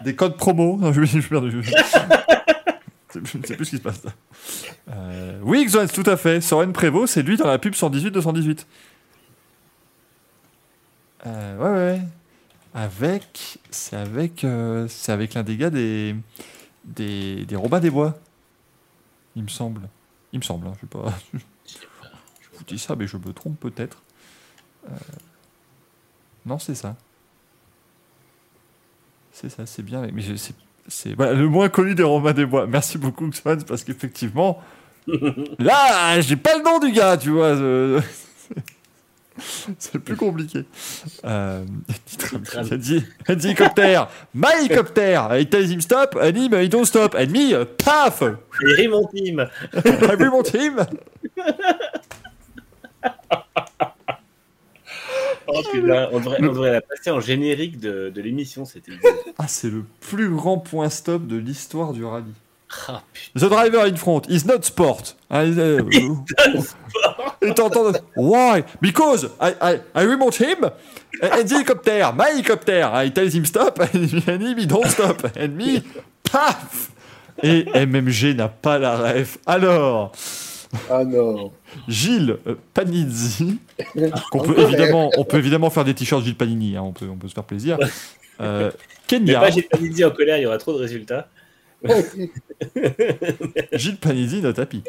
Des 0.04 0.16
codes 0.16 0.38
promo 0.38 0.78
Non, 0.78 0.92
je, 0.94 1.04
je, 1.04 1.20
je, 1.20 1.28
sais 3.48 3.56
plus 3.56 3.66
ce 3.66 3.70
qui 3.72 3.78
se 3.78 3.82
passe. 3.82 4.02
Euh, 4.90 5.40
oui, 5.44 5.66
Xoan, 5.66 5.88
tout 5.90 6.04
à 6.10 6.18
fait. 6.18 6.42
Soren 6.42 6.72
Prévost, 6.74 7.14
c'est 7.14 7.24
lui 7.24 7.38
dans 7.38 7.48
la 7.48 7.60
pub 7.60 7.74
118-218. 7.74 8.66
Euh, 11.26 11.58
ouais, 11.58 11.70
ouais. 11.98 12.02
Avec. 12.74 13.60
C'est 13.70 13.96
avec. 13.98 14.44
euh, 14.44 14.88
c'est 14.88 15.12
avec 15.12 15.34
l'un 15.34 15.44
des 15.44 15.58
gars 15.58 15.70
des. 15.70 16.16
Des, 16.84 17.46
des 17.46 17.56
Robins 17.56 17.80
des 17.80 17.92
Bois. 17.92 18.18
Il 19.36 19.44
me 19.44 19.48
semble. 19.50 19.82
Il 20.34 20.40
me 20.40 20.44
semble, 20.44 20.68
hein, 20.68 20.74
je 20.76 20.82
sais 20.82 20.88
pas. 20.88 21.14
Je 21.68 21.74
sais 21.74 21.88
vous 22.58 22.64
dis 22.66 22.80
ça, 22.80 22.96
mais 22.96 23.08
je 23.08 23.18
me 23.18 23.34
trompe 23.34 23.60
peut-être. 23.60 24.02
Euh, 24.88 24.94
Non, 26.46 26.60
c'est 26.60 26.76
ça. 26.76 26.96
C'est 29.32 29.50
ça, 29.50 29.66
c'est 29.66 29.84
bien. 29.84 30.02
Mais 30.14 30.22
je- 30.22 30.36
c'est, 30.36 30.56
c'est 30.88 31.14
voilà, 31.16 31.34
le 31.34 31.48
moins 31.48 31.70
connu 31.70 31.96
des 31.96 32.04
Romains 32.04 32.34
des 32.34 32.46
Bois. 32.46 32.68
Merci 32.68 32.98
beaucoup, 32.98 33.28
Xman, 33.28 33.64
parce 33.64 33.84
qu'effectivement, 33.84 34.62
là, 35.60 36.20
j'ai 36.22 36.36
pas 36.36 36.58
le 36.58 36.64
nom 36.64 36.80
du 36.80 36.92
gars, 36.92 37.18
tu 37.18 37.30
vois. 37.30 37.48
euh, 37.48 38.02
C'est 39.80 40.00
plus 40.00 40.16
compliqué. 40.16 40.66
Euh, 41.26 41.64
il 42.72 42.78
dit, 42.78 43.04
il 43.28 43.32
a 43.32 43.36
dit 43.36 43.48
hélicoptère, 43.48 44.10
my 44.34 44.48
hélicoptère. 44.60 45.30
Tells 45.50 45.72
him 45.72 45.82
stop, 45.82 46.16
and 46.22 46.36
him, 46.36 46.54
he 46.62 46.70
don't 46.70 46.86
stop. 46.86 47.16
And 47.16 47.32
me, 47.32 47.64
paf, 47.64 48.24
Et 48.78 48.88
mon 48.88 49.08
team 49.08 49.48
will 49.74 50.30
mon 50.30 50.44
team. 50.44 50.86
Oh, 55.41 55.41
putain, 55.41 55.41
on, 55.54 55.62
devrait, 55.62 56.10
on 56.12 56.20
devrait 56.20 56.72
la 56.72 56.82
passer 56.82 57.12
en 57.12 57.20
générique 57.20 57.80
de, 57.80 58.12
de 58.14 58.22
l'émission, 58.22 58.66
c'était. 58.66 58.94
Ah, 59.38 59.48
c'est 59.48 59.70
le 59.70 59.86
plus 60.00 60.30
grand 60.30 60.58
point 60.58 60.90
stop 60.90 61.26
de 61.26 61.38
l'histoire 61.38 61.94
du 61.94 62.04
rallye. 62.06 62.34
Ah. 62.88 63.02
The 63.36 63.46
driver 63.46 63.86
in 63.86 63.96
front 63.96 64.22
is 64.30 64.46
not 64.46 64.62
sport. 64.64 65.16
Et 67.42 67.54
t'entends 67.54 67.92
Why? 68.16 68.64
Because 68.82 69.30
I, 69.40 69.54
I, 69.62 69.80
I 69.96 70.04
remote 70.04 70.36
him 70.40 70.70
and 71.22 71.48
the 71.48 71.54
helicopter, 71.54 72.12
my 72.16 72.30
helicopter, 72.30 72.84
I 72.84 73.10
tell 73.10 73.28
him 73.28 73.46
stop 73.46 73.80
and 73.94 74.06
him 74.06 74.58
he 74.58 74.66
don't 74.66 74.88
stop 74.88 75.26
and 75.38 75.56
me, 75.56 75.82
paf 76.24 76.92
Et 77.44 77.66
MMG 77.74 78.36
n'a 78.36 78.50
pas 78.50 78.78
la 78.78 78.98
ref. 78.98 79.40
Alors, 79.48 80.12
Ah 80.90 81.04
non. 81.04 81.52
Gilles 81.88 82.38
Panizzi, 82.74 83.60
qu'on 84.32 84.40
peut 84.40 84.52
Encore 84.52 84.60
évidemment, 84.60 85.12
on 85.18 85.24
peut 85.24 85.38
évidemment 85.38 85.70
faire 85.70 85.84
des 85.84 85.94
t-shirts 85.94 86.24
Gilles 86.24 86.36
Panini, 86.38 86.78
hein, 86.78 86.84
on, 86.84 86.94
peut, 86.94 87.08
on 87.10 87.18
peut 87.18 87.28
se 87.28 87.34
faire 87.34 87.44
plaisir. 87.44 87.78
Euh, 88.40 88.72
Mais 89.12 89.18
Kenya, 89.20 89.40
pas, 89.40 89.50
j'ai 89.50 89.64
pas 89.64 89.78
dit 89.78 90.06
en 90.06 90.12
colère, 90.12 90.38
il 90.38 90.44
y 90.44 90.46
aura 90.46 90.58
trop 90.58 90.74
de 90.74 90.78
résultats. 90.78 91.28
Gilles 93.74 93.98
Panizzi, 93.98 94.42
notre 94.42 94.58
tapis. 94.58 94.84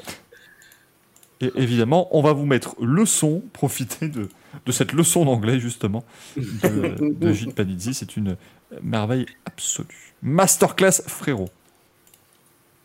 Et 1.40 1.50
évidemment, 1.56 2.08
on 2.16 2.22
va 2.22 2.32
vous 2.32 2.46
mettre 2.46 2.76
le 2.80 3.04
son, 3.04 3.42
profitez 3.52 4.08
de, 4.08 4.28
de 4.64 4.72
cette 4.72 4.92
leçon 4.92 5.24
d'anglais, 5.24 5.58
justement, 5.58 6.04
de, 6.36 7.12
de 7.12 7.32
Gilles 7.32 7.54
Panizzi. 7.54 7.94
C'est 7.94 8.16
une 8.16 8.36
merveille 8.82 9.26
absolue. 9.44 10.14
Masterclass, 10.22 11.02
frérot. 11.08 11.48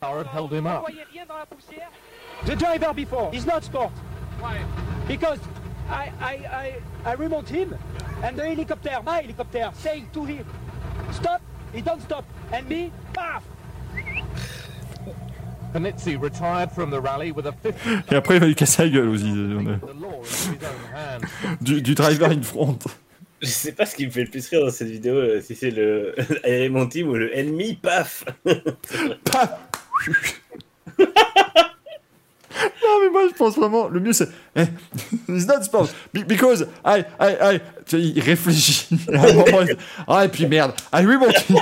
Howard 0.01 0.27
held 0.33 0.51
him 0.53 0.65
up. 0.65 0.85
The 2.45 2.55
driver 2.55 2.93
before, 2.93 3.31
he's 3.31 3.45
not 3.45 3.63
sport. 3.63 3.91
Why? 4.39 4.63
Because 5.07 5.39
I, 5.89 6.11
I, 6.19 6.33
I, 6.33 6.81
I 7.05 7.13
remote 7.13 7.49
him 7.49 7.75
and 8.23 8.37
the 8.37 8.47
helicopter, 8.47 8.91
my 9.03 9.21
helicopter, 9.21 9.71
saying 9.75 10.09
to 10.13 10.25
him, 10.25 10.45
stop, 11.11 11.41
he 11.73 11.81
don't 11.81 12.01
stop. 12.01 12.25
And 12.51 12.67
me, 12.67 12.91
paf! 13.13 13.43
Panizzi 15.73 16.19
retired 16.19 16.71
from 16.71 16.89
the 16.89 16.99
rally 16.99 17.31
with 17.31 17.45
a 17.45 17.51
50 17.51 18.11
Et 18.11 18.15
après, 18.15 18.35
il 18.35 18.39
va 18.39 18.45
lui 18.47 18.55
casser 18.55 18.83
la 18.83 18.89
gueule 18.89 19.09
aussi. 19.09 19.31
Du, 21.61 21.81
du 21.81 21.93
driver 21.93 22.31
in 22.31 22.41
front. 22.41 22.79
Je 23.41 23.47
sais 23.47 23.71
pas 23.71 23.85
ce 23.85 23.95
qui 23.95 24.05
me 24.05 24.11
fait 24.11 24.23
le 24.23 24.31
plus 24.31 24.47
rire 24.47 24.65
dans 24.65 24.71
cette 24.71 24.87
vidéo, 24.87 25.15
euh, 25.15 25.41
si 25.41 25.55
c'est 25.55 25.69
le 25.69 26.15
aéré 26.43 26.69
mon 26.69 26.87
team 26.87 27.09
ou 27.09 27.13
le 27.13 27.37
ennemi, 27.37 27.75
paf 27.75 28.25
Paf 29.31 29.59
Non, 32.83 32.99
mais 33.03 33.09
moi, 33.11 33.21
je 33.29 33.35
pense 33.35 33.55
vraiment, 33.55 33.87
le 33.87 33.99
mieux, 33.99 34.13
c'est. 34.13 34.29
Eh, 34.55 34.63
it's 35.29 35.45
not 35.47 35.61
sport. 35.63 35.87
Be- 36.13 36.25
Because 36.25 36.67
I, 36.85 37.03
I, 37.19 37.35
I. 37.41 37.59
Tu 37.85 37.97
vois, 37.97 38.05
il 38.05 38.19
réfléchit. 38.21 38.87
À 39.13 39.21
un 39.27 39.33
moment, 39.33 39.61
il 39.61 39.77
ah, 40.07 40.25
et 40.25 40.29
puis 40.29 40.45
merde. 40.47 40.73
I 40.93 41.05
remote 41.05 41.49
him. 41.49 41.57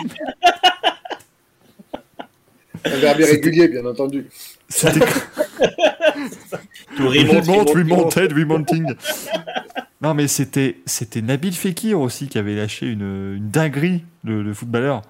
Un 2.85 2.97
verbe 2.97 3.19
irrégulier, 3.21 3.67
bien 3.67 3.85
entendu. 3.85 4.27
C'était 4.69 4.99
Tout 6.95 7.07
Remonte, 7.09 7.45
remonte, 7.45 7.69
remonted, 7.71 8.33
remonting. 8.33 8.93
Non, 10.01 10.13
mais 10.13 10.27
c'était, 10.27 10.77
c'était 10.85 11.21
Nabil 11.21 11.53
Fekir 11.53 11.99
aussi 11.99 12.27
qui 12.27 12.37
avait 12.37 12.55
lâché 12.55 12.85
une, 12.87 13.35
une 13.37 13.49
dinguerie, 13.49 14.03
le, 14.23 14.43
le 14.43 14.53
footballeur, 14.53 15.01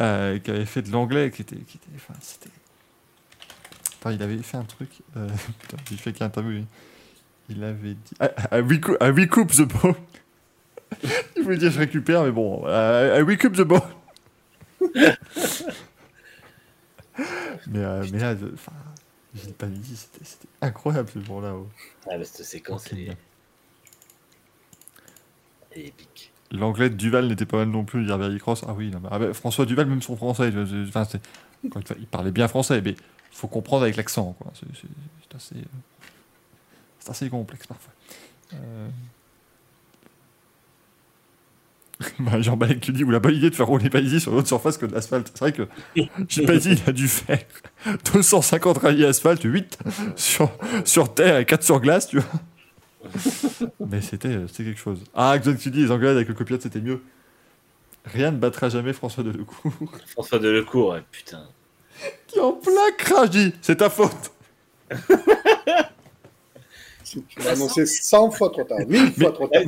euh, 0.00 0.38
qui 0.38 0.50
avait 0.50 0.64
fait 0.64 0.82
de 0.82 0.90
l'anglais, 0.90 1.30
qui 1.30 1.42
était, 1.42 1.56
qui 1.56 1.76
était, 1.76 1.96
enfin, 1.96 2.14
c'était. 2.20 2.48
Il 4.06 4.22
avait 4.22 4.38
fait 4.38 4.56
un 4.56 4.64
truc. 4.64 4.90
Euh, 5.16 5.28
putain, 5.60 5.76
j'ai 5.90 5.96
fait 5.96 6.12
qu'un 6.12 6.26
interview. 6.26 6.64
Il 7.48 7.62
avait 7.64 7.94
dit. 7.94 8.14
I, 8.20 8.26
I, 8.52 8.60
recoup, 8.60 8.96
I 9.00 9.10
recoup 9.10 9.46
the 9.46 9.62
ball. 9.62 9.94
il 11.36 11.42
voulait 11.42 11.56
dire 11.58 11.70
je 11.70 11.78
récupère, 11.78 12.22
mais 12.24 12.30
bon. 12.30 12.62
I, 12.66 13.18
I 13.18 13.22
recoup 13.22 13.50
the 13.50 13.62
ball. 13.62 13.82
mais, 17.68 17.78
euh, 17.78 18.04
mais 18.12 18.18
là, 18.18 18.36
je- 18.36 18.46
enfin, 18.52 18.72
j'ai 19.34 19.52
pas 19.52 19.66
dit, 19.66 19.96
c'était, 19.96 20.24
c'était 20.24 20.48
incroyable 20.60 21.08
ce 21.12 21.20
jour-là. 21.20 21.54
oh. 21.54 21.68
Ah, 22.10 22.18
bah, 22.18 22.24
cette 22.24 22.44
séquence, 22.46 22.86
elle 22.92 23.00
est, 23.00 23.16
elle 25.72 25.82
est 25.82 25.86
épique. 25.88 26.32
L'anglais 26.52 26.90
de 26.90 26.94
Duval 26.94 27.26
n'était 27.26 27.46
pas 27.46 27.56
mal 27.58 27.68
non 27.68 27.84
plus, 27.84 28.04
dire 28.04 28.18
Barry 28.18 28.38
Cross. 28.38 28.64
Ah 28.68 28.72
oui, 28.74 28.90
non, 28.90 29.00
mais- 29.00 29.08
ah 29.10 29.18
bah, 29.18 29.34
François 29.34 29.66
Duval, 29.66 29.86
même 29.86 30.02
son 30.02 30.16
français, 30.16 30.52
je- 30.52 30.64
je- 30.64 30.90
c'est- 31.08 31.20
il 31.98 32.06
parlait 32.06 32.30
bien 32.30 32.46
français, 32.48 32.80
mais 32.82 32.92
il 32.92 32.96
faut 33.36 33.48
comprendre 33.48 33.82
avec 33.84 33.96
l'accent. 33.96 34.34
quoi. 34.40 34.52
C'est, 34.54 34.66
c'est- 34.80 34.88
c'est 35.28 35.36
assez, 35.36 35.54
euh, 35.56 35.68
c'est 36.98 37.10
assez 37.10 37.28
complexe 37.30 37.66
parfois. 37.66 37.92
Euh... 38.54 38.88
bah, 42.18 42.40
Jean 42.42 42.56
Balek 42.56 42.80
qui 42.80 42.92
dit 42.92 43.04
ou 43.04 43.10
la 43.10 43.20
bonne 43.20 43.34
idée 43.34 43.48
de 43.48 43.54
faire 43.54 43.66
rouler 43.66 43.88
Paisi 43.88 44.20
sur 44.20 44.32
une 44.32 44.38
autre 44.38 44.48
surface 44.48 44.76
que 44.76 44.84
de 44.86 44.94
l'asphalte. 44.94 45.30
C'est 45.32 45.40
vrai 45.40 45.52
que 45.52 45.62
Paisi, 46.46 46.72
il 46.72 46.82
a 46.88 46.92
dû 46.92 47.08
faire 47.08 47.38
250 48.12 48.78
rallyes 48.78 49.04
asphalte, 49.06 49.42
8 49.42 49.78
sur, 50.14 50.50
sur 50.84 51.14
terre 51.14 51.38
et 51.38 51.46
4 51.46 51.62
sur 51.62 51.80
glace, 51.80 52.08
tu 52.08 52.18
vois. 52.18 52.40
Mais 53.88 54.00
c'était, 54.02 54.28
euh, 54.28 54.46
c'était 54.48 54.64
quelque 54.64 54.80
chose. 54.80 54.98
Ah, 55.14 55.38
Xon 55.38 55.54
qui 55.56 55.70
dit 55.70 55.82
les 55.84 55.90
Anglais 55.90 56.08
avec 56.08 56.28
le 56.28 56.34
copilote 56.34 56.62
c'était 56.62 56.80
mieux. 56.80 57.02
Rien 58.04 58.30
ne 58.30 58.36
battra 58.36 58.68
jamais 58.68 58.92
François 58.92 59.24
Delecourt. 59.24 59.72
François 60.06 60.38
Delecourt, 60.38 60.90
ouais, 60.90 61.02
putain. 61.10 61.48
Qui 62.26 62.40
en 62.40 62.52
plein 62.52 62.90
crash 62.98 63.30
dit 63.30 63.52
C'est 63.62 63.76
ta 63.76 63.90
faute 63.90 64.32
Tu 67.04 67.20
l'as 67.38 67.50
annoncé 67.52 67.86
100 67.86 68.30
fois 68.32 68.50
trop 68.50 68.64
tard, 68.64 68.78
1000 68.88 69.12
fois 69.12 69.30
trop 69.32 69.46
tard. 69.46 69.62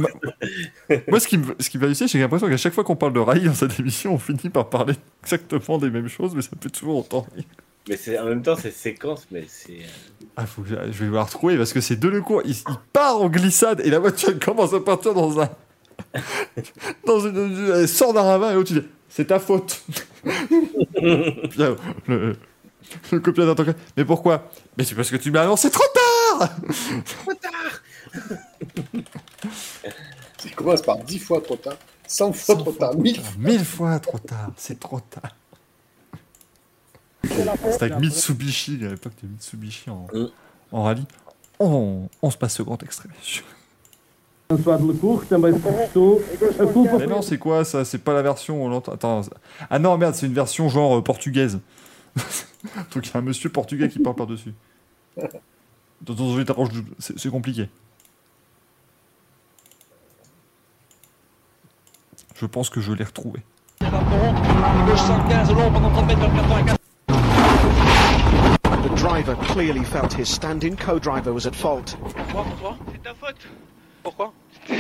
Moi, 1.07 1.21
ce 1.21 1.29
qui 1.29 1.39
me, 1.39 1.55
ce 1.61 1.71
qui 1.71 1.77
me 1.79 1.83
fait 1.83 1.87
halluciner, 1.87 2.09
c'est 2.09 2.13
que 2.15 2.19
j'ai 2.19 2.25
l'impression 2.25 2.49
qu'à 2.49 2.57
chaque 2.57 2.75
fois 2.75 2.83
qu'on 2.83 2.97
parle 2.97 3.13
de 3.13 3.21
rallye 3.21 3.45
dans 3.47 3.55
cette 3.55 3.79
émission, 3.79 4.15
on 4.15 4.19
finit 4.19 4.51
par 4.51 4.69
parler 4.69 4.95
exactement 5.23 5.79
des 5.79 5.89
mêmes 5.89 6.09
choses, 6.09 6.35
mais 6.35 6.43
ça 6.43 6.51
peut 6.61 6.69
toujours 6.69 6.99
autant 6.99 7.27
rire. 7.37 7.45
Mais 7.89 7.97
c'est 7.97 8.19
en 8.19 8.25
même 8.25 8.43
temps, 8.43 8.57
c'est 8.57 8.73
séquence, 8.73 9.29
mais 9.31 9.45
c'est. 9.47 9.73
euh, 9.73 10.25
Ah, 10.37 10.47
faut 10.47 10.63
que 10.63 10.69
je 10.69 10.75
je 10.91 11.05
vais 11.05 11.11
le 11.11 11.21
retrouver 11.21 11.57
parce 11.57 11.73
que 11.73 11.81
c'est 11.81 11.97
Delecourt, 11.97 12.43
il, 12.45 12.51
il 12.51 12.65
part 12.93 13.23
en 13.23 13.29
glissade 13.29 13.81
et 13.85 13.89
la 13.91 14.01
voiture 14.01 14.37
commence 14.45 14.75
à 14.75 14.81
partir 14.81 15.15
dans 15.15 15.41
un. 15.41 15.49
dans 17.07 17.21
une. 17.21 17.37
une- 17.37 17.71
Elle 17.77 17.89
sort 17.89 18.13
d'un 18.13 18.23
ravin 18.23 18.51
et 18.51 18.55
l'autre 18.55 18.73
il 18.73 18.81
dit 18.81 18.87
C'est 19.09 19.27
ta 19.27 19.39
faute. 19.41 19.83
Le, 21.01 22.37
le 23.13 23.21
copieur 23.21 23.47
d'entendre 23.47 23.75
Mais 23.97 24.05
pourquoi? 24.05 24.51
Mais 24.77 24.85
c'est 24.85 24.95
parce 24.95 25.11
que 25.11 25.17
tu 25.17 25.31
m'as 25.31 25.43
annoncé 25.43 25.71
trop 25.71 25.85
tard. 26.39 26.51
Il 30.45 30.55
commence 30.55 30.83
par 30.83 30.99
10 30.99 31.19
fois 31.19 31.41
trop 31.41 31.57
tard, 31.57 31.77
100 32.07 32.33
fois 32.33 32.57
trop 32.57 32.73
tard, 32.73 32.95
1000 32.97 33.21
fois. 33.21 33.33
Mille 33.39 33.65
fois 33.65 33.99
trop 33.99 34.19
tard, 34.19 34.51
c'est 34.57 34.79
trop 34.81 35.01
tard. 35.01 35.35
C'était 37.25 37.85
avec 37.85 37.99
Mitsubishi, 37.99 38.79
à 38.85 38.89
l'époque 38.91 39.13
de 39.23 39.29
Mitsubishi 39.29 39.91
en, 39.91 40.07
Mm. 40.13 40.27
en 40.73 40.83
rallye. 40.85 41.07
On, 41.59 42.09
on 42.23 42.31
se 42.31 42.37
passe 42.39 42.55
ce 42.55 42.63
grand 42.63 42.81
extrait. 42.83 43.09
François 44.51 44.79
Delecourt, 44.79 45.27
também 45.27 45.53
se 45.53 45.59
prestou 45.61 46.23
a 46.59 46.67
culpa 46.73 46.97
Mais 46.97 47.07
non, 47.07 47.21
c'est 47.21 47.37
quoi 47.37 47.67
ça? 47.67 47.85
C'est 47.85 47.99
pas 47.99 48.15
la 48.15 48.23
version. 48.23 48.65
on 48.65 48.69
l'entend- 48.71 48.93
Attends. 48.93 49.21
Ah 49.69 49.79
non, 49.79 49.99
merde, 49.99 50.15
c'est 50.15 50.25
une 50.27 50.33
version 50.33 50.71
genre 50.71 50.97
euh, 50.97 51.03
portugaise. 51.03 51.61
Donc 52.95 53.07
il 53.07 53.13
y 53.13 53.15
a 53.15 53.19
un 53.19 53.23
monsieur 53.23 53.51
portugais 53.51 53.91
qui 53.91 53.99
parle 53.99 54.17
par-dessus. 54.17 54.55
Dans 56.01 56.39
une 56.39 56.49
approche 56.49 56.71
double. 56.71 56.93
C'est 56.99 57.19
c'est 57.19 57.29
compliqué. 57.29 57.69
Je 62.37 62.47
pense 62.47 62.71
que 62.71 62.81
je 62.81 62.93
l'ai 62.93 63.05
retrouvé. 63.05 63.41
The 63.81 63.85
driver 68.97 69.35
clearly 69.53 69.85
felt 69.85 70.13
his 70.15 70.27
stand-in 70.29 70.75
co-driver 70.77 71.33
was 71.35 71.47
at 71.47 71.55
fault. 71.55 71.97
Pourquoi, 72.01 72.45
François 72.45 72.77
C'est 72.93 73.03
ta 73.03 73.13
faute. 73.15 73.47
Pourquoi 74.09 74.33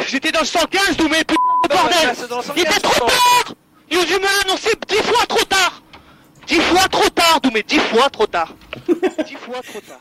J'étais 0.08 0.32
dans 0.32 0.40
le 0.40 0.46
115, 0.46 0.96
d'où 0.96 1.08
mes 1.08 1.22
p... 1.24 1.34
bordel. 1.68 2.14
Il 2.56 2.62
était 2.62 2.80
trop 2.80 3.06
tard. 3.06 3.54
Il 3.90 3.98
dû 4.06 4.14
me 4.14 4.44
l'annoncer 4.44 4.70
10 4.88 4.94
fois 5.02 5.26
trop 5.26 5.44
tard. 5.44 5.82
10 6.46 6.54
fois 6.60 6.88
trop 6.88 7.08
tard, 7.10 7.40
d'où 7.42 7.50
mes 7.50 7.62
10 7.62 7.78
fois 7.78 8.08
trop 8.08 8.26
tard. 8.26 8.54
10 8.86 9.34
fois 9.36 9.60
trop 9.62 9.80
tard. 9.80 10.00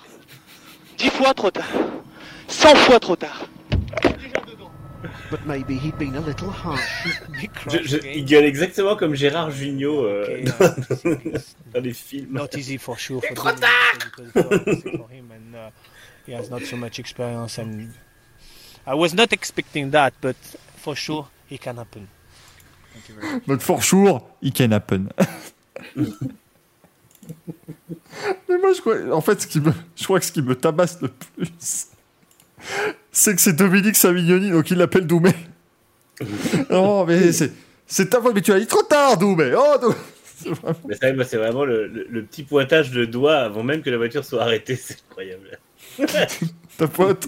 10 0.97 1.09
fois 1.09 1.33
trop 1.33 1.51
tard. 1.51 1.65
100 2.47 2.75
fois 2.75 2.99
trop 3.01 3.15
tard. 3.17 3.47
But 5.29 5.45
maybe 5.45 5.73
he'd 5.77 5.97
been 5.97 6.15
a 6.15 6.21
little 6.21 6.49
harsh. 6.49 6.79
Je- 7.69 7.83
je- 7.83 8.07
il 8.15 8.23
gueule 8.25 8.45
exactement 8.45 8.95
comme 8.95 9.13
Gérard 9.13 9.51
Jugnot 9.51 10.05
euh, 10.05 10.41
dans, 10.59 11.09
dans 11.73 11.81
les 11.83 11.93
films. 11.93 12.29
not 12.31 12.47
easy 12.55 12.77
for 12.77 12.97
sure 12.97 13.21
for 13.21 13.35
Trop 13.35 13.51
tard! 13.59 14.33
for 14.33 15.09
him 15.11 15.29
and 15.31 15.53
uh, 15.55 15.69
he 16.25 16.33
has 16.33 16.49
not 16.49 16.61
so 16.63 16.77
much 16.77 16.97
experience 16.99 17.57
and 17.59 17.89
I 18.87 18.93
was 18.93 19.13
not 19.13 19.33
expecting 19.33 19.91
that 19.91 20.13
but 20.21 20.35
for 20.77 20.95
sure 20.95 21.27
it 21.49 21.61
can 21.61 21.75
happen. 21.77 22.07
Thank 22.93 23.09
you 23.09 23.15
very 23.15 23.33
much. 23.35 23.45
Donc 23.47 23.61
for 23.61 23.81
sure, 23.81 24.21
it 24.41 24.55
can 24.55 24.71
happen. 24.71 25.09
Mais 28.49 28.57
moi, 28.57 28.73
je 28.73 28.81
crois, 28.81 28.95
en 29.15 29.21
fait, 29.21 29.41
ce 29.41 29.47
qui 29.47 29.59
me, 29.59 29.71
je 29.95 30.03
crois 30.05 30.19
que 30.19 30.25
ce 30.25 30.31
qui 30.31 30.41
me 30.41 30.55
tabasse 30.55 30.99
le 31.01 31.09
plus, 31.09 31.87
c'est 33.11 33.35
que 33.35 33.41
c'est 33.41 33.53
Dominique 33.53 33.95
Savignoni, 33.95 34.49
donc 34.51 34.71
il 34.71 34.77
l'appelle 34.77 35.05
Doumé. 35.05 35.31
non, 36.69 37.05
mais 37.05 37.31
c'est, 37.31 37.51
c'est 37.85 38.09
ta 38.09 38.21
faute, 38.21 38.33
mais 38.33 38.41
tu 38.41 38.51
as 38.51 38.59
dit 38.59 38.65
trop 38.67 38.81
tard, 38.83 39.17
Doumé. 39.17 39.51
Oh, 39.55 39.77
Doumé. 39.79 39.95
C'est 40.23 40.49
vraiment- 40.49 40.79
Mais 40.87 40.95
ça, 40.95 41.13
moi, 41.13 41.25
c'est 41.25 41.37
vraiment 41.37 41.65
le, 41.65 41.87
le- 41.87 42.07
le 42.09 42.23
petit 42.23 42.43
pointage 42.43 42.91
de 42.91 43.05
doigt 43.05 43.37
avant 43.37 43.63
même 43.63 43.81
que 43.81 43.89
la 43.89 43.97
voiture 43.97 44.23
soit 44.25 44.41
arrêtée. 44.43 44.75
C'est 44.75 44.97
incroyable. 45.09 45.59
ta 46.77 46.87
faute. 46.87 47.27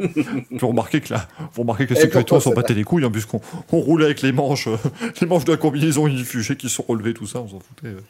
Vous 0.50 0.68
remarquez 0.68 1.00
que 1.00 1.12
là, 1.12 1.28
vous 1.52 1.62
remarquez 1.62 1.86
que 1.86 1.94
sécurités 1.94 2.18
pourquoi 2.20 2.40
sont 2.40 2.50
ça 2.50 2.56
battés 2.56 2.74
les 2.74 2.84
couilles, 2.84 3.04
hein, 3.04 3.10
puisqu'on 3.10 3.40
on 3.72 3.78
roulait 3.80 4.06
avec 4.06 4.22
les 4.22 4.32
manches, 4.32 4.66
euh, 4.68 4.76
les 5.20 5.26
manches 5.26 5.44
de 5.44 5.52
la 5.52 5.58
combinaison 5.58 6.06
unifugée 6.06 6.56
qui 6.56 6.68
sont 6.68 6.84
relevées, 6.86 7.14
tout 7.14 7.26
ça, 7.26 7.40
on 7.40 7.48
s'en 7.48 7.60
foutait. 7.60 7.88
euh. 7.88 8.00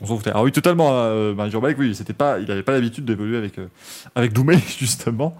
On 0.00 0.06
s'en 0.06 0.16
foutait. 0.16 0.32
Ah 0.34 0.42
oui, 0.42 0.52
totalement. 0.52 0.88
Euh, 0.92 1.34
bah, 1.34 1.48
Jean-Balek, 1.48 1.78
oui, 1.78 1.94
c'était 1.94 2.12
pas, 2.12 2.38
il 2.38 2.48
n'avait 2.48 2.62
pas 2.62 2.72
l'habitude 2.72 3.04
d'évoluer 3.04 3.36
avec, 3.36 3.58
euh, 3.58 3.68
avec 4.14 4.32
Doumé, 4.32 4.58
justement. 4.78 5.36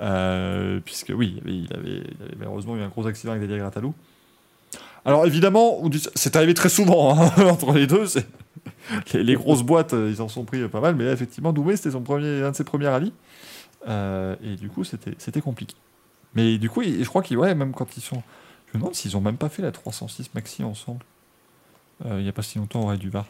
Euh, 0.00 0.80
puisque 0.84 1.12
oui, 1.16 1.40
il 1.46 1.68
avait, 1.72 1.88
il 1.98 2.22
avait 2.22 2.36
malheureusement 2.38 2.76
eu 2.76 2.82
un 2.82 2.88
gros 2.88 3.06
accident 3.06 3.32
avec 3.32 3.44
Delia 3.44 3.58
Gratalou. 3.58 3.94
Alors 5.04 5.26
évidemment, 5.26 5.84
on 5.84 5.90
c'est 6.14 6.34
arrivé 6.36 6.54
très 6.54 6.68
souvent 6.68 7.16
hein, 7.16 7.30
entre 7.50 7.72
les 7.72 7.86
deux. 7.86 8.06
Les, 9.12 9.22
les 9.22 9.34
grosses 9.34 9.62
boîtes, 9.62 9.94
euh, 9.94 10.10
ils 10.12 10.20
en 10.22 10.28
sont 10.28 10.44
pris 10.44 10.62
euh, 10.62 10.68
pas 10.68 10.80
mal, 10.80 10.94
mais 10.96 11.04
là, 11.04 11.12
effectivement, 11.12 11.52
Doumé, 11.52 11.76
c'était 11.76 11.90
son 11.92 12.00
premier, 12.00 12.42
un 12.42 12.50
de 12.50 12.56
ses 12.56 12.64
premiers 12.64 12.88
rallyes. 12.88 13.12
Euh, 13.86 14.36
et 14.42 14.56
du 14.56 14.68
coup, 14.68 14.84
c'était 14.84 15.40
compliqué. 15.40 15.74
Mais 16.34 16.58
du 16.58 16.68
coup, 16.68 16.82
je 16.82 17.04
crois 17.04 17.22
qu'ils, 17.22 17.36
ouais, 17.36 17.54
même 17.54 17.72
quand 17.72 17.96
ils 17.96 18.02
sont. 18.02 18.22
Je 18.66 18.78
me 18.78 18.80
demande 18.80 18.94
s'ils 18.94 19.16
ont 19.16 19.20
même 19.20 19.36
pas 19.36 19.48
fait 19.48 19.62
la 19.62 19.70
306 19.70 20.34
Maxi 20.34 20.64
ensemble. 20.64 21.04
Euh, 22.04 22.18
il 22.18 22.24
n'y 22.24 22.28
a 22.28 22.32
pas 22.32 22.42
si 22.42 22.58
longtemps 22.58 22.82
au 22.82 22.86
Raid 22.86 22.98
du 22.98 23.08
Var. 23.08 23.26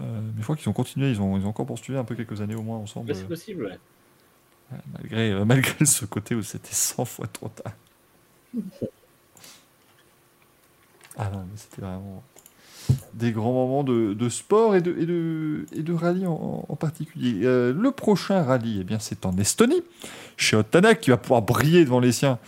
Euh, 0.00 0.20
mais 0.34 0.38
je 0.38 0.42
crois 0.42 0.56
qu'ils 0.56 0.68
ont 0.68 0.72
continué, 0.72 1.10
ils 1.10 1.20
ont, 1.20 1.38
ils 1.38 1.46
ont 1.46 1.50
encore 1.50 1.66
poursuivi 1.66 1.98
un 1.98 2.04
peu 2.04 2.16
quelques 2.16 2.40
années 2.40 2.56
au 2.56 2.62
moins 2.62 2.78
ensemble. 2.78 3.14
C'est 3.14 3.28
possible, 3.28 3.66
ouais. 3.66 3.78
Malgré, 4.92 5.44
malgré 5.44 5.84
ce 5.84 6.04
côté 6.04 6.34
où 6.34 6.42
c'était 6.42 6.74
100 6.74 7.04
fois 7.04 7.26
trop 7.28 7.48
tard. 7.48 7.72
Ah 11.18 11.30
non, 11.30 11.46
mais 11.50 11.56
c'était 11.56 11.80
vraiment 11.80 12.22
des 13.14 13.32
grands 13.32 13.52
moments 13.52 13.84
de, 13.84 14.14
de 14.14 14.28
sport 14.28 14.76
et 14.76 14.80
de, 14.80 14.94
et 14.98 15.06
de, 15.06 15.66
et 15.74 15.82
de 15.82 15.92
rallye 15.92 16.26
en, 16.26 16.64
en 16.68 16.76
particulier. 16.76 17.40
Euh, 17.44 17.72
le 17.72 17.90
prochain 17.90 18.42
rallye, 18.42 18.78
eh 18.80 18.84
bien, 18.84 18.98
c'est 18.98 19.24
en 19.26 19.36
Estonie, 19.38 19.82
chez 20.36 20.56
Ottanak, 20.56 21.00
qui 21.00 21.10
va 21.10 21.16
pouvoir 21.16 21.42
briller 21.42 21.84
devant 21.84 22.00
les 22.00 22.12
siens 22.12 22.38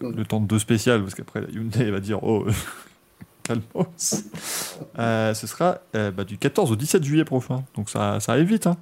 le, 0.00 0.10
le 0.12 0.24
temps 0.24 0.40
de 0.40 0.46
deux 0.46 0.58
spécial, 0.58 1.02
parce 1.02 1.14
qu'après, 1.14 1.40
la 1.40 1.48
Hyundai 1.50 1.90
va 1.90 2.00
dire 2.00 2.22
Oh, 2.22 2.46
calmos. 3.42 4.24
Euh, 4.98 5.34
ce 5.34 5.46
sera 5.46 5.78
euh, 5.94 6.10
bah, 6.10 6.24
du 6.24 6.38
14 6.38 6.72
au 6.72 6.76
17 6.76 7.02
juillet 7.04 7.24
prochain, 7.24 7.64
donc 7.74 7.90
ça, 7.90 8.20
ça 8.20 8.32
arrive 8.32 8.48
vite. 8.48 8.66
hein. 8.66 8.76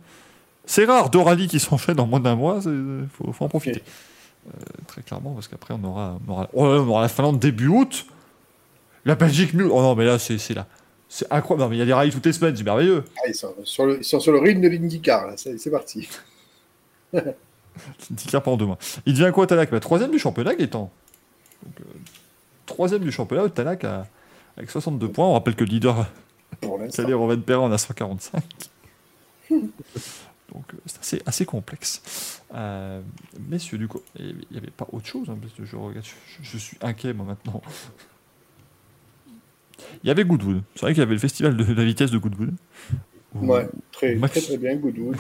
C'est 0.67 0.85
rare, 0.87 1.11
deux 1.11 1.21
rallyes 1.21 1.49
qui 1.49 1.61
s'enchaînent 1.61 2.01
en 2.01 2.07
moins 2.07 2.21
d'un 2.21 2.37
mois, 2.37 2.61
il 2.65 3.07
faut, 3.13 3.33
faut 3.33 3.45
en 3.45 3.49
profiter. 3.49 3.83
Euh, 4.47 4.51
très 4.87 5.03
clairement, 5.03 5.33
parce 5.33 5.49
qu'après, 5.49 5.75
on 5.75 5.85
aura, 5.85 6.19
on, 6.27 6.33
aura, 6.33 6.49
oh 6.55 6.65
on 6.65 6.89
aura 6.89 7.03
la 7.03 7.09
Finlande 7.09 7.39
début 7.39 7.69
août, 7.69 8.07
la 9.05 9.15
Belgique 9.15 9.55
mi 9.55 9.63
Oh 9.65 9.83
non, 9.83 9.95
mais 9.95 10.05
là, 10.05 10.19
c'est 10.19 10.39
c'est 10.39 10.55
là. 10.55 10.67
C'est 11.09 11.31
incroyable. 11.31 11.63
Non, 11.63 11.69
mais 11.71 11.77
il 11.77 11.79
y 11.79 11.83
a 11.83 11.87
des 11.87 11.93
rallyes 11.93 12.11
toutes 12.11 12.27
les 12.27 12.33
semaines, 12.33 12.57
c'est 12.57 12.65
merveilleux. 12.65 13.05
Ah, 13.19 13.29
ils, 13.29 13.35
sont 13.35 13.55
sur 13.65 13.87
le, 13.87 13.99
ils 13.99 14.05
sont 14.05 14.21
sur 14.21 14.33
le 14.33 14.39
rythme 14.39 14.63
de 14.63 14.69
l'IndyCar, 14.69 15.27
là, 15.27 15.35
c'est 15.37 15.59
c'est 15.59 15.71
parti. 15.71 16.09
Tika 18.17 18.41
pendant 18.41 18.57
deux 18.57 18.67
mois. 18.67 18.79
Il 19.07 19.15
devient 19.15 19.31
quoi, 19.33 19.47
Tanak? 19.47 19.71
Bah, 19.71 19.81
Troisième 19.81 20.11
du 20.11 20.19
championnat, 20.19 20.55
Gaëtan. 20.55 20.91
Donc, 21.63 21.81
euh, 21.81 21.85
troisième 22.67 23.03
du 23.03 23.13
championnat, 23.13 23.49
Tanak 23.49 23.85
a, 23.85 24.07
avec 24.57 24.71
62 24.71 25.09
points. 25.09 25.27
On 25.27 25.33
rappelle 25.35 25.57
que 25.57 25.65
le 25.65 25.71
leader. 25.71 26.07
Calais 26.95 27.15
Roven 27.15 27.43
Perrin, 27.43 27.63
en 27.63 27.73
a 27.73 27.79
145. 27.79 28.43
Donc, 29.51 30.65
euh, 30.73 30.77
c'est 30.87 31.01
assez, 31.01 31.23
assez 31.27 31.47
complexe. 31.47 32.43
Euh, 32.55 33.01
messieurs, 33.49 33.79
du 33.79 33.89
coup, 33.89 34.01
il 34.19 34.37
n'y 34.51 34.59
avait 34.59 34.71
pas 34.71 34.87
autre 34.93 35.07
chose, 35.07 35.29
hein, 35.29 35.37
parce 35.41 35.53
que 35.53 35.65
je, 35.65 35.77
regarde, 35.77 36.07
je, 36.07 36.43
je 36.43 36.59
suis 36.59 36.77
inquiet, 36.81 37.13
moi, 37.13 37.27
maintenant. 37.27 37.61
Il 40.03 40.09
y 40.09 40.11
avait 40.11 40.25
Goodwood. 40.25 40.63
C'est 40.75 40.83
vrai 40.83 40.93
qu'il 40.93 41.01
y 41.01 41.03
avait 41.03 41.15
le 41.15 41.21
festival 41.21 41.57
de 41.57 41.75
la 41.75 41.85
vitesse 41.85 42.11
de 42.11 42.19
Goodwood. 42.19 42.55
Ouais, 43.35 43.69
très, 43.93 44.15
Max- 44.15 44.33
très 44.35 44.43
très 44.43 44.59
bien, 44.59 44.77
Goodwood. 44.77 45.17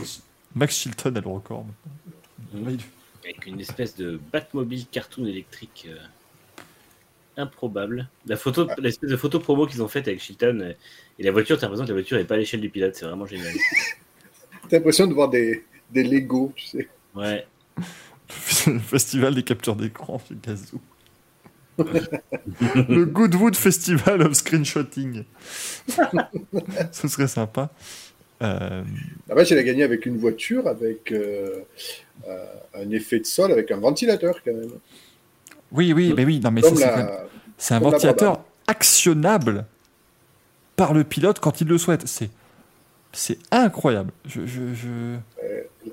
Max 0.54 0.76
Chilton 0.76 1.16
a 1.16 1.20
le 1.20 1.28
record 1.28 1.66
Avec 2.54 3.46
une 3.46 3.60
espèce 3.60 3.96
de 3.96 4.20
Batmobile 4.32 4.86
cartoon 4.90 5.26
électrique 5.26 5.88
euh, 5.88 5.96
improbable. 7.36 8.08
La 8.26 8.36
photo, 8.36 8.68
l'espèce 8.78 9.10
de 9.10 9.16
photo 9.16 9.40
promo 9.40 9.66
qu'ils 9.66 9.82
ont 9.82 9.88
faite 9.88 10.06
avec 10.06 10.20
Chilton 10.20 10.60
euh, 10.62 10.72
et 11.18 11.22
la 11.22 11.32
voiture, 11.32 11.58
t'as 11.58 11.66
l'impression 11.66 11.84
que 11.84 11.90
la 11.90 11.94
voiture 11.94 12.16
n'est 12.18 12.24
pas 12.24 12.34
à 12.34 12.38
l'échelle 12.38 12.60
du 12.60 12.70
pilote, 12.70 12.94
c'est 12.94 13.06
vraiment 13.06 13.26
génial. 13.26 13.52
T'as 14.68 14.78
l'impression 14.78 15.06
de 15.06 15.12
voir 15.12 15.28
des, 15.28 15.62
des 15.90 16.04
Lego, 16.04 16.52
tu 16.56 16.66
sais. 16.66 16.88
Ouais. 17.14 17.46
le 18.66 18.78
festival 18.78 19.34
des 19.34 19.42
captures 19.42 19.76
d'écran 19.76 20.18
chez 20.26 20.36
Gazoo. 20.42 20.80
Le 21.78 23.04
Goodwood 23.04 23.56
Festival 23.56 24.22
of 24.22 24.34
Screenshotting. 24.34 25.24
Ce 26.92 27.08
serait 27.08 27.26
sympa. 27.28 27.70
Euh, 28.42 28.82
La 29.28 29.34
vache, 29.34 29.52
elle 29.52 29.58
a 29.58 29.62
gagné 29.62 29.82
avec 29.84 30.06
une 30.06 30.16
voiture, 30.18 30.66
avec 30.68 31.12
euh, 31.12 31.60
euh, 32.28 32.44
un 32.74 32.90
effet 32.90 33.20
de 33.20 33.26
sol, 33.26 33.52
avec 33.52 33.70
un 33.70 33.78
ventilateur 33.78 34.40
quand 34.44 34.52
même. 34.52 34.72
oui, 35.72 35.92
oui, 35.92 36.12
mais 36.16 36.24
oui, 36.24 36.40
non, 36.40 36.50
mais 36.50 36.62
c'est 36.62 36.74
la- 36.80 37.26
un 37.70 37.78
ventilateur 37.80 38.44
actionnable 38.66 39.66
par 40.76 40.94
le 40.94 41.04
pilote 41.04 41.38
quand 41.40 41.60
il 41.60 41.68
le 41.68 41.78
souhaite. 41.78 42.06
C'est, 42.06 42.30
c'est 43.12 43.38
incroyable. 43.52 44.10
Je, 44.26 44.44
je, 44.46 44.74
je, 44.74 45.16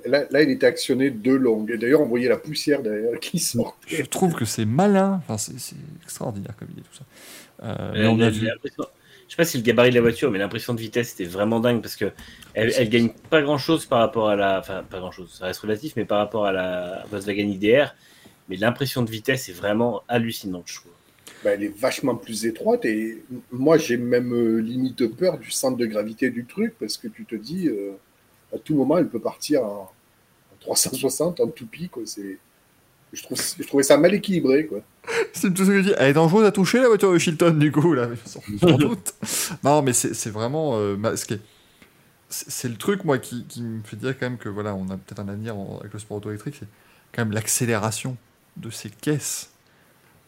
Là, 0.05 0.25
là, 0.31 0.41
il 0.41 0.49
était 0.49 0.65
actionné 0.65 1.09
de 1.11 1.31
longue. 1.33 1.71
Et 1.71 1.77
d'ailleurs, 1.77 2.01
on 2.01 2.05
voyait 2.07 2.29
la 2.29 2.37
poussière 2.37 2.81
derrière 2.81 3.19
qui 3.19 3.37
je 3.39 3.43
sortait. 3.45 4.03
trouve 4.03 4.33
que 4.33 4.45
c'est 4.45 4.65
malin. 4.65 5.21
Enfin, 5.23 5.37
c'est, 5.37 5.59
c'est 5.59 5.75
extraordinaire 6.03 6.55
comme 6.57 6.69
idée 6.71 6.81
tout 6.81 6.97
ça. 6.97 7.05
Euh, 7.63 7.91
mais 7.93 7.99
Euh, 8.05 8.09
on 8.11 8.17
la- 8.17 8.27
a 8.27 8.29
vu. 8.29 8.45
l'impression- 8.45 8.83
Je 9.27 9.35
sais 9.35 9.37
pas 9.37 9.45
si 9.45 9.57
le 9.57 9.63
gabarit 9.63 9.91
de 9.91 9.95
la 9.95 10.01
voiture, 10.01 10.29
mais 10.29 10.39
l'impression 10.39 10.73
de 10.73 10.81
vitesse 10.81 11.13
était 11.13 11.23
vraiment 11.23 11.61
dingue 11.61 11.81
parce 11.81 11.95
que 11.95 12.11
elle, 12.53 12.73
elle 12.77 12.89
gagne 12.89 13.09
pas 13.29 13.41
grand 13.41 13.57
chose 13.57 13.85
par 13.85 13.99
rapport 13.99 14.27
à 14.29 14.35
la. 14.35 14.59
Enfin, 14.59 14.83
pas 14.83 14.99
grand 14.99 15.11
chose, 15.11 15.33
ça 15.39 15.45
reste 15.45 15.61
relatif, 15.61 15.93
mais 15.95 16.03
par 16.03 16.17
rapport 16.17 16.45
à 16.45 16.51
la 16.51 17.05
Volkswagen 17.09 17.47
IDR. 17.47 17.95
Mais 18.49 18.57
l'impression 18.57 19.03
de 19.03 19.09
vitesse 19.09 19.47
est 19.47 19.53
vraiment 19.53 20.01
hallucinante, 20.09 20.63
je 20.65 20.75
trouve. 20.77 20.91
Bah, 21.45 21.51
elle 21.53 21.63
est 21.63 21.75
vachement 21.79 22.15
plus 22.15 22.45
étroite. 22.45 22.83
Et 22.83 23.23
moi, 23.51 23.77
j'ai 23.77 23.95
même 23.95 24.33
euh, 24.33 24.59
limite 24.59 25.07
peur 25.15 25.37
du 25.37 25.49
centre 25.49 25.77
de 25.77 25.85
gravité 25.85 26.29
du 26.29 26.45
truc 26.45 26.73
parce 26.77 26.97
que 26.97 27.07
tu 27.07 27.23
te 27.23 27.35
dis, 27.35 27.69
euh, 27.69 27.91
à 28.53 28.57
tout 28.57 28.75
moment, 28.75 28.97
elle 28.97 29.07
peut 29.09 29.19
partir 29.19 29.63
en, 29.63 29.91
en 30.53 30.55
360, 30.61 31.39
en 31.39 31.47
toupie. 31.47 31.89
Quoi. 31.89 32.03
C'est... 32.05 32.37
Je, 33.13 33.23
trouve, 33.23 33.37
je 33.59 33.63
trouvais 33.67 33.83
ça 33.83 33.97
mal 33.97 34.13
équilibré. 34.13 34.67
Quoi. 34.67 34.79
C'est 35.33 35.53
tout 35.53 35.63
ce 35.65 35.69
que 35.69 35.77
je 35.81 35.89
dis. 35.89 35.93
Elle 35.97 36.09
est 36.09 36.13
dangereuse 36.13 36.45
à 36.45 36.51
toucher 36.51 36.79
la 36.79 36.87
voiture 36.87 37.11
de 37.11 37.17
Chilton, 37.17 37.51
du 37.57 37.71
coup, 37.71 37.93
là, 37.93 38.07
sans, 38.25 38.41
sans 38.59 38.77
doute. 38.77 39.13
Non, 39.63 39.81
mais 39.81 39.93
c'est 39.93 40.13
c'est 40.13 40.29
vraiment 40.29 40.75
euh, 40.77 40.95
masqué. 40.95 41.39
C'est 42.29 42.49
c'est 42.49 42.69
le 42.69 42.75
truc, 42.77 43.03
moi, 43.03 43.17
qui, 43.17 43.45
qui 43.47 43.61
me 43.61 43.81
fait 43.83 43.97
dire 43.97 44.17
quand 44.17 44.27
même 44.29 44.37
que 44.37 44.47
voilà, 44.49 44.73
on 44.75 44.85
a 44.89 44.95
peut-être 44.97 45.19
un 45.19 45.27
avenir 45.27 45.57
en- 45.57 45.79
avec 45.79 45.91
le 45.93 45.99
sport 45.99 46.17
auto 46.17 46.29
électrique, 46.29 46.55
c'est 46.59 46.67
quand 47.13 47.23
même 47.25 47.33
l'accélération 47.33 48.15
de 48.57 48.69
ces 48.69 48.89
caisses. 48.89 49.49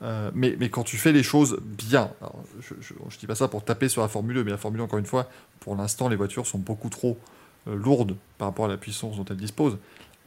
Euh, 0.01 0.31
mais, 0.33 0.57
mais 0.59 0.69
quand 0.69 0.83
tu 0.83 0.97
fais 0.97 1.13
les 1.13 1.23
choses 1.23 1.59
bien, 1.63 2.11
alors, 2.19 2.43
je, 2.59 2.73
je 3.09 3.17
dis 3.17 3.27
pas 3.27 3.35
ça 3.35 3.47
pour 3.47 3.63
taper 3.63 3.87
sur 3.87 4.01
la 4.01 4.09
Formule 4.09 4.35
2, 4.35 4.43
mais 4.43 4.51
la 4.51 4.57
Formule 4.57 4.81
1, 4.81 4.83
encore 4.83 4.99
une 4.99 5.05
fois, 5.05 5.29
pour 5.61 5.77
l'instant, 5.77 6.09
les 6.09 6.17
voitures 6.17 6.45
sont 6.45 6.57
beaucoup 6.59 6.89
trop 6.89 7.17
euh, 7.67 7.75
lourdes 7.75 8.15
par 8.37 8.47
rapport 8.47 8.65
à 8.65 8.67
la 8.67 8.77
puissance 8.77 9.17
dont 9.17 9.25
elles 9.29 9.37
disposent. 9.37 9.77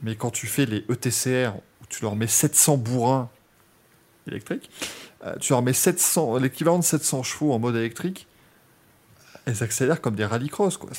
Mais 0.02 0.14
quand 0.14 0.30
tu 0.30 0.46
fais 0.46 0.66
les 0.66 0.84
ETCR, 0.90 1.56
où 1.56 1.86
tu 1.88 2.02
leur 2.02 2.16
mets 2.16 2.26
700 2.26 2.76
bourrins 2.76 3.30
électriques, 4.26 4.70
euh, 5.24 5.36
tu 5.40 5.52
leur 5.52 5.62
mets 5.62 5.72
700, 5.72 6.38
l'équivalent 6.38 6.78
de 6.78 6.84
700 6.84 7.22
chevaux 7.22 7.52
en 7.52 7.58
mode 7.58 7.76
électrique, 7.76 8.26
elles 9.46 9.62
accélèrent 9.62 10.00
comme 10.00 10.16
des 10.16 10.24
rallycross, 10.24 10.76
quoi. 10.76 10.90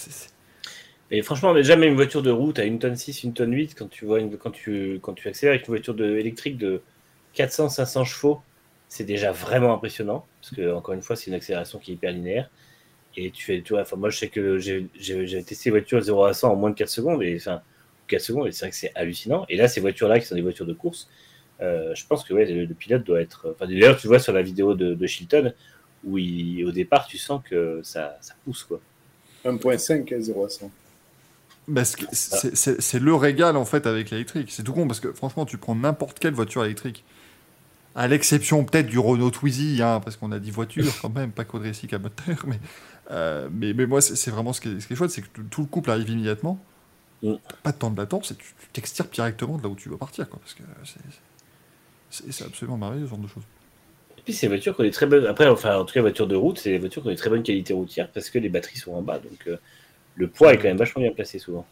Et 1.10 1.22
franchement, 1.22 1.54
déjà, 1.54 1.76
même 1.76 1.90
une 1.90 1.96
voiture 1.96 2.22
de 2.22 2.32
route 2.32 2.60
à 2.60 2.64
une 2.64 2.80
tonne 2.80 2.96
6, 2.96 3.24
une 3.24 3.34
tonne 3.34 3.54
8, 3.54 3.76
quand 3.76 3.90
tu, 3.90 4.06
vois 4.06 4.20
une, 4.20 4.38
quand 4.38 4.52
tu, 4.52 5.00
quand 5.02 5.14
tu 5.14 5.28
accélères 5.28 5.54
avec 5.54 5.68
une 5.68 5.74
voiture 5.74 5.94
de, 5.94 6.18
électrique 6.18 6.58
de 6.58 6.82
400-500 7.36 8.06
chevaux, 8.06 8.42
c'est 8.90 9.06
déjà 9.06 9.32
vraiment 9.32 9.74
impressionnant. 9.74 10.26
Parce 10.42 10.56
que, 10.56 10.74
encore 10.74 10.96
une 10.96 11.02
fois, 11.02 11.16
c'est 11.16 11.28
une 11.28 11.34
accélération 11.34 11.80
qui 11.80 11.92
est 11.92 11.94
hyper 11.96 12.12
linéaire. 12.12 12.50
Et 13.18 13.31
tu 13.31 13.44
fais, 13.44 13.61
tu 13.64 13.73
vois, 13.73 13.81
enfin, 13.81 13.98
moi, 13.98 14.10
je 14.11 14.18
sais 14.19 14.30
que 14.30 14.60
j'ai 14.60 14.88
testé 15.44 15.69
les 15.69 15.72
voitures 15.72 16.02
0 16.02 16.23
à 16.26 16.34
100 16.34 16.52
en 16.53 16.56
moins 16.56 16.69
de 16.69 16.76
4 16.76 16.89
secondes. 16.89 17.23
Et, 17.23 17.35
enfin, 17.38 17.61
4 18.07 18.22
secondes, 18.22 18.48
et 18.48 18.52
c'est 18.53 18.65
vrai 18.65 18.69
que 18.72 18.76
c'est 18.77 18.91
hallucinant. 18.95 19.45
Et 19.49 19.57
là, 19.57 19.68
ces 19.68 19.81
voitures-là, 19.81 20.19
qui 20.19 20.27
sont 20.27 20.35
des 20.35 20.41
voitures 20.41 20.68
de 20.68 20.73
course, 20.73 21.10
euh, 21.61 21.95
je 21.95 22.06
pense 22.07 22.23
que 22.23 22.34
ouais, 22.34 22.45
le, 22.45 22.65
le 22.65 22.73
pilote 22.76 23.03
doit 23.03 23.22
être. 23.22 23.49
Enfin, 23.56 23.68
d'ailleurs, 23.68 23.98
tu 23.98 24.07
vois 24.07 24.19
sur 24.19 24.34
la 24.34 24.44
vidéo 24.44 24.76
de, 24.76 24.94
de 24.94 25.07
Chilton, 25.07 25.53
où 26.03 26.18
il- 26.19 26.64
au 26.65 26.72
départ, 26.72 27.07
tu 27.07 27.18
sens 27.18 27.41
que 27.44 27.81
ça, 27.84 28.18
ça 28.22 28.35
pousse, 28.45 28.64
quoi. 28.64 28.80
1.5 29.45 30.11
à 30.14 30.19
0 30.22 30.45
à 30.45 30.49
100. 30.49 30.72
Parce 31.73 31.95
que 31.98 32.06
c'est- 32.14 32.56
c'est 32.56 32.81
c'est 32.81 32.99
le 32.99 33.14
régal, 33.15 33.57
en 33.57 33.65
fait, 33.65 33.88
avec 33.88 34.10
l'électrique. 34.11 34.52
C'est 34.52 34.64
tout 34.64 34.73
con, 34.73 34.88
parce 34.88 34.99
que 35.02 35.11
franchement, 35.11 35.45
tu 35.45 35.57
prends 35.57 35.76
n'importe 35.76 36.19
quelle 36.19 36.34
voiture 36.34 36.64
électrique. 36.64 37.03
À 37.95 38.07
l'exception 38.07 38.64
peut-être 38.64 38.88
du 38.88 38.99
Renault 38.99 39.31
Twizy, 39.31 39.81
hein, 39.81 39.99
parce 40.03 40.18
qu'on 40.18 40.31
a 40.31 40.39
dit 40.39 40.52
voiture 40.52 40.85
quand 41.02 41.10
même, 41.10 41.31
pas 41.31 41.45
quadricycle 41.45 41.95
à 41.95 41.99
moteur. 41.99 42.45
Mais, 42.48 42.60
euh, 43.12 43.50
mais, 43.52 43.74
mais 43.74 43.86
moi, 43.86 44.02
c'est 44.02 44.32
vraiment 44.32 44.54
ce 44.54 44.62
qui 44.62 44.70
est, 44.70 44.80
ce 44.80 44.88
qui 44.88 44.94
est 44.94 44.96
chouette, 44.96 45.12
c'est 45.12 45.22
que 45.22 45.42
tout, 45.50 45.62
le 45.62 45.68
couple 45.68 45.92
arrive 45.92 46.10
immédiatement. 46.10 46.60
Mm. 47.24 47.34
T'as 47.48 47.56
Pas 47.64 47.72
de 47.72 47.78
temps 47.78 47.90
de 47.92 47.98
latence, 47.98 48.32
et 48.32 48.36
tu 48.36 48.54
tu 48.60 48.68
t'extirpes 48.74 49.14
directement 49.14 49.58
de 49.58 49.64
là 49.64 49.70
où 49.70 49.76
tu 49.76 49.90
veux 49.90 49.98
partir. 49.98 50.30
Quoi, 50.30 50.40
parce 50.40 50.54
que 50.54 50.64
c'est- 52.10 52.46
absolument 52.46 52.78
merveilleux, 52.78 53.06
ce 53.06 53.10
genre 53.10 53.20
de 53.20 53.28
choses. 53.28 53.44
Et 54.18 54.22
puis 54.24 54.34
c'est 54.34 54.48
voitures 54.48 54.76
qui 54.76 54.82
ont 54.82 54.86
des 54.86 54.92
très 54.92 55.06
bonnes. 55.06 55.26
Après, 55.26 55.48
enfin, 55.48 55.78
en 55.78 55.86
tout 55.86 55.94
cas, 55.94 56.02
voitures 56.02 56.28
de 56.28 56.36
route, 56.36 56.60
c'est 56.60 56.72
des 56.72 56.80
voitures 56.80 57.02
qui 57.02 57.08
ont 57.08 57.12
des 57.12 57.18
très 57.18 57.30
bonnes 57.30 57.44
qualités 57.44 57.74
routières 57.74 58.10
parce 58.12 58.30
que 58.30 58.40
les 58.40 58.50
batteries 58.50 58.78
sont 58.78 58.94
en 58.94 59.02
bas. 59.02 59.20
Donc 59.20 59.48
euh, 59.48 59.58
le 60.16 60.28
poids 60.28 60.54
est 60.54 60.58
quand 60.58 60.64
même 60.68 60.78
vachement 60.78 61.02
bien 61.02 61.12
placé 61.12 61.40
souvent. 61.40 61.66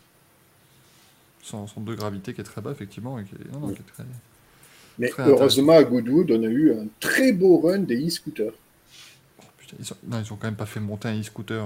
Son 1.41 1.67
centre 1.67 1.85
de 1.85 1.95
gravité 1.95 2.33
qui 2.33 2.41
est 2.41 2.45
très 2.45 2.61
bas, 2.61 2.71
effectivement. 2.71 3.19
Et 3.19 3.23
qui 3.23 3.35
est, 3.35 3.51
non, 3.51 3.59
non, 3.59 3.73
qui 3.73 3.81
est 3.81 3.93
très... 3.93 4.03
Mais 4.97 5.09
Très 5.09 5.27
heureusement, 5.27 5.73
à 5.73 5.83
Goodwood, 5.83 6.31
on 6.31 6.43
a 6.43 6.47
eu 6.47 6.71
un 6.71 6.87
très 6.99 7.33
beau 7.33 7.59
run 7.59 7.79
des 7.79 8.07
e-scooters. 8.07 8.53
Putain, 9.67 9.77
ils, 9.79 9.91
ont... 9.93 9.97
Non, 10.07 10.21
ils 10.23 10.33
ont 10.33 10.35
quand 10.35 10.47
même 10.47 10.55
pas 10.55 10.65
fait 10.65 10.79
monter 10.79 11.07
un 11.07 11.19
e-scooter. 11.19 11.65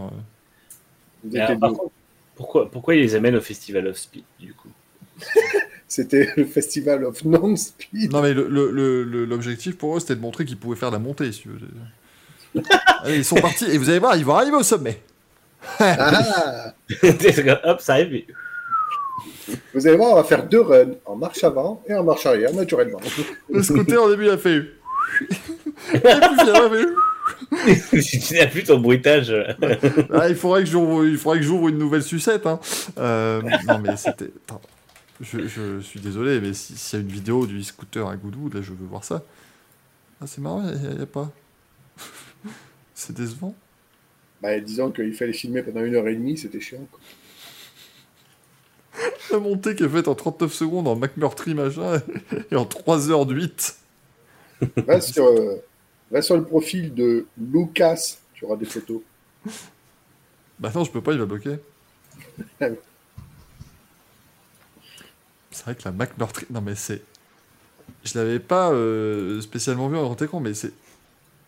euh. 1.33 1.37
Alors, 1.39 1.59
par 1.59 1.69
contre, 1.73 1.91
pourquoi, 2.35 2.71
pourquoi 2.71 2.95
ils 2.95 3.01
les 3.01 3.15
amènent 3.15 3.35
au 3.35 3.41
Festival 3.41 3.87
of 3.87 3.97
Speed 3.97 4.23
du 4.39 4.53
coup 4.53 4.69
C'était 5.87 6.29
le 6.37 6.45
festival 6.45 7.03
of 7.03 7.25
non-speed. 7.25 8.11
Non, 8.13 8.21
mais 8.21 8.33
le- 8.33 8.47
le- 8.47 8.69
le- 8.71 9.03
le- 9.03 9.25
l'objectif 9.25 9.75
pour 9.75 9.97
eux, 9.97 9.99
c'était 9.99 10.15
de 10.15 10.21
montrer 10.21 10.45
qu'ils 10.45 10.57
pouvaient 10.57 10.75
faire 10.77 10.91
la 10.91 10.99
montée, 10.99 11.31
si 11.31 11.41
tu 11.41 11.49
veux. 11.49 12.61
Allez, 13.03 13.17
ils 13.17 13.25
sont 13.25 13.35
partis, 13.37 13.65
et 13.65 13.77
vous 13.77 13.89
allez 13.89 13.97
voir, 13.99 14.15
ils 14.15 14.23
vont 14.23 14.35
arriver 14.35 14.55
au 14.55 14.63
sommet. 14.63 15.01
Ah 15.79 16.73
Hop, 17.63 17.81
ça 17.81 17.93
arrive. 17.93 18.23
Vous 19.73 19.87
allez 19.87 19.97
voir, 19.97 20.11
on 20.11 20.15
va 20.15 20.23
faire 20.23 20.47
deux 20.47 20.61
runs, 20.61 20.91
en 21.05 21.15
marche 21.15 21.43
avant 21.43 21.83
et 21.87 21.93
en 21.95 22.03
marche 22.03 22.25
arrière, 22.27 22.53
naturellement. 22.53 22.99
Le 23.49 23.63
scooter, 23.63 24.01
au 24.03 24.09
début, 24.11 24.25
il 24.25 24.29
a 24.29 24.37
fait. 24.37 24.57
Et 24.59 25.25
puis, 25.25 25.99
il 26.03 26.07
a 26.07 26.69
fait- 26.69 26.85
tu 27.91 28.33
n'as 28.35 28.47
plus 28.47 28.63
ton 28.63 28.79
bruitage. 28.79 29.33
Ah, 30.13 30.29
il 30.29 30.35
faudrait 30.35 30.63
que 30.63 30.69
j'ouvre, 30.69 31.05
il 31.05 31.17
faudrait 31.17 31.39
que 31.39 31.45
j'ouvre 31.45 31.67
une 31.69 31.77
nouvelle 31.77 32.03
sucette. 32.03 32.45
Hein. 32.45 32.59
Euh, 32.97 33.41
non, 33.67 33.79
mais 33.79 33.97
c'était. 33.97 34.31
Je, 35.21 35.47
je 35.47 35.79
suis 35.81 35.99
désolé, 35.99 36.39
mais 36.39 36.53
si- 36.53 36.77
s'il 36.77 36.99
y 36.99 37.01
a 37.01 37.05
une 37.05 37.11
vidéo 37.11 37.45
du 37.45 37.61
scooter 37.63 38.07
à 38.07 38.15
Goudou, 38.15 38.49
là, 38.53 38.61
je 38.61 38.71
veux 38.71 38.85
voir 38.85 39.03
ça. 39.03 39.23
Ah, 40.21 40.27
c'est 40.27 40.39
marrant, 40.41 40.63
il 40.67 40.95
n'y 40.97 41.01
a, 41.03 41.05
pas. 41.05 41.31
c'est 42.93 43.15
décevant. 43.15 43.53
Bah, 44.41 44.57
disons 44.59 44.91
qu'il 44.91 45.13
fallait 45.13 45.33
filmer 45.33 45.61
pendant 45.63 45.83
une 45.83 45.95
heure 45.95 46.07
et 46.07 46.15
demie, 46.15 46.37
c'était 46.37 46.61
chiant. 46.61 46.87
quoi. 46.89 46.99
La 49.31 49.39
montée 49.39 49.75
qui 49.75 49.83
est 49.83 49.89
faite 49.89 50.07
en 50.07 50.15
39 50.15 50.51
secondes 50.53 50.87
en 50.87 50.95
McMurtry 50.95 51.53
machin 51.53 52.01
et 52.51 52.55
en 52.55 52.65
3 52.65 53.11
heures 53.11 53.25
de 53.25 53.35
8. 53.35 53.75
Va 54.87 54.99
sur, 55.01 55.25
euh, 55.25 55.61
va 56.11 56.21
sur 56.21 56.35
le 56.37 56.43
profil 56.43 56.93
de 56.93 57.27
Lucas, 57.37 58.17
tu 58.33 58.45
auras 58.45 58.55
des 58.57 58.65
photos. 58.65 59.01
Bah 60.59 60.71
non, 60.75 60.83
je 60.83 60.91
peux 60.91 61.01
pas, 61.01 61.13
il 61.13 61.19
va 61.19 61.25
bloquer. 61.25 61.57
C'est 65.51 65.63
vrai 65.63 65.75
que 65.75 65.81
la 65.85 65.91
McMurtry. 65.91 66.45
Non, 66.49 66.61
mais 66.61 66.75
c'est. 66.75 67.01
Je 68.03 68.17
l'avais 68.17 68.39
pas 68.39 68.71
euh, 68.71 69.41
spécialement 69.41 69.89
vu 69.89 69.97
en 69.97 70.03
grand 70.03 70.21
écran, 70.21 70.39
mais 70.39 70.53
c'est. 70.53 70.71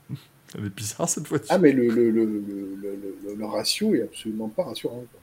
Elle 0.58 0.66
est 0.66 0.70
bizarre 0.76 1.08
cette 1.08 1.28
voiture. 1.28 1.48
Ah, 1.50 1.58
mais 1.58 1.72
le, 1.72 1.88
le, 1.88 2.10
le, 2.12 2.26
le, 2.26 2.42
le- 2.82 3.16
le- 3.26 3.36
le 3.36 3.46
ratio 3.46 3.94
est 3.96 4.02
absolument 4.02 4.50
pas 4.50 4.64
rassurant. 4.64 5.04
quoi. 5.12 5.20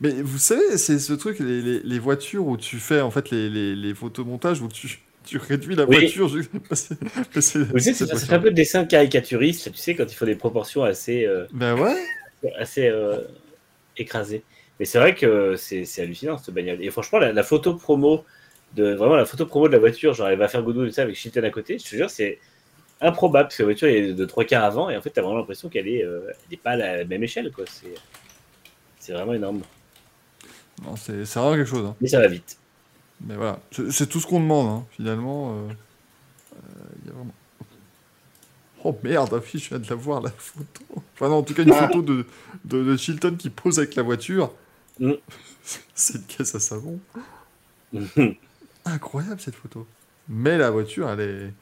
Mais 0.00 0.22
vous 0.22 0.38
savez, 0.38 0.76
c'est 0.78 0.98
ce 0.98 1.12
truc, 1.12 1.38
les, 1.40 1.60
les, 1.60 1.80
les 1.80 1.98
voitures 1.98 2.46
où 2.46 2.56
tu 2.56 2.78
fais 2.78 3.00
en 3.00 3.10
fait 3.10 3.30
les, 3.30 3.48
les, 3.50 3.74
les 3.74 3.94
photomontages 3.94 4.60
où 4.60 4.68
tu, 4.68 5.00
tu 5.28 5.38
réduis 5.38 5.76
la 5.76 5.84
Oui. 5.84 6.00
voiture. 6.00 6.30
fait 6.30 6.92
un 8.32 8.38
peu 8.40 8.50
de 8.50 8.54
dessin 8.54 8.84
caricaturiste, 8.84 9.72
tu 9.72 9.78
sais, 9.78 9.94
quand 9.94 10.04
il 10.10 10.14
faut 10.14 10.26
des 10.26 10.34
proportions 10.34 10.84
assez, 10.84 11.24
euh, 11.26 11.46
Ben 11.52 11.78
ouais. 11.78 11.96
assez 12.58 12.88
euh, 12.88 13.20
écrasées. 13.96 14.42
Mais 14.80 14.84
c'est 14.86 14.98
vrai 14.98 15.14
que 15.14 15.56
c'est 15.56 15.84
c'est 15.84 16.02
hallucinant 16.02 16.38
cette 16.38 16.54
bagnole. 16.54 16.82
Et 16.82 16.90
franchement, 16.90 17.18
la, 17.18 17.32
la 17.32 17.42
photo 17.42 17.74
promo 17.74 18.24
de 18.76 18.92
vraiment 18.94 19.16
la 19.16 19.24
photo 19.24 19.46
promo 19.46 19.68
de 19.68 19.72
la 19.72 19.78
voiture, 19.78 20.14
genre 20.14 20.28
elle 20.28 20.38
va 20.38 20.48
faire 20.48 20.62
Godot 20.62 20.84
et 20.86 20.92
ça 20.92 21.02
avec 21.02 21.16
Chilton 21.16 21.42
à 21.44 21.50
côté, 21.50 21.78
je 21.78 21.84
te 21.84 21.96
jure, 21.96 22.10
c'est 22.10 22.38
improbable 23.00 23.46
parce 23.48 23.56
que 23.56 23.62
la 23.62 23.66
voiture 23.68 23.88
est 23.88 24.12
de 24.12 24.24
trois 24.24 24.44
quarts 24.44 24.64
avant 24.64 24.90
et 24.90 24.96
en 24.96 25.02
fait, 25.02 25.10
t'as 25.10 25.22
vraiment 25.22 25.38
l'impression 25.38 25.68
qu'elle 25.68 25.88
est, 25.88 26.04
euh, 26.04 26.20
elle 26.48 26.54
est 26.54 26.60
pas 26.62 26.70
à 26.72 26.76
la 26.76 27.04
même 27.04 27.22
échelle, 27.24 27.50
quoi. 27.52 27.64
C'est 27.66 27.94
c'est 29.00 29.12
vraiment 29.12 29.34
énorme. 29.34 29.62
C'est 30.96 31.24
c'est 31.24 31.38
vraiment 31.40 31.56
quelque 31.56 31.68
chose. 31.70 31.86
hein. 31.86 31.96
Mais 32.00 32.08
ça 32.08 32.20
va 32.20 32.28
vite. 32.28 32.56
Mais 33.20 33.34
voilà, 33.36 33.60
c'est 33.70 34.08
tout 34.08 34.20
ce 34.20 34.26
qu'on 34.26 34.40
demande, 34.40 34.68
hein, 34.68 34.86
finalement. 34.90 35.52
euh, 35.52 35.68
euh, 36.54 36.84
il 37.02 37.08
y 37.08 37.10
a 37.10 37.14
vraiment... 37.14 37.34
Oh 38.84 38.96
merde, 39.02 39.42
je 39.54 39.68
viens 39.68 39.78
de 39.78 39.88
la 39.88 39.96
voir, 39.96 40.20
la 40.22 40.30
photo. 40.30 40.84
Enfin 41.14 41.28
non, 41.28 41.36
en 41.38 41.42
tout 41.42 41.54
cas, 41.54 41.64
une 41.64 41.72
Ah. 41.72 41.88
photo 41.88 42.02
de, 42.02 42.26
de, 42.64 42.84
de 42.84 42.96
Chilton 42.96 43.36
qui 43.36 43.50
pose 43.50 43.78
avec 43.78 43.94
la 43.96 44.02
voiture. 44.02 44.52
Mm. 45.00 45.12
c'est 45.94 46.18
une 46.18 46.24
caisse 46.24 46.54
à 46.54 46.60
savon. 46.60 47.00
Incroyable, 48.84 49.40
cette 49.40 49.54
photo. 49.56 49.86
Mais 50.28 50.58
la 50.58 50.70
voiture, 50.70 51.08
elle 51.10 51.20
est, 51.20 51.52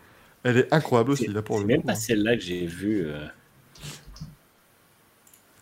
elle 0.45 0.59
est 0.59 0.73
incroyable 0.75 1.11
aussi, 1.13 1.29
là, 1.29 1.43
pour 1.43 1.59
le 1.61 1.67
même 1.67 1.83
coup, 1.83 1.87
pas 1.87 1.93
hein. 1.93 1.95
celle-là 1.95 2.37
que 2.37 2.43
j'ai 2.43 2.67
vue. 2.67 3.07
euh. 3.07 3.27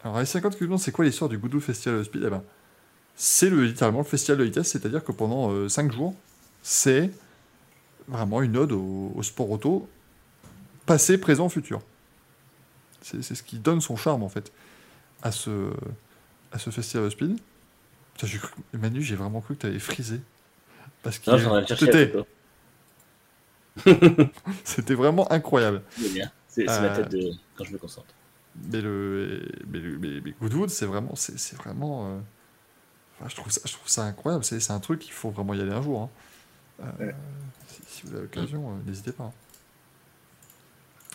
Alors, 0.03 0.19
les 0.21 0.27
50 0.27 0.57
km, 0.59 0.83
c'est 0.83 0.93
quoi 0.93 1.05
l'histoire 1.05 1.29
du 1.31 1.39
Goudou 1.39 1.61
Festival 1.61 1.99
of 2.01 2.07
Speed 2.07 2.23
Eh 2.27 2.31
ben, 2.31 2.43
c'est 3.17 3.51
le, 3.51 3.65
littéralement 3.65 4.01
le 4.01 4.05
festival 4.05 4.39
de 4.39 4.45
vitesse, 4.45 4.69
c'est-à-dire 4.71 5.05
que 5.05 5.13
pendant 5.13 5.69
5 5.69 5.93
jours, 5.93 6.15
c'est 6.63 7.11
vraiment 8.09 8.43
une 8.43 8.57
ode 8.57 8.73
au, 8.73 9.13
au 9.15 9.23
sport 9.23 9.51
auto 9.51 9.89
passé, 10.87 11.19
présent, 11.19 11.49
futur. 11.49 11.83
C'est 13.03 13.23
c'est 13.23 13.35
ce 13.35 13.43
qui 13.43 13.59
donne 13.59 13.81
son 13.81 13.97
charme, 13.97 14.23
en 14.23 14.29
fait, 14.29 14.53
à 15.23 15.33
ce, 15.33 15.73
à 16.53 16.59
ce 16.59 16.71
festival 16.71 17.11
speed. 17.11 17.39
Putain, 18.15 18.29
j'ai 18.29 18.39
cru- 18.39 18.63
Manu, 18.75 19.03
j'ai 19.03 19.17
vraiment 19.17 19.41
cru 19.41 19.57
que 19.57 19.63
tu 19.63 19.67
avais 19.67 19.79
frisé. 19.81 20.21
Parce 21.03 21.19
que 21.19 21.31
Non, 21.31 21.37
j'en 21.39 21.59
ai 21.59 21.67
cherché 21.67 21.93
la 21.93 21.99
c'était 21.99 22.13
c'était 24.65 24.95
vraiment 24.95 25.31
incroyable. 25.33 25.83
C'est 25.97 26.09
bien. 26.11 26.31
C'est 26.47 26.69
c'est 26.69 26.83
ma 26.83 26.91
Euh, 26.91 26.93
tête 26.93 27.09
de 27.11 27.33
quand 27.57 27.65
je 27.65 27.73
me 27.73 27.79
concentre. 27.79 28.15
Mais 28.71 28.81
le, 28.81 29.49
mais 29.67 29.79
le, 29.81 29.99
mais, 29.99 30.21
mais 30.25 30.33
Goodwood, 30.41 30.71
c'est 30.71 30.87
vraiment, 30.87 31.17
c'est, 31.17 31.39
c'est 31.39 31.57
vraiment, 31.57 32.07
euh, 32.09 32.21
enfin, 33.21 33.29
je 33.29 33.37
trouve 33.37 33.51
ça, 33.53 33.61
je 33.65 33.73
trouve 33.73 33.89
ça 33.89 34.05
incroyable. 34.05 34.45
C'est, 34.45 34.71
un 34.71 34.81
truc, 34.81 35.07
il 35.07 35.13
faut 35.13 35.31
vraiment 35.31 35.55
y 35.55 35.61
aller 35.61 35.73
un 35.73 35.83
jour. 35.83 36.03
hein. 36.03 36.11
Euh, 37.01 37.13
si, 37.69 37.81
si 37.87 38.03
vous 38.07 38.13
avez 38.13 38.23
l'occasion, 38.23 38.71
euh, 38.71 38.89
n'hésitez 38.89 39.13
pas. 39.13 39.25
hein. 39.25 39.33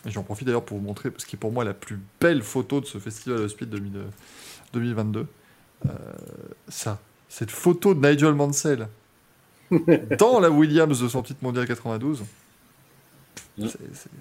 Et 0.06 0.10
j'en 0.10 0.22
profite 0.22 0.46
d'ailleurs 0.46 0.64
pour 0.64 0.78
vous 0.78 0.84
montrer, 0.84 1.10
parce 1.10 1.24
qui 1.26 1.36
est 1.36 1.38
pour 1.38 1.52
moi 1.52 1.62
la 1.64 1.74
plus 1.74 1.98
belle 2.20 2.42
photo 2.42 2.80
de 2.80 2.86
ce 2.86 2.98
festival 2.98 3.40
de 3.40 3.48
Speed 3.48 3.68
2000, 3.68 3.96
euh, 3.96 4.04
2022. 4.72 5.26
Euh, 5.86 5.90
ça, 6.68 6.98
cette 7.28 7.50
photo 7.50 7.94
de 7.94 8.06
Nigel 8.08 8.32
Mansell 8.34 8.88
dans 10.18 10.40
la 10.40 10.50
Williams 10.50 11.00
de 11.00 11.08
son 11.08 11.22
titre 11.22 11.40
mondial 11.42 11.66
92. 11.66 12.24
C'est, 13.58 13.68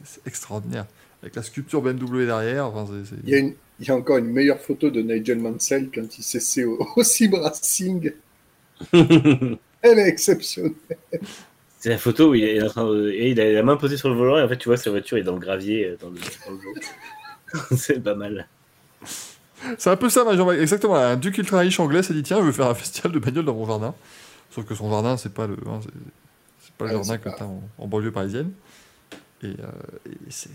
c'est- 0.04 0.28
extraordinaire. 0.28 0.86
Avec 1.22 1.36
la 1.36 1.44
sculpture 1.44 1.82
BMW 1.82 2.26
derrière. 2.26 2.66
Enfin, 2.66 2.86
Il 3.24 3.30
y, 3.30 3.36
a 3.36 3.40
une- 3.40 3.56
il 3.80 3.88
y 3.88 3.92
a 3.92 3.96
encore 3.96 4.18
une 4.18 4.28
meilleure 4.32 4.60
photo 4.60 4.90
de 4.90 5.02
Nigel 5.02 5.40
Mansell 5.40 5.90
quand 5.94 6.18
il 6.18 6.24
s'essaie 6.24 6.64
au, 6.66 6.86
au 6.96 7.04
Sim 7.04 7.32
Racing. 7.36 8.14
Elle 8.94 10.00
est 10.00 10.08
exceptionnelle. 10.08 10.74
C'est 11.80 11.90
la 11.90 11.98
photo 11.98 12.32
où 12.32 12.36
il 12.36 12.44
est 12.44 12.62
en 12.62 12.70
train 12.70 12.86
de- 12.90 13.10
et 13.10 13.32
il 13.32 13.40
a 13.40 13.52
la 13.54 13.64
main 13.64 13.78
posée 13.78 13.98
sur 13.98 14.10
le 14.10 14.16
volant 14.16 14.38
et 14.38 14.44
en 14.44 14.50
fait 14.50 14.58
tu 14.58 14.68
vois 14.70 14.78
sa 14.78 14.90
voiture 14.90 15.18
est 15.18 15.24
dans 15.24 15.34
le 15.34 15.40
gravier 15.40 15.88
euh, 15.88 15.98
dans 16.00 16.10
le, 16.10 16.18
dans 16.46 16.52
le 16.52 16.58
lot. 16.58 16.76
c'est 17.78 18.02
pas 18.04 18.16
mal. 18.16 18.48
C'est 19.78 19.90
un 19.90 19.96
peu 19.98 20.10
ça. 20.10 20.26
Exactement. 20.60 20.96
Un 20.96 21.16
duc 21.18 21.38
ultra 21.38 21.60
riche 21.60 21.80
anglais 21.80 22.04
s'est 22.04 22.14
dit 22.14 22.24
tiens, 22.24 22.38
je 22.40 22.44
veux 22.46 22.52
faire 22.52 22.68
un 22.68 22.76
festival 22.76 23.12
de 23.12 23.20
bagnole 23.20 23.46
dans 23.46 23.54
mon 23.56 23.66
jardin. 23.66 23.96
Sauf 24.52 24.66
que 24.66 24.76
son 24.76 24.90
jardin, 24.90 25.18
c'est 25.18 25.34
pas 25.34 25.48
le, 25.48 25.58
hein, 25.68 25.80
c'est, 25.84 25.90
c'est 26.66 26.74
pas 26.76 26.86
le 26.86 26.92
Ouais, 26.92 26.98
jardin 26.98 27.18
que 27.18 27.30
pas- 27.30 27.36
t'as 27.40 27.46
en, 27.46 27.62
en 27.78 27.88
banlieue 27.88 28.12
parisienne. 28.12 28.52
Et, 29.44 29.48
euh, 29.48 29.52
et 30.08 30.12
c'est, 30.32 30.50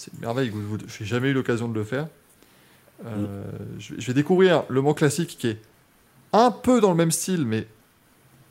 c'est, 0.00 0.12
une 0.14 0.20
merveille. 0.20 0.48
Goodwood. 0.50 0.84
J'ai 0.88 1.04
jamais 1.04 1.28
eu 1.28 1.32
l'occasion 1.34 1.68
de 1.68 1.74
le 1.74 1.84
faire. 1.84 2.08
Euh, 3.06 3.44
je, 3.78 3.94
vais- 3.94 4.00
je 4.00 4.06
vais 4.06 4.14
découvrir 4.14 4.64
le 4.68 4.80
Mans 4.82 4.94
classique 4.94 5.36
qui 5.38 5.48
est 5.48 5.60
un 6.32 6.50
peu 6.50 6.80
dans 6.80 6.90
le 6.90 6.96
même 6.96 7.10
style, 7.10 7.44
mais 7.46 7.66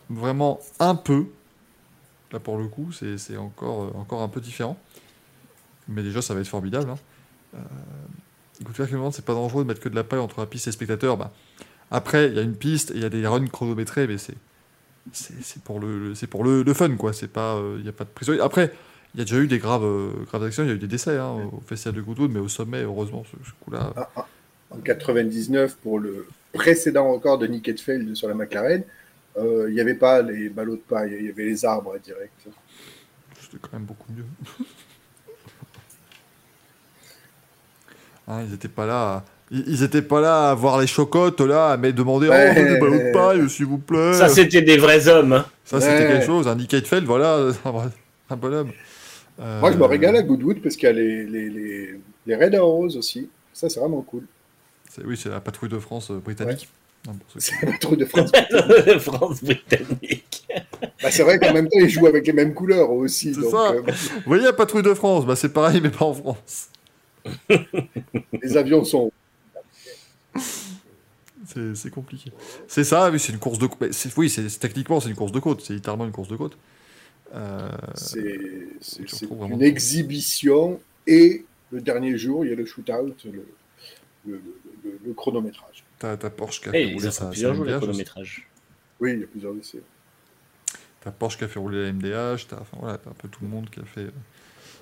vraiment 0.10 0.60
un 0.80 0.96
peu. 0.96 1.26
Là, 2.32 2.40
pour 2.40 2.58
le 2.58 2.68
coup, 2.68 2.92
c'est, 2.92 3.38
encore, 3.38 3.84
euh, 3.84 3.92
encore 4.00 4.22
un 4.22 4.28
peu 4.28 4.42
différent. 4.42 4.78
Mais 5.88 6.04
déjà, 6.04 6.22
ça 6.22 6.34
va 6.34 6.42
être 6.42 6.48
formidable. 6.48 6.90
hein. 6.92 6.98
Euh, 7.56 7.60
Écoute, 8.62 8.76
je 8.78 8.84
demande, 8.92 9.14
c'est 9.14 9.24
pas 9.26 9.34
dangereux 9.34 9.64
de 9.64 9.68
mettre 9.70 9.80
que 9.80 9.88
de 9.90 9.96
la 9.96 10.04
paille 10.04 10.20
entre 10.20 10.42
la 10.42 10.46
piste 10.46 10.68
et 10.68 10.70
les 10.70 10.74
spectateurs. 10.74 11.16
Bah, 11.18 11.32
après, 11.92 12.28
il 12.28 12.34
y 12.36 12.40
a 12.40 12.42
une 12.42 12.56
piste 12.56 12.92
et 12.92 12.96
il 12.96 13.02
y 13.02 13.06
a 13.06 13.10
des 13.10 13.26
runs 13.26 13.48
chronométrés, 13.48 14.06
mais 14.06 14.18
c'est 14.18 14.36
pour 15.64 15.80
le, 15.80 16.10
le- 16.10 16.16
c'est 16.16 16.28
pour 16.28 16.44
le, 16.44 16.62
le 16.64 16.74
fun, 16.74 16.96
quoi. 16.98 17.14
C'est 17.14 17.30
pas, 17.30 17.56
euh, 17.56 17.78
il 17.80 17.86
y 17.86 17.90
a 17.90 17.94
pas 17.94 18.04
de 18.04 18.10
prise. 18.10 18.30
Après, 18.42 18.74
il 19.16 19.20
y 19.20 19.22
a 19.22 19.26
déjà 19.26 19.38
eu 19.38 19.48
des 19.48 19.58
graves, 19.60 19.84
euh, 19.86 20.12
graves 20.28 20.44
actions, 20.44 20.64
il 20.64 20.70
y 20.70 20.72
a 20.72 20.76
eu 20.76 20.80
des 20.80 20.88
décès 20.88 21.18
hein, 21.18 21.50
au 21.52 21.62
festival 21.68 21.96
de 21.96 22.02
Goodwood, 22.02 22.32
mais 22.32 22.40
au 22.40 22.48
sommet, 22.48 22.82
heureusement, 22.84 23.24
ce, 23.26 23.38
ce 23.50 23.54
coup-là. 23.64 23.92
Ah, 23.96 24.10
ah. 24.16 24.28
En 24.72 24.78
99, 24.78 25.78
pour 25.78 26.00
le 26.00 26.28
précédent 26.54 27.12
record 27.12 27.40
de 27.40 27.48
Nick 27.48 27.68
Heidfeld 27.68 28.16
sur 28.16 28.28
la 28.28 28.36
McLaren, 28.36 28.84
euh, 29.38 29.66
il 29.70 29.74
n'y 29.74 29.82
avait 29.82 29.96
pas 29.96 30.22
les 30.22 30.50
ballots 30.50 30.76
de 30.76 30.82
paille, 30.82 31.16
il 31.20 31.26
y 31.26 31.30
avait 31.30 31.46
les 31.46 31.66
arbres 31.66 31.98
direct. 32.04 32.34
C'était 33.42 33.58
quand 33.62 33.74
même 33.74 33.86
beaucoup 33.86 34.12
mieux. 34.16 34.26
Hein, 38.28 38.44
ils 38.48 38.54
étaient 38.54 38.68
pas 38.68 38.86
là. 38.86 39.02
à- 39.16 39.24
Ils 39.52 39.64
ils 39.68 39.84
étaient 39.84 40.04
pas 40.04 40.22
là 40.22 40.52
à 40.52 40.54
voir 40.54 40.80
les 40.80 40.86
chocottes, 40.86 41.42
là, 41.42 41.72
à 41.72 41.78
me 41.78 41.92
demander 41.92 42.30
Ouais. 42.30 42.54
Oh, 42.56 42.60
des 42.74 42.78
ballots 42.80 43.00
de 43.00 43.12
paille, 43.12 43.50
s'il 43.50 43.66
vous 43.66 43.80
plaît. 43.80 44.14
Ça 44.14 44.30
c'était 44.30 44.62
des 44.62 44.78
vrais 44.78 45.08
hommes. 45.08 45.34
hein. 45.34 45.46
Ça, 45.66 45.82
c'était 45.82 45.94
Ouais. 46.04 46.08
quelque 46.08 46.26
chose. 46.28 46.48
Un 46.48 46.54
Nick 46.56 46.72
Heidfeld, 46.74 47.06
voilà, 47.06 47.38
un 47.66 47.72
vrai- 47.72 47.90
un 48.30 48.36
bonhomme. 48.36 48.72
Euh, 49.40 49.60
Moi, 49.62 49.72
je 49.72 49.78
me 49.78 49.86
régale 49.86 50.16
à 50.16 50.22
Goodwood 50.24 50.62
parce 50.62 50.76
qu'il 50.76 50.84
y 50.88 50.90
a 50.90 50.94
les, 50.94 51.26
les, 51.26 51.50
les, 51.50 52.00
les 52.26 52.36
Red 52.36 52.56
Arrows 52.56 52.96
aussi. 52.98 53.30
Ça, 53.54 53.70
c'est 53.70 53.80
vraiment 53.80 54.02
cool. 54.02 54.24
Oui, 55.06 55.16
c'est 55.18 55.30
la 55.30 55.40
patrouille 55.40 55.70
de 55.70 55.80
France 55.80 56.12
euh, 56.12 56.20
britannique. 56.20 56.70
Non, 57.08 57.16
C'est 57.38 57.54
un 57.66 57.78
truc 57.78 58.00
de 58.00 58.06
France. 58.06 58.32
France 59.00 59.42
britannique. 59.44 60.46
Bah, 61.02 61.10
c'est 61.12 61.24
vrai 61.24 61.40
qu'en 61.40 61.54
même 61.54 61.70
temps, 61.70 61.80
ils 61.80 61.90
jouent 61.90 62.08
avec 62.08 62.28
les 62.28 62.34
mêmes 62.34 62.54
couleurs 62.54 62.92
aussi. 62.92 63.34
C'est 63.34 63.42
donc, 63.42 63.52
ça. 63.52 63.72
euh, 63.72 63.82
Vous 63.82 64.22
voyez 64.26 64.44
la 64.44 64.52
patrouille 64.54 64.84
de 64.84 64.94
France? 64.94 65.26
Bah, 65.26 65.36
C'est 65.38 65.54
pareil, 65.54 65.80
mais 65.82 65.90
pas 65.92 66.06
en 66.06 66.14
France. 66.14 66.70
les 68.44 68.58
avions 68.58 68.84
sont. 68.84 69.12
C'est 71.46 71.76
c'est 71.76 71.90
compliqué. 71.90 72.32
C'est 72.68 72.84
ça, 72.84 73.10
oui, 73.10 73.20
c'est 73.20 73.32
une 73.34 73.40
course 73.40 73.58
de 73.60 73.68
côte. 73.68 73.90
Oui, 74.18 74.30
c'est 74.30 74.50
c'est- 74.50 74.60
techniquement, 74.60 75.00
c'est 75.00 75.10
une 75.10 75.16
course 75.16 75.32
de 75.32 75.40
côte. 75.40 75.62
C'est 75.62 75.74
littéralement 75.74 76.06
une 76.06 76.12
course 76.12 76.28
de 76.30 76.36
côte. 76.36 76.58
Euh, 77.36 77.70
C'est 77.96 79.26
vraiment 79.26 79.48
une 79.56 79.62
exhibition 79.62 80.80
et 81.06 81.46
le 81.72 81.82
dernier 81.82 82.18
jour, 82.18 82.44
il 82.46 82.50
y 82.50 82.54
a 82.54 82.56
le 82.56 82.66
shootout, 82.66 83.14
le, 83.26 83.46
le, 84.26 84.42
le- 84.84 85.00
le 85.06 85.14
chronométrage. 85.14 85.84
T'as 86.00 86.18
ta 86.18 86.30
Porsche 86.30 86.62
qui 86.62 86.70
a 86.70 86.72
fait 86.72 86.94
rouler 86.94 87.10
plusieurs 87.30 87.54
jours 87.54 87.66
aussi. 87.68 87.78
chronométrages. 87.78 88.48
Oui, 89.00 89.14
il 89.14 89.20
y 89.20 89.24
a 89.24 89.28
plusieurs 89.28 89.56
essais. 89.58 89.82
T'as 91.02 91.12
Porsche 91.12 91.38
qui 91.38 91.44
a 91.44 91.48
fait 91.48 91.60
rouler 91.60 91.84
la 91.84 91.94
MDH. 91.94 92.48
T'as 92.50 92.60
enfin, 92.62 92.78
voilà, 92.80 92.96
un 92.96 93.14
peu 93.14 93.28
tout 93.28 93.40
le 93.44 93.50
monde 93.50 93.70
qui 93.70 93.80
a 93.80 93.84
fait. 93.84 94.02
euh, 94.02 94.12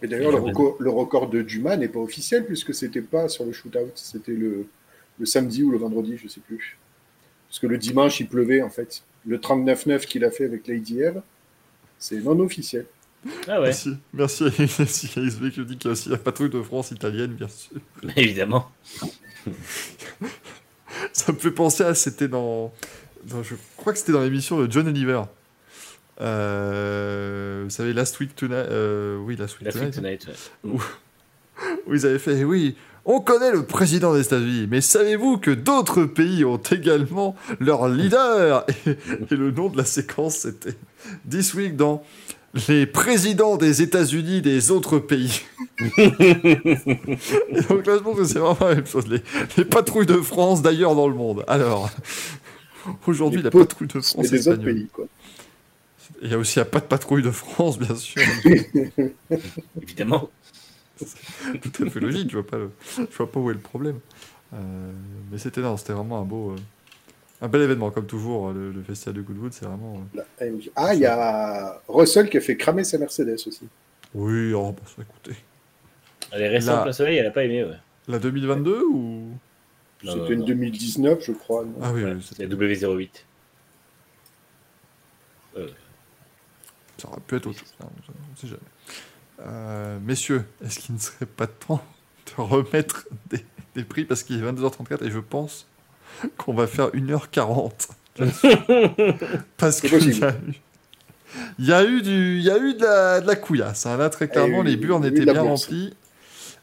Et 0.02 0.08
d'ailleurs, 0.08 0.32
le, 0.32 0.38
le- 0.52 0.84
le 0.84 0.90
record 0.90 1.30
de 1.30 1.42
Dumas 1.42 1.76
n'est 1.78 1.88
pas 1.90 2.00
officiel 2.00 2.46
puisque 2.46 2.74
c'était 2.74 3.02
pas 3.02 3.28
sur 3.30 3.46
le 3.46 3.52
shootout, 3.52 3.92
c'était 3.96 4.32
le, 4.34 4.68
le 5.20 5.26
samedi 5.26 5.64
ou 5.64 5.72
le 5.72 5.78
vendredi, 5.78 6.18
je 6.18 6.28
sais 6.28 6.42
plus. 6.42 6.78
Parce 7.50 7.60
que 7.60 7.68
le 7.68 7.78
dimanche, 7.78 8.20
il 8.20 8.28
pleuvait 8.28 8.62
en 8.62 8.70
fait. 8.70 9.04
Le 9.26 9.38
39-9 9.40 10.06
qu'il 10.06 10.24
a 10.24 10.32
fait 10.32 10.46
avec 10.46 10.68
Lady 10.68 11.02
Eve, 11.02 11.22
c'est 12.00 12.18
non 12.22 12.40
officiel. 12.40 12.86
Ah 13.48 13.60
ouais, 13.60 13.68
Merci, 13.68 13.98
merci 14.14 14.44
à 14.46 14.50
XB 14.50 15.50
qui 15.52 15.60
nous 15.60 15.66
dit 15.66 15.78
qu'il 15.78 15.88
y 15.88 15.90
a 15.90 15.92
aussi 15.94 16.08
la 16.10 16.18
patrouille 16.18 16.50
de 16.50 16.62
France 16.62 16.92
italienne, 16.92 17.34
bien 17.34 17.48
sûr. 17.48 17.78
évidemment. 18.16 18.72
Ça 21.14 21.32
me 21.32 21.38
fait 21.38 21.52
penser 21.52 21.84
à. 21.84 21.94
C'était 21.94 22.28
dans, 22.28 22.74
dans- 23.26 23.44
Je 23.44 23.56
crois 23.76 23.94
que 23.94 24.00
c'était 24.00 24.12
dans 24.12 24.22
l'émission 24.22 24.60
de 24.64 24.72
John 24.72 24.88
Oliver. 24.88 25.22
Euh, 26.22 27.62
vous 27.66 27.70
savez, 27.70 27.94
Last 27.94 28.20
Week 28.20 28.36
Tonight. 28.36 28.56
euh, 28.70 29.18
oui, 29.18 29.36
Last 29.36 29.60
Week 29.60 29.66
La 29.66 29.72
Tonight. 29.72 29.94
Freak 29.94 30.20
Tonight. 30.22 30.28
ouais. 30.64 30.80
Où 31.88 31.94
ils 31.96 32.06
avaient 32.06 32.20
fait, 32.20 32.44
oui, 32.44 32.76
on 33.08 33.22
connaît 33.22 33.52
le 33.52 33.66
président 33.66 34.14
des 34.14 34.22
États-Unis, 34.22 34.68
mais 34.70 34.82
savez-vous 34.82 35.38
que 35.38 35.52
d'autres 35.52 36.04
pays 36.04 36.46
ont 36.46 36.58
également 36.58 37.36
leur 37.60 37.88
leader? 37.88 38.66
Et, 38.86 38.92
et 39.32 39.36
le 39.36 39.52
nom 39.52 39.70
de 39.70 39.78
la 39.78 39.86
séquence, 39.86 40.36
c'était 40.36 40.76
This 41.30 41.54
Week 41.54 41.76
dans 41.76 42.04
les 42.68 42.86
présidents 42.86 43.58
des 43.58 43.82
États-Unis 43.82 44.42
des 44.42 44.72
autres 44.72 45.00
pays. 45.00 45.42
et 45.98 46.10
donc 47.70 47.86
là, 47.86 47.98
je 47.98 48.04
pense 48.04 48.18
que 48.18 48.26
c'est 48.26 48.40
vraiment 48.40 48.58
la 48.62 48.76
même 48.76 48.88
chose. 48.88 49.08
Les, 49.08 49.22
les 49.58 49.66
patrouilles 49.66 50.06
de 50.06 50.18
France 50.22 50.62
d'ailleurs 50.62 50.96
dans 50.96 51.08
le 51.08 51.16
monde. 51.16 51.44
Alors, 51.48 51.90
aujourd'hui, 53.06 53.42
Les 53.42 53.44
la 53.44 53.52
patrouille 53.52 53.88
de 53.88 54.02
France 54.02 54.30
des 54.32 54.48
autres 54.50 54.62
espagnole. 54.62 54.74
pays, 54.74 54.88
quoi. 54.92 55.06
Il 56.22 56.32
y 56.32 56.34
a 56.34 56.38
aussi 56.38 56.58
la 56.60 56.66
pas 56.66 56.80
de 56.80 56.86
patrouille 56.86 57.24
de 57.24 57.32
France, 57.32 57.78
bien 57.78 57.96
sûr. 57.96 58.22
Évidemment. 59.82 60.30
Tout 61.62 61.84
à 61.86 61.90
fait 61.90 62.00
logique, 62.00 62.30
je 62.30 62.38
vois 62.38 62.48
pas, 62.48 62.58
le- 62.58 62.72
je 62.98 63.18
vois 63.18 63.32
pas 63.32 63.40
où 63.40 63.50
est 63.52 63.54
le 63.54 63.60
problème. 63.60 64.00
Euh, 64.54 64.58
mais 65.32 65.38
c'était 65.38 65.62
non, 65.62 65.78
c'était 65.78 65.94
vraiment 65.94 66.20
un 66.22 66.26
beau, 66.26 66.52
euh, 66.52 66.56
un 67.42 67.48
bel 67.48 67.62
événement 67.62 67.92
comme 67.92 68.06
toujours. 68.08 68.52
Le, 68.54 68.72
le 68.72 68.82
festival 68.84 69.16
de 69.16 69.22
Goodwood, 69.22 69.54
c'est 69.54 69.66
vraiment. 69.66 70.02
euh. 70.42 70.52
Ah, 70.76 70.94
il 70.94 71.00
y 71.02 71.06
a 71.06 71.82
Russell 71.88 72.30
qui 72.30 72.38
a 72.38 72.42
fait 72.42 72.58
cramer 72.58 72.84
sa 72.84 72.98
Mercedes 72.98 73.36
aussi. 73.48 73.68
Oui, 74.14 74.54
oh, 74.54 74.72
bah, 74.72 74.82
ça, 74.86 75.02
écoutez, 75.02 75.38
Elle 76.32 76.42
est 76.44 76.50
récente, 76.50 76.80
La- 76.80 76.86
la 76.86 76.94
soleil, 76.94 77.18
elle 77.18 77.28
a 77.28 77.32
pas 77.32 77.44
aimé. 77.44 77.64
Ouais. 77.64 77.78
la 78.08 78.20
2022 78.20 78.84
ou? 78.86 79.32
C'était 80.02 80.34
une 80.34 80.40
non. 80.42 80.46
2019, 80.46 81.24
je 81.26 81.32
crois. 81.34 81.66
non? 81.66 81.74
Ah 81.82 81.92
oui, 81.92 82.04
Ouais, 82.04 82.14
oui, 82.14 82.24
la 82.40 82.46
W08. 82.48 83.10
ça 86.98 87.08
aurait 87.10 87.22
pu 87.22 87.36
être 87.36 87.48
autre 87.48 87.60
chose. 87.60 87.74
hein, 87.82 87.88
on 88.32 88.36
sait 88.36 88.48
jamais. 88.48 88.60
Euh, 89.46 89.98
messieurs, 90.04 90.46
est-ce 90.66 90.80
qu'il 90.80 90.96
ne 90.96 91.00
serait 91.00 91.26
pas 91.26 91.48
temps 91.48 91.84
de 92.38 92.42
remettre 92.42 93.08
des, 93.30 93.46
des 93.76 93.84
prix? 93.84 94.04
Parce 94.06 94.24
qu'il 94.24 94.38
est 94.44 94.52
22h34 94.52 95.04
et 95.06 95.12
je 95.12 95.20
pense 95.20 95.68
qu'on 96.38 96.54
va 96.54 96.66
faire 96.68 96.88
1h40 96.90 97.72
parce 99.58 99.80
qu'il 99.82 99.92
y 99.92 100.24
a 100.24 100.32
eu 100.32 100.34
il 101.60 101.66
y 101.68 101.72
a 101.74 101.84
eu 101.84 102.02
du 102.02 102.38
il 102.38 102.44
y 102.44 102.50
a 102.50 102.58
eu 102.58 102.74
de 102.74 102.82
la, 102.84 103.22
de 103.22 103.28
la 103.28 103.36
couillasse 103.36 103.86
hein. 103.86 103.96
là 103.98 104.10
très 104.10 104.28
clairement 104.28 104.64
eu- 104.64 104.66
les 104.68 104.76
burnes 104.78 105.06
étaient 105.06 105.24
bien 105.26 105.42
remplies. 105.42 105.94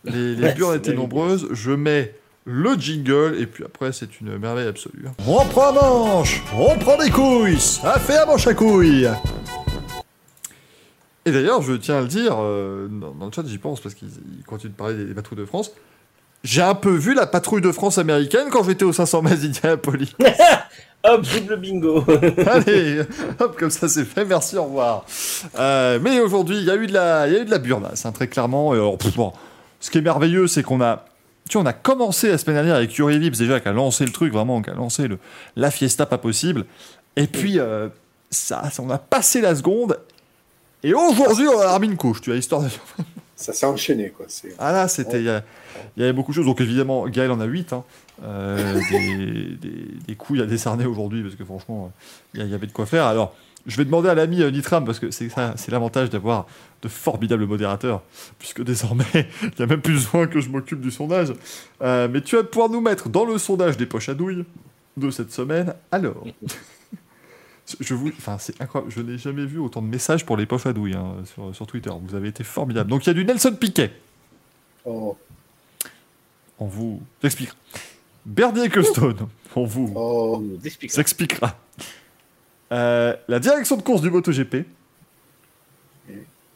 Les, 0.05 0.35
les 0.35 0.43
Ouais, 0.43 0.55
burnes 0.55 0.75
étaient 0.77 0.93
nombreuses. 0.95 1.47
Je 1.53 1.71
mets 1.71 2.15
le 2.45 2.75
jingle 2.75 3.37
et 3.39 3.47
puis 3.47 3.63
après 3.65 3.93
c'est 3.93 4.21
une 4.21 4.37
merveille 4.37 4.67
absolue. 4.67 5.05
On 5.27 5.45
prend 5.47 5.73
manche, 5.73 6.43
on 6.59 6.77
prend 6.79 6.99
des 6.99 7.11
couilles, 7.11 7.61
ça 7.61 7.99
fait 8.01 8.17
à 8.17 8.27
manche 8.27 8.47
à 8.49 8.55
couilles. 8.55 9.09
Et 11.27 11.33
d'ailleurs, 11.33 11.63
je 11.63 11.73
tiens 11.73 11.99
à 11.99 12.01
le 12.01 12.09
dire, 12.09 12.37
euh, 12.39 12.89
dans, 12.89 13.13
dans 13.13 13.27
le 13.27 13.33
chat, 13.33 13.43
j'y 13.47 13.59
pense 13.59 13.81
parce 13.81 13.95
qu'ils 13.95 14.11
ils 14.39 14.45
continuent 14.45 14.73
de 14.73 14.77
parler 14.77 14.95
des, 14.95 15.05
des 15.07 15.15
patrouilles 15.15 15.39
de 15.39 15.45
France. 15.45 15.73
J'ai 16.43 16.61
un 16.61 16.75
peu 16.75 16.95
vu 16.95 17.15
la 17.15 17.27
patrouille 17.27 17.63
de 17.63 17.73
France 17.73 17.97
américaine 17.97 18.49
quand 18.51 18.65
j'étais 18.65 18.85
au 18.85 18.93
500 18.93 19.23
mètres 19.23 19.41
d'Indianapolis. 19.41 20.15
Hop, 21.05 21.23
double 21.23 21.57
bingo. 21.57 22.05
Allez, 22.47 23.03
hop, 23.39 23.59
comme 23.59 23.69
ça 23.69 23.89
c'est 23.89 24.07
fait, 24.07 24.25
merci, 24.25 24.57
au 24.57 24.65
revoir. 24.65 25.05
Euh, 25.59 25.99
mais 26.01 26.19
aujourd'hui, 26.21 26.57
il 26.57 26.65
y 26.65 26.71
a 26.71 26.77
eu 26.77 26.87
de 26.87 26.95
la, 26.95 27.29
il 27.29 27.35
y 27.35 27.37
a 27.37 27.43
eu 27.43 27.45
de 27.45 27.51
la 27.51 27.59
burnasse, 27.59 28.07
hein, 28.07 28.13
très 28.13 28.27
clairement. 28.27 28.75
Et 28.75 28.79
alors, 28.79 28.97
pff, 28.97 29.15
bon, 29.15 29.33
ce 29.81 29.91
qui 29.91 29.99
est 29.99 30.03
merveilleux, 30.03 30.47
c'est 30.47 30.63
qu'on 30.63 30.81
a, 30.81 31.05
tu 31.47 31.59
vois, 31.59 31.63
on 31.63 31.67
a 31.67 31.75
commencé 31.75 32.31
la 32.31 32.39
semaine 32.39 32.57
dernière 32.57 32.77
avec 32.77 32.95
Yuri 32.95 33.19
Vips 33.19 33.37
déjà, 33.37 33.61
qui 33.61 33.69
a 33.69 33.73
lancé 33.73 34.07
le 34.07 34.13
truc, 34.13 34.33
vraiment, 34.33 34.63
qui 34.63 34.71
a 34.71 34.75
lancé 34.75 35.07
le, 35.07 35.19
la 35.57 35.71
fiesta 35.71 36.07
pas 36.07 36.17
possible. 36.17 36.65
Et 37.17 37.27
puis, 37.27 37.59
euh, 37.59 37.89
ça, 38.31 38.63
on 38.79 38.89
a 38.89 38.99
passé 38.99 39.43
la 39.43 39.55
seconde. 39.55 39.99
Et 40.85 40.93
aujourd'hui, 40.93 41.49
on 41.49 41.59
a 41.59 41.75
remis 41.75 41.89
une 41.89 41.97
couche, 41.97 42.21
tu 42.21 42.31
vois, 42.31 42.39
histoire 42.39 42.63
de... 42.63 42.69
Ça 43.37 43.53
s'est 43.53 43.67
enchaîné, 43.67 44.11
quoi. 44.11 44.27
C'est... 44.29 44.55
Ah 44.59 44.71
là, 44.71 44.87
c'était. 44.87 45.21
Il 45.21 45.43
y, 45.97 46.03
avait 46.03 46.13
beaucoup 46.13 46.31
de 46.31 46.37
choses. 46.37 46.47
Donc 46.47 46.61
évidemment, 46.61 47.09
Gaël 47.09 47.33
en 47.33 47.41
a 47.41 47.47
8. 47.47 47.73
Hein. 47.73 47.83
Euh, 48.23 48.81
des, 48.91 49.57
des, 49.57 49.87
des 50.07 50.15
couilles 50.15 50.41
à 50.41 50.47
décerner 50.47 50.87
aujourd'hui, 50.87 51.23
parce 51.23 51.35
que 51.35 51.45
franchement, 51.45 51.91
il 52.35 52.47
y, 52.47 52.55
avait 52.55 52.69
de 52.69 52.73
quoi 52.73 52.87
faire. 52.87 53.07
Alors, 53.07 53.35
je 53.67 53.77
vais 53.77 53.85
demander 53.85 54.09
à 54.09 54.15
l'ami 54.15 54.43
euh, 54.43 54.51
Nitram, 54.51 54.85
parce 54.85 55.01
que 55.01 55.11
c'est 55.11 55.31
ça, 55.31 55.55
c'est 55.57 55.73
l'avantage 55.73 56.11
d'avoir 56.11 56.47
de 56.83 56.89
formidables 56.89 57.47
modérateurs, 57.47 58.03
puisque 58.39 58.63
désormais, 58.63 59.05
il 59.15 59.51
n'y 59.59 59.65
a 59.65 59.67
même 59.67 59.81
plus 59.81 59.95
besoin 59.95 60.27
que 60.27 60.41
je 60.41 60.49
m'occupe 60.51 60.81
du 60.81 60.91
sondage. 60.91 61.33
Euh, 61.83 62.09
mais 62.11 62.21
tu 62.21 62.37
vas 62.37 62.45
pouvoir 62.45 62.69
nous 62.69 62.81
mettre 62.81 63.09
dans 63.09 63.25
le 63.25 63.39
sondage 63.39 63.77
des 63.77 63.87
poches 63.87 64.11
à 64.11 64.15
douille 64.15 64.45
de 64.97 65.11
cette 65.11 65.33
semaine. 65.33 65.75
Alors. 65.91 66.25
Je 67.81 67.95
vous, 67.95 68.09
enfin, 68.09 68.37
c'est 68.39 68.61
incroyable. 68.61 68.93
Je 68.93 69.01
n'ai 69.01 69.17
jamais 69.17 69.47
vu 69.47 69.59
autant 69.59 69.81
de 69.81 69.87
messages 69.87 70.27
pour 70.27 70.37
les 70.37 70.45
poches 70.45 70.67
à 70.67 70.73
douille 70.73 70.95
hein, 70.95 71.17
sur, 71.25 71.55
sur 71.55 71.67
Twitter. 71.67 71.91
Vous 72.03 72.15
avez 72.15 72.29
été 72.29 72.45
formidable. 72.45 72.91
Donc 72.91 73.05
il 73.05 73.09
y 73.09 73.11
a 73.11 73.15
du 73.15 73.25
Nelson 73.25 73.57
Piquet. 73.59 73.93
Oh, 74.85 75.17
On 76.59 76.67
vous 76.67 77.01
expliquera. 77.23 77.57
Bernie 78.27 78.65
Ecclestone, 78.65 79.29
on 79.55 79.65
vous 79.65 79.93
oh, 79.95 80.43
expliquera. 80.97 81.59
Euh, 82.73 83.15
la 83.29 83.39
direction 83.39 83.77
de 83.77 83.83
course 83.83 84.01
du 84.01 84.11
MotoGP. 84.11 84.67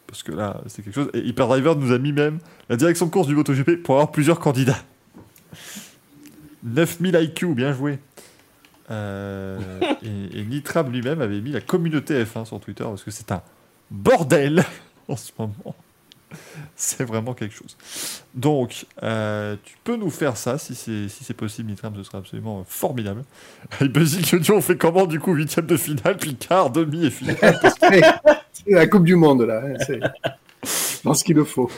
Parce 0.07 0.23
que 0.23 0.33
là, 0.33 0.63
c'est 0.67 0.83
quelque 0.83 0.95
chose. 0.95 1.11
Et 1.13 1.19
Hyperdriver 1.19 1.75
nous 1.77 1.93
a 1.93 1.99
mis 1.99 2.13
même 2.13 2.39
la 2.71 2.77
direction 2.77 3.07
de 3.07 3.11
course 3.11 3.27
du 3.27 3.35
MotoGP 3.35 3.83
pour 3.83 3.97
avoir 3.97 4.11
plusieurs 4.11 4.41
candidats. 4.41 4.83
9000 6.65 7.15
IQ, 7.15 7.55
bien 7.55 7.73
joué. 7.73 7.99
Euh, 8.91 9.59
et, 10.03 10.41
et 10.41 10.45
Nitram 10.45 10.91
lui-même 10.91 11.21
avait 11.21 11.41
mis 11.41 11.53
la 11.53 11.61
communauté 11.61 12.23
F1 12.25 12.45
sur 12.47 12.61
Twitter 12.61 12.85
parce 12.85 13.03
que 13.05 13.11
c'est 13.11 13.31
un 13.33 13.43
bordel 13.91 14.65
en 15.09 15.17
ce 15.17 15.31
moment. 15.39 15.75
C'est 16.77 17.05
vraiment 17.05 17.33
quelque 17.33 17.55
chose. 17.55 17.77
Donc, 18.35 18.85
euh, 19.03 19.57
tu 19.65 19.77
peux 19.83 19.97
nous 19.97 20.11
faire 20.11 20.37
ça 20.37 20.59
si 20.59 20.75
c'est 20.75 21.09
si 21.09 21.25
c'est 21.25 21.33
possible, 21.35 21.71
Nitram, 21.71 21.95
ce 21.97 22.03
serait 22.03 22.19
absolument 22.19 22.65
formidable. 22.69 23.25
Et 23.81 23.89
Basic 23.89 24.35
Audio, 24.35 24.57
on 24.57 24.61
fait 24.61 24.77
comment 24.77 25.07
du 25.07 25.21
coup 25.21 25.33
Huitième 25.33 25.65
de 25.65 25.77
finale, 25.79 26.19
puis 26.19 26.35
quart, 26.37 26.69
demi 26.71 27.07
et 27.07 27.11
finale? 27.11 27.59
C'est 28.53 28.71
la 28.75 28.87
Coupe 28.87 29.05
du 29.05 29.15
Monde, 29.17 29.43
là. 29.43 29.63
hein. 29.65 30.01
Je 30.63 31.01
pense 31.03 31.23
qu'il 31.23 31.37
le 31.37 31.45
faut. 31.45 31.71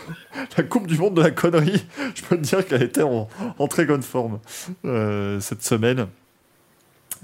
La 0.56 0.64
Coupe 0.64 0.88
du 0.88 0.96
Monde 0.98 1.14
de 1.14 1.22
la 1.22 1.30
connerie, 1.30 1.84
je 2.14 2.22
peux 2.22 2.36
te 2.36 2.42
dire 2.42 2.66
qu'elle 2.66 2.82
était 2.82 3.02
en, 3.02 3.28
en 3.58 3.68
très 3.68 3.84
bonne 3.84 4.02
forme 4.02 4.40
euh, 4.84 5.38
cette 5.40 5.62
semaine. 5.62 6.08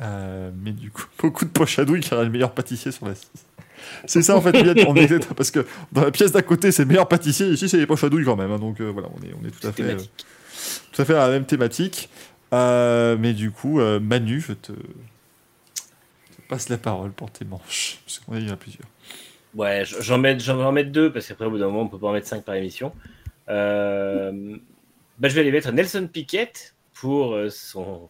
Euh, 0.00 0.50
mais 0.62 0.72
du 0.72 0.90
coup, 0.90 1.04
beaucoup 1.18 1.44
de 1.44 1.50
poches 1.50 1.78
à 1.78 1.84
douille 1.84 2.00
car 2.00 2.18
elle 2.18 2.24
est 2.24 2.26
le 2.26 2.32
meilleur 2.32 2.52
pâtissier 2.52 2.92
sur 2.92 3.06
la 3.06 3.14
6. 3.14 3.28
C'est 4.06 4.22
ça 4.22 4.36
en 4.36 4.40
fait, 4.40 4.56
on 4.86 4.96
est, 4.96 5.34
parce 5.34 5.50
que 5.50 5.64
dans 5.92 6.02
la 6.02 6.10
pièce 6.10 6.32
d'à 6.32 6.42
côté 6.42 6.72
c'est 6.72 6.82
le 6.82 6.88
meilleur 6.88 7.08
pâtissier, 7.08 7.46
ici 7.48 7.68
c'est 7.68 7.76
les 7.76 7.86
poches 7.86 8.04
à 8.04 8.08
douille 8.08 8.24
quand 8.24 8.36
même. 8.36 8.50
hein, 8.50 8.58
donc 8.58 8.80
euh, 8.80 8.90
voilà, 8.90 9.08
on 9.14 9.22
est, 9.24 9.32
on 9.40 9.46
est 9.46 9.50
tout 9.50 9.66
à 9.66 9.72
fait, 9.72 9.82
euh, 9.82 9.98
tout 10.92 11.02
à 11.02 11.04
fait 11.04 11.14
à 11.14 11.26
la 11.26 11.30
même 11.30 11.46
thématique. 11.46 12.08
Mais 12.52 13.32
du 13.32 13.50
coup, 13.50 13.80
Manu, 13.80 14.40
je 14.40 14.54
te, 14.54 14.72
je 14.72 16.36
te 16.36 16.48
passe 16.48 16.68
la 16.68 16.78
parole 16.78 17.12
pour 17.12 17.30
tes 17.30 17.44
manches. 17.44 17.98
Parce 18.04 18.18
qu'on 18.18 18.36
y 18.36 18.50
en 18.50 18.54
a 18.54 18.56
plusieurs. 18.56 18.88
Ouais, 19.54 19.84
j'en 19.84 20.18
mets, 20.18 20.38
j'en 20.38 20.56
vais 20.56 20.64
en 20.64 20.72
mettre 20.72 20.90
deux 20.90 21.12
parce 21.12 21.28
qu'après, 21.28 21.44
au 21.46 21.50
bout 21.50 21.58
d'un 21.58 21.66
moment, 21.66 21.82
on 21.82 21.88
peut 21.88 21.98
pas 21.98 22.08
en 22.08 22.12
mettre 22.12 22.28
cinq 22.28 22.44
par 22.44 22.54
émission. 22.54 22.92
Euh, 23.48 24.56
bah, 25.18 25.28
je 25.28 25.34
vais 25.34 25.42
aller 25.42 25.52
mettre 25.52 25.70
Nelson 25.72 26.08
Piquet 26.10 26.52
pour 26.94 27.36
son 27.50 28.08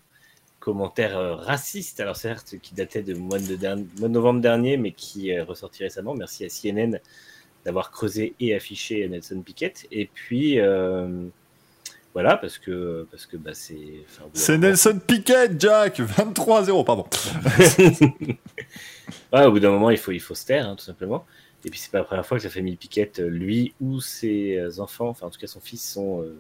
commentaire 0.66 1.16
euh, 1.16 1.36
raciste. 1.36 2.00
Alors, 2.00 2.16
certes, 2.16 2.56
qui 2.60 2.74
datait 2.74 3.02
de 3.02 3.14
mois 3.14 3.38
de, 3.38 3.54
derni- 3.54 3.86
mois 4.00 4.08
de 4.08 4.14
novembre 4.14 4.40
dernier, 4.40 4.76
mais 4.76 4.90
qui 4.90 5.30
est 5.30 5.40
ressorti 5.40 5.84
récemment. 5.84 6.12
Merci 6.16 6.44
à 6.44 6.48
CNN 6.48 6.98
d'avoir 7.64 7.92
creusé 7.92 8.34
et 8.40 8.52
affiché 8.52 9.08
Nelson 9.08 9.42
Piquet. 9.42 9.74
Et 9.92 10.10
puis, 10.12 10.58
euh, 10.58 11.28
voilà, 12.14 12.36
parce 12.36 12.58
que, 12.58 13.06
parce 13.12 13.26
que 13.26 13.36
bah, 13.36 13.52
c'est. 13.54 13.78
enfin, 14.08 14.24
C'est 14.32 14.58
Nelson 14.58 14.98
Piquet, 15.06 15.50
Jack 15.56 16.00
23-0, 16.00 16.84
pardon. 16.84 17.06
Ouais, 19.32 19.44
au 19.46 19.52
bout 19.52 19.60
d'un 19.60 19.70
moment, 19.70 19.90
il 19.90 19.98
faut, 19.98 20.10
il 20.10 20.20
faut 20.20 20.34
se 20.34 20.46
taire, 20.46 20.68
hein, 20.68 20.74
tout 20.74 20.84
simplement. 20.84 21.24
Et 21.64 21.70
puis, 21.70 21.78
c'est 21.78 21.92
pas 21.92 21.98
la 21.98 22.04
première 22.04 22.26
fois 22.26 22.38
que 22.38 22.44
la 22.44 22.50
famille 22.50 22.74
Piquette, 22.74 23.20
euh, 23.20 23.28
lui 23.28 23.72
ou 23.80 24.00
ses 24.00 24.56
euh, 24.56 24.80
enfants, 24.80 25.08
enfin, 25.08 25.28
en 25.28 25.30
tout 25.30 25.38
cas, 25.38 25.46
son 25.46 25.60
fils, 25.60 25.92
sont, 25.92 26.22
euh, 26.22 26.36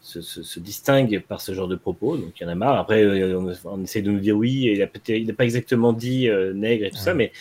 se, 0.00 0.20
se, 0.22 0.42
se 0.42 0.60
distinguent 0.60 1.22
par 1.26 1.40
ce 1.40 1.52
genre 1.52 1.68
de 1.68 1.76
propos. 1.76 2.16
Donc, 2.16 2.40
il 2.40 2.42
y 2.42 2.46
en 2.46 2.48
a 2.48 2.54
marre. 2.54 2.78
Après, 2.78 3.02
euh, 3.02 3.38
on, 3.38 3.52
on 3.64 3.82
essaie 3.82 4.02
de 4.02 4.10
nous 4.10 4.20
dire 4.20 4.36
oui, 4.36 4.70
il 4.72 4.82
a 4.82 4.88
il 5.08 5.26
n'a 5.26 5.34
pas 5.34 5.44
exactement 5.44 5.92
dit 5.92 6.28
euh, 6.28 6.52
nègre 6.54 6.86
et 6.86 6.90
tout 6.90 6.96
ça, 6.96 7.12
mais 7.14 7.32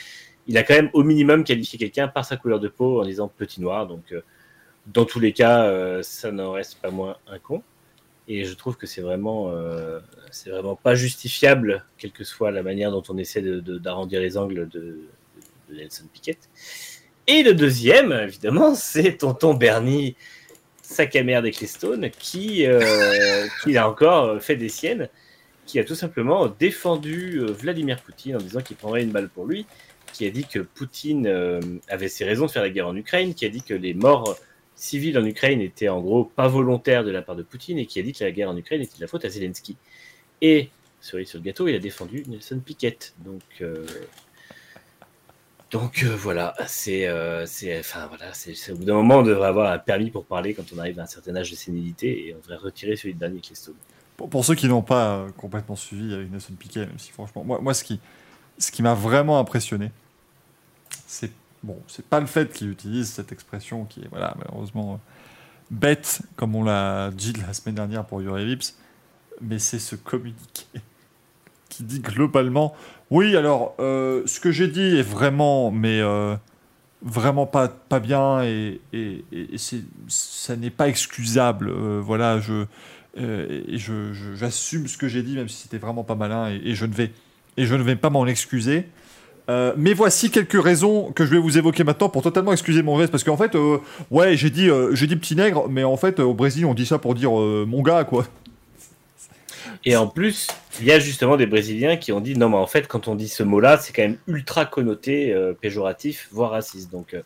il 0.47 0.57
a 0.57 0.63
quand 0.63 0.73
même 0.75 0.89
au 0.93 1.03
minimum 1.03 1.43
qualifié 1.43 1.77
quelqu'un 1.79 2.07
par 2.07 2.25
sa 2.25 2.35
couleur 2.37 2.59
de 2.59 2.67
peau 2.67 3.01
en 3.01 3.05
disant 3.05 3.27
petit 3.29 3.61
noir. 3.61 3.87
Donc, 3.87 4.11
euh, 4.11 4.21
dans 4.87 5.05
tous 5.05 5.19
les 5.19 5.31
cas, 5.33 5.63
euh, 5.65 6.01
ça 6.03 6.31
n'en 6.31 6.51
reste 6.51 6.79
pas 6.81 6.91
moins 6.91 7.17
un 7.27 7.39
con. 7.39 7.61
Et 8.27 8.43
je 8.45 8.53
trouve 8.53 8.77
que 8.77 8.85
c'est 8.85 9.01
vraiment, 9.01 9.51
c'est 10.29 10.51
vraiment 10.51 10.75
pas 10.75 10.93
justifiable, 10.93 11.83
quelle 11.97 12.11
que 12.11 12.23
soit 12.23 12.51
la 12.51 12.61
manière 12.61 12.91
dont 12.91 13.01
on 13.09 13.17
essaie 13.17 13.41
de- 13.41 13.59
de- 13.59 13.79
d'arrondir 13.79 14.21
les 14.21 14.37
angles 14.37 14.69
de, 14.69 14.99
de 15.67 15.75
Nelson 15.75 16.03
Piquet. 16.13 16.37
Et 17.25 17.41
le 17.41 17.55
deuxième, 17.55 18.11
évidemment, 18.11 18.75
c'est 18.75 19.17
Tonton 19.17 19.55
Bernie, 19.55 20.15
sac 20.89 21.15
à 21.15 21.23
merde 21.23 21.45
Ecclestone, 21.45 22.09
qui, 22.09 22.65
euh, 22.65 23.45
qui 23.63 23.77
a 23.77 23.87
encore 23.87 24.41
fait 24.41 24.55
des 24.55 24.69
siennes, 24.69 25.07
qui 25.65 25.79
a 25.79 25.83
tout 25.83 25.95
simplement 25.95 26.47
défendu 26.47 27.37
euh, 27.39 27.51
Vladimir 27.51 28.01
Poutine 28.01 28.35
en 28.35 28.39
disant 28.39 28.61
qu'il 28.61 28.75
prendrait 28.75 29.03
une 29.03 29.11
balle 29.11 29.29
pour 29.29 29.45
lui, 29.45 29.67
qui 30.13 30.25
a 30.25 30.31
dit 30.31 30.45
que 30.45 30.59
Poutine 30.59 31.27
euh, 31.27 31.61
avait 31.89 32.07
ses 32.07 32.25
raisons 32.25 32.47
de 32.47 32.51
faire 32.51 32.63
la 32.63 32.71
guerre 32.71 32.87
en 32.87 32.95
Ukraine, 32.95 33.35
qui 33.35 33.45
a 33.45 33.49
dit 33.49 33.61
que 33.61 33.75
les 33.75 33.93
morts 33.93 34.35
civils 34.75 35.17
en 35.19 35.25
Ukraine 35.25 35.61
étaient 35.61 35.89
en 35.89 36.01
gros 36.01 36.23
pas 36.23 36.47
volontaires 36.47 37.03
de 37.03 37.11
la 37.11 37.21
part 37.21 37.35
de 37.35 37.43
Poutine, 37.43 37.77
et 37.77 37.85
qui 37.85 37.99
a 37.99 38.01
dit 38.01 38.13
que 38.13 38.23
la 38.23 38.31
guerre 38.31 38.49
en 38.49 38.57
Ukraine 38.57 38.81
était 38.81 38.95
de 38.95 39.01
la 39.01 39.07
faute 39.07 39.25
à 39.25 39.29
Zelensky. 39.29 39.77
Et, 40.41 40.69
cerise 41.01 41.29
sur 41.29 41.37
le 41.37 41.43
gâteau, 41.43 41.67
il 41.67 41.75
a 41.75 41.79
défendu 41.79 42.23
Nelson 42.27 42.59
Piquet. 42.65 42.97
Donc, 43.23 43.43
euh, 43.61 43.85
donc 45.71 46.03
euh, 46.03 46.15
voilà, 46.15 46.55
c'est, 46.67 47.07
euh, 47.07 47.45
c'est, 47.45 47.79
enfin 47.79 48.07
voilà, 48.07 48.33
c'est, 48.33 48.71
au 48.71 48.75
bout 48.75 48.85
d'un 48.85 48.95
moment, 48.95 49.17
on 49.17 49.23
devrait 49.23 49.47
avoir 49.47 49.71
un 49.71 49.77
permis 49.77 50.09
pour 50.09 50.25
parler 50.25 50.55
quand 50.55 50.63
on 50.75 50.79
arrive 50.79 50.99
à 50.99 51.03
un 51.03 51.07
certain 51.07 51.35
âge 51.35 51.51
de 51.51 51.55
sénilité, 51.55 52.27
et 52.27 52.35
on 52.35 52.39
devrait 52.39 52.57
retirer 52.57 52.95
celui 52.95 53.13
de 53.13 53.19
Bernie 53.19 53.37
Ecclestone. 53.37 53.75
Pour, 54.17 54.43
ceux 54.43 54.55
qui 54.55 54.67
n'ont 54.67 54.81
pas 54.81 55.17
euh, 55.17 55.29
complètement 55.37 55.75
suivi 55.75 56.13
avec 56.13 56.31
Nelson 56.31 56.53
Piquet, 56.57 56.87
si 56.97 57.11
franchement, 57.11 57.43
moi, 57.43 57.59
moi 57.61 57.73
ce 57.73 57.83
qui, 57.83 57.99
ce 58.57 58.71
qui 58.71 58.81
m'a 58.81 58.95
vraiment 58.95 59.39
impressionné, 59.39 59.91
c'est 61.05 61.31
bon, 61.61 61.77
c'est 61.87 62.05
pas 62.05 62.19
le 62.19 62.25
fait 62.25 62.51
qu'il 62.51 62.69
utilise 62.71 63.09
cette 63.09 63.31
expression 63.31 63.85
qui 63.85 64.01
est 64.01 64.07
voilà 64.09 64.35
malheureusement 64.37 64.99
bête 65.71 66.21
comme 66.35 66.55
on 66.55 66.63
l'a 66.63 67.11
dit 67.11 67.33
la 67.33 67.53
semaine 67.53 67.75
dernière 67.75 68.05
pour 68.05 68.21
Yuri 68.21 68.45
Vips, 68.45 68.75
mais 69.39 69.59
c'est 69.59 69.79
ce 69.79 69.95
communiqué 69.95 70.65
qui 71.69 71.83
dit 71.83 71.99
globalement, 71.99 72.73
oui 73.11 73.35
alors 73.37 73.75
euh, 73.79 74.23
ce 74.25 74.39
que 74.39 74.51
j'ai 74.51 74.67
dit 74.67 74.97
est 74.97 75.03
vraiment, 75.03 75.71
mais 75.71 75.99
euh, 76.01 76.35
vraiment 77.01 77.45
pas, 77.45 77.67
pas 77.67 77.99
bien 77.99 78.43
et, 78.43 78.81
ça 80.07 80.55
n'est 80.55 80.69
pas 80.69 80.89
excusable. 80.89 81.69
Euh, 81.69 82.01
voilà, 82.03 82.39
je, 82.39 82.65
j'assume 84.35 84.87
ce 84.87 84.97
que 84.97 85.07
j'ai 85.07 85.23
dit, 85.23 85.35
même 85.35 85.49
si 85.49 85.63
c'était 85.63 85.77
vraiment 85.77 86.03
pas 86.03 86.15
malin, 86.15 86.49
et, 86.49 86.75
je 86.75 86.85
ne 86.85 86.93
vais, 86.93 87.11
et 87.57 87.65
je 87.65 87.75
ne 87.75 87.83
vais 87.83 87.95
pas 87.95 88.09
m'en 88.09 88.25
excuser. 88.25 88.87
Mais 89.77 89.93
voici 89.93 90.29
quelques 90.29 90.61
raisons 90.61 91.11
que 91.11 91.25
je 91.25 91.31
vais 91.31 91.39
vous 91.39 91.57
évoquer 91.57 91.83
maintenant 91.83 92.09
pour 92.09 92.21
totalement 92.21 92.51
excuser 92.51 92.83
mon 92.83 92.99
geste, 92.99 93.09
parce 93.09 93.23
qu'en 93.23 93.37
fait, 93.37 93.57
ouais, 94.11 94.37
j'ai 94.37 94.51
dit, 94.51 94.69
j'ai 94.91 95.07
dit 95.07 95.15
petit 95.15 95.35
nègre, 95.35 95.67
mais 95.69 95.83
en 95.83 95.97
fait, 95.97 96.19
au 96.19 96.35
Brésil, 96.35 96.67
on 96.67 96.75
dit 96.75 96.85
ça 96.85 96.99
pour 96.99 97.15
dire 97.15 97.31
mon 97.31 97.81
gars, 97.81 98.03
quoi. 98.03 98.27
Et 99.85 99.95
en 99.95 100.07
plus, 100.07 100.47
il 100.79 100.85
y 100.85 100.91
a 100.91 100.99
justement 100.99 101.37
des 101.37 101.45
Brésiliens 101.45 101.95
qui 101.97 102.11
ont 102.11 102.19
dit 102.19 102.37
non, 102.37 102.49
mais 102.49 102.57
en 102.57 102.67
fait, 102.67 102.87
quand 102.87 103.07
on 103.07 103.15
dit 103.15 103.29
ce 103.29 103.43
mot-là, 103.43 103.77
c'est 103.77 103.93
quand 103.93 104.01
même 104.01 104.17
ultra 104.27 104.65
connoté, 104.65 105.33
euh, 105.33 105.53
péjoratif, 105.53 106.27
voire 106.31 106.51
raciste. 106.51 106.91
Donc, 106.91 107.13
euh, 107.13 107.21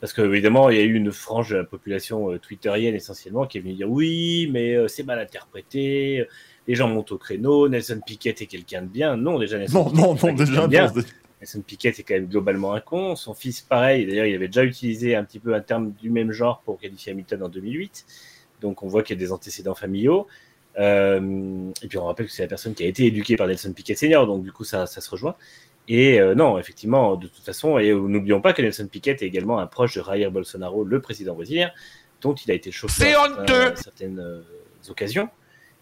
parce 0.00 0.12
que 0.12 0.22
évidemment, 0.22 0.70
il 0.70 0.78
y 0.78 0.80
a 0.80 0.84
eu 0.84 0.94
une 0.94 1.12
frange 1.12 1.50
de 1.50 1.56
la 1.56 1.64
population 1.64 2.30
euh, 2.32 2.38
twitterienne 2.38 2.94
essentiellement 2.94 3.46
qui 3.46 3.58
est 3.58 3.60
venue 3.60 3.74
dire 3.74 3.90
oui, 3.90 4.48
mais 4.52 4.76
c'est 4.88 5.02
mal 5.02 5.18
interprété. 5.18 6.26
Les 6.68 6.76
gens 6.76 6.88
montent 6.88 7.10
au 7.10 7.18
créneau. 7.18 7.68
Nelson 7.68 8.00
Piquet 8.04 8.30
est 8.40 8.46
quelqu'un 8.46 8.82
de 8.82 8.86
bien. 8.86 9.16
Non, 9.16 9.38
déjà 9.40 9.58
Nelson 9.58 9.90
Non, 9.92 10.14
Piquet 10.14 10.32
non, 10.32 10.32
non, 10.32 10.34
déjà, 10.34 10.66
bien. 10.68 10.86
non, 10.86 11.02
Nelson 11.40 11.62
Piquet 11.66 11.88
est 11.88 12.04
quand 12.04 12.14
même 12.14 12.28
globalement 12.28 12.74
un 12.74 12.80
con. 12.80 13.16
Son 13.16 13.34
fils, 13.34 13.60
pareil. 13.60 14.06
D'ailleurs, 14.06 14.26
il 14.26 14.34
avait 14.36 14.46
déjà 14.46 14.62
utilisé 14.62 15.16
un 15.16 15.24
petit 15.24 15.40
peu 15.40 15.52
un 15.54 15.60
terme 15.60 15.90
du 16.00 16.10
même 16.10 16.30
genre 16.30 16.62
pour 16.64 16.78
qualifier 16.78 17.10
Hamilton 17.10 17.42
en 17.42 17.48
2008. 17.48 18.06
Donc, 18.60 18.84
on 18.84 18.86
voit 18.86 19.02
qu'il 19.02 19.16
y 19.16 19.18
a 19.18 19.24
des 19.24 19.32
antécédents 19.32 19.74
familiaux. 19.74 20.28
Euh, 20.78 21.70
et 21.82 21.88
puis, 21.88 21.98
on 21.98 22.06
rappelle 22.06 22.26
que 22.26 22.32
c'est 22.32 22.42
la 22.42 22.48
personne 22.48 22.74
qui 22.74 22.84
a 22.84 22.86
été 22.86 23.06
éduquée 23.06 23.36
par 23.36 23.46
Nelson 23.46 23.72
Piquet 23.72 23.94
senior. 23.94 24.26
Donc, 24.26 24.42
du 24.42 24.52
coup, 24.52 24.64
ça, 24.64 24.86
ça 24.86 25.00
se 25.00 25.10
rejoint. 25.10 25.36
Et 25.88 26.20
euh, 26.20 26.34
non, 26.34 26.58
effectivement, 26.58 27.16
de 27.16 27.26
toute 27.26 27.44
façon, 27.44 27.78
et 27.78 27.92
n'oublions 27.92 28.40
pas 28.40 28.52
que 28.52 28.62
Nelson 28.62 28.86
Piquet 28.86 29.12
est 29.12 29.22
également 29.22 29.58
un 29.58 29.66
proche 29.66 29.96
de 29.96 30.02
Jair 30.02 30.30
Bolsonaro, 30.30 30.84
le 30.84 31.00
président 31.00 31.34
brésilien, 31.34 31.70
dont 32.20 32.34
il 32.34 32.50
a 32.50 32.54
été 32.54 32.70
chauffeur 32.70 33.06
C'est 33.06 33.14
à 33.14 33.76
certaines 33.76 34.20
euh, 34.20 34.42
occasions. 34.88 35.28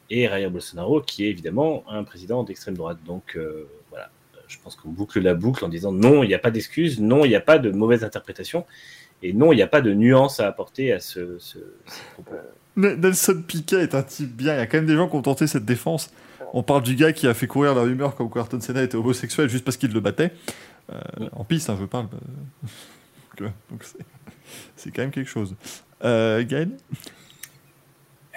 Et 0.08 0.26
Jair 0.26 0.50
Bolsonaro, 0.50 1.02
qui 1.02 1.26
est 1.26 1.28
évidemment 1.28 1.84
un 1.88 2.02
président 2.02 2.42
d'extrême 2.44 2.76
droite. 2.76 2.98
Donc 3.04 3.36
euh, 3.36 3.68
voilà, 3.90 4.10
je 4.48 4.56
pense 4.58 4.74
qu'on 4.74 4.88
boucle 4.88 5.20
la 5.20 5.34
boucle 5.34 5.64
en 5.64 5.68
disant 5.68 5.92
non, 5.92 6.22
il 6.22 6.28
n'y 6.28 6.34
a 6.34 6.38
pas 6.38 6.50
d'excuses, 6.50 6.98
non, 6.98 7.24
il 7.26 7.28
n'y 7.28 7.36
a 7.36 7.40
pas 7.40 7.58
de 7.58 7.70
mauvaise 7.70 8.02
interprétation, 8.02 8.64
et 9.22 9.34
non, 9.34 9.52
il 9.52 9.56
n'y 9.56 9.62
a 9.62 9.66
pas 9.68 9.82
de 9.82 9.92
nuance 9.92 10.40
à 10.40 10.46
apporter 10.46 10.92
à 10.92 11.00
ce, 11.00 11.38
ce, 11.38 11.58
propos. 12.14 12.36
Mais 12.76 12.96
Nelson 12.96 13.42
Piquet 13.46 13.82
est 13.82 13.94
un 13.94 14.02
type 14.02 14.34
bien. 14.36 14.54
Il 14.54 14.58
y 14.58 14.60
a 14.60 14.66
quand 14.66 14.78
même 14.78 14.86
des 14.86 14.94
gens 14.96 15.08
qui 15.08 15.16
ont 15.16 15.22
tenté 15.22 15.46
cette 15.46 15.64
défense. 15.64 16.10
On 16.52 16.62
parle 16.62 16.82
du 16.82 16.94
gars 16.96 17.12
qui 17.12 17.26
a 17.26 17.34
fait 17.34 17.46
courir 17.46 17.74
la 17.74 17.82
rumeur 17.82 18.14
comme 18.16 18.28
quoi 18.30 18.42
Ayrton 18.42 18.60
Senna 18.60 18.82
était 18.82 18.96
homosexuel 18.96 19.48
juste 19.48 19.64
parce 19.64 19.76
qu'il 19.76 19.92
le 19.92 20.00
battait. 20.00 20.32
Euh, 20.92 20.98
en 21.32 21.44
piste, 21.44 21.70
hein, 21.70 21.76
je 21.80 21.84
parle. 21.84 22.06
Donc, 23.38 23.42
euh, 23.42 23.48
c'est- 24.76 24.90
quand 24.90 25.02
même 25.02 25.10
quelque 25.12 25.30
chose. 25.30 25.54
Euh, 26.04 26.44
Gaël? 26.44 26.70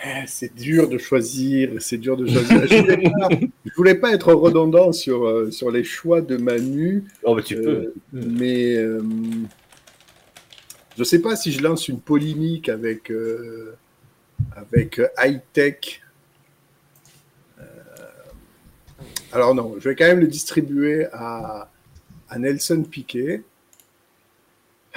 Eh, 0.06 0.24
C'est 0.28 0.54
dur 0.54 0.90
de 0.90 0.98
choisir, 0.98 1.72
c'est 1.80 1.98
dur 1.98 2.18
de 2.18 2.28
choisir. 2.28 2.68
Je 2.68 2.76
voulais 2.78 2.98
pas, 3.10 3.30
je 3.66 3.72
voulais 3.76 3.96
pas 3.96 4.14
être 4.14 4.34
redondant 4.34 4.92
sur, 4.92 5.26
euh, 5.26 5.50
sur 5.50 5.72
les 5.72 5.84
choix 5.84 6.22
de 6.22 6.38
Manu. 6.38 7.06
Oh, 7.24 7.36
bah, 7.36 7.42
tu 7.42 7.56
peux. 7.56 7.94
Mais 8.12 8.76
euh, 8.76 9.02
je 10.98 11.04
sais 11.04 11.22
pas 11.22 11.36
si 11.36 11.52
je 11.52 11.62
lance 11.64 11.88
une 11.88 12.00
polémique 12.00 12.70
avec, 12.70 13.10
euh, 13.12 13.76
avec 14.56 15.00
euh, 15.00 15.08
High 15.18 15.42
Tech. 15.54 16.02
Euh, 17.60 17.64
alors 19.32 19.56
non, 19.56 19.76
je 19.80 19.90
vais 19.90 19.96
quand 19.96 20.06
même 20.06 20.20
le 20.20 20.28
distribuer 20.28 21.06
à, 21.12 21.70
à 22.30 22.40
Nelson 22.40 22.84
Piquet. 22.84 23.44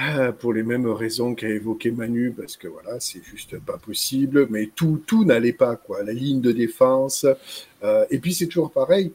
euh, 0.01 0.33
Pour 0.33 0.53
les 0.53 0.63
mêmes 0.63 0.87
raisons 0.89 1.35
qu'a 1.35 1.49
évoqué 1.49 1.91
Manu, 1.91 2.33
parce 2.33 2.57
que 2.57 2.69
voilà, 2.69 3.01
c'est 3.01 3.23
juste 3.25 3.59
pas 3.61 3.79
possible. 3.79 4.47
Mais 4.51 4.71
tout, 4.75 5.03
tout 5.07 5.25
n'allait 5.25 5.53
pas, 5.53 5.77
quoi. 5.77 6.03
La 6.03 6.13
ligne 6.13 6.41
de 6.41 6.53
défense. 6.53 7.27
et 8.11 8.19
puis 8.19 8.35
c'est 8.35 8.47
toujours 8.47 8.73
pareil. 8.73 9.13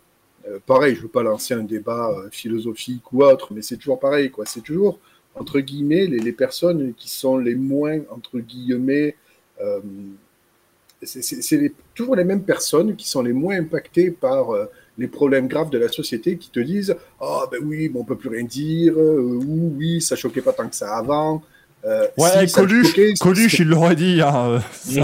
Pareil, 0.65 0.95
je 0.95 1.01
veux 1.03 1.07
pas 1.07 1.21
lancer 1.21 1.53
un 1.53 1.61
débat 1.63 2.09
philosophique 2.31 3.13
ou 3.13 3.23
autre, 3.23 3.53
mais 3.53 3.61
c'est 3.61 3.77
toujours 3.77 3.99
pareil, 3.99 4.31
quoi. 4.31 4.45
C'est 4.47 4.61
toujours 4.61 4.99
entre 5.35 5.59
guillemets 5.61 6.07
les, 6.07 6.17
les 6.19 6.31
personnes 6.33 6.93
qui 6.95 7.09
sont 7.09 7.37
les 7.37 7.55
moins 7.55 7.99
entre 8.09 8.39
guillemets. 8.39 9.15
Euh, 9.63 9.79
c'est 11.03 11.71
toujours 11.95 12.15
les 12.15 12.23
mêmes 12.23 12.43
personnes 12.43 12.95
qui 12.95 13.07
sont 13.09 13.23
les 13.23 13.33
moins 13.33 13.57
impactées 13.57 14.11
par 14.11 14.51
euh, 14.53 14.65
les 14.99 15.07
problèmes 15.07 15.47
graves 15.47 15.71
de 15.71 15.79
la 15.79 15.87
société 15.87 16.37
qui 16.37 16.49
te 16.51 16.59
disent 16.59 16.95
Ah, 17.19 17.45
ben 17.51 17.59
oui, 17.63 17.89
mais 17.91 17.99
on 17.99 18.03
peut 18.03 18.15
plus 18.17 18.29
rien 18.29 18.43
dire, 18.43 18.93
euh, 18.95 19.39
ou 19.43 19.73
oui, 19.77 19.99
ça 20.01 20.15
choquait 20.15 20.41
pas 20.41 20.53
tant 20.53 20.67
que 20.67 20.75
ça 20.75 20.95
avant. 20.95 21.41
Euh, 21.85 22.07
Ouais, 22.17 22.45
si, 22.47 22.53
Coluche, 22.53 22.87
choquait, 22.89 23.13
Coluche, 23.19 23.59
il 23.59 23.67
l'aurait 23.69 23.95
dit. 23.95 24.21
hein, 24.21 24.47
euh, 24.47 24.59
ça- 24.73 25.01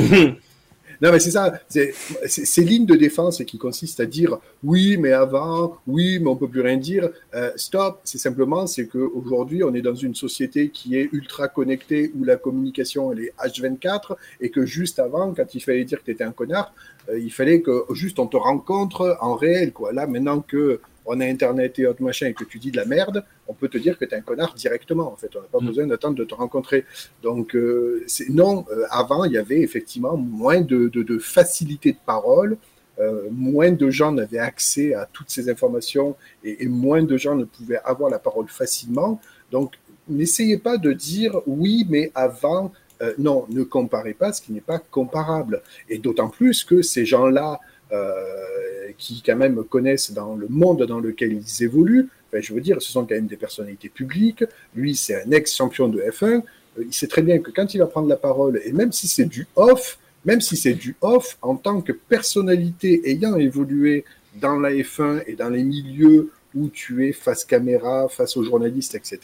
non, 1.02 1.11
mais 1.11 1.19
c'est 1.19 1.32
ça. 1.32 1.60
C'est 1.68 1.94
ces 2.28 2.64
lignes 2.64 2.86
de 2.86 2.95
défense 2.95 3.44
qui 3.44 3.57
consistent 3.57 3.99
à 3.99 4.06
dire 4.06 4.38
oui, 4.64 4.98
mais 4.98 5.11
avant, 5.11 5.78
oui, 5.86 6.19
mais 6.19 6.28
on 6.28 6.36
peut 6.36 6.48
plus 6.48 6.61
rien 6.61 6.78
dire. 6.78 7.10
Euh, 7.36 7.52
stop. 7.56 7.99
C'est 8.03 8.18
simplement, 8.18 8.68
c'est 8.68 8.88
que 8.88 8.98
aujourd'hui, 8.98 9.64
on 9.64 9.74
est 9.74 9.82
dans 9.82 9.95
une 9.95 10.15
société 10.15 10.69
qui 10.69 10.98
est 10.98 11.10
ultra 11.11 11.48
connectée 11.48 12.11
où 12.15 12.24
la 12.24 12.36
communication 12.36 13.11
elle 13.11 13.19
est 13.19 13.34
H24 13.40 14.15
et 14.41 14.49
que 14.49 14.65
juste 14.65 14.99
avant, 14.99 15.34
quand 15.34 15.53
il 15.53 15.61
fallait 15.61 15.84
dire 15.84 15.99
que 15.99 16.06
tu 16.06 16.11
étais 16.11 16.24
un 16.24 16.32
connard, 16.32 16.74
euh, 17.10 17.19
il 17.19 17.32
fallait 17.32 17.61
que 17.61 17.86
juste 17.91 18.19
on 18.19 18.28
te 18.28 18.38
rencontre 18.38 19.18
en 19.22 19.36
réel, 19.36 19.72
quoi. 19.72 19.94
Là, 19.94 20.07
maintenant 20.07 20.41
que 20.41 20.80
on 21.07 21.19
a 21.21 21.25
Internet 21.25 21.79
et 21.79 21.88
autres 21.88 22.03
machin 22.03 22.27
et 22.27 22.34
que 22.34 22.43
tu 22.43 22.59
dis 22.59 22.69
de 22.69 22.77
la 22.77 22.85
merde, 22.85 23.23
on 23.47 23.53
peut 23.53 23.69
te 23.69 23.77
dire 23.77 23.97
que 23.97 24.05
tu 24.05 24.13
es 24.13 24.17
un 24.17 24.21
connard 24.21 24.53
directement. 24.53 25.11
En 25.11 25.15
fait, 25.15 25.34
on 25.35 25.41
n'a 25.41 25.47
pas 25.47 25.59
besoin 25.59 25.88
d'attendre 25.88 26.15
de 26.15 26.25
te 26.25 26.35
rencontrer. 26.35 26.85
Donc, 27.23 27.55
euh, 27.55 28.05
non, 28.29 28.65
euh, 28.71 28.84
avant, 28.89 29.23
il 29.23 29.31
y 29.31 29.38
avait 29.38 29.61
effectivement 29.61 30.17
moins 30.17 30.61
de, 30.61 30.89
de, 30.89 31.01
de 31.03 31.17
facilité 31.17 31.93
de 31.93 31.97
parole, 32.05 32.57
euh, 32.99 33.27
moins 33.31 33.71
de 33.71 33.89
gens 33.89 34.11
n'avaient 34.11 34.39
accès 34.39 34.93
à 34.93 35.07
toutes 35.11 35.29
ces 35.29 35.49
informations 35.49 36.15
et, 36.43 36.63
et 36.63 36.67
moins 36.67 37.03
de 37.03 37.15
gens 37.15 37.35
ne 37.35 37.45
pouvaient 37.45 37.81
avoir 37.85 38.09
la 38.09 38.19
parole 38.19 38.47
facilement. 38.49 39.21
Donc, 39.51 39.75
n'essayez 40.09 40.57
pas 40.57 40.77
de 40.77 40.91
dire 40.91 41.41
oui, 41.47 41.85
mais 41.89 42.11
avant, 42.15 42.71
non, 43.19 43.45
ne 43.49 43.61
comparez 43.61 44.15
pas 44.15 44.34
ce 44.34 44.41
qui 44.41 44.51
n'est 44.51 44.59
pas 44.59 44.79
comparable. 44.79 45.61
Et 45.88 45.99
d'autant 45.99 46.29
plus 46.29 46.63
que 46.63 46.81
ces 46.81 47.05
gens-là, 47.05 47.59
euh, 47.91 48.91
qui 48.97 49.22
quand 49.26 49.35
même 49.35 49.64
connaissent 49.64 50.11
dans 50.11 50.35
le 50.35 50.47
monde 50.49 50.84
dans 50.85 50.99
lequel 50.99 51.34
ils 51.34 51.64
évoluent, 51.64 52.09
je 52.41 52.53
veux 52.53 52.61
dire, 52.61 52.81
ce 52.81 52.91
sont 52.91 53.05
quand 53.05 53.15
même 53.15 53.27
des 53.27 53.38
personnalités 53.38 53.89
publiques. 53.89 54.43
Lui, 54.76 54.95
c'est 54.95 55.23
un 55.23 55.31
ex-champion 55.31 55.88
de 55.88 56.01
F1. 56.01 56.26
Euh, 56.26 56.84
Il 56.85 56.93
sait 56.93 57.07
très 57.07 57.22
bien 57.22 57.39
que 57.39 57.51
quand 57.51 57.73
il 57.73 57.80
va 57.80 57.88
prendre 57.88 58.07
la 58.07 58.15
parole, 58.15 58.61
et 58.64 58.72
même 58.72 58.91
si 58.91 59.07
c'est 59.07 59.26
du 59.26 59.47
off, 59.55 59.99
même 60.26 60.41
si 60.41 60.57
c'est 60.57 60.73
du 60.73 60.95
off, 61.01 61.38
en 61.41 61.55
tant 61.55 61.81
que 61.81 61.91
personnalité 61.91 63.09
ayant 63.09 63.35
évolué 63.38 64.05
dans 64.35 64.59
la 64.59 64.72
F1 64.72 65.23
et 65.26 65.35
dans 65.35 65.49
les 65.49 65.64
milieux 65.64 66.31
où 66.53 66.69
tu 66.69 67.07
es 67.07 67.11
face 67.11 67.45
caméra, 67.45 68.07
face 68.09 68.38
aux 68.38 68.43
journalistes, 68.43 68.95
etc., 68.95 69.19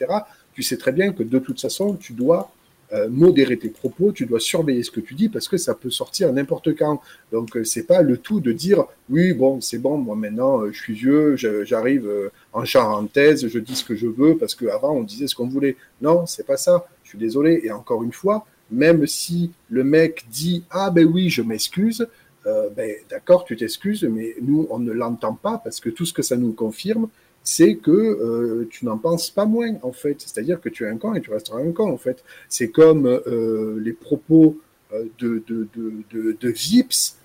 tu 0.54 0.62
sais 0.62 0.78
très 0.78 0.92
bien 0.92 1.14
que 1.14 1.24
de 1.24 1.40
toute 1.40 1.60
façon, 1.60 1.96
tu 1.96 2.14
dois 2.14 2.52
euh, 2.92 3.10
modérer 3.10 3.58
tes 3.58 3.70
propos, 3.70 4.12
tu 4.12 4.26
dois 4.26 4.40
surveiller 4.40 4.84
ce 4.84 4.92
que 4.92 5.00
tu 5.00 5.16
dis 5.16 5.30
parce 5.30 5.48
que 5.48 5.58
ça 5.58 5.74
peut 5.74 5.90
sortir 5.90 6.32
n'importe 6.32 6.76
quand. 6.76 7.02
Donc 7.32 7.56
euh, 7.56 7.64
c'est 7.64 7.88
pas 7.88 8.02
le 8.02 8.18
tout 8.18 8.40
de 8.40 8.52
dire 8.52 8.86
oui 9.10 9.34
bon 9.34 9.62
c'est 9.62 9.80
bon 9.80 9.98
moi 9.98 10.16
maintenant 10.16 10.62
euh, 10.62 10.72
je 10.72 10.78
suis 10.78 10.94
vieux, 10.94 11.36
j'arrive 11.36 12.08
euh, 12.08 12.30
en 12.52 12.66
charentaise, 12.66 13.48
je 13.48 13.60
dis 13.60 13.76
ce 13.76 13.84
que 13.84 13.96
je 13.96 14.08
veux 14.08 14.38
parce 14.38 14.54
qu'avant 14.54 14.92
on 14.92 15.04
disait 15.04 15.28
ce 15.28 15.36
qu'on 15.36 15.48
voulait. 15.48 15.78
Non 16.02 16.26
c'est 16.26 16.46
pas 16.46 16.58
ça. 16.58 16.86
Je 17.04 17.10
suis 17.10 17.18
désolé 17.18 17.62
et 17.64 17.72
encore 17.72 18.04
une 18.04 18.14
fois 18.14 18.46
même 18.70 19.06
si 19.08 19.52
le 19.70 19.84
mec 19.84 20.26
dit 20.30 20.64
ah 20.70 20.90
ben 20.92 21.06
oui 21.06 21.30
je 21.30 21.42
m'excuse, 21.42 22.08
ben 22.46 22.92
d'accord 23.10 23.46
tu 23.46 23.56
t'excuses 23.56 24.04
mais 24.04 24.36
nous 24.42 24.68
on 24.70 24.80
ne 24.80 24.92
l'entend 24.92 25.34
pas 25.34 25.60
parce 25.64 25.80
que 25.80 25.90
tout 25.90 26.06
ce 26.06 26.14
que 26.14 26.22
ça 26.22 26.36
nous 26.38 26.54
confirme 26.54 27.08
c'est 27.44 27.76
que 27.76 27.92
euh, 27.92 28.68
tu 28.70 28.86
n'en 28.86 28.98
penses 28.98 29.30
pas 29.30 29.46
moins, 29.46 29.76
en 29.84 29.92
fait. 29.92 30.16
C'est-à-dire 30.20 30.62
que 30.62 30.70
tu 30.70 30.86
es 30.86 30.88
un 30.88 30.98
con 30.98 31.14
et 31.14 31.22
tu 31.22 31.32
resteras 31.32 31.60
un 31.60 31.72
con, 31.72 31.92
en 31.92 31.98
fait. 31.98 32.24
C'est 32.50 32.70
comme 32.70 33.06
euh, 33.06 33.80
les 33.82 33.94
propos 33.94 34.58
euh, 34.94 35.06
de, 35.20 35.44
de, 35.48 35.68
de, 35.76 36.38
de, 36.40 36.50
Vips, 36.50 37.18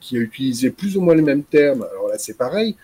qui 0.00 0.16
a 0.16 0.20
utilisé 0.20 0.70
plus 0.70 0.96
ou 0.96 1.02
moins 1.02 1.14
les 1.14 1.22
mêmes 1.22 1.44
termes. 1.44 1.86
Alors 1.92 2.08
là, 2.08 2.18
c'est 2.18 2.36
pareil. 2.36 2.76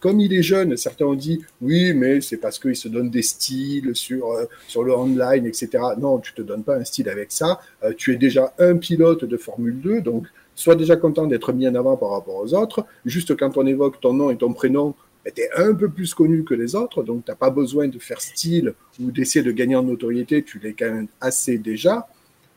Comme 0.00 0.20
il 0.20 0.32
est 0.32 0.42
jeune, 0.42 0.74
certains 0.78 1.04
ont 1.04 1.14
dit 1.14 1.44
oui, 1.60 1.92
mais 1.92 2.22
c'est 2.22 2.38
parce 2.38 2.58
qu'il 2.58 2.74
se 2.74 2.88
donne 2.88 3.10
des 3.10 3.20
styles 3.20 3.90
sur, 3.94 4.34
sur 4.66 4.82
le 4.82 4.92
online, 4.92 5.44
etc. 5.44 5.68
Non, 5.98 6.18
tu 6.18 6.32
te 6.32 6.40
donnes 6.40 6.64
pas 6.64 6.76
un 6.76 6.84
style 6.84 7.10
avec 7.10 7.30
ça. 7.30 7.60
Tu 7.98 8.14
es 8.14 8.16
déjà 8.16 8.54
un 8.58 8.78
pilote 8.78 9.26
de 9.26 9.36
Formule 9.36 9.78
2, 9.80 10.00
donc 10.00 10.26
sois 10.54 10.76
déjà 10.76 10.96
content 10.96 11.26
d'être 11.26 11.52
mis 11.52 11.68
en 11.68 11.74
avant 11.74 11.96
par 11.96 12.10
rapport 12.10 12.36
aux 12.36 12.54
autres. 12.54 12.86
Juste 13.04 13.36
quand 13.36 13.56
on 13.56 13.66
évoque 13.66 14.00
ton 14.00 14.14
nom 14.14 14.30
et 14.30 14.36
ton 14.36 14.52
prénom, 14.52 14.94
ben, 15.24 15.32
tu 15.34 15.42
es 15.42 15.50
un 15.56 15.74
peu 15.74 15.88
plus 15.88 16.14
connu 16.14 16.44
que 16.44 16.54
les 16.54 16.74
autres, 16.74 17.02
donc 17.02 17.24
tu 17.24 17.30
n'as 17.30 17.36
pas 17.36 17.50
besoin 17.50 17.88
de 17.88 17.98
faire 17.98 18.20
style 18.20 18.74
ou 19.00 19.10
d'essayer 19.10 19.44
de 19.44 19.52
gagner 19.52 19.76
en 19.76 19.82
notoriété, 19.82 20.42
tu 20.42 20.58
l'es 20.58 20.74
quand 20.78 20.90
même 20.90 21.08
assez 21.20 21.58
déjà. 21.58 22.08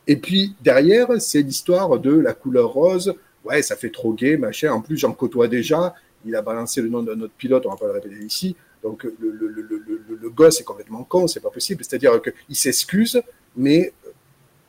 Et 0.07 0.18
puis 0.18 0.56
derrière, 0.61 1.10
c'est 1.19 1.41
l'histoire 1.41 1.99
de 1.99 2.14
la 2.14 2.34
couleur 2.34 2.69
rose. 2.69 3.14
Ouais, 3.44 3.61
ça 3.61 3.76
fait 3.76 3.90
trop 3.90 4.14
gay, 4.14 4.38
machin. 4.38 4.72
En 4.72 4.81
plus, 4.81 4.98
j'en 4.98 5.11
côtoie 5.11 5.48
déjà. 5.48 5.94
Il 6.26 6.35
a 6.35 6.41
balancé 6.41 6.81
le 6.81 6.90
nom 6.90 7.03
de 7.03 7.14
notre 7.14 7.34
pilote, 7.34 7.65
on 7.65 7.69
va 7.72 7.76
pas 7.76 7.88
le 7.88 7.91
répéter 7.91 8.23
ici. 8.23 8.56
Donc 8.81 9.03
le, 9.03 9.31
le, 9.31 9.48
le, 9.48 9.84
le, 10.22 10.30
gosse 10.30 10.60
est 10.60 10.65
complètement 10.65 11.03
con, 11.03 11.27
c'est 11.27 11.40
pas 11.40 11.49
possible. 11.49 11.84
C'est-à-dire 11.84 12.22
qu'il 12.22 12.56
s'excuse, 12.56 13.22
mais 13.56 13.94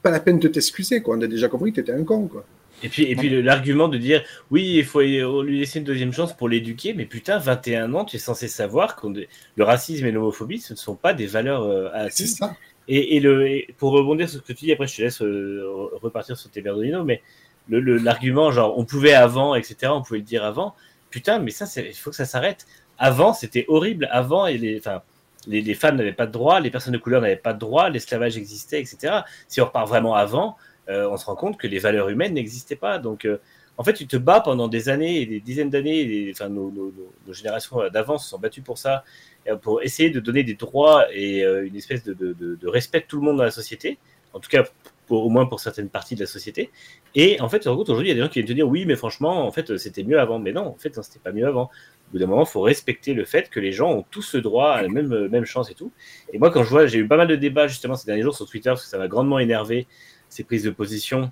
pas 0.03 0.11
la 0.11 0.21
peine 0.21 0.39
de 0.39 0.49
t'excuser, 0.49 1.01
quoi. 1.01 1.17
On 1.17 1.21
a 1.23 1.27
déjà 1.27 1.49
compris 1.49 1.73
que 1.73 1.81
tu 1.81 1.91
un 1.91 2.05
con, 2.05 2.29
quoi. 2.29 2.45
Et 2.83 2.89
puis, 2.89 3.05
et 3.05 3.17
puis 3.17 3.29
le- 3.31 3.41
l'argument 3.41 3.89
de 3.89 3.97
dire 3.99 4.23
oui, 4.51 4.75
il 4.79 4.85
faut 4.85 5.01
lui 5.01 5.59
laisser 5.59 5.79
une 5.79 5.85
deuxième 5.85 6.13
chance 6.13 6.37
pour 6.37 6.49
l'éduquer, 6.49 6.93
mais 6.93 7.07
putain, 7.07 7.39
21 7.39 7.95
ans, 7.95 8.05
tu 8.05 8.17
es 8.17 8.19
censé 8.19 8.49
savoir 8.49 8.97
que 8.97 9.07
le 9.07 9.65
racisme 9.65 10.05
et 10.07 10.11
l'homophobie, 10.13 10.59
ce 10.61 10.73
ne 10.75 10.79
sont 10.79 10.95
pas 10.97 11.15
des 11.15 11.27
valeurs 11.27 11.63
euh, 11.63 11.89
à 11.95 12.11
C'est 12.11 12.25
acquis. 12.25 12.29
ça. 12.29 12.57
Et, 12.89 13.17
et 13.17 13.21
le, 13.21 13.47
et 13.49 13.75
pour 13.79 13.93
rebondir 13.93 14.29
sur 14.29 14.41
ce 14.41 14.45
que 14.47 14.53
tu 14.53 14.67
dis, 14.67 14.73
après 14.73 14.87
je 14.87 14.97
te 14.97 15.03
laisse 15.03 15.23
euh, 15.23 15.89
repartir 16.03 16.37
sur 16.37 16.51
tes 16.51 16.61
Berdolino, 16.61 17.05
mais 17.05 17.23
le- 17.69 17.81
le- 17.81 17.97
l'argument 17.97 18.51
genre 18.51 18.79
on 18.79 18.85
pouvait 18.85 19.15
avant, 19.15 19.55
etc., 19.55 19.91
on 19.95 20.03
pouvait 20.03 20.19
le 20.19 20.25
dire 20.27 20.45
avant, 20.45 20.75
putain, 21.11 21.39
mais 21.39 21.51
ça, 21.53 21.65
il 21.81 21.95
faut 21.95 22.11
que 22.11 22.17
ça 22.17 22.27
s'arrête. 22.27 22.67
Avant, 22.99 23.33
c'était 23.33 23.65
horrible. 23.69 24.09
Avant, 24.13 24.47
et 24.47 24.59
les, 24.59 24.79
enfin, 24.79 25.01
les, 25.47 25.63
les 25.63 25.75
femmes 25.75 25.97
n'avaient 25.97 26.13
pas 26.13 26.27
de 26.27 26.33
droit, 26.33 26.61
les 26.61 26.71
personnes 26.71 26.93
de 26.93 26.99
couleur 26.99 27.23
n'avaient 27.23 27.37
pas 27.37 27.55
de 27.55 27.59
droit, 27.59 27.89
l'esclavage 27.89 28.37
existait, 28.37 28.81
etc. 28.81 29.21
Si 29.49 29.61
on 29.63 29.65
repart 29.65 29.89
vraiment 29.89 30.15
avant, 30.15 30.57
euh, 30.89 31.09
on 31.11 31.17
se 31.17 31.25
rend 31.27 31.37
compte 31.37 31.57
que 31.59 31.67
les 31.67 31.79
valeurs 31.79 32.09
humaines 32.09 32.35
n'existaient 32.35 32.77
pas. 32.77 32.99
Donc, 32.99 33.25
euh, 33.25 33.39
en 33.77 33.85
fait, 33.85 33.95
tu 33.95 34.07
te 34.07 34.17
bats 34.17 34.41
pendant 34.41 34.69
des 34.69 34.89
années 34.89 35.21
et 35.23 35.27
des 35.27 35.41
dizaines 35.41 35.71
d'années. 35.71 36.31
Enfin, 36.33 36.49
nos, 36.49 36.71
nos- 36.71 36.93
générations 37.33 37.79
d'avant 37.93 38.19
se 38.19 38.29
sont 38.29 38.39
battues 38.39 38.63
pour 38.63 38.79
ça. 38.79 39.05
euh, 39.49 39.57
pour 39.57 39.83
essayer 39.83 40.11
de 40.11 40.21
donner 40.21 40.43
des 40.45 40.55
droits 40.55 41.07
et 41.13 41.43
une 41.43 41.77
espèce 41.77 42.03
de, 42.05 42.69
respect 42.69 43.01
de 43.01 43.07
tout 43.07 43.17
le 43.19 43.23
monde 43.23 43.37
dans 43.39 43.45
la 43.45 43.51
société, 43.51 43.99
en 44.33 44.41
tout 44.41 44.49
cas 44.49 44.65
pour, 45.07 45.25
au 45.27 45.29
moins 45.29 45.47
pour 45.47 45.61
certaines 45.61 45.89
parties 45.91 46.15
de 46.15 46.21
la 46.21 46.27
société. 46.27 46.71
Et 47.15 47.41
en 47.41 47.49
fait, 47.49 47.59
tu 47.59 47.65
te 47.65 47.69
rends 47.69 47.77
compte, 47.77 47.89
aujourd'hui, 47.91 48.09
il 48.09 48.11
y 48.11 48.13
a 48.13 48.15
des 48.15 48.21
gens 48.23 48.29
qui 48.29 48.39
viennent 48.41 48.49
te 48.49 48.53
dire 48.53 48.69
oui, 48.69 48.87
mais 48.87 48.97
franchement, 48.97 49.47
en 49.47 49.51
fait, 49.53 49.77
c'était 49.77 50.03
mieux 50.03 50.19
avant. 50.19 50.39
Mais 50.39 50.53
non, 50.53 50.67
en 50.67 50.77
fait, 50.77 50.97
non, 50.97 51.03
c'était 51.03 51.19
pas 51.19 51.33
mieux 51.33 51.47
avant. 51.47 51.65
Au 51.65 52.13
bout 52.13 52.19
d'un 52.19 52.27
moment, 52.27 52.43
il 52.45 52.49
faut 52.49 52.61
respecter 52.63 53.15
le 53.15 53.25
fait 53.25 53.51
que 53.51 53.61
les 53.61 53.73
gens 53.73 53.91
ont 53.93 54.05
tous 54.11 54.23
ce 54.23 54.39
droit 54.39 54.71
à 54.71 54.83
la 54.83 54.89
même, 54.89 55.29
même 55.29 55.45
chance 55.45 55.71
et 55.71 55.75
tout. 55.75 55.93
Et 56.33 56.39
moi, 56.39 56.51
quand 56.51 56.63
je 56.63 56.71
vois, 56.71 56.87
j'ai 56.87 56.99
eu 56.99 57.07
pas 57.09 57.17
mal 57.17 57.29
de 57.29 57.37
débats 57.37 57.67
justement 57.67 57.97
ces 57.97 58.07
derniers 58.07 58.23
jours 58.23 58.37
sur 58.37 58.49
Twitter 58.49 58.71
parce 58.71 58.83
que 58.85 58.89
ça 58.89 58.99
m'a 58.99 59.09
grandement 59.09 59.39
énervé 59.39 59.87
ces 60.35 60.43
prises 60.43 60.65
de 60.65 60.71
position 60.71 61.31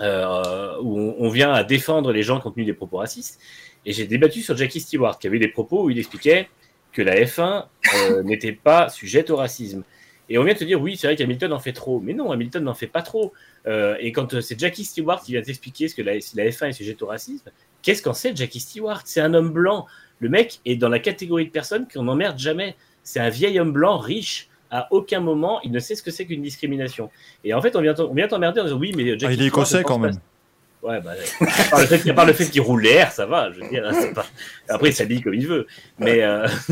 euh, 0.00 0.76
où 0.82 1.14
on, 1.18 1.28
vient 1.30 1.52
à 1.52 1.64
défendre 1.64 2.12
les 2.12 2.22
gens 2.22 2.40
qui 2.40 2.46
ont 2.46 2.50
tenu 2.50 2.66
des 2.66 2.74
propos 2.74 2.98
racistes. 2.98 3.40
Et 3.86 3.92
j'ai 3.92 4.06
débattu 4.06 4.42
sur 4.42 4.54
Jackie 4.56 4.80
Stewart 4.80 5.18
qui 5.18 5.26
avait 5.26 5.38
des 5.38 5.48
propos 5.48 5.84
où 5.84 5.90
il 5.90 5.98
expliquait 5.98 6.50
que 6.92 7.00
la 7.00 7.16
F1 7.16 7.64
euh, 7.94 8.22
n'était 8.24 8.52
pas 8.52 8.90
sujette 8.90 9.30
au 9.30 9.36
racisme. 9.36 9.82
Et 10.28 10.36
on 10.36 10.44
vient 10.44 10.54
te 10.54 10.62
dire, 10.62 10.80
oui, 10.80 10.98
c'est 10.98 11.06
vrai 11.06 11.16
qu'Hamilton 11.16 11.54
en 11.54 11.58
fait 11.58 11.72
trop. 11.72 12.00
Mais 12.00 12.12
non, 12.12 12.30
Hamilton 12.30 12.64
n'en 12.64 12.74
fait 12.74 12.86
pas 12.86 13.00
trop. 13.00 13.32
Euh, 13.66 13.96
et 13.98 14.12
quand 14.12 14.40
c'est 14.42 14.60
Jackie 14.60 14.84
Stewart 14.84 15.22
qui 15.22 15.32
vient 15.32 15.40
t'expliquer 15.40 15.88
que 15.88 16.02
la 16.02 16.16
F1 16.18 16.68
est 16.68 16.72
sujette 16.72 17.00
au 17.00 17.06
racisme, 17.06 17.50
qu'est-ce 17.80 18.02
qu'en 18.02 18.12
sait 18.12 18.36
Jackie 18.36 18.60
Stewart? 18.60 19.00
C'est 19.06 19.22
un 19.22 19.32
homme 19.32 19.52
blanc. 19.52 19.86
Le 20.18 20.28
mec 20.28 20.60
est 20.66 20.76
dans 20.76 20.90
la 20.90 20.98
catégorie 20.98 21.46
de 21.46 21.50
personnes 21.50 21.88
qu'on 21.88 22.02
n'emmerde 22.02 22.38
jamais. 22.38 22.76
C'est 23.04 23.20
un 23.20 23.30
vieil 23.30 23.58
homme 23.58 23.72
blanc 23.72 23.96
riche. 23.96 24.47
À 24.70 24.88
aucun 24.92 25.20
moment, 25.20 25.60
il 25.64 25.72
ne 25.72 25.78
sait 25.78 25.94
ce 25.94 26.02
que 26.02 26.10
c'est 26.10 26.26
qu'une 26.26 26.42
discrimination. 26.42 27.10
Et 27.44 27.54
en 27.54 27.62
fait, 27.62 27.74
on 27.76 27.80
vient 27.80 27.94
t'en- 27.94 28.06
on 28.10 28.14
vient 28.14 28.28
t'emmerder 28.28 28.60
en 28.60 28.64
disant, 28.64 28.76
oui, 28.78 28.92
mais 28.96 29.04
Jackie 29.18 29.26
Ah, 29.26 29.32
il 29.32 29.42
est 29.42 29.46
écossais 29.46 29.82
quand 29.82 29.98
pas- 30.00 30.06
même. 30.08 30.16
Ouais, 30.80 31.00
bah, 31.00 31.10
à 31.40 31.64
part 31.70 31.80
le 31.80 31.86
fait, 31.86 32.12
part 32.12 32.24
le 32.26 32.32
fait 32.32 32.44
qu'il 32.46 32.60
roule 32.60 32.82
l'air, 32.82 33.10
ça 33.10 33.26
va. 33.26 33.50
Je 33.50 33.58
veux 33.60 33.68
dire, 33.68 33.82
pas... 34.14 34.24
Après, 34.68 34.90
il 34.90 34.94
s'habille 34.94 35.20
comme 35.22 35.34
il 35.34 35.44
veut. 35.48 35.66
Mais 35.98 36.22
euh, 36.22 36.46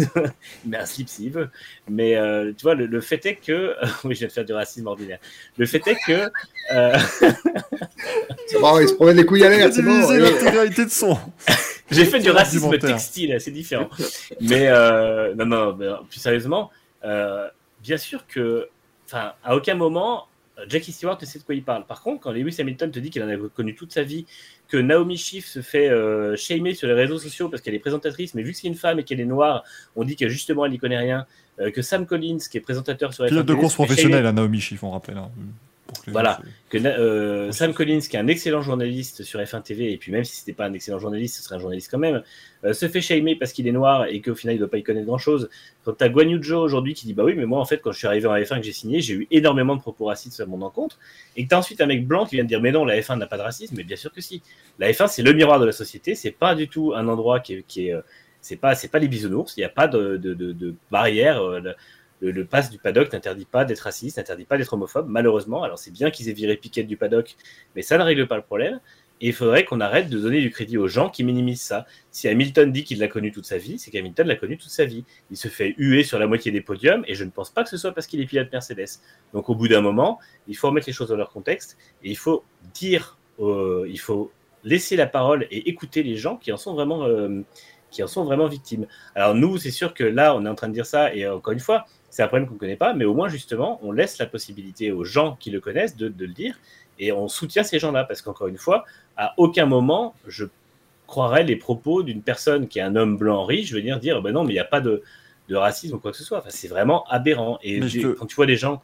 il 0.65 0.71
met 0.71 0.77
un 0.77 0.87
slip 0.87 1.09
s'il 1.09 1.33
veut. 1.33 1.49
Mais 1.91 2.15
euh, 2.17 2.53
tu 2.57 2.63
vois, 2.63 2.77
le, 2.77 2.87
le 2.87 3.01
fait 3.01 3.27
est 3.27 3.35
que. 3.35 3.75
oui, 4.05 4.15
je 4.15 4.21
viens 4.21 4.29
de 4.29 4.33
faire 4.33 4.45
du 4.45 4.53
racisme 4.53 4.87
ordinaire. 4.87 5.19
Le 5.57 5.67
fait 5.67 5.83
est 5.89 5.97
que. 6.07 6.31
euh, 6.73 6.97
C'est 8.47 8.61
bon, 8.61 8.79
il 8.79 8.89
se 8.89 8.95
promène 8.95 9.17
les 9.17 9.27
couilles 9.27 9.45
à 9.45 9.49
l'air, 9.51 9.73
c'est 9.73 9.83
bon. 9.83 10.09
L'intégralité 10.13 10.85
de 10.85 10.91
son. 10.91 11.19
J'ai 11.91 12.05
fait 12.05 12.21
du 12.21 12.31
racisme 12.31 12.77
textile, 12.79 13.37
c'est 13.41 13.51
différent. 13.51 13.89
Mais 14.41 14.69
euh, 14.69 15.35
non, 15.35 15.47
non, 15.47 15.77
mais, 15.77 15.87
plus 16.09 16.21
sérieusement, 16.21 16.71
euh, 17.05 17.49
bien 17.87 17.97
sûr 17.97 18.27
que, 18.27 18.69
enfin, 19.07 19.33
à 19.45 19.55
aucun 19.57 19.75
moment, 19.75 20.27
euh, 20.59 20.65
Jackie 20.69 20.93
Stewart 20.93 21.19
ne 21.21 21.27
sait 21.27 21.39
de 21.39 21.45
quoi 21.45 21.55
il 21.55 21.63
parle. 21.63 21.87
Par 21.87 22.03
contre, 22.03 22.21
quand 22.23 22.33
Lewis 22.33 22.57
Hamilton 22.59 22.91
te 22.91 22.99
dit 22.99 23.11
qu'il 23.11 23.23
en 23.23 23.29
a 23.29 23.37
connu 23.55 23.75
toute 23.75 23.93
sa 23.93 24.03
vie, 24.03 24.27
que 24.69 24.77
Naomi 24.77 25.17
Schiff 25.17 25.47
se 25.47 25.63
fait 25.63 25.89
euh, 25.89 26.35
shamer 26.37 26.75
sur 26.75 26.89
les 26.89 26.95
réseaux 26.95 27.19
sociaux 27.19 27.49
parce 27.49 27.63
qu'elle 27.63 27.75
est 27.75 27.79
présentatrice, 27.79 28.35
mais 28.35 28.43
vu 28.43 28.51
que 28.53 28.59
c'est 28.59 28.67
une 28.67 28.75
femme 28.75 28.99
et 28.99 29.05
qu'elle 29.05 29.21
est 29.21 29.25
noire, 29.25 29.63
on 29.95 30.03
dit 30.03 30.17
que 30.17 30.29
justement 30.29 30.65
elle 30.65 30.73
n'y 30.73 30.79
connaît 30.79 30.99
rien. 30.99 31.27
euh, 31.61 31.71
que 31.71 31.83
Sam 31.83 32.05
Collins, 32.05 32.39
qui 32.51 32.59
est 32.59 32.61
présentateur 32.61 33.15
sur 33.15 33.25
Pilote 33.27 33.47
de 33.47 33.55
F1 33.55 33.59
course 33.61 33.75
professionnelle 33.75 34.27
à 34.27 34.33
Naomi 34.33 34.61
Schiff, 34.61 34.83
on 34.83 34.91
rappelle. 34.91 35.17
hein, 35.19 35.31
que 36.05 36.11
Voilà. 36.11 36.41
que 36.69 36.79
euh, 36.79 37.53
Sam 37.53 37.73
Collins, 37.75 38.01
qui 38.01 38.17
est 38.17 38.19
un 38.19 38.27
excellent 38.29 38.63
journaliste 38.63 39.23
sur 39.23 39.41
F1 39.41 39.63
TV, 39.63 39.93
et 39.93 39.97
puis 39.97 40.11
même 40.13 40.25
si 40.25 40.37
c'était 40.37 40.53
pas 40.53 40.67
un 40.67 40.73
excellent 40.73 40.99
journaliste, 40.99 41.37
ce 41.37 41.43
serait 41.43 41.57
un 41.57 41.59
journaliste 41.59 41.91
quand 41.91 41.99
même, 41.99 42.23
euh, 42.65 42.73
se 42.73 42.89
fait 42.89 43.01
shamer 43.01 43.37
parce 43.37 43.53
qu'il 43.53 43.67
est 43.69 43.73
noir 43.73 44.07
et 44.07 44.21
qu'au 44.21 44.35
final 44.35 44.57
il 44.57 44.59
doit 44.59 44.69
pas 44.71 44.79
y 44.79 44.83
connaître 44.83 45.07
grand 45.07 45.19
chose. 45.19 45.49
Quand 45.85 45.93
t'as 45.93 46.09
Guan 46.09 46.29
Yu 46.29 46.43
Zhou 46.43 46.57
aujourd'hui 46.57 46.95
qui 46.95 47.07
dit 47.07 47.15
bah 47.15 47.25
oui, 47.25 47.35
mais 47.37 47.47
moi 47.47 47.61
en 47.61 47.65
fait 47.65 47.79
quand 47.79 47.93
je 47.93 47.99
suis 47.99 48.07
arrivé 48.07 48.27
en 48.27 48.35
F1 48.35 48.57
que 48.59 48.63
j'ai 48.65 48.73
signé, 48.73 49.01
j'ai 49.01 49.15
eu 49.15 49.27
énormément 49.31 49.77
de 49.77 49.81
propos 49.81 50.07
racistes 50.07 50.41
à 50.41 50.47
mon 50.47 50.61
encontre, 50.63 50.99
et 51.37 51.45
que 51.45 51.49
t'as 51.49 51.59
ensuite 51.59 51.81
un 51.81 51.87
mec 51.87 52.07
blanc 52.07 52.27
qui 52.27 52.35
vient 52.37 52.45
de 52.45 52.49
dire 52.49 52.61
mais 52.61 52.73
non, 52.73 52.85
la 52.85 52.99
F1 53.01 53.19
n'a 53.19 53.27
pas 53.27 53.37
de 53.39 53.43
racisme, 53.43 53.75
mais 53.77 53.85
bien 53.85 53.97
sûr 53.97 54.13
que 54.13 54.21
si. 54.21 54.43
La 54.79 54.91
F1 54.91 55.09
c'est 55.09 55.23
le 55.23 55.33
miroir 55.33 55.61
de 55.61 55.67
la 55.67 55.73
société, 55.73 56.15
c'est 56.15 56.31
pas 56.33 56.55
du 56.55 56.69
tout 56.69 56.93
un 56.95 57.07
endroit 57.09 57.41
qui 57.41 57.55
est, 57.55 57.63
qui 57.67 57.89
est 57.89 57.95
euh, 57.95 58.01
c'est 58.41 58.57
pas 58.57 58.75
c'est 58.75 58.89
pas 58.89 58.99
les 58.99 59.09
bisounours, 59.09 59.57
il 59.57 59.61
n'y 59.61 59.65
a 59.65 59.69
pas 59.69 59.89
de, 59.89 60.17
de, 60.17 60.35
de, 60.35 60.53
de 60.53 60.75
barrière. 60.91 61.41
euh, 61.43 61.61
le- 62.21 62.45
pass 62.45 62.71
du 62.71 62.79
paddock 62.79 63.13
n'interdit 63.13 63.45
pas 63.45 63.65
d'être 63.65 63.81
raciste, 63.81 64.17
n'interdit 64.17 64.45
pas 64.45 64.59
d'être 64.59 64.73
homophobe, 64.73 65.07
malheureusement. 65.09 65.63
Alors 65.63 65.79
c'est 65.79 65.91
bien 65.91 66.11
qu'ils 66.11 66.29
aient 66.29 66.35
viré 66.35 66.57
Piquet 66.57 66.85
du 66.85 66.97
paddock, 66.97 67.37
mais 67.75 67.83
ça 67.83 67.99
ne 67.99 68.03
règle 68.03 68.27
pas 68.27 68.37
le 68.37 68.43
problème. 68.43 68.81
Et 69.23 69.29
il 69.29 69.33
faudrait 69.33 69.65
qu'on 69.65 69.81
arrête 69.81 70.11
de 70.11 70.19
donner 70.19 70.43
du 70.43 70.51
crédit 70.51 70.77
aux 70.77 70.89
gens 70.89 71.09
qui 71.09 71.25
minimisent 71.25 71.63
ça. 71.63 71.87
Si 72.11 72.29
Hamilton 72.29 72.71
dit 72.71 72.85
qu'il 72.85 72.99
l'a 72.99 73.09
connu 73.09 73.33
toute 73.33 73.47
sa 73.47 73.57
vie, 73.57 73.79
c'est 73.79 73.91
qu'Hamilton 73.91 74.27
l'a 74.27 74.37
connu 74.37 74.59
toute 74.59 74.71
sa 74.71 74.85
vie. 74.85 75.05
Il 75.31 75.39
se 75.39 75.49
fait 75.49 75.75
huer 75.79 76.03
sur 76.05 76.19
la 76.19 76.27
moitié 76.27 76.53
des 76.53 76.61
podiums, 76.61 77.03
et 77.07 77.15
je 77.15 77.25
ne 77.25 77.31
pense 77.31 77.49
pas 77.49 77.65
que 77.65 77.71
ce 77.71 77.79
soit 77.79 77.93
parce 77.93 78.07
qu'il 78.07 78.21
est 78.21 78.27
pilote 78.27 78.53
Mercedes. 78.53 79.01
Donc 79.33 79.49
au 79.49 79.55
bout 79.55 79.69
d'un 79.69 79.81
moment, 79.81 80.19
il 80.49 80.55
faut 80.55 80.69
remettre 80.69 80.87
les 80.87 80.93
choses 80.93 81.09
dans 81.09 81.17
leur 81.17 81.31
contexte, 81.31 81.79
et 82.05 82.11
il 82.11 82.17
faut 82.19 82.45
dire, 82.75 83.17
euh, 83.41 83.87
il 83.89 83.99
faut 83.99 84.33
laisser 84.65 84.97
la 84.97 85.07
parole 85.07 85.47
et 85.51 85.67
écouter 85.71 86.03
les 86.03 86.17
gens 86.17 86.37
qui 86.37 86.53
en 86.53 86.59
sont 86.59 86.75
vraiment, 86.75 87.05
euh, 87.05 87.41
qui 87.91 88.03
en 88.03 88.07
sont 88.07 88.25
vraiment 88.25 88.47
victimes. 88.47 88.87
Alors 89.15 89.35
nous, 89.35 89.59
c'est 89.59 89.71
sûr 89.71 89.95
que 89.95 90.05
là, 90.05 90.35
on 90.35 90.45
est 90.45 90.49
en 90.49 90.55
train 90.55 90.69
de 90.69 90.75
dire 90.75 90.87
ça, 90.87 91.15
et 91.15 91.27
encore 91.29 91.53
une 91.53 91.61
fois, 91.61 91.87
c'est 92.11 92.23
un 92.23 92.29
problème 92.29 92.47
qu'on 92.49 92.55
ne 92.55 92.59
connaît 92.59 92.77
pas, 92.77 92.95
mais 92.95 93.05
au 93.05 93.15
moins 93.15 93.29
justement, 93.29 93.79
on 93.83 93.93
laisse 93.93 94.19
la 94.19 94.27
possibilité 94.27 94.93
aux 94.93 95.05
gens 95.05 95.37
qui 95.39 95.51
le 95.51 95.61
connaissent 95.61 95.97
de, 95.97 96.09
de 96.09 96.27
le 96.27 96.33
dire, 96.33 96.59
et 96.99 97.13
on 97.13 97.29
soutient 97.29 97.63
ces 97.63 97.79
gens-là, 97.79 98.05
parce 98.05 98.23
qu'encore 98.23 98.49
une 98.49 98.59
fois, 98.59 98.85
à 99.17 99.35
aucun 99.37 99.67
moment, 99.67 100.15
je 100.27 100.47
croirais 101.07 101.45
les 101.45 101.57
propos 101.57 102.03
d'une 102.03 102.23
personne 102.23 102.69
qui 102.69 102.79
est 102.79 102.83
un 102.83 102.97
homme 102.97 103.17
blanc 103.17 103.45
riche 103.45 103.73
venir 103.73 103.99
dire, 104.01 104.23
ben 104.23 104.33
non, 104.33 104.45
mais 104.45 104.51
il 104.51 104.57
n'y 104.57 104.61
a 104.61 104.65
pas 104.65 104.81
de, 104.81 105.03
de 105.49 105.57
racisme 105.57 105.97
ou 105.97 105.99
quoi 105.99 106.11
que 106.11 106.17
ce 106.17 106.25
soit. 106.25 106.39
Enfin, 106.39 106.51
c'est 106.51 106.69
vraiment 106.69 107.05
aberrant. 107.09 107.59
Et 107.63 107.81
te- 107.81 108.13
quand 108.13 108.27
tu 108.27 108.35
vois 108.35 108.47
des 108.47 108.57
gens... 108.57 108.83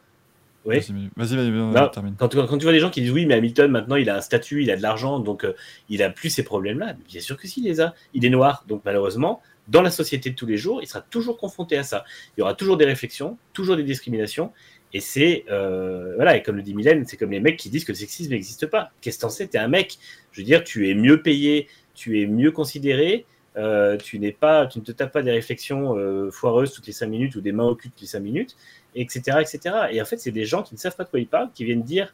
Oui. 0.64 0.78
Vas-y, 0.78 1.36
vas-y, 1.36 1.50
vas-y, 1.50 1.50
Non, 1.50 1.88
termine. 1.88 2.14
quand, 2.16 2.28
tu, 2.28 2.36
quand 2.36 2.58
tu 2.58 2.62
vois 2.64 2.72
des 2.72 2.78
gens 2.78 2.90
qui 2.90 3.00
disent 3.00 3.10
oui, 3.10 3.26
mais 3.26 3.34
Hamilton 3.34 3.70
maintenant 3.70 3.96
il 3.96 4.08
a 4.08 4.16
un 4.16 4.20
statut, 4.20 4.62
il 4.62 4.70
a 4.70 4.76
de 4.76 4.82
l'argent, 4.82 5.18
donc 5.18 5.44
euh, 5.44 5.54
il 5.88 6.02
a 6.02 6.10
plus 6.10 6.30
ces 6.30 6.44
problèmes-là. 6.44 6.94
Bien 7.08 7.20
sûr 7.20 7.36
que 7.36 7.48
si, 7.48 7.60
il 7.60 7.64
les 7.64 7.80
a. 7.80 7.94
Il 8.14 8.24
est 8.24 8.30
noir, 8.30 8.64
donc 8.68 8.82
malheureusement, 8.84 9.42
dans 9.68 9.82
la 9.82 9.90
société 9.90 10.30
de 10.30 10.36
tous 10.36 10.46
les 10.46 10.56
jours, 10.56 10.80
il 10.82 10.86
sera 10.86 11.00
toujours 11.00 11.36
confronté 11.38 11.76
à 11.76 11.82
ça. 11.82 12.04
Il 12.36 12.40
y 12.40 12.42
aura 12.42 12.54
toujours 12.54 12.76
des 12.76 12.84
réflexions, 12.84 13.38
toujours 13.52 13.76
des 13.76 13.84
discriminations. 13.84 14.52
Et 14.94 15.00
c'est, 15.00 15.44
euh, 15.50 16.14
voilà, 16.16 16.36
et 16.36 16.42
comme 16.42 16.56
le 16.56 16.62
dit 16.62 16.74
Mylène, 16.74 17.04
c'est 17.06 17.16
comme 17.16 17.30
les 17.30 17.40
mecs 17.40 17.56
qui 17.58 17.70
disent 17.70 17.84
que 17.84 17.92
le 17.92 17.96
sexisme 17.96 18.30
n'existe 18.32 18.66
pas. 18.66 18.90
Qu'est-ce 19.00 19.16
que 19.16 19.22
t'en 19.22 19.30
sais? 19.30 19.46
T'es 19.46 19.58
un 19.58 19.68
mec. 19.68 19.98
Je 20.32 20.40
veux 20.40 20.44
dire, 20.44 20.62
tu 20.64 20.90
es 20.90 20.94
mieux 20.94 21.22
payé, 21.22 21.68
tu 21.94 22.20
es 22.20 22.26
mieux 22.26 22.50
considéré, 22.50 23.24
euh, 23.56 23.96
tu 23.96 24.18
n'es 24.18 24.32
pas, 24.32 24.66
tu 24.66 24.78
ne 24.80 24.84
te 24.84 24.92
tapes 24.92 25.12
pas 25.12 25.22
des 25.22 25.30
réflexions 25.30 25.96
euh, 25.96 26.30
foireuses 26.30 26.72
toutes 26.72 26.86
les 26.86 26.92
cinq 26.92 27.06
minutes 27.08 27.36
ou 27.36 27.40
des 27.40 27.52
mains 27.52 27.64
au 27.64 27.74
cul 27.74 27.90
toutes 27.90 28.00
les 28.00 28.06
cinq 28.06 28.20
minutes, 28.20 28.56
etc., 28.94 29.38
etc. 29.40 29.74
Et 29.90 30.02
en 30.02 30.04
fait, 30.04 30.18
c'est 30.18 30.30
des 30.30 30.44
gens 30.44 30.62
qui 30.62 30.74
ne 30.74 30.78
savent 30.78 30.96
pas 30.96 31.04
de 31.04 31.08
quoi 31.08 31.20
ils 31.20 31.26
parlent, 31.26 31.50
qui 31.54 31.64
viennent 31.64 31.82
dire 31.82 32.12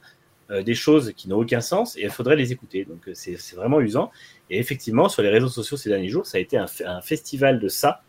euh, 0.50 0.62
des 0.62 0.74
choses 0.74 1.12
qui 1.14 1.28
n'ont 1.28 1.36
aucun 1.36 1.60
sens 1.60 1.96
et 1.98 2.04
il 2.04 2.10
faudrait 2.10 2.36
les 2.36 2.52
écouter. 2.52 2.86
Donc 2.86 3.06
euh, 3.08 3.12
c'est 3.14 3.54
vraiment 3.54 3.80
usant. 3.80 4.10
Et 4.48 4.58
effectivement, 4.58 5.10
sur 5.10 5.22
les 5.22 5.28
réseaux 5.28 5.48
sociaux 5.48 5.76
ces 5.76 5.90
derniers 5.90 6.08
jours, 6.08 6.24
ça 6.24 6.38
a 6.38 6.40
été 6.40 6.56
un, 6.56 7.00
festival 7.02 7.60
de 7.60 7.68
ça. 7.68 8.00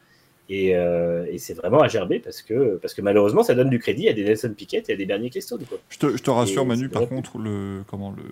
Et, 0.47 0.75
euh, 0.75 1.25
et 1.29 1.37
c'est 1.37 1.53
vraiment 1.53 1.81
à 1.81 1.89
gerber 1.89 2.19
parce 2.19 2.41
que, 2.41 2.77
parce 2.77 2.93
que 2.93 3.01
malheureusement, 3.01 3.43
ça 3.43 3.55
donne 3.55 3.69
du 3.69 3.77
crédit 3.77 4.07
à 4.07 4.13
des 4.13 4.23
Nelson 4.23 4.53
Piquet 4.55 4.83
et 4.87 4.93
à 4.93 4.95
des 4.95 5.05
Bernie 5.05 5.27
Ecclestone. 5.27 5.63
Quoi. 5.67 5.79
Je 5.89 5.97
te, 5.99 6.15
je 6.15 6.23
te 6.23 6.29
rassure, 6.29 6.63
Et 6.63 6.65
Manu, 6.65 6.89
par 6.89 7.07
contre, 7.07 7.37
le, 7.37 7.83
comment, 7.87 8.11
le, 8.11 8.23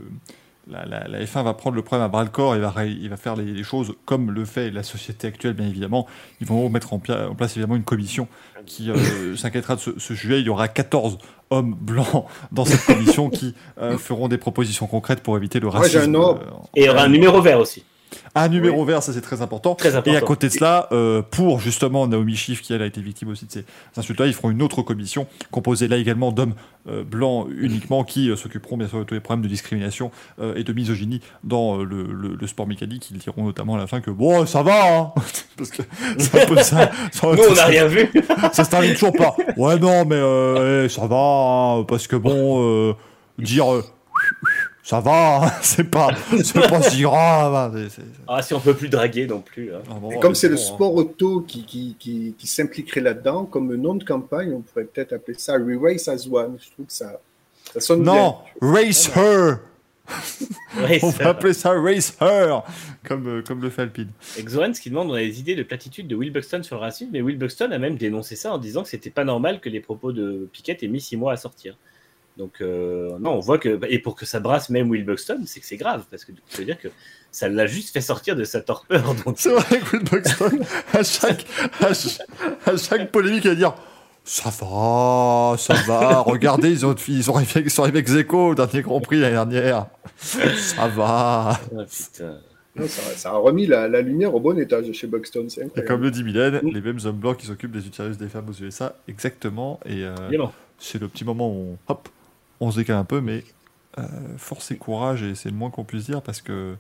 la, 0.70 0.86
la- 0.86 1.08
la 1.08 1.24
F1 1.24 1.44
va 1.44 1.54
prendre 1.54 1.76
le 1.76 1.82
problème 1.82 2.06
à 2.06 2.10
bras 2.10 2.24
le 2.24 2.30
corps 2.30 2.56
et 2.56 2.60
va, 2.60 2.74
il 2.86 3.10
va 3.10 3.18
faire 3.18 3.36
les, 3.36 3.46
les 3.46 3.64
choses 3.64 3.94
comme 4.06 4.32
le 4.32 4.46
fait 4.46 4.70
la 4.72 4.84
société 4.84 5.28
actuelle, 5.28 5.54
bien 5.54 5.68
évidemment. 5.68 6.08
Ils 6.42 6.48
vont 6.48 6.70
mettre 6.70 6.94
en, 6.94 7.00
place 7.00 7.52
évidemment 7.58 7.76
une 7.76 7.84
commission 7.84 8.28
qui 8.66 8.90
euh, 8.92 9.36
s'inquiétera 9.36 9.76
de 9.76 9.82
ce, 9.82 9.92
ce 9.98 10.16
sujet. 10.16 10.40
Il 10.40 10.46
y 10.46 10.50
aura 10.50 10.68
14 10.68 11.18
hommes 11.50 11.74
blancs 11.80 12.26
dans 12.52 12.66
cette 12.66 12.86
commission 12.86 13.30
qui 13.32 13.56
euh, 13.82 13.98
feront 13.98 14.28
des 14.28 14.38
propositions 14.38 14.88
concrètes 14.88 15.22
pour 15.22 15.38
éviter 15.38 15.60
le 15.60 15.68
Moi, 15.68 15.78
racisme. 15.80 16.00
j'ai 16.00 16.06
un 16.06 16.16
euh, 16.16 16.36
Et 16.76 16.82
il 16.82 16.86
y 16.86 16.90
aura 16.90 17.04
un 17.04 17.10
numéro 17.10 17.42
vert 17.42 17.60
aussi. 17.60 17.84
Un 18.36 18.48
numéro 18.50 18.84
vert, 18.86 19.04
ça 19.04 19.14
c'est 19.14 19.22
très 19.22 19.42
important. 19.42 19.76
Très 19.76 19.96
important. 19.96 20.12
Et 20.14 20.18
à 20.18 20.22
côté 20.22 20.48
de 20.48 20.54
cela, 20.54 20.88
euh, 20.92 21.22
pour 21.22 21.60
justement 21.60 22.08
Naomi 22.08 22.36
Schiff, 22.36 22.62
qui 22.62 22.74
elle 22.74 22.82
a 22.82 22.86
été 22.86 23.02
victime 23.02 23.30
aussi 23.30 23.46
de 23.46 23.52
ces 23.52 23.66
insultes-là, 23.98 24.28
ils 24.28 24.34
feront 24.34 24.50
une 24.52 24.62
autre 24.62 24.82
commission 24.82 25.28
composée 25.52 25.88
là 25.88 25.98
également 25.98 26.32
d'hommes 26.32 26.54
euh, 26.88 27.04
blancs 27.04 27.48
uniquement 27.58 28.04
qui 28.04 28.30
euh, 28.30 28.36
s'occuperont 28.36 28.78
bien 28.78 28.88
sûr 28.88 29.00
de 29.00 29.04
tous 29.04 29.14
les 29.14 29.20
problèmes 29.20 29.44
de 29.44 29.50
discrimination 29.50 30.12
et 30.56 30.64
de 30.64 30.74
misogynie 30.74 31.22
dans 31.44 31.78
le, 31.78 32.04
le- 32.04 32.36
le 32.40 32.48
sport 32.48 32.68
mécanique. 32.68 33.10
Ils 33.12 33.18
diront 33.18 33.44
notamment 33.46 33.76
à 33.76 33.78
la 33.78 33.88
fin 33.88 34.02
que 34.02 34.12
bon, 34.12 34.46
ça 34.46 34.62
va, 34.64 34.98
hein 34.98 35.14
parce 35.58 35.72
que 35.72 35.82
c'est 36.18 36.44
un 36.44 36.46
peu 36.46 36.58
ça. 36.58 36.92
ça- 37.12 37.28
Nous, 37.34 37.44
on 37.50 37.54
n'a 37.56 37.66
rien 37.66 37.88
vu. 37.88 38.10
ça 38.54 38.64
se 38.64 38.70
termine 38.70 38.94
toujours 38.94 39.14
pas. 39.14 39.36
Ouais, 39.58 39.78
non, 39.80 40.06
mais 40.06 40.18
eh, 40.86 40.90
ça 40.90 41.08
va, 41.08 41.18
hein, 41.18 41.84
parce 41.88 42.08
que 42.08 42.16
bon, 42.16 42.96
dire 43.40 43.66
ça 44.88 45.02
va, 45.02 45.44
hein, 45.44 45.52
c'est 45.62 45.84
pas, 45.84 46.12
pas 46.70 46.82
si 46.82 47.02
grave. 47.02 47.76
hein, 47.76 47.88
Ah, 48.26 48.42
si 48.42 48.54
on 48.54 48.62
peut 48.62 48.74
plus 48.74 48.88
draguer 48.88 49.28
non 49.28 49.42
plus. 49.42 49.74
hein. 49.76 49.82
Ah, 49.92 49.96
bon, 50.00 50.12
Et 50.12 50.20
comme 50.22 50.34
c'est 50.34 50.48
le 50.48 50.56
bon, 50.56 50.62
hein. 50.62 50.64
sport 50.64 50.96
auto 50.96 51.42
qui, 51.42 51.66
qui, 51.66 51.98
qui, 52.00 52.34
qui 52.38 52.48
s'impliquerait 52.48 53.02
là-dedans, 53.02 53.44
comme 53.44 53.76
nom 53.76 53.96
de 53.96 54.06
campagne, 54.06 54.54
on 54.54 54.62
pourrait 54.62 54.86
peut-être 54.86 55.12
appeler 55.12 55.38
ça 55.38 55.56
Re-Race 55.56 56.08
as 56.08 56.26
One. 56.32 56.58
Je 56.64 56.72
trouve 56.72 56.86
que 56.86 56.94
ça, 56.94 57.20
ça 57.74 57.82
sonne 57.82 58.04
Non, 58.04 58.38
race 58.62 59.12
her. 59.14 59.58
Ouais, 60.78 61.00
On 61.04 61.10
va 61.10 61.30
appeler 61.32 61.52
ça 61.52 61.72
race 61.74 62.16
her, 62.22 62.64
comme, 63.06 63.28
euh, 63.28 63.42
comme 63.46 63.62
le 63.62 63.70
fait 63.70 63.82
Alpine. 63.82 64.08
Exorens 64.38 64.80
qui 64.80 64.90
demande 64.90 65.12
on 65.12 65.16
a 65.16 65.20
des 65.20 65.38
idées 65.42 65.56
de 65.56 65.64
platitude 65.64 66.08
de 66.08 66.16
Will 66.16 66.32
Buxton 66.32 66.64
sur 66.64 66.78
le 66.78 66.82
racisme, 66.84 67.10
mais 67.12 67.22
Will 67.22 67.38
Buxton 67.38 67.72
a 67.74 67.78
même 67.78 67.98
dénoncé 67.98 68.38
ça 68.38 68.54
en 68.54 68.58
disant 68.58 68.84
que 68.84 68.90
c'était 68.90 69.10
pas 69.10 69.26
normal 69.26 69.60
que 69.60 69.68
les 69.68 69.82
propos 69.82 70.14
de 70.14 70.48
Piquet 70.54 70.78
aient 70.82 70.88
mis 70.88 71.02
six 71.02 71.18
mois 71.18 71.34
à 71.34 71.36
sortir. 71.36 71.76
Donc, 72.38 72.62
euh, 72.62 73.18
non, 73.20 73.32
on 73.32 73.40
voit 73.40 73.58
que. 73.58 73.80
Et 73.90 74.00
pour 74.00 74.16
que 74.16 74.26
ça 74.26 74.40
brasse 74.40 74.70
même 74.70 74.90
Will 74.90 75.04
Buxton, 75.04 75.42
c'est 75.46 75.60
que 75.60 75.66
c'est 75.66 75.78
grave, 75.78 76.04
parce 76.10 76.24
que 76.24 76.32
ça 76.48 76.60
veut 76.60 76.66
dire 76.66 76.80
que 76.80 76.90
ça 77.32 77.50
l'a 77.50 77.66
juste 77.66 77.92
fait 77.92 78.02
sortir 78.02 78.36
de 78.36 78.44
sa 78.44 78.62
torpeur. 78.62 79.16
Donc... 79.26 79.36
C'est 79.38 79.50
vrai 79.50 79.80
que 79.80 79.98
Will 79.98 80.04
Buxton, 80.04 80.60
à 80.94 81.04
chaque, 81.04 81.46
à 81.82 81.94
chaque, 81.94 82.28
à 82.66 82.78
chaque 82.78 83.12
polémique, 83.12 83.46
il 83.46 83.50
va 83.50 83.56
dire 83.56 83.76
Ça 84.24 84.52
va, 84.52 85.56
ça 85.58 85.74
va, 85.88 86.20
regardez, 86.20 86.72
ils, 86.72 86.86
ont, 86.86 86.94
ils, 87.08 87.32
ont 87.32 87.36
arrivé, 87.36 87.62
ils 87.62 87.72
sont 87.72 87.82
arrivés 87.82 88.00
avec 88.00 88.08
Zeko 88.08 88.50
au 88.50 88.56
dernier 88.56 88.84
Grand 88.84 89.02
Prix 89.02 89.20
l'année 89.20 89.34
dernière. 89.34 89.88
Ça 90.18 90.88
va. 90.88 91.60
Ah, 91.76 91.86
putain. 91.90 92.38
Non, 92.76 92.88
ça, 92.88 93.02
ça 93.16 93.30
a 93.32 93.38
remis 93.38 93.66
la, 93.66 93.88
la 93.88 94.02
lumière 94.02 94.36
au 94.36 94.40
bon 94.40 94.58
étage 94.60 94.92
chez 94.92 95.08
Buxton, 95.08 95.48
c'est 95.50 95.76
Et 95.76 95.84
comme 95.84 96.04
le 96.04 96.12
dit 96.12 96.24
Mylène, 96.24 96.60
les 96.62 96.82
mêmes 96.82 97.00
hommes 97.06 97.18
blancs 97.18 97.38
qui 97.38 97.48
s'occupent 97.48 97.72
des 97.72 97.88
utérus 97.88 98.18
des 98.18 98.28
femmes 98.28 98.48
aux 98.50 98.64
USA, 98.64 98.96
exactement. 99.08 99.80
Et 99.86 100.04
euh, 100.04 100.16
c'est 100.78 101.02
le 101.02 101.08
petit 101.08 101.26
moment 101.26 101.50
où 101.50 101.78
on, 101.88 101.92
hop, 101.92 102.08
on 102.60 102.72
se 102.72 102.78
décale 102.80 102.98
un 102.98 103.04
peu, 103.06 103.22
mais 103.22 103.44
euh, 103.98 104.04
force 104.38 104.72
et 104.72 104.78
courage, 104.78 105.24
et 105.24 105.36
c'est 105.36 105.50
le 105.50 105.56
moins 105.56 105.70
qu'on 105.70 105.84
puisse 105.84 106.06
dire 106.06 106.22
parce 106.22 106.42
que 106.42 106.76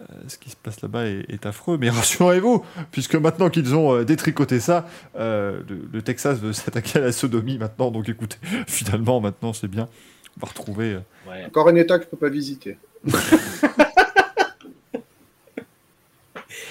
euh, 0.00 0.04
ce 0.28 0.36
qui 0.38 0.50
se 0.50 0.56
passe 0.56 0.80
là-bas 0.82 1.06
est, 1.06 1.24
est 1.28 1.46
affreux. 1.46 1.78
Mais 1.78 1.88
rassurez-vous, 1.98 2.64
puisque 2.90 3.14
maintenant 3.14 3.48
qu'ils 3.50 3.74
ont 3.74 3.94
euh, 3.94 4.04
détricoté 4.04 4.60
ça, 4.60 4.86
euh, 5.16 5.60
le, 5.68 5.88
le 5.92 6.02
Texas 6.02 6.38
veut 6.38 6.52
s'attaquer 6.54 6.98
à 6.98 7.02
la 7.02 7.12
sodomie 7.12 7.58
maintenant. 7.58 7.90
Donc 7.90 8.08
écoutez, 8.08 8.38
finalement, 8.66 9.20
maintenant 9.20 9.52
c'est 9.52 9.68
bien. 9.68 9.88
On 10.36 10.40
va 10.46 10.48
retrouver. 10.48 10.94
euh, 10.94 11.00
Ouais. 11.30 11.44
Encore 11.46 11.68
un 11.68 11.74
état 11.76 11.98
que 11.98 12.04
je 12.04 12.08
peux 12.10 12.16
pas 12.18 12.28
visiter. 12.28 12.76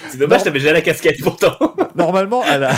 C'est 0.09 0.17
dommage, 0.17 0.43
t'avais 0.43 0.59
déjà 0.59 0.73
la 0.73 0.81
casquette 0.81 1.21
pourtant. 1.23 1.57
Normalement, 1.95 2.43
à 2.43 2.57
la, 2.59 2.73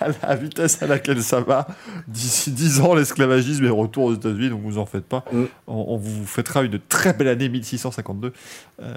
à 0.00 0.08
la 0.28 0.36
vitesse 0.36 0.82
à 0.82 0.86
laquelle 0.86 1.22
ça 1.22 1.40
va, 1.40 1.66
d'ici 2.08 2.50
10 2.50 2.80
ans, 2.80 2.94
l'esclavagisme 2.94 3.64
est 3.64 3.68
retour 3.70 4.04
aux 4.04 4.14
États-Unis, 4.14 4.50
donc 4.50 4.60
vous 4.62 4.78
en 4.78 4.86
faites 4.86 5.04
pas. 5.04 5.24
Mm. 5.32 5.44
On, 5.66 5.84
on 5.88 5.96
vous 5.96 6.24
fêtera 6.26 6.62
une 6.62 6.78
très 6.88 7.12
belle 7.12 7.28
année 7.28 7.48
1652, 7.48 8.32
euh, 8.82 8.94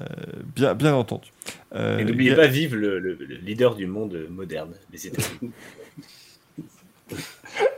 bien, 0.56 0.74
bien 0.74 0.94
entendu. 0.94 1.30
Euh, 1.76 1.98
Et 2.00 2.06
n'oubliez 2.06 2.32
a- 2.34 2.36
pas, 2.36 2.48
vive 2.48 2.76
le, 2.76 3.00
le- 3.00 3.18
le 3.20 3.36
leader 3.38 3.76
du 3.76 3.88
monde 3.88 4.18
moderne, 4.30 4.72
les 4.92 5.08
États-Unis. 5.08 5.52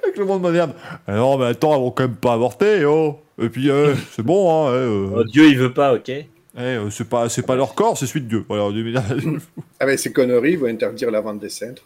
Avec 0.04 0.18
le 0.18 0.26
monde 0.26 0.42
moderne. 0.42 0.74
Ah 1.08 1.16
non, 1.16 1.38
mais 1.38 1.46
attends, 1.46 1.74
elles 1.76 1.82
vont 1.82 1.92
quand 1.92 2.04
même 2.04 2.16
pas 2.16 2.34
avorter, 2.34 2.84
oh 2.86 3.20
Et 3.42 3.50
puis, 3.50 3.70
euh, 3.70 3.94
c'est 4.12 4.24
bon, 4.24 4.50
hein, 4.68 4.72
euh, 4.72 5.10
Oh, 5.18 5.24
Dieu, 5.24 5.46
il 5.48 5.58
veut 5.58 5.74
pas, 5.74 5.94
ok 5.94 6.12
eh, 6.58 6.78
c'est 6.90 7.08
pas, 7.08 7.30
c'est 7.30 7.44
pas 7.46 7.56
leur 7.56 7.74
corps, 7.74 7.98
c'est 7.98 8.06
celui 8.08 8.22
de 8.22 8.28
Dieu. 8.28 8.44
Voilà, 8.50 8.70
Ah 9.80 9.86
ben 9.86 9.98
ces 9.98 10.12
conneries 10.12 10.58
vont 10.58 10.66
interdire 10.66 11.10
la 11.10 11.22
vente 11.22 11.40
des 11.40 11.48
cintres. 11.48 11.84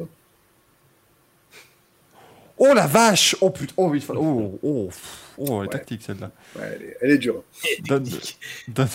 Oh 2.57 2.73
la 2.73 2.87
vache 2.87 3.35
Oh 3.41 3.49
putain, 3.49 3.73
oh, 3.77 3.91
il 3.93 4.01
fa- 4.01 4.13
oh, 4.15 4.59
oh, 4.63 4.89
oh, 5.37 5.59
elle 5.61 5.67
est 5.67 5.69
tactique 5.71 6.01
celle-là. 6.01 6.31
Ouais, 6.55 6.61
elle, 6.75 6.81
est, 6.83 6.97
elle 7.01 7.11
est 7.11 7.17
dure. 7.17 7.43
Donne, 7.87 8.05
donne, 8.67 8.87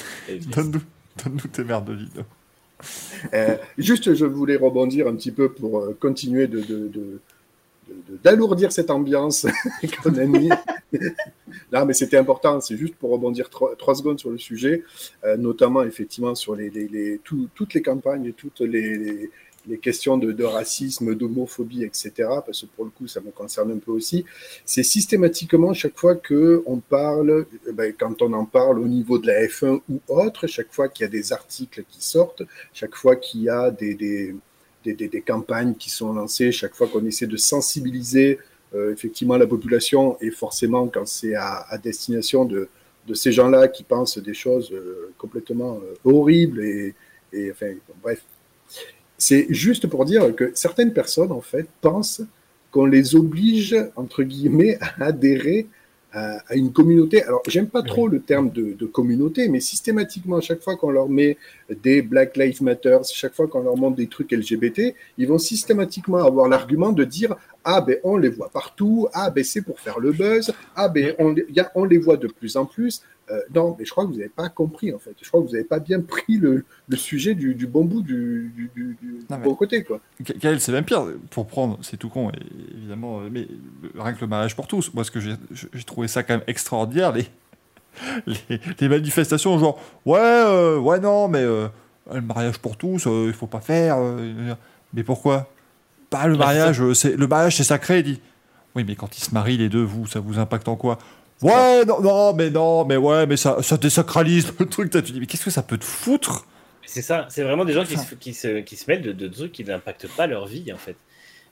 donne-nous, 0.55 0.82
donne-nous 1.24 1.48
tes 1.48 1.64
merdes 1.64 1.86
de 1.86 1.93
Lido. 1.94 2.22
Euh, 3.35 3.56
juste, 3.76 4.14
je 4.14 4.24
voulais 4.24 4.56
rebondir 4.56 5.09
un 5.09 5.14
petit 5.16 5.32
peu 5.32 5.51
pour 5.52 5.80
euh, 5.80 5.97
continuer 6.01 6.47
de, 6.47 6.60
de- 6.60 6.89
de- 6.89 6.89
de- 6.89 7.20
de- 8.09 8.18
d'alourdir 8.22 8.70
cette 8.70 8.90
ambiance 8.90 9.47
qu'on 10.02 10.14
a 10.16 10.24
mis. 10.26 10.48
non, 11.72 11.85
mais 11.86 11.94
c'était 11.94 12.18
important. 12.18 12.60
C'est 12.60 12.76
juste 12.76 12.94
pour 12.97 13.10
rebondir 13.10 13.51
trois, 13.51 13.74
trois 13.76 13.94
secondes 13.94 14.20
sur 14.20 14.30
le 14.30 14.39
sujet, 14.39 14.85
euh, 15.24 15.36
notamment 15.36 15.82
effectivement 15.82 16.35
sur 16.35 16.55
les, 16.55 16.70
les- 16.70 16.86
les- 16.89 17.18
tout- 17.24 17.48
toutes 17.55 17.74
les 17.74 17.82
campagnes 17.82 18.26
et 18.26 18.32
toutes 18.32 18.60
les, 18.60 18.97
les- 18.97 19.30
les 19.69 19.78
questions 19.78 20.16
de, 20.16 20.45
racisme, 20.45 21.15
d'homophobie, 21.15 21.85
etc. 21.85 22.11
Parce 22.45 22.62
que 22.62 22.66
pour 22.66 22.85
le 22.85 22.90
coup, 22.90 23.07
ça 23.07 23.20
me 23.20 23.31
concerne 23.31 23.70
un 23.73 23.78
peu 23.78 23.93
aussi. 23.93 24.24
C'est 24.65 24.82
systématiquement 24.82 25.74
chaque 25.74 25.99
fois 25.99 26.15
que 26.16 26.62
on 26.66 26.78
parle, 26.78 27.47
eh 27.69 27.73
ben, 27.73 27.93
quand 27.99 28.23
on 28.23 28.32
en 28.32 28.45
parle 28.47 28.78
au 28.78 28.89
niveau 28.89 29.19
de 29.19 29.27
la 29.27 29.47
F1 29.47 29.81
ou 29.89 30.01
autre, 30.09 30.47
chaque 30.47 30.73
fois 30.73 30.89
qu'il 30.89 31.05
y 31.05 31.07
a 31.07 31.11
des 31.11 31.32
articles 31.32 31.85
qui 31.89 32.03
sortent, 32.05 32.43
chaque 32.73 32.95
fois 32.95 33.16
qu'il 33.16 33.43
y 33.43 33.49
a 33.49 33.70
des, 33.70 33.95
des, 33.95 34.35
des, 34.85 34.95
des- 34.95 35.20
campagnes 35.20 35.74
qui 35.74 35.90
sont 35.90 36.12
lancées, 36.12 36.51
chaque 36.53 36.74
fois 36.74 36.86
qu'on 36.89 37.05
essaie 37.05 37.27
de 37.27 37.36
sensibiliser 37.36 38.39
euh, 38.74 38.93
effectivement 38.93 39.36
la 39.36 39.47
population, 39.47 40.16
et 40.20 40.31
forcément 40.31 40.89
quand 40.89 41.07
c'est 41.07 41.35
à, 41.35 41.78
destination 41.82 42.45
de, 42.45 42.69
de 43.07 43.15
ces 43.15 43.32
gens-là 43.32 43.69
qui 43.69 43.82
pensent 43.82 44.19
des 44.19 44.35
choses 44.35 44.70
euh, 44.73 45.12
complètement 45.19 45.81
euh, 45.82 45.95
horribles, 46.05 46.62
et, 46.65 46.95
et 47.32 47.51
enfin, 47.51 47.73
bref. 48.03 48.23
C'est 49.19 49.47
juste 49.51 49.86
pour 49.89 50.05
dire 50.05 50.35
que 50.35 50.53
certaines 50.55 50.93
personnes, 50.93 51.32
en 51.32 51.40
fait, 51.40 51.66
pensent 51.81 52.23
qu'on 52.70 52.86
les 52.86 53.16
oblige, 53.16 53.77
entre 53.97 54.23
guillemets, 54.23 54.78
à 54.81 55.07
adhérer 55.07 55.66
à, 56.12 56.39
à 56.49 56.55
une 56.55 56.73
communauté. 56.73 57.23
Alors, 57.23 57.43
j'aime 57.49 57.66
pas 57.69 57.82
trop 57.82 58.09
le 58.09 58.20
terme 58.20 58.51
de, 58.51 58.73
de 58.73 58.86
communauté, 58.86 59.49
mais 59.49 59.61
systématiquement, 59.61 60.36
à 60.36 60.40
chaque 60.40 60.62
fois 60.62 60.77
qu'on 60.77 60.90
leur 60.90 61.09
met 61.09 61.36
des 61.82 62.01
Black 62.01 62.36
Lives 62.36 62.62
Matter, 62.62 62.99
chaque 63.12 63.35
fois 63.35 63.47
qu'on 63.47 63.62
leur 63.62 63.77
montre 63.77 63.97
des 63.97 64.07
trucs 64.07 64.32
LGBT, 64.32 64.95
ils 65.19 65.27
vont 65.28 65.39
systématiquement 65.39 66.19
avoir 66.19 66.49
l'argument 66.49 66.93
de 66.93 67.05
dire 67.05 67.36
ah 67.65 67.82
ben 67.82 67.99
on 68.05 68.16
les 68.16 68.31
voit 68.31 68.49
partout, 68.49 69.09
ah 69.12 69.31
ben 69.31 69.45
c'est 69.45 69.61
pour 69.62 69.81
faire 69.81 69.99
le 69.99 70.12
buzz, 70.12 70.51
ah 70.74 70.89
ben 70.89 71.15
on, 71.19 71.31
les- 71.32 71.45
y 71.55 71.61
a- 71.61 71.70
on 71.74 71.85
les 71.85 71.99
voit 71.99 72.16
de 72.16 72.28
plus 72.28 72.57
en 72.57 72.65
plus. 72.65 73.03
Euh, 73.30 73.40
non, 73.55 73.76
mais 73.78 73.84
je 73.84 73.90
crois 73.90 74.05
que 74.05 74.09
vous 74.10 74.16
n'avez 74.16 74.28
pas 74.28 74.48
compris 74.48 74.92
en 74.92 74.98
fait. 74.98 75.14
Je 75.20 75.28
crois 75.28 75.40
que 75.40 75.46
vous 75.46 75.52
n'avez 75.52 75.64
pas 75.64 75.80
bien 75.80 76.00
pris 76.00 76.38
le, 76.38 76.64
le 76.88 76.96
sujet 76.96 77.34
du, 77.34 77.55
du 77.55 77.66
bon 77.66 77.84
bout 77.84 78.02
du, 78.02 78.70
du, 78.74 78.96
Non, 79.28 79.38
bon 79.38 79.55
côté 79.55 79.84
quoi. 79.84 80.00
Gaël, 80.20 80.60
c'est 80.60 80.72
même 80.72 80.84
pire. 80.84 81.05
Pour 81.30 81.46
prendre, 81.46 81.78
c'est 81.82 81.96
tout 81.96 82.09
con, 82.09 82.32
évidemment, 82.74 83.20
euh, 83.20 83.28
mais 83.30 83.46
rien 83.98 84.12
que 84.14 84.20
le 84.20 84.26
mariage 84.26 84.56
pour 84.56 84.66
tous. 84.66 84.92
Moi, 84.94 85.05
ce 85.05 85.10
que 85.10 85.20
j'ai 85.20 85.36
trouvé 85.84 86.09
ça 86.09 86.22
quand 86.22 86.34
même 86.34 86.44
extraordinaire, 86.46 87.12
les, 87.12 87.26
les, 88.48 88.60
les 88.80 88.88
manifestations, 88.88 89.59
genre, 89.59 89.78
ouais, 90.06 90.18
euh, 90.18 90.78
ouais, 90.78 91.00
non, 91.00 91.28
mais 91.28 91.42
euh, 91.42 91.68
le 92.12 92.22
mariage 92.22 92.59
pour 92.59 92.76
tous, 92.76 93.06
il 93.06 93.32
faut 93.34 93.46
pas 93.46 93.60
faire. 93.60 93.98
mais 94.94 95.02
pourquoi? 95.02 95.50
Bah, 96.10 96.26
le 96.26 96.38
mariage, 96.38 96.92
c'est 96.94 97.16
le 97.16 97.26
mariage, 97.26 97.56
c'est 97.56 97.64
sacré, 97.64 98.02
dit. 98.02 98.20
Oui, 98.74 98.84
mais 98.86 98.94
quand 98.94 99.18
ils 99.18 99.22
se 99.22 99.34
marient, 99.34 99.59
les 99.59 99.68
deux, 99.68 99.82
vous, 99.82 100.06
ça 100.06 100.20
vous 100.20 100.38
impacte 100.38 100.68
en 100.68 100.76
quoi? 100.76 100.98
Ouais, 101.43 101.85
non, 101.85 102.01
non, 102.01 102.35
mais 102.35 102.51
non, 102.51 102.85
mais 102.85 102.97
ouais, 102.97 103.27
mais 103.27 103.36
ça, 103.36 103.62
ça 103.62 103.77
désacralise 103.77 104.52
le 104.59 104.66
truc. 104.66 104.90
Tu 104.90 105.01
dis, 105.02 105.20
mais 105.20 105.27
qu'est-ce 105.27 105.44
que 105.44 105.51
ça 105.51 105.62
peut 105.62 105.78
te 105.78 105.85
foutre? 105.85 106.47
C'est 106.85 107.02
ça, 107.02 107.27
c'est 107.28 107.43
vraiment 107.43 107.65
des 107.65 107.73
gens 107.73 107.85
qui 107.85 107.98
se, 107.98 108.15
qui 108.15 108.32
se, 108.35 108.60
qui 108.60 108.77
se 108.77 108.90
mettent 108.90 109.02
de, 109.02 109.12
de 109.12 109.28
trucs 109.28 109.52
qui 109.52 109.65
n'impactent 109.65 110.09
pas 110.09 110.27
leur 110.27 110.47
vie, 110.47 110.73
en 110.73 110.78
fait. 110.78 110.97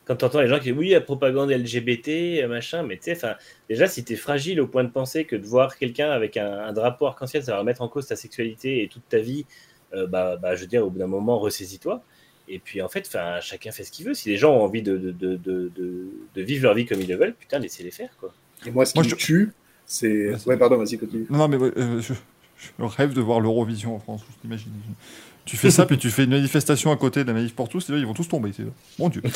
Quand 0.07 0.17
tu 0.17 0.25
entends 0.25 0.41
les 0.41 0.49
gens 0.49 0.59
qui 0.59 0.65
disent 0.67 0.79
oui, 0.79 0.91
la 0.91 1.01
propagande 1.01 1.51
LGBT, 1.51 2.43
euh, 2.45 2.49
machin, 2.49 2.83
mais 2.85 2.97
tu 2.97 3.05
sais, 3.05 3.13
enfin, 3.17 3.35
déjà, 3.69 3.89
si 3.89 4.05
tu 4.05 4.15
es 4.15 4.17
fragile 4.17 4.61
au 4.61 4.69
point 4.69 4.85
de 4.85 4.91
penser 4.91 5.25
que 5.27 5.37
de 5.37 5.47
voir 5.47 5.77
quelqu'un 5.79 6.11
avec 6.11 6.37
un, 6.37 6.53
un 6.61 6.73
drapeau 6.73 7.07
arc-en-ciel, 7.07 7.43
ça 7.45 7.53
va 7.53 7.59
remettre 7.61 7.83
en 7.83 7.89
cause 7.89 8.07
ta 8.07 8.17
sexualité 8.17 8.83
et 8.83 8.89
toute 8.89 9.09
ta 9.09 9.19
vie, 9.19 9.47
euh, 9.95 10.07
bah, 10.07 10.37
bah, 10.37 10.55
je 10.57 10.63
veux 10.63 10.67
dire, 10.69 10.87
au 10.87 10.91
bout 10.91 10.99
d'un 10.99 11.07
moment, 11.09 11.39
ressaisis-toi. 11.39 12.03
Et 12.49 12.59
puis, 12.61 12.83
en 12.83 12.89
fait, 12.89 13.11
chacun 13.43 13.73
fait 13.73 13.85
ce 13.85 13.93
qu'il 13.93 14.07
veut. 14.07 14.15
Si 14.15 14.29
les 14.29 14.37
gens 14.37 14.55
ont 14.55 14.63
envie 14.63 14.83
de, 14.83 14.97
de, 14.97 15.11
de, 15.13 15.37
de, 15.37 15.73
de- 15.77 16.09
de 16.35 16.43
vivre 16.43 16.65
leur 16.65 16.75
vie 16.75 16.87
comme 16.87 17.01
ils 17.01 17.09
le 17.09 17.17
veulent, 17.17 17.35
putain, 17.35 17.59
laissez-les 17.59 17.91
faire, 17.91 18.11
quoi. 18.21 18.33
Et 18.67 18.71
moi, 18.71 18.87
ce 18.87 18.95
qui 18.95 18.99
Moi, 18.99 19.05
me 19.05 19.11
je- 19.11 19.17
tue, 19.17 19.53
c'est. 19.87 20.35
Ouais, 20.47 20.57
pardon, 20.57 20.77
vas-y, 20.79 20.99
continue. 20.99 21.27
Non, 21.31 21.39
non, 21.39 21.49
mais 21.49 21.57
euh, 21.57 22.01
je, 22.01 22.13
je 22.59 22.85
rêve 22.85 23.13
de 23.15 23.21
voir 23.21 23.41
l'Eurovision 23.41 23.95
en 23.97 23.99
France, 23.99 24.23
je 24.31 24.41
t'imagine. 24.43 24.73
Tu 25.45 25.57
fais 25.57 25.71
ça, 25.71 25.87
puis 25.87 25.99
tu 25.99 26.11
fais 26.11 26.25
une 26.25 26.31
manifestation 26.31 26.91
à 26.91 26.97
côté 26.97 27.23
de 27.23 27.29
la 27.29 27.35
manif 27.35 27.55
pour 27.55 27.69
tous, 27.69 27.89
et 27.89 27.93
là, 27.93 27.99
ils 27.99 28.07
vont 28.07 28.15
tous 28.15 28.29
tomber. 28.29 28.51
Mon 28.99 29.09
Dieu. 29.09 29.23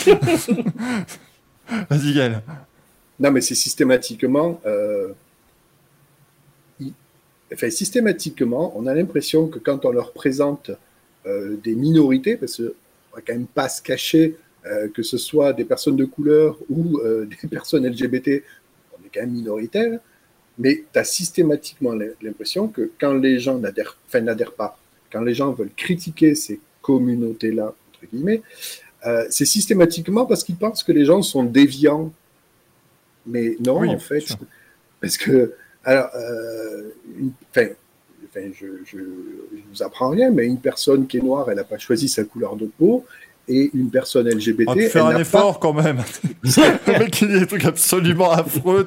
Vas-y, 1.90 2.14
Gaël. 2.14 2.42
Non, 3.18 3.30
mais 3.30 3.40
c'est 3.40 3.54
systématiquement. 3.54 4.60
euh, 4.66 5.08
il- 6.80 6.92
Enfin, 7.52 7.70
systématiquement, 7.70 8.72
on 8.76 8.86
a 8.86 8.94
l'impression 8.94 9.48
que 9.48 9.58
quand 9.58 9.84
on 9.84 9.90
leur 9.90 10.12
présente 10.12 10.70
euh, 11.26 11.56
des 11.62 11.74
minorités, 11.74 12.36
parce 12.36 12.56
qu'on 12.56 13.16
va 13.16 13.22
quand 13.26 13.32
même 13.34 13.46
pas 13.46 13.68
se 13.68 13.82
cacher 13.82 14.36
euh, 14.66 14.88
que 14.88 15.02
ce 15.02 15.18
soit 15.18 15.52
des 15.52 15.64
personnes 15.64 15.96
de 15.96 16.04
couleur 16.04 16.56
ou 16.70 17.00
des 17.26 17.48
personnes 17.48 17.86
LGBT, 17.86 18.42
on 18.98 19.04
est 19.06 19.10
quand 19.12 19.20
même 19.20 19.32
minoritaire, 19.32 20.00
mais 20.60 20.84
tu 20.92 20.98
as 20.98 21.04
systématiquement 21.04 21.94
l'impression 22.22 22.68
que 22.68 22.90
quand 23.00 23.14
les 23.14 23.38
gens 23.40 23.58
n'adhèrent, 23.58 23.96
enfin, 24.06 24.20
n'adhèrent 24.20 24.52
pas, 24.64 24.78
quand 25.12 25.22
les 25.22 25.34
gens 25.34 25.50
veulent 25.52 25.74
critiquer 25.76 26.34
ces 26.34 26.60
communautés-là, 26.82 27.66
entre 27.88 28.02
guillemets, 28.12 28.42
euh, 29.06 29.24
c'est 29.30 29.46
systématiquement 29.46 30.26
parce 30.26 30.44
qu'ils 30.44 30.56
pensent 30.64 30.84
que 30.84 30.92
les 30.92 31.04
gens 31.06 31.22
sont 31.22 31.44
déviants. 31.44 32.12
Mais 33.26 33.56
non, 33.66 33.80
Oui, 33.80 33.88
en 33.88 33.98
fait, 33.98 34.20
sûr. 34.20 34.36
parce 35.00 35.16
que, 35.16 35.54
alors, 35.84 36.10
euh, 36.14 36.90
une- 37.18 37.32
je, 38.54 38.66
je 38.86 38.98
vous 39.72 39.82
apprends 39.82 40.10
rien, 40.10 40.30
mais 40.30 40.46
une 40.46 40.60
personne 40.60 41.06
qui 41.06 41.16
est 41.18 41.22
noire, 41.22 41.50
elle 41.50 41.56
n'a 41.56 41.64
pas 41.64 41.78
choisi 41.78 42.08
sa 42.08 42.22
couleur 42.24 42.54
de 42.56 42.66
peau, 42.66 43.04
et 43.50 43.70
une 43.74 43.90
personne 43.90 44.28
LGBT, 44.28 44.68
On 44.68 44.76
faire 44.76 45.06
un 45.06 45.18
effort 45.18 45.58
quand 45.58 45.72
même. 45.72 45.98
le 46.44 46.98
mec, 46.98 47.20
il 47.20 47.28
dit 47.28 47.40
des 47.40 47.46
trucs 47.46 47.64
absolument 47.64 48.30
affreux. 48.30 48.86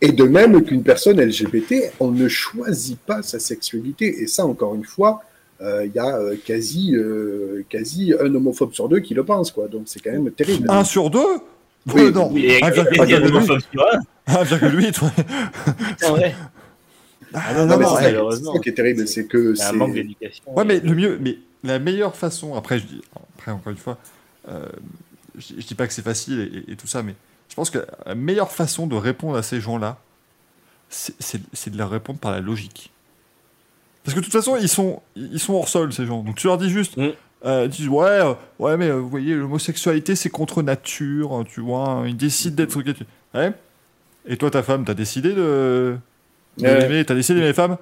Et 0.00 0.12
de 0.12 0.24
même 0.24 0.64
qu'une 0.64 0.82
personne 0.82 1.20
LGBT, 1.20 1.92
on 2.00 2.10
ne 2.10 2.26
choisit 2.28 2.98
pas 2.98 3.22
sa 3.22 3.38
sexualité, 3.38 4.22
et 4.22 4.26
ça, 4.26 4.46
encore 4.46 4.74
une 4.74 4.84
fois, 4.84 5.22
euh, 5.60 5.84
il 5.84 5.92
y 5.92 5.98
a 5.98 6.16
euh, 6.16 6.36
quasi, 6.42 6.94
euh, 6.94 7.62
quasi 7.68 8.14
un 8.18 8.34
homophobe 8.34 8.72
sur 8.72 8.88
deux 8.88 9.00
qui 9.00 9.12
le 9.12 9.24
pense, 9.24 9.50
quoi. 9.50 9.68
Donc 9.68 9.82
c'est 9.86 10.00
quand 10.00 10.10
même 10.12 10.30
terrible. 10.30 10.66
Un 10.70 10.84
sur 10.84 11.10
deux? 11.10 11.18
Oui, 11.94 12.02
Oui, 12.04 12.12
non, 12.12 12.30
Oui, 12.32 12.46
et- 12.46 12.60
1,8, 12.62 13.04
il 13.04 13.10
y 13.10 13.14
a 13.14 13.20
deux 13.20 13.28
homophones 13.28 13.60
sur 13.72 13.86
un. 13.92 14.00
1,8, 14.42 15.02
ouais. 15.02 16.34
Ah, 17.32 17.54
non, 17.54 17.66
non, 17.66 17.76
mais 17.76 17.84
non, 17.84 17.90
c'est 17.90 17.94
ça- 17.96 18.00
malheureusement. 18.02 18.52
c'est 18.52 18.58
ça 18.58 18.62
qui 18.62 18.68
est 18.70 18.72
terrible, 18.72 19.06
c'est 19.06 19.24
que 19.26 19.54
C'est 19.54 19.62
un 19.64 19.72
manque 19.72 19.94
d'éducation. 19.94 20.42
Ouais, 20.56 20.64
mais 20.64 20.80
le 20.80 20.94
mieux, 20.94 21.18
mais 21.20 21.36
la 21.64 21.78
meilleure 21.78 22.16
façon, 22.16 22.54
après, 22.54 22.78
je 22.78 22.86
dis, 22.86 23.02
après 23.38 23.52
encore 23.52 23.70
une 23.72 23.78
fois, 23.78 23.98
euh, 24.48 24.66
je, 25.38 25.54
je 25.58 25.66
dis 25.66 25.74
pas 25.74 25.86
que 25.86 25.92
c'est 25.92 26.02
facile 26.02 26.64
et, 26.68 26.72
et 26.72 26.76
tout 26.76 26.86
ça, 26.86 27.02
mais 27.02 27.14
je 27.48 27.54
pense 27.54 27.70
que 27.70 27.84
la 28.06 28.14
meilleure 28.14 28.50
façon 28.52 28.86
de 28.86 28.94
répondre 28.96 29.36
à 29.36 29.42
ces 29.42 29.60
gens-là, 29.60 29.98
c'est- 30.88 31.70
de 31.70 31.78
leur 31.78 31.90
répondre 31.90 32.18
par 32.18 32.32
la 32.32 32.40
logique. 32.40 32.90
Parce 34.04 34.14
que 34.14 34.20
de 34.20 34.24
toute 34.24 34.32
façon, 34.32 34.56
ils 34.56 34.68
sont, 34.68 35.02
ils 35.14 35.38
sont 35.38 35.54
hors 35.54 35.68
sol, 35.68 35.92
ces 35.92 36.06
gens. 36.06 36.22
Donc 36.22 36.36
tu 36.36 36.46
leur 36.46 36.58
dis 36.58 36.70
juste, 36.70 36.96
Mm. 36.96 37.10
euh, 37.44 37.62
ils 37.66 37.70
disent, 37.70 37.88
ouais, 37.88 38.06
euh, 38.06 38.34
ouais, 38.58 38.76
mais 38.76 38.88
euh, 38.88 38.94
vous 38.96 39.08
voyez, 39.08 39.34
l'homosexualité, 39.34 40.16
c'est 40.16 40.30
contre 40.30 40.62
nature, 40.62 41.32
hein, 41.34 41.44
tu 41.44 41.60
vois, 41.60 41.88
hein, 41.88 42.06
ils 42.06 42.16
décident 42.16 42.56
d'être 42.56 42.78
Ouais. 43.34 43.52
Et 44.26 44.36
toi, 44.36 44.50
ta 44.50 44.62
femme, 44.62 44.84
t'as 44.84 44.94
décidé 44.94 45.32
de. 45.34 45.96
Ouais. 46.60 47.04
T'as 47.04 47.14
décidé 47.14 47.34
d'aimer 47.38 47.48
les 47.48 47.54
femmes? 47.54 47.76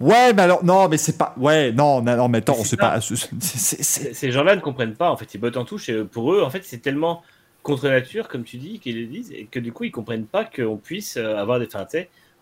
Ouais, 0.00 0.32
mais 0.32 0.42
alors, 0.42 0.64
non, 0.64 0.88
mais 0.88 0.96
c'est 0.96 1.18
pas. 1.18 1.34
Ouais, 1.36 1.72
non, 1.72 2.00
non, 2.02 2.28
mais 2.28 2.38
attends, 2.38 2.54
c'est 2.64 2.76
pas. 2.76 3.00
c'est- 3.00 3.16
c'est- 3.16 3.40
c'est- 3.40 3.82
Ces- 3.82 4.14
Ces 4.14 4.32
gens-là 4.32 4.56
ne 4.56 4.60
comprennent 4.60 4.94
pas, 4.94 5.10
en 5.10 5.16
fait, 5.16 5.34
ils 5.34 5.38
bottent 5.38 5.56
en 5.56 5.64
touche. 5.64 5.88
Et 5.88 6.04
pour 6.04 6.32
eux, 6.32 6.42
en 6.42 6.50
fait, 6.50 6.62
c'est 6.64 6.78
tellement 6.78 7.22
contre 7.62 7.88
nature, 7.88 8.28
comme 8.28 8.44
tu 8.44 8.56
dis, 8.58 8.78
qu'ils 8.78 9.00
le 9.00 9.06
disent, 9.06 9.32
et 9.32 9.46
que 9.46 9.58
du 9.58 9.72
coup, 9.72 9.84
ils 9.84 9.90
comprennent 9.90 10.26
pas 10.26 10.44
qu'on 10.44 10.76
puisse 10.76 11.16
euh, 11.16 11.36
avoir 11.36 11.58
des. 11.58 11.66
Enfin, 11.66 11.86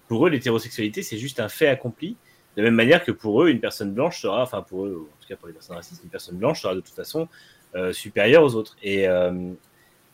pour 0.09 0.27
eux, 0.27 0.31
l'hétérosexualité, 0.31 1.03
c'est 1.03 1.17
juste 1.19 1.41
un 1.41 1.49
fait 1.49 1.69
accompli. 1.69 2.17
De 2.57 2.63
la 2.63 2.65
même 2.69 2.75
manière 2.75 3.03
que 3.03 3.13
pour 3.13 3.43
eux, 3.43 3.49
une 3.49 3.61
personne 3.61 3.93
blanche 3.93 4.21
sera, 4.21 4.43
enfin, 4.43 4.61
pour 4.63 4.85
eux, 4.85 5.09
en 5.11 5.23
tout 5.23 5.29
cas 5.29 5.37
pour 5.37 5.49
les 5.49 5.55
personnes 5.55 5.77
racistes, 5.77 6.03
une 6.05 6.11
personne 6.11 6.37
blanche 6.37 6.61
sera 6.61 6.75
de 6.75 6.81
toute 6.81 6.95
façon 6.95 7.29
euh, 7.75 7.93
supérieure 7.95 8.43
aux 8.43 8.55
autres. 8.55 8.77
Et, 8.83 9.09
euh, 9.09 9.53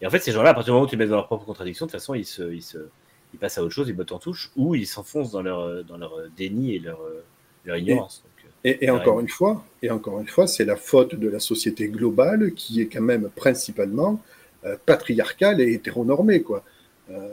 et 0.01 0.07
en 0.07 0.11
fait, 0.11 0.21
ces 0.21 0.31
gens-là, 0.33 0.51
à 0.51 0.55
partir 0.55 0.73
du 0.73 0.75
moment 0.77 0.85
où 0.87 0.89
tu 0.89 0.95
les 0.97 1.05
mets 1.05 1.09
dans 1.11 1.17
leur 1.17 1.27
propre 1.27 1.45
contradiction, 1.45 1.87
de 1.87 1.91
toute 1.91 1.99
façon, 2.01 2.15
ils 2.15 2.25
se. 2.25 2.53
Ils 2.53 2.63
se 2.63 2.79
ils 3.33 3.39
passent 3.39 3.59
à 3.59 3.63
autre 3.63 3.73
chose, 3.75 3.89
ils 3.89 3.95
bottent 3.95 4.13
en 4.13 4.19
touche, 4.19 4.51
ou 4.57 4.75
ils 4.75 4.87
s'enfoncent 4.87 5.33
dans 5.33 5.43
leur, 5.43 5.61
euh, 5.61 5.83
dans 5.83 5.97
leur 5.99 6.15
euh, 6.19 6.29
déni 6.37 6.75
et 6.77 6.79
leur, 6.79 7.01
euh, 7.03 7.25
leur 7.65 7.77
ignorance. 7.77 8.23
Donc, 8.25 8.51
Et, 8.65 8.87
et 8.87 8.91
encore 8.91 9.21
une 9.21 9.29
fois, 9.29 9.65
et 9.83 9.91
encore 9.91 10.21
une 10.21 10.29
fois, 10.29 10.47
c'est 10.47 10.65
la 10.65 10.77
faute 10.77 11.15
de 11.15 11.29
la 11.29 11.41
société 11.41 11.89
globale 11.89 12.53
qui 12.55 12.81
est 12.81 12.87
quand 12.89 13.03
même 13.03 13.31
principalement 13.35 14.21
euh, 14.65 14.77
patriarcale 14.87 15.61
et 15.61 15.73
hétéronormée, 15.73 16.43
quoi. 16.43 16.65
Euh, 17.11 17.29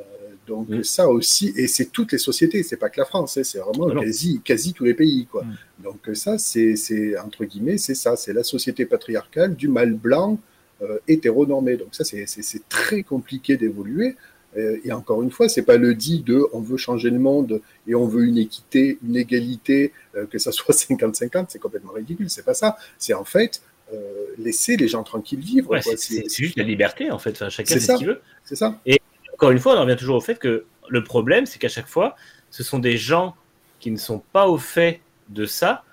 donc 0.47 0.69
Mm. 0.69 0.83
ça 0.83 1.09
aussi, 1.09 1.51
et 1.55 1.67
c'est 1.67 1.87
toutes 1.91 2.11
les 2.11 2.19
sociétés, 2.19 2.61
c'est 2.63 2.77
pas 2.77 2.89
que 2.89 2.99
la 2.99 3.05
France, 3.05 3.37
hein, 3.37 3.43
c'est 3.43 3.57
vraiment 3.59 3.89
Ah 3.89 3.99
quasi, 3.99 4.41
quasi 4.43 4.73
tous 4.73 4.83
les 4.85 4.93
pays, 4.93 5.25
quoi. 5.25 5.43
Mm. 5.43 5.55
Donc 5.83 6.09
ça, 6.13 6.37
c'est, 6.37 6.75
entre 7.19 7.45
guillemets, 7.45 7.77
c'est 7.79 7.95
ça, 7.95 8.15
c'est 8.15 8.33
la 8.33 8.43
société 8.43 8.85
patriarcale 8.85 9.55
du 9.55 9.67
mâle 9.67 9.93
blanc 9.93 10.37
euh, 10.81 10.99
hétéronormé. 11.07 11.77
Donc 11.77 11.95
ça, 11.95 12.03
c'est 12.03 12.69
très 12.69 13.01
compliqué 13.03 13.57
d'évoluer. 13.57 14.15
Euh, 14.57 14.77
et 14.83 14.91
encore 14.91 15.21
une 15.21 15.31
fois, 15.31 15.49
c'est 15.49 15.63
pas 15.63 15.77
le 15.77 15.93
dit 15.95 16.21
de 16.21 16.45
on 16.53 16.61
veut 16.61 16.77
changer 16.77 17.09
le 17.09 17.19
monde 17.19 17.61
et 17.87 17.95
on 17.95 18.07
veut 18.07 18.25
une 18.25 18.37
équité, 18.37 18.97
une 19.05 19.17
égalité, 19.17 19.91
euh, 20.15 20.25
que 20.25 20.37
ça 20.37 20.51
soit 20.53 20.73
50-50, 20.73 21.45
c'est 21.49 21.59
complètement 21.59 21.93
ridicule. 21.93 22.29
C'est 22.29 22.45
pas 22.45 22.53
ça. 22.53 22.77
C'est 22.97 23.13
en 23.13 23.25
fait 23.25 23.61
euh, 23.93 23.97
laisser 24.37 24.77
les 24.77 24.87
gens 24.87 25.03
tranquilles 25.03 25.39
vivre. 25.41 25.69
ouais, 25.69 25.81
c'est- 25.81 26.27
juste 26.33 26.57
la 26.57 26.63
liberté, 26.63 27.11
en 27.11 27.19
fait. 27.19 27.31
Enfin, 27.31 27.49
chacun 27.49 27.75
fait 27.75 27.79
ce 27.79 27.93
qu'il 27.97 28.07
veut. 28.07 28.21
C'est 28.43 28.55
ça. 28.55 28.79
encore 29.33 29.51
une 29.51 29.59
fois, 29.59 29.75
on 29.75 29.77
en 29.77 29.81
revient 29.81 29.97
toujours 29.97 30.15
au 30.15 30.21
fait 30.21 30.39
que 30.39 30.65
le 30.89 31.03
problème, 31.03 31.45
c'est 31.45 31.59
qu'à 31.59 31.69
chaque 31.69 31.87
fois, 31.87 32.15
ce 32.49 32.63
sont 32.63 32.79
des 32.79 32.97
gens 32.97 33.35
qui 33.79 33.91
ne 33.91 33.97
sont 33.97 34.19
pas 34.31 34.47
au 34.47 34.57
fait 34.57 35.01
de 35.29 35.45
ça 35.45 35.83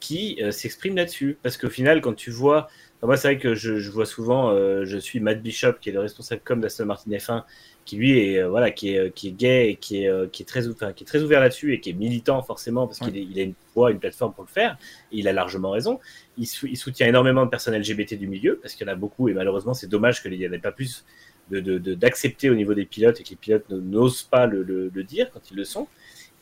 qui 0.00 0.38
euh, 0.42 0.50
s'expriment 0.50 0.96
là-dessus. 0.96 1.36
Parce 1.42 1.56
qu'au 1.56 1.70
final, 1.70 2.00
quand 2.00 2.14
tu 2.14 2.30
vois. 2.30 2.68
Enfin, 2.98 3.06
moi, 3.06 3.16
c'est 3.16 3.28
vrai 3.28 3.38
que 3.38 3.54
je, 3.54 3.78
je 3.78 3.90
vois 3.90 4.06
souvent, 4.06 4.50
euh, 4.50 4.84
je 4.84 4.98
suis 4.98 5.20
Matt 5.20 5.42
Bishop, 5.42 5.74
qui 5.80 5.90
est 5.90 5.92
le 5.92 6.00
responsable 6.00 6.42
com 6.44 6.60
d'Aston 6.60 6.86
Martin 6.86 7.10
F1, 7.10 7.44
qui 7.84 7.96
lui 7.96 8.18
est, 8.18 8.38
euh, 8.42 8.48
voilà, 8.48 8.70
qui 8.70 8.94
est, 8.94 8.98
euh, 8.98 9.08
qui 9.10 9.28
est 9.28 9.32
gay 9.32 9.70
et 9.70 9.76
qui 9.76 10.02
est, 10.04 10.08
euh, 10.08 10.26
qui 10.30 10.42
est, 10.42 10.46
très, 10.46 10.68
enfin, 10.68 10.92
qui 10.92 11.04
est 11.04 11.06
très 11.06 11.22
ouvert 11.22 11.40
là-dessus 11.40 11.72
et 11.72 11.80
qui 11.80 11.90
est 11.90 11.94
militant 11.94 12.42
forcément 12.42 12.86
parce 12.86 12.98
qu'il 12.98 13.16
il 13.16 13.38
a 13.40 13.42
une 13.44 13.54
voix, 13.74 13.90
une 13.90 13.98
plateforme 13.98 14.34
pour 14.34 14.44
le 14.44 14.50
faire. 14.50 14.76
Et 15.12 15.18
il 15.18 15.28
a 15.28 15.32
largement 15.32 15.70
raison. 15.70 15.98
Il, 16.36 16.46
sou- 16.46 16.66
il 16.66 16.76
soutient 16.76 17.06
énormément 17.06 17.44
de 17.46 17.50
personnes 17.50 17.74
LGBT 17.78 18.14
du 18.18 18.28
milieu 18.28 18.58
parce 18.60 18.74
qu'il 18.74 18.86
y 18.86 18.90
en 18.90 18.92
a 18.92 18.96
beaucoup 18.96 19.28
et 19.28 19.32
malheureusement, 19.34 19.72
c'est 19.74 19.86
dommage 19.88 20.20
qu'il 20.22 20.32
n'y 20.38 20.46
en 20.46 20.52
ait 20.52 20.58
pas 20.58 20.72
plus 20.72 21.04
de- 21.50 21.60
de- 21.60 21.78
de- 21.78 21.94
d'accepter 21.94 22.50
au 22.50 22.54
niveau 22.54 22.74
des 22.74 22.84
pilotes 22.84 23.20
et 23.20 23.22
que 23.24 23.30
les 23.30 23.36
pilotes 23.36 23.70
n'osent 23.70 24.22
pas 24.24 24.44
le, 24.46 24.62
le- 24.62 24.90
le 24.92 25.02
dire 25.04 25.30
quand 25.32 25.50
ils 25.50 25.56
le 25.56 25.64
sont. 25.64 25.88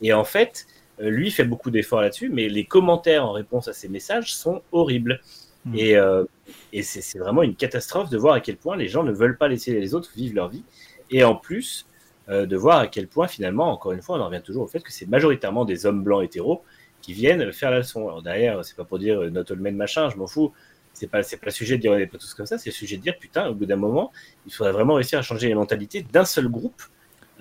Et 0.02 0.12
en 0.12 0.24
fait, 0.24 0.66
lui 0.98 1.30
fait 1.30 1.44
beaucoup 1.44 1.70
d'efforts 1.70 2.00
là-dessus, 2.00 2.28
mais 2.30 2.48
les 2.48 2.64
commentaires 2.64 3.24
en 3.24 3.32
réponse 3.32 3.68
à 3.68 3.72
ces 3.72 3.88
messages 3.88 4.34
sont 4.34 4.62
horribles. 4.72 5.20
Mm. 5.66 5.74
Et, 5.76 5.97
euh, 5.97 6.24
et 6.72 6.82
c'est 6.82 7.18
vraiment 7.18 7.43
une 7.43 7.56
catastrophe 7.56 8.09
de 8.09 8.16
voir 8.16 8.34
à 8.34 8.40
quel 8.40 8.56
point 8.56 8.76
les 8.76 8.88
gens 8.88 9.02
ne 9.02 9.12
veulent 9.12 9.36
pas 9.36 9.48
laisser 9.48 9.78
les 9.78 9.94
autres 9.94 10.10
vivre 10.16 10.34
leur 10.34 10.48
vie. 10.48 10.64
Et 11.10 11.24
en 11.24 11.34
plus, 11.34 11.86
euh, 12.28 12.47
de 12.47 12.56
voir 12.56 12.78
à 12.78 12.86
quel 12.86 13.09
point 13.09 13.28
finalement, 13.28 13.70
encore 13.70 13.93
une 13.93 14.02
fois, 14.02 14.18
on 14.18 14.20
en 14.20 14.26
revient 14.26 14.43
toujours 14.43 14.64
au 14.64 14.68
fait 14.68 14.80
que 14.80 14.93
c'est 14.93 15.06
majoritairement 15.06 15.64
des 15.64 15.86
hommes 15.86 16.02
blancs 16.02 16.24
hétéros 16.24 16.62
qui 17.02 17.12
viennent 17.12 17.52
faire 17.52 17.70
la 17.70 17.78
leçon. 17.78 18.09
Alors 18.09 18.22
derrière, 18.22 18.64
c'est 18.64 18.76
pas 18.76 18.84
pour 18.84 18.98
dire 18.98 19.22
euh, 19.22 19.30
not 19.30 19.44
all 19.51 19.59
machin, 19.72 20.09
je 20.10 20.16
m'en 20.16 20.26
fous. 20.26 20.52
C'est 20.93 21.09
pas, 21.09 21.20
pas 21.20 21.36
le 21.44 21.51
sujet 21.51 21.76
de 21.76 21.82
dire 21.82 21.93
on 21.93 21.98
n'est 21.98 22.06
pas 22.06 22.16
tous 22.16 22.32
comme 22.32 22.47
ça, 22.47 22.56
c'est 22.56 22.70
le 22.70 22.74
sujet 22.74 22.97
de 22.97 23.02
dire 23.02 23.18
putain, 23.18 23.48
au 23.48 23.55
bout 23.55 23.66
d'un 23.66 23.76
moment, 23.76 24.12
il 24.47 24.52
faudrait 24.52 24.72
vraiment 24.72 24.94
réussir 24.94 25.18
à 25.18 25.22
changer 25.22 25.48
les 25.48 25.55
mentalités 25.55 26.02
d'un 26.02 26.24
seul 26.24 26.48
groupe 26.48 26.82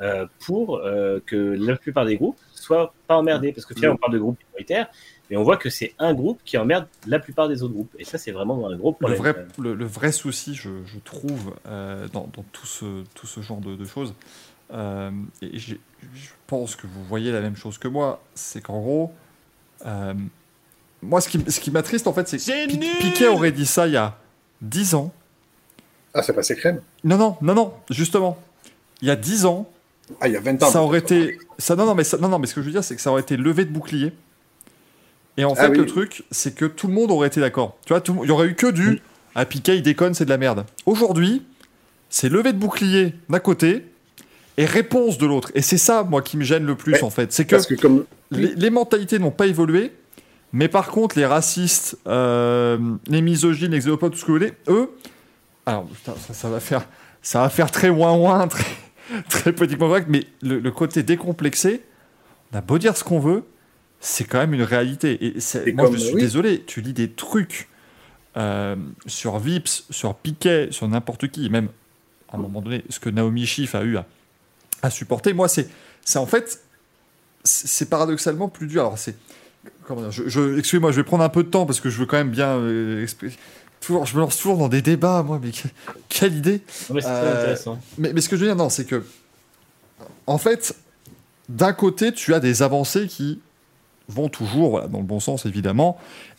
euh, 0.01 0.27
pour 0.45 0.79
euh, 0.79 1.19
que 1.25 1.35
la 1.35 1.77
plupart 1.77 2.03
des 2.03 2.17
groupes 2.17 2.37
soient 2.65 2.93
pas 3.07 3.15
emmerdés. 3.17 3.51
Parce 3.53 3.65
que 3.65 3.73
finalement, 3.75 3.95
on 3.95 3.99
parle 3.99 4.13
de 4.13 4.19
groupes 4.19 4.37
minoritaires, 4.49 4.87
mais 5.29 5.37
on 5.37 5.43
voit 5.43 5.57
que 5.57 5.69
c'est 5.69 5.93
un 5.99 6.13
groupe 6.13 6.39
qui 6.45 6.57
emmerde 6.57 6.87
la 7.07 7.19
plupart 7.19 7.47
des 7.47 7.63
autres 7.63 7.73
groupes. 7.73 7.95
Et 7.99 8.05
ça, 8.05 8.17
c'est 8.17 8.31
vraiment 8.31 8.67
un 8.67 8.75
gros 8.75 8.91
Le 8.99 9.13
problème. 9.13 9.17
vrai, 9.17 9.45
le, 9.59 9.73
le 9.75 9.85
vrai 9.85 10.11
souci, 10.11 10.53
je, 10.55 10.69
je 10.85 10.99
trouve, 10.99 11.55
euh, 11.67 12.07
dans, 12.09 12.29
dans 12.33 12.43
tout, 12.51 12.67
ce, 12.67 13.03
tout 13.13 13.27
ce 13.27 13.41
genre 13.41 13.59
de, 13.61 13.75
de 13.75 13.85
choses, 13.85 14.13
euh, 14.73 15.11
et 15.41 15.57
je 15.59 15.75
pense 16.47 16.75
que 16.75 16.87
vous 16.87 17.03
voyez 17.03 17.31
la 17.31 17.41
même 17.41 17.55
chose 17.55 17.77
que 17.77 17.87
moi, 17.87 18.21
c'est 18.35 18.61
qu'en 18.61 18.79
gros, 18.79 19.13
euh, 19.85 20.13
moi, 21.01 21.21
ce 21.21 21.29
qui, 21.29 21.39
ce 21.51 21.59
qui 21.59 21.71
m'attriste, 21.71 22.07
en 22.07 22.13
fait, 22.13 22.27
c'est 22.27 22.37
que 22.37 22.67
Pi- 22.67 22.79
Piquet 22.99 23.27
aurait 23.27 23.51
dit 23.51 23.65
ça 23.65 23.87
il 23.87 23.93
y 23.93 23.97
a 23.97 24.17
10 24.61 24.95
ans. 24.95 25.13
Ah, 26.13 26.23
c'est 26.23 26.33
passé 26.33 26.55
crème. 26.55 26.81
Non, 27.03 27.17
non, 27.17 27.37
non, 27.41 27.53
non, 27.53 27.73
justement. 27.89 28.37
Il 29.01 29.07
y 29.07 29.11
a 29.11 29.15
10 29.15 29.45
ans, 29.45 29.69
Ah, 30.21 30.27
il 30.27 30.33
y 30.33 30.37
a 30.37 30.39
20 30.39 30.61
ans. 30.63 30.69
ça 30.69 30.81
aurait 30.81 30.99
été. 30.99 31.37
Ça, 31.57 31.75
non, 31.75 31.85
non, 31.85 31.95
mais 31.95 32.03
ça- 32.03 32.17
non, 32.17 32.27
non, 32.29 32.37
mais 32.39 32.47
ce 32.47 32.53
que 32.55 32.61
je 32.61 32.65
veux 32.67 32.71
dire, 32.71 32.83
c'est 32.83 32.95
que 32.95 33.01
ça 33.01 33.11
aurait 33.11 33.21
été 33.21 33.37
levé 33.37 33.65
de 33.65 33.71
bouclier. 33.71 34.13
Et 35.37 35.43
en 35.45 35.53
Ah 35.57 35.63
fait, 35.63 35.69
oui. 35.69 35.77
le 35.79 35.85
truc, 35.85 36.23
c'est 36.31 36.55
que 36.55 36.65
tout 36.65 36.87
le 36.87 36.93
monde 36.93 37.11
aurait 37.11 37.27
été 37.27 37.39
d'accord. 37.41 37.77
Tu 37.85 37.93
vois, 37.93 38.01
tout 38.01 38.17
il 38.23 38.27
y 38.27 38.31
aurait 38.31 38.47
eu 38.47 38.55
que 38.55 38.67
du. 38.67 39.01
Ah, 39.33 39.45
Piquet, 39.45 39.75
il 39.77 39.81
déconne, 39.83 40.13
c'est 40.13 40.25
de 40.25 40.29
la 40.29 40.37
merde. 40.37 40.65
Aujourd'hui, 40.85 41.45
c'est 42.09 42.29
levé 42.29 42.53
de 42.53 42.57
bouclier 42.57 43.13
d'un 43.29 43.39
côté 43.39 43.83
et 44.57 44.65
réponse 44.65 45.17
de 45.17 45.25
l'autre. 45.25 45.51
Et 45.55 45.61
c'est 45.61 45.77
ça, 45.77 46.03
moi, 46.03 46.21
qui 46.21 46.37
me 46.37 46.43
gêne 46.43 46.65
le 46.65 46.75
plus, 46.75 46.93
Ouais, 46.93 47.03
en 47.03 47.09
fait. 47.09 47.33
C'est 47.33 47.43
que, 47.45 47.51
Parce 47.55 47.67
que 47.67 47.75
comme 47.75 48.05
les, 48.31 48.55
les 48.55 48.69
mentalités 48.69 49.19
n'ont 49.19 49.31
pas 49.31 49.47
évolué, 49.47 49.91
mais 50.53 50.69
par 50.69 50.87
contre, 50.87 51.17
les 51.17 51.25
racistes, 51.25 51.97
euh, 52.07 52.77
les 53.07 53.21
misogynes, 53.21 53.71
les 53.71 53.79
xénophobes, 53.79 54.11
tout 54.13 54.17
ce 54.19 54.23
que 54.23 54.31
vous 54.31 54.37
voulez, 54.37 54.53
eux, 54.69 54.89
alors 55.65 55.85
putain, 55.85 56.13
ça, 56.25 56.33
ça 56.33 56.47
va 56.49 56.61
faire, 56.61 56.87
ça 57.21 57.41
va 57.41 57.49
faire 57.49 57.71
très 57.71 57.89
ouin 57.89 58.13
ouin, 58.13 58.47
très, 58.47 58.63
très 59.29 59.53
politiquement 59.53 59.87
correct, 59.87 60.07
mais 60.09 60.25
le, 60.41 60.59
le 60.59 60.71
côté 60.71 61.03
décomplexé, 61.03 61.81
on 62.53 62.57
a 62.57 62.61
beau 62.61 62.77
dire 62.77 62.95
ce 62.97 63.03
qu'on 63.03 63.19
veut, 63.19 63.43
c'est 63.99 64.23
quand 64.25 64.39
même 64.39 64.53
une 64.53 64.63
réalité. 64.63 65.25
Et 65.25 65.39
c'est- 65.39 65.71
moi, 65.73 65.85
comme- 65.85 65.93
je 65.93 65.99
suis 65.99 66.15
oui. 66.15 66.21
désolé, 66.21 66.63
tu 66.65 66.81
lis 66.81 66.93
des 66.93 67.09
trucs 67.11 67.67
euh, 68.37 68.75
sur 69.07 69.39
Vips, 69.39 69.85
sur 69.89 70.15
Piquet, 70.15 70.67
sur 70.71 70.87
n'importe 70.87 71.29
qui, 71.29 71.49
même 71.49 71.69
à 72.31 72.35
un 72.37 72.39
moment 72.39 72.61
donné, 72.61 72.83
ce 72.89 72.99
que 72.99 73.09
Naomi 73.09 73.45
Schiff 73.45 73.75
a 73.75 73.83
eu 73.83 73.97
à, 73.97 74.05
à 74.81 74.89
supporter, 74.89 75.33
moi, 75.33 75.47
c'est, 75.47 75.69
c'est 76.03 76.19
en 76.19 76.25
fait, 76.25 76.61
c'est 77.43 77.67
c'est 77.67 77.89
paradoxalement 77.89 78.49
plus 78.49 78.67
dur. 78.67 78.81
Alors, 78.81 78.97
c'est. 78.97 79.15
Comment 79.87 80.01
dire, 80.01 80.11
je, 80.11 80.27
je- 80.27 80.57
Excusez-moi, 80.59 80.91
je 80.91 80.97
vais 80.97 81.03
prendre 81.03 81.23
un 81.23 81.29
peu 81.29 81.43
de 81.43 81.49
temps 81.49 81.65
parce 81.65 81.79
que 81.79 81.89
je 81.89 81.97
veux 81.99 82.05
quand 82.05 82.17
même 82.17 82.29
bien. 82.31 82.57
euh, 82.57 83.01
expliquer. 83.03 83.37
Toujours, 83.85 84.05
je 84.05 84.15
me 84.15 84.21
lance 84.21 84.37
toujours 84.37 84.57
dans 84.57 84.67
des 84.69 84.81
débats, 84.81 85.21
moi, 85.23 85.39
mais 85.41 85.51
que- 85.51 85.67
quelle 86.09 86.33
idée! 86.35 86.61
Non, 86.89 86.95
mais 86.95 87.05
Euh, 87.05 87.41
intéressant. 87.41 87.79
Mais, 87.97 88.13
mais 88.13 88.21
ce 88.21 88.29
que 88.29 88.35
je 88.35 88.41
veux 88.41 88.47
dire, 88.47 88.55
non, 88.55 88.69
c'est 88.69 88.85
que. 88.85 89.05
En 90.27 90.37
fait, 90.37 90.75
d'un 91.49 91.73
côté, 91.73 92.11
tu 92.11 92.33
as 92.33 92.39
des 92.39 92.63
avancées 92.63 93.07
qui 93.07 93.39
vont 94.07 94.27
toujours 94.29 94.71
voilà, 94.71 94.87
dans 94.87 94.99
le 94.99 95.03
bon 95.05 95.19
sens, 95.19 95.45
évidemment. 95.45 95.97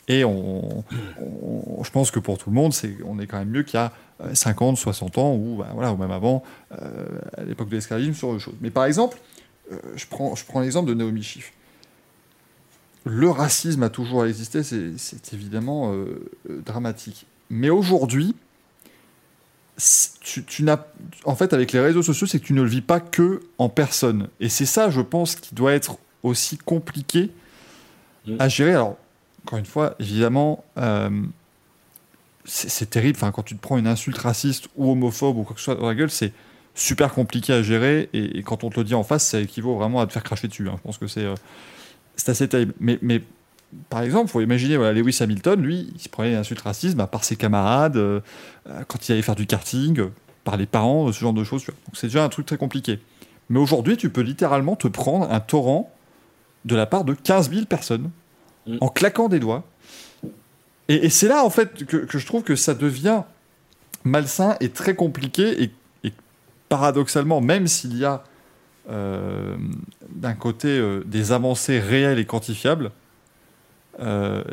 Et 0.09 0.25
on, 0.25 0.85
on- 1.21 1.83
je 1.85 1.91
pense 1.91 2.11
que 2.11 2.19
pour 2.19 2.39
tout 2.39 2.51
le 2.51 2.55
monde, 2.57 2.73
c'est, 2.73 2.97
on 3.05 3.19
est 3.21 3.27
quand 3.27 3.39
même 3.39 3.51
mieux 3.51 3.63
qu'il 3.63 3.75
y 3.75 3.83
a 3.83 3.93
euh, 4.23 4.35
50, 4.35 4.77
60 4.77 5.19
ans, 5.19 5.35
ou, 5.35 5.57
bah, 5.59 5.69
voilà, 5.75 5.93
ou 5.93 5.97
même 5.97 6.11
avant, 6.11 6.43
euh, 6.73 7.07
à 7.37 7.43
l'époque 7.45 7.69
de 7.69 7.75
l'esclavagisme, 7.77 8.15
sur 8.15 8.29
autre 8.29 8.41
chose. 8.41 8.55
Mais 8.61 8.71
par 8.71 8.85
exemple, 8.87 9.19
euh, 9.73 9.77
je 9.95 10.07
prends, 10.07 10.35
je 10.35 10.45
prends 10.45 10.61
l'exemple 10.61 10.89
de 10.89 10.95
Naomi 10.95 11.23
Schiff. 11.23 11.53
Le 13.05 13.31
racisme 13.31 13.83
a 13.85 13.89
toujours 13.89 14.27
existé, 14.27 14.63
c'est, 14.65 15.33
évidemment 15.33 15.93
euh, 15.93 16.29
euh, 16.51 16.61
dramatique. 16.65 17.27
Mais 17.51 17.71
aujourd'hui, 17.71 18.35
tu, 20.23 20.45
tu 20.45 20.63
n'as, 20.63 20.79
en 21.25 21.37
fait, 21.37 21.53
avec 21.53 21.73
les 21.73 21.81
réseaux 21.81 22.03
sociaux, 22.03 22.27
c'est 22.27 22.41
que 22.41 22.47
tu 22.47 22.53
ne 22.55 22.63
le 22.63 22.69
vis 22.69 22.81
pas 22.81 23.01
que 23.01 23.43
en 23.59 23.69
personne. 23.69 24.29
Et 24.41 24.49
c'est 24.49 24.67
ça, 24.67 24.91
je 24.91 25.01
pense, 25.03 25.37
qui 25.37 25.55
doit 25.55 25.73
être 25.73 25.99
aussi 26.23 26.57
compliqué 26.59 27.31
Mm. 28.27 28.37
à 28.41 28.49
gérer. 28.49 28.73
Alors, 28.73 28.97
encore 29.45 29.59
une 29.61 29.67
fois, 29.67 29.95
évidemment, 30.01 30.65
euh, 30.79 31.11
c'est 32.45 32.91
terrible. 32.91 33.17
Enfin, 33.17 33.31
quand 33.31 33.45
tu 33.45 33.55
te 33.55 33.61
prends 33.61 33.79
une 33.79 33.87
insulte 33.87 34.19
raciste 34.19 34.69
ou 34.77 34.91
homophobe 34.91 35.37
ou 35.39 35.43
quoi 35.45 35.55
que 35.55 35.61
ce 35.61 35.67
soit 35.67 35.77
dans 35.77 35.87
la 35.87 35.95
gueule, 35.95 36.11
c'est 36.11 36.33
super 36.75 37.13
compliqué 37.15 37.53
à 37.53 37.63
gérer. 37.63 38.09
Et, 38.13 38.39
et 38.39 38.43
quand 38.43 38.65
on 38.65 38.71
te 38.71 38.81
le 38.81 38.85
dit 38.85 38.95
en 38.97 39.05
face, 39.05 39.25
ça 39.29 39.39
équivaut 39.41 39.77
vraiment 39.77 40.01
à 40.01 40.07
te 40.09 40.13
faire 40.13 40.25
cracher 40.25 40.49
dessus. 40.49 40.69
hein. 40.69 40.75
Je 40.79 40.83
pense 40.83 40.99
que 40.99 41.07
c'est 41.07 41.25
euh, 41.25 41.35
assez 42.27 42.49
terrible. 42.49 42.75
Mais, 42.81 42.99
mais 43.01 43.23
par 43.89 44.03
exemple, 44.03 44.31
faut 44.31 44.41
imaginer 44.41 44.77
voilà, 44.77 44.93
Lewis 44.93 45.19
Hamilton, 45.21 45.61
lui, 45.61 45.91
il 45.95 46.01
se 46.01 46.09
prenait 46.09 46.31
des 46.31 46.37
insultes 46.37 46.61
racistes 46.61 46.97
bah, 46.97 47.07
par 47.07 47.25
ses 47.25 47.37
camarades, 47.37 47.97
euh, 47.97 48.21
euh, 48.69 48.83
quand 48.89 49.09
il 49.09 49.13
allait 49.13 49.23
faire 49.23 49.35
du 49.35 49.47
karting, 49.47 50.01
euh, 50.01 50.11
par 50.45 50.57
les 50.57 50.67
parents, 50.67 51.11
ce 51.13 51.19
genre 51.19 51.33
de 51.33 51.45
choses. 51.45 51.63
tu 51.63 51.71
vois. 51.71 51.81
Donc 51.87 51.97
c'est 51.97 52.07
déjà 52.07 52.25
un 52.25 52.29
truc 52.29 52.47
très 52.47 52.57
compliqué. 52.57 53.01
Mais 53.49 53.59
aujourd'hui, 53.59 53.97
tu 53.97 54.11
peux 54.11 54.23
littéralement 54.23 54.77
te 54.77 54.89
prendre 54.89 55.31
un 55.31 55.41
torrent 55.41 55.93
de 56.65 56.75
la 56.77 56.87
part 56.87 57.05
de 57.05 57.15
15 57.15 57.51
000 57.51 57.67
personnes 57.67 58.11
Mm. 58.67 58.79
en 58.81 58.89
claquant 58.89 59.29
des 59.29 59.39
doigts. 59.39 59.65
Et, 60.89 61.07
et 61.07 61.11
c'est 61.11 61.29
là, 61.29 61.45
en 61.45 61.51
fait, 61.51 61.85
que, 61.85 61.97
que 61.97 62.19
je 62.19 62.27
trouve 62.27 62.43
que 62.43 62.57
ça 62.57 62.75
devient 62.75 63.23
malsain 64.05 64.57
et 64.61 64.71
très 64.71 64.95
compliqué. 64.95 65.63
Et, 65.63 65.71
et 66.05 66.13
paradoxalement, 66.69 67.41
même 67.41 67.67
s'il 67.67 67.97
y 67.97 68.05
a 68.05 68.25
euh, 68.91 69.57
d'un 70.09 70.35
côté 70.35 70.81
des 71.07 71.33
avancées 71.33 71.81
réelles 71.81 72.19
et 72.19 72.27
quantifiables, 72.27 72.91
euh, 74.01 74.45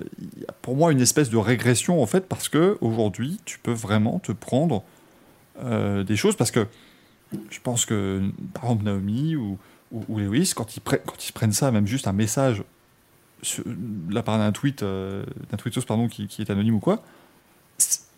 pour 0.61 0.75
moi 0.75 0.91
une 0.91 1.01
espèce 1.01 1.29
de 1.29 1.37
régression 1.37 2.01
en 2.01 2.05
fait 2.05 2.27
parce 2.27 2.47
que 2.47 2.77
aujourd'hui 2.79 3.41
tu 3.43 3.59
peux 3.59 3.73
vraiment 3.73 4.19
te 4.19 4.31
prendre 4.31 4.83
euh, 5.61 6.03
des 6.03 6.15
choses 6.15 6.35
parce 6.37 6.51
que 6.51 6.65
je 7.49 7.59
pense 7.59 7.85
que 7.85 8.21
par 8.53 8.63
exemple 8.65 8.85
Naomi 8.85 9.35
ou, 9.35 9.57
ou, 9.91 10.17
Lewis 10.17 10.53
quand 10.55 10.77
ils, 10.77 10.81
quand 10.81 11.27
ils 11.27 11.33
prennent 11.33 11.51
ça 11.51 11.71
même 11.71 11.87
juste 11.87 12.07
un 12.07 12.13
message 12.13 12.63
sur- 13.41 13.65
de 13.65 14.13
la 14.13 14.23
part 14.23 14.37
d'un 14.37 14.53
tweet 14.53 14.81
euh, 14.81 15.25
d'un 15.51 15.57
tweetos 15.57 15.81
pardon 15.81 16.07
qui, 16.07 16.29
est 16.39 16.49
anonyme 16.49 16.75
ou 16.75 16.79
quoi 16.79 17.03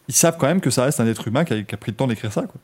ils 0.07 0.13
savent 0.13 0.37
quand 0.37 0.47
même 0.47 0.61
que 0.61 0.69
ça 0.69 0.83
reste 0.83 0.99
un 0.99 1.07
être 1.07 1.27
humain 1.27 1.43
qui 1.43 1.53
a, 1.53 1.63
qui 1.63 1.73
a 1.73 1.77
pris 1.77 1.91
le 1.91 1.97
temps 1.97 2.07
d'écrire 2.07 2.31
ça 2.31 2.43
quoi. 2.43 2.61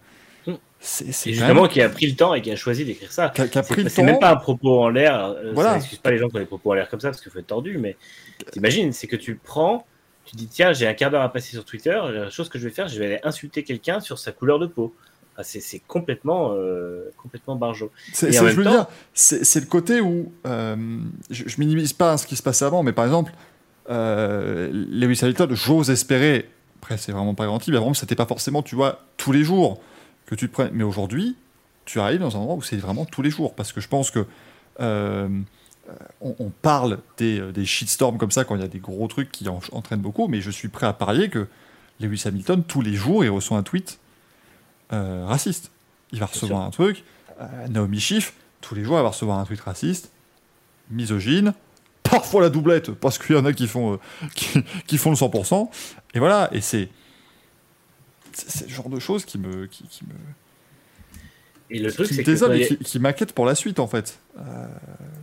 Mm. 0.47 0.53
C'est 0.79 1.11
c'est 1.11 1.29
Et 1.29 1.33
justement, 1.33 1.61
même- 1.63 1.71
qui 1.71 1.81
a 1.81 1.89
pris 1.89 2.07
le 2.07 2.15
temps 2.15 2.33
et 2.33 2.41
qui 2.41 2.49
a 2.51 2.55
choisi 2.55 2.83
d'écrire 2.85 3.11
ça. 3.11 3.31
C'est 3.35 4.01
même 4.03 4.17
pas 4.19 4.31
un 4.31 4.35
propos 4.37 4.79
en 4.81 4.89
l'air. 4.89 5.23
euh, 5.25 5.51
Voilà. 5.53 5.71
Ça 5.71 5.77
excuse 5.77 5.99
pas 5.99 6.09
les 6.11 6.17
gens 6.17 6.27
qui 6.29 6.37
ont 6.37 6.39
des 6.39 6.45
propos 6.45 6.71
en 6.71 6.73
l'air 6.73 6.89
comme 6.89 6.99
ça 6.99 7.09
parce 7.09 7.21
qu'il 7.21 7.31
faut 7.31 7.37
être 7.39 7.47
tordu. 7.47 7.77
Mais 7.77 7.95
t'imagines, 8.51 8.91
c'est 8.91 9.05
que 9.07 9.15
tu 9.15 9.35
prends, 9.35 9.85
tu 10.25 10.35
dis 10.35 10.47
tiens, 10.47 10.73
j'ai 10.73 10.87
un 10.87 10.93
quart 10.95 11.11
d'heure 11.11 11.21
à 11.21 11.31
passer 11.31 11.51
sur 11.51 11.65
Twitter. 11.65 11.99
La 12.13 12.29
chose 12.31 12.49
que 12.49 12.57
je 12.57 12.67
vais 12.67 12.73
faire, 12.73 12.87
je 12.87 12.97
vais 12.97 13.05
aller 13.05 13.19
insulter 13.23 13.63
quelqu'un 13.63 13.99
sur 13.99 14.17
sa 14.17 14.31
couleur 14.31 14.57
de 14.57 14.65
peau. 14.65 14.93
Ah, 15.37 15.43
c'est 15.43 15.59
c'est 15.61 15.79
complètement, 15.87 16.53
euh, 16.55 17.09
complètement 17.21 17.55
barjot. 17.55 17.91
C'est, 18.11 18.31
je 18.31 18.43
même 18.43 18.53
veux 18.55 18.63
temps- 18.63 18.71
dire, 18.71 18.85
c'est, 19.13 19.59
le 19.59 19.65
côté 19.67 20.01
où 20.01 20.31
euh, 20.47 20.75
je, 21.29 21.43
je 21.47 21.55
minimise 21.59 21.93
pas 21.93 22.17
ce 22.17 22.25
qui 22.27 22.35
se 22.35 22.43
passait 22.43 22.65
avant, 22.65 22.81
mais 22.83 22.91
par 22.91 23.05
exemple, 23.05 23.31
euh, 23.89 24.69
Lewis 24.71 25.19
Hamilton, 25.21 25.53
j'ose 25.53 25.89
espérer, 25.89 26.49
après 26.81 26.97
c'est 26.97 27.11
vraiment 27.11 27.33
pas 27.33 27.45
garanti, 27.45 27.71
mais 27.71 27.77
vraiment 27.77 27.93
c'était 27.93 28.15
pas 28.15 28.25
forcément, 28.25 28.61
tu 28.61 28.75
vois, 28.75 29.01
tous 29.17 29.31
les 29.31 29.43
jours 29.43 29.79
que 30.31 30.35
tu 30.35 30.47
te 30.47 30.53
prennes. 30.53 30.71
Mais 30.73 30.83
aujourd'hui, 30.83 31.35
tu 31.85 31.99
arrives 31.99 32.21
dans 32.21 32.35
un 32.35 32.39
endroit 32.39 32.55
où 32.55 32.61
c'est 32.61 32.77
vraiment 32.77 33.05
tous 33.05 33.21
les 33.21 33.29
jours, 33.29 33.53
parce 33.53 33.71
que 33.73 33.81
je 33.81 33.87
pense 33.87 34.09
que 34.11 34.25
euh, 34.79 35.27
on, 36.21 36.35
on 36.39 36.49
parle 36.49 36.99
des, 37.17 37.39
euh, 37.39 37.51
des 37.51 37.65
shitstorms 37.65 38.17
comme 38.17 38.31
ça 38.31 38.45
quand 38.45 38.55
il 38.55 38.61
y 38.61 38.65
a 38.65 38.67
des 38.69 38.79
gros 38.79 39.07
trucs 39.07 39.31
qui 39.31 39.47
en- 39.49 39.59
entraînent 39.73 39.99
beaucoup, 40.01 40.27
mais 40.27 40.39
je 40.41 40.49
suis 40.49 40.69
prêt 40.69 40.87
à 40.87 40.93
parier 40.93 41.29
que 41.29 41.47
Lewis 41.99 42.23
Hamilton, 42.25 42.63
tous 42.63 42.81
les 42.81 42.93
jours, 42.93 43.23
il 43.23 43.29
reçoit 43.29 43.57
un 43.57 43.63
tweet 43.63 43.99
euh, 44.93 45.25
raciste. 45.27 45.71
Il 46.13 46.19
va 46.19 46.25
recevoir 46.25 46.61
un 46.61 46.71
truc. 46.71 47.03
Euh, 47.41 47.67
Naomi 47.67 47.99
Schiff, 47.99 48.33
tous 48.61 48.73
les 48.75 48.83
jours, 48.83 48.97
elle 48.97 49.03
va 49.03 49.09
recevoir 49.09 49.37
un 49.39 49.45
tweet 49.45 49.61
raciste, 49.61 50.11
misogyne, 50.89 51.53
parfois 52.03 52.41
la 52.41 52.49
doublette, 52.49 52.91
parce 52.91 53.17
qu'il 53.17 53.35
y 53.35 53.39
en 53.39 53.45
a 53.45 53.53
qui 53.53 53.67
font, 53.67 53.93
euh, 53.93 53.97
qui, 54.35 54.63
qui 54.87 54.97
font 54.97 55.09
le 55.09 55.15
100%. 55.15 55.69
Et 56.13 56.19
voilà, 56.19 56.49
et 56.53 56.61
c'est. 56.61 56.89
C'est 58.33 58.49
c'est 58.49 58.67
le 58.67 58.73
genre 58.73 58.89
de 58.89 58.99
choses 58.99 59.25
qui 59.25 59.37
me. 59.37 59.65
Qui, 59.67 59.83
qui 59.87 60.03
me 60.05 60.13
Et 61.69 61.79
le 61.79 61.91
truc, 61.91 62.07
qui 62.07 62.13
me 62.13 62.23
c'est 62.23 62.23
que 62.23 62.53
et 62.55 62.67
qui, 62.67 62.77
qui 62.77 62.99
m'inquiète 62.99 63.33
pour 63.33 63.45
la 63.45 63.55
suite, 63.55 63.79
en 63.79 63.87
fait. 63.87 64.19
Euh, 64.37 64.41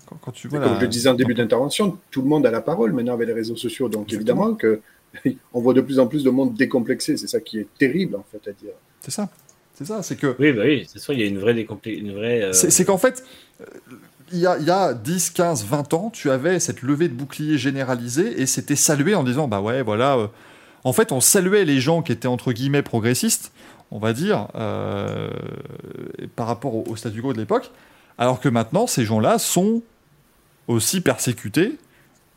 quand, 0.06 0.16
quand 0.16 0.32
tu 0.32 0.48
vois 0.48 0.60
Comme 0.60 0.72
la- 0.72 0.76
je 0.78 0.82
le 0.82 0.88
disais 0.88 1.08
en 1.08 1.14
début 1.14 1.34
d'intervention, 1.34 1.98
tout 2.10 2.22
le 2.22 2.28
monde 2.28 2.46
a 2.46 2.50
la 2.50 2.60
parole 2.62 2.92
maintenant 2.92 3.14
avec 3.14 3.28
les 3.28 3.34
réseaux 3.34 3.56
sociaux. 3.56 3.88
Donc 3.88 4.12
évidemment 4.12 4.54
que 4.54 4.80
on 5.52 5.60
voit 5.60 5.74
de 5.74 5.80
plus 5.80 5.98
en 5.98 6.06
plus 6.06 6.24
de 6.24 6.30
monde 6.30 6.54
décomplexé. 6.54 7.16
C'est 7.16 7.26
ça 7.28 7.40
qui 7.40 7.58
est 7.58 7.66
terrible 7.78 8.16
en 8.16 8.24
fait 8.30 8.48
à 8.48 8.52
dire. 8.52 8.72
C'est 9.00 9.10
ça. 9.10 9.28
C'est 9.74 9.84
ça, 9.86 10.02
c'est 10.02 10.16
que. 10.16 10.34
Oui, 10.40 10.52
bah 10.52 10.62
oui, 10.64 10.82
toute 10.82 10.94
façon, 10.94 11.12
il 11.12 11.20
y 11.20 11.22
a 11.22 11.26
une 11.26 11.38
vraie 11.38 11.54
décomplé... 11.54 11.92
une 11.92 12.12
vraie. 12.12 12.42
euh, 12.42 12.52
C'est 12.52 12.70
c'est 12.70 12.84
qu'en 12.84 12.98
fait, 12.98 13.22
euh, 13.60 13.64
il 14.32 14.38
y, 14.38 14.46
a, 14.46 14.58
il 14.58 14.66
y 14.66 14.70
a 14.70 14.92
10, 14.92 15.30
15, 15.30 15.64
20 15.64 15.94
ans, 15.94 16.10
tu 16.10 16.30
avais 16.30 16.58
cette 16.60 16.82
levée 16.82 17.08
de 17.08 17.14
bouclier 17.14 17.56
généralisée 17.58 18.40
et 18.42 18.46
c'était 18.46 18.74
salué 18.76 19.14
en 19.14 19.22
disant 19.22 19.46
bah 19.48 19.60
ouais, 19.60 19.82
voilà. 19.82 20.30
En 20.84 20.92
fait, 20.92 21.12
on 21.12 21.20
saluait 21.20 21.64
les 21.64 21.80
gens 21.80 22.02
qui 22.02 22.12
étaient 22.12 22.28
entre 22.28 22.52
guillemets 22.52 22.82
progressistes, 22.82 23.52
on 23.90 23.98
va 23.98 24.12
dire, 24.12 24.48
euh, 24.54 25.30
par 26.36 26.46
rapport 26.46 26.74
au, 26.88 26.96
statu 26.96 27.22
quo 27.22 27.32
de 27.32 27.38
l'époque, 27.38 27.70
alors 28.18 28.40
que 28.40 28.48
maintenant, 28.48 28.86
ces 28.86 29.04
gens-là 29.04 29.38
sont 29.38 29.82
aussi 30.66 31.00
persécutés 31.00 31.78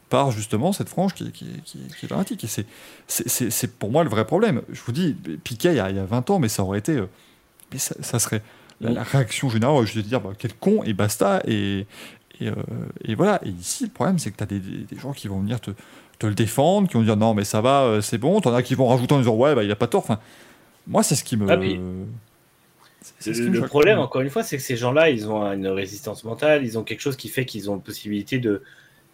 par 0.10 0.32
justement 0.32 0.74
cette 0.74 0.90
frange 0.90 1.14
qui, 1.14 1.26
est 1.26 2.08
dramatique. 2.08 2.44
Et 2.44 2.66
c'est- 3.08 3.68
pour 3.80 3.92
moi 3.92 4.04
le 4.04 4.10
vrai 4.10 4.26
problème. 4.26 4.62
Je 4.72 4.82
vous 4.82 4.92
dis, 4.92 5.14
Piquet, 5.44 5.74
il 5.74 5.78
y 5.78 5.80
a, 5.80 5.90
il 5.90 5.96
y 5.96 6.00
a 6.00 6.06
20 6.06 6.30
ans, 6.30 6.40
mais 6.40 6.50
ça 6.50 6.64
aurait 6.64 6.80
été. 6.80 6.98
euh, 6.98 7.08
mais 7.72 7.80
ça, 7.80 8.20
serait. 8.20 8.42
La, 8.82 9.04
réaction 9.04 9.50
générale, 9.50 9.86
juste 9.86 9.98
de 9.98 10.02
dire 10.02 10.22
quel 10.38 10.54
con, 10.56 10.84
et 10.84 10.94
basta. 10.94 11.42
Euh, 11.48 11.84
et 12.42 13.16
voilà. 13.16 13.40
Et 13.46 13.50
ici, 13.50 13.86
le 13.86 13.92
problème, 13.92 14.20
c'est 14.20 14.32
que 14.32 14.38
tu 14.38 14.44
as 14.44 14.48
des- 14.48 14.60
des 14.60 14.98
gens 15.00 15.14
qui 15.14 15.28
vont 15.28 15.40
venir 15.40 15.62
te, 15.62 15.72
te 16.22 16.28
le 16.28 16.36
défendre, 16.36 16.88
qui 16.88 16.94
vont 16.94 17.04
dire 17.04 17.18
non, 17.18 17.34
mais 17.34 17.44
ça 17.44 17.62
va, 17.62 17.82
euh, 17.84 18.02
c'est 18.02 18.18
bon. 18.18 18.40
T'en 18.42 18.54
as 18.54 18.62
qui 18.64 18.76
vont 18.76 18.88
rajouter 18.88 19.14
en 19.14 19.18
disant 19.18 19.36
ouais, 19.36 19.56
bah, 19.56 19.64
il 19.64 19.72
a 19.72 19.76
pas 19.76 19.88
tort. 19.88 20.04
Enfin, 20.04 20.20
moi, 20.88 21.04
c'est 21.04 21.16
ce 21.16 21.24
qui 21.24 21.36
me. 21.38 21.50
Ah, 21.50 21.58
puis- 21.58 21.80
Le, 23.26 23.62
problème, 23.66 24.00
encore 24.00 24.22
une 24.22 24.30
fois, 24.30 24.44
c'est 24.44 24.58
que 24.58 24.64
ces 24.64 24.78
gens-là, 24.78 25.10
ils 25.10 25.28
ont 25.30 25.44
une 25.52 25.68
résistance 25.68 26.24
mentale, 26.24 26.64
ils 26.64 26.78
ont 26.78 26.84
quelque 26.84 27.02
chose 27.02 27.16
qui 27.16 27.30
fait 27.30 27.46
qu'ils 27.46 27.70
ont 27.70 27.76
la 27.76 27.82
possibilité 27.82 28.40
de 28.40 28.62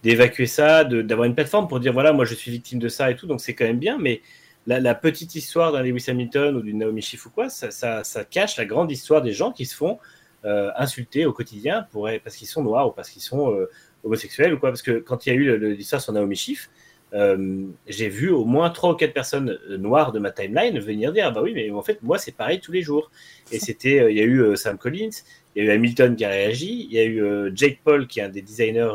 d'évacuer 0.04 0.46
ça, 0.46 0.84
d'avoir 0.84 1.26
une 1.26 1.34
plateforme 1.34 1.68
pour 1.68 1.80
dire 1.80 1.92
voilà, 1.92 2.14
moi 2.14 2.24
je 2.24 2.36
suis 2.36 2.52
victime 2.52 2.78
de 2.78 2.88
ça 2.88 3.10
et 3.10 3.16
tout, 3.16 3.26
donc 3.26 3.42
c'est 3.42 3.56
quand 3.56 3.66
même 3.66 3.80
bien, 3.80 3.98
mais 3.98 4.22
la, 4.68 4.80
la 4.80 4.94
petite 4.94 5.34
histoire 5.34 5.72
d'un 5.72 5.82
Lewis 5.82 6.06
Hamilton 6.08 6.56
ou 6.56 6.62
d'une 6.62 6.78
Naomi 6.78 7.02
Schiff 7.02 7.26
ou 7.26 7.32
quoi, 7.32 7.50
ça, 7.50 7.72
ça, 7.72 8.04
ça 8.04 8.24
cache 8.24 8.58
la 8.58 8.66
grande 8.66 8.92
histoire 8.92 9.24
des 9.24 9.34
gens 9.34 9.52
qui 9.52 9.66
se 9.66 9.76
font 9.76 9.98
euh, 10.46 10.70
insulter 10.78 11.26
au 11.26 11.34
quotidien 11.34 11.88
pour, 11.92 12.08
parce 12.24 12.36
qu'ils 12.36 12.48
sont 12.48 12.62
noirs 12.64 12.88
ou 12.88 12.92
parce 12.92 13.10
qu'ils 13.10 13.24
sont 13.24 13.52
euh, 13.52 13.70
homosexuels 14.04 14.54
ou 14.54 14.60
quoi. 14.60 14.70
Parce 14.70 14.84
que 14.84 15.00
quand 15.00 15.26
il 15.26 15.30
y 15.30 15.32
a 15.32 15.36
eu 15.36 15.74
l'histoire 15.76 16.02
sur 16.02 16.14
Naomi 16.14 16.36
Schiff, 16.36 16.70
euh, 17.14 17.68
j'ai 17.88 18.10
vu 18.10 18.32
au 18.32 18.44
moins 18.44 18.70
trois 18.70 18.92
ou 18.92 18.96
quatre 18.96 19.14
personnes 19.14 19.58
euh, 19.70 19.78
noires 19.78 20.12
de 20.12 20.20
ma 20.20 20.30
timeline 20.32 20.78
venir 20.78 21.14
dire 21.14 21.32
bah 21.32 21.42
oui 21.42 21.54
mais 21.54 21.72
en 21.72 21.82
fait 21.82 22.04
moi 22.04 22.18
c'est 22.18 22.34
pareil 22.34 22.60
tous 22.60 22.72
les 22.72 22.82
jours. 22.82 23.12
Et 23.52 23.60
c'était 23.60 24.00
euh, 24.00 24.12
il 24.12 24.18
y 24.18 24.22
a 24.22 24.26
eu 24.26 24.58
Sam 24.58 24.78
Collins 24.78 25.10
il 25.56 25.64
y 25.64 25.70
a 25.70 25.72
eu 25.72 25.76
Hamilton 25.76 26.16
qui 26.18 26.26
a 26.26 26.30
réagi 26.30 26.88
il 26.90 26.94
y 26.94 27.00
a 27.00 27.06
eu 27.06 27.52
Jake 27.56 27.80
Paul 27.84 28.08
qui 28.08 28.20
est 28.20 28.24
un 28.24 28.30
des 28.30 28.42
designers 28.42 28.92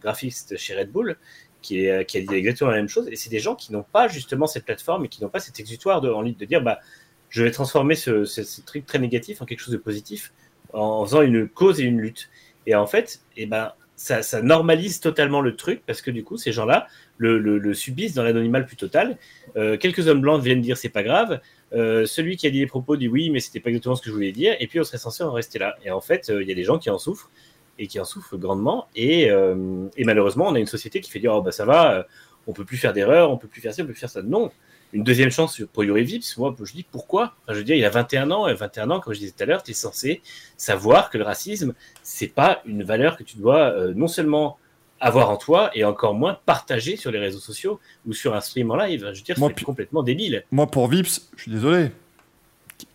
graphistes 0.00 0.56
chez 0.56 0.74
Red 0.74 0.90
Bull 0.90 1.16
qui, 1.62 1.88
a 1.88 2.04
dit 2.04 2.34
exactement 2.34 2.70
la 2.70 2.76
même 2.76 2.88
chose. 2.88 3.08
Et 3.10 3.16
c'est 3.16 3.30
des 3.30 3.40
gens 3.40 3.56
qui 3.56 3.72
n'ont 3.72 3.82
pas 3.82 4.06
justement 4.06 4.46
cette 4.46 4.64
plateforme 4.64 5.04
et 5.04 5.08
qui 5.08 5.22
n'ont 5.22 5.28
pas 5.28 5.40
cet 5.40 5.58
exutoire 5.58 6.04
en 6.04 6.22
ligne 6.22 6.36
de 6.36 6.44
dire 6.44 6.62
bah 6.62 6.80
je 7.28 7.42
vais 7.42 7.50
transformer 7.50 7.94
ce, 7.94 8.62
truc 8.62 8.86
très 8.86 8.98
négatif 8.98 9.42
en 9.42 9.46
quelque 9.46 9.60
chose 9.60 9.72
de 9.72 9.78
positif 9.78 10.32
en, 10.72 11.04
faisant 11.04 11.22
une 11.22 11.48
cause 11.48 11.80
et 11.80 11.84
une 11.84 12.00
lutte. 12.00 12.28
Et 12.66 12.74
en 12.74 12.86
fait 12.86 13.20
et 13.36 13.46
ben 13.46 13.72
ça, 13.96 14.22
ça 14.22 14.42
normalise 14.42 15.00
totalement 15.00 15.40
le 15.40 15.56
truc 15.56 15.82
parce 15.86 16.02
que 16.02 16.10
du 16.10 16.22
coup 16.22 16.36
ces 16.36 16.52
gens-là 16.52 16.86
le, 17.18 17.74
subissent 17.74 18.14
dans 18.14 18.22
l'anonymat 18.22 18.60
plus 18.62 18.76
total. 18.76 19.18
Euh, 19.56 19.76
quelques 19.76 20.08
hommes 20.08 20.20
blancs 20.20 20.42
viennent 20.42 20.60
dire 20.60 20.76
c'est 20.76 20.88
pas 20.88 21.02
grave. 21.02 21.40
Euh, 21.72 22.06
celui 22.06 22.36
qui 22.36 22.46
a 22.46 22.50
dit 22.50 22.60
les 22.60 22.66
propos 22.66 22.96
dit 22.96 23.08
oui, 23.08 23.30
mais 23.30 23.40
c'était 23.40 23.60
pas 23.60 23.70
exactement 23.70 23.94
ce 23.94 24.02
que 24.02 24.08
je 24.08 24.14
voulais 24.14 24.32
dire. 24.32 24.54
Et 24.60 24.66
puis 24.66 24.80
on 24.80 24.84
serait 24.84 24.98
censé 24.98 25.22
en 25.22 25.32
rester 25.32 25.58
là. 25.58 25.76
Et 25.84 25.90
en 25.90 26.00
fait, 26.00 26.30
euh, 26.30 26.42
il 26.42 26.48
y 26.48 26.52
a 26.52 26.54
des 26.54 26.64
gens 26.64 26.78
qui 26.78 26.90
en 26.90 26.98
souffrent 26.98 27.30
et 27.78 27.86
qui 27.86 28.00
en 28.00 28.04
souffrent 28.04 28.36
grandement. 28.36 28.88
Et, 28.94 29.24
et 29.24 30.04
malheureusement, 30.04 30.46
on 30.48 30.54
a 30.54 30.58
une 30.58 30.66
société 30.66 31.02
qui 31.02 31.10
fait 31.10 31.18
dire 31.18 31.34
oh 31.34 31.42
bah 31.42 31.52
ça 31.52 31.66
va, 31.66 32.06
on 32.46 32.54
peut 32.54 32.64
plus 32.64 32.78
faire 32.78 32.94
d'erreurs, 32.94 33.30
on 33.30 33.36
peut 33.36 33.48
plus 33.48 33.60
faire 33.60 33.74
ça, 33.74 33.82
on 33.82 33.86
peut 33.86 33.92
plus 33.92 34.00
faire 34.00 34.08
ça. 34.08 34.22
Non. 34.22 34.50
Une 34.94 35.04
deuxième 35.04 35.30
chance 35.30 35.60
pour 35.74 35.84
Yuri 35.84 36.04
Vips, 36.04 36.38
moi 36.38 36.54
je 36.58 36.72
dis 36.72 36.86
pourquoi? 36.90 37.34
Enfin, 37.42 37.52
Je 37.52 37.58
veux 37.58 37.64
dire, 37.64 37.76
il 37.76 37.84
a 37.84 37.90
21 37.90 38.30
ans, 38.30 38.48
et 38.48 38.54
21 38.54 38.90
ans, 38.92 39.00
comme 39.00 39.12
je 39.12 39.18
disais 39.18 39.34
tout 39.36 39.42
à 39.42 39.46
l'heure, 39.46 39.62
tu 39.62 39.72
es 39.72 39.74
censé 39.74 40.22
savoir 40.56 41.10
que 41.10 41.18
le 41.18 41.24
racisme, 41.24 41.74
c'est 42.02 42.28
pas 42.28 42.62
une 42.64 42.82
valeur 42.82 43.18
que 43.18 43.24
tu 43.24 43.36
dois 43.36 43.74
non 43.94 44.08
seulement 44.08 44.58
avoir 45.00 45.30
en 45.30 45.36
toi 45.36 45.70
et 45.74 45.84
encore 45.84 46.14
moins 46.14 46.38
partager 46.46 46.96
sur 46.96 47.10
les 47.10 47.18
réseaux 47.18 47.38
sociaux 47.40 47.80
ou 48.06 48.12
sur 48.12 48.34
un 48.34 48.40
stream 48.40 48.70
en 48.70 48.76
live. 48.76 49.00
Je 49.12 49.18
veux 49.18 49.24
dire, 49.24 49.36
c'est 49.38 49.62
complètement 49.64 50.02
débile. 50.02 50.44
Moi, 50.50 50.66
pour 50.66 50.88
Vips, 50.88 51.22
je 51.36 51.42
suis 51.42 51.50
désolé. 51.50 51.90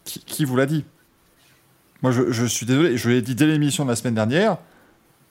Qui, 0.03 0.19
qui- 0.19 0.45
vous 0.45 0.56
l'a 0.56 0.65
dit? 0.65 0.84
Moi, 2.02 2.11
je, 2.11 2.32
je 2.32 2.45
suis 2.45 2.65
désolé. 2.65 2.98
Je 2.98 3.10
l'ai 3.10 3.22
dit 3.22 3.36
dès 3.36 3.45
l'émission 3.45 3.84
de 3.86 3.90
la 3.90 3.95
semaine 3.95 4.15
dernière. 4.15 4.57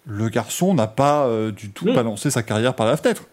Le 0.07 0.29
garçon 0.29 0.73
n'a 0.75 0.87
pas 0.87 1.27
euh, 1.27 1.51
du 1.51 1.71
tout 1.71 1.87
Non. 1.87 1.95
balancé 1.95 2.31
sa 2.31 2.43
carrière 2.43 2.75
par 2.75 2.87
la 2.87 2.97
fenêtre. 2.97 3.25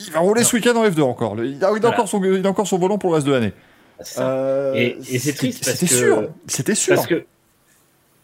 Il 0.00 0.10
va 0.12 0.20
rouler 0.20 0.44
ce 0.44 0.54
week-end 0.56 0.74
en 0.76 0.84
F2 0.86 1.00
encore. 1.02 1.34
Le- 1.34 1.46
Il 1.46 1.54
a, 1.54 1.56
il 1.56 1.64
a 1.64 1.68
Voilà. 1.70 1.88
encore, 1.90 2.08
son, 2.08 2.22
il 2.22 2.46
a 2.46 2.50
encore 2.50 2.66
son 2.66 2.78
volant 2.78 2.98
pour 2.98 3.10
le 3.10 3.16
reste 3.16 3.26
de 3.26 3.32
l'année. 3.32 3.52
Ça. 4.00 4.30
Euh, 4.30 4.74
et 4.74 4.96
et 5.10 5.18
c'est 5.18 5.32
triste 5.32 5.64
parce 5.64 5.76
C'était 5.78 5.92
que 5.92 5.98
sûr. 5.98 6.28
C'était 6.46 6.74
sûr. 6.74 6.94
Parce 6.94 7.06
que, 7.06 7.24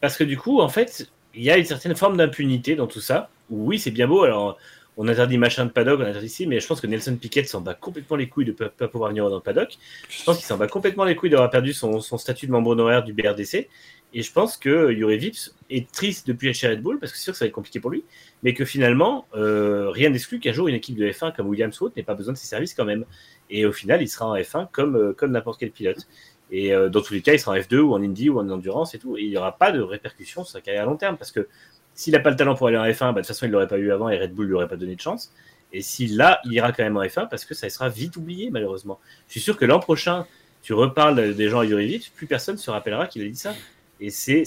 parce 0.01 0.17
que 0.17 0.25
du 0.25 0.37
coup, 0.37 0.61
en 0.61 0.69
fait, 0.69 1.09
il 1.39 1.45
y 1.45 1.51
a 1.51 1.57
une 1.57 1.65
certaine 1.65 1.95
forme 1.95 2.17
d'impunité 2.17 2.75
dans 2.75 2.89
tout 2.89 3.01
ça. 3.01 3.31
Oui, 3.49 3.79
c'est 3.79 3.93
bien 3.93 4.09
beau. 4.09 4.25
Alors, 4.25 4.59
on 4.97 5.07
interdit 5.07 5.39
machin 5.39 5.67
de 5.67 5.71
paddock, 5.71 6.01
on 6.01 6.03
interdit 6.03 6.27
ici, 6.27 6.49
mais 6.49 6.59
je 6.59 6.67
pense 6.67 6.81
que 6.81 6.89
Nelson 6.89 7.17
Piquet 7.17 7.45
s'en 7.45 7.61
bat 7.61 7.75
complètement 7.75 8.17
les 8.17 8.29
couilles 8.29 8.47
de 8.47 8.51
ne 8.51 8.69
pas 8.69 8.89
pouvoir 8.89 9.11
venir 9.11 9.31
dans 9.31 9.37
le 9.37 9.43
paddock. 9.43 9.79
Je 10.09 10.25
pense 10.25 10.37
qu'il 10.37 10.47
s'en 10.47 10.57
bat 10.57 10.67
complètement 10.67 11.05
les 11.05 11.15
couilles 11.15 11.31
d'avoir 11.31 11.49
perdu 11.49 11.73
son, 11.73 12.01
statut 12.01 12.49
de 12.49 12.51
membre 12.51 12.71
honoraire 12.71 13.05
du 13.05 13.13
BRDC. 13.13 13.69
Et 14.15 14.23
je 14.23 14.33
pense 14.33 14.57
que 14.57 14.91
Yuri 14.91 15.19
Vips 15.19 15.55
est 15.71 15.89
triste 15.93 16.27
depuis 16.27 16.53
chez 16.53 16.67
Red 16.67 16.83
Bull, 16.83 16.99
parce 16.99 17.13
que 17.13 17.19
c'est 17.19 17.25
sûr 17.25 17.35
que 17.35 17.39
ça 17.39 17.45
va 17.45 17.49
être 17.51 17.55
compliqué 17.55 17.79
pour 17.79 17.91
lui, 17.91 18.03
mais 18.43 18.53
que 18.53 18.65
finalement, 18.65 19.27
euh, 19.37 19.91
rien 19.91 20.11
n'exclut 20.11 20.41
qu'un 20.41 20.53
jour 20.53 20.67
une 20.67 20.75
équipe 20.75 20.97
de 20.97 21.07
F1 21.07 21.37
comme 21.37 21.47
Williams 21.47 21.81
ou 21.81 21.91
n'ait 21.95 22.03
pas 22.03 22.15
besoin 22.15 22.33
de 22.33 22.39
ses 22.39 22.49
services 22.49 22.75
quand 22.75 22.87
même. 22.87 23.05
Et 23.51 23.65
au 23.65 23.73
final, 23.73 24.03
il 24.03 24.09
sera 24.09 24.27
en 24.27 24.35
F1 24.35 24.67
comme, 24.73 24.97
euh, 24.97 25.13
comme 25.13 25.31
n'importe 25.31 25.61
quel 25.61 25.71
pilote. 25.71 26.09
Et 26.51 26.75
euh, 26.75 26.89
dans 26.89 27.03
tous 27.03 27.15
les 27.15 27.23
cas, 27.23 27.35
il 27.35 27.41
sera 27.41 27.53
en 27.53 27.57
F2 27.57 27.79
ou 27.79 27.93
en 27.95 28.03
Indy 28.03 28.31
ou 28.31 28.39
en 28.39 28.49
Endurance 28.49 28.95
et 28.95 28.99
tout. 28.99 29.17
Et 29.17 29.23
il 29.23 29.31
n'y 29.31 29.37
aura 29.37 29.57
pas 29.57 29.73
de 29.73 29.81
répercussions 29.81 30.45
sur 30.45 30.53
sa 30.53 30.61
carrière 30.61 30.85
à 30.85 30.87
long 30.87 30.97
terme, 30.97 31.17
parce 31.17 31.31
que 31.31 31.49
s'il 31.95 32.13
n'a 32.13 32.21
pas 32.21 32.31
le 32.31 32.37
talent 32.37 32.55
pour 32.55 32.69
aller 32.69 32.79
en 32.79 32.85
F1, 32.85 32.99
bah, 32.99 33.13
de 33.13 33.19
toute 33.19 33.27
façon, 33.27 33.47
il 33.47 33.49
ne 33.49 33.55
l'aurait 33.55 33.69
pas 33.69 33.79
eu 33.79 33.91
avant 33.91 34.09
et 34.09 34.19
Red 34.19 34.33
Bull 34.33 34.47
ne 34.47 34.51
lui 34.51 34.57
aurait 34.57 34.69
pas 34.69 34.77
donné 34.77 34.95
de 34.95 35.01
chance. 35.01 35.33
Et 35.73 35.83
s'il 35.83 36.17
l'a, 36.17 36.41
il 36.45 36.53
ira 36.53 36.73
quand 36.73 36.83
même 36.83 36.97
en 36.97 37.03
F1 37.03 37.29
parce 37.29 37.45
que 37.45 37.55
ça 37.55 37.69
sera 37.69 37.89
vite 37.89 38.17
oublié, 38.17 38.51
malheureusement. 38.51 39.01
Je 39.27 39.33
suis 39.33 39.41
sûr 39.41 39.57
que 39.57 39.65
l'an 39.65 39.81
prochain, 39.81 40.27
tu 40.63 40.73
reparles 40.73 41.35
des 41.35 41.49
gens 41.49 41.61
à 41.61 41.65
Yuri 41.65 42.09
plus 42.15 42.27
personne 42.27 42.55
ne 42.55 42.61
se 42.61 42.71
rappellera 42.71 43.07
qu'il 43.07 43.23
a 43.23 43.29
dit 43.29 43.37
ça. 43.37 43.55
Et 44.01 44.11
c'est 44.11 44.45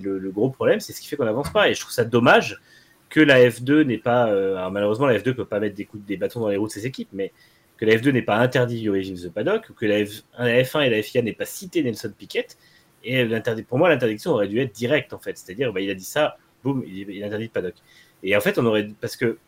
le, 0.00 0.18
le 0.18 0.30
gros 0.30 0.50
problème, 0.50 0.80
c'est 0.80 0.92
ce 0.92 1.00
qui 1.00 1.08
fait 1.08 1.16
qu'on 1.16 1.24
n'avance 1.24 1.52
pas. 1.52 1.68
Et 1.68 1.74
je 1.74 1.80
trouve 1.80 1.92
ça 1.92 2.04
dommage 2.04 2.60
que 3.08 3.20
la 3.20 3.48
F2 3.48 3.82
n'est 3.82 3.98
pas. 3.98 4.28
Euh, 4.28 4.56
alors 4.56 4.70
malheureusement, 4.70 5.06
la 5.06 5.18
F2 5.18 5.34
peut 5.34 5.44
pas 5.44 5.60
mettre 5.60 5.74
des, 5.74 5.84
coups, 5.84 6.04
des 6.04 6.16
bâtons 6.16 6.40
dans 6.40 6.48
les 6.48 6.56
roues 6.56 6.66
de 6.66 6.72
ses 6.72 6.86
équipes, 6.86 7.08
mais 7.12 7.32
que 7.76 7.84
la 7.84 7.96
F2 7.96 8.10
n'est 8.10 8.22
pas 8.22 8.36
interdit 8.36 8.78
Yuri 8.78 9.14
the 9.14 9.28
Paddock, 9.28 9.72
que 9.74 9.86
la, 9.86 10.04
F, 10.04 10.22
1 10.76 10.82
et 10.82 10.90
la 10.90 11.02
FIA 11.02 11.22
n'aient 11.22 11.32
pas 11.32 11.44
cité 11.44 11.82
Nelson 11.82 12.12
Piquet. 12.16 12.46
Et 13.04 13.24
pour 13.68 13.78
moi, 13.78 13.88
l'interdiction 13.88 14.32
aurait 14.32 14.48
dû 14.48 14.60
être 14.60 14.72
directe, 14.72 15.12
en 15.12 15.18
fait. 15.18 15.36
C'est-à-dire, 15.38 15.72
bah, 15.72 15.80
il 15.80 15.90
a 15.90 15.94
dit 15.94 16.04
ça, 16.04 16.36
boum, 16.64 16.84
il, 16.86 17.22
interdit 17.22 17.48
Paddock. 17.48 17.74
Et 18.22 18.36
en 18.36 18.40
fait, 18.40 18.58
on 18.58 18.66
aurait. 18.66 18.88
Parce 19.00 19.16
que 19.16 19.38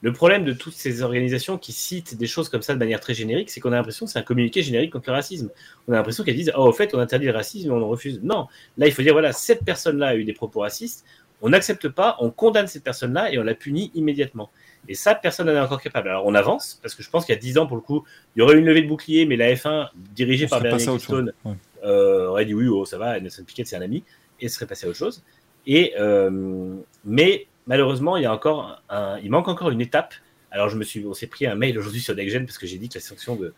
le 0.00 0.12
problème 0.12 0.44
de 0.44 0.52
toutes 0.52 0.74
ces 0.74 1.02
organisations 1.02 1.58
qui 1.58 1.72
citent 1.72 2.16
des 2.16 2.26
choses 2.26 2.48
comme 2.48 2.62
ça 2.62 2.72
de 2.72 2.78
manière 2.78 3.00
très 3.00 3.14
générique, 3.14 3.50
c'est 3.50 3.60
qu'on 3.60 3.72
a 3.72 3.76
l'impression 3.76 4.06
que 4.06 4.12
c'est 4.12 4.18
un 4.18 4.22
communiqué 4.22 4.62
générique 4.62 4.92
contre 4.92 5.10
le 5.10 5.14
racisme. 5.14 5.50
On 5.86 5.92
a 5.92 5.96
l'impression 5.96 6.24
qu'elles 6.24 6.36
disent 6.36 6.52
Oh, 6.56 6.68
au 6.68 6.72
fait, 6.72 6.94
on 6.94 6.98
interdit 6.98 7.26
le 7.26 7.32
racisme, 7.32 7.72
on 7.72 7.82
en 7.82 7.88
refuse. 7.88 8.20
Non, 8.22 8.46
là, 8.78 8.86
il 8.86 8.92
faut 8.92 9.02
dire 9.02 9.12
voilà, 9.12 9.32
cette 9.32 9.64
personne-là 9.64 10.08
a 10.08 10.14
eu 10.16 10.24
des 10.24 10.32
propos 10.32 10.60
racistes, 10.60 11.04
on 11.42 11.50
n'accepte 11.50 11.88
pas, 11.88 12.16
on 12.20 12.30
condamne 12.30 12.66
cette 12.66 12.84
personne-là 12.84 13.32
et 13.32 13.38
on 13.38 13.42
la 13.42 13.54
punit 13.54 13.90
immédiatement. 13.94 14.50
Et 14.88 14.94
ça, 14.94 15.14
personne 15.14 15.46
n'en 15.46 15.54
est 15.54 15.60
encore 15.60 15.80
capable. 15.82 16.08
Alors, 16.08 16.26
on 16.26 16.34
avance, 16.34 16.78
parce 16.82 16.94
que 16.94 17.02
je 17.02 17.10
pense 17.10 17.26
qu'il 17.26 17.34
y 17.34 17.38
a 17.38 17.40
10 17.40 17.58
ans, 17.58 17.66
pour 17.66 17.76
le 17.76 17.82
coup, 17.82 18.04
il 18.34 18.40
y 18.40 18.42
aurait 18.42 18.56
eu 18.56 18.58
une 18.58 18.64
levée 18.64 18.82
de 18.82 18.88
bouclier, 18.88 19.26
mais 19.26 19.36
la 19.36 19.52
F1, 19.54 19.88
dirigée 20.14 20.46
par 20.46 20.60
Bernie 20.60 20.82
Ecclestone, 20.82 21.32
euh, 21.84 22.28
aurait 22.28 22.46
dit 22.46 22.54
Oui, 22.54 22.66
oh, 22.68 22.84
ça 22.84 22.98
va, 22.98 23.20
Nelson 23.20 23.44
Piquet, 23.44 23.64
c'est 23.64 23.76
un 23.76 23.82
ami, 23.82 24.02
et 24.40 24.48
serait 24.48 24.66
passé 24.66 24.86
à 24.86 24.88
autre 24.88 24.98
chose. 24.98 25.22
Et, 25.66 25.92
euh, 25.98 26.76
mais 27.04 27.46
malheureusement, 27.66 28.16
il, 28.16 28.22
y 28.22 28.26
a 28.26 28.32
encore 28.32 28.82
un, 28.88 29.18
il 29.18 29.30
manque 29.30 29.48
encore 29.48 29.70
une 29.70 29.82
étape. 29.82 30.14
Alors, 30.50 30.70
je 30.70 30.78
me 30.78 30.84
suis, 30.84 31.04
on 31.06 31.12
s'est 31.12 31.26
pris 31.26 31.46
un 31.46 31.54
mail 31.54 31.78
aujourd'hui 31.78 32.00
sur 32.00 32.14
NextGen 32.14 32.46
parce 32.46 32.56
que 32.56 32.66
j'ai 32.66 32.78
dit 32.78 32.88
que 32.88 32.94
la 32.94 33.02
sanction 33.02 33.36
de, 33.36 33.52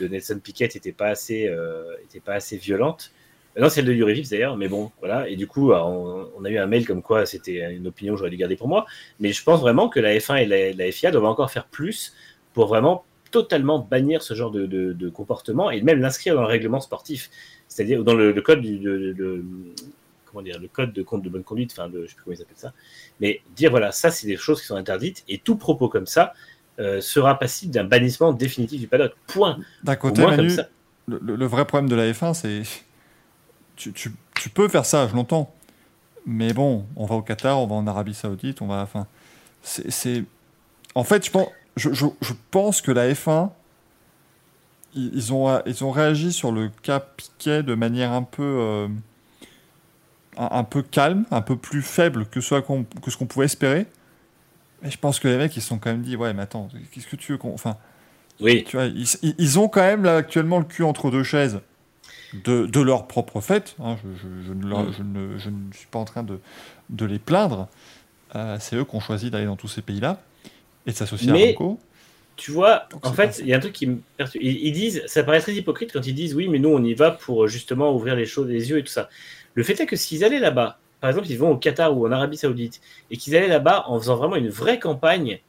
de 0.00 0.08
Nelson 0.08 0.40
Piquet 0.42 0.70
n'était 0.74 0.92
pas, 0.92 1.08
assez, 1.08 1.46
euh, 1.46 1.94
était 2.04 2.20
pas 2.20 2.34
assez 2.34 2.56
violente. 2.56 3.12
Non, 3.58 3.68
celle 3.68 3.84
de 3.84 3.92
Yuri 3.92 4.14
Vips 4.14 4.30
d'ailleurs, 4.30 4.56
mais 4.56 4.68
bon, 4.68 4.90
voilà. 5.00 5.28
Et 5.28 5.36
du 5.36 5.46
coup, 5.46 5.72
on, 5.72 6.44
a 6.44 6.50
eu 6.50 6.58
un 6.58 6.66
mail 6.66 6.86
comme 6.86 7.02
quoi 7.02 7.26
c'était 7.26 7.74
une 7.74 7.86
opinion 7.86 8.14
que 8.14 8.18
j'aurais 8.18 8.30
dû 8.30 8.36
garder 8.36 8.56
pour 8.56 8.68
moi. 8.68 8.86
Mais 9.20 9.32
je 9.32 9.42
pense 9.42 9.60
vraiment 9.60 9.88
que 9.88 10.00
la 10.00 10.16
F1 10.16 10.50
et 10.50 10.72
la, 10.72 10.92
FIA 10.92 11.10
doivent 11.10 11.26
encore 11.26 11.50
faire 11.50 11.66
plus 11.66 12.14
pour 12.54 12.66
vraiment 12.66 13.04
totalement 13.30 13.78
bannir 13.78 14.22
ce 14.22 14.34
genre 14.34 14.50
de, 14.50 15.08
comportement 15.10 15.70
et 15.70 15.82
même 15.82 16.00
l'inscrire 16.00 16.34
dans 16.34 16.42
le 16.42 16.46
règlement 16.46 16.80
sportif, 16.80 17.30
c'est-à-dire 17.68 18.04
dans 18.04 18.14
le, 18.14 18.32
code 18.40 18.60
du, 18.60 18.78
de, 18.78 19.44
comment 20.26 20.42
dire, 20.42 20.58
le 20.60 20.68
code 20.68 20.92
de 20.92 21.02
compte 21.02 21.22
de 21.22 21.28
bonne 21.28 21.44
conduite, 21.44 21.72
enfin, 21.72 21.90
je 21.92 22.06
sais 22.06 22.14
plus 22.14 22.24
comment 22.24 22.36
ils 22.36 22.42
appellent 22.42 22.56
ça, 22.56 22.72
mais 23.20 23.40
dire 23.56 23.70
voilà, 23.70 23.90
ça 23.90 24.10
c'est 24.10 24.26
des 24.26 24.36
choses 24.36 24.60
qui 24.60 24.66
sont 24.66 24.76
interdites 24.76 25.24
et 25.28 25.38
tout 25.38 25.56
propos 25.56 25.88
comme 25.88 26.06
ça 26.06 26.34
euh, 26.78 27.00
sera 27.00 27.38
passible 27.38 27.72
d'un 27.72 27.84
bannissement 27.84 28.32
définitif 28.32 28.80
du 28.80 28.86
paddock. 28.86 29.12
Point. 29.26 29.58
D'un 29.82 29.96
côté, 29.96 30.22
Manu, 30.26 30.50
le, 31.06 31.46
vrai 31.46 31.64
problème 31.66 31.88
de 31.88 31.96
la 31.96 32.10
F1, 32.12 32.34
c'est 32.34 32.62
tu, 33.76 33.92
tu, 33.92 34.12
tu, 34.34 34.50
peux 34.50 34.68
faire 34.68 34.86
ça, 34.86 35.08
je 35.08 35.14
l'entends, 35.14 35.54
mais 36.26 36.52
bon, 36.52 36.86
on 36.96 37.06
va 37.06 37.16
au 37.16 37.22
Qatar, 37.22 37.58
on 37.58 37.66
va 37.66 37.74
en 37.74 37.86
Arabie 37.86 38.14
Saoudite, 38.14 38.62
on 38.62 38.66
va, 38.66 38.82
enfin, 38.82 39.06
c'est, 39.62 40.24
en 40.94 41.04
fait, 41.04 41.24
je 41.26 41.30
pense, 41.30 41.48
je, 41.76 41.92
je, 41.92 42.06
je 42.20 42.32
pense 42.50 42.80
que 42.80 42.90
la 42.90 43.12
F1 43.12 43.50
ils 44.94 45.32
ont, 45.32 45.62
ils 45.66 45.84
ont 45.84 45.90
réagi 45.90 46.32
sur 46.32 46.52
le 46.52 46.70
cas 46.82 47.00
Piquet 47.00 47.62
de 47.62 47.74
manière 47.74 48.12
un 48.12 48.22
peu 48.22 48.42
euh, 48.42 48.88
un, 50.36 50.64
peu 50.64 50.82
calme, 50.82 51.24
un 51.30 51.42
peu 51.42 51.56
plus 51.56 51.82
faible 51.82 52.26
que 52.26 52.40
ce 52.40 52.60
qu'on 52.60 53.26
pouvait 53.26 53.46
espérer. 53.46 53.86
Mais 54.82 54.90
je 54.90 54.98
pense 54.98 55.20
que 55.20 55.28
les 55.28 55.36
mecs, 55.36 55.56
ils 55.56 55.60
se 55.60 55.68
sont 55.68 55.78
quand 55.78 55.90
même 55.90 56.02
dit, 56.02 56.16
ouais, 56.16 56.34
mais 56.34 56.42
attends, 56.42 56.68
qu'est-ce 56.92 57.06
que 57.06 57.16
tu 57.16 57.32
veux 57.32 57.38
qu'on... 57.38 57.54
Enfin, 57.54 57.76
oui. 58.40 58.64
Tu 58.66 58.76
vois, 58.76 58.86
ils, 58.86 59.58
ont 59.58 59.68
quand 59.68 59.82
même 59.82 60.04
là 60.04 60.16
actuellement 60.16 60.58
le 60.58 60.64
cul 60.64 60.82
entre 60.82 61.10
deux 61.10 61.22
chaises 61.22 61.60
de, 62.44 62.66
de 62.66 62.80
leur 62.80 63.06
propre 63.06 63.40
fait. 63.40 63.76
Hein, 63.80 63.96
je, 64.02 64.28
je, 64.46 64.52
ne 64.52 64.92
je, 64.92 65.02
ne, 65.02 65.38
je, 65.38 65.50
ne 65.50 65.72
suis 65.72 65.86
pas 65.86 65.98
en 65.98 66.04
train 66.04 66.22
de, 66.22 66.38
de 66.90 67.06
les 67.06 67.18
plaindre. 67.18 67.68
Euh, 68.34 68.56
c'est 68.60 68.76
eux 68.76 68.84
qui 68.84 68.96
ont 68.96 69.00
choisi 69.00 69.30
d'aller 69.30 69.46
dans 69.46 69.56
tous 69.56 69.68
ces 69.68 69.82
pays-là 69.82 70.22
et 70.86 70.92
de 70.92 70.96
s'associer 70.96 71.30
à 71.30 71.34
Ramco. 71.34 71.78
Tu 72.36 72.50
vois, 72.50 72.88
en 73.02 73.12
fait, 73.12 73.40
il 73.40 73.48
y 73.48 73.54
a 73.54 73.58
un 73.58 73.60
truc 73.60 73.74
qui 73.74 73.86
me 73.86 73.98
perturbe. 74.16 74.42
Ils, 74.42 74.72
disent, 74.72 75.02
ça 75.06 75.22
paraît 75.22 75.40
très 75.40 75.52
hypocrite 75.52 75.92
quand 75.92 76.06
ils 76.06 76.14
disent 76.14 76.34
oui, 76.34 76.48
mais 76.48 76.58
nous 76.58 76.70
on 76.70 76.82
y 76.82 76.94
va 76.94 77.10
pour 77.10 77.46
justement 77.46 77.94
ouvrir 77.94 78.16
les 78.16 78.24
choses, 78.24 78.48
les 78.48 78.70
yeux 78.70 78.78
et 78.78 78.82
tout 78.82 78.92
ça. 78.92 79.10
Le 79.54 79.62
fait 79.62 79.78
est 79.80 79.86
que 79.86 79.96
s'ils 79.96 80.24
allaient 80.24 80.40
là-bas, 80.40 80.78
par 81.00 81.10
exemple, 81.10 81.28
ils 81.28 81.36
vont 81.36 81.50
au 81.50 81.56
Qatar 81.56 81.96
ou 81.96 82.06
en 82.06 82.12
Arabie 82.12 82.38
Saoudite, 82.38 82.80
et 83.10 83.16
qu'ils 83.16 83.36
allaient 83.36 83.48
là-bas 83.48 83.84
en 83.86 83.98
faisant 83.98 84.16
vraiment 84.16 84.36
une 84.36 84.48
vraie 84.48 84.78
campagne 84.78 85.40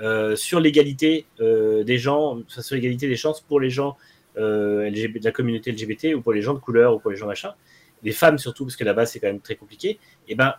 euh, 0.00 0.34
sur 0.34 0.60
l'égalité 0.60 1.26
euh, 1.40 1.84
des 1.84 1.98
gens, 1.98 2.38
sur 2.48 2.74
l'égalité 2.74 3.06
des 3.06 3.16
chances 3.16 3.40
pour 3.40 3.60
les 3.60 3.70
gens 3.70 3.90
euh, 3.90 3.96
LGBT, 4.40 5.20
de 5.20 5.24
la 5.24 5.32
communauté 5.32 5.72
LGBT 5.72 6.14
ou 6.14 6.22
pour 6.22 6.32
les 6.32 6.42
gens 6.42 6.54
de 6.54 6.58
couleur 6.58 6.94
ou 6.94 6.98
pour 6.98 7.10
les 7.10 7.16
gens 7.16 7.26
machin, 7.26 7.54
les 8.02 8.12
femmes 8.12 8.38
surtout, 8.38 8.64
parce 8.64 8.76
que 8.76 8.84
là-bas 8.84 9.06
c'est 9.06 9.20
quand 9.20 9.26
même 9.26 9.40
très 9.40 9.56
compliqué, 9.56 9.90
et 9.90 9.98
eh 10.28 10.34
ben 10.34 10.54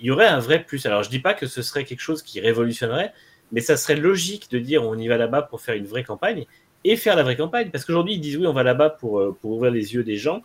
il 0.00 0.06
y 0.06 0.10
aurait 0.10 0.26
un 0.26 0.40
vrai 0.40 0.64
plus. 0.64 0.84
Alors 0.86 1.02
je 1.02 1.10
dis 1.10 1.20
pas 1.20 1.34
que 1.34 1.46
ce 1.46 1.62
serait 1.62 1.84
quelque 1.84 2.00
chose 2.00 2.22
qui 2.22 2.40
révolutionnerait, 2.40 3.12
mais 3.52 3.60
ça 3.60 3.76
serait 3.76 3.96
logique 3.96 4.50
de 4.50 4.58
dire 4.58 4.82
on 4.82 4.96
y 4.96 5.08
va 5.08 5.16
là-bas 5.16 5.42
pour 5.42 5.60
faire 5.60 5.76
une 5.76 5.86
vraie 5.86 6.04
campagne 6.04 6.46
et 6.84 6.96
faire 6.96 7.14
la 7.14 7.22
vraie 7.22 7.36
campagne, 7.36 7.70
parce 7.70 7.84
qu'aujourd'hui 7.84 8.14
ils 8.14 8.20
disent 8.20 8.36
oui 8.36 8.46
on 8.46 8.52
va 8.52 8.62
là-bas 8.62 8.90
pour, 8.90 9.36
pour 9.40 9.52
ouvrir 9.52 9.70
les 9.70 9.94
yeux 9.94 10.02
des 10.02 10.16
gens, 10.16 10.42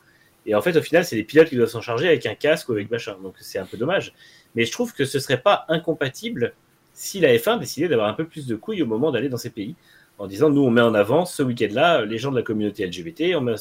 et 0.48 0.56
en 0.56 0.62
fait, 0.62 0.76
au 0.78 0.82
final, 0.82 1.04
c'est 1.04 1.18
les 1.18 1.26
pilotes 1.26 1.49
qui 1.49 1.58
doivent 1.58 1.70
s'en 1.70 1.82
charger 1.82 2.08
avec 2.08 2.26
un 2.26 2.34
casque 2.34 2.70
ou 2.70 2.72
avec 2.72 2.90
machin. 2.90 3.18
Donc 3.22 3.36
c'est 3.40 3.60
un 3.60 3.66
peu 3.66 3.78
dommage. 3.78 4.14
Mais 4.56 4.64
je 4.64 4.72
trouve 4.72 4.94
que 4.94 5.04
ce 5.04 5.20
serait 5.20 5.41
pas 5.41 5.66
incompatible 5.68 6.54
si 6.94 7.20
la 7.20 7.36
F1 7.36 7.60
décidait 7.60 7.90
d'avoir 7.90 8.08
un 8.08 8.14
peu 8.14 8.26
plus 8.26 8.48
de 8.48 8.56
couilles 8.56 8.82
au 8.82 8.86
moment 8.86 9.12
d'aller 9.12 9.28
dans 9.28 9.38
ces 9.38 9.49
pays. 9.49 9.76
En 10.18 10.27
disant, 10.27 10.49
nous, 10.49 10.61
on 10.61 10.72
met 10.72 10.81
en 10.81 10.95
avant 10.95 11.26
ce 11.26 11.44
week-end-là 11.44 12.06
les 12.06 12.18
gens 12.18 12.31
de 12.31 12.38
la 12.38 12.44
communauté 12.44 12.85
LGBT, 12.85 13.35
on 13.35 13.41
met 13.41 13.56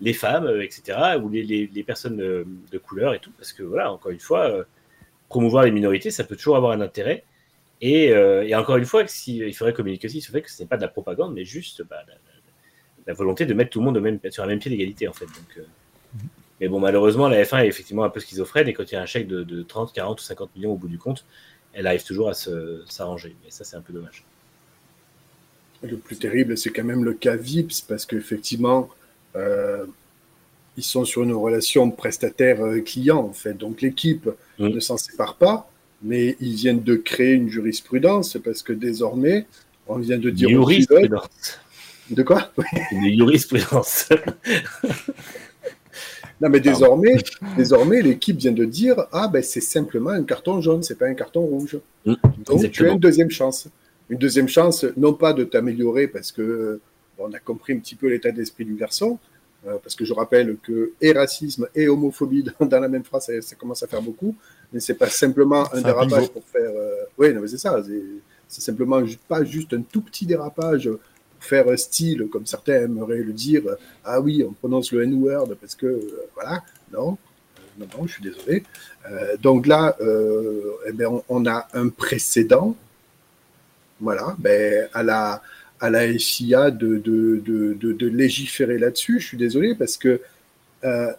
les 0.00 0.12
femmes, 0.12 0.46
euh, 0.46 0.62
etc., 0.62 1.16
ou 1.20 1.28
les, 1.28 1.84
personnes 1.84 2.16
de, 2.16 2.78
couleur 2.78 3.14
et 3.14 3.18
tout. 3.18 3.32
Parce 3.36 3.52
que 3.52 3.62
voilà, 3.62 3.92
encore 3.92 4.12
une 4.12 4.20
fois, 4.20 4.48
euh, 4.48 4.64
promouvoir 5.28 5.64
les 5.64 5.72
minorités, 5.72 6.10
ça 6.10 6.24
peut 6.24 6.36
toujours 6.36 6.56
avoir 6.56 6.72
un 6.72 6.80
intérêt. 6.80 7.24
Et, 7.80 8.12
euh, 8.12 8.48
encore 8.58 8.76
une 8.76 8.84
fois, 8.84 9.04
il 9.26 9.54
faudrait 9.54 9.72
communiquer 9.72 10.06
aussi 10.06 10.20
sur 10.20 10.32
le 10.32 10.38
fait 10.38 10.42
que 10.44 10.50
ce 10.50 10.62
n'est 10.62 10.68
pas 10.68 10.76
de 10.76 10.82
la 10.82 10.88
propagande, 10.88 11.34
mais 11.34 11.44
juste 11.44 11.82
bah, 11.82 12.04
la, 13.06 13.14
volonté 13.14 13.46
de 13.46 13.54
mettre 13.54 13.70
tout 13.70 13.80
le 13.80 13.86
monde 13.86 14.00
même, 14.00 14.20
sur 14.30 14.44
un 14.44 14.46
même 14.46 14.58
pied 14.58 14.70
d'égalité, 14.70 15.08
en 15.08 15.12
fait. 15.12 15.26
Donc, 15.26 15.66
mais 16.60 16.68
bon, 16.68 16.80
malheureusement, 16.80 17.28
la 17.28 17.42
F1 17.42 17.64
est 17.64 17.68
effectivement 17.68 18.04
un 18.04 18.10
peu 18.10 18.20
schizophrène 18.20 18.68
et 18.68 18.72
quand 18.72 18.90
il 18.90 18.94
y 18.94 18.98
a 18.98 19.02
un 19.02 19.06
chèque 19.06 19.28
de, 19.28 19.62
30, 19.62 19.92
40 19.92 20.20
ou 20.20 20.24
50 20.24 20.56
millions 20.56 20.72
au 20.72 20.76
bout 20.76 20.88
du 20.88 20.98
compte, 20.98 21.24
elle 21.72 21.86
arrive 21.86 22.04
toujours 22.04 22.28
à 22.28 22.34
s'arranger. 22.34 23.36
Mais 23.44 23.50
ça, 23.50 23.64
c'est 23.64 23.76
un 23.76 23.80
peu 23.80 23.92
dommage. 23.92 24.24
Le 25.82 25.96
plus 25.96 26.16
terrible, 26.16 26.58
c'est 26.58 26.70
quand 26.70 26.84
même 26.84 27.04
le 27.04 27.14
cas 27.14 27.36
VIPS 27.36 27.82
parce 27.86 28.04
qu'effectivement, 28.04 28.88
euh, 29.36 29.84
ils 30.76 30.82
sont 30.82 31.04
sur 31.04 31.22
une 31.22 31.32
relation 31.32 31.90
prestataire-client 31.90 33.18
en 33.18 33.32
fait. 33.32 33.54
Donc 33.54 33.80
l'équipe 33.80 34.28
mmh. 34.58 34.68
ne 34.68 34.80
s'en 34.80 34.96
sépare 34.96 35.36
pas, 35.36 35.70
mais 36.02 36.36
ils 36.40 36.54
viennent 36.54 36.82
de 36.82 36.96
créer 36.96 37.32
une 37.32 37.48
jurisprudence 37.48 38.38
parce 38.44 38.62
que 38.62 38.72
désormais, 38.72 39.46
on 39.86 39.98
vient 39.98 40.18
de 40.18 40.30
dire. 40.30 40.48
Jurisprudence. 40.48 41.60
De 42.10 42.22
quoi? 42.22 42.50
Une 42.92 43.16
jurisprudence. 43.16 44.08
Non, 46.40 46.48
mais 46.48 46.60
désormais, 46.60 47.16
désormais 47.56 48.00
l'équipe 48.00 48.36
vient 48.36 48.52
de 48.52 48.64
dire 48.64 49.06
Ah, 49.10 49.26
ben 49.26 49.42
c'est 49.42 49.60
simplement 49.60 50.10
un 50.10 50.22
carton 50.22 50.60
jaune, 50.60 50.84
c'est 50.84 50.96
pas 50.96 51.06
un 51.06 51.14
carton 51.14 51.40
rouge. 51.40 51.78
Mmh, 52.06 52.14
Donc 52.46 52.70
tu 52.70 52.86
as 52.86 52.92
une 52.92 53.00
deuxième 53.00 53.30
chance. 53.30 53.66
Une 54.10 54.18
deuxième 54.18 54.48
chance, 54.48 54.84
non 54.96 55.12
pas 55.12 55.32
de 55.32 55.44
t'améliorer 55.44 56.08
parce 56.08 56.32
que 56.32 56.80
on 57.18 57.32
a 57.32 57.38
compris 57.38 57.72
un 57.72 57.78
petit 57.78 57.96
peu 57.96 58.08
l'état 58.08 58.30
d'esprit 58.30 58.64
du 58.64 58.74
garçon, 58.74 59.18
euh, 59.66 59.76
parce 59.82 59.96
que 59.96 60.04
je 60.04 60.12
rappelle 60.12 60.56
que 60.62 60.92
et 61.00 61.12
racisme 61.12 61.68
et 61.74 61.88
homophobie 61.88 62.44
dans, 62.60 62.80
la 62.80 62.88
même 62.88 63.04
phrase, 63.04 63.30
ça, 63.40 63.56
commence 63.56 63.82
à 63.82 63.88
faire 63.88 64.02
beaucoup, 64.02 64.36
mais 64.72 64.80
c'est 64.80 64.94
pas 64.94 65.08
simplement 65.08 65.72
un 65.74 65.82
dérapage 65.82 66.28
pour 66.28 66.44
faire. 66.44 66.70
Euh, 66.70 67.04
oui, 67.18 67.34
non, 67.34 67.40
mais 67.40 67.48
c'est 67.48 67.58
ça. 67.58 67.82
C'est 68.46 68.60
simplement 68.60 69.02
pas 69.26 69.44
juste 69.44 69.74
un 69.74 69.82
tout 69.82 70.00
petit 70.00 70.26
dérapage 70.26 70.88
faire 71.40 71.78
style, 71.78 72.28
comme 72.30 72.46
certains 72.46 72.82
aimeraient 72.82 73.22
le 73.22 73.32
dire, 73.32 73.62
ah 74.04 74.20
oui, 74.20 74.44
on 74.48 74.52
prononce 74.52 74.90
le 74.92 75.02
N-word 75.04 75.54
parce 75.60 75.74
que, 75.74 75.86
euh, 75.86 76.28
voilà, 76.34 76.62
non, 76.92 77.16
non, 77.78 77.86
non, 77.96 78.06
je 78.06 78.12
suis 78.14 78.22
désolé. 78.22 78.64
Euh, 79.10 79.36
donc 79.36 79.66
là, 79.66 79.96
eh 80.86 80.92
bien, 80.92 81.10
on, 81.28 81.46
a 81.46 81.68
un 81.74 81.88
précédent 81.88 82.74
Voilà, 84.00 84.36
ben, 84.38 84.88
à 84.92 85.02
la, 85.02 85.42
à 85.80 85.90
la 85.90 86.18
SIA 86.18 86.70
de, 86.70 86.98
de, 86.98 87.42
de, 87.74 88.06
légiférer 88.06 88.78
là-dessus. 88.78 89.20
Je 89.20 89.26
suis 89.26 89.36
désolé 89.36 89.74
parce 89.74 89.96
que 89.96 90.20
euh, 90.84 91.12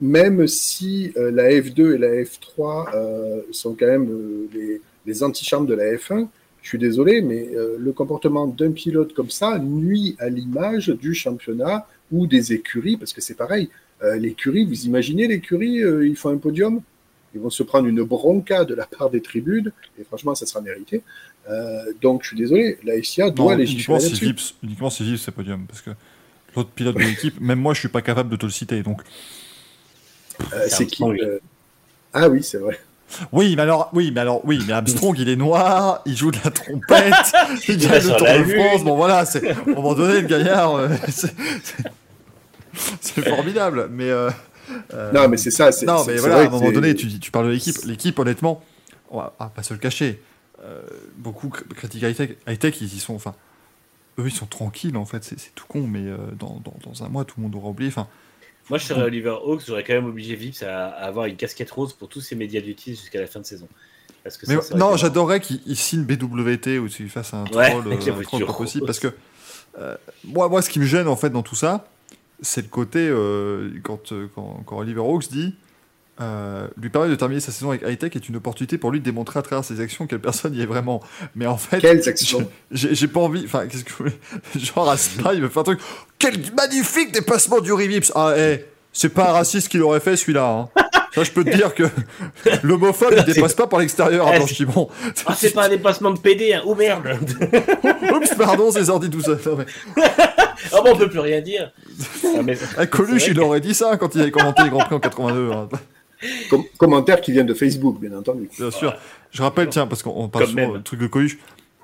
même 0.00 0.46
si 0.46 1.12
euh, 1.16 1.30
la 1.30 1.50
F2 1.50 1.94
et 1.94 1.98
la 1.98 2.08
F3 2.22 2.94
euh, 2.94 3.42
sont 3.52 3.74
quand 3.74 3.86
même 3.86 4.08
les, 4.52 4.80
les 5.06 5.22
antichambres 5.22 5.66
de 5.66 5.74
la 5.74 5.92
F1, 5.94 6.28
je 6.62 6.68
suis 6.68 6.78
désolé, 6.78 7.22
mais 7.22 7.48
le 7.78 7.90
comportement 7.92 8.46
d'un 8.46 8.70
pilote 8.72 9.14
comme 9.14 9.30
ça 9.30 9.58
nuit 9.58 10.14
à 10.18 10.28
l'image 10.28 10.88
du 10.88 11.14
championnat 11.14 11.86
ou 12.12 12.26
des 12.26 12.52
écuries, 12.52 12.98
parce 12.98 13.14
que 13.14 13.22
c'est 13.22 13.34
pareil. 13.34 13.70
L'écurie, 14.18 14.66
vous 14.66 14.84
imaginez 14.84 15.26
l'écurie, 15.26 15.76
ils 15.76 16.16
font 16.16 16.28
un 16.28 16.36
podium, 16.36 16.82
ils 17.34 17.40
vont 17.40 17.48
se 17.48 17.62
prendre 17.62 17.86
une 17.86 18.02
bronca 18.02 18.66
de 18.66 18.74
la 18.74 18.84
part 18.84 19.08
des 19.08 19.22
tribunes, 19.22 19.72
et 19.98 20.04
franchement, 20.04 20.34
ça 20.34 20.44
sera 20.44 20.60
mérité. 20.60 21.02
Euh, 21.48 21.92
donc, 22.00 22.22
je 22.22 22.28
suis 22.28 22.36
désolé, 22.36 22.78
la 22.84 23.02
SIA 23.02 23.30
doit 23.30 23.52
Non, 23.52 23.58
légiférer 23.58 23.98
uniquement 23.98 24.16
si. 24.18 24.24
Vips, 24.24 24.54
uniquement 24.62 24.90
si 24.90 25.04
Vips 25.04 25.22
c'est 25.24 25.32
podium, 25.32 25.66
parce 25.66 25.80
que 25.80 25.90
l'autre 26.54 26.70
pilote 26.70 26.96
de 26.96 27.00
l'équipe, 27.00 27.40
même 27.40 27.58
moi 27.58 27.74
je 27.74 27.80
suis 27.80 27.88
pas 27.88 28.02
capable 28.02 28.30
de 28.30 28.36
te 28.36 28.46
le 28.46 28.52
citer, 28.52 28.82
donc. 28.82 29.02
Euh, 30.52 30.66
c'est 30.68 30.86
qui 30.86 31.02
euh, 31.04 31.38
Ah 32.12 32.28
oui, 32.28 32.42
c'est 32.42 32.58
vrai. 32.58 32.78
Oui, 33.32 33.56
mais 33.56 33.62
alors, 33.62 33.90
oui, 33.92 34.12
mais 34.14 34.20
alors, 34.20 34.40
oui, 34.44 34.60
mais 34.66 34.72
Armstrong, 34.72 35.16
il 35.18 35.28
est 35.28 35.36
noir, 35.36 36.00
il 36.06 36.16
joue 36.16 36.30
de 36.30 36.38
la 36.44 36.50
trompette, 36.50 37.12
il 37.68 37.76
gagne 37.78 38.02
le 38.04 38.16
Tour 38.16 38.26
de. 38.26 38.44
France. 38.44 38.84
Bon, 38.84 38.96
voilà, 38.96 39.24
c'est, 39.24 39.50
à 39.50 39.56
un 39.58 39.74
moment 39.74 39.94
donné, 39.94 40.20
le 40.20 40.28
gaillard, 40.28 40.76
euh, 40.76 40.88
c'est, 43.00 43.28
formidable, 43.28 43.88
mais. 43.90 44.08
euh, 44.08 44.30
Non, 45.12 45.28
mais 45.28 45.36
c'est 45.36 45.50
ça, 45.50 45.72
c'est- 45.72 45.86
Non, 45.86 46.04
mais 46.06 46.16
voilà, 46.18 46.36
vrai 46.36 46.44
à 46.44 46.48
un 46.48 46.50
moment 46.50 46.70
donné, 46.70 46.94
tu, 46.94 47.18
tu 47.18 47.30
parles 47.32 47.46
de 47.46 47.52
l'équipe. 47.52 47.76
L'équipe, 47.84 48.16
honnêtement, 48.18 48.62
on 49.10 49.18
va, 49.18 49.34
on 49.40 49.44
va 49.44 49.50
pas 49.50 49.64
se 49.64 49.74
le 49.74 49.80
cacher. 49.80 50.22
Euh, 50.62 50.82
beaucoup 51.16 51.48
cr- 51.48 51.66
critiquent 51.74 52.02
high-tech, 52.02 52.30
high-tech, 52.46 52.80
ils 52.80 52.94
y 52.94 52.98
sont. 53.00 53.14
Enfin, 53.14 53.34
eux, 54.18 54.26
ils 54.26 54.34
sont 54.34 54.46
tranquilles, 54.46 54.96
en 54.96 55.06
fait, 55.06 55.24
c'est, 55.24 55.54
tout 55.54 55.66
con, 55.66 55.86
mais 55.86 56.06
euh, 56.06 56.16
dans, 56.38 56.60
dans, 56.64 56.74
dans 56.84 57.04
un 57.04 57.08
mois, 57.08 57.24
tout 57.24 57.34
le 57.38 57.44
monde 57.44 57.54
aura 57.54 57.68
oublié. 57.70 57.90
Enfin, 57.90 58.08
Moi, 58.68 58.78
je 58.78 58.84
serais 58.84 59.02
Oliver 59.02 59.36
Hawks, 59.44 59.62
j'aurais 59.66 59.84
quand 59.84 59.94
même 59.94 60.06
obligé 60.06 60.34
Vips 60.34 60.62
à, 60.62 60.88
à 60.88 61.06
avoir 61.06 61.26
une 61.26 61.36
casquette 61.36 61.70
rose 61.70 61.92
pour 61.94 62.08
tous 62.08 62.20
ses 62.20 62.34
médias 62.36 62.60
d'utile 62.60 62.94
jusqu'à 62.96 63.20
la 63.20 63.26
fin 63.26 63.40
de 63.40 63.46
saison. 63.46 63.68
Parce 64.22 64.36
que 64.36 64.46
Mais 64.48 64.56
ça, 64.56 64.62
ça 64.62 64.74
aurait 64.74 64.80
non, 64.80 64.96
j'adorerais 64.96 65.40
qu'il 65.40 65.60
il 65.64 65.76
signe 65.76 66.04
BWT 66.04 66.78
ou 66.78 66.88
qu'il 66.88 67.08
fasse 67.08 67.32
un 67.32 67.44
Ouais, 67.44 67.70
troll, 67.70 67.88
la 67.88 67.94
un 67.96 68.22
troll 68.22 68.44
pas 68.44 68.52
possible. 68.52 68.84
Parce 68.84 68.98
que 68.98 69.08
euh, 69.78 69.96
moi, 70.24 70.48
moi, 70.50 70.60
ce 70.60 70.68
qui 70.68 70.78
me 70.78 70.84
gêne 70.84 71.08
en 71.08 71.16
fait 71.16 71.30
dans 71.30 71.42
tout 71.42 71.54
ça, 71.54 71.86
c'est 72.42 72.60
le 72.62 72.68
côté 72.68 73.08
euh, 73.08 73.70
quand, 73.82 74.12
quand, 74.34 74.62
quand 74.66 74.78
Oliver 74.78 75.00
Hawks 75.00 75.30
dit 75.30 75.54
euh, 76.20 76.66
lui 76.80 76.90
permet 76.90 77.08
de 77.08 77.14
terminer 77.14 77.40
sa 77.40 77.50
saison 77.52 77.70
avec 77.70 77.82
Hightech 77.82 78.14
est 78.16 78.28
une 78.28 78.36
opportunité 78.36 78.76
pour 78.78 78.90
lui 78.90 79.00
de 79.00 79.04
démontrer 79.04 79.38
à 79.38 79.42
travers 79.42 79.64
ses 79.64 79.80
actions 79.80 80.06
quelle 80.06 80.20
personne 80.20 80.54
y 80.54 80.60
est 80.62 80.66
vraiment. 80.66 81.00
Mais 81.34 81.46
en 81.46 81.56
fait, 81.56 81.80
Quelles 81.80 82.06
actions 82.08 82.48
j'ai 82.70 83.08
pas 83.08 83.20
envie. 83.20 83.42
Enfin, 83.46 83.66
qu'est-ce 83.66 83.84
que 83.84 83.90
vous 83.90 83.96
voulez? 84.04 84.18
Genre 84.56 84.90
à 84.90 84.96
Spa, 84.96 85.32
il 85.34 85.40
veut 85.42 85.48
faire 85.48 85.60
un 85.60 85.64
truc. 85.64 85.80
Quel 86.18 86.34
magnifique 86.56 87.12
dépassement 87.12 87.60
du 87.60 87.72
Rivips 87.72 88.12
Ah, 88.14 88.34
eh, 88.36 88.64
c'est 88.92 89.08
pas 89.14 89.30
un 89.30 89.32
raciste 89.32 89.68
qui 89.68 89.78
l'aurait 89.78 90.00
fait 90.00 90.16
celui-là. 90.16 90.44
Hein. 90.46 90.68
Ça, 91.14 91.24
je 91.24 91.30
peux 91.32 91.42
te 91.42 91.50
dire 91.50 91.74
que 91.74 91.84
l'homophobe, 92.62 93.14
il 93.16 93.24
dépasse 93.34 93.54
pas 93.54 93.66
par 93.66 93.80
l'extérieur 93.80 94.28
à 94.28 94.34
Eh, 94.34 94.38
Blanchimont. 94.38 94.88
Ah, 95.26 95.34
c'est 95.36 95.50
pas 95.50 95.64
un 95.64 95.68
dépassement 95.68 96.10
de 96.12 96.18
PD, 96.20 96.52
hein. 96.52 96.62
Oh 96.66 96.74
merde 96.74 97.08
Oups, 98.14 98.34
pardon, 98.36 98.70
c'est 98.70 98.84
sorti 98.84 99.10
tout. 99.10 99.18
Non, 99.28 99.56
mais- 99.56 99.66
Ah 100.72 100.82
bon, 100.84 100.92
on 100.92 100.96
peut 100.96 101.08
plus 101.08 101.18
rien 101.18 101.40
dire 101.40 101.72
Ah, 102.24 102.42
mais- 102.44 102.56
Coluche, 102.86 103.26
il 103.28 103.40
aurait 103.40 103.60
dit 103.60 103.74
ça 103.74 103.96
quand 103.96 104.14
il 104.14 104.20
avait 104.22 104.30
commenté 104.30 104.62
les 104.62 104.70
Grands 104.70 104.82
Prix 104.84 104.94
en 104.94 105.00
82. 105.00 105.50
hein. 105.52 105.68
Com- 106.50 106.64
commentaire 106.78 107.20
qui 107.20 107.32
vient 107.32 107.44
de 107.44 107.54
Facebook, 107.54 107.98
bien 108.00 108.16
entendu. 108.16 108.48
Bien 108.58 108.70
sûr. 108.70 108.94
Je 109.30 109.42
rappelle, 109.42 109.68
tiens, 109.68 109.86
parce 109.86 110.02
qu'on 110.02 110.28
parle 110.28 110.44
Comme 110.46 110.54
souvent 110.54 110.68
même. 110.72 110.76
du 110.78 110.82
truc 110.82 111.00
de 111.00 111.06
Coluche. 111.06 111.38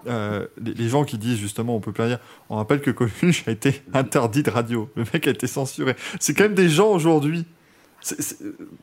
euh, 0.06 0.46
les, 0.62 0.74
les 0.74 0.88
gens 0.88 1.04
qui 1.04 1.16
disent 1.18 1.38
justement 1.38 1.74
on 1.74 1.80
peut 1.80 1.90
plus 1.92 2.02
rien 2.02 2.16
dire, 2.16 2.20
on 2.50 2.56
rappelle 2.56 2.80
que 2.80 2.90
Coluche 2.90 3.44
a 3.46 3.50
été 3.50 3.82
interdit 3.94 4.42
de 4.42 4.50
radio. 4.50 4.88
Le 4.96 5.04
mec 5.12 5.26
a 5.26 5.30
été 5.30 5.46
censuré. 5.46 5.96
C'est 6.20 6.34
quand 6.34 6.44
même 6.44 6.54
des 6.54 6.68
gens 6.68 6.88
aujourd'hui. 6.90 7.44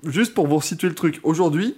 Juste 0.06 0.34
pour 0.34 0.48
vous 0.48 0.62
situer 0.62 0.90
le 0.90 0.96
truc, 0.96 1.20
aujourd'hui, 1.24 1.76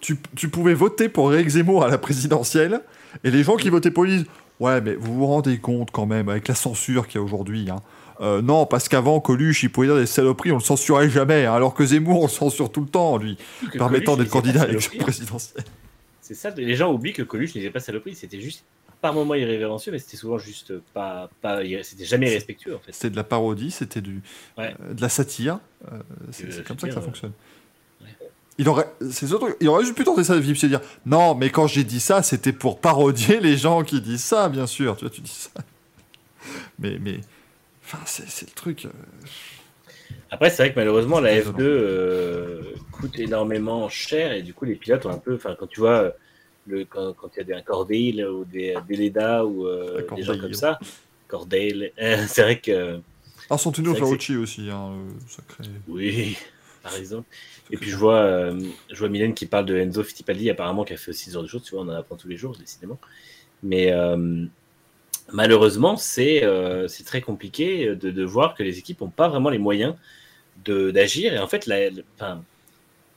tu, 0.00 0.16
tu 0.36 0.48
pouvais 0.48 0.74
voter 0.74 1.08
pour 1.08 1.32
Eric 1.32 1.48
Zemmour 1.48 1.84
à 1.84 1.88
la 1.88 1.98
présidentielle, 1.98 2.82
et 3.24 3.30
les 3.30 3.42
gens 3.42 3.56
qui 3.56 3.70
votaient 3.70 3.90
pour 3.90 4.04
lui 4.04 4.18
disent 4.18 4.26
Ouais, 4.60 4.80
mais 4.80 4.94
vous 4.96 5.14
vous 5.14 5.26
rendez 5.26 5.58
compte 5.58 5.90
quand 5.92 6.06
même, 6.06 6.28
avec 6.28 6.48
la 6.48 6.54
censure 6.54 7.06
qu'il 7.06 7.20
y 7.20 7.22
a 7.22 7.24
aujourd'hui. 7.24 7.68
hein. 7.70 7.76
Euh, 8.20 8.42
non, 8.42 8.66
parce 8.66 8.88
qu'avant, 8.88 9.20
Coluche, 9.20 9.62
il 9.62 9.70
pouvait 9.70 9.86
dire 9.86 9.96
des 9.96 10.06
saloperies, 10.06 10.50
on 10.52 10.56
le 10.56 10.60
censurait 10.60 11.08
jamais, 11.08 11.46
hein, 11.46 11.54
alors 11.54 11.74
que 11.74 11.84
Zemmour, 11.86 12.20
on 12.20 12.24
le 12.24 12.30
censure 12.30 12.72
tout 12.72 12.80
le 12.80 12.88
temps, 12.88 13.16
lui, 13.16 13.36
Que 13.72 13.78
permettant 13.78 14.16
d'être 14.16 14.28
candidat 14.30 14.62
à 14.62 14.66
l'élection 14.66 14.98
présidentielle. 14.98 15.64
C'est 16.20 16.34
ça, 16.34 16.50
les 16.50 16.74
gens 16.74 16.92
oublient 16.92 17.12
que 17.12 17.22
Coluche 17.22 17.54
n'était 17.54 17.70
pas 17.70 17.80
saloperie, 17.80 18.14
c'était 18.14 18.40
juste 18.40 18.64
par 19.00 19.14
moments 19.14 19.34
irrévérencieux, 19.34 19.92
mais 19.92 19.98
c'était 19.98 20.16
souvent 20.16 20.38
juste 20.38 20.76
pas. 20.92 21.30
pas 21.40 21.60
c'était 21.82 22.04
jamais 22.04 22.28
respectueux 22.28 22.74
en 22.74 22.80
fait. 22.80 22.92
C'était 22.92 23.10
de 23.10 23.16
la 23.16 23.24
parodie, 23.24 23.70
c'était 23.70 24.00
du, 24.00 24.20
Ouais. 24.56 24.74
euh, 24.82 24.94
de 24.94 25.00
la 25.00 25.08
satire. 25.08 25.60
euh, 25.90 25.98
c'est 26.32 26.66
comme 26.66 26.78
ça 26.78 26.88
que 26.88 26.94
ça 26.94 27.00
fonctionne. 27.00 27.32
Il 28.60 28.68
aurait, 28.68 28.90
c'est 29.12 29.28
ce 29.28 29.36
truc, 29.36 29.56
il 29.60 29.68
aurait 29.68 29.84
juste 29.84 29.96
pu 29.96 30.02
tenter 30.02 30.24
ça 30.24 30.36
de 30.36 30.54
c'est 30.54 30.66
dire 30.68 30.80
non, 31.06 31.36
mais 31.36 31.48
quand 31.48 31.68
j'ai 31.68 31.84
dit 31.84 32.00
ça, 32.00 32.24
c'était 32.24 32.52
pour 32.52 32.80
parodier 32.80 33.38
les 33.38 33.56
gens 33.56 33.84
qui 33.84 34.00
disent 34.00 34.24
ça, 34.24 34.48
bien 34.48 34.66
sûr. 34.66 34.96
Tu 34.96 35.04
vois, 35.04 35.10
tu 35.10 35.20
dis 35.20 35.30
ça. 35.30 35.50
Mais, 36.80 36.98
mais, 37.00 37.20
enfin, 37.92 37.98
c'est 38.06 38.46
le 38.48 38.54
truc. 38.54 38.84
euh, 38.84 38.90
Après, 40.30 40.50
c'est 40.50 40.62
vrai 40.62 40.72
que 40.72 40.78
malheureusement, 40.78 41.20
la 41.20 41.34
F2 41.40 41.60
euh, 41.60 42.62
coûte 42.92 43.18
énormément 43.18 43.88
cher 43.88 44.32
et 44.32 44.42
du 44.42 44.52
coup, 44.54 44.64
les 44.66 44.74
pilotes 44.74 45.06
ont 45.06 45.10
un 45.10 45.18
peu. 45.18 45.34
Enfin, 45.34 45.56
quand 45.58 45.66
tu 45.66 45.80
vois, 45.80 45.98
euh, 46.02 46.10
le, 46.66 46.84
quand, 46.84 47.14
quand 47.14 47.30
il 47.34 47.38
y 47.38 47.40
a 47.40 47.44
des 47.44 47.52
un 47.54 47.62
Cordale 47.62 48.26
ou 48.28 48.44
des, 48.44 48.74
des 48.86 48.96
Leda 48.96 49.44
ou 49.46 49.66
euh, 49.66 50.02
des 50.16 50.22
gens 50.22 50.38
comme 50.38 50.54
ça, 50.54 50.78
Cordale, 51.28 51.92
euh, 52.02 52.24
c'est 52.28 52.42
vrai 52.42 52.60
que. 52.60 53.00
Vrai 53.92 54.00
que 54.00 54.06
Ferrucci 54.06 54.36
aussi, 54.36 54.68
hein, 54.70 54.92
sacré. 55.26 55.64
Oui, 55.88 56.36
par 56.82 56.94
exemple. 56.96 57.26
Et 57.70 57.76
puis 57.78 57.90
je 57.90 57.96
vois, 57.96 58.50
je 58.90 58.98
vois 58.98 59.08
Mylène 59.08 59.34
qui 59.34 59.46
parle 59.46 59.64
de 59.66 59.76
Enzo 59.76 60.02
Fittipaldi, 60.02 60.50
apparemment, 60.50 60.84
qui 60.84 60.92
a 60.92 60.96
fait 60.96 61.10
aussi 61.10 61.26
ce 61.30 61.34
genre 61.34 61.42
de 61.42 61.48
choses. 61.48 61.62
Tu 61.62 61.74
vois, 61.74 61.84
on 61.84 61.88
en 61.88 61.94
apprend 61.94 62.16
tous 62.16 62.28
les 62.28 62.36
jours, 62.36 62.56
décidément. 62.58 62.98
Mais 63.62 63.90
malheureusement, 65.32 65.96
c'est 65.96 66.44
euh, 66.44 66.88
c'est 66.88 67.04
très 67.04 67.20
compliqué 67.20 67.94
de, 67.94 68.24
voir 68.24 68.54
que 68.54 68.62
les 68.62 68.78
équipes 68.78 69.00
n'ont 69.00 69.08
pas 69.08 69.28
vraiment 69.28 69.50
les 69.50 69.58
moyens 69.58 69.94
d'agir. 70.64 71.32
Et 71.32 71.38
en 71.38 71.46
fait, 71.46 71.68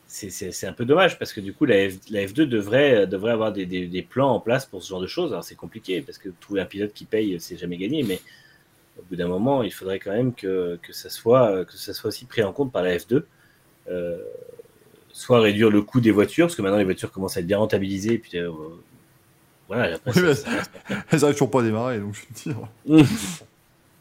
c'est- 0.07 0.67
un 0.67 0.73
peu 0.73 0.85
dommage 0.85 1.17
parce 1.17 1.33
que 1.33 1.41
du 1.41 1.53
coup, 1.53 1.65
la, 1.65 1.89
F, 1.89 1.93
la 2.09 2.25
F2 2.25 2.45
devrait, 2.45 3.07
avoir 3.13 3.51
des, 3.51 4.07
plans 4.09 4.31
en 4.31 4.39
place 4.39 4.65
pour 4.65 4.83
ce 4.83 4.89
genre 4.89 5.01
de 5.01 5.07
choses. 5.07 5.31
Alors 5.31 5.43
c'est 5.43 5.55
compliqué 5.55 6.01
parce 6.01 6.17
que 6.17 6.29
trouver 6.39 6.61
un 6.61 6.65
pilote 6.65 6.93
qui 6.93 7.05
paye, 7.05 7.39
c'est 7.39 7.57
jamais 7.57 7.77
gagné. 7.77 8.03
Mais 8.03 8.19
au 8.99 9.03
bout 9.03 9.15
d'un 9.15 9.27
moment, 9.27 9.63
il 9.63 9.71
faudrait 9.71 9.99
quand 9.99 10.11
même 10.11 10.33
que, 10.33 10.79
ça 10.91 11.09
soit, 11.09 11.65
aussi 12.03 12.25
pris 12.25 12.43
en 12.43 12.53
compte 12.53 12.71
par 12.71 12.83
la 12.83 12.97
F2. 12.97 13.23
Euh, 13.89 14.17
soit 15.13 15.39
réduire 15.39 15.69
le 15.69 15.81
coût 15.81 15.99
des 15.99 16.11
voitures, 16.11 16.47
parce 16.47 16.55
que 16.55 16.61
maintenant 16.61 16.77
les 16.77 16.83
voitures 16.83 17.11
commencent 17.11 17.37
à 17.37 17.41
être 17.41 17.47
bien 17.47 17.57
rentabilisées. 17.57 18.21
Euh, 18.35 18.51
voilà, 19.75 19.95
après, 19.95 20.11
Oui, 20.21 20.35
ça- 20.35 20.49
mais- 20.49 20.57
ça 20.95 21.03
Elles 21.11 21.19
n'arrivent 21.19 21.35
toujours 21.35 21.51
pas 21.51 21.61
à 21.61 21.63
démarrer, 21.63 21.99
donc 21.99 22.13
je 22.15 22.49
veux 22.49 22.53
dire. 22.53 23.05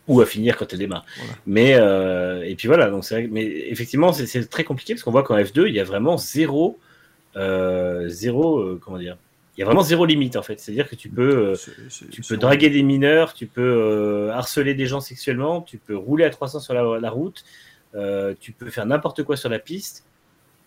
ou 0.09 0.20
à 0.20 0.26
finir 0.26 0.56
quand 0.56 0.72
elle 0.72 0.78
démarre. 0.78 1.05
Mais 1.47 1.74
euh, 1.74 2.42
et 2.44 2.55
puis 2.56 2.66
voilà, 2.68 2.90
donc 2.90 3.05
c'est 3.05 3.14
vrai 3.14 3.28
mais 3.30 3.44
effectivement 3.44 4.12
c'est 4.12 4.26
c'est 4.26 4.44
très 4.47 4.64
compliqué 4.64 4.94
parce 4.94 5.02
qu'on 5.05 5.12
voit 5.12 5.22
qu'en 5.22 5.36
F2 5.38 5.66
il 5.68 5.74
y 5.74 5.80
a 5.80 5.84
vraiment 5.84 6.16
zéro, 6.16 6.78
euh, 7.36 8.09
zéro, 8.09 8.59
euh, 8.59 8.80
comment 8.82 8.98
dire, 8.98 9.16
il 9.56 9.60
y 9.60 9.62
a 9.62 9.66
vraiment 9.66 9.82
zéro 9.82 10.06
limite 10.06 10.36
en 10.36 10.42
fait. 10.42 10.59
C'est-à-dire 10.59 10.88
que 10.88 10.97
tu 10.97 11.09
peux, 11.10 11.52
euh, 11.52 11.56
tu 12.10 12.22
peux 12.22 12.36
draguer 12.36 12.70
des 12.70 12.82
mineurs, 12.82 13.34
tu 13.34 13.47
peux 13.47 13.60
euh, 13.62 14.32
harceler 14.32 14.74
des 14.74 14.86
gens 14.86 15.01
sexuellement, 15.01 15.60
tu 15.60 15.78
peux 15.78 15.97
rouler 15.97 16.24
à 16.24 16.30
300 16.30 16.60
sur 16.60 16.74
la, 16.74 16.98
la 16.98 17.10
route, 17.10 17.44
euh, 17.94 18.34
tu 18.40 18.52
peux 18.52 18.70
faire 18.70 18.86
n'importe 18.86 19.22
quoi 19.22 19.36
sur 19.36 19.48
la 19.51 19.59
piste. 19.60 20.05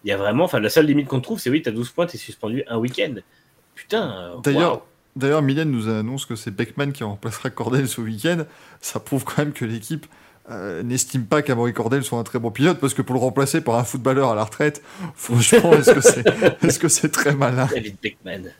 Il 0.06 0.10
y 0.10 0.12
a 0.12 0.18
vraiment, 0.18 0.44
enfin 0.46 0.60
la 0.60 0.70
seule 0.70 0.86
limite 0.86 1.08
qu'on 1.08 1.22
trouve 1.22 1.40
c'est 1.40 1.50
oui, 1.50 1.62
tu 1.62 1.70
as 1.70 1.72
12 1.74 1.90
points, 1.90 2.06
tu 2.06 2.16
es 2.16 2.20
suspendu 2.20 2.64
un 2.68 2.78
week-end. 2.78 3.16
Putain. 3.76 4.36
D'ailleurs. 4.44 4.86
D'ailleurs, 5.16 5.42
Mylène 5.42 5.72
nous 5.72 5.88
annonce 5.90 6.26
que 6.26 6.36
c'est 6.36 6.52
Beckman 6.52 6.92
qui 6.92 7.04
remplacera 7.04 7.50
Cordel 7.50 7.88
ce 7.88 8.02
week-end. 8.02 8.44
Ça 8.82 9.00
prouve 9.00 9.24
quand 9.24 9.38
même 9.40 9.54
que 9.54 9.66
l'équipe 9.66 10.06
euh, 10.50 10.84
n'estime 10.84 11.26
pas 11.26 11.42
qu'Amaury 11.42 11.74
Cordel 11.74 12.04
soit 12.04 12.20
un 12.20 12.24
très 12.24 12.40
bon 12.40 12.52
pilote, 12.52 12.80
parce 12.80 12.94
que 12.94 13.02
pour 13.02 13.16
le 13.16 13.22
remplacer 13.22 13.62
par 13.62 13.76
un 13.76 13.84
footballeur 13.84 14.30
à 14.32 14.36
la 14.36 14.44
retraite, 14.44 14.82
franchement, 15.16 15.74
est-ce 15.74 15.92
que 15.92 16.02
c'est 16.02 16.80
que 16.80 16.88
c'est 16.90 17.10
très 17.10 17.34
malin? 17.34 17.68
David 17.74 17.96
Beckman. 18.02 18.52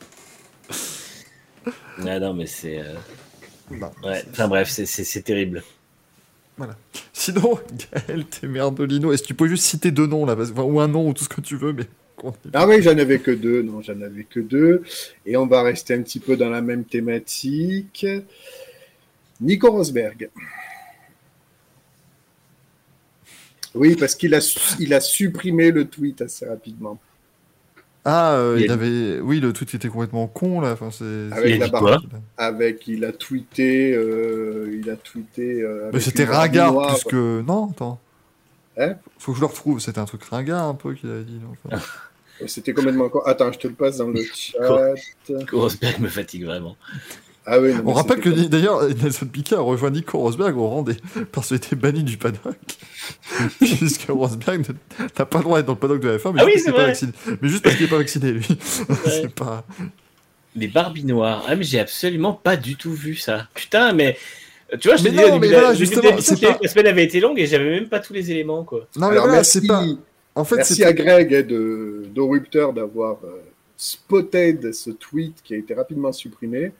Ah 2.06 2.18
non, 2.18 2.34
mais 2.34 2.46
c'est. 2.46 2.80
euh, 2.80 2.94
ouais. 4.02 4.24
Enfin 4.32 4.48
bref, 4.48 4.68
c'est- 4.70 5.22
terrible. 5.22 5.62
Voilà. 6.56 6.76
Sinon, 7.12 7.58
Gaël, 8.08 8.24
t'es 8.26 8.46
merdolino. 8.46 9.12
Est-ce 9.12 9.22
que 9.22 9.28
tu 9.28 9.34
peux 9.34 9.48
juste 9.48 9.64
citer 9.64 9.90
deux 9.90 10.06
noms 10.06 10.26
là, 10.26 10.36
parce- 10.36 10.50
enfin, 10.50 10.62
ou 10.62 10.80
un 10.80 10.88
nom 10.88 11.08
ou 11.08 11.12
tout 11.14 11.24
ce 11.24 11.28
que 11.28 11.40
tu 11.40 11.56
veux, 11.56 11.72
mais 11.72 11.84
Ah 12.52 12.66
oui, 12.66 12.82
j'en 12.82 12.96
avais 12.98 13.18
que 13.18 13.30
deux. 13.30 13.62
Non, 13.62 13.82
j'en 13.82 14.00
avais 14.00 14.24
que 14.24 14.40
deux. 14.40 14.82
Et 15.26 15.36
on 15.36 15.46
va 15.46 15.62
rester 15.62 15.94
un 15.94 16.02
petit 16.02 16.20
peu 16.20 16.36
dans 16.36 16.50
la 16.50 16.60
même 16.62 16.84
thématique. 16.84 18.06
Nico 19.40 19.70
Rosberg. 19.70 20.30
Oui, 23.74 23.96
parce 23.96 24.14
qu'il 24.14 24.34
a, 24.34 24.76
il 24.78 24.94
a 24.94 25.00
supprimé 25.00 25.70
le 25.72 25.86
tweet 25.86 26.22
assez 26.22 26.46
rapidement. 26.46 26.98
Ah, 28.04 28.34
euh, 28.34 28.58
Il 28.60 28.70
avait. 28.70 29.18
Oui, 29.20 29.40
le 29.40 29.52
tweet 29.52 29.74
était 29.74 29.88
complètement 29.88 30.26
con, 30.26 30.60
là. 30.60 30.72
Enfin, 30.72 30.90
c'est. 30.90 31.32
Avec 31.36 31.54
a 31.54 31.58
la 31.58 31.68
barre. 31.68 32.02
Avec, 32.36 32.86
il 32.86 33.04
a 33.04 33.12
tweeté, 33.12 33.94
euh, 33.94 34.78
il 34.78 34.90
a 34.90 34.96
tweeté. 34.96 35.62
euh, 35.62 35.90
Mais 35.92 36.00
c'était 36.00 36.26
noire. 36.26 36.94
plus 36.94 37.04
que. 37.04 37.40
Non, 37.42 37.70
attends. 37.70 37.98
Hein 38.78 38.96
Faut 39.18 39.32
que 39.32 39.36
je 39.36 39.40
le 39.42 39.46
retrouve. 39.48 39.80
C'était 39.80 39.98
un 40.00 40.04
truc 40.04 40.24
ringard 40.24 40.68
un 40.68 40.74
peu 40.74 40.94
qu'il 40.94 41.10
avait 41.10 41.22
dit. 41.24 41.40
enfin. 41.68 41.82
C'était 42.46 42.72
complètement 42.74 43.08
con. 43.08 43.20
Attends, 43.20 43.52
je 43.52 43.58
te 43.60 43.68
le 43.68 43.74
passe 43.74 43.98
dans 43.98 44.08
le 44.08 44.20
chat. 44.34 44.94
Rosberg 45.52 46.00
me 46.00 46.08
fatigue 46.08 46.44
vraiment. 46.44 46.76
Ah 47.46 47.60
oui, 47.60 47.74
non, 47.74 47.82
On 47.86 47.92
rappelle 47.92 48.20
que 48.20 48.30
d'ailleurs 48.30 48.82
Nelson 48.88 49.26
Piquet 49.26 49.54
a 49.54 49.60
rejoint 49.60 49.90
Nico 49.90 50.18
Rosberg 50.18 50.56
au 50.56 50.66
rang 50.66 50.82
des 50.82 50.96
parce 51.32 51.48
qu'il 51.48 51.58
était 51.58 51.76
banni 51.76 52.02
du 52.02 52.16
paddock. 52.16 52.56
Puisque 53.60 54.06
Rosberg 54.08 54.64
n'a 55.18 55.26
pas 55.26 55.38
le 55.38 55.44
droit 55.44 55.58
d'être 55.58 55.66
dans 55.66 55.74
le 55.74 55.78
paddock 55.78 56.00
de 56.00 56.08
la 56.08 56.16
F1, 56.16 56.32
mais, 56.32 56.40
Ah 56.40 56.44
oui, 56.46 56.52
juste, 56.54 56.64
c'est 56.64 56.72
parce 56.72 56.72
qu'il 56.72 56.72
est 56.72 56.72
pas 56.72 56.78
vrai. 56.78 56.86
vacciné. 56.86 57.12
mais 57.42 57.48
juste 57.48 57.62
parce 57.62 57.76
qu'il 57.76 57.84
n'est 57.84 57.90
pas 57.90 57.98
vacciné, 57.98 58.32
lui. 58.32 58.48
c'est 59.04 59.34
pas. 59.34 59.64
Les 60.56 60.68
Barbie 60.68 61.04
noires. 61.04 61.44
Ah, 61.46 61.54
mais 61.54 61.64
j'ai 61.64 61.80
absolument 61.80 62.32
pas 62.32 62.56
du 62.56 62.76
tout 62.76 62.92
vu 62.92 63.14
ça. 63.14 63.46
Putain, 63.54 63.92
mais. 63.92 64.16
Euh, 64.72 64.76
Tu 64.78 64.88
vois, 64.88 64.96
je 64.96 65.04
te 65.04 65.08
Mais 65.08 65.14
dis, 65.24 65.30
non, 65.30 65.38
mais 65.38 65.48
la- 65.48 65.58
voilà, 65.60 65.74
justement, 65.74 66.10
pas- 66.10 66.58
La 66.62 66.68
semaine 66.68 66.86
avait 66.86 67.04
été 67.04 67.20
longue 67.20 67.38
et 67.38 67.46
j'avais 67.46 67.70
même 67.70 67.88
pas 67.88 68.00
tous 68.00 68.12
les 68.12 68.30
éléments, 68.30 68.64
quoi. 68.64 68.80
Non, 68.96 69.06
mais 69.08 69.12
Alors, 69.12 69.24
voilà, 69.24 69.32
merci, 69.38 69.60
c'est 69.60 69.66
pas. 69.66 69.82
En 70.36 70.44
fait, 70.44 70.56
merci 70.56 70.82
à 70.84 70.92
Greg 70.92 71.32
et 71.32 71.42
de, 71.44 72.04
de 72.12 72.20
Rupter 72.20 72.66
d'avoir 72.74 73.18
euh, 73.24 73.40
spotted 73.76 74.72
ce 74.72 74.90
tweet 74.90 75.36
qui 75.44 75.54
a 75.54 75.56
été 75.56 75.74
rapidement 75.74 76.12
supprimé. 76.12 76.72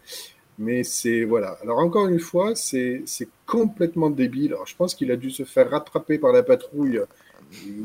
Mais 0.59 0.85
c'est 0.85 1.25
voilà. 1.25 1.59
Alors 1.63 1.79
encore 1.81 2.07
une 2.07 2.21
fois, 2.21 2.53
c'est 2.55 3.03
c'est 3.07 3.29
complètement 3.47 4.09
débile. 4.11 4.53
Alors 4.53 4.67
je 4.67 4.77
pense 4.77 4.95
qu'il 4.95 5.11
a 5.11 5.17
dû 5.17 5.31
se 5.31 5.43
faire 5.45 5.69
rattraper 5.71 6.19
par 6.19 6.33
la 6.33 6.43
patrouille. 6.45 7.01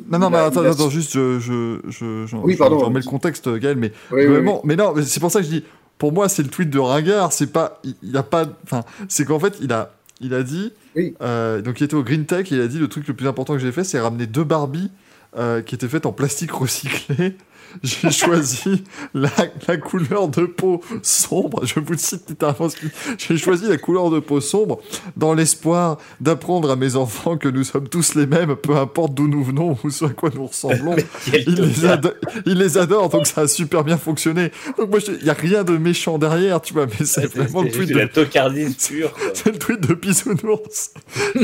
Non, 0.09 0.17
non, 0.19 0.29
mais 0.29 0.37
attends, 0.37 0.63
a- 0.63 0.69
attends, 0.69 0.89
juste, 0.89 1.11
je, 1.13 1.39
je, 1.39 1.79
je, 1.89 2.25
je, 2.25 2.35
Oui, 2.37 2.53
je- 2.53 2.57
pardon. 2.57 2.79
je 2.79 2.85
remets 2.85 2.99
le 3.01 3.05
contexte, 3.05 3.49
Gaël, 3.57 3.75
mais 3.77 3.91
Oui, 4.11 4.21
oui, 4.21 4.25
vraiment, 4.27 4.61
mais 4.63 4.75
non, 4.75 4.93
mais 4.95 5.03
c'est 5.03 5.19
pour 5.19 5.29
ça 5.31 5.39
que 5.39 5.45
je 5.45 5.51
dis, 5.51 5.63
pour 5.99 6.11
moi, 6.11 6.27
c'est 6.29 6.41
le 6.41 6.49
tweet 6.49 6.71
de 6.71 6.79
Ringard, 6.79 7.31
c'est 7.31 7.51
pas, 7.51 7.79
il, 7.83 7.93
il 8.01 8.17
a 8.17 8.23
pas, 8.23 8.45
enfin, 8.63 8.83
c'est 9.07 9.25
qu'en 9.25 9.39
fait, 9.39 9.57
il 9.61 9.71
a, 9.71 9.91
il 10.21 10.33
a 10.33 10.41
dit, 10.41 10.73
Oui. 10.95 11.13
euh, 11.21 11.61
donc 11.61 11.79
il 11.79 11.83
était 11.83 11.93
au 11.95 12.03
Green 12.03 12.25
Tech, 12.25 12.49
il 12.49 12.59
a 12.59 12.67
dit, 12.67 12.79
le 12.79 12.87
truc 12.87 13.07
le 13.07 13.13
plus 13.13 13.27
important 13.27 13.53
que 13.53 13.59
j'ai 13.59 13.71
fait, 13.71 13.83
c'est 13.83 13.99
ramener 13.99 14.25
deux 14.25 14.43
Barbie 14.43 14.89
euh, 15.37 15.61
qui 15.61 15.75
étaient 15.75 15.87
faites 15.87 16.07
en 16.07 16.11
plastique 16.11 16.51
recyclé. 16.51 17.35
J'ai 17.83 18.11
choisi 18.11 18.83
la, 19.13 19.29
la 19.67 19.77
couleur 19.77 20.27
de 20.27 20.45
peau 20.45 20.81
sombre. 21.03 21.65
Je 21.65 21.79
vous 21.79 21.91
le 21.91 21.97
cite 21.97 22.29
littéralement. 22.29 22.69
ce 22.69 22.75
qu'il- 22.77 22.91
J'ai 23.17 23.37
choisi 23.37 23.67
la 23.67 23.77
couleur 23.77 24.09
de 24.09 24.19
peau 24.19 24.41
sombre 24.41 24.79
dans 25.17 25.33
l'espoir 25.33 25.97
d'apprendre 26.21 26.69
à 26.71 26.75
mes 26.75 26.95
enfants 26.95 27.37
que 27.37 27.47
nous 27.47 27.63
sommes 27.63 27.87
tous 27.87 28.15
les 28.15 28.25
mêmes, 28.25 28.55
peu 28.55 28.75
importe 28.75 29.13
d'où 29.13 29.27
nous 29.27 29.43
venons 29.43 29.77
ou 29.83 29.89
ce 29.89 30.05
à 30.05 30.09
quoi 30.09 30.29
nous 30.33 30.45
ressemblons. 30.47 30.95
Quel 31.31 31.43
Il 31.47 31.55
les, 31.55 31.73
tocard. 31.73 31.91
ado- 31.93 32.13
il 32.45 32.57
les 32.57 32.77
adore, 32.77 33.09
donc 33.09 33.27
ça 33.27 33.41
a 33.41 33.47
super 33.47 33.83
bien 33.83 33.97
fonctionné. 33.97 34.51
Donc 34.77 34.89
moi, 34.89 34.99
il 35.07 35.23
n'y 35.23 35.29
a 35.29 35.33
rien 35.33 35.63
de 35.63 35.77
méchant 35.77 36.17
derrière, 36.17 36.61
tu 36.61 36.73
vois, 36.73 36.85
mais 36.87 37.05
c'est 37.05 37.27
vraiment 37.33 37.61
le 37.61 37.71
tweet 37.71 37.89
de 37.89 37.97
la 37.99 38.07
tocardise 38.07 38.75
pure, 38.87 39.11
quoi. 39.13 39.21
c'est 39.33 39.51
le 39.51 39.57
tweet 39.59 39.81
de 39.87 39.93
Bisounours 39.93 40.91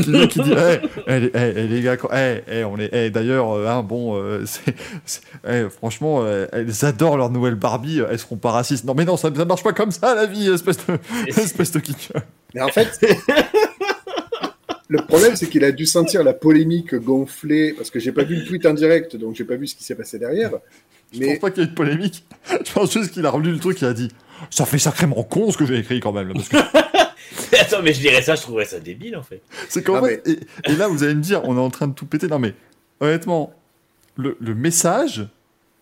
qui, 0.02 0.28
qui 0.28 0.40
dit 0.42 0.52
hey, 0.52 0.80
hey, 1.06 1.20
les- 1.20 1.30
hey, 1.40 1.58
hey, 1.58 1.68
les 1.68 1.82
gars, 1.82 1.96
on 2.68 2.78
est, 2.78 2.92
hey, 2.94 3.10
d'ailleurs, 3.10 3.52
euh, 3.56 3.66
hein, 3.68 3.82
bon, 3.82 4.16
euh, 4.16 4.44
c'est, 4.46 4.74
c'est- 5.04 5.22
euh, 6.22 6.46
elles 6.52 6.84
adorent 6.84 7.16
leur 7.16 7.30
nouvelle 7.30 7.54
Barbie, 7.54 8.00
euh, 8.00 8.08
elles 8.10 8.18
seront 8.18 8.36
pas 8.36 8.50
racistes. 8.50 8.84
Non, 8.84 8.94
mais 8.94 9.04
non, 9.04 9.16
ça, 9.16 9.30
ça 9.34 9.44
marche 9.44 9.62
pas 9.62 9.72
comme 9.72 9.90
ça, 9.90 10.14
la 10.14 10.26
vie, 10.26 10.48
espèce 10.48 10.78
de, 10.86 10.98
espèce 11.28 11.72
de 11.72 11.80
geek. 11.84 12.12
Mais 12.54 12.62
en 12.62 12.68
fait, 12.68 12.98
le 14.88 14.98
problème, 15.06 15.36
c'est 15.36 15.48
qu'il 15.48 15.64
a 15.64 15.72
dû 15.72 15.86
sentir 15.86 16.22
la 16.22 16.32
polémique 16.32 16.94
gonfler, 16.94 17.72
parce 17.72 17.90
que 17.90 17.98
j'ai 17.98 18.12
pas 18.12 18.24
vu 18.24 18.36
le 18.36 18.44
tweet 18.44 18.66
en 18.66 18.74
direct, 18.74 19.16
donc 19.16 19.34
j'ai 19.36 19.44
pas 19.44 19.56
vu 19.56 19.66
ce 19.66 19.74
qui 19.74 19.84
s'est 19.84 19.94
passé 19.94 20.18
derrière. 20.18 20.52
Je 21.12 21.20
Mais 21.20 21.26
pense 21.32 21.38
pas 21.38 21.50
qu'il 21.50 21.62
y 21.62 21.66
ait 21.66 21.68
eu 21.68 21.70
de 21.70 21.76
polémique. 21.76 22.24
Je 22.64 22.72
pense 22.72 22.92
juste 22.92 23.12
qu'il 23.12 23.24
a 23.26 23.30
relu 23.30 23.52
le 23.52 23.58
truc 23.58 23.82
et 23.82 23.86
a 23.86 23.92
dit 23.92 24.10
ça 24.50 24.66
fait 24.66 24.78
sacrément 24.78 25.22
con 25.22 25.50
ce 25.50 25.56
que 25.56 25.64
j'ai 25.64 25.78
écrit 25.78 26.00
quand 26.00 26.12
même. 26.12 26.28
là, 26.28 26.34
parce 26.34 26.48
que 26.48 26.56
Attends, 27.60 27.82
mais 27.82 27.92
je 27.92 28.00
dirais 28.00 28.22
ça, 28.22 28.34
je 28.34 28.42
trouverais 28.42 28.64
ça 28.64 28.80
débile, 28.80 29.16
en 29.16 29.22
fait. 29.22 29.40
C'est 29.68 29.88
Ah, 29.88 30.02
fait, 30.02 30.22
et, 30.26 30.38
et 30.70 30.76
là 30.76 30.88
vous 30.88 31.04
allez 31.04 31.14
me 31.14 31.20
dire, 31.22 31.42
on 31.44 31.56
est 31.56 31.60
en 31.60 31.70
train 31.70 31.86
de 31.86 31.94
tout 31.94 32.06
péter. 32.06 32.26
Non 32.26 32.38
mais 32.38 32.54
honnêtement, 33.00 33.52
le, 34.16 34.36
le 34.40 34.54
message 34.54 35.26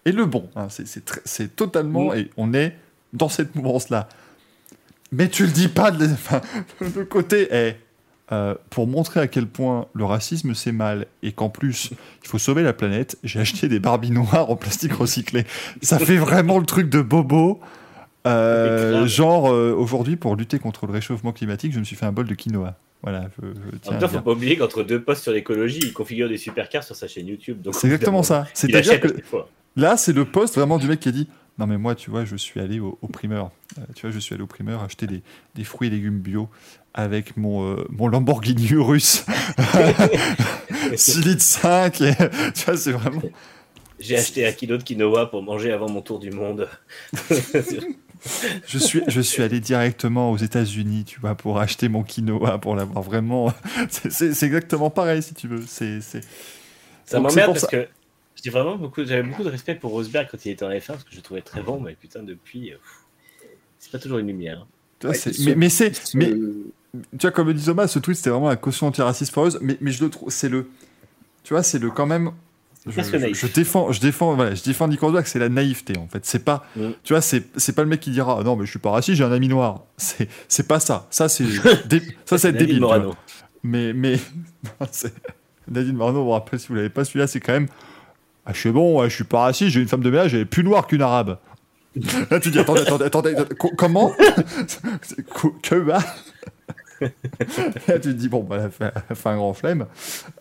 est 0.04 0.12
le 0.12 0.26
bon. 0.26 0.48
hein. 0.56 0.68
C'est- 0.68 1.56
totalement 1.56 2.12
Mm. 2.12 2.16
et 2.18 2.30
on 2.36 2.54
est 2.54 2.76
dans 3.12 3.28
cette 3.28 3.54
mouvance 3.54 3.88
là. 3.90 4.08
Mais 5.12 5.28
tu 5.28 5.44
le 5.44 5.52
dis 5.52 5.68
pas 5.68 5.90
de 5.90 6.04
enfin, 6.12 6.40
le 6.80 7.04
côté 7.04 7.48
est 7.54 7.78
pour 8.70 8.88
montrer 8.88 9.20
à 9.20 9.28
quel 9.28 9.46
point 9.46 9.86
le 9.92 10.04
racisme 10.04 10.54
c'est 10.54 10.72
mal 10.72 11.06
et 11.22 11.30
qu'en 11.30 11.50
plus 11.50 11.90
il 12.22 12.28
faut 12.28 12.38
sauver 12.38 12.62
la 12.64 12.72
planète. 12.72 13.16
J'ai 13.22 13.38
acheté 13.38 13.68
des 13.68 13.78
Barbie 13.78 14.10
noires 14.10 14.50
en 14.50 14.56
plastique 14.56 14.94
recyclé. 14.94 15.44
Ça 15.82 15.98
fait 16.00 16.16
vraiment 16.16 16.58
le 16.58 16.66
truc 16.66 16.88
de 16.90 17.00
bobo. 17.00 17.60
Euh, 18.26 19.06
genre 19.06 19.52
euh, 19.52 19.74
aujourd'hui 19.76 20.16
pour 20.16 20.34
lutter 20.34 20.58
contre 20.58 20.86
le 20.86 20.92
réchauffement 20.92 21.32
climatique, 21.32 21.72
je 21.74 21.78
me 21.78 21.84
suis 21.84 21.94
fait 21.94 22.06
un 22.06 22.12
bol 22.12 22.26
de 22.26 22.34
quinoa. 22.34 22.74
Voilà, 23.02 23.28
je, 23.38 23.46
je 23.46 23.50
En 23.76 23.78
tiens 23.82 23.90
même 23.92 24.00
temps, 24.00 24.08
faut 24.08 24.20
pas 24.22 24.30
oublier 24.32 24.56
qu'entre 24.56 24.82
deux 24.82 25.02
posts 25.02 25.22
sur 25.24 25.32
l'écologie, 25.32 25.78
il 25.82 25.92
configure 25.92 26.26
des 26.28 26.38
supercars 26.38 26.82
sur 26.82 26.96
sa 26.96 27.06
chaîne 27.06 27.26
YouTube. 27.28 27.58
C'est 27.72 27.86
exactement 27.88 28.22
ça. 28.22 28.46
C'est-à-dire 28.54 28.98
que. 28.98 29.08
Là, 29.76 29.96
c'est 29.96 30.12
le 30.12 30.24
poste 30.24 30.54
vraiment 30.56 30.78
du 30.78 30.86
mec 30.88 31.00
qui 31.00 31.08
a 31.08 31.12
dit 31.12 31.28
Non, 31.58 31.66
mais 31.66 31.78
moi, 31.78 31.94
tu 31.94 32.10
vois, 32.10 32.24
je 32.24 32.36
suis 32.36 32.60
allé 32.60 32.80
au, 32.80 32.98
au 33.02 33.08
primeur. 33.08 33.50
Euh, 33.78 33.82
tu 33.94 34.02
vois, 34.02 34.10
je 34.10 34.18
suis 34.18 34.34
allé 34.34 34.42
au 34.42 34.46
primeur 34.48 34.82
acheter 34.82 35.06
des, 35.06 35.22
des 35.54 35.64
fruits 35.64 35.88
et 35.88 35.90
légumes 35.90 36.20
bio 36.20 36.48
avec 36.94 37.36
mon, 37.36 37.64
euh, 37.72 37.84
mon 37.90 38.06
Lamborghini 38.08 38.74
russe 38.74 39.24
6 40.96 41.24
litres 41.26 41.42
5. 41.42 42.00
Et, 42.02 42.14
tu 42.54 42.64
vois, 42.66 42.76
c'est 42.76 42.92
vraiment. 42.92 43.22
J'ai 44.00 44.16
acheté 44.16 44.46
un 44.46 44.52
kilo 44.52 44.76
de 44.76 44.82
quinoa 44.82 45.30
pour 45.30 45.42
manger 45.42 45.72
avant 45.72 45.88
mon 45.88 46.02
tour 46.02 46.18
du 46.18 46.30
monde. 46.30 46.68
Je 48.66 48.78
suis, 48.78 49.02
je 49.06 49.20
suis 49.20 49.42
allé 49.42 49.60
directement 49.60 50.30
aux 50.32 50.36
États-Unis, 50.36 51.04
tu 51.04 51.20
vois, 51.20 51.34
pour 51.34 51.60
acheter 51.60 51.88
mon 51.88 52.02
quinoa, 52.02 52.58
pour 52.58 52.74
l'avoir 52.74 53.02
vraiment. 53.02 53.52
C'est- 53.90 54.42
exactement 54.44 54.90
pareil, 54.90 55.22
si 55.22 55.34
tu 55.34 55.46
veux. 55.48 55.62
C'est. 55.66 56.00
Ça 57.04 57.20
m'emmerde 57.20 57.52
parce 57.52 57.60
ça- 57.62 57.66
que 57.68 57.86
j'ai 58.44 58.50
vraiment 58.50 58.76
beaucoup, 58.76 59.04
j'avais 59.04 59.22
beaucoup 59.22 59.42
de 59.42 59.48
respect 59.48 59.74
pour 59.74 59.92
Rosberg 59.92 60.28
quand 60.30 60.44
il 60.44 60.50
était 60.50 60.64
en 60.64 60.70
F1 60.70 60.86
parce 60.86 61.04
que 61.04 61.10
je 61.12 61.16
le 61.16 61.22
trouvais 61.22 61.40
très 61.40 61.62
bon, 61.62 61.80
mais 61.80 61.94
putain, 61.94 62.22
depuis, 62.22 62.72
euh, 62.72 62.76
c'est 63.78 63.90
pas 63.90 63.98
toujours 63.98 64.18
une 64.18 64.26
lumière. 64.26 64.66
Ouais, 65.02 65.14
ce- 65.14 65.30
mais 65.48 65.54
mais 65.54 65.68
c'est. 65.68 65.94
ce- 65.94 66.16
Mais, 66.16 66.30
tu 66.30 67.18
vois, 67.22 67.30
comme 67.32 67.48
le 67.48 67.54
dit 67.54 67.64
Thomas, 67.64 67.88
ce 67.88 67.98
tweet, 67.98 68.16
c'était 68.16 68.30
vraiment 68.30 68.48
la 68.48 68.56
caution 68.56 68.86
antiraciste 68.86 69.32
foreuse, 69.32 69.58
mais, 69.60 69.76
mais 69.80 69.90
je 69.90 70.04
le 70.04 70.10
trouve, 70.10 70.30
c'est 70.30 70.48
le, 70.48 70.68
tu 71.42 71.54
vois, 71.54 71.62
c'est 71.62 71.78
le 71.78 71.90
quand 71.90 72.06
même. 72.06 72.32
Je, 72.86 73.46
défends, 73.46 73.92
je 73.92 74.00
défends, 74.00 74.34
voilà, 74.34 74.54
je 74.54 74.62
défends 74.62 74.88
Nick 74.88 75.00
Rosberg, 75.00 75.24
c'est 75.24 75.38
la 75.38 75.48
naïveté 75.48 75.96
en 75.98 76.06
fait. 76.06 76.26
C'est 76.26 76.44
pas, 76.44 76.66
Mm. 76.76 76.90
tu 77.02 77.14
vois, 77.14 77.22
c'est, 77.22 77.44
c'est 77.56 77.74
pas 77.74 77.82
le 77.82 77.88
mec 77.88 78.00
qui 78.00 78.10
dira, 78.10 78.42
non 78.44 78.56
mais 78.56 78.66
je 78.66 78.70
suis 78.70 78.78
pas 78.78 78.90
raciste, 78.90 79.16
j'ai 79.16 79.24
un 79.24 79.32
ami 79.32 79.48
noir. 79.48 79.84
C'est, 79.96 80.28
c'est 80.48 80.68
pas 80.68 80.80
ça. 80.80 81.06
Ça 81.10 81.30
c'est, 81.30 81.44
dé- 81.88 82.02
ça 82.26 82.36
c'est 82.36 82.52
débile. 82.52 82.80
Morano. 82.80 83.14
Mais, 83.62 83.94
mais, 83.94 84.16
non, 84.80 84.86
c'est- 84.92 85.14
Nadine 85.66 85.96
Morano, 85.96 86.20
on 86.20 86.24
vous 86.24 86.30
rappelle 86.32 86.60
si 86.60 86.68
vous 86.68 86.74
l'avez 86.74 86.90
pas 86.90 87.06
celui-là, 87.06 87.26
c'est 87.26 87.40
quand 87.40 87.54
même, 87.54 87.68
ah 88.46 88.52
je 88.52 88.58
suis 88.58 88.70
bon, 88.70 89.00
ouais, 89.00 89.08
je 89.10 89.14
suis 89.14 89.24
pas 89.24 89.40
raciste, 89.40 89.70
j'ai 89.72 89.80
une 89.80 89.88
femme 89.88 90.02
de 90.02 90.10
ménage, 90.10 90.34
elle 90.34 90.40
est 90.40 90.44
plus 90.44 90.64
noire 90.64 90.86
qu'une 90.86 91.02
arabe. 91.02 91.38
Là 92.30 92.40
tu 92.40 92.50
dis, 92.50 92.58
attendez, 92.58 92.80
attendez, 92.82 93.04
attendez, 93.04 93.30
attendez, 93.34 93.54
co- 93.56 93.72
comment? 93.76 94.12
Que 95.62 95.80
bah 95.80 95.98
Là, 97.00 97.08
tu 97.94 98.00
te 98.00 98.08
dis, 98.08 98.28
bon, 98.28 98.42
bah, 98.44 98.56
elle 98.60 98.66
a 98.66 98.70
fait, 98.70 98.84
elle 98.94 99.02
a 99.10 99.14
fait 99.14 99.28
un 99.28 99.36
grand 99.36 99.52
flemme. 99.52 99.86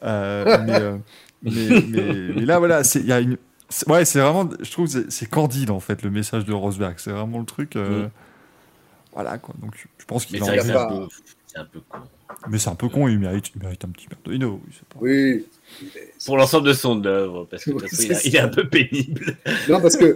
Euh, 0.04 0.58
mais, 0.66 0.80
euh, 0.80 0.98
mais, 1.42 1.52
mais, 1.90 2.34
mais 2.36 2.46
là, 2.46 2.60
voilà, 2.60 2.82
il 2.96 3.06
y 3.06 3.12
a 3.12 3.20
une. 3.20 3.38
Ouais, 3.88 4.06
c'est 4.06 4.20
vraiment. 4.20 4.48
Je 4.62 4.72
trouve 4.72 4.92
que 4.92 5.10
c'est- 5.10 5.26
candide, 5.30 5.72
en 5.72 5.80
fait, 5.80 6.04
le 6.04 6.12
message 6.12 6.46
de 6.46 6.54
Rosberg. 6.54 6.94
C'est 6.98 7.12
vraiment 7.12 7.40
le 7.40 7.46
truc. 7.46 7.76
euh, 7.76 8.06
Mm. 8.06 8.10
Voilà, 9.14 9.38
quoi. 9.40 9.54
Donc, 9.62 9.74
je 9.98 10.06
pense 10.06 10.26
qu'il 10.26 10.42
en 10.42 10.46
c'est 10.46 10.60
un, 10.76 10.88
peu- 10.88 11.08
c'est 11.48 11.58
un 11.60 11.66
peu 11.66 11.80
con. 11.90 11.98
Mais 12.50 12.58
c'est 12.60 12.70
un 12.70 12.76
peu 12.76 12.88
con, 12.90 13.08
il 13.08 13.20
mérite, 13.20 13.52
il 13.56 13.62
mérite 13.62 13.84
un 13.86 13.90
petit 13.90 14.08
Merdolino. 14.10 14.62
Oui. 15.02 15.46
Pour 16.26 16.38
l'ensemble 16.38 16.68
de 16.68 16.74
son 16.74 17.04
œuvre, 17.06 17.48
parce 17.50 17.64
que 17.66 17.72
façon, 17.78 18.04
il, 18.04 18.14
a- 18.14 18.22
il 18.28 18.36
est 18.36 18.40
un 18.40 18.48
peu 18.50 18.68
pénible. 18.68 19.38
Non, 19.70 19.82
parce 19.82 19.98
que 19.98 20.16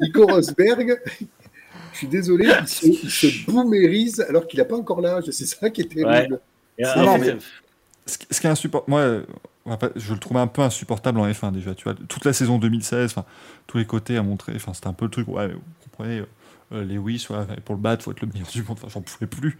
Nico 0.00 0.26
Rosberg, 0.26 1.00
je 1.92 1.96
suis 1.98 2.08
désolé, 2.08 2.48
il 2.60 2.68
se, 2.68 2.86
il 2.86 3.10
se 3.10 3.44
boomérise 3.50 4.20
alors 4.28 4.46
qu'il 4.46 4.58
n'a 4.58 4.64
pas 4.64 4.76
encore 4.76 5.00
l'âge. 5.00 5.24
C'est 5.30 5.46
ça 5.46 5.70
qui 5.70 5.82
est 5.82 5.84
terrible. 5.92 6.40
Non, 6.96 7.18
mais- 7.18 7.36
Ce 8.06 8.18
qui 8.18 8.26
ce 8.30 8.40
qui 8.40 8.46
est 8.46 8.50
insupportable, 8.50 8.90
moi, 9.66 9.80
je 9.96 10.12
le 10.12 10.18
trouvais 10.18 10.40
un 10.40 10.46
peu 10.46 10.60
insupportable 10.62 11.18
en 11.20 11.26
F1 11.30 11.52
déjà. 11.52 11.74
Tu 11.74 11.84
vois, 11.84 11.94
toute 12.08 12.24
la 12.24 12.32
saison 12.32 12.58
2016, 12.58 13.12
enfin, 13.12 13.24
tous 13.66 13.78
les 13.78 13.86
côtés 13.86 14.16
à 14.16 14.22
montrer. 14.22 14.52
Enfin, 14.56 14.74
c'était 14.74 14.88
un 14.88 14.92
peu 14.92 15.04
le 15.06 15.10
truc. 15.10 15.26
Ouais, 15.28 15.46
mais 15.48 15.54
vous 15.54 15.60
comprenez, 15.90 16.18
euh, 16.18 16.26
euh, 16.72 16.84
Lewis, 16.84 17.26
ouais, 17.30 17.36
pour 17.64 17.74
le 17.76 17.80
battre, 17.80 18.04
faut 18.04 18.10
être 18.12 18.20
le 18.20 18.28
meilleur 18.28 18.48
du 18.48 18.62
monde. 18.62 18.76
Enfin, 18.82 18.88
j'en 18.92 19.00
pouvais 19.00 19.26
plus. 19.26 19.56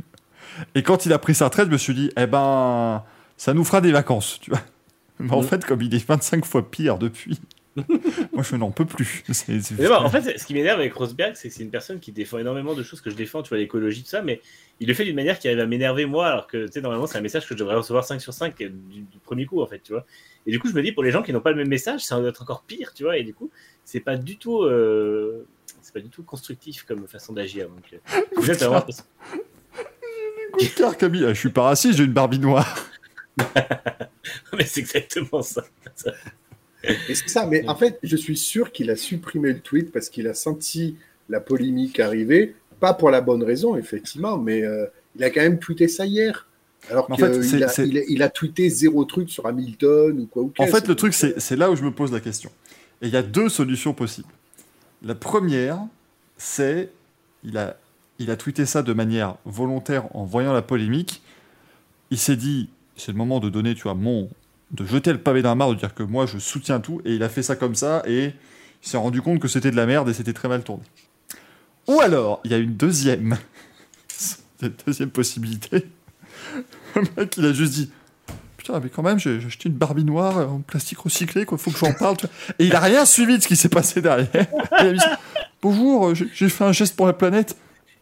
Et 0.75 0.83
quand 0.83 1.07
il 1.07 1.13
a 1.15 1.19
pris 1.19 1.35
sa 1.35 1.47
retraite, 1.47 1.69
je 1.69 1.73
me 1.73 1.79
suis 1.79 1.95
dit, 1.95 2.11
eh 2.19 2.27
ben, 2.27 3.03
ça 3.39 3.55
nous 3.55 3.65
fera 3.65 3.81
des 3.81 3.93
vacances, 3.93 4.39
tu 4.43 4.51
vois. 4.51 4.61
Mais 5.21 5.33
en 5.33 5.41
Mm. 5.43 5.45
fait, 5.45 5.65
comme 5.65 5.81
il 5.83 5.95
est 5.95 6.05
25 6.07 6.45
fois 6.45 6.69
pire 6.71 6.99
depuis, 6.99 7.41
Moi, 8.33 8.45
je 8.45 8.55
n'en 8.55 8.71
peux 8.71 8.85
plus. 8.85 9.25
Mais 9.49 9.89
bon, 9.89 9.95
en 9.97 10.09
fait, 10.09 10.39
ce 10.39 10.47
qui 10.47 10.55
m'énerve 10.55 10.79
avec 10.79 10.95
Rosberg, 10.95 11.35
c'est 11.35 11.49
que 11.49 11.55
c'est 11.57 11.65
une 11.65 11.73
personne 11.73 11.99
qui 11.99 12.13
défend 12.13 12.39
énormément 12.39 12.73
de 12.75 12.85
choses 12.85 13.01
que 13.01 13.11
je 13.11 13.17
défends, 13.17 13.43
tu 13.43 13.49
vois, 13.49 13.59
l'écologie, 13.59 14.05
tout 14.05 14.11
ça, 14.11 14.23
mais 14.23 14.41
il 14.79 14.87
le 14.87 14.95
fait 14.95 15.05
d'une 15.05 15.17
manière 15.17 15.41
qui 15.41 15.49
arrive 15.49 15.59
à 15.59 15.67
m'énerver 15.67 16.07
moi, 16.07 16.29
alors 16.29 16.47
que, 16.47 16.67
tu 16.67 16.73
sais, 16.75 16.81
normalement, 16.81 17.09
c'est 17.09 17.19
un 17.19 17.21
message 17.21 17.49
que 17.49 17.55
je 17.55 17.59
devrais 17.59 17.75
recevoir 17.75 18.05
5 18.05 18.21
sur 18.21 18.33
5 18.33 18.57
du, 18.59 18.69
du 18.69 19.19
premier 19.25 19.45
coup, 19.45 19.61
en 19.61 19.67
fait, 19.67 19.81
tu 19.83 19.93
vois. 19.93 20.07
Et 20.47 20.53
du 20.53 20.61
coup, 20.61 20.69
je 20.69 20.73
me 20.75 20.83
dis, 20.85 20.93
pour 20.93 21.03
les 21.03 21.11
gens 21.11 21.23
qui 21.25 21.33
n'ont 21.33 21.41
pas 21.41 21.51
le 21.51 21.57
même 21.57 21.67
message, 21.69 22.03
ça 22.03 22.17
doit 22.21 22.29
être 22.29 22.43
encore 22.43 22.63
pire, 22.63 22.93
tu 22.95 23.03
vois, 23.03 23.19
et 23.19 23.25
du 23.25 23.35
coup, 23.35 23.51
c'est 23.85 23.99
pas 23.99 24.17
du 24.17 24.37
tout. 24.37 24.63
euh, 24.63 25.45
C'est 25.83 25.93
pas 25.95 26.01
du 26.01 26.11
tout 26.11 26.23
constructif 26.23 26.85
comme 26.85 27.09
façon 27.09 27.33
d'agir. 27.33 27.69
Donc, 27.71 27.93
euh, 27.93 27.99
Camille, 30.97 31.27
je 31.31 31.35
suis 31.35 31.51
pas 31.51 31.63
raciste, 31.63 31.99
j'ai 31.99 32.05
une 32.05 32.13
Barbie 32.13 32.39
noire. 32.39 32.87
mais 34.59 34.65
c'est 34.67 34.81
exactement 34.81 35.43
ça. 35.43 35.65
Et 36.85 37.15
c'est 37.15 37.29
ça, 37.29 37.47
mais 37.47 37.67
en 37.69 37.75
fait, 37.77 37.99
je 38.03 38.17
suis 38.17 38.37
sûr 38.37 38.71
qu'il 38.73 38.91
a 38.91 38.97
supprimé 38.97 39.53
le 39.53 39.61
tweet 39.61 39.91
parce 39.91 40.11
qu'il 40.11 40.27
a 40.29 40.35
senti 40.35 40.97
la 41.31 41.41
polémique 41.41 41.99
arriver, 42.01 42.55
pas 42.81 42.93
pour 42.93 43.11
la 43.11 43.21
bonne 43.23 43.43
raison, 43.43 43.77
effectivement, 43.77 44.37
mais 44.37 44.63
euh, 44.65 44.87
il 45.17 45.25
a 45.25 45.31
quand 45.31 45.41
même 45.41 45.59
tweeté 45.59 45.89
ça 45.89 46.05
hier. 46.05 46.47
Alors 46.91 47.11
En 47.11 47.15
qu'il 47.17 47.25
fait, 47.25 47.63
a, 47.65 47.83
il 47.85 47.99
a- 47.99 48.03
il 48.09 48.23
a 48.23 48.29
tweeté 48.29 48.69
zéro 48.69 49.07
truc 49.07 49.31
sur 49.31 49.47
Hamilton 49.47 50.21
ou 50.21 50.27
quoi 50.27 50.43
ou 50.43 50.53
En 50.59 50.67
fait, 50.67 50.87
le 50.87 50.95
truc, 50.95 51.15
c'est 51.15 51.41
c'est 51.41 51.57
là 51.57 51.71
où 51.71 51.77
je 51.77 51.83
me 51.83 51.91
pose 51.91 52.13
la 52.13 52.21
question. 52.21 52.51
Et 53.01 53.07
il 53.07 53.13
y 53.13 53.17
a 53.17 53.23
deux 53.23 53.49
solutions 53.49 53.95
possibles. 53.95 54.29
La 55.03 55.15
première, 55.15 55.79
c'est 56.37 56.91
il 57.43 57.57
a, 57.57 57.79
il 58.19 58.31
a 58.31 58.37
tweeté 58.37 58.67
ça 58.67 58.83
de 58.83 58.93
manière 58.93 59.37
volontaire 59.47 60.15
en 60.15 60.25
voyant 60.25 60.53
la 60.53 60.61
polémique. 60.63 61.23
Il 62.11 62.19
s'est 62.19 62.37
dit, 62.37 62.69
c'est 62.97 63.13
le 63.13 63.19
moment 63.19 63.41
de 63.41 63.49
donner, 63.49 63.75
tu 63.75 63.85
vois, 63.85 63.95
mon, 63.95 64.29
de 64.75 64.85
jeter 64.85 65.13
le 65.13 65.19
pavé 65.19 65.43
d'un 65.43 65.55
mare, 65.55 65.71
de 65.71 65.77
dire 65.77 65.95
que 65.95 66.03
moi, 66.03 66.27
je 66.27 66.39
soutiens 66.39 66.81
tout. 66.81 67.01
Et 67.05 67.15
il 67.15 67.23
a 67.23 67.29
fait 67.29 67.43
ça 67.43 67.57
comme 67.57 67.75
ça, 67.75 68.03
et 68.07 68.33
il 68.83 68.89
s'est 68.89 68.97
rendu 68.97 69.23
compte 69.23 69.39
que 69.39 69.49
c'était 69.49 69.71
de 69.71 69.77
la 69.77 69.87
merde 69.87 70.09
et 70.09 70.13
c'était 70.13 70.33
très 70.33 70.49
mal 70.49 70.63
tourné. 70.63 70.83
Ou 71.87 72.01
alors, 72.01 72.41
il 72.45 72.51
y 72.51 72.55
a 72.55 72.59
une 72.59 72.75
deuxième, 72.75 73.37
possibilité. 75.13 75.87
Le 76.97 77.03
mec, 77.17 77.37
il 77.37 77.45
a 77.47 77.53
juste 77.53 77.73
dit, 77.73 77.91
Putain, 78.57 78.81
mais 78.81 78.89
quand 78.89 79.03
même, 79.03 79.19
j'ai 79.19 79.39
acheté 79.47 79.69
une 79.69 79.75
Barbie 79.75 80.05
noire 80.05 80.51
en 80.51 80.61
plastique 80.61 80.99
recyclé, 80.99 81.45
quoi. 81.45 81.59
Faut 81.59 81.71
que 81.71 81.79
j'en 81.79 81.93
parle. 81.93 82.17
Et 82.59 82.65
il 82.65 82.75
a 82.75 82.81
rien 82.81 83.05
suivi 83.05 83.37
de 83.37 83.43
ce 83.43 83.49
qui 83.49 83.57
s'est 83.57 83.69
passé 83.69 84.01
derrière. 84.01 84.29
Il 84.81 84.87
a 84.87 84.99
ça, 84.99 85.19
Bonjour, 85.61 86.15
j'ai 86.15 86.49
fait 86.49 86.65
un 86.65 86.73
geste 86.73 86.97
pour 86.97 87.07
la 87.07 87.13
planète 87.13 87.57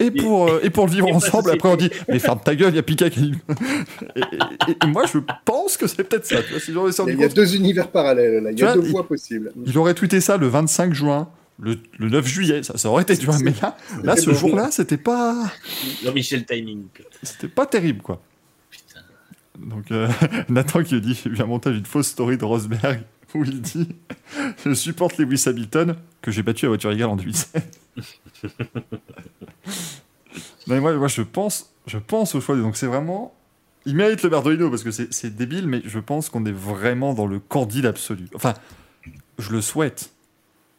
et 0.06 0.10
pour, 0.10 0.48
euh, 0.48 0.60
et 0.62 0.70
pour 0.70 0.86
le 0.86 0.92
vivre 0.92 1.08
ensemble. 1.14 1.50
Après, 1.50 1.68
on 1.68 1.76
dit, 1.76 1.90
mais 2.08 2.18
ferme 2.18 2.40
ta 2.44 2.54
gueule, 2.54 2.72
il 2.72 2.76
y 2.76 2.78
a 2.78 2.82
Pika 2.82 3.08
qui. 3.10 3.32
et, 4.16 4.20
et- 4.20 4.76
et 4.82 4.86
moi, 4.86 5.04
je 5.06 5.18
pense 5.44 5.76
que 5.76 5.86
c'est 5.86 6.04
peut-être 6.04 6.26
ça. 6.26 6.42
Tu 6.42 6.50
vois, 6.50 6.60
si 6.60 6.72
j'en 6.72 6.86
ai 7.06 7.12
Il 7.12 7.18
y 7.20 7.24
a- 7.24 7.26
y 7.28 7.34
deux 7.34 7.56
univers 7.56 7.88
parallèles, 7.90 8.42
là. 8.42 8.50
Il 8.52 8.58
y 8.58 8.62
a 8.62 8.66
vois, 8.72 8.74
deux 8.82 8.86
il- 8.88 8.90
voies 8.92 9.06
possibles. 9.06 9.52
il 9.66 9.78
aurait 9.78 9.94
tweeté 9.94 10.20
ça 10.20 10.36
le 10.36 10.48
25 10.48 10.92
juin. 10.94 11.28
Le, 11.60 11.76
le 11.98 12.08
9 12.08 12.26
juillet, 12.26 12.62
ça, 12.62 12.76
ça 12.78 12.88
aurait 12.88 13.02
été, 13.02 13.16
tu 13.16 13.26
vois, 13.26 13.38
mais 13.38 13.52
là, 13.62 13.76
là 14.02 14.16
ce 14.16 14.30
bon. 14.30 14.34
jour-là, 14.36 14.70
c'était 14.72 14.96
pas, 14.96 15.36
Jean-Michel 16.02 16.44
Timing. 16.44 16.84
c'était 17.22 17.46
pas 17.46 17.66
terrible, 17.66 18.00
quoi. 18.02 18.20
Putain. 18.70 19.00
Donc 19.58 19.92
euh, 19.92 20.08
Nathan 20.48 20.82
qui 20.82 21.00
dit, 21.00 21.20
j'ai 21.22 21.30
vu 21.30 21.40
un 21.40 21.46
montage 21.46 21.74
d'une 21.74 21.84
fausse 21.84 22.08
story 22.08 22.36
de 22.38 22.44
Rosberg 22.44 23.02
où 23.34 23.44
il 23.44 23.60
dit 23.60 23.86
Je 24.64 24.72
supporte 24.74 25.18
Lewis 25.18 25.44
Hamilton 25.46 25.94
que 26.20 26.30
j'ai 26.32 26.42
battu 26.42 26.64
à 26.64 26.68
voiture 26.68 26.90
égale 26.90 27.10
en 27.10 27.16
2007. 27.16 27.78
mais 30.66 30.81
moi, 30.81 30.94
moi 30.94 31.09
je 31.09 31.23
pense 31.23 31.73
je 31.86 31.98
pense 31.98 32.35
au 32.35 32.40
choix. 32.40 32.56
Donc 32.56 32.77
c'est 32.77 32.86
vraiment... 32.86 33.35
Il 33.85 33.97
mérite 33.97 34.23
le 34.23 34.28
Berdolino 34.28 34.70
parce 34.70 34.85
que 34.85 34.93
c'est 34.93 35.35
débile, 35.35 35.66
mais 35.66 35.82
je 35.85 35.98
pense 35.98 36.28
qu'on 36.28 36.47
est 36.47 36.52
vraiment 36.52 37.14
dans 37.14 37.27
le 37.27 37.40
candide 37.40 37.86
absolu. 37.86 38.28
Enfin, 38.35 38.55
je 39.39 39.51
le 39.51 39.60
souhaite. 39.60 40.12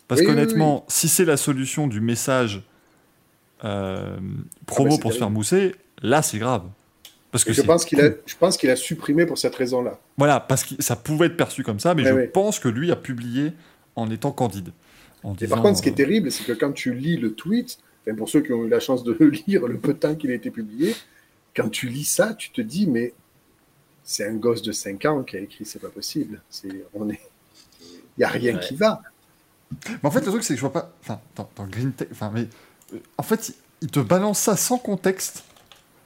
Parce 0.07 0.21
Oui, 0.21 0.27
oui, 0.27 0.33
qu'honnêtement, 0.33 0.85
si 0.87 1.09
c'est 1.09 1.25
la 1.25 1.35
solution 1.35 1.87
du 1.87 1.99
message 1.99 2.63
euh, 3.65 4.17
promo 4.65 4.91
Ah 4.91 4.95
bah, 4.95 5.01
pour 5.01 5.13
se 5.13 5.17
faire 5.17 5.29
mousser, 5.29 5.75
là 6.01 6.21
c'est 6.21 6.39
grave. 6.39 6.63
Parce 7.31 7.43
que 7.43 7.51
je 7.51 7.61
pense 7.61 7.83
qu'il 7.83 7.99
a, 7.99 8.09
con. 8.09 8.17
je 8.25 8.35
pense 8.37 8.57
qu'il 8.57 8.69
a 8.69 8.75
supprimé 8.77 9.25
pour 9.25 9.37
cette 9.37 9.55
raison-là. 9.55 9.99
Voilà, 10.17 10.39
parce 10.39 10.63
que 10.63 10.81
ça 10.81 10.95
pouvait 10.95 11.25
être 11.25 11.35
perçu 11.35 11.63
comme 11.63 11.79
ça, 11.79 11.95
mais 11.95 12.05
je 12.05 12.27
pense 12.27 12.59
que 12.59 12.69
lui 12.69 12.91
a 12.91 12.95
publié 12.95 13.51
en 13.97 14.09
étant 14.09 14.31
candide. 14.31 14.69
En 15.23 15.35
Et 15.35 15.47
par 15.47 15.61
contre, 15.61 15.77
ce 15.77 15.81
qui 15.83 15.89
est 15.89 15.93
euh, 15.93 15.95
terrible, 15.95 16.31
c'est 16.31 16.43
que 16.45 16.53
quand 16.53 16.71
tu 16.73 16.93
lis 16.93 17.17
le 17.17 17.33
tweet, 17.33 17.77
enfin, 18.05 18.15
pour 18.15 18.29
ceux 18.29 18.41
qui 18.41 18.51
ont 18.53 18.65
eu 18.65 18.69
la 18.69 18.79
chance 18.79 19.03
de 19.03 19.15
le 19.19 19.29
lire 19.47 19.67
le 19.67 19.77
peu 19.77 19.93
de 19.93 19.99
temps 19.99 20.15
qu'il 20.15 20.31
a 20.31 20.33
été 20.35 20.51
publié, 20.51 20.95
quand 21.55 21.69
tu 21.69 21.87
lis 21.89 22.03
ça, 22.05 22.33
tu 22.33 22.51
te 22.51 22.61
dis, 22.61 22.87
mais 22.87 23.13
c'est 24.03 24.25
un 24.27 24.35
gosse 24.35 24.61
de 24.61 24.71
5 24.71 25.05
ans 25.05 25.23
qui 25.23 25.37
a 25.37 25.39
écrit, 25.39 25.65
c'est 25.65 25.79
pas 25.79 25.89
possible. 25.89 26.41
C'est, 26.49 26.85
on 26.93 27.09
est, 27.09 27.21
il 28.17 28.21
y 28.21 28.23
a 28.23 28.27
rien 28.29 28.55
Ouais. 28.55 28.59
qui 28.59 28.75
va. 28.75 29.01
Mais 29.87 29.97
en 30.03 30.11
fait, 30.11 30.19
le 30.21 30.31
truc, 30.31 30.43
c'est 30.43 30.53
que 30.53 30.57
je 30.57 30.61
vois 30.61 30.73
pas. 30.73 30.91
Enfin, 31.01 31.19
dans, 31.35 31.49
dans 31.55 31.65
Green 31.67 31.91
Tech. 31.93 32.07
Enfin, 32.11 32.31
mais. 32.33 32.47
euh, 32.93 32.99
En 33.17 33.23
fait, 33.23 33.49
il, 33.49 33.55
il 33.83 33.87
te 33.89 33.99
balance 33.99 34.39
ça 34.39 34.55
sans 34.57 34.77
contexte. 34.77 35.43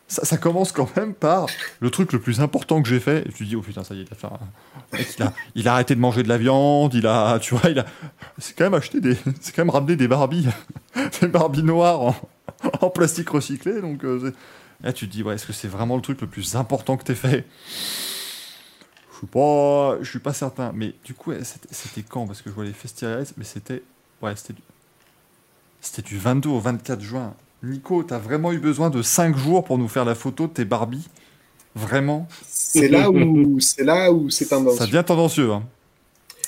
Ça, 0.08 0.38
commence 0.38 0.72
quand 0.72 0.96
même 0.96 1.14
par 1.14 1.48
le 1.82 1.90
truc 1.90 2.14
le 2.14 2.20
plus 2.20 2.40
important 2.40 2.82
que 2.82 2.88
j'ai 2.88 3.02
fait. 3.02 3.28
Et 3.28 3.32
tu 3.32 3.44
te 3.44 3.50
dis, 3.50 3.56
oh 3.58 3.62
putain, 3.62 3.84
ça 3.84 3.94
y 3.94 4.00
est, 4.00 4.04
il 4.04 4.14
a 4.14 4.16
fait 4.16 4.28
il, 5.56 5.68
a, 5.68 5.74
arrêté 5.74 5.96
de 5.96 6.00
manger 6.00 6.24
de 6.24 6.30
la 6.30 6.38
viande, 6.38 6.94
il 6.94 7.06
a. 7.08 7.40
Tu 7.40 7.56
vois, 7.56 7.70
il 7.70 7.80
a. 7.80 7.86
C'est 8.38 8.56
quand 8.56 8.64
même 8.64 8.74
acheté 8.74 9.02
des. 9.02 9.18
C'est 9.42 9.54
quand 9.54 9.64
même 9.64 9.70
ramené 9.70 9.98
des 9.98 10.08
Barbies. 10.08 10.48
des 11.22 11.28
Barbies 11.28 11.64
noires 11.64 12.16
en, 12.82 12.90
plastique 12.90 13.30
recyclé. 13.30 13.82
Donc, 13.82 14.06
euh, 14.06 14.34
là, 14.82 14.94
tu 14.94 15.08
te 15.08 15.12
dis, 15.12 15.24
ouais, 15.24 15.36
est-ce 15.36 15.46
que 15.46 15.54
c'est 15.54 15.68
vraiment 15.68 15.98
le 15.98 16.02
truc 16.02 16.22
le 16.22 16.28
plus 16.28 16.56
important 16.56 16.96
que 16.96 17.04
t'aies 17.04 17.14
fait? 17.14 17.46
Je 19.12 19.18
suis 19.18 19.28
pas, 19.28 19.98
je 20.02 20.10
suis 20.10 20.20
pas 20.20 20.34
certain. 20.34 20.72
Mais 20.74 20.94
du 21.04 21.16
coup, 21.16 21.34
c'était 21.42 22.04
quand? 22.04 22.28
Parce 22.28 22.42
que 22.42 22.50
je 22.50 22.56
vois 22.56 22.64
les 22.64 22.74
festivités, 22.74 23.34
mais 23.36 23.44
c'était, 23.44 23.84
ouais, 24.22 24.36
c'était 24.38 24.56
c'était 25.82 26.02
du 26.02 26.18
22 26.18 26.50
au 26.50 26.60
24 26.60 27.02
juin. 27.02 27.34
Nico, 27.64 28.04
t'as 28.04 28.20
vraiment 28.20 28.52
eu 28.52 28.60
besoin 28.60 28.90
de 28.90 29.02
5 29.02 29.36
jours 29.38 29.64
pour 29.64 29.78
nous 29.78 29.88
faire 29.88 30.06
la 30.06 30.16
photo 30.16 30.48
de 30.48 30.52
tes 30.54 30.66
Barbies? 30.66 31.08
Vraiment? 31.76 32.28
C'est 32.48 32.88
là 32.88 33.10
où 33.12 33.60
c'est 33.60 33.84
là 33.84 34.12
où 34.12 34.30
c'est 34.30 34.46
tendancieux. 34.48 34.80
Ça 34.80 34.86
devient 34.86 35.04
tendancieux. 35.06 35.52
Hein. 35.52 35.64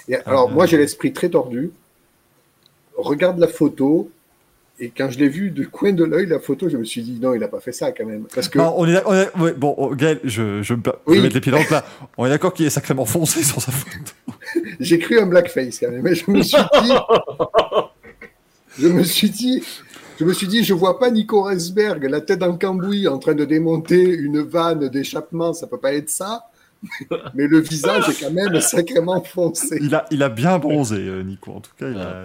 Et 0.07 0.15
alors, 0.15 0.49
Euh, 0.49 0.53
moi, 0.53 0.65
j'ai 0.65 0.77
l'esprit 0.77 1.13
très 1.13 1.29
tordu. 1.29 1.71
Regarde 2.97 3.37
la 3.39 3.47
photo. 3.47 4.09
Et 4.81 4.91
quand 4.95 5.09
je 5.11 5.19
l'ai 5.19 5.27
vu 5.27 5.51
du 5.51 5.67
coin 5.67 5.91
de 5.91 6.05
l'œil, 6.05 6.25
la 6.25 6.39
photo, 6.39 6.69
je 6.69 6.77
me 6.77 6.85
suis 6.85 7.01
dit, 7.03 7.19
non, 7.21 7.33
il 7.33 7.39
n'a 7.41 7.49
pas 7.49 7.59
fait 7.59 7.73
ça 7.73 7.91
quand 7.91 8.05
même. 8.05 8.23
Parce 8.33 8.47
que, 8.47 8.57
Non, 8.57 8.73
on 8.77 8.87
est, 8.87 9.03
on 9.05 9.13
est- 9.13 9.37
ouais, 9.37 9.53
bon, 9.53 9.75
oh, 9.77 9.93
Gaël, 9.93 10.21
je, 10.23 10.61
je, 10.63 10.63
je 10.63 10.73
Oui. 11.05 11.17
vais 11.17 11.23
mettre 11.23 11.35
les 11.35 11.41
pieds 11.41 11.51
dans 11.51 11.59
le 11.59 11.65
plat. 11.65 11.85
On 12.17 12.25
est 12.25 12.29
d'accord 12.29 12.53
qu'il 12.53 12.65
est 12.65 12.69
sacrément 12.69 13.03
foncé 13.05 13.43
sur 13.43 13.61
sa 13.61 13.73
photo. 13.73 14.13
j'ai 14.79 14.97
cru 14.97 15.19
un 15.19 15.25
blackface 15.25 15.79
quand 15.79 15.91
même. 15.91 16.01
Mais 16.01 16.15
je 16.15 16.31
me 16.31 16.41
suis 16.41 16.57
dit, 16.81 16.93
je 18.79 18.87
me 18.87 19.03
suis 19.03 19.29
dit, 19.29 19.63
je 20.19 20.25
me 20.25 20.33
suis 20.33 20.47
dit, 20.47 20.63
je 20.63 20.73
vois 20.73 20.99
pas 20.99 21.09
Nico 21.11 21.43
Rosberg, 21.43 22.03
la 22.05 22.21
tête 22.21 22.43
en 22.43 22.57
cambouis, 22.57 23.07
en 23.07 23.17
train 23.19 23.33
de 23.33 23.45
démonter 23.45 24.03
une 24.03 24.41
vanne 24.41 24.89
d'échappement, 24.89 25.53
ça 25.53 25.65
peut 25.67 25.77
pas 25.79 25.93
être 25.93 26.09
ça. 26.09 26.45
Mais 27.35 27.47
le 27.47 27.59
visage 27.59 28.07
est 28.09 28.19
quand 28.21 28.31
même 28.31 28.59
sacrément 28.61 29.21
foncé. 29.23 29.77
Il 29.81 29.93
a, 29.95 30.05
il 30.11 30.23
a 30.23 30.29
bien 30.29 30.59
bronzé, 30.59 30.95
euh, 30.97 31.23
Nico. 31.23 31.51
En 31.51 31.59
tout 31.61 31.71
cas, 31.77 31.89
il 31.89 31.97
Ah, 31.97 32.21
a... 32.21 32.23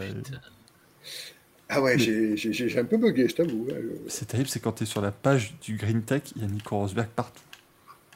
Ah 1.69 1.83
ouais, 1.83 1.99
j'ai- 1.99 2.37
j'ai 2.37 2.53
j'ai 2.53 2.79
un 2.79 2.85
peu 2.85 2.99
bugué, 2.99 3.27
je 3.29 3.35
t'avoue. 3.35 3.67
hein. 3.71 3.75
C'est 4.07 4.27
terrible, 4.27 4.49
c'est 4.49 4.61
quand 4.61 4.73
tu 4.73 4.83
es 4.85 4.87
sur 4.87 5.01
la 5.01 5.11
page 5.11 5.55
du 5.63 5.77
Green 5.77 6.03
Tech, 6.03 6.23
il 6.37 6.43
y 6.43 6.45
a 6.45 6.49
Nico 6.49 6.77
Rosberg 6.77 7.09
partout. 7.17 7.43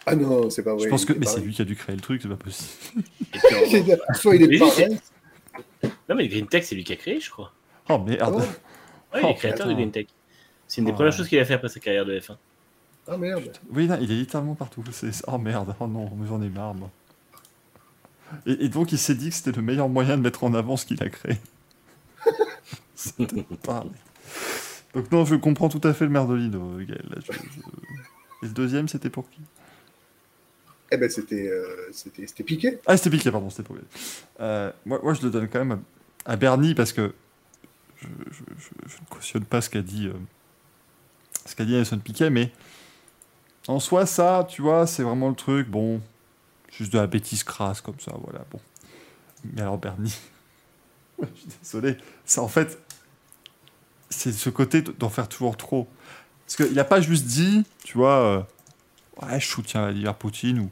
Ah 0.06 0.14
non, 0.14 0.48
c'est 0.50 0.62
pas 0.62 0.74
vrai. 0.74 0.84
je 0.84 0.88
pense 0.88 1.04
que. 1.04 1.12
Mais 1.14 1.26
c'est 1.26 1.40
lui 1.40 1.52
qui 1.52 1.62
a 1.62 1.64
dû 1.64 1.74
créer 1.74 1.96
le 1.96 2.00
truc, 2.02 2.20
c'est 2.22 2.28
pas 2.28 2.36
possible. 2.36 3.02
Soit 4.14 4.36
il 4.36 4.54
est 4.54 4.56
vrai. 4.58 4.88
Non, 6.08 6.14
mais 6.16 6.28
Green 6.28 6.46
Tech, 6.46 6.64
c'est 6.64 6.74
lui 6.74 6.84
qui 6.84 6.92
a 6.92 6.96
créé, 6.96 7.20
je 7.20 7.30
crois. 7.30 7.52
Oh 7.88 7.98
merde 7.98 8.34
Oh. 8.38 8.42
Ouais, 9.14 9.20
il 9.22 9.26
Oh, 9.26 9.30
est 9.30 9.34
créateur 9.34 9.66
de 9.66 9.84
Tech. 9.86 10.06
C'est 10.66 10.80
une 10.80 10.86
des 10.86 10.92
Oh, 10.92 10.96
premières 10.96 11.12
choses 11.12 11.28
qu'il 11.28 11.38
a 11.38 11.44
fait 11.44 11.54
après 11.54 11.68
sa 11.68 11.80
carrière 11.80 12.04
de 12.04 12.18
F1. 12.18 12.36
Ah 13.06 13.16
merde. 13.16 13.52
Oui, 13.70 13.86
non, 13.86 13.96
il 14.00 14.10
est 14.12 14.16
littéralement 14.16 14.54
partout. 14.54 14.84
C'est- 14.92 15.22
Oh 15.26 15.38
merde, 15.38 15.74
oh 15.80 15.86
non, 15.86 16.10
mais 16.16 16.26
j'en 16.26 16.42
ai 16.42 16.48
marre, 16.50 16.74
moi. 16.74 16.90
Et, 18.46 18.66
et 18.66 18.68
donc, 18.68 18.92
il 18.92 18.98
s'est 18.98 19.14
dit 19.14 19.30
que 19.30 19.34
c'était 19.34 19.52
le 19.52 19.62
meilleur 19.62 19.88
moyen 19.88 20.18
de 20.18 20.22
mettre 20.22 20.44
en 20.44 20.52
avant 20.52 20.76
ce 20.76 20.84
qu'il 20.84 21.02
a 21.02 21.08
créé. 21.08 21.38
C'était 22.94 23.26
de 23.36 23.42
parler. 23.62 23.90
Donc, 24.94 25.10
non, 25.12 25.24
je 25.24 25.36
comprends 25.36 25.68
tout 25.68 25.80
à 25.84 25.94
fait 25.94 26.04
le 26.04 26.10
merdolino, 26.10 26.76
Gaël. 26.78 27.04
là, 27.08 27.16
je- 27.24 27.32
je- 27.32 27.38
Et 27.38 28.46
le 28.46 28.52
deuxième, 28.52 28.88
c'était 28.88 29.08
pour 29.10 29.28
qui? 29.30 29.40
Eh 30.90 30.96
ben 30.96 31.10
c'était 31.10 31.48
euh, 31.48 31.88
c'était 31.92 32.26
c'était 32.26 32.44
piqué. 32.44 32.78
Ah, 32.86 32.96
c'était 32.96 33.10
Piquet, 33.10 33.30
pardon, 33.30 33.50
c'était 33.50 33.62
pour 33.62 33.74
lui. 33.76 33.82
Euh, 34.40 34.72
moi, 34.86 34.98
moi, 35.02 35.12
je 35.14 35.22
le 35.22 35.30
donne 35.30 35.46
quand 35.48 35.58
même 35.64 35.80
à, 36.24 36.32
à 36.32 36.36
Bernie 36.36 36.74
parce 36.74 36.92
que 36.94 37.12
je, 38.00 38.06
ne 38.06 39.06
cautionne 39.10 39.44
pas 39.44 39.60
ce 39.60 39.70
qu'a 39.70 39.82
dit, 39.82 40.06
euh, 40.06 40.14
ce 41.46 41.54
qu'a 41.54 41.64
dit 41.64 41.74
Alison 41.74 41.98
Piquet, 41.98 42.30
mais 42.30 42.52
en 43.66 43.80
soi, 43.80 44.06
ça, 44.06 44.46
tu 44.48 44.62
vois, 44.62 44.86
c'est 44.86 45.02
vraiment 45.02 45.28
le 45.28 45.34
truc, 45.34 45.68
bon, 45.68 46.00
juste 46.70 46.92
de 46.92 46.98
la 46.98 47.06
bêtise 47.06 47.44
crasse 47.44 47.80
comme 47.80 48.00
ça, 48.00 48.12
voilà, 48.22 48.44
bon. 48.50 48.60
Mais 49.44 49.62
alors, 49.62 49.78
Bernie, 49.78 50.16
je 51.20 51.26
suis 51.26 51.48
désolé, 51.62 51.96
c'est 52.24 52.40
en 52.40 52.48
fait, 52.48 52.78
c'est 54.10 54.32
ce 54.32 54.50
côté 54.50 54.82
d'en 54.82 55.10
faire 55.10 55.28
toujours 55.28 55.56
trop. 55.56 55.88
Parce 56.46 56.56
qu'il 56.56 56.74
n'a 56.74 56.84
pas 56.84 57.00
juste 57.00 57.26
dit, 57.26 57.64
tu 57.84 57.98
vois, 57.98 58.16
euh, 58.16 58.42
ouais, 59.22 59.38
je 59.38 59.46
soutiens 59.46 59.82
Vladimir 59.82 60.14
Poutine 60.14 60.60
ou 60.60 60.70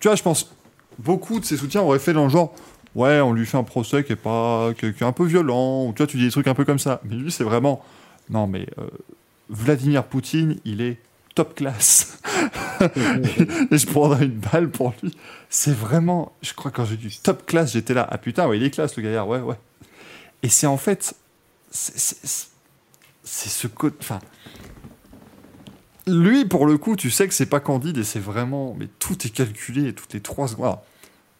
tu 0.00 0.08
vois, 0.08 0.16
je 0.16 0.22
pense, 0.22 0.50
beaucoup 0.98 1.40
de 1.40 1.44
ces 1.44 1.56
soutiens 1.56 1.82
auraient 1.82 1.98
fait 1.98 2.12
dans 2.12 2.24
le 2.24 2.30
genre, 2.30 2.54
ouais, 2.96 3.20
on 3.20 3.32
lui 3.32 3.46
fait 3.46 3.58
un 3.58 3.62
procès 3.62 4.02
qui 4.02 4.12
est, 4.12 4.16
pas, 4.16 4.72
qui 4.74 4.86
est, 4.86 4.92
qui 4.96 5.04
est 5.04 5.06
un 5.06 5.12
peu 5.12 5.24
violent, 5.24 5.84
ou 5.86 5.92
tu 5.92 5.98
vois, 5.98 6.06
tu 6.08 6.16
dis 6.16 6.24
des 6.24 6.30
trucs 6.32 6.48
un 6.48 6.54
peu 6.54 6.64
comme 6.64 6.78
ça. 6.80 7.00
Mais 7.04 7.14
lui, 7.14 7.30
c'est 7.30 7.44
vraiment, 7.44 7.84
non, 8.30 8.46
mais 8.48 8.66
euh, 8.78 8.86
Vladimir 9.50 10.04
Poutine, 10.04 10.56
il 10.64 10.80
est 10.80 10.98
top 11.34 11.54
classe. 11.54 12.18
et 12.80 13.78
je 13.78 13.86
prendrais 13.86 14.24
une 14.24 14.40
balle 14.52 14.70
pour 14.70 14.94
lui. 15.02 15.14
C'est 15.50 15.74
vraiment, 15.76 16.32
je 16.42 16.54
crois 16.54 16.70
que 16.70 16.76
quand 16.76 16.86
j'ai 16.86 16.96
dit 16.96 17.20
top 17.22 17.46
classe, 17.46 17.72
j'étais 17.74 17.94
là, 17.94 18.08
ah 18.10 18.18
putain, 18.18 18.48
ouais, 18.48 18.56
il 18.56 18.64
est 18.64 18.70
classe 18.70 18.96
le 18.96 19.02
gaillard, 19.02 19.28
ouais, 19.28 19.40
ouais. 19.40 19.56
Et 20.42 20.48
c'est 20.48 20.66
en 20.66 20.76
fait, 20.76 21.14
c'est- 21.70 22.26
ce 23.24 23.66
côté, 23.66 23.96
enfin, 24.00 24.20
lui, 26.06 26.44
pour 26.44 26.66
le 26.66 26.78
coup, 26.78 26.96
tu 26.96 27.10
sais 27.10 27.26
que 27.26 27.34
c'est 27.34 27.46
pas 27.46 27.60
candide 27.60 27.98
et 27.98 28.04
c'est 28.04 28.20
vraiment. 28.20 28.74
Mais 28.78 28.88
tout 28.98 29.16
est 29.26 29.30
calculé, 29.30 29.92
toutes 29.92 30.14
les 30.14 30.20
trois 30.20 30.46
secondes. 30.48 30.66
Alors, 30.66 30.84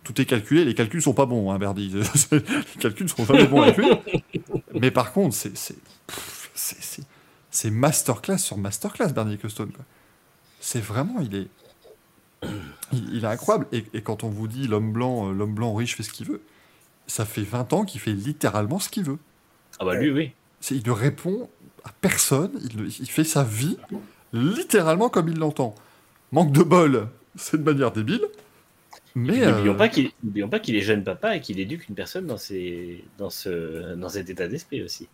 tout 0.07 0.21
est 0.21 0.25
calculé, 0.27 0.65
les 0.65 0.75
calculs 0.75 1.03
sont 1.03 1.15
pas 1.15 1.27
bons, 1.27 1.51
hein, 1.51 1.59
Berdy. 1.59 1.89
les 2.33 2.41
calculs 2.81 3.09
sont 3.09 3.25
jamais 3.25 3.47
bons 3.47 3.63
avec 3.63 3.77
lui. 3.77 3.87
Mais 4.81 4.91
par 4.91 5.13
contre, 5.13 5.35
c'est. 5.35 5.57
c'est- 5.57 5.77
pff, 6.07 6.51
c'est- 6.55 6.81
c'est- 6.83 7.03
C'est 7.51 7.71
masterclass 7.71 8.39
sur 8.39 8.59
masterclass, 8.59 9.13
Bernie 9.15 9.39
quoi. 9.39 9.49
C'est 10.61 10.81
vraiment. 10.81 11.21
Il 11.21 11.35
est. 11.35 11.49
Il, 12.93 13.15
il 13.15 13.25
est 13.25 13.29
incroyable. 13.29 13.67
Et, 13.73 13.85
et 13.95 14.03
quand 14.03 14.25
on 14.25 14.29
vous 14.29 14.47
dit 14.47 14.69
l'homme 14.69 14.93
blanc, 14.93 15.29
euh, 15.29 15.33
l'homme 15.33 15.55
blanc 15.55 15.75
riche 15.75 15.97
fait 15.97 16.03
ce 16.03 16.11
qu'il 16.11 16.27
veut, 16.27 16.43
ça 17.07 17.25
fait 17.25 17.43
20 17.43 17.73
ans 17.73 17.85
qu'il 17.85 18.01
fait 18.01 18.13
littéralement 18.13 18.79
ce 18.79 18.89
qu'il 18.91 19.05
veut. 19.05 19.19
Ah 19.79 19.85
bah 19.87 19.95
lui, 19.95 20.11
oui. 20.11 20.33
C'est- 20.61 20.77
Il 20.77 20.87
ne 20.87 20.93
répond 20.93 21.49
à 21.85 21.91
personne, 22.01 22.53
il, 22.63 22.87
il 23.01 23.11
fait 23.11 23.25
sa 23.25 23.43
vie 23.43 23.79
littéralement 24.33 25.09
comme 25.09 25.29
il 25.29 25.39
l'entend. 25.39 25.75
Manque 26.33 26.53
de 26.53 26.63
bol, 26.63 27.09
c'est 27.37 27.57
de 27.57 27.63
manière 27.63 27.91
débile. 27.93 28.23
Mais 29.19 29.47
N'oublions 29.47 29.73
euh, 29.73 29.77
pas 29.77 29.89
qu'il 29.89 30.11
n'oublions 30.23 30.49
pas 30.51 30.59
qu'il 30.59 30.77
est 30.77 30.83
jeune 30.83 31.03
papa 31.03 31.37
et 31.37 31.41
qu'il 31.41 31.59
éduque 31.59 31.89
une 31.89 31.95
personne 31.95 32.27
dans, 32.27 32.37
ses... 32.37 33.03
dans, 33.17 33.31
ce... 33.31 33.95
dans 33.95 34.11
cet 34.11 34.29
état 34.29 34.47
d'esprit 34.47 34.83
aussi. 34.83 35.09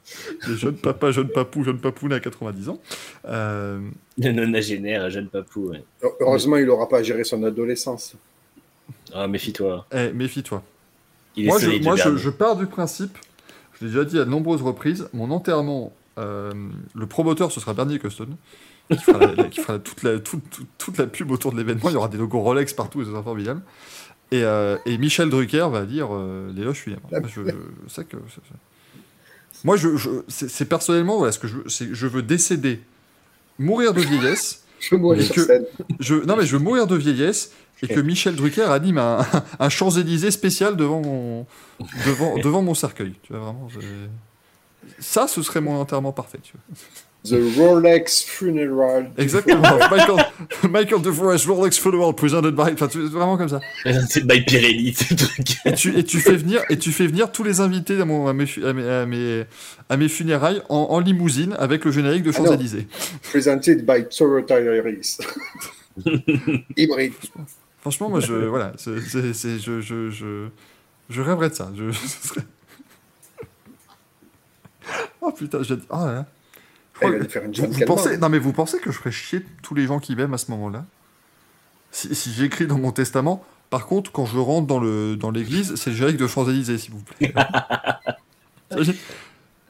les 0.49 0.57
jeunes 0.57 0.75
papas, 0.75 1.13
jeunes 1.13 1.29
papous, 1.29 1.63
jeunes 1.63 1.79
papounes 1.79 2.13
à 2.13 2.19
90 2.19 2.69
ans. 2.69 2.81
euh, 3.29 3.79
Le 4.19 4.33
nonagénaire, 4.33 5.09
jeune 5.09 5.29
papou. 5.29 5.69
ouais. 5.71 5.85
Heureusement, 6.19 6.57
il 6.57 6.67
n'aura 6.67 6.89
pas 6.89 6.99
à 6.99 7.03
gérer 7.05 7.23
son 7.23 7.45
adolescence. 7.45 8.17
Ah, 9.15 9.29
méfie-toi. 9.29 9.87
eh, 9.93 10.13
méfie-toi. 10.13 10.65
Moi, 11.37 11.59
je, 11.61 11.83
moi 11.83 11.97
pars 12.37 12.57
du 12.57 12.67
principe, 12.67 13.17
je 13.75 13.85
l'ai 13.85 13.91
déjà 13.93 14.05
dit 14.05 14.19
à 14.19 14.25
de 14.25 14.31
nombreuses 14.31 14.63
reprises, 14.63 15.09
mon 15.13 15.31
enterrement, 15.31 15.93
euh, 16.19 16.51
le 16.95 17.07
promoteur, 17.07 17.53
ce 17.53 17.61
sera 17.61 17.73
Bernie 17.73 17.95
Ecclestone, 17.97 18.37
qui 18.97 19.03
fera, 19.03 19.27
la- 19.35 19.45
qui 19.45 19.61
fera 19.61 19.79
toute, 19.79 20.03
la, 20.03 20.19
toute, 20.19 20.49
toute- 20.51 20.67
toute 20.79 20.99
la 20.99 21.07
pub 21.07 21.31
autour 21.31 21.53
de 21.53 21.59
l'événement. 21.59 21.89
Il 21.91 21.93
y 21.93 21.97
aura 21.97 22.09
des 22.09 22.19
logos 22.19 22.41
Rolex 22.41 22.73
partout, 22.73 23.03
et 23.03 23.05
ce 23.05 23.11
sera 23.11 23.23
formidable. 23.23 23.63
Et, 24.31 24.43
euh, 24.45 24.79
et 24.87 24.97
Michel 24.99 25.29
Drucker 25.31 25.69
va 25.71 25.85
dire 25.85 26.09
euh. 26.11 26.51
La- 27.11 27.21
Moi, 27.21 27.29
je, 27.35 27.43
je 27.87 27.93
sais 27.95 28.05
que. 28.05 28.17
c'est- 28.29 28.41
c'est- 28.49 29.65
Moi, 29.65 29.77
je, 29.77 29.97
je- 29.97 30.11
c'est 30.29 30.49
c'est 30.49 30.65
personnellement, 30.65 31.19
voilà, 31.19 31.33
ce 31.33 31.39
que 31.39 31.47
je 31.49 31.57
veux, 31.57 31.69
c'est 31.69 31.95
je 31.95 32.07
veux 32.07 32.23
décéder, 32.23 32.81
mourir 33.59 33.93
de 33.95 34.01
vieillesse. 34.01 34.59
Je 34.83 34.97
veux 34.97 35.01
mourir 35.01 35.23
que- 35.31 35.41
je, 36.01 36.15
non, 36.17 36.35
mais 36.37 36.45
je 36.45 36.57
veux 36.57 36.63
mourir 36.63 36.89
de 36.89 36.97
vieillesse 36.97 37.53
et 37.85 37.87
que 37.87 38.01
Michel 38.01 38.35
Drucker 38.35 38.63
anime 38.65 38.99
un, 38.99 39.25
un 39.61 39.69
Champs-Élysées 39.69 40.33
spécial 40.33 40.77
devant 40.77 41.01
mon, 41.01 41.47
devant, 42.05 42.37
devant 42.39 42.63
mon 42.63 42.75
cercueil. 42.75 43.15
Tu 43.23 43.33
vois, 43.33 43.43
vraiment. 43.43 43.69
Ça, 44.99 45.29
ce 45.29 45.41
serait 45.43 45.61
mon 45.61 45.81
enterrement 45.81 46.11
parfait. 46.13 46.39
Tu 46.43 46.55
vois. 46.55 46.77
The 47.25 47.37
Rolex 47.57 48.23
Funeral. 48.25 49.13
Exactement. 49.17 49.63
Michael, 49.91 50.17
Michael 50.69 51.03
DeForest 51.03 51.47
Rolex 51.47 51.79
Funeral 51.79 52.13
presented 52.15 52.55
by. 52.57 52.73
Enfin, 52.73 52.89
tu- 52.89 53.07
vraiment 53.07 53.37
comme 53.37 53.49
ça. 53.49 53.61
C'est 54.09 54.27
by 54.27 54.45
Pirelli, 54.45 54.93
ce 54.93 55.15
truc. 55.15 55.57
Et 55.65 55.73
tu, 55.75 55.97
et 55.97 56.03
tu 56.03 56.19
fais 56.19 56.35
venir 56.35 56.63
et 56.69 56.77
tu 56.79 56.91
fais 56.91 57.07
venir 57.07 57.31
tous 57.31 57.45
les 57.45 57.61
invités 57.61 58.01
à, 58.01 58.05
mon, 58.05 58.27
à, 58.27 58.33
mes, 58.33 58.47
à, 58.65 58.73
mes, 58.73 58.89
à, 58.89 59.07
mes, 59.07 59.45
à 59.89 59.97
mes 59.97 60.09
funérailles 60.09 60.63
en, 60.69 60.79
en 60.91 60.99
limousine 60.99 61.55
avec 61.61 61.85
le 61.85 61.93
générique 61.93 62.25
de 62.25 62.31
Ah. 62.31 62.39
Champs-Élysées. 62.39 62.89
Presented 63.31 63.87
by 63.87 64.05
Toyota 64.09 64.61
Yaris. 64.61 65.19
Hybride. 66.77 67.13
Franchement, 67.83 68.09
moi, 68.09 68.19
je, 68.21 68.33
voilà, 68.35 68.73
c'est, 68.79 69.01
c'est- 69.01 69.33
c'est- 69.33 69.59
je, 69.61 69.81
je, 69.81 70.11
je, 70.11 70.49
je 71.09 71.23
rêverais 71.23 71.51
de 71.51 71.55
ça. 71.55 71.71
Je, 71.77 71.93
ce 71.93 72.29
serait- 72.29 72.47
Oh 75.21 75.31
putain, 75.31 75.63
j'ai... 75.63 75.75
Oh 75.91 75.97
là 76.05 76.13
là. 76.13 76.27
Il 77.05 77.13
va 77.13 77.19
nous 77.19 77.29
faire 77.29 77.45
une 77.45 77.53
Vous, 77.53 77.85
pensez... 77.85 78.17
Non, 78.19 78.29
mais 78.29 78.39
vous 78.39 78.53
pensez 78.53 78.79
que 78.79 78.91
je 78.93 78.97
ferais 78.99 79.13
chier 79.13 79.45
tous 79.63 79.75
les 79.75 79.87
gens 79.87 79.99
qui 79.99 80.15
m'aiment 80.17 80.35
à 80.35 80.39
ce 80.39 80.51
moment-là? 80.51 80.85
Si, 81.91 82.15
si 82.15 82.33
j'écris 82.33 82.67
dans 82.67 82.79
mon 82.79 82.93
testament, 82.93 83.45
par 83.71 83.87
contre, 83.87 84.11
quand 84.13 84.27
je 84.27 84.39
rentre 84.39 84.67
dans, 84.67 84.81
le, 84.81 85.17
dans 85.17 85.31
l'église, 85.31 85.75
c'est 85.77 85.91
le 85.91 85.97
générique 85.97 86.17
de 86.19 86.27
Champs-Élysées, 86.27 86.79
s'il 86.79 86.93
vous 86.93 87.03
plaît. 87.03 87.33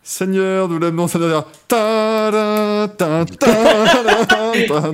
Seigneur, 0.05 0.69
nous 0.69 0.79
l'aimons, 0.81 1.07
Seigneur. 1.07 1.47
Ta-da, 1.69 2.89
ta, 2.97 3.25
ta, 3.25 4.27
ta, 4.27 4.67
ta. 4.67 4.93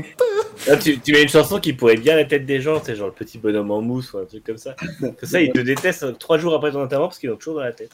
Là, 0.67 0.77
tu, 0.77 0.99
tu 0.99 1.13
mets 1.13 1.23
une 1.23 1.29
chanson 1.29 1.59
qui 1.61 1.73
pourrait 1.73 1.97
bien 1.97 2.15
la 2.17 2.25
tête 2.25 2.45
des 2.45 2.61
gens, 2.61 2.83
c'est 2.85 2.95
genre 2.95 3.07
le 3.07 3.13
petit 3.15 3.39
bonhomme 3.39 3.71
en 3.71 3.81
mousse 3.81 4.13
ou 4.13 4.19
un 4.19 4.25
truc 4.27 4.45
comme 4.45 4.59
ça. 4.59 4.75
Comme 5.01 5.15
ça, 5.23 5.41
ils 5.41 5.51
te 5.53 5.61
détestent 5.61 6.19
trois 6.19 6.37
jours 6.37 6.55
après 6.55 6.73
ton 6.73 6.83
enterrement 6.83 7.07
parce 7.09 7.19
qu'ils 7.19 7.31
ont 7.31 7.37
toujours 7.37 7.55
dans 7.55 7.65
la 7.65 7.73
tête. 7.73 7.93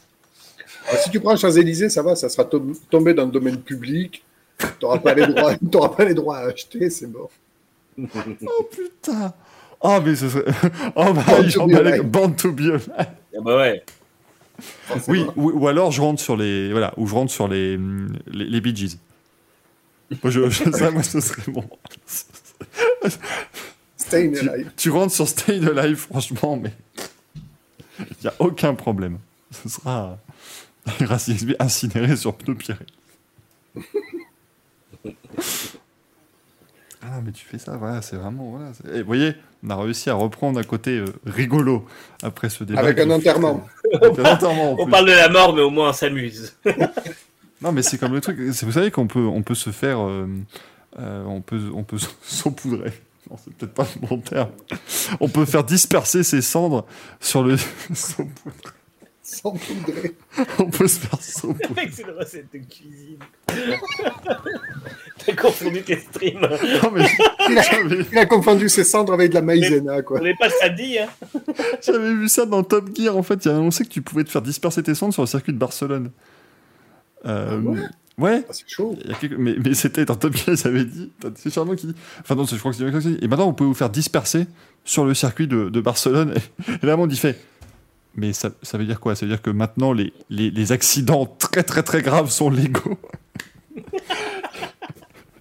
Ah, 0.91 0.97
Si 0.97 1.11
tu 1.11 1.21
prends 1.21 1.37
Champs-Élysées, 1.37 1.89
ça 1.89 2.03
va, 2.03 2.17
ça 2.17 2.29
sera 2.29 2.45
tom- 2.45 2.75
tombé 2.91 3.15
dans 3.15 3.27
le 3.27 3.31
domaine 3.31 3.59
public. 3.59 4.25
Tu 4.59 4.67
n'auras 4.83 4.99
pas, 4.99 5.15
les 5.15 5.27
droits- 5.27 5.57
t'auras 5.71 5.89
pas 5.91 6.05
les 6.05 6.15
droits 6.15 6.39
à 6.39 6.47
acheter, 6.49 6.91
c'est 6.91 7.07
mort. 7.07 7.31
Oh 7.99 8.69
putain 8.71 9.33
Oh, 9.81 9.99
mais 10.05 10.17
ce 10.17 10.29
serait. 10.31 10.45
Oh, 10.97 11.13
bah, 11.13 11.23
Born 11.27 11.43
to 11.45 11.49
j'en 11.51 11.67
be 11.67 11.75
alive. 11.75 12.03
Born 12.03 12.35
to 12.37 12.53
be 12.53 12.61
alive. 12.61 12.89
Ah 12.99 13.07
bah 13.43 13.57
ouais. 13.59 13.85
Oui, 15.09 15.27
ou, 15.37 15.51
ou 15.51 15.69
alors 15.69 15.91
je 15.93 16.01
rentre 16.01 16.21
sur 16.23 16.37
les. 16.37 16.71
Voilà, 16.73 16.95
ou 16.97 17.07
je 17.07 17.15
rentre 17.15 17.31
sur 17.33 17.49
les. 17.49 17.77
Les, 18.29 18.45
les 18.47 18.61
Bee 18.61 18.75
Gees. 18.75 18.99
Moi, 20.23 20.31
je, 20.31 20.49
je- 20.49 20.71
ça, 20.71 20.91
moi, 20.91 21.03
ce 21.03 21.21
serait 21.21 21.51
bon. 21.51 21.65
Stay 23.97 24.31
Tu, 24.33 24.49
alive. 24.49 24.71
tu 24.77 24.91
rentres 24.91 25.13
sur 25.13 25.27
Stay 25.29 25.61
Alive, 25.67 25.97
franchement, 25.97 26.57
mais. 26.57 26.73
Il 27.99 28.07
n'y 28.23 28.29
a 28.29 28.35
aucun 28.39 28.75
problème. 28.75 29.19
Ce 29.51 29.69
sera. 29.69 30.19
Racisme 31.01 31.55
incinéré 31.59 32.17
sur 32.17 32.35
pneu 32.35 32.55
Pirelli. 32.55 32.87
Ah, 37.03 37.21
mais 37.23 37.33
tu 37.33 37.45
fais 37.45 37.59
ça, 37.59 37.77
voilà, 37.77 38.01
c'est 38.01 38.17
vraiment. 38.17 38.51
Voilà, 38.51 38.73
Et 38.97 39.01
vous 39.01 39.07
voyez, 39.07 39.35
on 39.63 39.71
a 39.71 39.77
réussi 39.77 40.09
à 40.09 40.15
reprendre 40.15 40.59
un 40.59 40.63
côté 40.63 40.99
euh, 40.99 41.05
rigolo 41.27 41.87
après 42.23 42.49
ce 42.49 42.65
débat. 42.65 42.81
Avec 42.81 42.99
un 42.99 43.11
enterrement. 43.11 43.67
Avec 43.93 44.19
un 44.19 44.25
enterrement, 44.33 44.73
en 44.73 44.77
On 44.79 44.87
parle 44.89 45.07
de 45.09 45.13
la 45.13 45.29
mort, 45.29 45.55
mais 45.55 45.61
au 45.63 45.71
moins 45.71 45.91
on 45.91 45.93
s'amuse. 45.93 46.55
Non, 47.63 47.73
mais 47.73 47.83
c'est 47.83 47.97
comme 47.97 48.13
le 48.13 48.21
truc. 48.21 48.37
c'est- 48.53 48.67
Vous 48.67 48.73
savez 48.73 48.91
qu'on 48.91 49.07
peut, 49.07 49.25
on 49.25 49.43
peut 49.43 49.55
se 49.55 49.71
faire. 49.71 49.99
euh, 50.07 50.27
euh, 50.99 51.25
on 51.25 51.41
peut, 51.41 51.61
on 51.75 51.83
peut 51.83 51.97
saupoudrer. 52.23 52.93
Non, 53.31 53.39
c'est 53.43 53.55
peut-être 53.55 53.73
pas 53.73 53.87
le 54.03 54.07
bon 54.07 54.19
terme. 54.19 54.51
On 55.21 55.29
peut 55.31 55.47
faire 55.47 55.65
disperser 55.65 56.25
ses 56.25 56.43
cendres 56.43 56.85
sur 57.21 57.43
le. 57.43 57.57
saupoudrer. 59.25 59.25
Sans 59.25 59.51
poudrer. 59.53 60.15
on 60.59 60.71
peut 60.71 60.87
se 60.87 61.01
faire 61.01 61.21
saupoudrer. 61.21 61.89
C'est 61.93 62.03
une 62.03 62.11
recette 62.11 62.47
de 62.53 62.59
cuisine. 62.59 63.19
T'as 65.25 65.35
confondu 65.35 65.83
tes 65.83 65.99
streams. 65.99 66.41
Non, 66.41 66.91
mais 66.93 67.07
Il 67.49 67.59
a, 67.59 67.63
j'avais, 67.63 68.05
il 68.13 68.19
a 68.19 68.27
confondu 68.27 68.69
ses 68.69 68.85
cendres 68.85 69.13
avec 69.13 69.31
de 69.31 69.35
la 69.35 69.43
maïzena, 69.43 70.03
quoi. 70.03 70.21
On 70.21 70.25
n'est 70.25 70.35
pas 70.35 70.51
samedi, 70.51 70.99
hein. 70.99 71.09
j'avais 71.83 72.15
vu 72.15 72.29
ça 72.29 72.47
dans 72.47 72.63
Top 72.63 72.91
Gear. 72.95 73.17
En 73.17 73.23
fait, 73.23 73.45
il 73.45 73.51
a 73.51 73.57
annoncé 73.57 73.85
que 73.85 73.89
tu 73.91 74.03
pouvais 74.03 74.25
te 74.25 74.31
faire 74.31 74.43
disperser 74.43 74.83
tes 74.83 74.95
cendres 74.95 75.13
sur 75.15 75.23
le 75.23 75.27
circuit 75.29 75.53
de 75.53 75.59
Barcelone. 75.59 76.11
Euh, 77.27 77.61
ouais. 78.19 78.45
Ah, 78.49 78.53
c'est 78.53 78.69
chaud. 78.69 78.97
Mais, 79.39 79.57
mais 79.65 79.75
c'était 79.75 80.05
dans 80.05 80.17
Top 80.17 80.37
Gear, 80.37 80.55
ils 80.59 80.67
avaient 80.67 80.85
dit. 80.85 81.11
C'est 81.37 81.53
Charlot 81.53 81.77
qui 81.77 81.87
dit. 81.87 81.95
Enfin, 82.21 82.35
non, 82.35 82.47
c'est- 82.47 82.57
je 82.57 82.61
crois 82.61 82.73
que 82.73 83.01
c'est. 83.01 83.23
Et 83.25 83.29
maintenant, 83.29 83.47
vous 83.47 83.53
pouvez 83.55 83.69
vous 83.69 83.75
faire 83.75 83.91
disperser 83.91 84.47
sur 84.85 85.05
le 85.07 85.15
circuit 85.15 85.47
de, 85.47 85.71
de 85.71 85.81
Barcelone. 85.81 86.35
Et 86.83 86.87
là, 86.87 86.97
on 86.99 87.07
dit 87.07 87.17
fait. 87.17 87.39
Mais 88.17 88.33
ça, 88.33 88.51
ça 88.63 88.79
veut 88.79 88.85
dire 88.85 89.01
quoi? 89.01 89.15
Ça 89.15 89.27
veut 89.27 89.33
dire 89.33 89.43
que 89.43 89.51
maintenant, 89.51 89.93
les, 89.93 90.13
les, 90.31 90.51
les 90.51 90.73
accidents 90.73 91.27
très 91.27 91.63
très 91.63 91.83
très 91.83 92.03
graves 92.03 92.31
sont 92.31 92.51
légaux. 92.51 92.99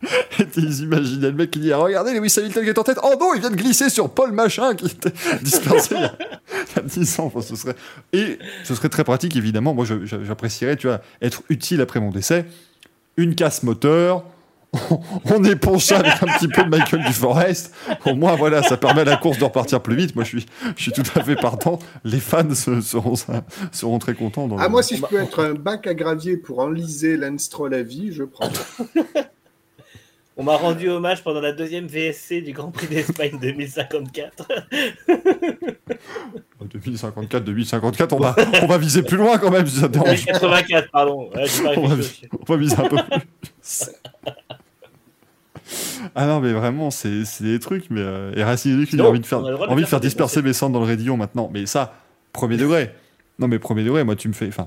Et 0.39 0.45
ils 0.57 0.81
imaginaient 0.81 1.29
le 1.29 1.33
mec 1.33 1.51
qui 1.51 1.59
dit 1.59 1.71
ah, 1.71 1.77
Regardez, 1.77 2.13
Lewis 2.13 2.33
Hamilton 2.37 2.63
qui 2.63 2.69
est 2.69 2.77
en 2.77 2.83
tête. 2.83 2.99
Oh 3.03 3.13
non, 3.19 3.33
il 3.35 3.41
vient 3.41 3.51
de 3.51 3.55
glisser 3.55 3.89
sur 3.89 4.09
Paul 4.09 4.31
Machin 4.31 4.75
qui 4.75 4.87
était 4.87 5.13
dispersé 5.41 5.95
il 5.95 6.01
y 6.01 6.05
a, 6.05 6.17
il 6.51 6.75
y 6.75 6.79
a 6.79 6.81
10 6.81 7.19
ans. 7.19 7.31
Ce 7.41 7.55
serait... 7.55 7.75
Et 8.11 8.39
ce 8.63 8.75
serait 8.75 8.89
très 8.89 9.03
pratique, 9.03 9.35
évidemment. 9.35 9.73
Moi, 9.73 9.85
j'apprécierais, 9.85 10.75
tu 10.75 10.87
vois, 10.87 11.01
être 11.21 11.43
utile 11.49 11.81
après 11.81 11.99
mon 11.99 12.09
décès. 12.09 12.45
Une 13.17 13.35
casse 13.35 13.63
moteur. 13.63 14.25
On 15.25 15.43
éponge 15.43 15.83
ça 15.83 15.99
avec 15.99 16.13
un 16.23 16.37
petit 16.37 16.47
peu 16.47 16.63
de 16.63 16.69
Michael 16.69 17.03
Duforest. 17.05 17.73
Au 18.05 18.15
moins, 18.15 18.35
voilà, 18.35 18.63
ça 18.63 18.75
permet 18.77 19.01
à 19.01 19.05
la 19.05 19.17
course 19.17 19.37
de 19.37 19.43
repartir 19.43 19.81
plus 19.81 19.95
vite. 19.95 20.15
Moi, 20.15 20.23
je 20.23 20.29
suis, 20.39 20.45
je 20.75 20.81
suis 20.81 20.91
tout 20.91 21.03
à 21.15 21.23
fait 21.23 21.35
partant. 21.35 21.77
Les 22.03 22.19
fans 22.19 22.53
se- 22.55 22.81
seront, 22.81 23.13
seront 23.71 23.99
très 23.99 24.15
contents. 24.15 24.47
Dans 24.47 24.57
Ah, 24.57 24.63
le- 24.63 24.69
moi, 24.69 24.81
si 24.83 24.97
je 24.97 25.01
peux 25.03 25.21
être 25.21 25.43
un 25.43 25.53
bac 25.53 25.85
à 25.87 25.93
gravier 25.93 26.37
pour 26.37 26.59
enliser 26.59 27.17
Lance 27.17 27.49
à 27.71 27.81
vie, 27.83 28.11
je 28.13 28.23
prends. 28.23 28.49
On 30.35 30.43
m'a 30.43 30.55
rendu 30.55 30.89
hommage 30.89 31.23
pendant 31.23 31.41
la 31.41 31.51
deuxième 31.51 31.85
VSC 31.85 32.41
du 32.41 32.53
Grand 32.53 32.71
Prix 32.71 32.87
d'Espagne 32.87 33.37
2054. 33.39 34.47
2054, 36.73 37.43
2054, 37.43 38.13
on 38.13 38.19
va, 38.19 38.35
on 38.63 38.65
va 38.65 38.77
viser 38.79 39.03
plus 39.03 39.17
loin 39.17 39.37
quand 39.37 39.51
même, 39.51 39.67
si 39.67 39.79
ça 39.79 39.87
te 39.87 39.93
dérange. 39.93 40.25
84, 40.25 40.89
pardon. 40.91 41.29
Ouais, 41.35 41.45
on, 41.77 41.85
va, 41.87 41.95
on 42.39 42.45
va 42.47 42.57
viser 42.57 42.75
un 42.79 42.87
peu 42.89 42.95
plus. 42.97 43.85
ah 46.15 46.25
non, 46.25 46.39
mais 46.39 46.53
vraiment, 46.53 46.91
c'est 46.91 47.23
des 47.41 47.59
trucs. 47.59 47.89
Mais, 47.89 48.01
euh, 48.01 48.33
et 48.35 48.43
Racing 48.43 48.77
Luc, 48.77 48.93
il 48.93 49.01
a 49.01 49.05
envie 49.05 49.19
de 49.19 49.25
faire, 49.25 49.41
de 49.41 49.53
envie 49.53 49.83
de 49.83 49.87
faire 49.87 49.99
disperser 49.99 50.41
mes 50.41 50.53
cendres 50.53 50.73
dans 50.73 50.79
le 50.79 50.85
raidillon 50.85 51.17
maintenant. 51.17 51.49
Mais 51.53 51.65
ça, 51.65 51.95
premier 52.31 52.57
degré. 52.57 52.91
Non, 53.39 53.47
mais 53.47 53.59
premier 53.59 53.83
degré, 53.83 54.03
moi, 54.03 54.15
tu 54.15 54.27
me 54.27 54.33
fais. 54.33 54.47
Enfin, 54.47 54.65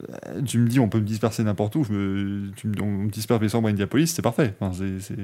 euh, 0.00 0.42
tu 0.42 0.58
me 0.58 0.68
dis, 0.68 0.80
on 0.80 0.88
peut 0.88 1.00
me 1.00 1.06
disperser 1.06 1.42
n'importe 1.42 1.76
où. 1.76 1.84
Je 1.84 1.92
me, 1.92 2.50
tu 2.56 2.68
me, 2.68 2.80
on 2.82 2.86
me 2.86 3.10
disperse 3.10 3.40
mes 3.40 3.48
cendres 3.48 3.68
à 3.68 3.70
Indianapolis, 3.70 4.08
c'est 4.08 4.22
parfait. 4.22 4.54
Enfin, 4.60 4.76
c'est. 5.00 5.14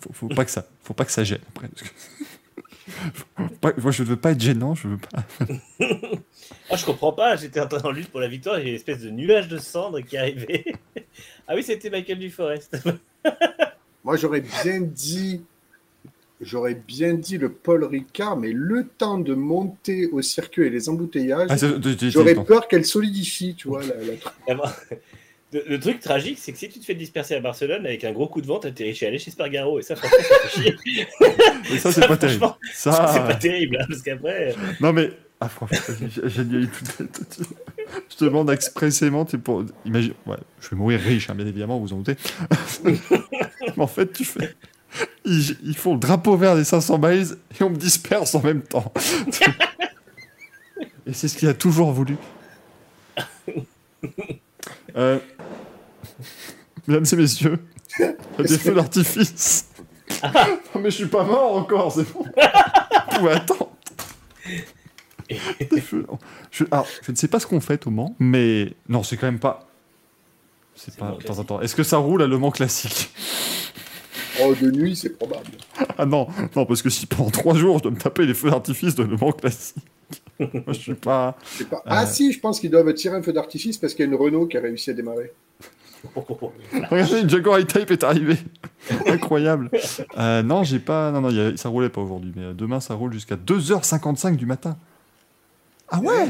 Faut, 0.00 0.12
faut 0.12 0.28
pas 0.28 0.44
que 0.44 0.50
ça, 0.50 0.64
faut 0.82 0.94
pas 0.94 1.04
que 1.04 1.12
ça 1.12 1.24
gêne. 1.24 1.40
Après, 1.54 1.68
moi, 3.82 3.90
je 3.90 4.02
veux 4.02 4.16
pas 4.16 4.32
être 4.32 4.40
gênant. 4.40 4.74
Je 4.74 4.88
veux 4.88 4.98
pas. 4.98 5.24
Ah, 6.72 6.76
je 6.76 6.84
comprends 6.84 7.12
pas, 7.12 7.34
j'étais 7.34 7.58
en 7.58 7.66
train 7.66 7.80
en 7.80 7.90
lutte 7.90 8.10
pour 8.10 8.20
la 8.20 8.28
victoire 8.28 8.58
et 8.58 8.62
j'ai 8.62 8.68
une 8.68 8.74
espèce 8.76 9.00
de 9.00 9.10
nuage 9.10 9.48
de 9.48 9.58
cendres 9.58 10.00
qui 10.00 10.16
arrivait. 10.16 10.64
ah 11.48 11.54
oui, 11.56 11.64
c'était 11.64 11.90
Michael 11.90 12.20
Duforest. 12.20 12.76
Moi, 14.04 14.16
j'aurais 14.16 14.40
bien 14.64 14.80
dit, 14.80 15.42
j'aurais 16.40 16.74
bien 16.74 17.14
dit 17.14 17.36
le 17.38 17.50
Paul 17.50 17.84
Ricard, 17.84 18.36
mais 18.36 18.52
le 18.52 18.86
temps 18.86 19.18
de 19.18 19.34
monter 19.34 20.06
au 20.06 20.22
circuit 20.22 20.66
et 20.66 20.70
les 20.70 20.88
embouteillages, 20.88 21.48
Ah, 21.50 21.56
j'aurais 22.10 22.34
peur 22.34 22.66
qu'elle 22.68 22.84
solidifie, 22.86 23.54
tu 23.54 23.68
vois. 23.68 23.82
La, 23.82 23.94
la- 23.94 24.12
Vraiment. 24.46 24.64
Le, 25.52 25.64
le 25.66 25.80
truc 25.80 25.98
tragique, 25.98 26.38
c'est 26.38 26.52
que 26.52 26.58
si 26.58 26.68
tu 26.68 26.78
te 26.78 26.84
fais 26.84 26.94
disperser 26.94 27.34
à 27.34 27.40
Barcelone 27.40 27.84
avec 27.84 28.04
un 28.04 28.12
gros 28.12 28.28
coup 28.28 28.40
de 28.40 28.46
vent, 28.46 28.60
t'atterris 28.60 28.94
chez 28.94 29.08
aller 29.08 29.18
chez 29.18 29.32
Spargaro 29.32 29.80
et 29.80 29.82
ça, 29.82 29.96
franchement, 29.96 30.16
ça 30.22 30.48
fait 30.48 30.62
chier. 30.62 30.76
Et 31.74 31.78
ça, 31.78 31.90
c'est 31.90 32.06
pas 32.06 32.16
terrible. 32.16 32.38
franchement, 32.38 32.56
Ça- 32.72 33.10
c'est 33.12 33.18
pas 33.18 33.34
terrible 33.34 33.78
hein, 33.80 33.84
parce 33.88 34.00
qu'après. 34.02 34.50
euh, 34.50 34.54
Non 34.80 34.92
mais 34.92 35.10
ah 35.40 35.48
franchement, 35.48 35.76
j'ai- 35.98 36.68
tout- 36.68 37.44
Je 38.08 38.16
te 38.16 38.24
demande 38.26 38.48
expressément, 38.52 39.24
tu 39.24 39.40
pour 39.40 39.64
imagine, 39.84 40.12
ouais, 40.26 40.36
je 40.60 40.68
vais 40.70 40.76
mourir 40.76 41.00
riche, 41.00 41.28
hein, 41.30 41.34
bien 41.34 41.48
évidemment, 41.48 41.80
vous 41.80 41.92
en 41.94 41.96
doutez. 41.96 42.14
mais 43.76 43.82
en 43.82 43.86
fait, 43.86 44.12
tu 44.12 44.24
fais, 44.24 44.54
ils, 45.24 45.56
ils 45.62 45.76
font 45.76 45.94
le 45.94 46.00
drapeau 46.00 46.36
vert 46.36 46.56
des 46.56 46.64
500 46.64 46.98
miles 46.98 47.36
et 47.58 47.62
on 47.62 47.70
me 47.70 47.76
disperse 47.76 48.34
en 48.34 48.42
même 48.42 48.62
temps. 48.62 48.92
et 51.06 51.12
c'est 51.12 51.28
ce 51.28 51.36
qu'il 51.36 51.48
a 51.48 51.54
toujours 51.54 51.92
voulu. 51.92 52.16
Euh, 54.96 55.18
Mesdames 56.86 57.04
et 57.12 57.16
messieurs, 57.16 57.58
des 58.38 58.58
feux 58.58 58.74
d'artifice. 58.74 59.66
non 60.74 60.80
mais 60.80 60.90
je 60.90 60.96
suis 60.96 61.06
pas 61.06 61.22
mort 61.22 61.56
encore, 61.56 61.92
c'est 61.92 62.10
bon. 62.12 62.24
Vous 63.12 63.18
pouvez 63.18 63.32
attendre. 63.32 63.70
Je, 66.50 66.64
alors, 66.72 66.88
je 67.02 67.12
ne 67.12 67.16
sais 67.16 67.28
pas 67.28 67.38
ce 67.38 67.46
qu'on 67.46 67.60
fait 67.60 67.86
au 67.86 67.90
Mans, 67.90 68.16
mais 68.18 68.74
non, 68.88 69.04
c'est 69.04 69.16
quand 69.16 69.26
même 69.26 69.38
pas. 69.38 69.69
C'est 70.84 70.96
pas. 70.96 71.16
Attends, 71.20 71.40
attends. 71.40 71.60
Est-ce 71.60 71.74
que 71.76 71.82
ça 71.82 71.98
roule 71.98 72.22
à 72.22 72.26
Le 72.26 72.38
Mans 72.38 72.50
classique 72.50 73.10
Oh, 74.42 74.54
de 74.54 74.70
nuit, 74.70 74.96
c'est 74.96 75.10
probable. 75.10 75.50
Ah 75.98 76.06
non, 76.06 76.26
non, 76.56 76.64
parce 76.64 76.80
que 76.80 76.88
si 76.88 77.04
pendant 77.06 77.28
trois 77.30 77.54
jours 77.54 77.78
je 77.78 77.82
dois 77.82 77.92
me 77.92 77.98
taper 77.98 78.24
les 78.24 78.32
feux 78.34 78.48
d'artifice 78.50 78.94
de 78.94 79.02
Le 79.02 79.16
Mans 79.16 79.32
classique, 79.32 79.76
moi 80.40 80.50
je 80.68 80.72
suis 80.72 80.94
pas. 80.94 81.36
Pas. 81.70 81.82
Ah 81.84 82.06
si, 82.06 82.32
je 82.32 82.40
pense 82.40 82.58
qu'ils 82.60 82.70
doivent 82.70 82.92
tirer 82.94 83.16
un 83.16 83.22
feu 83.22 83.32
d'artifice 83.34 83.76
parce 83.76 83.92
qu'il 83.92 84.06
y 84.06 84.08
a 84.08 84.10
une 84.12 84.18
Renault 84.18 84.46
qui 84.46 84.56
a 84.56 84.60
réussi 84.62 84.90
à 84.90 84.92
démarrer. 84.94 85.32
Regardez, 86.90 87.20
une 87.20 87.28
Jaguar 87.28 87.58
E-Type 87.58 87.90
est 87.90 88.02
arrivée. 88.04 88.38
Incroyable. 89.06 89.70
Euh, 90.16 90.42
non, 90.42 90.62
j'ai 90.64 90.78
pas. 90.78 91.10
Non, 91.10 91.20
non, 91.20 91.28
il 91.30 91.36
y 91.36 91.40
a- 91.40 91.56
ça 91.58 91.68
roulait 91.68 91.90
pas 91.90 92.00
aujourd'hui, 92.00 92.32
mais 92.34 92.44
euh, 92.44 92.52
demain 92.54 92.80
ça 92.80 92.94
roule 92.94 93.12
jusqu'à 93.12 93.36
2h55 93.36 94.36
du 94.36 94.46
matin. 94.46 94.78
Ah 95.90 96.00
ouais 96.00 96.28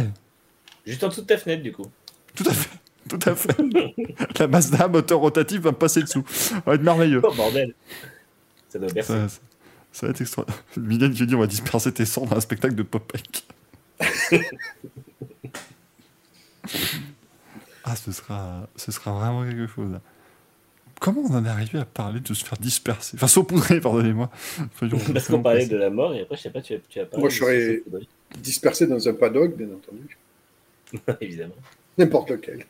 Juste 0.85 1.05
en 1.05 1.09
dessous 1.09 1.21
de 1.21 1.27
ta 1.27 1.37
fenêtre, 1.39 1.63
du 1.63 1.71
coup. 1.71 1.87
Tout 2.35 2.45
à 2.49 2.53
fait. 2.53 2.71
Tout 3.11 3.19
à 3.29 3.35
fait. 3.35 3.57
La 4.39 4.47
Mazda 4.47 4.89
moteur 4.89 5.19
rotatif 5.19 5.61
va 5.61 5.73
me 5.73 5.77
passer 5.77 6.01
dessous. 6.03 6.25
Ça 6.29 6.63
va 6.65 6.75
être 6.75 6.83
merveilleux. 6.83 7.21
Oh 7.25 7.33
bordel. 7.35 7.75
Ça 8.69 8.79
doit 8.79 8.89
bercer. 8.93 9.13
Ça, 9.13 9.29
ça- 9.29 9.41
ça 9.93 10.07
va 10.07 10.11
être 10.13 10.21
extra. 10.21 10.47
Mylène 10.77 11.13
qui 11.13 11.27
dit 11.27 11.35
on 11.35 11.41
va 11.41 11.47
disperser 11.49 11.93
tes 11.93 12.05
cendres 12.07 12.33
à 12.33 12.37
un 12.37 12.41
spectacle 12.41 12.77
de 12.77 12.85
Popek. 12.85 13.45
ah, 17.85 17.97
ce 17.97 18.13
sera, 18.13 18.69
ce 18.77 18.93
sera 18.93 19.13
vraiment 19.13 19.45
quelque 19.45 19.67
chose. 19.67 19.99
Comment 21.01 21.23
on 21.23 21.35
en 21.35 21.45
est 21.45 21.49
arrivé 21.49 21.79
à 21.79 21.85
parler 21.87 22.21
de 22.21 22.35
se 22.35 22.45
faire 22.45 22.59
disperser? 22.59 23.17
Enfin, 23.17 23.27
saupoudrer, 23.27 23.81
pardonnez-moi. 23.81 24.31
Parce 25.13 25.29
qu'on 25.29 25.43
parlait 25.43 25.67
de 25.67 25.77
la 25.77 25.89
mort 25.91 26.15
et 26.15 26.21
après, 26.21 26.37
je 26.37 26.43
sais 26.43 26.51
pas, 26.51 26.61
tu 26.61 26.75
as, 26.75 26.79
tu 26.89 27.01
as 27.01 27.07
parlé. 27.07 27.23
Moi, 27.23 27.31
je 27.31 27.39
serais 27.39 27.83
dispersé 28.39 28.87
dans 28.87 29.09
un 29.09 29.15
paddock, 29.15 29.57
bien 29.57 29.69
entendu. 29.75 30.19
Évidemment. 31.21 31.55
N'importe 31.97 32.31
lequel. 32.31 32.67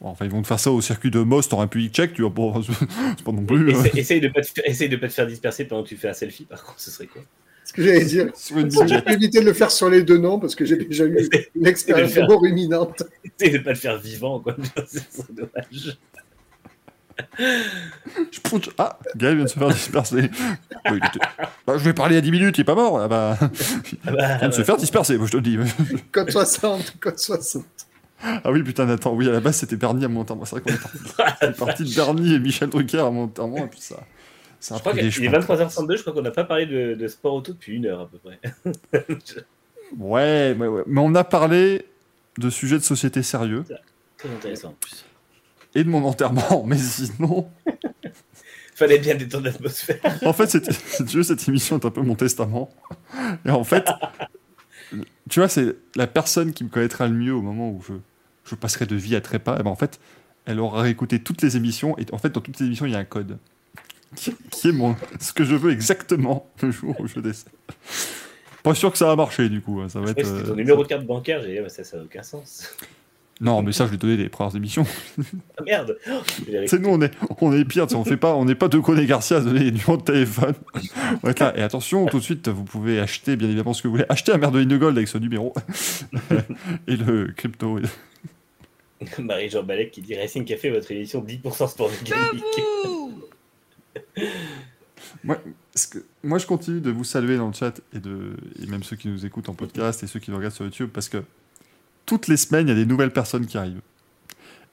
Enfin, 0.00 0.24
ils 0.24 0.30
vont 0.30 0.42
te 0.42 0.46
faire 0.46 0.60
ça 0.60 0.70
au 0.70 0.80
circuit 0.80 1.10
de 1.10 1.20
Most 1.20 1.52
en 1.54 1.58
République 1.58 1.94
tchèque, 1.94 2.12
tu 2.14 2.22
vois. 2.22 2.30
Bon, 2.30 2.62
c'est 3.16 3.24
pas 3.24 3.32
non 3.32 3.44
plus. 3.44 3.68
euh, 3.74 3.78
Essaye, 3.84 3.98
essaye 4.00 4.20
de 4.20 4.28
pas 4.28 4.40
te 4.42 4.48
essaye 4.64 4.88
de 4.88 4.96
pas 4.96 5.08
te 5.08 5.12
faire 5.12 5.26
disperser 5.26 5.64
pendant 5.64 5.82
que 5.82 5.88
tu 5.88 5.96
fais 5.96 6.08
un 6.08 6.12
selfie, 6.14 6.44
par 6.44 6.62
contre, 6.64 6.80
ce 6.80 6.90
serait 6.90 7.06
quoi? 7.06 7.22
Ce 7.64 7.72
que 7.72 7.82
j'allais 7.84 8.04
dire. 8.04 8.32
J'ai 8.86 9.12
évité 9.14 9.40
de 9.40 9.44
le 9.44 9.52
faire 9.52 9.70
sur 9.70 9.88
les 9.88 10.02
deux 10.02 10.18
noms 10.18 10.40
parce 10.40 10.54
que 10.56 10.64
j'ai 10.64 10.76
déjà 10.76 11.04
eu 11.04 11.28
une 11.54 11.66
expérience 11.66 12.10
faire. 12.12 12.26
de 12.26 12.32
mort 12.32 12.44
imminente. 12.46 13.02
Essaye 13.38 13.52
de 13.52 13.58
pas 13.58 13.70
le 13.70 13.76
faire 13.76 13.98
vivant, 13.98 14.40
quoi. 14.40 14.56
Ce 14.88 14.98
serait 14.98 15.32
dommage. 15.32 15.96
Je 18.32 18.40
Ah, 18.78 18.98
Gaël 19.16 19.36
vient 19.36 19.44
de 19.44 19.50
se 19.50 19.58
faire 19.58 19.68
disperser. 19.68 20.22
Bah, 20.84 20.90
il 20.92 20.96
était- 20.96 21.18
Bah, 21.66 21.74
je 21.76 21.84
vais 21.84 21.92
parler 21.92 22.16
à 22.16 22.20
10 22.20 22.30
minutes, 22.30 22.58
il 22.58 22.62
est 22.62 22.64
pas 22.64 22.74
mort. 22.74 23.00
Ah 23.00 23.08
bah... 23.08 23.38
Il 23.92 23.98
vient 24.38 24.48
de 24.48 24.54
se 24.54 24.62
faire 24.64 24.76
disperser, 24.76 25.16
moi 25.18 25.26
je 25.26 25.32
te 25.32 25.36
le 25.36 25.42
dis. 25.42 25.58
Code 26.12 26.30
60, 26.30 26.96
code 27.00 27.18
60. 27.18 27.64
Ah 28.22 28.50
oui, 28.52 28.62
putain, 28.62 28.88
attends, 28.88 29.14
oui, 29.14 29.28
à 29.28 29.32
la 29.32 29.40
base 29.40 29.56
c'était 29.56 29.76
Bernie 29.76 30.04
à 30.04 30.08
mon 30.08 30.20
enterrement. 30.20 30.44
C'est 30.44 30.56
vrai 30.58 30.62
qu'on 30.62 31.46
est 31.48 31.52
parti, 31.56 31.84
de 31.84 31.94
Bernie 31.94 32.34
et 32.34 32.38
Michel 32.38 32.68
Drucker 32.68 32.98
à 33.00 33.10
mon 33.10 33.24
enterrement, 33.24 33.56
et 33.58 33.66
puis 33.68 33.80
ça. 33.80 34.00
ça 34.60 34.74
a 34.74 34.78
Je 34.78 34.82
crois 34.82 34.92
qu'il 34.94 35.06
est 35.06 35.10
chemins. 35.10 35.38
23h32, 35.38 35.96
je 35.96 36.02
crois 36.02 36.12
qu'on 36.12 36.22
n'a 36.22 36.30
pas 36.30 36.44
parlé 36.44 36.66
de, 36.66 36.94
de 36.94 37.08
sport 37.08 37.34
auto 37.34 37.52
depuis 37.52 37.76
une 37.76 37.86
heure 37.86 38.00
à 38.00 38.08
peu 38.08 38.18
près. 38.18 38.38
Ouais, 39.98 40.54
ouais, 40.58 40.66
ouais, 40.66 40.82
mais 40.86 41.00
on 41.00 41.14
a 41.14 41.24
parlé 41.24 41.86
de 42.38 42.48
sujets 42.50 42.78
de 42.78 42.82
société 42.84 43.22
sérieux 43.22 43.64
Très 44.18 44.28
intéressant 44.28 44.68
en 44.68 44.74
plus. 44.80 45.04
et 45.74 45.82
de 45.82 45.88
mon 45.88 46.04
enterrement, 46.04 46.64
mais 46.66 46.76
sinon. 46.78 47.50
Fallait 48.74 48.98
bien 48.98 49.14
détendre 49.14 49.44
l'atmosphère. 49.46 49.98
En 50.24 50.32
fait, 50.32 50.46
c'était- 50.48 50.72
si 50.72 51.04
tu 51.04 51.16
veux, 51.18 51.22
cette 51.22 51.46
émission 51.48 51.78
est 51.78 51.84
un 51.86 51.90
peu 51.90 52.02
mon 52.02 52.14
testament. 52.14 52.70
Et 53.44 53.50
en 53.50 53.64
fait, 53.64 53.86
tu 55.28 55.40
vois, 55.40 55.48
c'est 55.48 55.74
la 55.96 56.06
personne 56.06 56.52
qui 56.52 56.64
me 56.64 56.68
connaîtra 56.68 57.06
le 57.08 57.14
mieux 57.14 57.34
au 57.34 57.42
moment 57.42 57.70
où 57.70 57.82
je, 57.86 57.94
je 58.44 58.54
passerai 58.54 58.86
de 58.86 58.96
vie 58.96 59.14
à 59.16 59.20
trépas. 59.20 59.58
Et 59.58 59.62
ben 59.62 59.70
en 59.70 59.76
fait, 59.76 60.00
elle 60.46 60.60
aura 60.60 60.88
écouté 60.88 61.20
toutes 61.20 61.42
les 61.42 61.56
émissions. 61.56 61.96
Et 61.98 62.06
en 62.12 62.18
fait, 62.18 62.30
dans 62.30 62.40
toutes 62.40 62.58
les 62.60 62.66
émissions, 62.66 62.86
il 62.86 62.92
y 62.92 62.96
a 62.96 62.98
un 62.98 63.04
code. 63.04 63.38
Qui, 64.16 64.34
qui 64.50 64.68
est 64.68 64.72
mon, 64.72 64.96
ce 65.20 65.32
que 65.32 65.44
je 65.44 65.54
veux 65.54 65.70
exactement 65.70 66.48
le 66.62 66.70
jour 66.72 66.96
où 66.98 67.06
je 67.06 67.20
décède. 67.20 67.52
Pas 68.64 68.74
sûr 68.74 68.90
que 68.90 68.98
ça 68.98 69.06
va 69.06 69.14
marcher, 69.16 69.48
du 69.48 69.60
coup. 69.60 69.80
hein, 69.80 69.88
Ça 69.88 70.00
va 70.00 70.10
être, 70.10 70.24
c'était 70.26 70.42
ton 70.42 70.52
euh, 70.52 70.56
numéro 70.56 70.82
de 70.82 70.88
carte 70.88 71.06
bancaire, 71.06 71.42
j'ai 71.42 71.52
dit, 71.52 71.58
ah, 71.64 71.68
ça, 71.68 71.84
ça 71.84 71.96
n'a 71.96 72.02
aucun 72.02 72.22
sens. 72.22 72.74
Non, 73.40 73.62
mais 73.62 73.72
ça, 73.72 73.86
je 73.86 73.92
l'ai 73.92 73.96
donné 73.96 74.18
des 74.18 74.28
premières 74.28 74.54
émissions. 74.54 74.84
Ah 75.58 75.62
merde 75.64 75.96
C'est 76.66 76.78
nous, 76.78 76.90
on 76.90 77.00
est, 77.00 77.12
on 77.40 77.52
est 77.54 77.64
pire, 77.64 77.86
on 77.94 78.04
fait 78.04 78.18
pas, 78.18 78.34
on 78.34 78.44
n'est 78.44 78.54
pas 78.54 78.68
deux 78.68 78.82
Coné 78.82 79.06
Garcia 79.06 79.38
à 79.38 79.40
donner 79.40 79.60
les 79.60 79.70
numéros 79.70 79.96
de 79.96 80.02
téléphone. 80.02 80.52
On 80.74 81.18
va 81.26 81.30
être 81.30 81.40
là. 81.40 81.56
Et 81.56 81.62
attention, 81.62 82.04
tout 82.06 82.18
de 82.18 82.22
suite, 82.22 82.48
vous 82.48 82.64
pouvez 82.64 83.00
acheter, 83.00 83.36
bien 83.36 83.48
évidemment, 83.48 83.72
ce 83.72 83.80
que 83.82 83.88
vous 83.88 83.92
voulez. 83.94 84.04
Acheter 84.10 84.32
un 84.32 84.36
Merdeline 84.38 84.68
de 84.68 84.76
Gold 84.76 84.94
avec 84.98 85.08
ce 85.08 85.16
numéro. 85.16 85.54
et 86.86 86.96
le 86.96 87.28
crypto. 87.34 87.78
et- 87.78 87.82
Marie-Jean 89.18 89.62
Balek 89.62 89.90
qui 89.90 90.02
dit 90.02 90.14
Racing 90.16 90.44
Café, 90.44 90.70
votre 90.70 90.90
émission 90.90 91.22
10% 91.24 91.68
sport 91.70 91.90
mécanique. 91.90 92.44
Moi, 95.24 95.38
ce 95.74 95.86
que- 95.88 96.04
moi, 96.22 96.38
je 96.38 96.46
continue 96.46 96.80
de 96.80 96.90
vous 96.90 97.04
saluer 97.04 97.36
dans 97.36 97.46
le 97.48 97.52
chat 97.52 97.80
et, 97.94 97.98
de, 97.98 98.32
et 98.62 98.66
même 98.66 98.82
ceux 98.82 98.96
qui 98.96 99.08
nous 99.08 99.24
écoutent 99.26 99.48
en 99.48 99.54
podcast 99.54 100.02
et 100.02 100.06
ceux 100.06 100.20
qui 100.20 100.30
nous 100.30 100.36
regardent 100.36 100.54
sur 100.54 100.64
YouTube 100.64 100.90
parce 100.92 101.08
que 101.08 101.22
toutes 102.06 102.28
les 102.28 102.36
semaines, 102.36 102.66
il 102.68 102.70
y 102.70 102.72
a 102.72 102.76
des 102.76 102.86
nouvelles 102.86 103.12
personnes 103.12 103.46
qui 103.46 103.56
arrivent. 103.58 103.80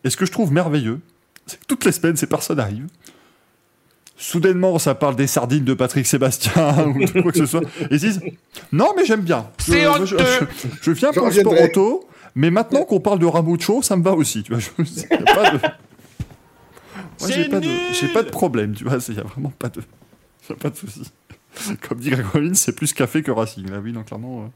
Et 0.03 0.09
ce 0.09 0.17
que 0.17 0.25
je 0.25 0.31
trouve 0.31 0.51
merveilleux, 0.51 0.99
c'est 1.45 1.59
que 1.59 1.65
toutes 1.65 1.85
les 1.85 1.91
semaines, 1.91 2.15
ces 2.17 2.27
personnes 2.27 2.59
arrivent. 2.59 2.87
Soudainement, 4.19 4.79
ça 4.79 4.95
parle 4.95 5.15
des 5.15 5.27
sardines 5.27 5.63
de 5.63 5.73
Patrick 5.73 6.07
Sébastien 6.07 6.87
ou 6.95 7.05
de 7.05 7.21
quoi 7.21 7.31
que 7.31 7.37
ce 7.37 7.45
soit. 7.45 7.61
Et 7.81 7.87
ils 7.91 7.99
disent 7.99 8.21
Non, 8.71 8.93
mais 8.95 9.05
j'aime 9.05 9.21
bien. 9.21 9.49
Je, 9.59 9.71
je, 10.05 10.17
je- 10.17 10.67
je 10.81 10.91
viens 10.91 11.11
pour 11.13 11.25
le 11.27 11.31
sport 11.41 11.53
auto, 11.69 12.09
mais 12.37 12.51
maintenant 12.51 12.85
qu'on 12.85 12.99
parle 12.99 13.17
de 13.17 13.25
Ramucho, 13.25 13.81
ça 13.81 13.95
me 13.95 14.03
va 14.03 14.13
aussi. 14.13 14.43
Tu 14.43 14.53
vois, 14.53 14.61
je, 14.61 14.69
y 14.79 15.13
a 15.13 15.17
pas 15.17 15.51
de... 15.51 15.57
Moi, 17.19 17.31
j'ai 17.31 17.49
pas, 17.49 17.59
de, 17.59 18.13
pas 18.13 18.23
problème, 18.23 18.75
tu 18.75 18.83
vois, 18.83 18.99
il 19.07 19.15
n'y 19.15 19.19
a 19.19 19.23
vraiment 19.23 19.49
pas 19.49 19.69
de, 19.69 19.81
y 19.81 20.53
a 20.53 20.55
pas 20.55 20.69
de 20.69 20.75
souci. 20.75 21.01
Comme 21.81 21.97
dit 21.97 22.13
Rollins, 22.13 22.53
c'est 22.53 22.75
plus 22.75 22.93
café 22.93 23.23
que 23.23 23.31
Racing. 23.31 23.67
Là, 23.71 23.79
oui, 23.79 23.91
non, 23.91 24.03
clairement, 24.03 24.43
euh, 24.43 24.47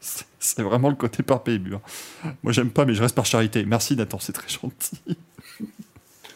c'est, 0.38 0.62
vraiment 0.62 0.90
le 0.90 0.94
côté 0.94 1.22
par 1.22 1.42
PMU. 1.42 1.76
hein. 1.76 1.80
Moi, 2.42 2.52
j'aime 2.52 2.68
pas, 2.68 2.84
mais 2.84 2.92
je 2.92 3.00
reste 3.00 3.14
par 3.14 3.24
charité. 3.24 3.64
Merci, 3.64 3.96
Nathan, 3.96 4.18
c'est 4.18 4.34
très 4.34 4.50
gentil. 4.50 5.00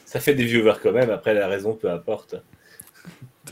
Ça 0.07 0.19
fait 0.19 0.35
des 0.35 0.47
viewers 0.47 0.77
quand 0.83 0.93
même, 0.93 1.11
après 1.11 1.35
la 1.35 1.47
raison, 1.47 1.75
peu 1.75 1.91
importe. 1.91 2.37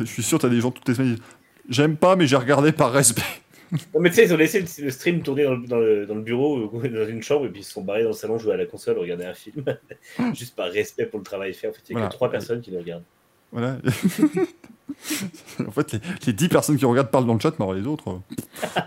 Je 0.00 0.04
suis 0.04 0.22
sûr, 0.22 0.38
t'as 0.38 0.48
des 0.48 0.62
gens 0.62 0.70
toutes 0.70 0.88
les 0.88 0.94
semaines 0.94 1.16
qui 1.16 1.20
disent 1.20 1.30
J'aime 1.68 1.98
pas, 1.98 2.16
mais 2.16 2.26
j'ai 2.26 2.36
regardé 2.36 2.72
par 2.72 2.90
respect. 2.90 3.22
Non, 3.72 4.00
mais 4.00 4.08
tu 4.10 4.16
sais, 4.16 4.24
ils 4.24 4.32
ont 4.34 4.36
laissé 4.36 4.60
le, 4.60 4.84
le 4.84 4.90
stream 4.90 5.22
tourner 5.22 5.44
dans 5.44 5.54
le, 5.54 5.66
dans 5.66 5.78
le- 5.78 6.06
dans 6.06 6.14
le 6.14 6.22
bureau, 6.22 6.58
ou 6.72 6.80
dans 6.88 7.06
une 7.08 7.22
chambre, 7.22 7.46
et 7.46 7.48
puis 7.50 7.60
ils 7.60 7.64
se 7.64 7.72
sont 7.72 7.82
barrés 7.82 8.02
dans 8.02 8.08
le 8.10 8.14
salon, 8.14 8.38
jouer 8.38 8.54
à 8.54 8.56
la 8.56 8.66
console, 8.66 8.98
regarder 8.98 9.24
un 9.26 9.34
film. 9.34 9.64
Juste 10.34 10.54
par 10.56 10.70
respect 10.70 11.06
pour 11.06 11.18
le 11.18 11.24
travail 11.24 11.52
fait. 11.54 11.68
En 11.68 11.72
fait, 11.72 11.80
il 11.88 11.92
n'y 11.92 11.96
a 11.96 11.98
Voilà. 12.00 12.08
que 12.10 12.14
trois 12.14 12.30
personnes 12.30 12.60
qui 12.60 12.70
le 12.70 12.78
regardent. 12.78 13.04
Voilà. 13.52 13.76
en 15.66 15.70
fait, 15.70 15.92
les, 15.92 16.00
les 16.26 16.32
10 16.32 16.48
personnes 16.48 16.76
qui 16.76 16.84
regardent 16.84 17.10
parlent 17.10 17.26
dans 17.26 17.34
le 17.34 17.40
chat, 17.40 17.50
mais 17.58 17.64
alors 17.64 17.74
les 17.74 17.86
autres, 17.86 18.10
euh, 18.10 18.80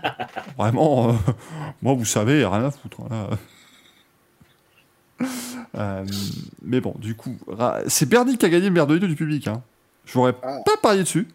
vraiment, 0.58 1.10
euh, 1.10 1.12
moi, 1.82 1.94
vous 1.94 2.04
savez, 2.04 2.44
rien 2.44 2.64
à 2.64 2.70
foutre. 2.70 3.00
hein, 3.02 3.28
là. 3.30 3.38
Euh, 5.76 6.04
mais 6.62 6.80
bon, 6.80 6.94
du 6.98 7.14
coup, 7.14 7.36
c'est 7.86 8.08
Bernie 8.08 8.36
qui 8.36 8.44
a 8.46 8.48
gagné 8.48 8.66
le 8.66 8.72
meilleur 8.72 8.86
de 8.86 8.98
du 8.98 9.14
public. 9.14 9.46
Hein. 9.48 9.62
Je 10.04 10.18
n'aurais 10.18 10.34
Ah. 10.42 10.58
pas 10.64 10.76
parié 10.82 11.02
dessus. 11.02 11.28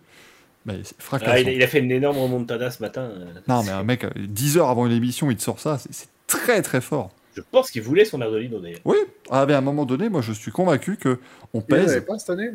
Mais 0.68 0.80
c'est 0.84 1.02
fracassant. 1.02 1.32
Ah, 1.34 1.40
il, 1.40 1.48
a, 1.48 1.52
il 1.54 1.64
a 1.64 1.68
fait 1.68 1.80
une 1.80 1.92
énorme 1.92 2.18
remontada 2.18 2.70
ce 2.70 2.82
matin. 2.84 3.02
euh. 3.02 3.26
Non, 3.48 3.64
mais 3.64 3.72
un 3.72 3.84
mec, 3.84 4.04
euh, 4.04 4.10
10 4.18 4.58
heures 4.58 4.70
avant 4.70 4.86
l'émission, 4.86 5.32
il 5.32 5.38
te 5.38 5.42
sort 5.42 5.60
ça, 5.60 5.78
c'est- 5.80 5.92
c'est 5.94 6.10
très 6.28 6.62
très 6.62 6.82
fort. 6.82 7.10
Je 7.36 7.42
pense 7.52 7.72
qu'il 7.72 7.82
voulait 7.84 8.04
son 8.06 8.18
Merdolino 8.18 8.60
d'ailleurs. 8.60 8.80
Oui, 8.84 8.98
ah, 9.32 9.46
mais 9.48 9.54
à 9.54 9.60
un 9.60 9.62
moment 9.62 9.86
donné, 9.86 10.10
moi 10.10 10.22
je 10.22 10.34
suis 10.34 10.52
convaincu 10.52 10.98
que 10.98 11.20
on 11.54 11.60
Il 11.60 11.66
pèse. 11.66 11.92
avait 11.92 12.02
pas 12.02 12.18
cette 12.20 12.32
année 12.32 12.50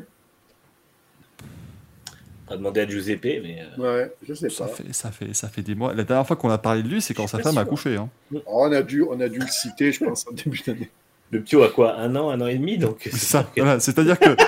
On 2.49 2.50
va 2.50 2.57
demander 2.58 2.81
à 2.82 2.89
Giuseppe, 2.89 3.23
mais. 3.24 3.58
euh, 3.78 3.82
Ouais, 4.02 4.12
je 4.28 4.34
sais 4.34 4.50
Ça 4.50 4.66
pas. 4.66 4.73
fait, 4.73 4.92
ça, 4.92 5.10
fait, 5.10 5.32
ça 5.32 5.49
fait 5.49 5.62
des 5.62 5.74
mois. 5.74 5.94
La 5.94 6.05
dernière 6.05 6.26
fois 6.26 6.36
qu'on 6.36 6.50
a 6.50 6.58
parlé 6.58 6.82
de 6.82 6.89
lui, 6.89 7.00
c'est 7.00 7.15
quand 7.15 7.26
sa 7.26 7.39
pas 7.39 7.44
femme 7.44 7.58
a 7.58 7.65
couché. 7.65 7.97
Hein. 7.97 8.08
Oh, 8.34 8.41
on, 8.47 8.73
a 8.73 8.82
dû, 8.82 9.02
on 9.02 9.18
a 9.20 9.28
dû 9.28 9.39
le 9.39 9.47
citer, 9.47 9.91
je 9.92 10.05
pense, 10.05 10.26
en 10.28 10.32
début 10.32 10.60
d'année. 10.66 10.91
Le 11.31 11.41
petit 11.41 11.57
a 11.57 11.68
quoi 11.68 11.97
Un 11.97 12.15
an, 12.16 12.28
un 12.31 12.41
an 12.42 12.47
et 12.47 12.57
demi 12.57 12.76
donc 12.76 12.99
C'est 13.05 13.16
ça, 13.16 13.49
voilà. 13.57 13.81
C'est-à-dire 13.81 14.18
que, 14.18 14.34
tu 14.34 14.42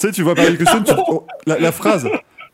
sais, 0.00 0.10
tu 0.12 0.22
vois 0.22 0.34
Barry 0.34 0.58
Custon, 0.58 0.82
tu- 0.84 0.92
la, 1.48 1.58
la 1.58 1.72
phrase, 1.72 2.06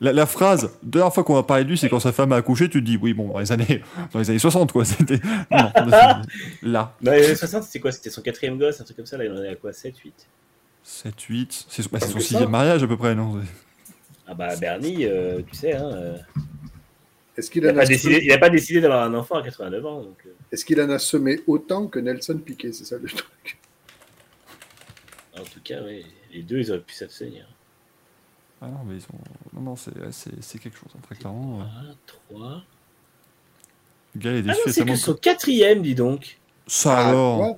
la, 0.03 0.13
la 0.13 0.27
phrase, 0.27 0.65
la 0.65 0.71
dernière 0.83 1.15
fois 1.15 1.25
qu'on 1.25 1.37
a 1.39 1.43
parlé 1.43 1.65
de 1.65 1.71
lui, 1.71 1.79
c'est 1.79 1.89
quand 1.89 2.01
sa 2.01 2.13
femme 2.13 2.33
a 2.33 2.37
accouché, 2.37 2.69
tu 2.69 2.81
te 2.81 2.85
dis, 2.85 2.99
oui, 3.01 3.15
bon, 3.15 3.29
dans 3.29 3.39
les 3.39 3.53
années, 3.53 3.83
dans 4.13 4.19
les 4.19 4.29
années 4.29 4.39
60, 4.39 4.73
quoi. 4.73 4.85
C'était, 4.85 5.21
non, 5.51 5.71
là, 6.63 6.95
Dans 7.01 7.13
les 7.13 7.25
années 7.25 7.35
60, 7.35 7.63
c'était 7.63 7.81
quoi? 7.81 7.93
C'était 7.93 8.11
son 8.11 8.21
quatrième 8.21 8.59
gosse, 8.59 8.81
un 8.81 8.85
truc 8.85 8.97
comme 8.97 9.07
ça. 9.07 9.17
Là, 9.17 9.25
il 9.25 9.33
en 9.33 9.43
est 9.43 9.49
à 9.49 9.55
quoi? 9.55 9.73
7, 9.73 9.97
8 9.97 10.13
7, 10.83 11.21
8, 11.23 11.67
c'est 11.69 11.91
bah, 11.93 12.01
son 12.01 12.19
sixième 12.19 12.51
mariage 12.51 12.83
à 12.83 12.87
peu 12.89 12.97
près, 12.97 13.15
non? 13.15 13.41
Ah 14.27 14.35
bah 14.35 14.55
Bernie, 14.57 15.05
euh, 15.07 15.41
tu 15.51 15.57
sais, 15.57 15.75
hein, 15.75 15.91
euh, 15.95 16.17
Est-ce 17.37 17.51
qu'il 17.51 17.63
il 17.63 17.67
n'a 17.67 17.73
en, 17.73 17.77
pas, 17.77 17.83
a 17.83 17.87
décidé- 17.87 18.17
semé- 18.17 18.25
il 18.25 18.33
a 18.33 18.39
pas 18.39 18.51
décidé 18.51 18.81
d'avoir 18.81 19.05
un 19.05 19.15
enfant 19.15 19.37
à 19.37 19.43
89 19.43 19.85
ans. 19.87 20.03
Donc, 20.03 20.17
euh. 20.27 20.31
est-ce 20.51 20.65
qu'il 20.65 20.81
en 20.81 20.91
a 20.91 20.99
semé 20.99 21.41
autant 21.47 21.87
que 21.87 21.99
Nelson 21.99 22.39
Piquet? 22.45 22.73
C'est 22.73 22.85
ça 22.85 22.97
le 23.01 23.09
truc. 23.09 23.59
En 25.39 25.43
tout 25.45 25.61
cas, 25.65 25.81
oui, 25.87 26.05
les 26.33 26.43
deux, 26.43 26.59
ils 26.59 26.71
auraient 26.71 26.81
pu 26.81 26.95
s'abstenir. 26.95 27.47
Ah 28.65 28.69
non, 28.69 28.79
mais 28.87 28.95
ils 28.97 29.03
ont. 29.03 29.19
Non, 29.55 29.61
non, 29.71 29.77
c'est, 29.77 29.91
c'est, 30.13 30.41
c'est 30.41 30.59
quelque 30.59 30.79
chose, 30.79 30.91
hein, 30.95 31.01
très 31.03 31.17
clairement. 31.17 31.61
euh. 31.63 31.65
1, 31.91 31.97
3. 32.29 32.63
Le 34.15 34.21
gars 34.21 34.31
il 34.31 34.37
est 34.37 34.39
Ah 34.41 34.43
déçu 34.43 34.59
non, 34.61 34.67
et 34.67 34.73
c'est 34.73 34.85
que 34.85 34.97
son 34.97 35.15
quatrième, 35.15 35.83
dis 35.83 35.95
donc. 35.97 36.39
Ça 36.69 36.97
Ah, 36.97 37.09
alors 37.09 37.41
ouais. 37.41 37.57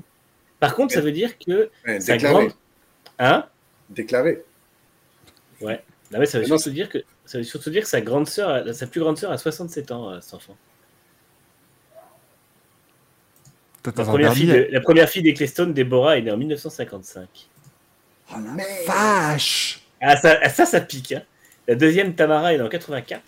Par 0.60 0.74
contre, 0.74 0.94
ça 0.94 1.00
veut 1.02 1.12
dire 1.12 1.36
que 1.38 1.70
Ouais, 1.86 2.00
sa 2.00 2.14
déclaré. 2.14 2.46
grande. 2.46 2.56
Hein? 3.18 3.46
Déclaré. 3.90 4.42
Non, 5.60 5.68
mais 6.20 6.26
ça 6.26 6.38
veut 6.38 6.44
Mais 6.44 6.50
non, 6.50 6.58
surtout 6.58 6.70
dire 6.74 6.88
que 6.88 6.98
ça 7.26 7.38
veut 7.38 7.44
surtout 7.44 7.70
dire 7.70 7.82
que 7.82 7.88
sa 7.88 8.00
grande 8.00 8.26
sœur, 8.28 8.74
sa 8.74 8.86
plus 8.86 9.00
grande 9.00 9.18
sœur 9.18 9.30
a 9.32 9.36
67 9.38 9.90
ans, 9.92 10.10
euh, 10.10 10.20
cet 10.20 10.34
enfant. 10.34 10.56
La 13.84 13.92
première, 13.92 14.32
fille 14.32 14.46
de- 14.46 14.68
la 14.70 14.80
première 14.80 15.08
fille 15.10 15.22
d'Eccleston, 15.22 15.66
Deborah, 15.66 16.16
est 16.16 16.22
née 16.22 16.30
en 16.30 16.36
1955. 16.38 17.48
Vache 18.86 19.80
Ah 20.06 20.16
ça, 20.16 20.38
ah, 20.42 20.48
ça, 20.48 20.66
ça 20.66 20.80
pique. 20.80 21.12
Hein. 21.12 21.22
La 21.66 21.74
deuxième, 21.74 22.14
Tamara, 22.14 22.52
est 22.52 22.60
en 22.60 22.68
84. 22.68 23.22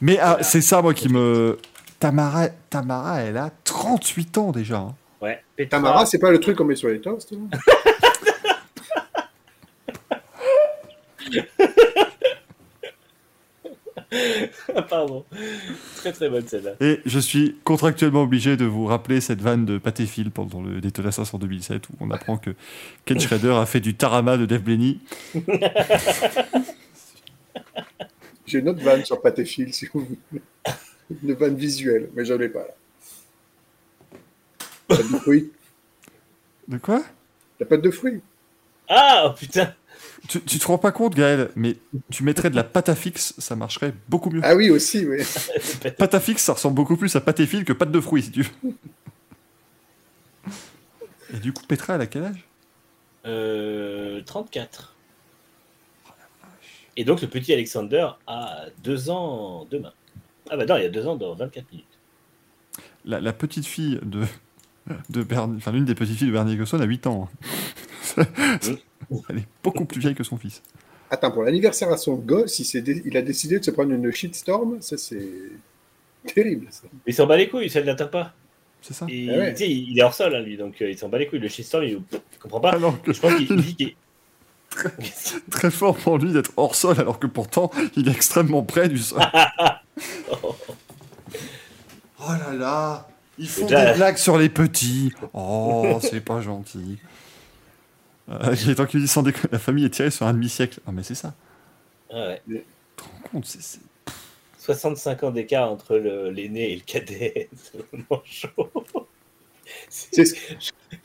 Mais 0.00 0.18
ah, 0.20 0.38
c'est 0.42 0.60
ça, 0.60 0.82
moi, 0.82 0.92
qui 0.94 1.08
me. 1.08 1.58
Tamara, 1.98 2.48
Tamara, 2.68 3.20
elle 3.22 3.36
a 3.38 3.50
38 3.64 4.38
ans 4.38 4.52
déjà. 4.52 4.76
hein. 4.78 4.94
Ouais. 5.20 5.42
Petra- 5.56 5.70
Tamara, 5.78 6.04
c'est 6.06 6.18
pas 6.18 6.30
le 6.30 6.40
truc 6.40 6.56
qu'on 6.56 6.64
met 6.64 6.74
sur 6.76 6.88
les 6.88 7.00
toasts 7.00 7.32
Pardon. 14.88 15.24
Très 15.96 16.12
très 16.12 16.28
bonne 16.28 16.46
celle-là. 16.46 16.72
Et 16.80 17.00
je 17.06 17.18
suis 17.18 17.56
contractuellement 17.64 18.22
obligé 18.22 18.56
de 18.56 18.64
vous 18.64 18.86
rappeler 18.86 19.20
cette 19.20 19.40
vanne 19.40 19.64
de 19.64 19.78
Patéphile 19.78 20.30
pendant 20.30 20.62
le 20.62 20.80
Daytona 20.80 21.10
500 21.12 21.38
2007 21.38 21.88
où 21.88 21.92
on 22.00 22.10
apprend 22.10 22.36
que 22.36 22.50
Ken 23.04 23.18
Schrader 23.24 23.52
a 23.52 23.66
fait 23.66 23.80
du 23.80 23.94
tarama 23.94 24.36
de 24.36 24.46
Dave 24.46 24.62
Blaney. 24.62 24.98
J'ai 28.46 28.58
une 28.58 28.68
autre 28.68 28.82
vanne 28.82 29.04
sur 29.04 29.20
Patéphile, 29.22 29.72
si 29.72 29.86
vous 29.86 30.00
voulez. 30.00 30.42
Une 31.22 31.32
vanne 31.34 31.56
visuelle, 31.56 32.10
mais 32.14 32.24
j'en 32.24 32.38
ai 32.40 32.48
pas 32.48 32.60
là. 32.60 32.74
Pâte 34.88 34.98
de 34.98 35.18
fruits. 35.18 35.52
De 36.68 36.78
quoi? 36.78 37.02
La 37.60 37.66
pâte 37.66 37.82
de 37.82 37.90
fruits. 37.90 38.20
Ah, 38.88 39.26
oh, 39.26 39.32
putain. 39.38 39.74
Tu, 40.28 40.40
tu 40.40 40.58
te 40.58 40.66
rends 40.66 40.78
pas 40.78 40.92
compte, 40.92 41.14
Gaël, 41.14 41.50
mais 41.56 41.76
tu 42.10 42.22
mettrais 42.24 42.50
de 42.50 42.56
la 42.56 42.64
pâte 42.64 42.88
à 42.88 42.94
fixe, 42.94 43.34
ça 43.38 43.56
marcherait 43.56 43.92
beaucoup 44.08 44.30
mieux. 44.30 44.40
Ah 44.44 44.54
oui, 44.54 44.70
aussi, 44.70 45.06
oui. 45.06 45.18
Pâte 45.98 46.14
à 46.14 46.20
fixe, 46.20 46.42
ça 46.42 46.52
ressemble 46.54 46.74
beaucoup 46.76 46.96
plus 46.96 47.14
à 47.16 47.20
Patéphile 47.20 47.64
que 47.64 47.72
pâte 47.72 47.90
de 47.90 48.00
fruits, 48.00 48.22
si 48.22 48.30
tu 48.30 48.42
veux. 48.42 48.72
Et 51.34 51.38
du 51.38 51.52
coup, 51.52 51.64
Petra, 51.66 51.94
elle 51.94 52.00
a 52.02 52.06
quel 52.06 52.24
âge? 52.24 52.44
Euh, 53.26 54.20
34. 54.24 54.94
Et 56.96 57.04
donc 57.04 57.22
le 57.22 57.28
petit 57.28 57.52
Alexander 57.52 58.06
a 58.26 58.66
deux 58.84 59.08
ans 59.08 59.66
demain. 59.70 59.92
Ah 60.50 60.56
bah 60.56 60.66
non, 60.66 60.76
il 60.76 60.82
y 60.82 60.86
a 60.86 60.90
deux 60.90 61.06
ans 61.06 61.16
dans 61.16 61.34
24 61.34 61.70
minutes. 61.70 61.86
la, 63.06 63.20
la 63.20 63.32
petite 63.32 63.64
fille 63.64 63.98
de, 64.02 64.24
de 65.08 65.22
Bernie, 65.22 65.56
enfin 65.56 65.72
l'une 65.72 65.86
des 65.86 65.94
petites 65.94 66.16
filles 66.18 66.26
de 66.26 66.32
Bernie 66.32 66.52
Eccleston 66.52 66.80
a 66.80 66.84
8 66.84 67.06
ans. 67.06 67.30
Elle 69.28 69.38
est 69.38 69.46
beaucoup 69.62 69.84
plus 69.84 70.00
vieille 70.00 70.14
que 70.14 70.24
son 70.24 70.36
fils. 70.36 70.62
Attends, 71.10 71.30
pour 71.30 71.42
l'anniversaire 71.42 71.90
à 71.92 71.96
son 71.98 72.14
gosse, 72.14 72.58
il, 72.58 72.64
s'est 72.64 72.80
dé- 72.80 73.02
il 73.04 73.16
a 73.16 73.22
décidé 73.22 73.58
de 73.58 73.64
se 73.64 73.70
prendre 73.70 73.92
une 73.92 74.10
shitstorm. 74.12 74.80
Ça, 74.80 74.96
c'est 74.96 75.28
terrible. 76.26 76.66
Ça. 76.70 76.84
Il 77.06 77.12
s'en 77.14 77.26
bat 77.26 77.36
les 77.36 77.48
couilles, 77.48 77.68
ça 77.68 77.80
ne 77.80 77.86
l'atteint 77.86 78.06
pas. 78.06 78.32
C'est 78.80 78.94
ça 78.94 79.06
Et, 79.08 79.28
Ah 79.30 79.38
ouais. 79.38 79.54
il 79.60 79.90
il 79.90 79.98
est 79.98 80.02
hors 80.02 80.14
sol, 80.14 80.34
hein, 80.34 80.40
lui, 80.40 80.56
donc 80.56 80.80
euh, 80.80 80.90
il 80.90 80.96
s'en 80.98 81.08
bat 81.08 81.18
les 81.18 81.26
couilles. 81.26 81.38
Le 81.40 81.48
shitstorm, 81.48 81.84
il 81.84 81.94
ne 81.96 82.18
comprend 82.40 82.60
pas. 82.60 82.70
Alors 82.70 83.00
que 83.02 83.12
Je 83.12 83.20
pense 83.20 83.34
qu'il 83.34 83.50
il 83.50 83.60
dit 83.62 83.76
qu'il 83.76 83.94
très 85.50 85.70
fort 85.70 85.96
pour 85.98 86.16
lui 86.16 86.32
d'être 86.32 86.52
hors 86.56 86.74
sol, 86.74 86.98
alors 86.98 87.18
que 87.18 87.26
pourtant 87.26 87.70
il 87.94 88.08
est 88.08 88.12
extrêmement 88.12 88.62
près 88.62 88.88
du 88.88 88.96
sol. 88.98 89.20
oh 90.40 92.30
là 92.30 92.54
là 92.54 93.08
Ils 93.38 93.48
font 93.48 93.66
Déjà- 93.66 93.92
des 93.92 93.96
blagues 93.98 94.16
sur 94.16 94.38
les 94.38 94.48
petits. 94.48 95.12
Oh, 95.34 95.98
c'est 96.00 96.24
pas 96.24 96.40
gentil. 96.40 96.98
Euh, 98.28 98.54
dit 98.54 99.08
sans 99.08 99.22
déconner, 99.22 99.48
la 99.52 99.58
famille 99.58 99.84
est 99.84 99.90
tirée 99.90 100.10
sur 100.10 100.26
un 100.26 100.32
demi-siècle. 100.32 100.80
Ah, 100.86 100.92
mais 100.92 101.02
c'est 101.02 101.14
ça. 101.14 101.34
Ah 102.10 102.28
ouais. 102.28 102.42
Tu 102.46 102.62
te 102.96 103.02
rends 103.02 103.28
compte 103.32 103.46
c'est- 103.46 103.60
c'est- 103.62 103.80
65 104.58 105.24
ans 105.24 105.30
d'écart 105.32 105.70
entre 105.72 105.96
le- 105.96 106.30
l'aîné 106.30 106.72
et 106.72 106.76
le 106.76 106.82
cadet. 106.82 107.48
C'est 107.56 107.78
vraiment 107.90 108.22
chaud. 108.24 108.70
C'est 109.88 110.24
ce, 110.24 110.34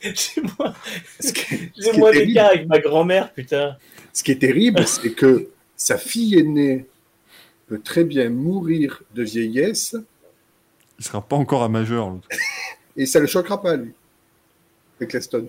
J'ai 0.00 0.40
moins, 0.42 2.12
j'ai 2.12 2.26
d'écart 2.26 2.48
avec 2.50 2.66
ma 2.68 2.78
grand-mère, 2.78 3.32
putain. 3.32 3.76
ce 4.12 4.22
qui 4.22 4.30
est 4.32 4.38
terrible, 4.38 4.86
c'est 4.86 5.12
que 5.12 5.48
sa 5.76 5.96
fille 5.98 6.38
aînée 6.38 6.86
peut 7.66 7.80
très 7.80 8.04
bien 8.04 8.28
mourir 8.30 9.02
de 9.14 9.22
vieillesse 9.24 9.96
Il 10.98 11.04
sera 11.04 11.20
pas 11.26 11.36
encore 11.36 11.62
à 11.62 11.68
majeur. 11.68 12.16
et 12.96 13.06
ça 13.06 13.18
ne 13.18 13.24
le 13.24 13.28
choquera 13.28 13.60
pas, 13.60 13.76
lui, 13.76 13.92
Eccleston. 15.00 15.48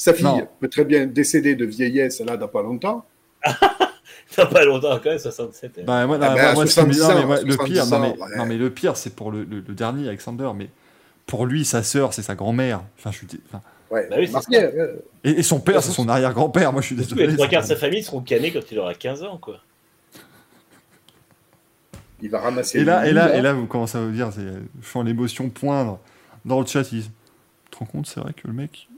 Sa 0.00 0.14
fille 0.14 0.24
Non. 0.24 0.48
peut 0.60 0.68
très 0.68 0.86
bien 0.86 1.04
décéder 1.04 1.54
de 1.56 1.66
vieillesse, 1.66 2.20
là, 2.20 2.38
dans 2.38 2.48
pas 2.48 2.62
longtemps. 2.62 3.04
Ça 4.30 4.46
pas 4.46 4.64
longtemps 4.64 4.98
quand 5.02 5.10
même, 5.10 5.18
67. 5.18 5.72
hein. 5.78 5.82
Bah, 5.86 6.06
moi, 6.06 6.18
Ah 6.22 6.28
non, 6.30 6.34
bah, 6.34 6.40
moi, 6.40 6.50
à 6.52 6.54
moi, 6.54 6.66
ce 6.66 6.80
qui 6.80 6.86
me- 6.86 6.92
70 6.94 7.00
non, 7.00 7.08
mais 7.08 7.34
ans, 7.34 7.42
le 7.44 7.52
70 7.52 7.72
pire, 7.74 7.86
non, 7.86 7.98
mais, 7.98 8.06
ans, 8.08 8.10
ouais. 8.16 8.36
non, 8.38 8.46
mais 8.46 8.56
le 8.56 8.70
pire, 8.70 8.96
c'est 8.96 9.14
pour 9.14 9.30
le, 9.30 9.44
le- 9.44 9.60
le 9.66 9.74
dernier 9.74 10.08
Alexander, 10.08 10.50
mais 10.56 10.70
pour 11.26 11.44
lui, 11.44 11.66
sa 11.66 11.82
sœur, 11.82 12.14
c'est 12.14 12.22
sa 12.22 12.34
grand-mère. 12.34 12.80
Enfin, 12.98 13.10
je 13.12 13.18
suis, 13.18 13.26
enfin, 13.48 13.60
Ouais, 13.90 14.06
Bah 14.08 14.16
oui, 14.18 14.30
et, 15.24 15.30
et 15.30 15.42
son 15.42 15.60
père, 15.60 15.82
c'est 15.82 15.92
son 15.92 16.08
arrière-grand-père. 16.08 16.72
Moi, 16.72 16.80
je 16.80 16.86
suis 16.86 16.96
désolé. 16.96 17.26
les 17.26 17.34
trois 17.34 17.48
quarts 17.48 17.62
de 17.62 17.66
sa 17.68 17.76
famille 17.76 18.02
seront 18.02 18.20
canés 18.22 18.52
quand 18.52 18.60
il 18.70 18.78
aura 18.78 18.94
15 18.94 19.22
ans, 19.24 19.36
quoi. 19.36 19.56
il 22.22 22.30
va 22.30 22.40
ramasser. 22.40 22.78
Et 22.80 22.84
là, 22.84 23.06
et 23.06 23.12
là, 23.12 23.36
et 23.36 23.42
là, 23.42 23.52
vous 23.52 23.66
commencez 23.66 23.98
à 23.98 24.00
vous 24.00 24.12
dire, 24.12 24.30
je 24.30 24.86
sens 24.88 25.04
l'émotion 25.04 25.48
poindre 25.50 25.98
dans 26.44 26.60
le 26.60 26.66
chat. 26.66 26.90
Il, 26.92 27.02
tu 27.02 27.10
te 27.70 27.76
rends 27.78 27.86
compte, 27.86 28.06
c'est 28.06 28.20
vrai 28.20 28.32
que 28.32 28.46
le 28.46 28.52
mec, 28.52 28.88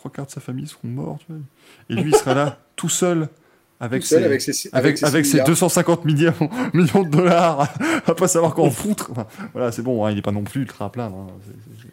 trois 0.00 0.10
quarts 0.10 0.26
de 0.26 0.30
sa 0.30 0.40
famille 0.40 0.66
seront 0.66 0.88
morts, 0.88 1.18
tu 1.20 1.26
vois. 1.32 1.40
Et 1.90 2.02
lui, 2.02 2.10
il 2.10 2.16
sera 2.16 2.34
là, 2.34 2.58
tout 2.76 2.88
seul, 2.88 3.28
avec 3.78 4.00
tout 4.02 4.08
seul 4.08 4.20
ses, 4.20 4.26
avec 4.26 4.40
ses, 4.40 4.68
avec, 4.72 5.02
avec 5.02 5.24
ses 5.26 5.32
milliards. 5.34 5.46
250 5.46 6.04
millions, 6.06 6.32
millions 6.74 7.02
de 7.02 7.10
dollars, 7.10 7.68
à 8.06 8.14
pas 8.14 8.28
savoir 8.28 8.54
qu'en 8.54 8.70
foutre. 8.70 9.08
Enfin, 9.12 9.26
voilà, 9.52 9.70
c'est 9.72 9.82
bon, 9.82 10.04
hein, 10.04 10.10
il 10.10 10.16
n'est 10.16 10.22
pas 10.22 10.32
non 10.32 10.42
plus 10.44 10.62
ultra 10.62 10.86
à 10.86 10.90
plaindre. 10.90 11.16
hein. 11.16 11.26
C'est- 11.44 11.82
c'est- 11.82 11.88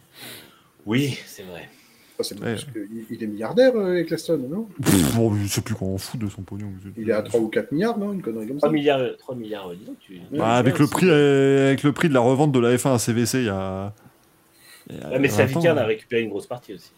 Oui, 0.86 1.18
c'est 1.26 1.44
vrai. 1.44 1.70
C'est 2.22 2.34
Ouais. 2.42 2.54
parce 2.54 2.64
que 2.64 2.80
il, 2.80 3.06
il 3.12 3.24
est 3.24 3.28
milliardaire, 3.28 3.74
euh, 3.76 3.98
Eccleston, 3.98 4.40
non? 4.50 4.68
Pff, 4.82 5.14
bon, 5.16 5.36
je 5.36 5.46
sais 5.48 5.62
plus 5.62 5.76
quoi 5.76 5.88
on 5.88 6.00
fout 6.00 6.20
de 6.20 6.28
son 6.28 6.42
pognon. 6.42 6.72
Il 6.98 7.08
est 7.10 7.14
à 7.14 7.22
3 7.22 7.40
ou 7.40 7.48
4 7.48 7.72
milliards, 7.72 8.00
non? 8.00 8.12
Une 8.12 8.24
connerie 8.24 8.48
comme 8.48 8.56
ça 8.60 8.62
3 8.68 8.72
milliards, 8.72 9.02
3 9.20 9.36
milliards, 9.36 9.70
dis 9.76 9.86
donc, 9.86 10.00
tu. 10.00 10.20
Bah, 10.32 10.56
avec, 10.56 10.80
le 10.80 10.88
prix, 10.88 11.06
euh, 11.08 11.68
avec 11.68 11.84
le 11.84 11.92
prix 11.92 12.10
de 12.10 12.16
la 12.16 12.22
revente 12.22 12.52
de 12.54 12.60
la 12.60 12.76
F1 12.76 12.96
à 12.96 12.98
CVC 12.98 13.40
il 13.42 13.46
y 13.46 13.50
a. 13.50 13.94
il 14.90 14.96
y 14.98 15.00
a 15.04 15.10
Ouais, 15.10 15.20
mais 15.20 15.28
20 15.28 15.36
Savika 15.36 15.60
ans. 15.60 15.76
en 15.76 15.78
a 15.78 15.84
récupéré 15.86 16.24
une 16.24 16.30
grosse 16.30 16.48
partie 16.48 16.74
aussi. 16.74 16.90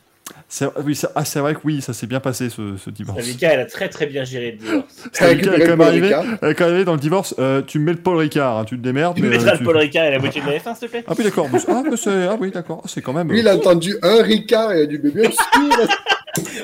C'est 0.47 0.67
oui, 0.83 0.95
c'est- 0.95 1.07
ah, 1.15 1.25
c'est 1.25 1.39
vrai 1.39 1.53
que 1.53 1.59
oui, 1.63 1.81
ça 1.81 1.93
s'est 1.93 2.07
bien 2.07 2.19
passé 2.19 2.49
ce, 2.49 2.75
ce 2.77 2.89
divorce. 2.89 3.19
Savika, 3.19 3.53
elle 3.53 3.59
a 3.59 3.65
très 3.65 3.87
très 3.89 4.05
bien 4.07 4.23
géré 4.23 4.51
le 4.51 4.57
divorce. 4.57 5.03
Savika 5.13 5.53
est 5.55 5.59
quand 5.59 5.67
même 5.67 5.77
Paul 5.77 5.87
arrivé, 5.87 6.07
Ricard. 6.07 6.25
elle 6.41 6.49
est 6.49 6.55
quand 6.55 6.63
même 6.65 6.73
arrivé 6.73 6.85
dans 6.85 6.93
le 6.93 6.99
divorce. 6.99 7.35
euh, 7.39 7.61
tu 7.61 7.79
me 7.79 7.85
mets 7.85 7.91
le 7.93 7.99
Paul 7.99 8.17
Ricard, 8.17 8.57
hein, 8.57 8.65
tu 8.65 8.77
te 8.77 8.81
démerdes. 8.81 9.15
Tu 9.15 9.21
mais, 9.23 9.29
mettras 9.29 9.49
euh, 9.49 9.51
le 9.53 9.57
tu- 9.59 9.63
Paul 9.63 9.77
Ricard 9.77 10.05
et 10.05 10.11
la 10.11 10.19
moitié 10.19 10.41
de 10.41 10.47
la 10.47 10.57
F1, 10.57 10.75
s'il 10.77 10.87
te 10.87 10.91
plaît 10.91 11.03
Ah 11.07 11.13
oui, 11.17 11.23
d'accord. 11.23 11.47
mais- 11.51 11.59
Ah, 11.67 11.83
mais 11.89 11.97
c'est- 11.97 12.27
ah 12.27 12.37
oui, 12.39 12.51
d'accord. 12.51 12.81
C'est 12.85 13.01
quand 13.01 13.13
même. 13.13 13.29
Lui, 13.31 13.39
il 13.39 13.47
a 13.47 13.55
entendu 13.55 13.95
un 14.01 14.21
Ricard 14.23 14.71
et 14.73 14.87
bien 14.87 15.31
sûr, 15.31 15.33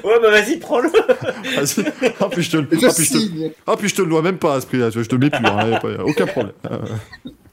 Ouais, 0.03 0.19
bah 0.21 0.29
vas-y, 0.29 0.57
prends-le 0.57 0.89
Vas-y. 1.55 2.11
Ah, 2.19 2.27
puis 2.31 2.43
je 2.43 2.51
te, 2.51 2.57
le- 2.57 2.67
je 2.71 2.85
ah, 2.85 2.91
puis 2.95 3.05
je 3.05 3.13
te- 3.13 3.53
ah, 3.67 3.75
puis 3.77 3.89
je 3.89 3.95
te 3.95 4.01
le 4.03 4.09
dois 4.09 4.21
même 4.21 4.37
pas 4.37 4.55
à 4.55 4.61
ce 4.61 4.67
prix-là. 4.67 4.89
Je 4.91 5.01
te 5.01 5.15
le 5.15 5.19
mets 5.19 5.29
plus. 5.29 5.45
hein, 5.45 5.79
aucun 6.05 6.25
problème. 6.27 6.53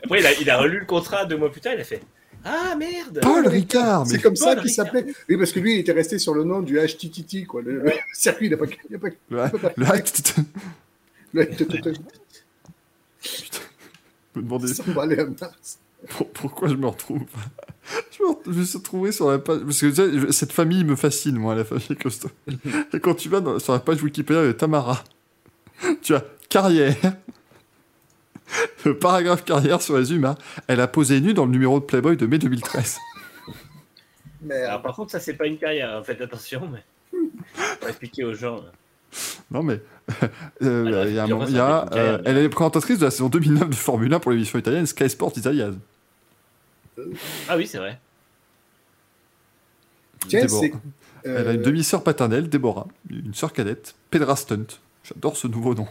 Après, 0.05 0.21
il 0.21 0.27
a, 0.27 0.33
il 0.41 0.51
a 0.51 0.59
relu 0.59 0.79
le 0.81 0.85
contrat 0.87 1.25
deux 1.25 1.37
mois 1.37 1.51
plus 1.51 1.61
tard, 1.61 1.73
il 1.75 1.81
a 1.81 1.85
fait 1.85 2.01
Ah 2.45 2.75
merde 2.77 3.21
Paul 3.23 3.47
Ricard, 3.47 4.05
mais 4.05 4.11
C'est 4.13 4.23
comme 4.23 4.37
ça 4.37 4.55
qu'il 4.57 4.65
Ricard. 4.69 4.87
s'appelait. 4.87 5.07
Oui, 5.29 5.37
parce 5.37 5.53
que 5.53 5.61
lui, 5.61 5.75
il 5.75 5.79
était 5.81 5.93
resté 5.93 6.19
sur 6.19 6.35
le 6.35 6.45
nom 6.45 6.61
du 6.61 6.79
HTTT, 6.79 7.45
quoi. 7.45 7.63
Le, 7.63 7.81
le 7.83 7.93
circuit, 8.13 8.47
il 8.47 8.51
n'a 8.51 8.57
pas. 8.57 8.67
Il 8.91 8.97
a 8.97 8.99
pas 8.99 9.09
le, 9.09 9.49
le 9.77 9.87
hack, 9.87 10.13
le 11.35 11.45
HTTT. 11.45 11.93
je 13.25 14.41
me 14.41 14.43
demandais 14.43 14.69
s'emballer 14.73 15.19
un 15.21 15.27
max. 15.41 15.79
pour- 16.09 16.29
pourquoi 16.31 16.69
je 16.69 16.75
me 16.75 16.87
retrouve. 16.87 17.23
Je 18.17 18.23
me, 18.23 18.29
re- 18.31 18.39
je 18.47 18.51
me 18.59 18.65
suis 18.65 18.79
retrouvé 18.79 19.13
sur 19.13 19.31
la 19.31 19.39
page. 19.39 19.61
Parce 19.65 19.81
que 19.81 19.87
tu 19.87 19.95
sais, 19.95 20.19
je- 20.19 20.33
cette 20.33 20.53
famille 20.53 20.85
me 20.85 20.97
fascine, 20.97 21.37
moi, 21.37 21.55
la 21.55 21.65
famille 21.65 21.97
Costa. 22.01 22.29
Et 22.93 23.01
quand 23.01 23.15
tu 23.15 23.29
vas 23.29 23.41
dans- 23.41 23.59
sur 23.59 23.73
la 23.73 23.79
page 23.81 24.03
Wikipédia 24.03 24.43
de 24.45 24.53
Tamara, 24.53 25.05
tu 26.01 26.15
as 26.15 26.25
carrière. 26.49 26.97
Le 28.85 28.99
paragraphe 28.99 29.45
carrière 29.45 29.81
se 29.81 29.93
résume 29.93 30.25
à 30.25 30.37
Elle 30.67 30.81
a 30.81 30.89
posé 30.89 31.21
nue 31.21 31.35
dans 31.35 31.45
le 31.47 31.53
numéro 31.53 31.81
de 31.81 31.85
Playboy 31.85 32.17
de 32.17 32.27
mai 32.27 32.39
2013. 32.39 32.99
Merde. 34.43 34.65
Alors, 34.69 34.83
par 34.83 34.95
contre, 34.97 35.13
ça, 35.13 35.21
c'est 35.21 35.35
pas 35.35 35.47
une 35.47 35.59
carrière, 35.59 35.97
hein, 35.97 36.03
faites 36.05 36.21
attention, 36.21 36.69
mais. 36.73 36.83
Faut 37.81 37.89
expliquer 37.89 38.25
aux 38.25 38.35
gens. 38.35 38.61
Non, 39.51 39.63
mais. 39.63 39.81
euh, 40.63 40.87
Alors, 40.87 41.07
y 41.07 41.19
a 41.19 41.25
un 41.25 41.49
y 41.49 41.59
a, 41.59 41.87
euh, 41.93 42.19
elle 42.25 42.39
est 42.39 42.49
présentatrice 42.49 42.99
de 42.99 43.05
la 43.05 43.11
saison 43.11 43.29
2009 43.29 43.71
de 43.71 43.75
Formule 43.75 44.13
1 44.13 44.21
pour 44.21 44.33
l'émission 44.33 44.59
italienne 44.59 44.87
Sky 44.87 45.09
Sport 45.09 45.33
Italia. 45.37 45.71
Ah 47.49 47.57
oui, 47.57 47.67
c'est 47.67 47.79
vrai. 47.79 48.01
Tiens, 50.29 50.43
Déborah. 50.43 50.61
c'est. 50.61 50.73
Elle 51.25 51.37
a 51.37 51.51
euh, 51.51 51.55
une 51.55 51.63
demi-sœur 51.63 52.03
paternelle, 52.03 52.49
Déborah, 52.49 52.89
une 53.11 53.35
sœur 53.35 53.53
cadette, 53.53 53.95
Pedra 54.11 54.35
Stunt. 54.35 54.67
J'adore 55.05 55.37
ce 55.37 55.47
nouveau 55.47 55.75
nom. 55.75 55.87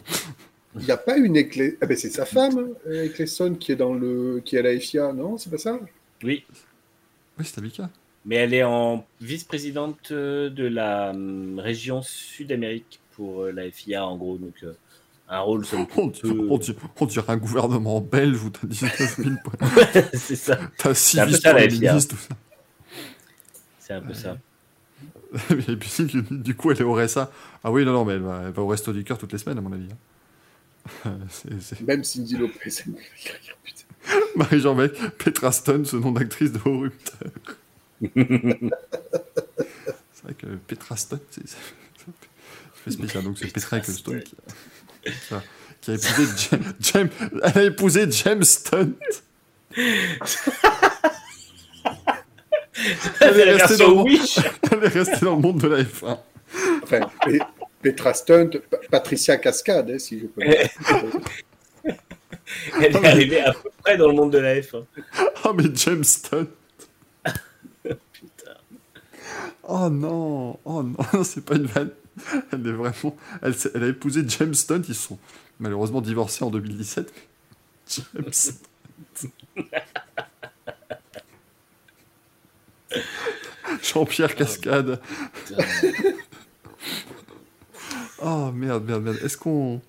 Il 0.75 0.85
n'y 0.85 0.91
a 0.91 0.97
pas 0.97 1.17
une 1.17 1.35
Eccleston. 1.35 1.77
Ah 1.81 1.85
ben 1.85 1.97
c'est 1.97 2.09
sa 2.09 2.25
femme, 2.25 2.73
euh, 2.87 3.05
Eccleston, 3.05 3.55
qui 3.55 3.71
est 3.73 3.75
dans 3.75 3.93
le, 3.93 4.41
qui 4.43 4.55
est 4.55 4.59
à 4.59 4.61
la 4.61 4.79
FIA, 4.79 5.11
non 5.13 5.37
C'est 5.37 5.49
pas 5.49 5.57
ça? 5.57 5.79
Oui. 6.23 6.45
Oui, 7.37 7.45
c'est 7.45 7.57
Abika. 7.57 7.89
Mais 8.25 8.35
elle 8.35 8.53
est 8.53 8.63
en 8.63 9.05
vice-présidente 9.19 10.11
euh, 10.11 10.49
de 10.49 10.65
la 10.65 11.09
hum, 11.11 11.59
région 11.59 12.01
Sud-Amérique 12.03 12.99
pour 13.15 13.43
euh, 13.43 13.51
la 13.51 13.69
FIA, 13.71 14.05
en 14.05 14.15
gros. 14.17 14.37
Donc, 14.37 14.53
euh, 14.63 14.73
un 15.27 15.39
rôle 15.39 15.65
somme 15.65 15.87
On, 15.97 16.11
on 16.23 16.59
on 16.99 17.05
dirait 17.05 17.33
un 17.33 17.37
gouvernement 17.37 17.99
belge 18.01 18.43
où 18.43 18.49
t'as 18.49 18.67
19 18.67 19.15
000 19.17 19.29
points. 19.43 19.69
c'est 20.13 20.35
ça. 20.35 20.59
T'as 20.77 20.93
6 20.93 21.11
C'est 21.11 21.19
un 21.19 21.25
peu 21.25 21.31
vices 21.31 21.43
la 21.43 21.69
FIA. 21.69 21.91
ministres, 21.93 22.15
tout 22.15 22.21
ça. 22.21 22.35
C'est 23.79 23.93
un 23.93 24.01
peu 24.01 24.13
ça. 24.13 24.37
Et 25.69 25.75
puis, 25.77 25.91
du 26.29 26.55
coup, 26.55 26.71
elle 26.71 26.81
est 26.81 26.83
au 26.83 26.93
RSA. 26.93 27.31
Ah 27.63 27.71
oui, 27.71 27.85
non, 27.85 27.93
non, 27.93 28.05
mais 28.05 28.13
elle 28.13 28.21
va, 28.21 28.43
elle 28.45 28.51
va 28.51 28.61
au 28.61 28.67
Resto 28.67 28.93
du 28.93 29.03
Cœur 29.03 29.17
toutes 29.17 29.31
les 29.31 29.37
semaines, 29.39 29.57
à 29.57 29.61
mon 29.61 29.71
avis. 29.71 29.87
C'est- 31.29 31.61
c'est- 31.61 31.81
Même 31.81 32.03
Cindy 32.03 32.35
Lopez. 32.37 32.69
Marie-Jean 34.35 34.75
Beck, 34.75 34.93
Petra 35.17 35.51
Stone, 35.51 35.85
ce 35.85 35.95
nom 35.95 36.11
d'actrice 36.11 36.51
de 36.51 36.59
haut 36.65 36.87
c'est 38.01 38.09
vrai 40.23 40.33
que 40.37 40.47
Petra 40.67 40.95
Stone, 40.97 41.19
c'est 41.29 41.47
c'est- 41.47 41.57
c'est 42.83 42.91
spécial. 42.91 43.23
Donc 43.23 43.37
c'est 43.37 43.47
Petra 43.53 43.77
Ecclestone 43.77 44.23
qui, 44.23 44.35
qui 45.03 45.33
a, 45.35 45.43
qui 45.81 45.91
a 45.91 45.93
épousé 45.93 46.25
James, 46.49 46.73
James- 46.79 47.09
elle 47.43 47.57
a 47.57 47.63
épousé 47.63 48.07
James 48.11 48.43
Stone. 48.43 48.93
Restée 53.19 53.77
dans 53.77 54.03
Wish. 54.03 54.39
Elle 54.71 54.83
est 54.83 54.87
restée 54.87 55.25
dans 55.25 55.35
le 55.35 55.41
monde 55.41 55.59
de 55.61 55.67
la 55.67 55.83
F1. 55.83 56.17
Enfin, 56.83 56.99
Pe- 57.23 57.39
Petra 57.81 58.13
Stunt, 58.13 58.51
Pa- 58.69 58.77
Patricia 58.89 59.37
Cascade, 59.37 59.91
hein, 59.91 59.99
si 59.99 60.19
je 60.19 60.25
peux. 60.27 60.41
Elle 62.81 62.95
est 62.95 63.05
arrivée 63.05 63.39
à 63.41 63.53
peu 63.53 63.69
près 63.81 63.97
dans 63.97 64.07
le 64.07 64.13
monde 64.13 64.31
de 64.33 64.39
la 64.39 64.59
F1. 64.59 64.83
Oh, 65.45 65.53
mais 65.53 65.63
James 65.75 66.03
Stone. 66.03 66.47
Oh 69.63 69.89
non, 69.89 70.59
oh 70.65 70.83
non, 71.13 71.23
c'est 71.23 71.45
pas 71.45 71.55
une 71.55 71.65
vanne. 71.65 71.91
Elle 72.51 72.67
est 72.67 72.71
vraiment. 72.73 73.15
Elle, 73.41 73.83
a 73.83 73.87
épousé 73.87 74.23
James 74.27 74.53
Stone, 74.53 74.83
ils 74.89 74.95
sont 74.95 75.17
malheureusement 75.59 76.01
divorcés 76.01 76.43
en 76.43 76.49
2017. 76.49 77.13
James 77.87 78.33
Stone. 78.33 78.57
Jean-Pierre 83.81 84.35
Cascade. 84.35 84.99
Oh 85.51 85.61
merde, 88.53 88.85
merde, 88.85 89.03
merde. 89.03 89.17
Est-ce 89.23 89.37
qu'on. 89.37 89.81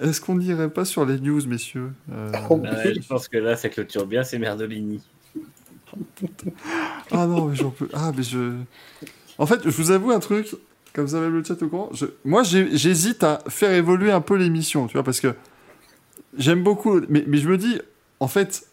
Est-ce 0.00 0.20
qu'on 0.20 0.36
n'irait 0.36 0.70
pas 0.70 0.84
sur 0.84 1.04
les 1.06 1.20
news, 1.20 1.46
messieurs 1.46 1.92
Euh, 2.12 2.32
Oh, 2.50 2.56
ouais, 2.56 2.94
je 2.94 3.06
pense 3.06 3.28
que 3.28 3.36
là, 3.38 3.56
ça 3.56 3.68
clôture 3.68 4.06
bien, 4.06 4.24
c'est 4.24 4.38
Merdolini. 4.38 5.00
Ah 7.12 7.26
non, 7.26 7.46
mais 7.46 7.56
j'en 7.56 7.70
peux. 7.70 7.88
Ah, 7.92 8.12
mais 8.16 8.22
je. 8.22 8.54
En 9.38 9.46
fait, 9.46 9.60
je 9.64 9.70
vous 9.70 9.90
avoue 9.90 10.10
un 10.10 10.18
truc, 10.20 10.48
comme 10.92 11.06
ça, 11.08 11.20
même 11.20 11.32
le 11.32 11.44
chat 11.44 11.60
au 11.62 11.68
courant. 11.68 11.90
Je... 11.92 12.06
Moi, 12.24 12.42
j'hésite 12.42 13.22
à 13.22 13.40
faire 13.48 13.72
évoluer 13.72 14.10
un 14.10 14.20
peu 14.20 14.36
l'émission, 14.36 14.86
tu 14.86 14.94
vois, 14.94 15.04
parce 15.04 15.20
que 15.20 15.34
j'aime 16.36 16.62
beaucoup. 16.62 17.00
Mais, 17.08 17.24
mais 17.26 17.38
je 17.38 17.48
me 17.48 17.56
dis, 17.58 17.80
en 18.20 18.28
fait, 18.28 18.66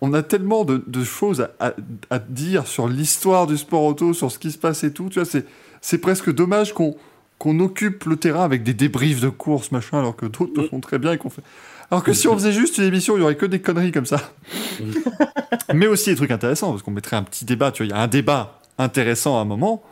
on 0.00 0.14
a 0.14 0.22
tellement 0.22 0.64
de, 0.64 0.82
de 0.86 1.04
choses 1.04 1.42
à, 1.42 1.50
à- 1.68 1.74
à 2.10 2.18
dire 2.18 2.66
sur 2.66 2.88
l'histoire 2.88 3.46
du 3.46 3.56
sport 3.58 3.82
auto, 3.84 4.14
sur 4.14 4.30
ce 4.32 4.38
qui 4.38 4.50
se 4.50 4.58
passe 4.58 4.82
et 4.84 4.92
tout. 4.92 5.08
Tu 5.10 5.18
vois, 5.18 5.26
c'est, 5.26 5.44
c'est 5.82 5.98
presque 5.98 6.32
dommage 6.32 6.72
qu'on, 6.72 6.96
qu'on 7.42 7.58
occupe 7.58 8.04
le 8.04 8.14
terrain 8.16 8.44
avec 8.44 8.62
des 8.62 8.72
débriefs 8.72 9.20
de 9.20 9.28
course, 9.28 9.72
machin, 9.72 9.98
alors 9.98 10.14
que 10.14 10.26
d'autres 10.26 10.52
le 10.54 10.68
font 10.68 10.78
très 10.78 11.00
bien 11.00 11.10
et 11.12 11.18
qu'on 11.18 11.28
fait. 11.28 11.42
Alors 11.90 12.04
que 12.04 12.12
si 12.12 12.28
on 12.28 12.34
faisait 12.34 12.52
juste 12.52 12.78
une 12.78 12.84
émission, 12.84 13.16
il 13.16 13.20
y 13.20 13.22
aurait 13.24 13.34
que 13.34 13.46
des 13.46 13.60
conneries 13.60 13.90
comme 13.90 14.06
ça. 14.06 14.32
Mais 15.74 15.88
aussi 15.88 16.10
des 16.10 16.14
trucs 16.16 16.30
intéressants, 16.30 16.70
parce 16.70 16.82
qu'on 16.84 16.92
mettrait 16.92 17.16
un 17.16 17.24
petit 17.24 17.44
débat. 17.44 17.72
Tu 17.72 17.82
vois, 17.82 17.86
il 17.86 17.90
y 17.90 17.98
a 17.98 18.00
un 18.00 18.06
débat 18.06 18.60
intéressant 18.78 19.38
à 19.38 19.40
un 19.40 19.44
moment. 19.44 19.82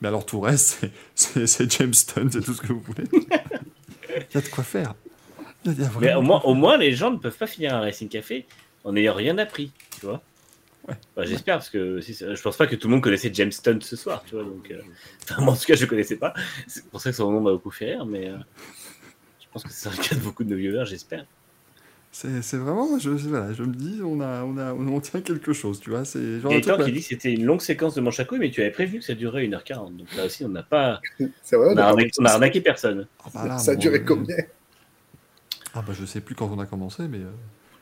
Mais 0.00 0.08
alors 0.08 0.24
tout 0.24 0.40
le 0.40 0.46
reste, 0.48 0.80
c'est- 1.14 1.70
James 1.78 1.92
Stone, 1.92 2.30
c'est 2.32 2.40
tout 2.42 2.54
ce 2.54 2.62
que 2.62 2.68
vous 2.72 2.80
voulez. 2.80 3.04
Il 3.12 4.34
y 4.34 4.38
a 4.38 4.40
de 4.40 4.48
quoi 4.48 4.64
faire. 4.64 4.94
Il 5.66 5.72
y 5.72 5.74
a- 5.74 5.76
il 5.76 5.82
y 5.82 5.86
a 5.86 5.90
Mais 6.00 6.14
au 6.14 6.22
moins, 6.22 6.40
au 6.44 6.54
moins, 6.54 6.78
les 6.78 6.92
gens 6.96 7.10
ne 7.10 7.18
peuvent 7.18 7.36
pas 7.36 7.46
finir 7.46 7.74
un 7.74 7.80
Racing 7.80 8.08
Café 8.08 8.46
en 8.84 8.92
n'ayant 8.92 9.12
rien 9.14 9.36
appris, 9.36 9.70
tu 10.00 10.06
vois. 10.06 10.22
Ouais. 10.88 10.94
Bah, 11.16 11.24
J'espère, 11.24 11.56
parce 11.56 11.70
que 11.70 12.00
si 12.00 12.14
je 12.14 12.42
pense 12.42 12.56
pas 12.56 12.66
que 12.66 12.76
tout 12.76 12.88
le 12.88 12.92
monde 12.94 13.02
connaissait 13.02 13.30
James 13.32 13.52
Stone 13.52 13.80
ce 13.80 13.96
soir, 13.96 14.22
tu 14.26 14.34
vois. 14.34 14.44
Donc, 14.44 14.70
euh, 14.70 14.80
enfin, 15.22 15.42
moi, 15.42 15.54
en 15.54 15.56
tout 15.56 15.64
cas, 15.64 15.74
je 15.74 15.86
connaissais 15.86 16.16
pas. 16.16 16.34
C'est 16.66 16.84
pour 16.86 17.00
ça 17.00 17.10
que 17.10 17.16
son 17.16 17.30
nom 17.30 17.40
m'a 17.40 17.52
beaucoup 17.52 17.70
fait 17.70 17.86
rire, 17.86 18.06
mais 18.06 18.28
euh, 18.28 18.36
je 19.40 19.46
pense 19.52 19.62
que 19.62 19.70
c'est 19.72 19.90
le 19.90 19.96
cas 19.96 20.14
de 20.14 20.20
beaucoup 20.20 20.44
de 20.44 20.50
nos 20.50 20.56
viewers, 20.56 20.86
j'espère. 20.86 21.26
C'est 22.14 22.42
c'est 22.42 22.58
vraiment, 22.58 22.96
je, 22.96 23.10
voilà, 23.10 23.52
je 23.52 23.64
me 23.64 23.74
dis, 23.74 24.00
on, 24.04 24.20
a, 24.20 24.44
on, 24.44 24.56
a, 24.56 24.72
on 24.72 25.00
tient 25.00 25.20
quelque 25.20 25.52
chose, 25.52 25.80
tu 25.80 25.90
vois. 25.90 26.04
C'est 26.04 26.38
genre 26.38 26.52
Gaëtan 26.52 26.74
truc, 26.74 26.86
qui 26.86 26.92
dit 26.92 27.00
que 27.00 27.06
c'était 27.06 27.32
une 27.32 27.44
longue 27.44 27.60
séquence 27.60 27.96
de 27.96 28.00
manche 28.00 28.20
à 28.20 28.24
couilles, 28.24 28.38
mais 28.38 28.52
tu 28.52 28.60
avais 28.60 28.70
prévu 28.70 29.00
que 29.00 29.04
ça 29.04 29.14
durerait 29.14 29.44
1h40. 29.48 29.96
Donc 29.96 30.14
là 30.16 30.26
aussi, 30.26 30.44
on 30.44 30.48
n'a 30.48 30.62
pas. 30.62 31.00
C'est 31.42 31.56
vrai, 31.56 31.70
On 31.74 31.76
a 31.76 31.82
arnaqué, 31.86 32.10
on 32.20 32.24
a 32.24 32.30
arnaqué 32.30 32.60
personne. 32.60 33.08
Ah 33.24 33.30
bah 33.34 33.48
là, 33.48 33.58
ça 33.58 33.72
a 33.72 33.74
bon, 33.74 33.80
duré 33.80 33.98
euh, 33.98 34.04
combien? 34.06 34.36
Ah 35.74 35.82
bah 35.84 35.92
je 35.92 36.04
sais 36.04 36.20
plus 36.20 36.36
quand 36.36 36.48
on 36.52 36.60
a 36.60 36.66
commencé, 36.66 37.08
mais 37.08 37.18
euh, 37.18 37.32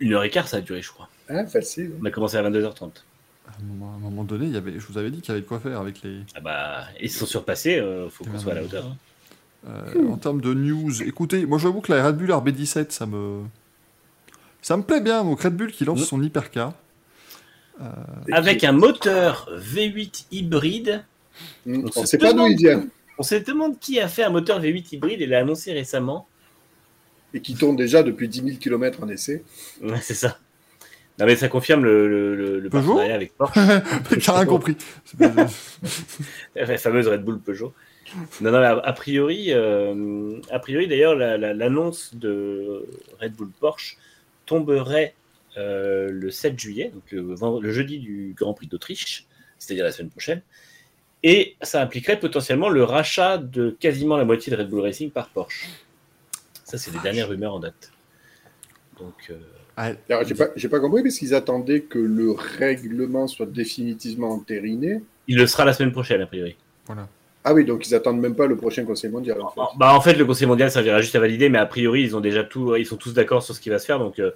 Une 0.00 0.14
heure 0.14 0.24
et 0.24 0.30
quart, 0.30 0.48
ça 0.48 0.58
a 0.58 0.60
duré, 0.60 0.82
je 0.82 0.90
crois. 0.90 1.08
Hein, 1.28 1.46
facile. 1.46 1.92
On 2.00 2.04
a 2.04 2.10
commencé 2.10 2.36
à 2.36 2.42
22h30. 2.42 2.90
à 3.48 3.50
un 3.60 3.64
moment, 3.64 3.92
à 3.92 3.96
un 3.96 4.00
moment 4.00 4.24
donné, 4.24 4.46
il 4.46 4.52
y 4.52 4.56
avait, 4.56 4.72
je 4.78 4.86
vous 4.86 4.98
avais 4.98 5.10
dit 5.10 5.20
qu'il 5.20 5.28
y 5.28 5.32
avait 5.32 5.40
de 5.42 5.46
quoi 5.46 5.60
faire 5.60 5.80
avec 5.80 6.02
les. 6.02 6.18
Ah 6.34 6.40
bah, 6.40 6.84
ils 7.00 7.10
se 7.10 7.20
sont 7.20 7.26
surpassés, 7.26 7.78
euh, 7.78 8.08
faut 8.08 8.24
qu'on 8.24 8.38
soit 8.38 8.52
à 8.52 8.54
la 8.56 8.62
hauteur. 8.64 8.86
hein. 8.86 8.96
Euh, 9.68 10.08
En 10.08 10.16
termes 10.16 10.40
de 10.40 10.52
news, 10.54 11.02
écoutez, 11.02 11.46
moi 11.46 11.58
j'avoue 11.58 11.80
que 11.80 11.92
la 11.92 12.04
Red 12.06 12.16
Bull 12.16 12.30
RB17, 12.30 12.90
ça 12.90 13.06
me. 13.06 13.42
Ça 14.60 14.76
me 14.76 14.82
plaît 14.82 15.00
bien, 15.00 15.22
donc 15.24 15.40
Red 15.42 15.54
Bull 15.56 15.70
qui 15.72 15.84
lance 15.84 16.00
Mhm. 16.00 16.04
son 16.06 16.22
hypercar. 16.22 16.72
Avec 18.30 18.62
un 18.64 18.72
moteur 18.72 19.48
V8 19.56 20.26
hybride. 20.30 21.04
Hmm, 21.66 21.86
On 21.96 22.02
se 22.02 22.06
sait 22.06 22.18
pas 22.18 22.32
d'où 22.32 22.46
il 22.46 22.56
vient. 22.56 22.84
On 23.18 23.22
se 23.22 23.34
demande 23.36 23.78
qui 23.80 23.98
a 24.00 24.08
fait 24.08 24.22
un 24.24 24.30
moteur 24.30 24.60
V8 24.60 24.94
hybride 24.94 25.20
et 25.20 25.26
l'a 25.26 25.38
annoncé 25.40 25.72
récemment. 25.72 26.26
Et 27.34 27.40
qui 27.40 27.54
tourne 27.54 27.76
déjà 27.76 28.02
depuis 28.02 28.28
10 28.28 28.42
000 28.44 28.56
km 28.58 29.02
en 29.02 29.08
essai. 29.08 29.42
Ouais, 29.82 29.98
c'est 30.00 30.14
ça. 30.14 30.38
Non, 31.18 31.26
mais 31.26 31.36
ça 31.36 31.48
confirme 31.48 31.84
le, 31.84 32.08
le, 32.08 32.34
le- 32.36 32.58
le 32.60 32.68
Peugeot 32.70 32.86
partenariat 32.88 33.14
avec 33.14 33.36
Porsche. 33.36 33.58
J'ai 34.18 34.32
rien 34.32 34.46
compris. 34.46 34.76
La 36.54 36.78
fameuse 36.78 37.06
Red 37.08 37.22
Bull 37.24 37.38
Peugeot. 37.40 37.72
Non, 38.40 38.50
non, 38.50 38.60
mais 38.60 38.66
a, 38.66 38.72
a 38.78 38.92
priori, 38.92 39.46
euh, 39.48 40.38
a 40.50 40.58
priori 40.58 40.86
d'ailleurs, 40.86 41.14
la- 41.14 41.38
la- 41.38 41.54
l'annonce 41.54 42.14
de 42.14 42.86
Red 43.20 43.32
Bull 43.34 43.50
Porsche 43.60 43.96
tomberait 44.46 45.14
euh, 45.56 46.10
le 46.10 46.30
7 46.30 46.58
juillet, 46.58 46.90
donc 46.92 47.02
le, 47.10 47.60
le 47.60 47.72
jeudi 47.72 47.98
du 47.98 48.34
Grand 48.36 48.54
Prix 48.54 48.66
d'Autriche, 48.66 49.26
c'est-à-dire 49.58 49.84
la 49.84 49.92
semaine 49.92 50.10
prochaine. 50.10 50.42
Et 51.22 51.56
ça 51.62 51.80
impliquerait 51.80 52.18
potentiellement 52.18 52.68
le 52.68 52.82
rachat 52.84 53.38
de 53.38 53.76
quasiment 53.78 54.16
la 54.16 54.24
moitié 54.24 54.50
de 54.50 54.56
Red 54.56 54.68
Bull 54.68 54.80
Racing 54.80 55.10
par 55.10 55.28
Porsche. 55.28 55.66
Ça, 56.72 56.78
c'est 56.78 56.90
les 56.90 57.00
dernières 57.00 57.28
rumeurs 57.28 57.52
en 57.52 57.60
date. 57.60 57.92
Donc, 58.98 59.12
euh, 59.28 59.34
Alors, 59.76 60.24
j'ai 60.24 60.34
pas, 60.34 60.48
j'ai 60.56 60.70
pas 60.70 60.80
compris 60.80 61.02
parce 61.02 61.16
qu'ils 61.18 61.34
attendaient 61.34 61.82
que 61.82 61.98
le 61.98 62.30
règlement 62.32 63.26
soit 63.26 63.44
définitivement 63.44 64.30
entériné. 64.32 65.02
il 65.28 65.36
le 65.36 65.46
sera 65.46 65.66
la 65.66 65.74
semaine 65.74 65.92
prochaine, 65.92 66.22
a 66.22 66.26
priori. 66.26 66.56
Voilà. 66.86 67.08
Ah 67.44 67.52
oui, 67.52 67.66
donc 67.66 67.86
ils 67.86 67.94
attendent 67.94 68.20
même 68.20 68.34
pas 68.34 68.46
le 68.46 68.56
prochain 68.56 68.86
Conseil 68.86 69.10
mondial. 69.10 69.38
En 69.42 69.50
fait. 69.50 69.60
Bah, 69.76 69.94
en 69.94 70.00
fait, 70.00 70.14
le 70.14 70.24
Conseil 70.24 70.46
mondial 70.48 70.70
servira 70.70 71.02
juste 71.02 71.14
à 71.14 71.20
valider, 71.20 71.50
mais 71.50 71.58
a 71.58 71.66
priori, 71.66 72.02
ils 72.04 72.16
ont 72.16 72.20
déjà 72.20 72.42
tout, 72.42 72.74
ils 72.76 72.86
sont 72.86 72.96
tous 72.96 73.12
d'accord 73.12 73.42
sur 73.42 73.54
ce 73.54 73.60
qui 73.60 73.68
va 73.68 73.78
se 73.78 73.84
faire, 73.84 73.98
donc 73.98 74.18
euh, 74.18 74.30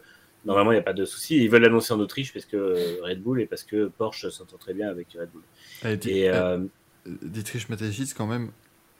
normalement, 0.45 0.73
il 0.73 0.75
n'y 0.75 0.81
a 0.81 0.85
pas 0.85 0.93
de 0.93 1.07
souci. 1.07 1.43
Ils 1.43 1.49
veulent 1.49 1.63
l'annoncer 1.63 1.95
en 1.95 2.01
Autriche 2.01 2.35
parce 2.35 2.45
que 2.45 3.01
Red 3.03 3.23
Bull 3.23 3.41
et 3.41 3.47
parce 3.47 3.63
que 3.63 3.87
Porsche 3.97 4.29
s'entend 4.29 4.59
très 4.59 4.75
bien 4.75 4.91
avec 4.91 5.07
Red 5.19 5.31
Bull. 5.33 5.43
Eh, 5.87 5.93
Et, 6.11 6.21
eh, 6.25 6.31
euh, 6.35 6.59
Dietrich 7.07 7.71
Mateschitz, 7.71 8.13
quand 8.13 8.27
même, 8.27 8.51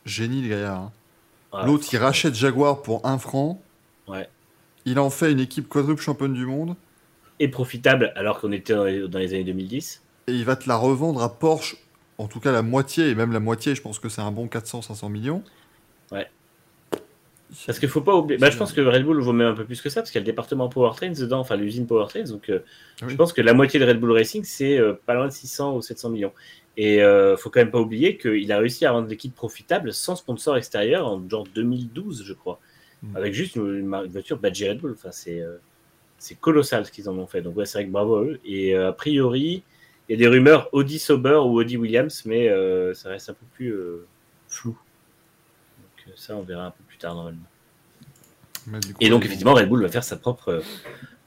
génie 0.07 0.41
le 0.41 0.49
gaillard. 0.49 0.81
hein. 0.81 0.93
Ouais. 1.53 1.65
L'autre, 1.65 1.87
il 1.93 1.97
rachète 1.99 2.35
Jaguar 2.35 2.83
pour 2.83 3.07
1 3.07 3.19
franc. 3.19 3.61
Ouais. 4.09 4.29
Il 4.85 4.99
en 4.99 5.11
fait 5.11 5.33
une 5.33 5.41
équipe 5.41 5.69
quadruple 5.69 6.01
championne 6.03 6.35
du 6.35 6.47
monde. 6.47 6.77
Et 7.41 7.49
profitable 7.49 8.13
alors 8.17 8.41
qu'on 8.41 8.53
était 8.53 8.75
dans 8.75 8.85
les, 8.85 9.09
dans 9.09 9.19
les 9.19 9.35
années 9.35 9.45
2010. 9.45 10.03
Et 10.29 10.33
il 10.33 10.45
va 10.45 10.57
te 10.57 10.69
la 10.69 10.77
revendre 10.77 11.23
à 11.23 11.39
Porsche, 11.39 11.77
en 12.19 12.27
tout 12.29 12.41
cas 12.41 12.51
la 12.53 12.63
moitié, 12.63 13.09
et 13.11 13.15
même 13.15 13.33
la 13.33 13.41
moitié, 13.41 13.75
je 13.75 13.83
pense 13.83 13.99
que 13.99 14.09
c'est 14.09 14.23
un 14.23 14.31
bon 14.33 14.47
400-500 14.47 15.11
millions. 15.11 15.43
Ouais. 16.11 16.29
Parce 17.67 17.79
qu'il 17.79 17.89
faut 17.89 18.01
pas 18.01 18.15
oublier. 18.15 18.39
Bah, 18.39 18.51
je 18.51 18.57
pense 18.57 18.73
que 18.73 18.81
Red 18.81 19.05
Bull 19.05 19.21
vaut 19.21 19.33
même 19.33 19.49
un 19.49 19.55
peu 19.55 19.65
plus 19.65 19.81
que 19.81 19.89
ça, 19.89 20.01
parce 20.01 20.11
qu'il 20.11 20.19
y 20.19 20.23
a 20.23 20.25
le 20.25 20.27
département 20.27 20.69
Powertrains 20.69 21.13
dedans, 21.13 21.39
enfin 21.41 21.57
l'usine 21.57 21.87
Powertrains. 21.87 22.25
Donc, 22.25 22.49
euh, 22.49 22.61
Oui. 23.03 23.09
je 23.11 23.17
pense 23.17 23.33
que 23.33 23.41
la 23.41 23.55
moitié 23.55 23.79
de 23.79 23.85
Red 23.87 24.01
Bull 24.01 24.11
Racing, 24.13 24.43
c'est 24.45 24.79
euh, 24.79 24.95
pas 25.07 25.15
loin 25.15 25.27
de 25.27 25.33
600 25.33 25.77
ou 25.77 25.83
700 25.83 26.11
millions. 26.11 26.33
Et 26.77 27.03
euh, 27.03 27.37
faut 27.37 27.49
quand 27.49 27.61
même 27.61 27.71
pas 27.71 27.81
oublier 27.81 28.19
qu'il 28.19 28.53
a 28.53 28.59
réussi 28.59 28.85
à 28.85 28.93
rendre 28.93 29.09
l'équipe 29.09 29.35
profitable 29.35 29.93
sans 29.93 30.17
sponsor 30.17 30.57
extérieur 30.57 31.07
en 31.07 31.27
genre 31.29 31.47
2012, 31.55 32.25
je 32.25 32.33
crois. 32.35 32.61
Mm. 33.03 33.17
Avec 33.17 33.35
juste 33.35 33.57
une, 33.57 33.89
voiture 34.09 34.39
badgée 34.39 34.69
Red 34.71 34.81
Bull. 34.81 34.93
Enfin, 34.93 35.11
c'est 35.11 35.41
euh, 35.41 35.57
c'est 36.19 36.39
colossal 36.39 36.87
ce 36.87 36.93
qu'ils 36.93 37.09
en 37.09 37.17
ont 37.19 37.27
fait. 37.27 37.43
Donc, 37.43 37.57
ouais, 37.57 37.67
c'est 37.67 37.79
vrai 37.79 37.87
que 37.87 37.91
bravo 37.91 38.17
à 38.17 38.23
eux. 38.23 38.41
Et 38.45 38.75
euh, 38.75 38.89
a 38.89 38.93
priori, 38.93 39.63
il 40.09 40.13
y 40.13 40.15
a 40.15 40.19
des 40.19 40.29
rumeurs 40.29 40.69
Audi 40.73 40.99
Sauber 40.99 41.41
ou 41.45 41.59
Audi 41.59 41.77
Williams, 41.77 42.23
mais 42.25 42.49
euh, 42.49 42.95
ça 42.95 43.11
reste 43.11 43.31
un 43.31 43.35
peu 43.35 43.47
plus 43.55 43.73
euh, 43.73 44.07
flou. 44.49 44.77
Donc, 45.79 46.17
ça, 46.17 46.37
on 46.37 46.43
verra 46.43 46.67
un 46.67 46.71
peu 46.71 46.85
plus 46.89 46.99
tard 46.99 47.15
normalement. 47.15 47.41
Du 48.67 48.95
coup, 48.95 48.99
Et 49.01 49.09
donc, 49.11 49.25
effectivement, 49.25 49.55
Red 49.55 49.69
Bull 49.69 49.83
va 49.83 49.89
faire 49.89 50.05
sa 50.05 50.17
propre 50.17 50.63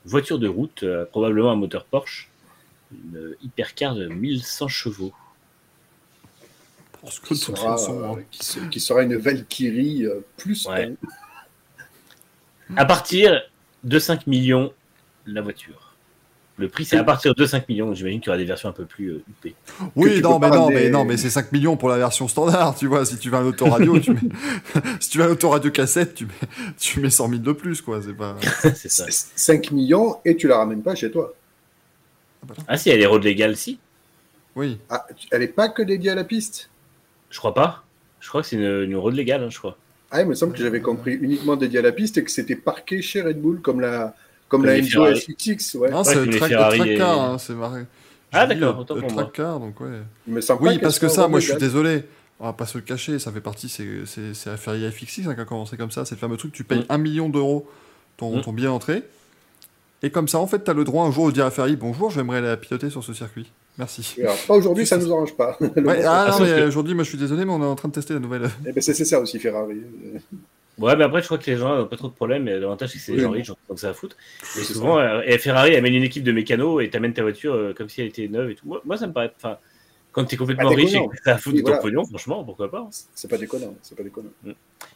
voiture 0.05 0.39
de 0.39 0.47
route, 0.47 0.83
probablement 1.11 1.51
un 1.51 1.55
moteur 1.55 1.85
Porsche, 1.85 2.29
une 2.91 3.35
hypercar 3.41 3.95
de 3.95 4.07
1100 4.07 4.67
chevaux. 4.67 5.13
Parce 7.01 7.19
que 7.19 7.27
Qui 7.29 7.37
sera, 7.37 7.77
sont, 7.77 8.03
hein. 8.03 8.15
euh, 8.17 8.21
qui, 8.31 8.45
se- 8.45 8.59
qui 8.59 8.79
sera 8.79 9.03
une 9.03 9.15
Valkyrie 9.15 10.05
euh, 10.05 10.19
plus. 10.37 10.65
Ouais. 10.67 10.93
À 12.75 12.85
partir 12.85 13.41
de 13.83 13.99
5 13.99 14.27
millions, 14.27 14.73
la 15.25 15.41
voiture. 15.41 15.95
Le 16.57 16.67
prix, 16.67 16.83
c'est 16.83 16.97
à 16.97 17.05
partir 17.05 17.33
de 17.33 17.45
5 17.45 17.69
millions. 17.69 17.93
J'imagine 17.93 18.19
qu'il 18.19 18.27
y 18.27 18.29
aura 18.31 18.37
des 18.37 18.43
versions 18.43 18.67
un 18.67 18.73
peu 18.73 18.83
plus 18.83 19.11
euh, 19.11 19.23
huppées. 19.29 19.55
Oui, 19.95 20.19
non, 20.21 20.39
mais 20.39 20.49
non, 20.49 20.69
mais 20.69 20.89
non, 20.89 21.05
mais 21.05 21.15
c'est 21.15 21.29
5 21.29 21.53
millions 21.53 21.77
pour 21.77 21.87
la 21.87 21.97
version 21.97 22.27
standard, 22.27 22.75
tu 22.75 22.85
vois. 22.87 23.05
Si 23.05 23.17
tu 23.17 23.29
veux 23.29 23.37
un 23.37 23.45
autoradio, 23.45 23.97
tu 23.99 24.11
mets... 24.11 24.19
si 24.99 25.09
tu 25.09 25.19
veux 25.19 25.23
un 25.23 25.29
autoradio 25.29 25.71
cassette, 25.71 26.15
tu 26.15 26.25
mets... 26.25 26.33
tu 26.77 26.99
mets 26.99 27.09
100 27.09 27.29
000 27.29 27.41
de 27.41 27.53
plus, 27.53 27.81
quoi. 27.81 28.01
C'est 28.05 28.13
pas. 28.13 28.35
c'est 28.75 28.89
ça. 28.91 29.05
5 29.09 29.71
millions 29.71 30.17
et 30.25 30.35
tu 30.35 30.49
la 30.49 30.57
ramènes 30.57 30.83
pas 30.83 30.95
chez 30.95 31.09
toi. 31.09 31.33
Ah, 32.67 32.77
si, 32.77 32.89
elle 32.89 32.99
est 33.01 33.05
road 33.05 33.23
légale, 33.23 33.55
si. 33.55 33.79
Oui. 34.55 34.79
Ah, 34.89 35.07
elle 35.31 35.43
est 35.43 35.47
pas 35.47 35.69
que 35.69 35.81
dédiée 35.81 36.11
à 36.11 36.15
la 36.15 36.25
piste? 36.25 36.69
Je 37.29 37.37
crois 37.37 37.53
pas. 37.53 37.83
Je 38.19 38.27
crois 38.29 38.41
que 38.41 38.47
c'est 38.47 38.55
une, 38.57 38.83
une 38.83 38.95
road 38.95 39.13
légale, 39.15 39.43
hein, 39.43 39.49
je 39.49 39.57
crois. 39.59 39.77
Ah, 40.11 40.21
il 40.21 40.27
me 40.27 40.33
semble 40.35 40.53
que 40.53 40.59
j'avais 40.59 40.81
compris 40.81 41.13
uniquement 41.13 41.55
dédié 41.55 41.79
à 41.79 41.81
la 41.83 41.91
piste 41.91 42.17
et 42.17 42.23
que 42.23 42.31
c'était 42.31 42.55
parqué 42.55 43.01
chez 43.01 43.21
Red 43.21 43.39
Bull 43.41 43.61
comme 43.61 43.79
la, 43.79 44.15
comme 44.47 44.65
la 44.65 44.73
les 44.73 44.79
Enzo 44.79 45.03
Ferrari. 45.05 45.19
SXX. 45.37 45.75
Ouais. 45.75 45.91
Non, 45.91 46.03
c'est 46.03 46.15
le 46.15 46.23
les 46.23 46.37
track, 46.37 46.51
car, 46.97 47.21
hein, 47.21 47.37
c'est 47.37 47.53
marré. 47.53 47.83
Ah, 48.31 48.45
d'accord, 48.47 48.73
le- 48.75 48.79
autant 48.81 48.95
Le 48.95 49.01
pour 49.01 49.11
moi. 49.11 49.23
track 49.23 49.35
car, 49.35 49.59
donc 49.59 49.79
ouais. 49.81 49.87
Il 50.27 50.33
me 50.33 50.41
semble 50.41 50.63
Oui, 50.67 50.79
parce 50.79 50.97
que 50.99 51.07
ça, 51.07 51.27
moi 51.27 51.39
je 51.39 51.49
suis 51.49 51.57
désolé. 51.59 52.03
On 52.39 52.45
va 52.45 52.53
pas 52.53 52.65
se 52.65 52.77
le 52.77 52.83
cacher, 52.83 53.19
ça 53.19 53.31
fait 53.31 53.41
partie, 53.41 53.67
c'est 53.69 53.85
la 54.49 54.57
Ferrari 54.57 54.87
FX6 54.89 55.27
hein, 55.29 55.35
qui 55.35 55.41
a 55.41 55.45
commencé 55.45 55.75
comme 55.77 55.91
ça. 55.91 56.05
C'est 56.05 56.15
le 56.15 56.19
fameux 56.19 56.37
truc, 56.37 56.53
tu 56.53 56.63
payes 56.63 56.79
Mm. 56.79 56.85
1 56.89 56.97
million 56.97 57.29
d'euros 57.29 57.69
ton, 58.17 58.37
Mm. 58.37 58.41
ton 58.41 58.53
billet 58.53 58.67
d'entrée. 58.67 59.03
Et 60.03 60.09
comme 60.09 60.27
ça, 60.29 60.39
en 60.39 60.47
fait, 60.47 60.63
tu 60.63 60.71
as 60.71 60.73
le 60.73 60.85
droit 60.85 61.05
un 61.05 61.11
jour 61.11 61.27
de 61.27 61.33
dire 61.33 61.45
à 61.45 61.51
Ferrari 61.51 61.75
Bonjour, 61.75 62.09
j'aimerais 62.11 62.39
la 62.41 62.55
piloter 62.57 62.89
sur 62.89 63.03
ce 63.03 63.13
circuit. 63.13 63.51
Merci. 63.77 64.15
Alors, 64.21 64.35
pas 64.47 64.55
aujourd'hui, 64.55 64.85
ça 64.85 64.97
nous 64.97 65.11
arrange 65.11 65.35
pas. 65.35 65.57
Ouais, 65.61 66.03
ah 66.05 66.27
non, 66.31 66.37
sauf 66.37 66.47
mais 66.47 66.63
aujourd'hui, 66.63 66.93
moi 66.93 67.03
je 67.03 67.09
suis 67.09 67.17
désolé, 67.17 67.45
mais 67.45 67.51
on 67.51 67.61
est 67.61 67.65
en 67.65 67.75
train 67.75 67.87
de 67.87 67.93
tester 67.93 68.13
la 68.13 68.19
nouvelle. 68.19 68.49
Eh 68.65 68.71
ben, 68.71 68.81
c'est 68.81 68.93
c'est 68.93 69.05
ça 69.05 69.19
aussi, 69.19 69.39
Ferrari. 69.39 69.81
Ouais, 70.77 70.95
mais 70.95 71.03
après, 71.03 71.21
je 71.21 71.25
crois 71.25 71.37
que 71.37 71.49
les 71.49 71.57
gens 71.57 71.77
n'ont 71.77 71.87
pas 71.87 71.97
trop 71.97 72.07
de 72.07 72.13
problèmes. 72.13 72.43
Mais 72.43 72.57
l'avantage, 72.57 72.89
c'est 72.89 72.97
que 72.97 73.03
c'est 73.03 73.11
des 73.13 73.19
gens 73.19 73.31
riches, 73.31 73.51
donc 73.69 73.79
ça 73.79 73.89
à 73.89 73.93
foutre. 73.93 74.15
Et 74.41 74.45
C'est 74.63 74.73
souvent, 74.73 74.99
euh, 74.99 75.21
et 75.25 75.37
Ferrari 75.37 75.75
amène 75.75 75.93
une 75.93 76.03
équipe 76.03 76.23
de 76.23 76.31
mécanos 76.31 76.83
et 76.83 76.89
t'amènes 76.89 77.13
ta 77.13 77.21
voiture 77.21 77.53
euh, 77.53 77.73
comme 77.73 77.89
si 77.89 78.01
elle 78.01 78.07
était 78.07 78.27
neuve 78.27 78.49
et 78.49 78.55
tout. 78.55 78.67
Moi, 78.67 78.81
moi, 78.85 78.97
ça 78.97 79.07
me 79.07 79.13
paraît. 79.13 79.31
Enfin, 79.35 79.57
quand 80.11 80.25
t'es 80.25 80.37
complètement 80.37 80.69
riche 80.69 80.93
et 80.93 81.07
que 81.07 81.23
ça 81.23 81.35
a 81.35 81.37
foutre 81.37 81.55
Oui, 81.55 81.61
de 81.61 81.65
ton 81.65 81.71
voilà. 81.73 81.81
pognon, 81.81 82.05
franchement, 82.05 82.43
pourquoi 82.43 82.71
pas. 82.71 82.87
C'est 83.13 83.29
pas 83.29 83.37
déconnant. 83.37 83.75
C'est 83.81 83.95
pas 83.95 84.03
déconnant. 84.03 84.31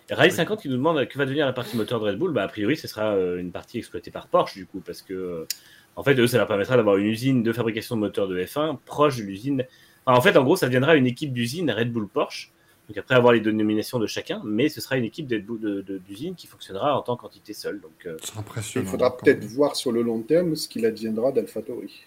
Et 0.09 0.13
Rally 0.13 0.31
50 0.31 0.61
qui 0.61 0.69
nous 0.69 0.75
demande 0.75 0.97
euh, 0.97 1.05
que 1.05 1.17
va 1.17 1.25
devenir 1.25 1.45
la 1.45 1.53
partie 1.53 1.77
moteur 1.77 1.99
de 1.99 2.05
Red 2.05 2.17
Bull? 2.17 2.33
Bah, 2.33 2.43
a 2.43 2.47
priori, 2.47 2.75
ce 2.75 2.87
sera 2.87 3.13
euh, 3.13 3.39
une 3.39 3.51
partie 3.51 3.77
exploitée 3.77 4.11
par 4.11 4.27
Porsche, 4.27 4.55
du 4.55 4.65
coup, 4.65 4.79
parce 4.79 5.01
que, 5.01 5.13
euh, 5.13 5.47
en 5.95 6.03
fait, 6.03 6.15
eux, 6.19 6.27
ça 6.27 6.37
leur 6.37 6.47
permettra 6.47 6.75
d'avoir 6.77 6.97
une 6.97 7.05
usine 7.07 7.43
de 7.43 7.53
fabrication 7.53 7.95
de 7.95 8.01
moteurs 8.01 8.27
de 8.27 8.37
F1 8.43 8.77
proche 8.85 9.17
de 9.17 9.23
l'usine. 9.23 9.65
Enfin, 10.05 10.17
en 10.17 10.21
fait, 10.21 10.35
en 10.37 10.43
gros, 10.43 10.55
ça 10.55 10.65
deviendra 10.67 10.95
une 10.95 11.05
équipe 11.07 11.33
d'usine 11.33 11.69
Red 11.71 11.91
Bull 11.91 12.07
Porsche. 12.07 12.51
Donc, 12.89 12.97
après 12.97 13.15
avoir 13.15 13.31
les 13.31 13.39
dénominations 13.39 13.97
de 13.99 14.07
chacun, 14.07 14.41
mais 14.43 14.67
ce 14.67 14.81
sera 14.81 14.97
une 14.97 15.05
équipe 15.05 15.25
d'usine 15.27 16.35
qui 16.35 16.47
fonctionnera 16.47 16.97
en 16.97 17.01
tant 17.01 17.15
qu'entité 17.15 17.53
seule. 17.53 17.79
Donc, 17.79 17.93
euh, 18.05 18.17
C'est 18.21 18.37
impressionnant. 18.37 18.85
Il 18.85 18.89
faudra 18.91 19.15
peut-être 19.15 19.45
voir 19.45 19.75
sur 19.77 19.91
le 19.93 20.01
long 20.01 20.21
terme 20.21 20.55
ce 20.57 20.67
qu'il 20.67 20.85
adviendra 20.85 21.31
d'AlphaTauri. 21.31 22.03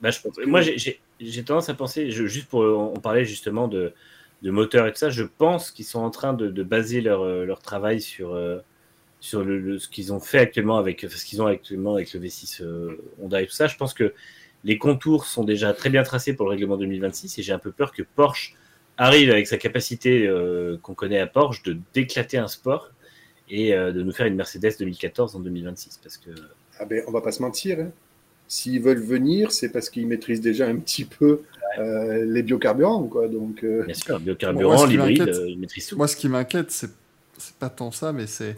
Bah, 0.00 0.10
je- 0.10 0.46
moi, 0.46 0.60
j'ai- 0.60 1.00
tendance 1.44 1.68
à 1.68 1.74
penser, 1.74 2.12
je- 2.12 2.26
juste 2.26 2.48
pour, 2.48 2.60
on 2.60 3.00
parlait 3.00 3.24
justement 3.24 3.66
de, 3.66 3.92
de 4.42 4.50
moteur 4.52 4.86
et 4.86 4.92
tout 4.92 4.98
ça, 4.98 5.10
je 5.10 5.24
pense 5.24 5.72
qu'ils 5.72 5.86
sont 5.86 5.98
en 5.98 6.10
train 6.10 6.34
de, 6.34 6.46
de 6.48 6.62
baser 6.62 7.00
leur, 7.00 7.22
euh, 7.22 7.44
leur 7.44 7.60
travail 7.60 8.00
sur, 8.00 8.32
euh, 8.34 8.58
sur 9.20 9.44
le, 9.44 9.58
le- 9.58 9.78
ce 9.78 9.88
qu'ils 9.88 10.12
ont 10.12 10.20
fait 10.20 10.38
actuellement 10.38 10.78
avec, 10.78 11.04
enfin, 11.06 11.16
ce 11.16 11.24
qu'ils 11.24 11.42
ont 11.42 11.46
actuellement 11.46 11.94
avec 11.94 12.12
le 12.14 12.20
V6 12.20 12.60
euh, 12.62 12.96
Honda 13.20 13.42
et 13.42 13.46
tout 13.46 13.52
ça. 13.52 13.66
Je 13.66 13.76
pense 13.76 13.94
que 13.94 14.14
les 14.64 14.78
contours 14.78 15.24
sont 15.26 15.44
déjà 15.44 15.72
très 15.72 15.90
bien 15.90 16.02
tracés 16.02 16.34
pour 16.34 16.46
le 16.46 16.50
règlement 16.50 16.76
2026 16.76 17.38
et 17.38 17.42
j'ai 17.42 17.52
un 17.52 17.58
peu 17.58 17.72
peur 17.72 17.92
que 17.92 18.02
Porsche 18.02 18.54
arrive 18.96 19.30
avec 19.30 19.46
sa 19.46 19.56
capacité 19.56 20.26
euh, 20.26 20.76
qu'on 20.82 20.94
connaît 20.94 21.20
à 21.20 21.26
Porsche 21.26 21.62
de 21.64 21.76
d'éclater 21.94 22.38
un 22.38 22.48
sport 22.48 22.90
et 23.50 23.74
euh, 23.74 23.92
de 23.92 24.02
nous 24.02 24.12
faire 24.12 24.26
une 24.26 24.36
Mercedes 24.36 24.72
2014 24.78 25.36
en 25.36 25.40
2026 25.40 25.98
parce 26.02 26.16
que 26.18 26.30
Ah 26.78 26.84
ben, 26.84 27.02
on 27.08 27.12
va 27.12 27.20
pas 27.20 27.32
se 27.32 27.42
mentir. 27.42 27.80
hein. 27.80 27.90
S'ils 28.48 28.80
veulent 28.80 29.02
venir, 29.02 29.52
c'est 29.52 29.70
parce 29.70 29.90
qu'ils 29.90 30.06
maîtrisent 30.06 30.40
déjà 30.40 30.66
un 30.66 30.76
petit 30.76 31.04
peu 31.04 31.42
euh, 31.78 32.24
les 32.24 32.42
biocarburants, 32.42 33.04
quoi. 33.06 33.28
Donc, 33.28 33.62
euh, 33.62 33.84
bien 33.84 33.94
sûr 33.94 34.14
Moi, 34.14 34.20
biocarburant, 34.22 34.76
ce 34.78 34.86
qui 34.86 34.92
l'hybride, 34.92 35.28
euh, 35.28 35.50
ils 35.50 35.58
maîtrisent 35.58 35.86
tout. 35.88 35.96
Moi, 35.96 36.08
ce 36.08 36.16
qui 36.16 36.28
m'inquiète, 36.28 36.70
c'est 36.70 36.90
c'est 37.36 37.54
pas 37.56 37.70
tant 37.70 37.90
ça, 37.92 38.12
mais 38.12 38.26
c'est 38.26 38.56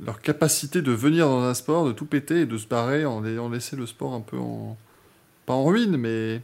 leur 0.00 0.20
capacité 0.20 0.82
de 0.82 0.92
venir 0.92 1.26
dans 1.26 1.42
un 1.42 1.54
sport, 1.54 1.86
de 1.86 1.92
tout 1.92 2.06
péter 2.06 2.40
et 2.42 2.46
de 2.46 2.58
se 2.58 2.66
barrer 2.66 3.04
en 3.04 3.24
ayant 3.24 3.48
laissé 3.48 3.76
le 3.76 3.86
sport 3.86 4.12
un 4.14 4.20
peu 4.20 4.36
en. 4.38 4.76
Pas 5.46 5.54
en 5.54 5.64
ruine, 5.64 5.96
mais. 5.96 6.40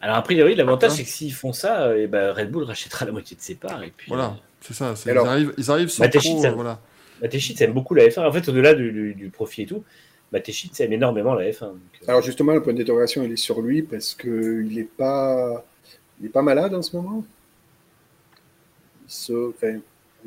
Alors, 0.00 0.16
a 0.16 0.22
priori, 0.22 0.54
l'avantage, 0.54 0.92
Hein 0.92 0.94
c'est 0.96 1.02
que 1.04 1.08
s'ils 1.08 1.32
font 1.34 1.52
ça, 1.52 1.88
euh, 1.88 2.02
eh 2.04 2.06
ben, 2.06 2.32
Red 2.32 2.50
Bull 2.50 2.62
rachètera 2.64 3.04
la 3.04 3.12
moitié 3.12 3.36
de 3.36 3.40
ses 3.42 3.56
parts. 3.56 3.82
Et 3.82 3.92
puis, 3.96 4.08
Voilà, 4.08 4.36
c'est 4.60 4.74
ça. 4.74 4.94
c'est- 4.94 5.10
Alors, 5.10 5.26
ils, 5.26 5.28
arrivent, 5.28 5.54
ils 5.58 5.70
arrivent 5.70 5.88
sans 5.88 6.04
Matechitz, 6.04 6.32
trop. 6.34 6.42
ça- 6.42 6.48
euh, 6.50 6.52
voilà. 6.52 6.80
euh, 7.24 7.28
aime 7.60 7.72
beaucoup 7.72 7.94
la 7.94 8.04
F1. 8.08 8.24
En 8.28 8.32
fait, 8.32 8.48
au-delà 8.48 8.74
du, 8.74 8.92
du- 8.92 9.14
du 9.14 9.28
profit 9.30 9.62
et 9.62 9.66
tout, 9.66 9.82
Matechitz 10.30 10.78
aime 10.80 10.92
énormément 10.92 11.34
la 11.34 11.50
F1. 11.50 11.68
donc, 11.68 11.78
euh, 12.02 12.04
alors 12.06 12.22
justement, 12.22 12.52
le 12.54 12.62
point 12.62 12.74
d'interrogation, 12.74 13.24
il 13.24 13.32
est 13.32 13.36
sur 13.36 13.60
lui 13.60 13.82
parce 13.82 14.14
que 14.14 14.62
il 14.64 14.78
est 14.78 14.84
pas, 14.84 15.64
il 16.20 16.26
est 16.26 16.30
pas 16.30 16.42
malade 16.42 16.74
en 16.74 16.82
ce 16.82 16.94
moment? 16.94 17.24
Il 19.06 19.10
se- 19.12 19.48
enfin, 19.50 19.78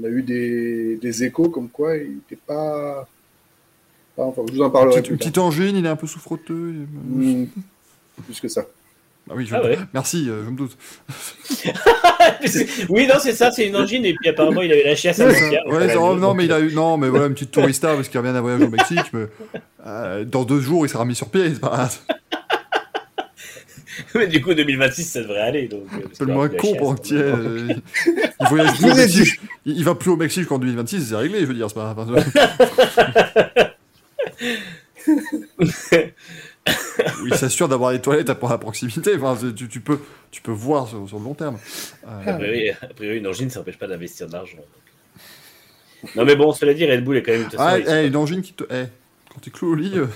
on 0.01 0.05
a 0.05 0.09
eu 0.09 0.23
des, 0.23 0.95
des 1.01 1.23
échos 1.23 1.49
comme 1.49 1.69
quoi 1.69 1.95
il 1.97 2.15
n'était 2.15 2.35
pas, 2.47 3.07
pas 4.15 4.23
en 4.23 4.31
forme. 4.31 4.47
Je 4.49 4.53
vous 4.55 4.61
en 4.61 4.69
parlerai 4.69 5.01
petite, 5.01 5.17
petite 5.17 5.37
angine, 5.37 5.75
il 5.77 5.85
est 5.85 5.89
un 5.89 5.95
peu 5.95 6.07
souffroteux. 6.07 6.73
il- 6.75 7.43
Hmm, 7.43 7.45
plus 8.25 8.39
que 8.39 8.47
ça. 8.47 8.65
Ah 9.29 9.33
oui, 9.35 9.45
je 9.45 9.55
Ah 9.55 9.63
ouais. 9.63 9.77
Merci, 9.93 10.27
euh, 10.29 10.43
je 10.43 10.49
me 10.49 10.57
doute. 10.57 10.75
oui, 12.89 13.07
non, 13.07 13.15
c'est 13.21 13.33
ça, 13.33 13.51
c'est 13.51 13.67
une 13.67 13.75
engine, 13.75 14.03
et 14.05 14.13
puis 14.15 14.29
apparemment, 14.29 14.61
il 14.61 14.71
avait 14.71 14.83
lâché 14.83 15.09
à 15.09 15.13
sa 15.13 15.27
Ouais, 15.27 15.95
non, 15.95 16.15
non, 16.15 16.33
mais 16.33 16.45
il 16.45 16.51
a 16.51 16.59
eu, 16.59 16.73
non, 16.73 16.97
mais 16.97 17.07
voilà, 17.09 17.27
une 17.27 17.33
petite 17.33 17.51
tourista 17.51 17.93
parce 17.95 18.09
qu'il 18.09 18.19
revient 18.19 18.33
d'un 18.33 18.41
voyage 18.41 18.61
au 18.61 18.69
Mexique. 18.69 19.13
Mais, 19.13 19.25
euh, 19.85 20.25
dans 20.25 20.43
deux 20.43 20.59
jours, 20.59 20.85
il 20.85 20.89
sera 20.89 21.05
mis 21.05 21.15
sur 21.15 21.29
pied. 21.29 21.53
C'est 21.53 21.59
pas 21.61 21.89
mais 24.15 24.27
du 24.27 24.41
coup, 24.41 24.53
2026, 24.53 25.03
ça 25.03 25.21
devrait 25.21 25.41
aller. 25.41 25.67
Donc, 25.67 25.83
c'est 26.13 26.25
le 26.25 26.33
moins 26.33 26.49
con 26.49 26.75
pour 26.75 26.99
qu'il 26.99 27.17
euh, 27.17 27.73
il 28.07 28.47
voyage 28.47 28.77
plus 28.79 28.91
au. 28.91 28.95
Mexique. 28.95 29.39
Il, 29.65 29.77
il 29.77 29.83
va 29.83 29.95
plus 29.95 30.11
au 30.11 30.15
Mexique 30.17 30.47
qu'en 30.47 30.59
2026, 30.59 31.09
c'est 31.09 31.15
réglé, 31.15 31.41
je 31.41 31.45
veux 31.45 31.53
dire. 31.53 31.67
C'est 31.69 31.75
pas, 31.75 31.95
il 37.25 37.33
s'assure 37.35 37.67
d'avoir 37.67 37.91
des 37.91 37.99
toilettes 38.01 38.29
à, 38.29 38.33
à 38.49 38.57
proximité. 38.57 39.15
Enfin, 39.15 39.37
tu, 39.55 39.67
tu 39.67 39.79
peux, 39.81 39.99
tu 40.29 40.41
peux 40.41 40.51
voir 40.51 40.87
sur, 40.87 41.07
sur 41.07 41.17
le 41.19 41.23
long 41.23 41.33
terme. 41.33 41.57
Euh, 42.07 42.21
A 42.27 42.33
priori, 42.33 42.69
a 42.69 42.87
priori, 42.95 43.17
une 43.17 43.27
engine, 43.27 43.49
ça 43.49 43.59
n'empêche 43.59 43.77
pas 43.77 43.87
d'investir 43.87 44.27
de 44.27 44.33
l'argent. 44.33 44.57
Non, 46.15 46.25
mais 46.25 46.35
bon, 46.35 46.51
cela 46.51 46.73
dit, 46.73 46.85
Red 46.85 47.03
Bull 47.03 47.17
est 47.17 47.23
quand 47.23 47.31
même. 47.31 47.47
ah, 47.57 47.77
ils 47.79 47.85
sont 47.85 47.91
eh, 47.95 48.07
une 48.07 48.15
engine 48.15 48.41
qui 48.41 48.53
te. 48.53 48.63
eh, 48.71 48.85
quand 49.33 49.39
tu 49.41 49.51
cloues 49.51 49.71
au 49.71 49.75
lit, 49.75 49.93
euh, 49.95 50.07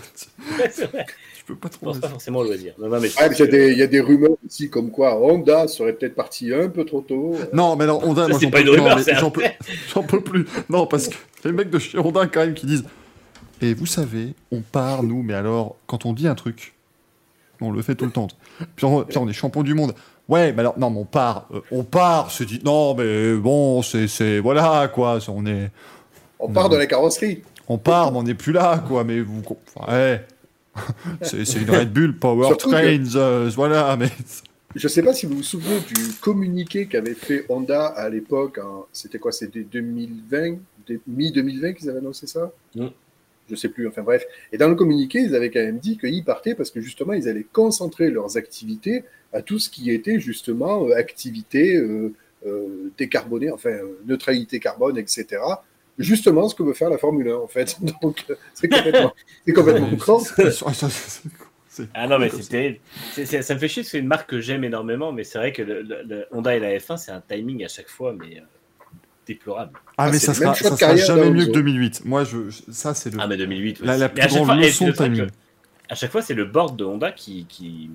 peux 1.46 1.56
pas 1.56 1.70
Je 1.72 1.78
trop. 1.78 1.86
pense 1.88 2.00
pas 2.00 2.10
forcément 2.10 2.40
au 2.40 2.44
loisir. 2.44 2.74
Non, 2.80 2.88
non, 2.90 3.00
mais 3.00 3.08
je 3.10 3.16
Ah, 3.20 3.28
il 3.32 3.38
y, 3.38 3.42
a 3.42 3.46
des- 3.48 3.72
il 3.72 3.78
y 3.78 3.84
a 3.84 3.88
des 3.88 4.00
rumeurs 4.00 4.32
aussi 4.46 4.70
comme 4.70 4.92
quoi 4.92 5.20
Honda 5.22 5.68
serait 5.68 5.94
peut-être 5.94 6.16
parti 6.16 6.54
un 6.54 6.70
peu 6.70 6.86
trop 6.86 7.02
tôt. 7.02 7.36
Non, 7.54 7.76
mais 7.76 7.86
non, 7.86 8.00
Honda, 8.04 8.28
moi 8.28 8.38
c'est 8.40 8.46
j'en 8.46 8.52
pas 8.52 8.62
peux, 8.64 8.80
un 8.80 9.20
j'en 9.94 10.02
peux, 10.04 10.20
peux 10.20 10.22
plus. 10.22 10.46
Non, 10.70 10.88
parce 10.88 11.08
que 11.10 11.16
les 11.46 11.52
mecs 11.52 11.70
de 11.70 11.80
chez 11.80 11.98
Honda, 12.00 12.26
quand 12.28 12.40
même, 12.42 12.54
qui 12.54 12.66
disent 12.66 12.84
Et 13.62 13.74
vous 13.74 13.86
savez, 13.86 14.34
on 14.52 14.62
part, 14.62 15.04
nous, 15.04 15.22
mais 15.24 15.34
alors, 15.34 15.76
quand 15.88 16.06
on 16.06 16.14
dit 16.14 16.28
un 16.28 16.36
truc, 16.36 16.74
on 17.62 17.72
le 17.72 17.82
fait 17.82 17.96
tout 17.96 18.06
le 18.06 18.12
temps. 18.12 18.28
Puis 18.76 18.86
on, 18.86 19.04
puis 19.04 19.18
on 19.18 19.28
est 19.30 19.34
champion 19.34 19.64
du 19.64 19.74
monde. 19.74 19.94
Ouais, 20.28 20.52
mais 20.54 20.60
alors, 20.62 20.78
non, 20.80 20.90
mais 20.90 21.00
on 21.00 21.06
part. 21.06 21.48
euh, 21.54 21.62
on 21.72 21.84
part, 21.84 22.32
c'est 22.32 22.46
dit 22.46 22.60
Non, 22.66 22.96
mais 22.96 23.36
bon, 23.36 23.82
c'est. 23.84 24.08
c'est- 24.08 24.40
Voilà, 24.40 24.90
quoi. 24.94 25.20
c'est- 25.22 25.30
On 25.30 25.46
est. 25.46 25.70
On 26.40 26.50
part 26.52 26.68
de 26.70 26.76
la 26.78 26.86
carrosserie. 26.88 27.44
On 27.68 27.78
part, 27.78 28.12
mais 28.12 28.18
on 28.20 28.24
n'est 28.24 28.34
plus 28.34 28.52
là, 28.52 28.84
quoi. 28.88 29.04
Mais 29.04 29.22
vous. 29.22 29.42
enfin, 29.78 29.92
ouais. 29.94 30.26
c'est 31.22 31.44
une 31.62 31.70
Red 31.70 31.94
Bull 31.94 32.18
Power 32.18 32.48
Surtout 32.48 32.70
que- 32.70 32.76
Trains, 32.76 33.16
euh, 33.16 33.50
voilà, 33.56 33.96
mais. 33.98 34.10
Je 34.76 34.88
ne 34.88 34.90
sais 34.90 35.02
pas 35.04 35.14
si 35.14 35.26
vous 35.26 35.38
vous 35.38 35.44
souvenez 35.44 35.80
du 35.80 36.12
communiqué 36.20 36.88
qu'avait 36.88 37.14
fait 37.14 37.46
Honda 37.48 37.86
à 37.86 38.10
l'époque. 38.10 38.58
en- 38.58 38.86
C'était 38.92 39.20
quoi 39.20 39.32
C'était 39.32 39.64
2020 39.64 40.58
des- 40.86 41.00
Mi-2020 41.08 41.74
qu'ils 41.76 41.90
avaient 41.90 42.00
annoncé 42.00 42.28
ça? 42.28 42.52
Mm. 42.76 42.88
Je 43.50 43.56
sais 43.56 43.70
plus. 43.70 43.88
Enfin 43.88 44.02
bref. 44.02 44.26
Et 44.52 44.58
dans 44.58 44.68
le 44.68 44.76
communiqué, 44.76 45.20
ils 45.20 45.34
avaient 45.34 45.50
quand 45.50 45.62
même 45.62 45.78
dit 45.80 45.98
qu'ils 45.98 46.26
partaient 46.26 46.56
parce 46.56 46.72
que 46.72 46.82
justement, 46.82 47.14
ils 47.14 47.30
allaient 47.30 47.46
concentrer 47.54 48.10
leurs 48.12 48.36
activités 48.36 49.06
à 49.32 49.42
tout 49.42 49.60
ce 49.60 49.70
qui 49.70 49.92
était 49.92 50.20
justement 50.20 50.86
euh, 50.90 50.96
activité 50.98 51.78
euh, 51.78 52.14
euh, 52.46 52.92
décarbonée, 52.98 53.52
enfin 53.52 53.70
euh, 53.70 53.98
neutralité 54.06 54.60
carbone, 54.60 54.98
etc. 54.98 55.42
Justement, 55.98 56.50
ce 56.50 56.56
que 56.56 56.64
veut 56.64 56.74
faire 56.74 56.90
la 56.90 56.98
Formule 56.98 57.30
1 57.30 57.36
en 57.36 57.48
fait. 57.48 57.78
Donc 58.02 58.26
euh, 58.30 58.36
c'est 58.54 58.68
complètement, 58.68 59.14
c'est 59.46 59.54
complètement 59.54 59.90
Ah 61.96 62.08
non, 62.08 62.20
mais 62.20 62.30
c'est 62.30 62.48
terrible. 62.50 62.80
C'est- 63.14 63.26
c'est- 63.26 63.42
ça 63.42 63.54
me 63.54 63.60
fait 63.60 63.68
chier, 63.68 63.82
parce 63.82 63.88
que 63.90 63.92
c'est 63.92 64.00
une 64.00 64.08
marque 64.08 64.30
que 64.30 64.40
j'aime 64.40 64.64
énormément, 64.64 65.12
mais 65.12 65.24
c'est 65.24 65.38
vrai 65.38 65.52
que 65.54 65.62
le, 65.62 65.82
le- 65.82 66.04
le 66.04 66.26
Honda 66.32 66.56
et 66.56 66.60
la 66.60 66.78
F1, 66.78 66.98
c'est 66.98 67.12
un 67.12 67.22
timing 67.22 67.64
à 67.66 67.68
chaque 67.68 67.90
fois, 67.90 68.14
mais 68.14 68.38
euh, 68.40 68.42
déplorable. 69.28 69.72
Ah, 69.98 70.06
Ah, 70.06 70.12
mais 70.12 70.20
ça 70.20 70.34
sera, 70.34 70.54
ça 70.54 70.76
sera 70.76 70.96
jamais 70.96 71.30
mieux 71.30 71.46
d'Alonso. 71.46 71.48
que 71.48 71.54
2008. 71.54 72.06
Moi, 72.06 72.24
je, 72.24 72.50
je- 72.50 72.62
ça, 72.72 72.94
c'est 72.94 73.10
le. 73.12 73.18
Ah, 73.20 73.28
mais 73.28 73.38
2008. 73.38 73.80
La- 73.82 73.92
aussi. 73.94 74.00
la 74.02 74.10
plus 74.10 74.22
à 74.22 74.24
chaque 74.28 74.34
grande 74.36 74.46
fois- 74.46 74.56
leçon 74.56 74.88
de 74.88 74.92
timing. 74.92 75.26
que 75.28 75.32
À 75.90 75.96
chaque 75.96 76.12
fois, 76.12 76.22
c'est 76.22 76.34
le 76.34 76.46
board 76.46 76.76
de 76.78 76.84
Honda 76.86 77.12
qui, 77.12 77.46
qui, 77.48 77.90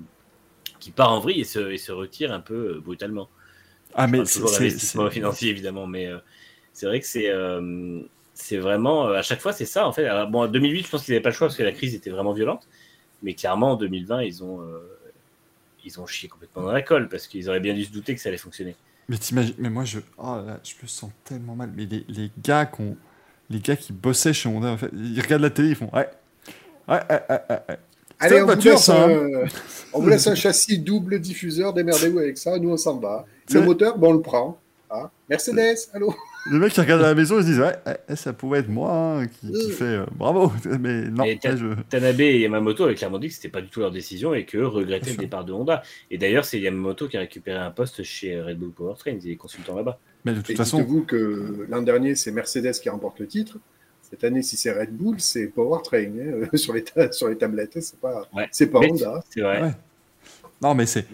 qui 0.79 0.91
part 0.91 1.11
en 1.11 1.19
vrille 1.19 1.41
et 1.41 1.45
se, 1.45 1.71
et 1.71 1.77
se 1.77 1.91
retire 1.91 2.31
un 2.31 2.39
peu 2.39 2.75
euh, 2.75 2.81
brutalement. 2.83 3.29
Ah, 3.95 4.07
Je 4.07 4.11
mais 4.11 4.25
c'est. 4.25 5.09
financier, 5.11 5.49
évidemment, 5.49 5.87
mais 5.87 6.07
euh, 6.07 6.17
c'est 6.73 6.85
vrai 6.85 6.99
que 6.99 7.07
c'est 7.07 7.29
euh, 7.29 8.01
c'est 8.33 8.57
vraiment. 8.57 9.07
euh, 9.09 9.15
à 9.15 9.21
chaque 9.21 9.41
fois, 9.41 9.53
c'est 9.53 9.65
ça, 9.65 9.87
en 9.87 9.93
fait. 9.93 10.05
Alors, 10.07 10.29
bon, 10.29 10.41
en 10.43 10.47
2008, 10.47 10.85
je 10.85 10.89
pense 10.91 11.03
qu'ils 11.05 11.13
n'avaient 11.13 11.23
pas 11.23 11.29
le 11.29 11.35
choix 11.35 11.47
parce 11.47 11.57
que 11.57 11.63
la 11.63 11.71
crise 11.73 11.95
était 11.95 12.09
vraiment 12.09 12.33
violente, 12.33 12.67
mais 13.23 13.35
clairement, 13.35 13.71
en 13.73 13.75
2020, 13.77 14.23
ils 14.23 14.43
ont. 14.43 14.61
euh, 14.61 14.79
ils 15.83 15.99
ont 15.99 16.05
chié 16.07 16.29
complètement 16.29 16.63
dans 16.63 16.71
la 16.71 16.81
colle 16.81 17.09
parce 17.09 17.27
qu'ils 17.27 17.49
auraient 17.49 17.59
bien 17.59 17.73
dû 17.73 17.85
se 17.85 17.91
douter 17.91 18.15
que 18.15 18.21
ça 18.21 18.29
allait 18.29 18.37
fonctionner. 18.37 18.75
Mais 19.09 19.17
t'imagines, 19.17 19.55
mais 19.57 19.69
moi, 19.69 19.83
je. 19.85 19.99
Oh 20.17 20.37
là 20.45 20.59
je 20.63 20.73
me 20.81 20.87
sens 20.87 21.11
tellement 21.23 21.55
mal. 21.55 21.71
Mais 21.75 21.85
les, 21.85 22.05
les 22.07 22.31
gars 22.41 22.65
qu'on. 22.65 22.97
Les 23.49 23.59
gars 23.59 23.75
qui 23.75 23.91
bossaient 23.93 24.33
chez 24.33 24.47
Honda, 24.49 24.69
en 24.69 24.77
fait, 24.77 24.89
ils 24.93 25.19
regardent 25.21 25.41
la 25.43 25.49
télé, 25.49 25.69
ils 25.69 25.75
font 25.75 25.89
Ouais. 25.93 26.09
Ouais, 26.87 27.01
ouais, 27.09 27.21
ouais, 27.29 27.41
ouais, 27.49 27.59
ouais. 27.69 27.79
Allez, 28.19 28.35
on 28.37 28.39
la 28.39 28.45
vous, 28.45 28.45
voiture, 28.45 28.71
laisse 28.71 28.83
ça, 28.85 29.05
hein. 29.05 29.09
un, 29.09 29.47
on 29.93 30.01
vous 30.01 30.09
laisse 30.09 30.27
un 30.27 30.35
châssis 30.35 30.79
double 30.79 31.19
diffuseur, 31.19 31.73
démerdez-vous 31.73 32.19
avec 32.19 32.37
ça, 32.37 32.57
nous 32.59 32.69
on 32.71 32.77
s'en 32.77 32.99
va. 32.99 33.25
C'est 33.47 33.59
Le 33.59 33.61
moteur, 33.61 33.97
bon, 33.97 34.11
on 34.11 34.13
le 34.13 34.21
prend. 34.21 34.59
Ah, 34.89 35.11
Mercedes, 35.29 35.89
allô? 35.93 36.13
Les 36.49 36.57
mecs 36.57 36.73
qui 36.73 36.81
regardent 36.81 37.03
à 37.03 37.09
la 37.09 37.13
maison, 37.15 37.37
ils 37.37 37.43
se 37.43 37.47
disent 37.47 37.59
Ouais, 37.59 37.75
ouais, 37.85 38.15
ça 38.15 38.33
pouvait 38.33 38.59
être 38.59 38.69
moi 38.69 38.91
hein, 38.91 39.27
qui, 39.27 39.51
qui 39.51 39.71
fait 39.71 39.83
euh, 39.83 40.05
bravo. 40.15 40.51
Mais 40.79 41.03
non, 41.03 41.23
Et 41.23 41.37
là, 41.43 41.55
je. 41.55 41.67
Tanabe 41.89 42.19
et 42.21 42.39
Yamamoto 42.39 42.85
avaient 42.85 42.95
clairement 42.95 43.19
dit 43.19 43.27
que 43.27 43.33
c'était 43.35 43.49
pas 43.49 43.61
du 43.61 43.67
tout 43.67 43.79
leur 43.79 43.91
décision 43.91 44.33
et 44.33 44.45
qu'eux 44.45 44.65
regrettaient 44.65 45.11
le 45.11 45.17
départ 45.17 45.45
de 45.45 45.53
Honda. 45.53 45.83
Et 46.09 46.17
d'ailleurs, 46.17 46.45
c'est 46.45 46.59
Yamamoto 46.59 47.07
qui 47.07 47.17
a 47.17 47.19
récupéré 47.19 47.59
un 47.59 47.69
poste 47.69 48.01
chez 48.01 48.41
Red 48.41 48.57
Bull 48.57 48.71
Powertrain, 48.71 49.17
il 49.23 49.31
est 49.31 49.35
consultant 49.35 49.75
là-bas. 49.75 49.99
Mais 50.25 50.33
de 50.33 50.37
toute 50.41 50.49
Et 50.49 50.55
façon, 50.55 50.77
dites-vous 50.79 51.03
que 51.03 51.67
l'an 51.69 51.83
dernier, 51.83 52.15
c'est 52.15 52.31
Mercedes 52.31 52.71
qui 52.81 52.89
remporte 52.89 53.19
le 53.19 53.27
titre. 53.27 53.57
Cette 54.09 54.23
année, 54.23 54.41
si 54.41 54.57
c'est 54.57 54.71
Red 54.71 54.91
Bull, 54.91 55.15
c'est 55.19 55.45
Powertrain. 55.47 56.05
hein. 56.43 56.47
sur, 56.57 56.73
les 56.73 56.83
ta- 56.83 57.11
sur 57.11 57.27
les 57.29 57.37
tablettes, 57.37 57.79
c'est 57.81 57.99
pas, 57.99 58.27
Ouais. 58.33 58.47
c'est 58.51 58.67
pas 58.67 58.79
Honda. 58.79 59.23
C'est 59.29 59.41
vrai. 59.41 59.61
Ouais. 59.61 59.71
non, 60.61 60.73
mais 60.73 60.85
c'est. 60.87 61.05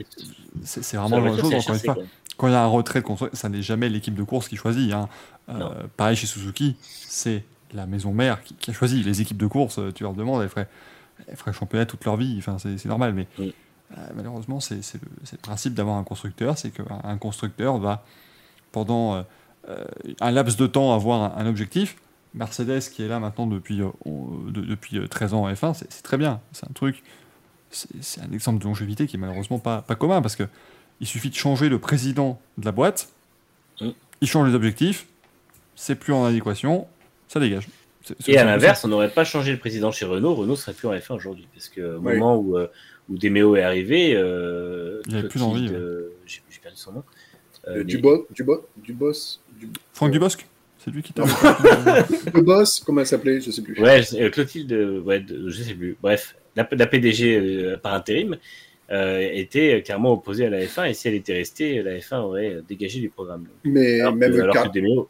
C'est 0.63 0.95
vraiment 0.97 1.17
la 1.17 1.23
même 1.31 1.37
chose, 1.39 1.53
encore 1.53 1.73
une 1.75 1.79
fois. 1.81 1.97
Quand 2.37 2.47
il 2.47 2.51
y 2.51 2.55
a 2.55 2.61
un 2.63 2.67
retrait 2.67 3.01
de 3.01 3.05
constructeur, 3.05 3.37
ça 3.39 3.49
n'est 3.49 3.61
jamais 3.61 3.89
l'équipe 3.89 4.13
de 4.15 4.23
course 4.23 4.47
qui 4.47 4.55
choisit. 4.55 4.93
hein. 4.93 5.09
Euh, 5.49 5.69
pareil 5.95 6.15
chez 6.15 6.27
Suzuki, 6.27 6.75
c'est 6.81 7.43
la 7.73 7.85
maison 7.85 8.13
mère 8.13 8.41
qui, 8.43 8.53
qui 8.55 8.71
a 8.71 8.73
choisi. 8.73 9.01
Les 9.03 9.21
équipes 9.21 9.37
de 9.37 9.47
course, 9.47 9.79
euh, 9.79 9.91
tu 9.91 10.03
leur 10.03 10.13
demandes, 10.13 10.41
elles 10.43 10.49
feraient, 10.49 10.67
elles 11.27 11.35
feraient 11.35 11.53
championnat 11.53 11.85
toute 11.85 12.03
leur 12.05 12.15
vie. 12.17 12.35
Enfin, 12.37 12.57
c'est 12.59 12.83
normal. 12.85 13.13
Mais 13.13 13.27
Oui. 13.39 13.53
euh, 13.97 14.01
malheureusement, 14.15 14.59
c'est 14.59 14.75
le, 14.75 15.37
principe 15.41 15.73
d'avoir 15.73 15.97
un 15.97 16.03
constructeur. 16.03 16.57
C'est 16.57 16.71
qu'un 16.71 16.99
un 17.03 17.17
constructeur 17.17 17.77
va, 17.77 18.03
pendant 18.71 19.15
euh, 19.69 19.83
un 20.21 20.31
laps 20.31 20.57
de 20.57 20.67
temps, 20.67 20.93
avoir 20.93 21.37
un, 21.37 21.43
un 21.43 21.47
objectif. 21.47 21.95
Mercedes, 22.33 22.81
qui 22.91 23.01
est 23.03 23.07
là 23.07 23.19
maintenant 23.19 23.47
depuis, 23.47 23.77
de- 23.79 24.61
depuis 24.61 24.97
euh, 24.99 25.07
13 25.07 25.33
ans 25.33 25.43
en 25.45 25.51
F1, 25.51 25.73
c'est 25.73 26.03
très 26.03 26.17
bien. 26.17 26.39
C'est 26.51 26.65
un 26.69 26.73
truc. 26.73 27.01
C'est 27.71 27.89
c'est 28.01 28.21
un 28.21 28.31
exemple 28.31 28.59
de 28.59 28.65
longévité 28.65 29.07
qui 29.07 29.15
est 29.15 29.19
malheureusement 29.19 29.59
pas, 29.59 29.81
pas 29.81 29.95
commun 29.95 30.21
parce 30.21 30.35
que 30.35 30.43
il 31.01 31.07
suffit 31.07 31.29
de 31.29 31.35
changer 31.35 31.69
le 31.69 31.79
président 31.79 32.39
de 32.57 32.65
la 32.65 32.71
boîte, 32.71 33.09
Mm. 33.81 33.89
il 34.21 34.27
change 34.27 34.47
les 34.49 34.55
objectifs, 34.55 35.05
c'est 35.75 35.95
plus 35.95 36.13
en 36.13 36.25
adéquation, 36.25 36.87
ça 37.27 37.39
dégage. 37.39 37.67
C'est- 38.03 38.15
c'est 38.19 38.31
Et 38.31 38.37
à 38.37 38.43
l'inverse, 38.45 38.83
on 38.85 38.87
n'aurait 38.87 39.09
pas 39.11 39.23
changé 39.25 39.51
le 39.51 39.59
président 39.59 39.91
chez 39.91 40.05
Renault, 40.05 40.33
Renault 40.33 40.55
serait 40.55 40.73
plus 40.73 40.87
en 40.87 40.93
F1 40.93 41.13
aujourd'hui. 41.15 41.47
Parce 41.53 41.69
que 41.69 41.81
au 41.97 41.99
Oui. 41.99 42.13
moment 42.15 42.37
où, 42.37 42.57
euh, 42.57 42.67
où 43.09 43.17
Demeo 43.17 43.55
est 43.55 43.61
arrivé, 43.63 44.13
euh, 44.15 45.01
Il 45.07 45.15
avait 45.17 45.27
plus 45.27 45.41
ouais. 45.43 45.67
euh, 45.71 46.09
J'ai 46.25 46.41
j'ai 46.49 46.59
perdu 46.59 46.77
son 46.77 46.93
nom. 46.93 47.03
Euh, 47.67 47.71
Euh, 47.71 47.77
mais- 47.79 47.83
du, 47.83 47.97
bo 47.97 48.25
du, 48.33 48.43
bo 48.43 48.65
du 48.77 48.93
boss. 48.93 49.41
Du, 49.59 49.67
Franck 49.93 50.11
Dubosc, 50.11 50.47
c'est 50.79 50.89
lui 50.89 51.03
qui 51.03 51.11
t'a. 51.13 51.23
le 52.33 52.41
boss, 52.41 52.81
comment 52.85 53.01
elle 53.01 53.07
s'appelait 53.07 53.41
Je 53.41 53.51
sais 53.51 53.61
plus. 53.61 53.77
Ouais, 53.81 54.01
euh, 54.15 54.29
Clotilde, 54.29 54.71
euh, 54.71 55.01
ouais, 55.01 55.19
de- 55.19 55.49
je 55.49 55.61
sais 55.63 55.73
plus. 55.73 55.97
Bref, 56.01 56.35
la, 56.55 56.65
la 56.71 56.87
PDG 56.87 57.37
euh, 57.37 57.77
par 57.77 57.93
intérim 57.93 58.37
euh, 58.91 59.29
était 59.33 59.81
clairement 59.83 60.13
opposée 60.13 60.45
à 60.45 60.49
la 60.49 60.61
F1 60.65 60.89
et 60.89 60.93
si 60.93 61.07
elle 61.07 61.15
était 61.15 61.33
restée, 61.33 61.83
la 61.83 61.97
F1 61.97 62.17
aurait 62.19 62.57
dégagé 62.67 62.99
du 62.99 63.09
programme. 63.09 63.45
Mais 63.63 63.99
Alors, 63.99 64.13
que, 64.13 64.17
même 64.17 64.39
alors 64.39 64.53
Car- 64.53 64.71
que 64.71 64.79
Demeo, 64.79 65.09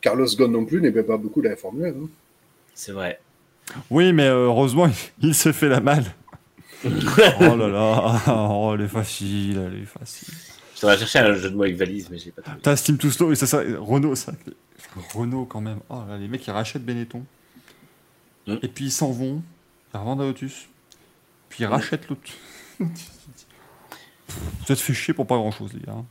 Carlos 0.00 0.26
Ghosn 0.26 0.50
non 0.52 0.64
plus 0.64 0.80
n'aimait 0.80 1.02
pas 1.02 1.16
beaucoup 1.18 1.42
la 1.42 1.56
Formule 1.56 1.86
1. 1.86 1.88
hein. 1.88 2.08
c'est 2.74 2.92
vrai. 2.92 3.20
oui, 3.90 4.12
mais 4.12 4.26
euh, 4.26 4.46
heureusement, 4.46 4.88
il, 5.22 5.34
s'est 5.34 5.52
fait 5.52 5.68
la 5.68 5.80
malle. 5.80 6.04
oh 6.84 7.56
là 7.56 7.68
là, 7.68 8.22
oh, 8.28 8.72
elle 8.74 8.84
est 8.86 8.88
facile, 8.88 9.60
elle 9.66 9.82
est 9.82 9.84
facile. 9.84 10.34
Je 10.74 10.80
devrais 10.80 10.96
chercher 10.96 11.18
un 11.18 11.34
jeu 11.34 11.50
de 11.50 11.54
mots 11.54 11.64
avec 11.64 11.76
valise, 11.76 12.08
mais 12.10 12.16
je 12.16 12.24
l'ai 12.26 12.30
pas 12.30 12.40
trouvé. 12.40 12.58
T'as 12.62 12.74
Steam 12.76 12.96
Too 12.96 13.10
Slow, 13.10 13.32
et 13.32 13.34
ça, 13.34 13.46
ça, 13.46 13.60
Renault, 13.78 14.14
ça. 14.14 14.32
Renault 15.14 15.44
quand 15.44 15.60
même. 15.60 15.80
Oh 15.90 16.02
là, 16.08 16.16
les 16.16 16.26
mecs, 16.26 16.46
ils 16.46 16.50
rachètent 16.52 16.84
Benetton. 16.86 17.22
Mm. 18.46 18.56
Et 18.62 18.68
puis 18.68 18.86
ils 18.86 18.90
s'en 18.90 19.10
vont, 19.10 19.42
ils 19.92 19.98
revendent 19.98 20.22
à 20.22 20.24
Lotus. 20.24 20.68
Puis 21.50 21.64
ils 21.64 21.66
rachètent 21.66 22.08
Lotus. 22.08 22.34
Vous 22.80 24.72
êtes 24.72 24.78
fait 24.78 24.94
chier 24.94 25.14
pour 25.14 25.26
pas 25.26 25.36
grand 25.36 25.50
chose, 25.50 25.72
les 25.74 25.80
gars. 25.80 25.92
hein. 25.92 26.06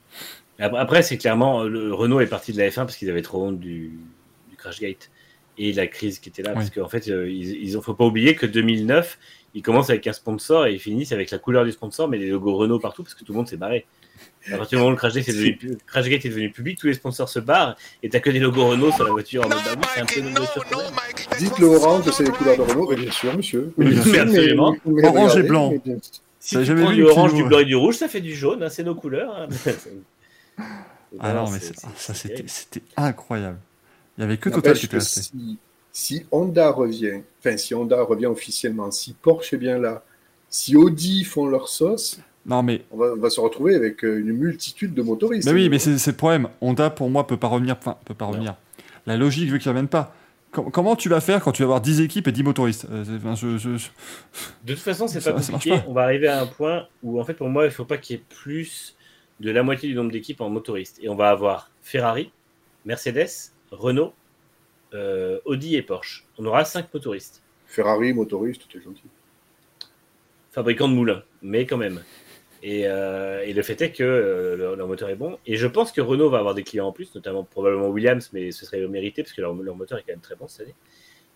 Après, 0.77 1.01
c'est 1.03 1.17
clairement, 1.17 1.61
euh, 1.63 1.69
le 1.69 1.93
Renault 1.93 2.19
est 2.19 2.27
parti 2.27 2.51
de 2.51 2.57
la 2.57 2.69
F1 2.69 2.75
parce 2.81 2.97
qu'ils 2.97 3.09
avaient 3.09 3.21
trop 3.21 3.41
honte 3.45 3.59
du, 3.59 3.97
du 4.49 4.55
Crashgate 4.57 5.09
et 5.57 5.71
de 5.71 5.77
la 5.77 5.87
crise 5.87 6.19
qui 6.19 6.27
était 6.29 6.41
là. 6.41 6.49
Oui. 6.49 6.55
Parce 6.55 6.69
qu'en 6.69 6.89
fait, 6.89 7.07
euh, 7.07 7.29
ils, 7.29 7.63
ils 7.63 7.77
ont, 7.77 7.81
faut 7.81 7.93
pas 7.93 8.05
oublier 8.05 8.35
que 8.35 8.45
2009, 8.45 9.17
ils 9.55 9.61
commencent 9.61 9.89
avec 9.89 10.05
un 10.07 10.11
sponsor 10.13 10.65
et 10.67 10.73
ils 10.73 10.79
finissent 10.79 11.13
avec 11.13 11.31
la 11.31 11.37
couleur 11.37 11.63
du 11.63 11.71
sponsor, 11.71 12.09
mais 12.09 12.17
les 12.17 12.27
logos 12.29 12.55
Renault 12.57 12.79
partout 12.79 13.03
parce 13.03 13.15
que 13.15 13.23
tout 13.23 13.31
le 13.31 13.37
monde 13.37 13.47
s'est 13.47 13.55
barré. 13.57 13.85
À 14.51 14.57
partir 14.57 14.77
du 14.77 14.81
moment 14.81 14.87
où 14.89 14.91
le 14.91 14.97
Crashgate 14.97 15.29
est 15.29 15.33
devenu, 15.33 15.55
pu- 15.57 15.77
Crashgate 15.87 16.25
est 16.25 16.29
devenu 16.29 16.51
public, 16.51 16.77
tous 16.77 16.87
les 16.87 16.93
sponsors 16.95 17.29
se 17.29 17.39
barrent 17.39 17.77
et 18.03 18.09
t'as 18.09 18.19
que 18.19 18.29
des 18.29 18.39
logos 18.39 18.67
Renault 18.67 18.91
sur 18.91 19.05
la 19.05 19.11
voiture. 19.11 19.45
En 19.45 19.49
mode, 19.49 19.57
bah 19.63 19.71
oui, 19.77 19.87
c'est 19.95 20.01
un 20.01 20.05
peu 20.05 20.19
notre 20.21 20.41
voiture 20.41 20.65
quand 20.69 20.77
même. 20.77 21.39
Dites 21.39 21.57
le 21.59 21.67
orange, 21.67 22.03
c'est 22.11 22.23
les 22.25 22.31
couleurs 22.31 22.57
de 22.57 22.61
Renault. 22.63 22.87
Mais 22.89 22.97
bien 22.97 23.11
sûr, 23.11 23.35
monsieur. 23.37 23.71
Oui, 23.77 23.91
bien 23.91 24.03
sûr, 24.03 24.11
Mais- 24.11 24.19
absolument. 24.19 24.75
mais 24.85 25.07
Orange 25.07 25.37
et 25.37 25.43
blanc. 25.43 25.71
mais 25.71 25.79
bien- 25.79 25.97
Si 26.39 26.55
tu 26.57 26.63
jamais 26.65 26.81
prends 26.83 26.91
vu 26.91 26.95
du 26.97 27.03
orange, 27.03 27.33
du 27.33 27.43
blanc 27.43 27.59
et 27.59 27.65
du 27.65 27.75
rouge, 27.75 27.95
ça 27.97 28.07
fait 28.07 28.21
du 28.21 28.33
jaune, 28.33 28.63
hein, 28.63 28.69
c'est 28.69 28.83
nos 28.83 28.95
couleurs. 28.95 29.35
hein. 29.35 29.47
Ah 31.19 31.33
non, 31.33 31.49
mais 31.49 31.59
c'est- 31.59 31.73
ça, 31.95 32.13
c'était 32.13 32.83
incroyable. 32.95 33.57
Il 34.17 34.21
y 34.21 34.23
avait 34.25 34.37
que 34.37 34.49
Total 34.49 34.77
qui 34.77 34.85
était 34.85 34.97
resté. 34.97 35.21
si, 35.21 35.57
si 35.91 36.25
Honda 36.31 36.69
revient, 36.71 37.21
enfin 37.39 37.57
si 37.57 37.73
Honda 37.73 38.01
revient 38.03 38.27
officiellement, 38.27 38.91
si 38.91 39.13
Porsche 39.13 39.53
est 39.53 39.57
bien 39.57 39.79
là, 39.79 40.03
si 40.49 40.75
Audi 40.75 41.23
font 41.23 41.47
leur 41.47 41.67
sauce, 41.67 42.19
Non, 42.45 42.61
mais, 42.63 42.83
on 42.91 42.97
va, 42.97 43.13
on 43.13 43.19
va 43.19 43.29
se 43.29 43.39
retrouver 43.39 43.75
avec 43.75 44.03
euh, 44.05 44.19
une 44.19 44.33
multitude 44.33 44.93
de 44.93 45.01
motoristes. 45.01 45.47
mais 45.47 45.53
oui, 45.53 45.69
mais 45.69 45.79
c'est 45.79 46.05
le 46.05 46.13
problème. 46.17 46.47
Honda, 46.61 46.89
pour 46.89 47.09
moi, 47.09 47.25
peut 47.25 47.37
pas 47.37 47.47
revenir. 47.47 47.75
Enfin, 47.79 47.97
peut 48.05 48.13
pas 48.13 48.25
revenir. 48.25 48.55
La 49.07 49.17
logique 49.17 49.49
veut 49.49 49.57
qu'il 49.57 49.69
revienne 49.69 49.87
pas. 49.87 50.13
Com- 50.51 50.71
comment 50.71 50.95
tu 50.95 51.09
vas 51.09 51.21
faire 51.21 51.43
quand 51.43 51.51
tu 51.51 51.61
vas 51.61 51.65
avoir 51.67 51.81
10 51.81 52.01
équipes 52.01 52.27
et 52.27 52.31
10 52.31 52.43
motoristes? 52.43 52.87
Euh, 52.89 53.03
c'est- 53.05 53.15
enfin, 53.17 53.35
je- 53.35 53.57
je- 53.57 53.77
je- 53.77 53.89
De 54.63 54.73
toute 54.73 54.81
façon, 54.83 55.07
c'est 55.07 55.23
pas 55.23 55.33
compliqué. 55.33 55.69
pas. 55.71 55.83
On 55.87 55.93
va 55.93 56.03
arriver 56.03 56.27
à 56.27 56.41
un 56.41 56.47
point 56.47 56.87
où, 57.03 57.19
en 57.19 57.23
fait, 57.23 57.35
pour 57.35 57.49
moi, 57.49 57.65
il 57.65 57.71
faut 57.71 57.85
pas 57.85 57.97
qu'il 57.97 58.15
y 58.15 58.19
ait 58.19 58.23
plus 58.29 58.95
de 59.39 59.51
la 59.51 59.61
moitié 59.63 59.87
du 59.87 59.95
nombre 59.95 60.11
d'équipes 60.11 60.41
en 60.41 60.49
motoristes. 60.49 60.99
Et 61.03 61.09
on 61.09 61.15
va 61.15 61.29
avoir 61.29 61.69
Ferrari, 61.83 62.31
Mercedes, 62.85 63.51
Renault, 63.71 64.13
euh, 64.95 65.39
Audi 65.45 65.75
et 65.75 65.83
Porsche. 65.83 66.25
On 66.39 66.45
aura 66.45 66.65
cinq 66.65 66.91
motoristes. 66.93 67.43
Ferrari, 67.67 68.11
motoriste, 68.13 68.63
t'es 68.71 68.81
gentil. 68.81 69.03
fabricants 70.51 70.89
de 70.89 70.93
moulins, 70.95 71.21
mais 71.43 71.67
quand 71.67 71.77
même. 71.77 72.01
Et, 72.61 72.87
euh, 72.87 73.41
et 73.45 73.53
le 73.53 73.61
fait 73.61 73.81
est 73.81 73.91
que 73.91 74.03
euh, 74.03 74.75
leur, 74.75 74.87
moteur 74.87 75.09
est 75.09 75.15
bon. 75.15 75.37
Et 75.45 75.55
je 75.55 75.67
pense 75.67 75.91
que 75.91 76.01
Renault 76.01 76.29
va 76.29 76.39
avoir 76.39 76.55
des 76.55 76.63
clients 76.63 76.87
en 76.87 76.91
plus, 76.91 77.13
notamment 77.15 77.43
probablement 77.43 77.87
Williams, 77.87 78.29
mais 78.33 78.51
ce 78.51 78.65
serait 78.65 78.85
mérité 78.87 79.23
parce 79.23 79.33
que 79.33 79.41
leur, 79.41 79.53
moteur 79.53 79.97
est 79.97 80.01
quand 80.01 80.13
même 80.13 80.19
très 80.19 80.35
bon 80.35 80.47
cette 80.47 80.67
année. 80.67 80.75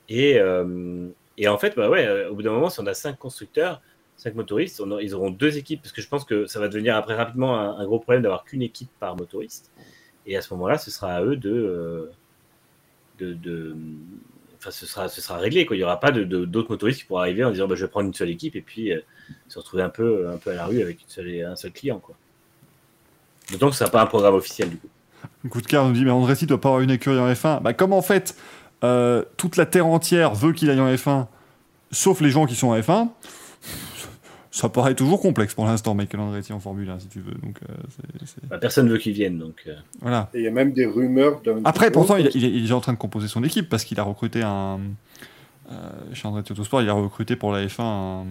Et, 0.09 0.37
euh, 0.39 1.07
en 1.47 1.57
fait, 1.57 1.75
bah 1.75 1.89
ouais, 1.89 2.25
au 2.25 2.35
bout 2.35 2.43
d'un 2.43 2.51
moment, 2.51 2.69
si 2.69 2.79
on 2.79 2.87
a 2.87 2.93
cinq 2.93 3.17
constructeurs, 3.17 3.81
cinq 4.17 4.35
motoristes, 4.35 4.81
ils 5.01 5.15
auront 5.15 5.31
deux 5.31 5.57
équipes 5.57 5.81
parce 5.81 5.93
que 5.93 6.01
je 6.01 6.09
pense 6.09 6.25
que 6.25 6.45
ça 6.45 6.59
va 6.59 6.67
devenir 6.67 6.95
après 6.95 7.15
rapidement 7.15 7.57
un, 7.57 7.85
gros 7.85 7.99
problème 7.99 8.21
d'avoir 8.21 8.43
qu'une 8.43 8.61
équipe 8.61 8.89
par 8.99 9.15
motoriste. 9.15 9.71
Et 10.25 10.37
à 10.37 10.41
ce 10.41 10.53
moment-là, 10.53 10.77
ce 10.77 10.91
sera 10.91 11.13
à 11.13 11.23
eux 11.23 11.37
de, 11.37 12.11
de- 13.19 13.75
Enfin, 14.63 14.71
ce 14.71 14.85
sera, 14.85 15.09
ce 15.09 15.19
sera 15.19 15.37
réglé. 15.39 15.65
Quoi. 15.65 15.75
Il 15.75 15.79
n'y 15.79 15.83
aura 15.83 15.99
pas 15.99 16.11
d'autres 16.11 16.69
motoristes 16.69 17.01
qui 17.01 17.05
pourront 17.05 17.19
arriver 17.19 17.43
en 17.43 17.51
disant 17.51 17.67
bah, 17.67 17.75
je 17.75 17.83
vais 17.83 17.91
prendre 17.91 18.07
une 18.07 18.13
seule 18.13 18.29
équipe 18.29 18.55
et 18.55 18.61
puis 18.61 18.93
euh, 18.93 19.01
se 19.49 19.59
retrouver 19.59 19.83
un 19.83 19.89
peu, 19.89 20.29
un 20.29 20.37
peu 20.37 20.51
à 20.51 20.55
la 20.55 20.65
rue 20.65 20.81
avec 20.81 21.01
une 21.01 21.09
seule- 21.09 21.45
un 21.45 21.57
seul 21.57 21.71
client. 21.73 22.01
D'autant 23.51 23.69
que 23.69 23.75
ce 23.75 23.83
n'est 23.83 23.89
pas 23.89 24.01
un 24.01 24.05
programme 24.05 24.35
officiel 24.35 24.69
du 24.69 24.77
coup. 24.77 24.87
Coup 25.49 25.61
de 25.61 25.67
cœur 25.67 25.85
nous 25.85 25.91
dit 25.93 26.05
mais 26.05 26.11
Andretti 26.11 26.45
doit 26.45 26.59
pas 26.61 26.69
avoir 26.69 26.81
une 26.81 26.91
écurie 26.91 27.19
en 27.19 27.29
F1. 27.31 27.61
Bah 27.61 27.73
comme 27.73 27.91
en 27.93 28.01
fait 28.01 28.35
euh, 28.85 29.23
toute 29.37 29.57
la 29.57 29.65
terre 29.65 29.85
entière 29.87 30.33
veut 30.33 30.53
qu'il 30.53 30.69
aille 30.69 30.79
en 30.79 30.93
F1, 30.93 31.27
sauf 31.91 32.21
les 32.21 32.29
gens 32.29 32.45
qui 32.45 32.55
sont 32.55 32.67
en 32.69 32.79
F1, 32.79 33.09
ça 34.55 34.69
paraît 34.69 34.93
toujours 34.93 35.19
complexe 35.19 35.55
pour 35.55 35.65
l'instant 35.65 35.95
Michael 35.95 36.21
Andretti 36.21 36.53
en 36.53 36.59
Formule 36.59 36.87
1 36.89 36.99
si 36.99 37.07
tu 37.07 37.19
veux. 37.21 37.33
Donc 37.41 37.57
euh, 37.67 37.73
c'est- 37.89 38.25
c'est- 38.27 38.47
Bah, 38.47 38.59
personne 38.59 38.85
ne 38.85 38.91
veut 38.91 38.99
qu'ils 38.99 39.13
viennent. 39.13 39.39
Donc, 39.39 39.63
euh, 39.67 39.73
voilà. 40.01 40.29
Et 40.35 40.37
il 40.39 40.43
y 40.43 40.47
a 40.47 40.51
même 40.51 40.73
des 40.73 40.85
rumeurs 40.85 41.41
d'un. 41.41 41.59
Après 41.65 41.89
pourtant 41.91 42.17
il, 42.17 42.29
il 42.35 42.45
est, 42.45 42.49
il 42.49 42.57
est 42.57 42.61
déjà 42.61 42.75
en 42.75 42.81
train 42.81 42.93
de 42.93 42.97
composer 42.99 43.27
son 43.27 43.43
équipe 43.43 43.67
parce 43.67 43.83
qu'il 43.83 43.99
a 43.99 44.03
recruté 44.03 44.43
un 44.43 44.79
euh, 45.71 45.89
chez 46.13 46.27
Andretti 46.27 46.51
Autosport 46.51 46.81
il 46.83 46.89
a 46.89 46.93
recruté 46.93 47.35
pour 47.35 47.51
la 47.51 47.65
F1 47.65 47.81
un, 47.81 48.25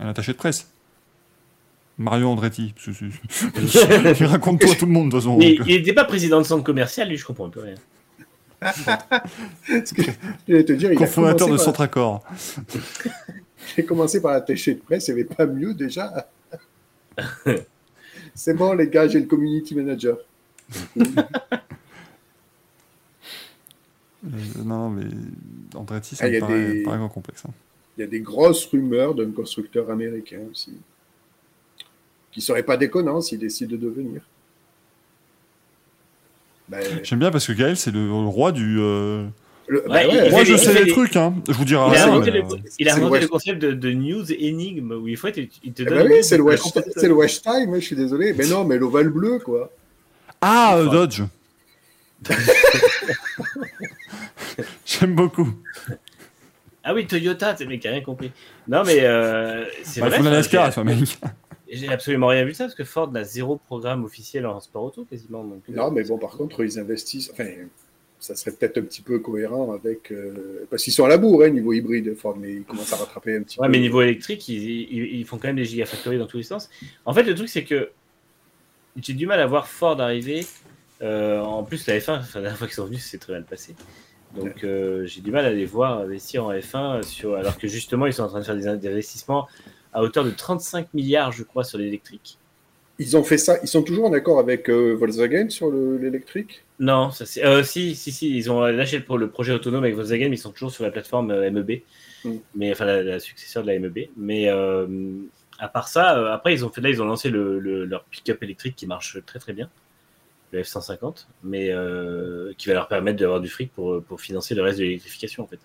un 0.00 0.08
attaché 0.08 0.32
de 0.32 0.36
presse. 0.36 0.70
Mario 1.96 2.28
Andretti. 2.28 2.74
Il 4.20 4.26
raconte 4.26 4.60
tout 4.60 4.68
à 4.70 4.74
tout 4.74 4.84
le 4.86 4.90
monde 4.92 5.06
de 5.06 5.10
toute 5.12 5.20
façon. 5.20 5.36
Mais 5.38 5.54
donc, 5.54 5.66
il 5.68 5.76
n'était 5.76 5.92
pas 5.92 6.04
président 6.04 6.38
de 6.38 6.42
centre 6.44 6.64
commercial, 6.64 7.08
lui, 7.08 7.16
je 7.16 7.24
comprends 7.24 7.46
un 7.46 7.50
peu 7.50 7.60
rien. 7.60 7.76
Ce 9.68 9.94
que 9.94 10.02
je 10.48 10.52
vais 10.54 10.64
te 10.64 10.72
dire, 10.72 10.90
il 10.92 10.98
Cofondateur 10.98 11.48
de 11.48 11.56
Centre 11.56 11.80
Accord. 11.82 12.24
J'ai 13.76 13.84
commencé 13.84 14.20
par 14.20 14.32
attacher 14.32 14.74
de 14.74 14.80
presse, 14.80 15.08
il 15.08 15.14
n'y 15.14 15.20
avait 15.20 15.34
pas 15.34 15.46
mieux 15.46 15.74
déjà. 15.74 16.28
C'est 18.34 18.54
bon, 18.54 18.72
les 18.74 18.88
gars, 18.88 19.06
j'ai 19.06 19.20
le 19.20 19.26
community 19.26 19.74
manager. 19.74 20.18
Euh, 24.26 24.62
non, 24.64 24.88
mais 24.88 25.04
Andretti, 25.74 26.16
ça 26.16 26.24
Ah, 26.24 26.28
il 26.28 26.34
y 26.34 26.38
me 26.40 26.44
a 26.44 26.46
paraît, 26.46 26.72
des- 26.74 26.82
paraît 26.82 26.98
grand 26.98 27.08
complexe. 27.08 27.42
hein. 27.46 27.50
Il 27.96 28.00
y 28.00 28.04
a 28.04 28.06
des 28.06 28.20
grosses 28.20 28.64
rumeurs 28.66 29.14
d'un 29.14 29.30
constructeur 29.30 29.90
américain 29.90 30.40
aussi. 30.50 30.72
Qui 32.32 32.40
serait 32.40 32.62
pas 32.62 32.76
déconnant 32.76 33.20
s'il 33.20 33.38
décide 33.38 33.68
de 33.70 33.76
devenir. 33.76 34.22
Ben, 36.68 36.82
J'aime 37.04 37.18
bien 37.20 37.30
parce 37.30 37.46
que 37.46 37.52
Gaël, 37.52 37.76
c'est 37.76 37.90
le, 37.92 38.06
le 38.06 38.12
roi 38.26 38.50
du. 38.50 38.78
euh, 38.80 39.26
le- 39.66 39.88
Ouais, 39.90 40.06
il- 40.08 40.16
ouais, 40.16 40.26
il 40.26 40.30
Moi, 40.30 40.44
je 40.44 40.56
sais 40.56 40.84
les 40.84 40.90
trucs, 40.90 41.16
hein. 41.16 41.34
Je 41.48 41.52
vous 41.54 41.64
dirai 41.64 41.82
Il 41.88 41.96
a 41.96 42.04
rien. 42.04 42.12
inventé, 42.12 42.30
mais, 42.30 42.38
le, 42.40 42.44
euh, 42.44 42.56
il 42.78 42.88
a 42.88 42.94
inventé 42.96 43.20
le 43.20 43.28
concept 43.28 43.60
de, 43.62 43.72
de 43.72 43.90
news 43.92 44.30
énigme 44.32 44.92
où 44.92 45.08
il 45.08 45.16
faut 45.16 45.28
il 45.28 45.32
te, 45.32 45.40
il 45.64 45.72
te 45.72 45.82
eh 45.82 45.84
donne 45.86 46.06
une 46.06 46.12
oui, 46.12 46.24
c'est 46.24 46.36
le, 46.36 46.42
de- 46.44 46.48
West, 46.48 46.80
c'est 46.96 47.08
le 47.08 47.14
West 47.14 47.42
Time, 47.42 47.72
hein, 47.72 47.80
je 47.80 47.84
suis 47.84 47.96
désolé. 47.96 48.32
Mais 48.34 48.46
non, 48.46 48.64
mais 48.64 48.76
l'ovale 48.78 49.08
bleu, 49.08 49.38
quoi. 49.38 49.70
Ah, 50.40 50.76
euh, 50.76 50.88
Dodge. 50.88 51.22
J'aime 54.86 55.14
beaucoup. 55.14 55.48
Ah 56.82 56.94
oui, 56.94 57.06
Toyota, 57.06 57.54
c'est 57.56 57.64
le 57.64 57.70
mec 57.70 57.80
qui 57.80 57.88
a 57.88 57.92
rien 57.92 58.02
compris. 58.02 58.30
Non, 58.68 58.82
mais 58.84 59.00
euh, 59.02 59.64
c'est 59.82 60.00
Bah, 60.00 60.08
vrai. 60.08 60.22
NASCAR, 60.22 60.72
ça, 60.72 60.84
mec. 60.84 61.18
J'ai 61.70 61.88
absolument 61.88 62.26
rien 62.28 62.44
vu 62.44 62.52
de 62.52 62.56
ça 62.56 62.64
parce 62.64 62.74
que 62.74 62.84
Ford 62.84 63.10
n'a 63.10 63.24
zéro 63.24 63.56
programme 63.56 64.04
officiel 64.04 64.46
en 64.46 64.60
sport 64.60 64.84
auto 64.84 65.04
quasiment. 65.04 65.42
Donc, 65.44 65.62
Non, 65.68 65.90
mais 65.90 66.04
bon, 66.04 66.18
par 66.18 66.30
contre, 66.30 66.62
ils 66.62 66.78
investissent. 66.78 67.30
Enfin, 67.32 67.46
ça 68.20 68.34
serait 68.34 68.52
peut-être 68.52 68.78
un 68.78 68.82
petit 68.82 69.02
peu 69.02 69.18
cohérent 69.18 69.72
avec. 69.72 70.10
euh, 70.12 70.66
parce 70.70 70.82
qu'ils 70.82 70.92
sont 70.92 71.04
à 71.04 71.08
la 71.08 71.18
bourre, 71.18 71.42
hein, 71.44 71.50
niveau 71.50 71.72
hybride, 71.72 72.14
Ford, 72.16 72.36
mais 72.36 72.52
ils 72.54 72.64
commencent 72.64 72.92
à 72.92 72.96
rattraper 72.96 73.36
un 73.36 73.42
petit 73.42 73.58
Ouais, 73.60 73.66
peu. 73.66 73.72
mais 73.72 73.80
niveau 73.80 74.00
électrique, 74.02 74.48
ils, 74.48 74.62
ils- 74.62 75.16
ils 75.20 75.24
font 75.26 75.36
quand 75.38 75.48
même 75.48 75.56
des 75.56 75.64
gigafactories 75.66 76.18
dans 76.18 76.26
tous 76.26 76.38
les 76.38 76.42
sens. 76.42 76.70
En 77.04 77.12
fait, 77.12 77.22
le 77.24 77.34
truc, 77.34 77.48
c'est 77.48 77.64
que 77.64 77.90
j'ai 79.00 79.12
du 79.14 79.26
mal 79.26 79.40
à 79.40 79.46
voir 79.46 79.66
Ford 79.68 80.00
arriver. 80.00 80.46
Euh, 81.02 81.40
en 81.40 81.64
plus, 81.64 81.86
la 81.86 81.98
F1, 81.98 82.20
enfin, 82.20 82.38
la 82.38 82.42
dernière 82.42 82.58
fois 82.58 82.66
qu'ils 82.66 82.76
sont 82.76 82.86
venus, 82.86 83.04
c'est 83.04 83.18
très 83.18 83.32
mal 83.32 83.44
passé. 83.44 83.74
Donc, 84.36 84.64
euh, 84.64 85.04
j'ai 85.06 85.20
du 85.20 85.30
mal 85.30 85.44
à 85.44 85.52
les 85.52 85.64
voir 85.66 85.98
investir 86.00 86.44
en 86.46 86.52
F1, 86.52 87.02
sur, 87.02 87.34
alors 87.34 87.58
que 87.58 87.68
justement, 87.68 88.06
ils 88.06 88.12
sont 88.12 88.22
en 88.22 88.28
train 88.28 88.40
de 88.40 88.44
faire 88.44 88.56
des 88.56 88.66
investissements 88.88 89.46
à 89.92 90.02
hauteur 90.02 90.24
de 90.24 90.30
35 90.30 90.92
milliards, 90.94 91.30
je 91.32 91.42
crois, 91.44 91.62
sur 91.64 91.78
l'électrique. 91.78 92.38
Ils 92.98 93.16
ont 93.16 93.24
fait 93.24 93.38
ça. 93.38 93.58
Ils 93.62 93.68
sont 93.68 93.82
toujours 93.82 94.06
en 94.06 94.12
accord 94.12 94.38
avec 94.38 94.68
euh, 94.70 94.94
Volkswagen 94.94 95.48
sur 95.50 95.70
le- 95.70 95.96
l'électrique? 95.98 96.62
Non, 96.78 97.10
ça 97.10 97.24
euh, 97.44 97.62
si, 97.64 97.94
si, 97.96 98.12
si, 98.12 98.36
ils 98.36 98.50
ont 98.50 98.60
lâché 98.60 98.98
le, 98.98 99.04
pro- 99.04 99.16
le 99.16 99.28
projet 99.28 99.52
autonome 99.52 99.82
avec 99.84 99.96
Volkswagen, 99.96 100.28
mais 100.28 100.36
ils 100.36 100.38
sont 100.38 100.52
toujours 100.52 100.70
sur 100.70 100.84
la 100.84 100.90
plateforme 100.90 101.30
euh, 101.30 101.50
MEB, 101.50 101.82
Mm. 102.24 102.36
mais 102.54 102.72
enfin 102.72 102.86
la, 102.86 103.02
la 103.02 103.20
successeur 103.20 103.62
de 103.64 103.68
la 103.68 103.78
MEB. 103.78 104.08
Mais 104.16 104.48
euh, 104.48 104.86
à 105.58 105.68
part 105.68 105.88
ça, 105.88 106.32
après 106.32 106.54
ils 106.54 106.64
ont 106.64 106.70
fait 106.70 106.80
là, 106.80 106.88
ils 106.88 107.02
ont 107.02 107.04
lancé 107.04 107.28
le, 107.30 107.58
le- 107.58 107.84
leur 107.84 108.04
pick-up 108.04 108.42
électrique 108.42 108.76
qui 108.76 108.86
marche 108.86 109.18
très 109.26 109.38
très 109.38 109.52
bien, 109.52 109.68
le 110.52 110.60
F150, 110.62 111.26
mais 111.42 111.70
qui 112.56 112.68
va 112.68 112.74
leur 112.74 112.88
permettre 112.88 113.18
d'avoir 113.18 113.40
du 113.40 113.48
fric 113.48 113.72
pour, 113.72 114.02
pour 114.04 114.20
financer 114.20 114.54
le 114.54 114.62
reste 114.62 114.78
de 114.78 114.84
l'électrification 114.84 115.42
en 115.44 115.46
fait. 115.46 115.58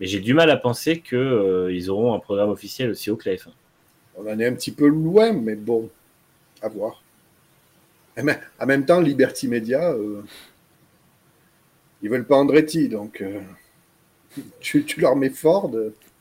Mais 0.00 0.06
j'ai 0.06 0.20
du 0.20 0.34
mal 0.34 0.50
à 0.50 0.56
penser 0.56 1.00
que 1.00 1.16
euh, 1.16 1.72
ils 1.72 1.90
auront 1.90 2.14
un 2.14 2.18
programme 2.20 2.50
officiel 2.50 2.90
aussi 2.90 3.10
haut 3.10 3.16
que 3.16 3.28
la 3.28 3.36
F1. 3.36 3.48
On 4.16 4.22
en 4.30 4.38
est 4.38 4.46
un 4.46 4.54
petit 4.54 4.70
peu 4.72 4.86
loin, 4.86 5.32
mais 5.32 5.54
bon, 5.56 5.90
à 6.62 6.68
voir. 6.68 7.02
Et 8.16 8.22
mais, 8.22 8.38
en 8.60 8.66
même 8.66 8.84
temps, 8.84 9.00
Liberty 9.00 9.48
Media, 9.48 9.90
euh, 9.90 10.22
ils 12.02 12.10
veulent 12.10 12.26
pas 12.26 12.36
Andretti, 12.36 12.88
donc 12.88 13.20
euh, 13.22 13.40
tu, 14.60 14.84
tu 14.84 15.00
leur 15.00 15.16
mets 15.16 15.30
Ford. 15.30 15.70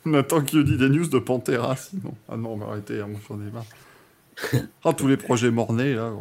On 0.06 0.14
attend 0.14 0.42
qu'il 0.42 0.64
dit 0.64 0.78
des 0.78 0.90
news 0.90 1.08
de 1.08 1.20
Pantera, 1.20 1.76
sinon. 1.76 2.14
Ah 2.28 2.38
non, 2.38 2.58
mais 2.58 2.66
arrêtez, 2.66 3.00
hein, 3.02 3.08
moi, 3.08 3.20
j'en 3.28 3.36
ai 3.36 3.52
marre. 3.52 3.66
Ah, 4.84 4.94
tous 4.94 5.08
les 5.08 5.18
projets 5.18 5.52
mornés, 5.52 5.94
là. 5.94 6.14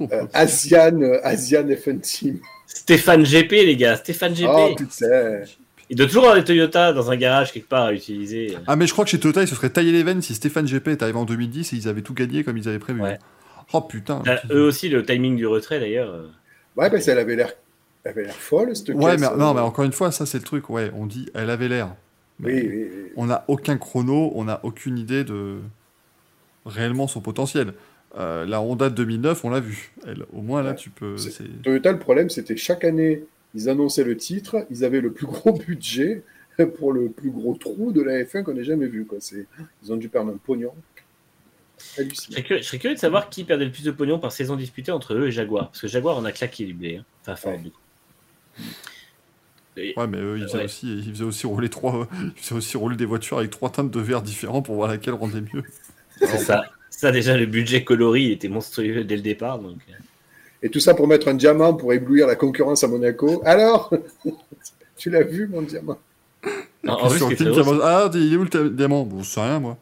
euh, 0.00 0.26
Asian, 0.32 1.00
euh, 1.00 1.20
Asian 1.22 1.62
F1 1.62 2.00
Team. 2.00 2.38
Stéphane 2.66 3.22
GP 3.24 3.52
les 3.52 3.76
gars, 3.76 3.96
Stéphane 3.96 4.34
GP. 4.34 4.48
Oh 4.48 4.74
putain. 4.76 5.42
Il 5.90 5.96
doit 5.96 6.06
toujours 6.06 6.24
avoir 6.24 6.36
des 6.36 6.44
Toyota 6.44 6.92
dans 6.92 7.10
un 7.10 7.16
garage 7.16 7.52
quelque 7.52 7.68
part 7.68 7.86
à 7.86 7.92
utiliser. 7.94 8.56
Ah, 8.66 8.76
mais 8.76 8.86
je 8.86 8.92
crois 8.92 9.04
que 9.04 9.10
chez 9.10 9.18
Toyota, 9.18 9.42
ils 9.42 9.48
se 9.48 9.54
seraient 9.54 9.70
taillé 9.70 9.90
les 9.90 10.02
veines 10.02 10.20
si 10.20 10.34
Stéphane 10.34 10.66
GP 10.66 10.88
était 10.88 11.02
arrivé 11.04 11.18
en 11.18 11.24
2010 11.24 11.72
et 11.72 11.76
ils 11.76 11.88
avaient 11.88 12.02
tout 12.02 12.14
gagné 12.14 12.44
comme 12.44 12.58
ils 12.58 12.68
avaient 12.68 12.78
prévu. 12.78 13.00
Ouais. 13.00 13.18
Oh 13.72 13.80
putain. 13.82 14.22
Eux 14.50 14.62
aussi, 14.62 14.88
le 14.88 15.04
timing 15.04 15.36
du 15.36 15.46
retrait 15.46 15.80
d'ailleurs. 15.80 16.12
euh, 16.12 16.26
Ouais, 16.76 16.88
parce 16.90 17.04
qu'elle 17.04 17.18
avait 17.18 17.36
l'air, 17.36 17.52
elle 18.04 18.12
avait 18.12 18.22
l'air 18.24 18.34
folle, 18.36 18.74
cette 18.76 18.90
Ouais, 18.90 19.12
caisse, 19.12 19.20
mais, 19.20 19.26
euh, 19.26 19.36
non, 19.36 19.52
mais 19.54 19.60
encore 19.60 19.84
une 19.84 19.92
fois, 19.92 20.10
ça 20.12 20.26
c'est 20.26 20.38
le 20.38 20.44
truc. 20.44 20.70
Ouais, 20.70 20.90
on 20.94 21.06
dit 21.06 21.28
elle 21.34 21.50
avait 21.50 21.68
l'air. 21.68 21.94
Oui, 22.42 22.52
oui, 22.54 22.68
oui. 22.68 23.12
On 23.16 23.26
n'a 23.26 23.44
aucun 23.48 23.76
chrono, 23.76 24.30
on 24.34 24.44
n'a 24.44 24.60
aucune 24.62 24.96
idée 24.96 25.24
de 25.24 25.56
réellement 26.66 27.06
son 27.08 27.20
potentiel. 27.20 27.74
Euh, 28.18 28.46
la 28.46 28.60
Honda 28.62 28.88
de 28.90 28.94
2009, 28.94 29.44
on 29.44 29.50
l'a 29.50 29.60
vu. 29.60 29.92
Elle, 30.06 30.24
au 30.32 30.40
moins 30.40 30.62
là, 30.62 30.70
Ouais. 30.70 30.76
tu 30.76 30.90
peux. 30.90 31.16
C'est- 31.18 31.30
c'est- 31.30 31.62
Toyota, 31.62 31.92
le 31.92 31.98
problème, 31.98 32.30
c'était 32.30 32.56
chaque 32.56 32.84
année, 32.84 33.24
ils 33.54 33.68
annonçaient 33.68 34.04
le 34.04 34.16
titre, 34.16 34.66
ils 34.70 34.84
avaient 34.84 35.00
le 35.00 35.12
plus 35.12 35.26
gros 35.26 35.52
budget 35.66 36.22
pour 36.78 36.92
le 36.92 37.08
plus 37.08 37.30
gros 37.30 37.54
trou 37.54 37.92
de 37.92 38.02
la 38.02 38.24
F1 38.24 38.42
qu'on 38.42 38.56
ait 38.56 38.64
jamais 38.64 38.86
vu. 38.86 39.04
Quoi. 39.04 39.18
C'est, 39.20 39.46
ils 39.82 39.92
ont 39.92 39.96
dû 39.96 40.08
perdre 40.08 40.30
un 40.32 40.36
pognon. 40.44 40.72
Je 41.96 42.14
serais, 42.14 42.42
curieux, 42.42 42.62
je 42.62 42.66
serais 42.66 42.78
curieux 42.78 42.94
de 42.96 43.00
savoir 43.00 43.28
qui 43.30 43.44
perdait 43.44 43.64
le 43.66 43.70
plus 43.72 43.84
de 43.84 43.90
pognon 43.90 44.18
par 44.18 44.32
saison 44.32 44.56
disputée 44.56 44.90
entre 44.92 45.14
eux 45.14 45.28
et 45.28 45.30
Jaguar. 45.30 45.68
Parce 45.68 45.80
que 45.80 45.88
Jaguar, 45.88 46.16
on 46.18 46.24
a 46.24 46.32
claqué 46.32 46.64
du 46.64 46.74
blé. 46.74 46.96
hein. 46.96 47.04
Enfin, 47.22 47.36
fort, 47.36 47.52
Ouais. 47.52 47.58
du 47.58 47.70
coup. 47.70 47.78
Et- 49.76 49.94
Ouais, 49.96 50.06
mais 50.08 50.18
eux, 50.18 50.38
ils 50.38 50.44
faisaient, 50.44 50.58
Ouais. 50.58 50.64
aussi, 50.64 50.98
ils 51.06 51.10
faisaient 51.12 51.24
aussi 51.24 51.46
rouler 51.46 51.68
trois, 51.68 52.08
ils 52.36 52.42
faisaient 52.42 52.54
aussi 52.56 52.76
rouler 52.76 52.96
des 52.96 53.04
voitures 53.04 53.38
avec 53.38 53.50
trois 53.50 53.70
teintes 53.70 53.90
de 53.90 54.00
verre 54.00 54.22
différents 54.22 54.62
pour 54.62 54.74
voir 54.74 54.88
laquelle 54.88 55.14
rendait 55.14 55.40
mieux. 55.52 55.62
C'est 56.20 56.38
ça. 56.38 56.64
Ça, 56.90 57.12
déjà, 57.12 57.36
le 57.36 57.46
budget 57.46 57.84
coloris 57.84 58.24
il 58.24 58.32
était 58.32 58.48
monstrueux 58.48 59.04
dès 59.04 59.14
le 59.16 59.22
départ. 59.22 59.58
Donc... 59.60 59.76
euh. 59.88 59.92
Et 60.64 60.70
tout 60.70 60.80
ça 60.80 60.94
pour 60.94 61.06
mettre 61.06 61.28
un 61.28 61.34
diamant 61.34 61.74
pour 61.74 61.92
éblouir 61.92 62.26
la 62.26 62.34
concurrence 62.34 62.82
à 62.82 62.88
Monaco. 62.88 63.40
Alors 63.44 63.92
Tu 64.96 65.10
l'as 65.10 65.22
vu, 65.22 65.46
mon 65.46 65.62
diamant? 65.62 65.98
En, 66.88 66.92
en 66.94 67.08
plus, 67.08 67.22
Ah, 67.82 68.10
il 68.14 68.32
est 68.32 68.36
où 68.36 68.42
le 68.44 68.70
diamant? 68.70 69.04
Bon, 69.04 69.22
c'est 69.22 69.40
rien, 69.40 69.60
moi. 69.60 69.78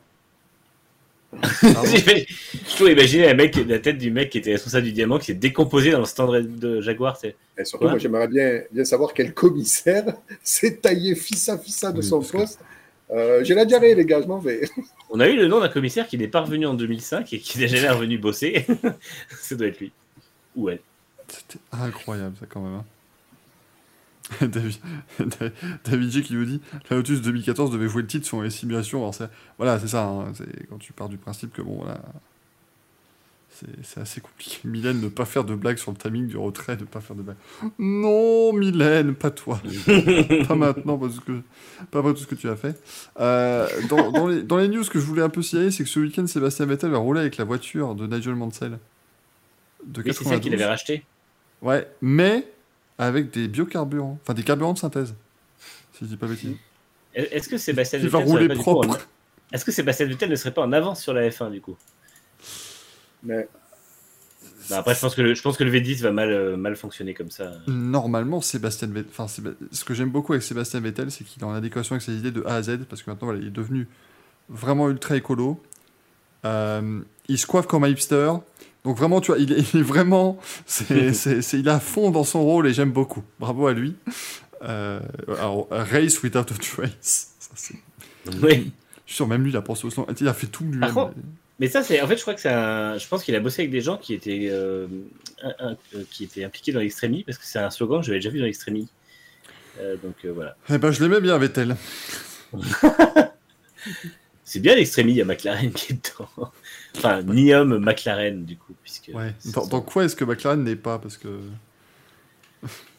Je 1.43 2.75
trouve 2.75 2.91
imaginer 2.91 3.27
la, 3.27 3.35
mec, 3.35 3.57
la 3.67 3.79
tête 3.79 3.99
du 3.99 4.11
mec 4.11 4.31
qui 4.31 4.39
était 4.39 4.53
responsable 4.53 4.85
du 4.87 4.93
diamant 4.93 5.19
qui 5.19 5.27
s'est 5.27 5.35
décomposé 5.35 5.91
dans 5.91 6.01
le 6.01 6.05
stand 6.07 6.59
de 6.59 6.81
Jaguar. 6.81 7.17
c'est- 7.17 7.35
Et 7.59 7.65
surtout, 7.65 7.89
moi, 7.89 7.99
j'aimerais 7.99 8.29
bien, 8.29 8.63
bien 8.71 8.85
savoir 8.85 9.13
quel 9.15 9.33
commissaire 9.35 10.05
s'est 10.43 10.77
taillé 10.77 11.15
fissa 11.15 11.59
fissa 11.59 11.93
de 11.93 11.99
Oui, 12.01 12.05
son 12.07 12.21
que- 12.21 12.33
poste. 12.33 12.61
Euh, 13.11 13.45
J'ai 13.45 13.55
la 13.55 13.65
diarrhée, 13.65 13.95
les 13.95 14.05
gars, 14.05 14.21
je 14.21 14.27
m'en 14.27 14.39
vais. 14.39 14.69
On 15.11 15.21
a 15.21 15.29
eu 15.29 15.37
le 15.37 15.47
nom 15.47 15.61
d'un 15.61 15.69
commissaire 15.69 16.09
qui 16.09 16.19
n'est 16.19 16.27
pas 16.27 16.41
revenu 16.41 16.67
en 16.67 16.75
2005 16.75 17.33
et 17.33 17.39
qui 17.39 17.59
n'est 17.59 17.69
jamais 17.69 17.89
revenu 17.89 18.19
bosser. 18.19 18.67
ça 19.41 19.55
doit 19.55 19.69
être 19.69 19.79
lui. 19.79 19.93
Ou 20.57 20.71
elle. 20.71 20.81
C'était 21.29 21.61
incroyable, 21.73 22.35
ça, 22.41 22.47
quand 22.49 22.61
même. 22.61 22.75
hein. 22.75 22.85
David, 24.41 24.77
David 25.85 26.11
G 26.11 26.23
qui 26.23 26.35
nous 26.35 26.45
dit 26.45 26.61
la 26.91 26.97
Lotus 26.97 27.23
2014 27.23 27.71
devait 27.71 27.89
jouer 27.89 28.03
le 28.03 28.09
titre 28.09 28.27
sur 28.27 28.43
les 28.43 28.51
simulations. 28.51 28.99
Alors 29.01 29.15
voilà, 29.59 29.79
c'est 29.79 29.89
ça. 29.89 30.05
hein, 30.05 30.33
c'est 30.35 30.69
quand 30.69 30.79
tu 30.79 30.93
pars 30.93 31.09
du 31.09 31.17
principe 31.17 31.53
que 31.53 31.63
bon, 31.63 31.77
voilà, 31.77 32.01
c'est 33.83 34.01
assez 34.01 34.21
compliqué. 34.21 34.59
Mylène, 34.65 35.01
ne 35.01 35.09
pas 35.09 35.25
faire 35.25 35.45
de 35.45 35.55
blagues 35.55 35.79
sur 35.79 35.91
le 35.93 35.97
timing 35.97 36.27
du 36.27 36.37
retrait, 36.37 36.77
ne 36.77 36.85
pas 36.85 37.01
faire 37.01 37.17
de 37.17 37.23
blagues. 37.23 37.37
Non, 37.79 38.53
Mylène, 38.53 39.15
pas 39.15 39.31
toi. 39.31 39.61
pas 40.49 40.55
maintenant, 40.55 40.99
parce 40.99 41.21
que 41.21 41.41
pas 41.91 42.01
après 42.01 42.13
tout 42.13 42.21
ce 42.21 42.27
que 42.27 42.35
tu 42.35 42.49
as 42.49 42.57
fait. 42.57 42.77
Euh, 43.21 43.69
dans, 43.89 44.11
dans 44.13 44.27
les, 44.29 44.43
dans 44.43 44.59
les 44.59 44.69
news 44.69 44.85
que 44.85 44.99
je 44.99 45.05
voulais 45.07 45.23
un 45.23 45.29
peu 45.29 45.43
signaler, 45.43 45.71
c'est 45.71 45.85
que 45.85 45.89
ce 45.89 46.01
week-end, 46.01 46.27
Sébastien 46.27 46.67
Vettel 46.67 46.91
va 46.91 46.99
rouler 46.99 47.21
avec 47.21 47.37
la 47.37 47.45
voiture 47.45 47.95
de 47.95 48.07
Nigel 48.07 48.35
Mansell. 48.35 48.79
De 49.85 50.03
Oui, 50.03 50.13
c'est 50.13 50.25
celle 50.25 50.41
qu'il 50.41 50.53
92. 50.53 50.53
avait 50.53 50.67
racheté. 50.67 51.05
Ouais, 51.63 51.89
mais 52.03 52.47
avec 52.99 53.31
des 53.33 53.49
biocarburants, 53.49 54.19
enfin 54.23 54.35
des 54.35 54.43
carburants 54.43 54.73
de 54.75 54.79
synthèse. 54.79 55.15
Si 55.93 55.99
je 56.03 56.07
dis 56.07 56.17
pas 56.17 56.27
bêtise. 56.27 56.55
Est-ce 57.15 57.49
que 57.49 57.57
Sébastien 57.59 57.99
Vettel 57.99 58.25
rouler 58.25 58.49
propre. 58.55 58.89
en- 58.91 58.97
Est-ce 59.55 59.65
que 59.65 59.73
Sébastien 59.73 60.07
Vettel 60.07 60.29
ne 60.31 60.37
serait 60.37 60.53
pas 60.53 60.63
en 60.63 60.73
avance 60.73 61.03
sur 61.03 61.15
la 61.15 61.29
F1 61.31 61.51
du 61.51 61.61
coup? 61.61 61.77
Mais 63.23 63.49
Non, 64.71 64.77
Après, 64.77 64.95
je 64.95 65.01
pense 65.01 65.15
que 65.15 65.23
le, 65.23 65.35
je 65.35 65.41
pense 65.43 65.57
que 65.57 65.65
le 65.65 65.71
V10 65.71 66.01
va 66.03 66.11
mal, 66.13 66.31
euh, 66.31 66.57
mal 66.57 66.75
fonctionner 66.77 67.15
comme 67.15 67.31
ça. 67.31 67.53
Normalement, 67.69 68.41
Sébastien 68.41 68.89
Vettel, 68.89 69.11
enfin, 69.17 69.29
ce 69.29 69.85
que 69.85 69.95
j'aime 69.95 70.11
beaucoup 70.11 70.33
avec 70.33 70.43
Sébastien 70.43 70.81
Vettel, 70.81 71.11
c'est 71.11 71.23
qu'il 71.25 71.41
est 71.43 71.47
en 71.47 71.55
adéquation 71.55 71.95
avec 71.95 72.03
ses 72.03 72.15
idées 72.17 72.33
de 72.33 72.43
A 72.47 72.57
à 72.57 72.63
Z, 72.63 72.81
parce 72.89 73.03
que 73.03 73.11
maintenant, 73.11 73.27
voilà, 73.29 73.41
il 73.41 73.47
est 73.47 73.51
devenu 73.51 73.87
vraiment 74.49 74.91
ultra 74.91 75.17
écolo. 75.17 75.63
Euh, 76.45 77.01
il 77.29 77.39
se 77.39 77.47
coiffe 77.47 77.67
comme 77.67 77.85
un 77.85 77.89
hipster. 77.89 78.33
Donc 78.87 78.97
vraiment, 78.97 79.21
tu 79.21 79.33
vois, 79.33 79.39
il 79.41 79.53
est, 79.53 79.75
il 79.75 79.81
est 79.81 79.83
vraiment, 79.83 80.39
c'est, 80.65 81.13
c'est- 81.13 81.43
c'est- 81.43 81.59
il 81.59 81.67
est 81.67 81.71
à 81.71 81.81
fond 81.81 82.11
dans 82.11 82.25
son 82.25 82.43
rôle 82.43 82.69
et 82.69 82.73
j'aime 82.73 82.93
beaucoup. 82.93 83.23
Bravo 83.41 83.67
à 83.67 83.73
lui. 83.75 83.97
Euh, 84.63 85.01
alors, 85.29 85.67
Race 85.71 86.23
Without 86.23 86.39
a 86.39 86.45
Trace. 86.45 87.35
Ça, 87.39 87.51
c'est- 87.57 87.75
Oui. 88.43 88.71
Je 89.05 89.13
suis 89.13 89.17
sûr, 89.17 89.27
même 89.29 89.43
lui, 89.43 89.51
il 89.51 89.57
a 89.57 89.63
pensé 89.63 89.87
au 89.87 89.91
slogan. 89.91 90.15
Il 90.21 90.29
a 90.29 90.35
fait 90.35 90.47
tout 90.47 90.63
lui-même. 90.65 90.81
Par 90.81 90.95
contre, 90.95 91.15
Mais 91.59 91.69
ça, 91.69 91.83
c'est 91.83 92.01
en 92.01 92.07
fait, 92.07 92.17
je 92.17 92.23
crois 92.23 92.35
que 92.35 92.49
un. 92.49 92.99
Je 92.99 93.07
pense 93.09 93.23
qu'il 93.25 93.35
a 93.35 93.41
bossé 93.41 93.63
avec 93.63 93.71
des 93.73 93.81
gens 93.81 93.97
qui 93.97 94.15
étaient, 94.15 94.49
euh, 94.51 94.87
euh, 95.45 95.75
qui 96.11 96.25
étaient 96.25 96.45
impliqués 96.45 96.71
dans 96.73 96.81
l'extrémie, 96.81 97.23
parce 97.25 97.39
que 97.39 97.45
c'est 97.45 97.59
un 97.59 97.71
slogan 97.71 98.01
que 98.01 98.07
j'avais 98.07 98.19
déjà 98.19 98.31
vu 98.31 98.39
dans 98.39 98.45
l'extrémie. 98.47 98.89
Euh, 99.81 99.97
donc 100.03 100.15
voilà. 100.35 100.57
Eh 100.71 100.79
ben, 100.79 100.91
je 100.93 101.03
l'aimais 101.03 101.21
bien, 101.21 101.37
Vettel. 101.39 101.77
C'est 104.45 104.61
bien 104.61 104.77
l'extrémie, 104.77 105.13
il 105.13 105.17
y 105.17 105.21
a 105.23 105.25
McLaren 105.25 105.73
qui 105.73 105.93
est 105.93 105.97
dedans. 105.97 106.53
Enfin, 106.97 107.23
Nium 107.23 107.79
McLaren, 107.79 108.45
du 108.45 108.57
coup, 108.57 108.75
puisque. 108.83 109.11
Ouais. 109.15 109.35
Dans, 109.71 109.81
quoi 109.83 110.05
est-ce 110.05 110.17
que 110.17 110.25
McLaren 110.25 110.63
n'est 110.63 110.77
pas 110.77 110.99
Parce 110.99 111.17
que. 111.17 111.41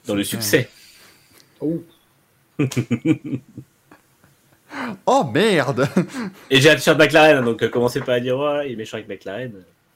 dans 0.05 0.15
le 0.15 0.23
succès. 0.25 0.69
Oh, 1.59 1.83
Oh 5.05 5.23
merde 5.33 5.87
Et 6.51 6.59
j'ai 6.61 6.69
t-shirt 6.75 6.97
McLaren, 6.99 7.43
donc 7.43 7.63
euh, 7.63 7.69
commencez 7.69 8.01
pas 8.01 8.15
à 8.15 8.19
dire, 8.19 8.37
oh, 8.37 8.59
il 8.65 8.73
est 8.73 8.75
méchant 8.75 8.97
avec 8.97 9.07
McLaren. 9.07 9.53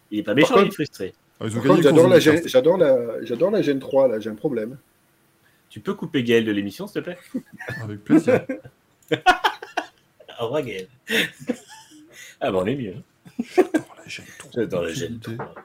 Il 0.09 0.19
est 0.19 0.23
pas 0.23 0.33
méchant, 0.33 0.55
contre- 0.55 0.65
il 0.65 0.69
est 0.69 0.73
frustré. 0.73 1.13
Ah, 1.39 1.45
j'adore 1.49 2.77
la, 2.77 2.95
la, 3.19 3.49
la 3.51 3.61
Gen 3.61 3.79
3, 3.79 4.07
là, 4.07 4.19
j'ai 4.19 4.29
un 4.29 4.35
problème. 4.35 4.77
Tu 5.69 5.79
peux 5.79 5.93
couper 5.93 6.23
Gaël 6.23 6.45
de 6.45 6.51
l'émission, 6.51 6.85
s'il 6.87 7.01
te 7.01 7.05
plaît? 7.09 7.17
Avec 7.81 8.03
plaisir. 8.03 8.41
Au 10.39 10.45
revoir, 10.45 10.61
Gaël. 10.61 10.87
ah, 12.39 12.51
bah, 12.51 12.57
on 12.61 12.65
est 12.65 12.75
mieux. 12.75 12.95
J'adore 13.55 13.95
la 13.97 14.07
Gen 14.07 14.25
3. 14.37 14.51
J'adore 14.55 14.81
la 14.83 14.89
Aucune 14.89 14.99
Gen 14.99 15.13
idée. 15.13 15.37
3. 15.37 15.55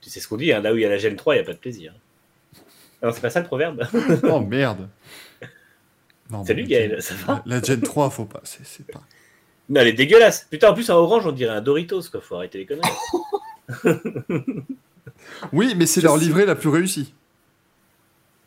Tu 0.00 0.10
sais 0.10 0.20
ce 0.20 0.28
qu'on 0.28 0.36
dit, 0.36 0.52
hein, 0.52 0.60
là 0.60 0.72
où 0.72 0.76
il 0.76 0.82
y 0.82 0.84
a 0.84 0.88
la 0.88 0.98
Gen 0.98 1.16
3, 1.16 1.34
il 1.34 1.38
n'y 1.38 1.42
a 1.42 1.46
pas 1.46 1.52
de 1.52 1.58
plaisir. 1.58 1.94
Non, 3.02 3.12
c'est 3.12 3.20
pas 3.20 3.30
ça 3.30 3.40
le 3.40 3.46
proverbe. 3.46 3.86
Oh 4.24 4.40
merde 4.40 4.88
Non, 6.30 6.44
Salut, 6.44 6.64
Gaël, 6.64 7.02
ça 7.02 7.14
va 7.14 7.42
La 7.46 7.60
Gen 7.62 7.80
3, 7.80 8.10
faut 8.10 8.24
pas. 8.24 8.40
C'est, 8.44 8.64
c'est 8.66 8.86
pas. 8.86 9.02
Non, 9.68 9.80
elle 9.80 9.88
est 9.88 9.92
dégueulasse. 9.94 10.46
Putain, 10.50 10.70
en 10.70 10.74
plus, 10.74 10.90
en 10.90 10.96
orange, 10.96 11.26
on 11.26 11.32
dirait 11.32 11.54
un 11.54 11.60
Doritos, 11.60 12.02
quoi. 12.10 12.20
Faut 12.20 12.36
arrêter 12.36 12.58
les 12.58 12.66
conneries. 12.66 12.88
Oui, 15.52 15.74
mais 15.76 15.86
c'est 15.86 16.00
leur 16.00 16.16
livrée 16.16 16.44
la 16.44 16.54
plus 16.54 16.68
réussie. 16.68 17.14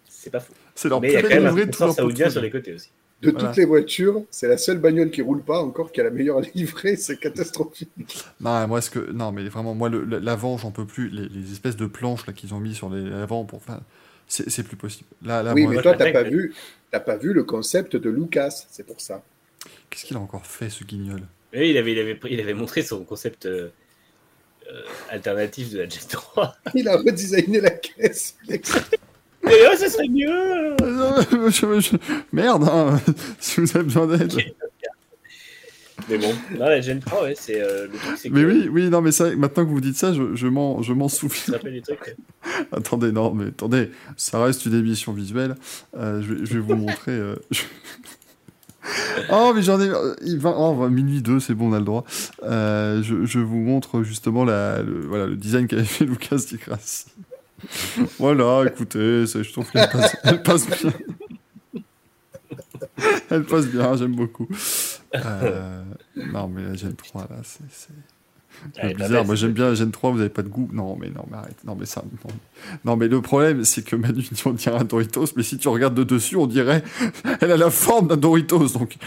C'est 0.07 0.29
pas 0.29 0.39
fou. 0.39 0.53
C'est 0.75 0.89
leur 0.89 1.01
Mais 1.01 1.09
il 1.09 1.13
y 1.13 1.15
a 1.17 1.19
plus 1.21 1.29
quand 1.29 1.35
même 1.35 1.45
un 1.45 1.49
livrée 1.49 1.65
de 1.65 1.71
tout 1.71 1.91
saoudien 1.91 2.29
sur 2.29 2.41
les 2.41 2.51
côtés 2.51 2.73
aussi. 2.73 2.89
De 3.21 3.31
Voilà. 3.31 3.47
toutes 3.47 3.57
les 3.57 3.65
voitures, 3.65 4.23
c'est 4.29 4.47
la 4.47 4.57
seule 4.59 4.77
bagnole 4.77 5.09
qui 5.09 5.23
roule 5.23 5.41
pas 5.43 5.59
encore 5.59 5.91
qui 5.91 5.99
a 6.01 6.03
la 6.03 6.11
meilleure 6.11 6.39
livrée, 6.55 6.95
c'est 6.95 7.17
catastrophique. 7.19 7.89
Non, 8.39 8.67
moi, 8.67 8.77
est-ce 8.77 8.91
que. 8.91 9.11
Non, 9.11 9.31
mais 9.31 9.47
vraiment, 9.49 9.73
moi, 9.73 9.89
l'avant, 9.89 10.57
j'en 10.59 10.69
peux 10.71 10.85
plus. 10.85 11.09
Les, 11.09 11.27
les 11.27 11.51
espèces 11.51 11.75
de 11.77 11.87
planches 11.87 12.27
là 12.27 12.33
qu'ils 12.33 12.53
ont 12.53 12.59
mis 12.59 12.75
sur 12.75 12.89
les 12.89 13.09
l'avant 13.09 13.43
pour. 13.45 13.57
Enfin, 13.57 13.81
c'est, 14.27 14.63
plus 14.63 14.75
possible. 14.77 15.09
Là, 15.23 15.41
là, 15.41 15.53
oui, 15.53 15.63
moi, 15.63 15.73
mais 15.75 15.81
toi, 15.81 15.95
t'as 15.95 16.11
pas 16.11 16.23
mais- 16.23 16.29
vu, 16.29 16.53
t'as 16.91 16.99
pas 16.99 17.17
vu 17.17 17.33
le 17.33 17.43
concept 17.43 17.95
de 17.95 18.09
Lucas, 18.09 18.65
c'est 18.69 18.85
pour 18.85 19.01
ça. 19.01 19.23
qu'est-ce 19.89 20.05
qu'il 20.05 20.17
a 20.17 20.19
encore 20.19 20.45
fait, 20.45 20.69
ce 20.69 20.83
guignol? 20.83 21.21
Oui, 21.53 21.69
il 21.71 21.77
avait, 21.77 21.93
il, 21.93 21.99
avait, 21.99 22.15
pris- 22.15 22.33
il 22.33 22.39
avait 22.41 22.53
montré 22.53 22.83
son 22.83 23.03
concept 23.03 23.45
euh, 23.47 23.69
euh, 24.69 24.81
alternatif 25.09 25.71
de 25.71 25.79
la 25.79 25.89
Gen 25.89 26.01
3. 26.09 26.55
Il 26.75 26.87
a 26.89 26.97
redesigné 26.97 27.61
la 27.61 27.71
caisse. 27.71 28.35
Mais 29.47 29.53
oh, 29.71 29.75
ça 29.77 29.89
serait 29.89 30.07
mieux 30.07 30.75
Je- 31.49 31.79
je- 31.79 31.97
Merde, 32.33 32.67
hein, 32.71 32.99
si 33.39 33.59
vous 33.61 33.75
avez 33.75 33.83
besoin 33.85 34.07
d'aide. 34.07 34.33
Mais 36.09 36.17
bon, 36.19 36.33
non, 36.57 36.65
la 36.67 36.79
Gen 36.79 36.99
3, 36.99 37.23
ouais, 37.23 37.33
c'est 37.37 37.59
euh, 37.59 37.87
le 37.91 37.97
truc, 37.97 38.17
c'est 38.17 38.29
que. 38.29 38.33
Mais 38.33 38.45
oui, 38.45 38.69
oui, 38.71 38.89
non, 38.89 39.01
mais 39.01 39.11
ça, 39.11 39.35
maintenant 39.35 39.65
que 39.65 39.69
vous 39.71 39.81
dites 39.81 39.97
ça, 39.97 40.13
je, 40.13 40.35
je 40.35 40.47
m'en, 40.47 40.81
je 40.81 40.93
m'en 40.93 41.09
souviens. 41.09 41.57
truc 41.57 42.15
Attendez, 42.71 43.11
non, 43.11 43.33
mais 43.33 43.47
attendez, 43.47 43.89
ça 44.15 44.41
reste 44.41 44.65
une 44.67 44.75
émission 44.75 45.11
visuelle. 45.11 45.55
Euh, 45.97 46.21
je, 46.21 46.33
vais, 46.33 46.45
je 46.45 46.53
vais 46.53 46.59
vous 46.59 46.75
montrer. 46.75 47.11
euh, 47.11 47.35
Oh, 49.29 49.51
mais 49.53 49.61
j'en 49.63 49.81
ai. 49.81 49.89
Il 50.21 50.39
va, 50.39 50.55
oh, 50.57 50.87
minuit 50.87 51.21
2, 51.21 51.41
c'est 51.41 51.53
bon, 51.53 51.71
on 51.71 51.73
a 51.73 51.79
le 51.79 51.83
droit. 51.85 52.05
Je, 52.43 53.25
je 53.25 53.39
vous 53.39 53.57
montre 53.57 54.01
justement 54.03 54.45
la, 54.45 54.81
le, 54.83 55.01
voilà, 55.01 55.25
le 55.25 55.35
design 55.35 55.67
qu'avait 55.67 55.83
fait 55.83 56.05
Lucas 56.05 56.37
Di 56.47 56.55
Grassi. 56.57 57.05
voilà, 58.19 58.65
écoutez, 58.67 59.25
ça, 59.27 59.41
je 59.41 59.51
trouve 59.51 59.69
qu'elle 59.71 59.89
passe, 59.89 60.15
elle 60.23 60.43
passe 60.43 60.67
bien. 60.67 60.93
elle 63.31 63.43
passe 63.45 63.67
bien, 63.67 63.95
j'aime 63.95 64.15
beaucoup. 64.15 64.47
Euh, 65.15 65.83
non, 66.15 66.47
mais 66.47 66.63
la 66.63 66.75
Gen 66.75 66.95
3, 66.95 67.21
là, 67.23 67.37
c'est. 67.43 67.59
c'est- 67.71 67.87
c'est 68.73 68.81
Elle 68.81 68.91
est 68.91 68.93
pas 68.95 69.05
bizarre, 69.05 69.25
moi 69.25 69.35
j'aime 69.35 69.51
bien 69.51 69.69
la 69.69 69.75
Gen 69.75 69.91
3, 69.91 70.11
vous 70.11 70.19
avez 70.19 70.29
pas 70.29 70.41
de 70.41 70.47
goût. 70.49 70.67
Non, 70.73 70.97
mais 70.99 71.09
non, 71.09 71.25
mais 71.29 71.37
arrête. 71.37 71.63
Non, 71.63 71.75
mais 71.79 71.85
ça. 71.85 72.03
Non, 72.23 72.31
non 72.85 72.95
mais 72.95 73.07
le 73.07 73.21
problème, 73.21 73.63
c'est 73.63 73.83
que 73.83 73.95
Manu 73.95 74.27
on 74.45 74.51
dirait 74.51 74.79
un 74.79 74.83
Doritos, 74.83 75.27
mais 75.35 75.43
si 75.43 75.57
tu 75.59 75.67
regardes 75.67 75.93
de 75.93 76.03
dessus, 76.03 76.35
on 76.37 76.47
dirait. 76.47 76.83
Elle 77.41 77.51
a 77.51 77.57
la 77.57 77.69
forme 77.69 78.07
d'un 78.07 78.17
Doritos, 78.17 78.69
donc. 78.69 78.97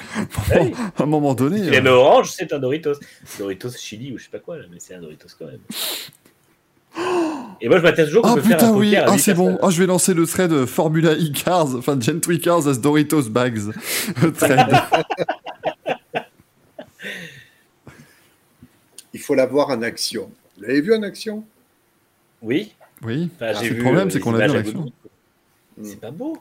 À 0.53 1.03
un 1.03 1.07
moment 1.07 1.35
donné. 1.35 1.67
Est 1.67 1.85
euh, 1.85 1.91
orange, 1.91 2.31
c'est 2.31 2.53
un 2.53 2.61
Doritos. 2.61 2.95
Doritos 3.39 3.71
chili 3.77 4.13
ou 4.13 4.19
je 4.19 4.25
sais 4.25 4.31
pas 4.31 4.39
quoi, 4.39 4.57
là, 4.57 4.65
mais 4.71 4.79
c'est 4.79 4.95
un 4.95 5.01
Doritos 5.01 5.29
quand 5.39 5.47
même. 5.47 5.59
Et 7.63 7.69
moi, 7.69 7.77
je 7.79 7.83
m'attends 7.83 8.05
toujours 8.05 8.23
qu'on 8.23 8.31
Ah 8.31 8.35
peut 8.37 8.41
faire 8.41 8.57
putain, 8.57 8.73
un 8.73 8.77
oui, 8.77 8.97
ah, 8.97 9.19
c'est 9.19 9.35
bon. 9.35 9.59
Ah, 9.63 9.69
je 9.71 9.79
vais 9.79 9.87
lancer 9.87 10.15
le 10.15 10.27
thread 10.27 10.51
euh, 10.53 10.67
Formula 10.67 11.13
E 11.13 11.31
Cars, 11.33 11.75
enfin 11.77 12.01
Gen 12.01 12.21
3 12.21 12.37
Cars 12.39 12.67
as 12.69 12.79
Doritos 12.81 13.29
Bags. 13.29 13.59
Le 14.23 14.33
thread. 14.33 14.67
Il 19.13 19.21
faut 19.21 19.35
la 19.35 19.47
voir 19.47 19.69
en 19.71 19.83
action. 19.83 20.31
Vous 20.57 20.63
l'avez 20.63 20.81
vu 20.81 20.95
en 20.95 21.03
action? 21.03 21.45
Oui. 22.43 22.73
Oui, 23.03 23.29
Enfin, 23.35 23.53
Ah, 23.57 23.63
le 23.63 23.79
problème, 23.83 24.09
euh, 24.09 24.11
c'est 24.11 24.21
qu'on 24.21 24.33
l'a 24.33 24.47
vu 24.47 24.53
en 24.53 24.57
action. 24.57 24.73
Goodwood. 24.81 24.93
C'est 25.83 26.01
pas 26.01 26.11
beau. 26.11 26.39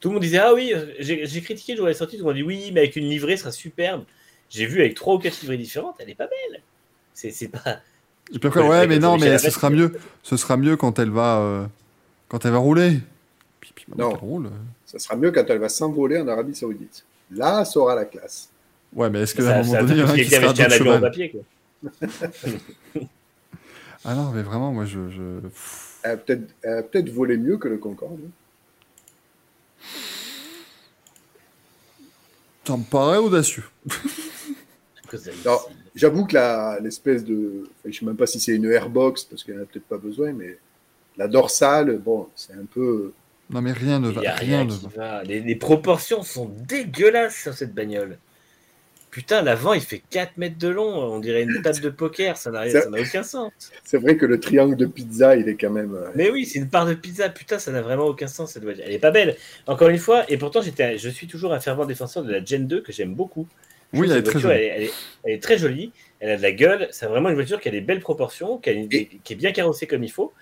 Tout 0.00 0.08
le 0.08 0.14
monde 0.14 0.22
disait 0.22 0.38
Ah 0.38 0.52
oui, 0.54 0.72
j'ai 0.98 1.40
critiqué 1.40 1.72
le 1.72 1.76
jour 1.78 1.84
où 1.84 1.88
elle 1.88 1.94
est 1.94 1.98
sortie. 1.98 2.16
Tout 2.16 2.22
le 2.24 2.28
monde 2.28 2.36
dit 2.36 2.42
Oui, 2.42 2.70
mais 2.72 2.80
avec 2.80 2.96
une 2.96 3.08
livrée, 3.08 3.36
ce 3.36 3.42
sera 3.42 3.52
superbe. 3.52 4.04
J'ai 4.50 4.66
vu 4.66 4.80
avec 4.80 4.94
trois 4.94 5.14
ou 5.14 5.18
quatre 5.18 5.40
livrées 5.40 5.56
différentes, 5.56 5.96
elle 5.98 6.10
est 6.10 6.14
pas 6.14 6.26
belle. 6.26 6.60
C'est 7.14 7.30
c'est 7.30 7.48
pas. 7.48 7.80
Et 8.32 8.38
puis 8.38 8.48
après, 8.48 8.62
Ouais, 8.62 8.68
ouais, 8.68 8.86
mais 8.86 8.98
non, 8.98 9.16
mais 9.18 9.38
ce 9.38 9.50
sera 9.50 9.70
mieux. 9.70 9.98
Ce 10.22 10.36
sera 10.36 10.56
mieux 10.56 10.76
quand 10.76 10.98
elle 10.98 11.10
va, 11.10 11.38
euh, 11.38 11.66
quand 12.28 12.44
elle 12.44 12.52
va 12.52 12.58
rouler. 12.58 13.00
Puis, 13.60 13.72
puis 13.74 13.84
maintenant 13.88 14.08
Non. 14.10 14.14
qu'elle 14.16 14.28
roule. 14.28 14.46
euh, 14.46 14.50
Ça 14.86 14.98
sera 14.98 15.16
mieux 15.16 15.30
quand 15.30 15.44
elle 15.48 15.58
va 15.58 15.68
s'envoler 15.68 16.18
en 16.20 16.28
Arabie 16.28 16.54
Saoudite. 16.54 17.04
Là, 17.30 17.64
ça 17.64 17.78
aura 17.80 17.94
la 17.94 18.04
classe. 18.06 18.48
Ouais, 18.94 19.10
mais 19.10 19.20
est-ce 19.22 19.34
qu'à 19.34 19.42
Ça, 19.42 19.56
un 19.58 19.62
moment 19.62 19.80
donné, 19.82 19.92
il 19.92 19.98
y 19.98 20.02
en 20.02 20.06
a 20.06 20.12
un 20.12 20.14
qui 20.16 20.24
sera 20.24 20.46
à 20.46 20.50
un 20.50 20.70
avion 20.72 20.92
en 20.94 21.00
papier. 21.00 21.30
Quoi. 21.30 23.00
Ah 24.04 24.14
non, 24.14 24.30
mais 24.32 24.42
vraiment, 24.42 24.72
moi, 24.72 24.84
je. 24.84 25.08
je... 25.10 25.22
Elle 26.02 26.10
a 26.12 26.16
peut-être 26.18 26.54
elle 26.62 26.78
a 26.78 26.82
peut-être 26.82 27.08
volé 27.10 27.36
mieux 27.38 27.56
que 27.56 27.68
le 27.68 27.78
Concorde. 27.78 28.20
hein. 28.24 28.30
Ça 32.66 32.76
me 32.76 32.84
paraît 32.84 33.18
audacieux. 33.18 33.64
J'avoue 35.94 36.26
que 36.26 36.34
la- 36.34 36.78
l'espèce 36.82 37.24
de. 37.24 37.64
enfin, 37.64 37.90
je 37.92 37.98
sais 37.98 38.04
même 38.06 38.16
pas 38.16 38.26
si 38.26 38.40
c'est 38.40 38.52
une 38.52 38.64
airbox, 38.70 39.24
parce 39.24 39.44
qu'elle 39.44 39.58
n'a 39.58 39.64
peut-être 39.64 39.84
pas 39.86 39.98
besoin, 39.98 40.32
mais 40.32 40.58
la 41.16 41.28
dorsale, 41.28 41.98
bon, 41.98 42.28
c'est 42.34 42.52
un 42.54 42.64
peu. 42.72 43.12
Non, 43.50 43.60
mais 43.60 43.72
rien 43.72 44.00
ne 44.00 44.08
va. 44.10 44.20
a 44.20 44.34
Rien 44.34 44.58
rien 44.58 44.64
ne 44.64 44.72
va. 44.72 44.88
va. 44.96 45.22
Les, 45.24 45.40
les 45.40 45.54
proportions 45.56 46.22
sont 46.22 46.50
dégueulasses 46.66 47.36
sur 47.36 47.54
cette 47.54 47.74
bagnole. 47.74 48.18
Putain, 49.10 49.42
l'avant 49.42 49.74
il 49.74 49.80
fait 49.80 50.02
4 50.10 50.38
mètres 50.38 50.58
de 50.58 50.66
long, 50.66 50.88
on 50.92 51.20
dirait 51.20 51.44
une 51.44 51.62
table 51.62 51.80
de 51.80 51.90
poker, 51.90 52.36
ça 52.36 52.50
n'a 52.50 52.62
rien- 52.62 52.72
Ça- 52.72 52.82
ça 52.82 52.90
n'a 52.90 53.00
aucun 53.00 53.22
sens. 53.22 53.52
C'est 53.84 53.98
vrai 53.98 54.16
que 54.16 54.26
le 54.26 54.40
triangle 54.40 54.74
de 54.74 54.86
pizza, 54.86 55.36
il 55.36 55.48
est 55.48 55.54
quand 55.54 55.70
même. 55.70 55.94
euh, 55.94 56.08
Mais 56.16 56.30
oui, 56.30 56.46
c'est 56.46 56.58
une 56.58 56.68
part 56.68 56.84
de 56.84 56.94
pizza, 56.94 57.28
putain, 57.28 57.60
ça 57.60 57.70
n'a 57.70 57.80
vraiment 57.80 58.06
aucun 58.06 58.26
sens 58.26 58.50
cette 58.54 58.64
voiture. 58.64 58.82
Elle 58.84 58.92
est 58.92 58.98
pas 58.98 59.12
belle, 59.12 59.36
encore 59.68 59.90
une 59.90 59.98
fois, 59.98 60.28
et 60.28 60.36
pourtant 60.36 60.62
j'étais, 60.62 60.98
je 60.98 61.08
suis 61.10 61.28
toujours 61.28 61.52
un 61.52 61.60
fervent 61.60 61.84
défenseur 61.84 62.24
de 62.24 62.32
la 62.32 62.44
Gen 62.44 62.66
2 62.66 62.80
que 62.80 62.90
j'aime 62.90 63.14
beaucoup. 63.14 63.46
Oui, 63.98 64.06
elle 64.10 64.18
est 64.18 64.22
voiture, 64.22 64.40
jolie. 64.40 64.54
Elle, 64.54 64.62
est- 64.62 64.66
elle 64.76 64.82
est, 64.84 64.92
elle 65.24 65.32
est 65.32 65.42
très 65.42 65.58
jolie, 65.58 65.92
elle 66.20 66.30
a 66.30 66.36
de 66.36 66.42
la 66.42 66.52
gueule, 66.52 66.88
c'est 66.90 67.06
vraiment 67.06 67.28
une 67.30 67.34
voiture 67.34 67.60
qui 67.60 67.68
a 67.68 67.72
des 67.72 67.80
belles 67.80 68.00
proportions, 68.00 68.58
qui, 68.58 68.70
a 68.70 68.72
une- 68.72 68.88
qui 68.88 69.32
est 69.32 69.36
bien 69.36 69.52
carrossée 69.52 69.86
comme 69.86 70.04
il 70.04 70.10
faut. 70.12 70.32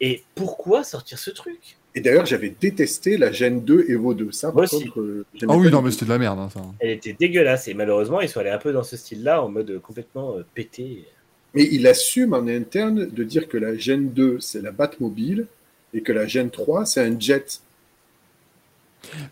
Et 0.00 0.22
pourquoi 0.34 0.82
sortir 0.84 1.18
ce 1.18 1.30
truc? 1.30 1.76
Et 1.94 2.00
d'ailleurs, 2.00 2.24
j'avais 2.26 2.50
détesté 2.50 3.18
la 3.18 3.32
Gen 3.32 3.62
2 3.64 3.84
Evo 3.88 4.14
2. 4.14 4.30
Ça, 4.32 4.48
par 4.48 4.54
Moi 4.54 4.64
aussi. 4.64 4.84
contre, 4.84 5.00
euh, 5.00 5.24
Ah 5.48 5.56
oui, 5.56 5.70
non, 5.70 5.82
mais 5.82 5.90
c'était 5.90 6.04
de 6.06 6.10
la 6.10 6.18
merde, 6.18 6.38
hein, 6.38 6.48
ça. 6.52 6.62
Elle 6.78 6.90
était 6.90 7.12
dégueulasse, 7.12 7.68
et 7.68 7.74
malheureusement, 7.74 8.20
ils 8.20 8.28
sont 8.28 8.40
allés 8.40 8.50
un 8.50 8.58
peu 8.58 8.72
dans 8.72 8.84
ce 8.84 8.96
style-là, 8.96 9.42
en 9.42 9.48
mode 9.48 9.80
complètement 9.80 10.36
euh, 10.38 10.44
pété. 10.54 11.04
Mais 11.54 11.68
il 11.70 11.86
assume 11.88 12.32
en 12.32 12.46
interne 12.46 13.06
de 13.10 13.24
dire 13.24 13.48
que 13.48 13.58
la 13.58 13.76
Gen 13.76 14.08
2, 14.10 14.38
c'est 14.40 14.62
la 14.62 14.70
Batmobile 14.70 15.46
et 15.92 16.00
que 16.00 16.12
la 16.12 16.26
Gen 16.26 16.48
3, 16.48 16.86
c'est 16.86 17.00
un 17.02 17.18
jet. 17.18 17.60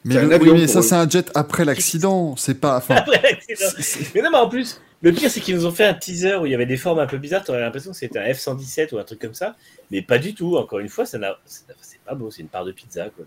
Mais, 0.04 0.14
le- 0.14 0.32
avion 0.32 0.52
oui, 0.54 0.60
mais 0.60 0.64
pour 0.66 0.74
ça, 0.74 0.82
c'est 0.82 0.94
un 0.94 1.08
jet 1.08 1.30
après 1.34 1.64
l'accident. 1.64 2.34
C'est 2.36 2.54
pas. 2.60 2.76
Après 2.88 3.20
l'accident. 3.22 3.70
Mais 4.14 4.22
non, 4.22 4.30
mais 4.30 4.38
en 4.38 4.48
plus, 4.48 4.80
le 5.02 5.12
pire, 5.12 5.30
c'est 5.30 5.40
qu'ils 5.40 5.54
nous 5.56 5.66
ont 5.66 5.70
fait 5.72 5.84
un 5.84 5.94
teaser 5.94 6.36
où 6.36 6.46
il 6.46 6.52
y 6.52 6.54
avait 6.54 6.66
des 6.66 6.76
formes 6.76 6.98
un 6.98 7.06
peu 7.06 7.18
bizarres. 7.18 7.44
Tu 7.44 7.50
aurais 7.50 7.60
l'impression 7.60 7.90
que 7.92 7.96
c'était 7.96 8.18
un 8.18 8.24
F-117 8.32 8.94
ou 8.94 8.98
un 8.98 9.04
truc 9.04 9.20
comme 9.20 9.34
ça. 9.34 9.54
Mais 9.90 10.02
pas 10.02 10.18
du 10.18 10.34
tout. 10.34 10.56
Encore 10.56 10.78
une 10.80 10.88
fois, 10.88 11.04
ça 11.06 11.18
n'a- 11.18 11.38
c'est 11.44 11.64
c'est 11.80 12.00
pas 12.00 12.14
beau. 12.14 12.30
C'est 12.30 12.42
une 12.42 12.48
part 12.48 12.64
de 12.64 12.72
pizza. 12.72 13.08
Quoi. 13.10 13.24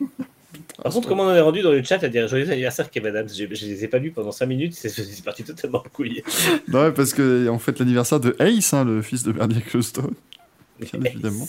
Donc, 0.00 0.08
euh. 0.20 0.24
Par 0.82 0.92
contre, 0.92 1.08
comment 1.08 1.24
on 1.24 1.28
en 1.30 1.34
est 1.34 1.40
rendu 1.40 1.60
dans 1.60 1.72
le 1.72 1.82
chat 1.82 2.02
à 2.02 2.08
dire 2.08 2.26
joyeux 2.28 2.48
anniversaire 2.50 2.90
Kev 2.90 3.06
Adams? 3.08 3.28
Je, 3.28 3.44
je 3.52 3.66
les 3.66 3.84
ai 3.84 3.88
pas 3.88 3.98
lus 3.98 4.12
pendant 4.12 4.32
5 4.32 4.46
minutes. 4.46 4.74
C'est 4.74 4.88
c'est 4.88 5.22
parti 5.24 5.44
totalement 5.44 5.78
en 5.84 5.88
couille. 5.88 6.22
non, 6.68 6.84
ouais, 6.84 6.92
parce 6.92 7.12
que 7.12 7.48
en 7.48 7.58
fait 7.58 7.78
l'anniversaire 7.78 8.20
de 8.20 8.34
Ace, 8.38 8.72
hein, 8.72 8.84
le 8.84 9.02
fils 9.02 9.24
de 9.24 9.32
Bernie 9.32 9.58
Ecclestone, 9.58 10.14
bien 10.80 11.00
évidemment, 11.04 11.46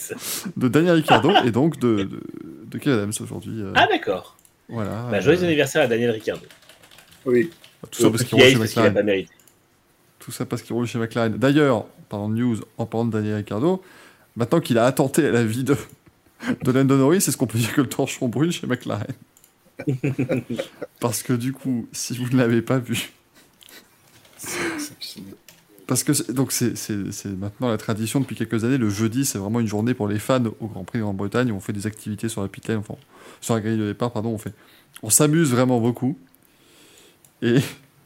de 0.56 0.68
Daniel 0.68 0.94
Ricciardo 0.96 1.30
et 1.44 1.50
donc 1.50 1.78
de, 1.78 2.04
de, 2.04 2.20
de 2.66 2.78
Kev 2.78 2.94
Adams 2.94 3.12
aujourd'hui. 3.20 3.62
euh, 3.62 3.72
Ah, 3.74 3.86
d'accord. 3.90 4.36
Voilà. 4.68 5.08
Bah, 5.10 5.18
euh, 5.18 5.20
joyeux 5.20 5.42
anniversaire 5.44 5.82
à 5.82 5.86
Daniel 5.86 6.10
Ricciardo. 6.10 6.44
Oui. 7.26 7.50
Tout 7.90 8.02
ça 8.02 8.10
parce 8.10 8.24
qu'il 8.24 8.34
roule 8.40 8.66
chez 8.66 8.74
pas 8.74 8.90
McLaren. 8.90 9.26
Tout 10.18 10.30
ça 10.32 10.46
parce 10.46 10.62
qu'il 10.62 10.74
roule 10.74 10.86
chez 10.86 10.98
McLaren. 10.98 11.32
D'ailleurs, 11.36 11.86
parlant 12.08 12.28
de 12.28 12.34
news, 12.34 12.58
en 12.78 12.86
parlant 12.86 13.06
de 13.06 13.12
Daniel 13.12 13.36
Ricciardo, 13.36 13.82
maintenant 14.36 14.60
qu'il 14.60 14.78
a 14.78 14.84
attenté 14.84 15.26
à 15.26 15.30
la 15.30 15.44
vie 15.44 15.64
de, 15.64 15.76
de 16.62 16.70
Lando 16.72 16.96
Norris, 16.96 17.20
c'est 17.22 17.30
ce 17.32 17.36
qu'on 17.36 17.46
peut 17.46 17.58
dire 17.58 17.72
que 17.74 17.80
le 17.80 17.88
torchon 17.88 18.28
brûle 18.28 18.52
chez 18.52 18.66
McLaren? 18.66 19.06
Parce 21.00 21.22
que 21.22 21.32
du 21.32 21.52
coup, 21.52 21.88
si 21.92 22.16
vous 22.16 22.28
ne 22.30 22.36
l'avez 22.36 22.60
pas 22.62 22.78
vu, 22.78 23.12
parce 25.90 26.04
que 26.04 26.30
donc 26.30 26.52
c'est 26.52 27.24
maintenant 27.36 27.68
la 27.68 27.76
tradition 27.76 28.20
depuis 28.20 28.36
quelques 28.36 28.62
années. 28.62 28.78
Le 28.78 28.90
jeudi, 28.90 29.24
c'est 29.24 29.38
vraiment 29.38 29.58
une 29.58 29.66
journée 29.66 29.92
pour 29.92 30.06
les 30.06 30.20
fans 30.20 30.40
au 30.60 30.68
Grand 30.68 30.84
Prix 30.84 31.00
de 31.00 31.02
Grande-Bretagne. 31.02 31.50
On 31.50 31.58
fait 31.58 31.72
des 31.72 31.88
activités 31.88 32.28
sur 32.28 32.42
la 32.42 32.48
enfin 32.78 32.94
sur 33.40 33.54
la 33.54 33.60
grille 33.60 33.76
de 33.76 33.86
départ, 33.86 34.12
pardon. 34.12 34.28
On 34.28 34.38
fait, 34.38 34.52
on 35.02 35.10
s'amuse 35.10 35.50
vraiment 35.50 35.80
beaucoup. 35.80 36.16
Et, 37.42 37.56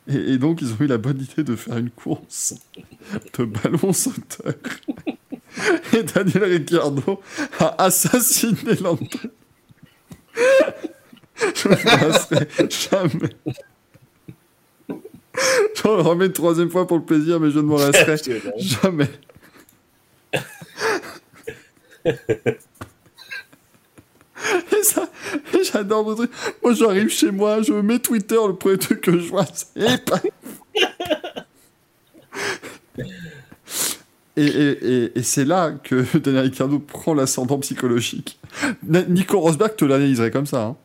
et, 0.09 0.39
donc 0.39 0.63
ils 0.63 0.73
ont 0.73 0.77
eu 0.81 0.87
la 0.87 0.97
bonne 0.97 1.21
idée 1.21 1.45
de 1.45 1.55
faire 1.57 1.77
une 1.77 1.91
course 1.91 2.55
de 3.39 3.45
ballon 3.45 3.93
sauteur. 3.93 4.55
Et 5.93 6.05
Daniel 6.05 6.45
Ricciardo 6.45 7.21
a 7.59 7.85
assassiné 7.85 8.77
Lando. 8.81 9.05
Je 11.55 11.69
me 11.69 11.85
lasserai 11.85 12.49
jamais. 12.71 13.37
Je 15.37 15.83
le 15.89 16.01
remets 16.01 16.27
une 16.27 16.33
troisième 16.33 16.71
fois 16.71 16.87
pour 16.87 16.97
le 16.99 17.05
plaisir, 17.05 17.41
mais 17.41 17.51
je 17.51 17.59
ne 17.59 17.65
m'en 17.65 17.77
lasserai 17.79 18.17
jamais. 18.59 19.09
Et 24.73 24.83
ça, 24.83 25.09
j'adore 25.73 26.09
le 26.11 26.15
truc. 26.17 26.31
Moi, 26.63 26.75
j'arrive 26.75 27.09
chez 27.09 27.31
moi, 27.31 27.63
je 27.63 27.73
mets 27.73 27.99
Twitter, 27.99 28.37
le 28.47 28.55
premier 28.55 28.77
truc 28.79 29.01
que 29.01 29.13
je 29.19 29.29
vois, 29.29 29.47
c'est 29.55 30.05
pas. 30.05 30.21
Et, 34.37 34.45
et, 34.47 34.71
et, 35.05 35.13
et 35.19 35.23
c'est 35.23 35.45
là 35.45 35.71
que 35.71 36.05
Daniel 36.19 36.43
Ricciardo 36.47 36.81
prend 36.81 37.15
l'ascendant 37.15 37.57
psychologique. 37.61 38.41
Nico 38.83 39.39
Rosberg 39.39 39.77
te 39.77 39.85
l'analyserait 39.85 40.33
comme 40.33 40.47
ça. 40.47 40.63
hein. 40.65 40.77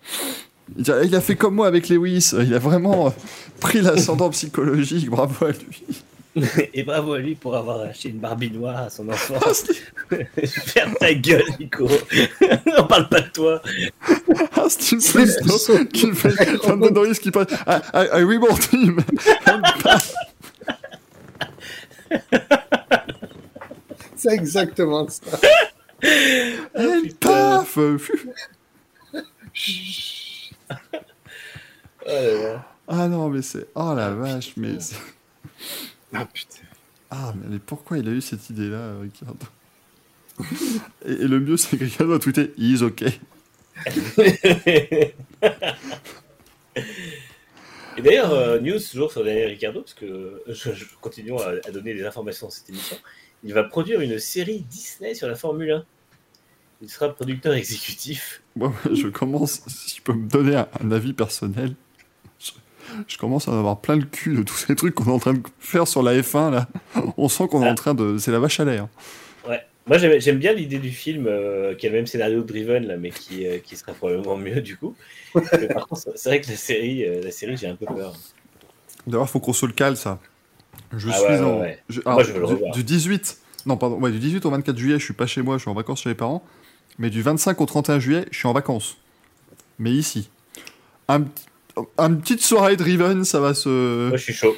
Il 0.77 1.15
a 1.15 1.22
fait 1.22 1.35
comme 1.35 1.56
moi 1.56 1.67
avec 1.67 1.89
Lewis. 1.89 2.33
Il 2.39 2.53
a 2.53 2.59
vraiment 2.59 3.07
euh, 3.07 3.11
pris 3.59 3.81
l'ascendant 3.81 4.30
psychologique. 4.31 5.09
Bravo 5.09 5.45
à 5.45 5.51
lui. 5.51 6.03
Et 6.73 6.83
bravo 6.83 7.14
à 7.14 7.19
lui 7.19 7.35
pour 7.35 7.56
avoir 7.56 7.81
acheté 7.81 8.09
une 8.09 8.19
Barbie 8.19 8.51
noire 8.51 8.77
à 8.83 8.89
son 8.89 9.09
enfant. 9.09 9.39
Faire 10.45 10.95
ta 10.99 11.14
gueule, 11.14 11.43
Nico. 11.59 11.88
On 12.77 12.83
parle 12.83 13.09
pas 13.09 13.22
de 13.22 13.30
toi. 13.30 13.61
Ah, 14.56 14.69
Steve 14.69 15.01
Bristow 15.11 15.85
qui 15.85 16.11
fait 16.14 16.33
Norris 16.91 17.19
qui 17.19 17.31
passe. 17.31 17.48
I, 17.67 17.80
I, 17.93 18.07
I 18.14 18.23
reward 18.23 18.61
him. 18.72 18.99
C'est 24.15 24.33
exactement 24.33 25.07
ça. 25.07 25.39
Et 26.03 27.09
paf 27.19 27.77
Pfiou. 32.06 32.59
Ah 32.88 33.07
non, 33.07 33.30
mais 33.30 33.41
c'est. 33.41 33.67
Oh 33.75 33.93
la 33.95 34.11
vache, 34.11 34.53
mais. 34.57 34.77
Ah 36.14 36.25
putain. 36.25 36.64
Ah, 37.11 37.33
mais 37.35 37.59
pourquoi 37.59 37.98
il 37.98 38.07
a 38.07 38.11
eu 38.11 38.22
cette 38.22 38.49
idée-là, 38.49 38.77
euh, 38.77 38.99
Ricardo 39.01 39.45
et, 41.06 41.11
et 41.11 41.27
le 41.27 41.39
mieux, 41.39 41.57
c'est 41.57 41.77
que 41.77 41.83
Ricardo 41.83 42.14
a 42.14 42.19
tweeté 42.19 42.53
He's 42.57 42.81
okay. 42.81 43.19
Et 47.98 48.01
d'ailleurs, 48.01 48.31
euh, 48.33 48.59
news 48.59 48.80
toujours 48.80 49.11
sur 49.11 49.23
Daniel 49.23 49.49
Ricciardo, 49.49 49.81
parce 49.81 49.93
que 49.93 50.06
euh, 50.06 50.43
je, 50.48 50.72
je 50.73 50.85
continue 51.01 51.33
à, 51.39 51.56
à 51.65 51.72
donner 51.72 51.93
des 51.93 52.06
informations 52.06 52.48
dans 52.48 52.51
cette 52.51 52.69
émission. 52.69 52.98
Il 53.43 53.53
va 53.53 53.64
produire 53.64 54.01
une 54.01 54.19
série 54.19 54.61
Disney 54.61 55.15
sur 55.15 55.27
la 55.27 55.35
Formule 55.35 55.72
1. 55.72 55.85
Il 56.82 56.90
sera 56.90 57.09
producteur 57.09 57.53
exécutif. 57.53 58.41
Moi, 58.56 58.74
je 58.93 59.08
commence, 59.08 59.61
si 59.67 59.98
je 59.98 60.01
peux 60.01 60.14
me 60.14 60.27
donner 60.27 60.56
un, 60.56 60.67
un 60.82 60.91
avis 60.91 61.14
personnel, 61.14 61.75
je, 62.40 62.51
je 63.08 63.17
commence 63.17 63.48
à 63.48 63.51
en 63.51 63.59
avoir 63.59 63.80
plein 63.82 63.98
le 63.98 64.06
cul 64.06 64.35
de 64.35 64.43
tous 64.43 64.56
ces 64.56 64.75
trucs 64.75 64.95
qu'on 64.95 65.06
est 65.06 65.11
en 65.11 65.19
train 65.19 65.33
de 65.33 65.41
faire 65.59 65.88
sur 65.88 66.01
la 66.03 66.14
F1 66.19 66.51
là. 66.51 66.67
On 67.17 67.27
sent 67.27 67.48
qu'on 67.49 67.64
est 67.64 67.69
en 67.69 67.75
train 67.75 67.93
de. 67.93 68.17
C'est 68.17 68.32
la 68.32 68.40
vache 68.40 68.59
à 68.59 68.66
l'air. 68.66 68.88
Ouais. 69.48 69.61
Moi, 69.88 69.98
j'aime 69.98 70.38
bien 70.38 70.53
l'idée 70.53 70.77
du 70.77 70.91
film 70.91 71.25
euh, 71.27 71.74
qui 71.75 71.88
a 71.88 71.90
le 71.90 71.95
même 71.95 72.08
scénario 72.08 72.43
que 72.43 72.48
Driven, 72.48 72.85
là, 72.85 72.95
mais 72.98 73.09
qui, 73.09 73.45
euh, 73.48 73.58
qui 73.58 73.75
sera 73.75 73.91
probablement 73.93 74.38
mieux 74.38 74.61
du 74.61 74.77
coup. 74.77 74.95
Mais 75.35 75.67
par 75.67 75.88
contre, 75.88 76.03
c'est 76.16 76.30
vrai 76.30 76.41
que 76.41 76.48
la 76.49 76.56
série, 76.58 77.03
euh, 77.06 77.22
la 77.24 77.32
série 77.32 77.58
j'ai 77.58 77.67
un 77.67 77.75
peu 77.75 77.85
peur. 77.88 78.14
D'ailleurs, 79.08 79.30
faut 79.30 79.40
qu'on 79.40 79.53
se 79.53 79.66
le 79.66 79.72
cale 79.74 79.98
ça. 79.98 80.19
Je 80.95 81.09
Ah 81.09 81.14
suis 81.14 81.24
ouais, 81.27 81.40
en. 81.41 81.59
ouais. 81.61 81.80
je- 81.90 82.01
Moi, 82.06 82.24
je 82.24 82.32
veux 82.33 82.40
le 82.41 82.45
du, 82.48 82.53
revoir. 82.53 82.72
du 82.74 82.83
18. 82.83 83.38
Non, 83.66 83.75
pardon. 83.77 83.98
Ouais, 83.99 84.11
du 84.11 84.19
18 84.19 84.45
au 84.45 84.51
24 84.51 84.77
juillet, 84.77 84.99
je 84.99 85.03
suis 85.03 85.14
pas 85.14 85.27
chez 85.27 85.41
moi, 85.41 85.58
je 85.58 85.61
suis 85.61 85.69
en 85.69 85.74
vacances 85.74 86.01
chez 86.03 86.09
les 86.09 86.16
parents. 86.16 86.43
Mais 86.99 87.09
du 87.09 87.21
25 87.21 87.59
au 87.61 87.65
31 87.65 87.99
juillet, 87.99 88.25
je 88.31 88.37
suis 88.37 88.47
en 88.47 88.53
vacances. 88.53 88.97
Mais 89.79 89.91
ici. 89.91 90.29
Un, 91.07 91.21
petit- 91.21 91.45
une 91.97 92.19
petite 92.21 92.41
soirée 92.41 92.75
driven, 92.75 93.23
ça 93.23 93.39
va 93.39 93.53
se. 93.53 94.09
Moi, 94.09 94.17
je 94.17 94.23
suis 94.23 94.33
chaud. 94.33 94.55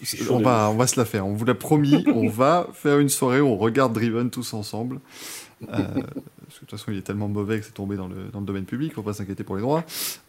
Je 0.00 0.06
suis 0.06 0.18
chaud 0.24 0.34
On 0.34 0.40
va, 0.40 0.70
on 0.70 0.76
va 0.76 0.86
se 0.86 0.98
la 0.98 1.04
faire, 1.04 1.26
on 1.26 1.34
vous 1.34 1.44
l'a 1.44 1.54
promis, 1.54 2.04
on 2.14 2.28
va 2.28 2.68
faire 2.72 2.98
une 3.00 3.08
soirée 3.08 3.40
où 3.40 3.48
on 3.48 3.56
regarde 3.56 3.92
Driven 3.92 4.30
tous 4.30 4.54
ensemble. 4.54 5.00
Euh, 5.62 5.66
parce 5.76 5.84
que 5.84 6.04
de 6.04 6.58
toute 6.60 6.70
façon, 6.70 6.92
il 6.92 6.98
est 6.98 7.02
tellement 7.02 7.26
mauvais 7.28 7.58
que 7.58 7.66
c'est 7.66 7.74
tombé 7.74 7.96
dans 7.96 8.06
le, 8.06 8.28
dans 8.32 8.38
le 8.40 8.46
domaine 8.46 8.64
public, 8.64 8.94
faut 8.94 9.02
pas 9.02 9.12
s'inquiéter 9.12 9.42
pour 9.42 9.56
les 9.56 9.62
droits. 9.62 9.84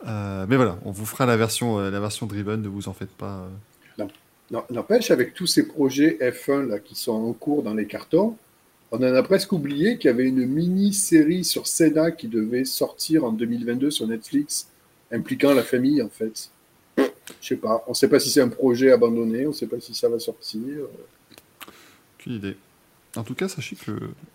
Euh, 0.08 0.46
mais 0.50 0.56
voilà, 0.56 0.78
on 0.86 0.92
vous 0.92 1.06
fera 1.06 1.26
la 1.28 1.38
version, 1.38 1.78
euh, 1.80 1.92
la 1.92 2.00
version 2.00 2.26
Driven, 2.26 2.62
ne 2.64 2.68
vous 2.68 2.90
en 2.90 2.94
faites 2.94 3.12
pas. 3.12 3.46
euh. 4.00 4.06
Non, 4.52 4.64
N'empêche, 4.72 5.12
avec 5.12 5.36
tous 5.36 5.46
ces 5.46 5.68
projets 5.68 6.18
F1 6.20 6.68
là, 6.68 6.80
qui 6.80 6.96
sont 6.96 7.12
en 7.12 7.34
cours 7.34 7.62
dans 7.62 7.76
les 7.76 7.86
cartons, 7.86 8.36
on 8.92 8.98
en 8.98 9.14
a 9.14 9.24
presque 9.24 9.52
oublié 9.52 9.98
qu'il 9.98 10.10
y 10.10 10.14
avait 10.14 10.28
une 10.28 10.46
mini-série 10.46 11.44
sur 11.44 11.68
Senna 11.68 12.12
qui 12.12 12.28
devait 12.28 12.66
sortir 12.66 13.24
en 13.24 13.32
2022 13.32 13.92
sur 13.92 14.08
Netflix, 14.08 14.68
impliquant 15.12 15.54
la 15.54 15.64
famille 15.64 16.02
en 16.02 16.10
fait. 16.10 16.50
Je 16.98 17.48
sais 17.48 17.56
pas. 17.56 17.84
On 17.88 17.94
sait 17.94 18.08
pas 18.08 18.20
si 18.20 18.30
c'est 18.30 18.42
un 18.42 18.50
projet 18.50 18.92
abandonné, 18.92 19.46
on 19.46 19.54
sait 19.54 19.68
pas 19.68 19.80
si 19.80 19.94
ça 19.94 20.10
va 20.10 20.20
sortir. 20.20 20.62
Aucune 22.18 22.34
idée. 22.34 22.58
En 23.16 23.24
tout 23.24 23.36
cas, 23.36 23.48
sachez 23.48 23.76
que 23.76 23.92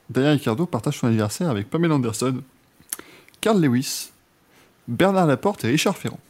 Daniel 0.09 0.33
Ricciardo 0.33 0.67
partage 0.67 0.99
son 0.99 1.09
anniversaire 1.09 1.49
avec 1.51 1.69
Pamela 1.69 1.95
Anderson, 1.95 2.43
Carl 3.41 3.61
Lewis, 3.61 4.11
Bernard 4.89 5.27
Laporte 5.27 5.65
et 5.65 5.69
Richard 5.69 5.97
Ferrand. 5.97 6.21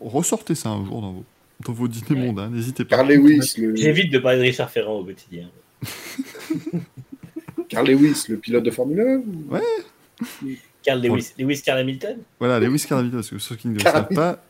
Ressortez 0.00 0.54
ça 0.54 0.70
un 0.70 0.84
jour 0.84 1.00
dans 1.00 1.12
vos, 1.12 1.24
dans 1.66 1.72
vos 1.72 1.88
dîners 1.88 2.26
mondains, 2.26 2.50
n'hésitez 2.50 2.84
pas. 2.84 2.96
Carl 2.96 3.12
Lewis, 3.12 3.54
le, 3.58 3.76
J'évite 3.76 4.12
de 4.12 4.18
parler 4.18 4.38
de 4.38 4.42
Richard 4.44 4.70
Ferrand 4.70 4.98
au 4.98 5.04
quotidien. 5.04 5.48
Carl 7.68 7.86
Lewis, 7.88 8.24
le 8.28 8.36
pilote 8.36 8.64
de 8.64 8.70
Formule 8.70 9.00
1 9.00 9.04
ou- 9.16 9.54
Ouais, 9.54 9.62
Carl 10.82 11.00
Lewis, 11.02 11.32
Lewis 11.38 11.62
Carl 11.62 11.78
Hamilton 11.78 12.18
voilà, 12.38 12.60
Lewis 12.60 12.84
Carl 12.88 13.00
Hamilton, 13.00 13.18
parce 13.20 13.30
que 13.30 13.38
ceux 13.38 13.56
qui 13.56 13.68
ne 13.68 13.74
le 13.74 13.80
savent 13.80 14.08
pas, 14.14 14.42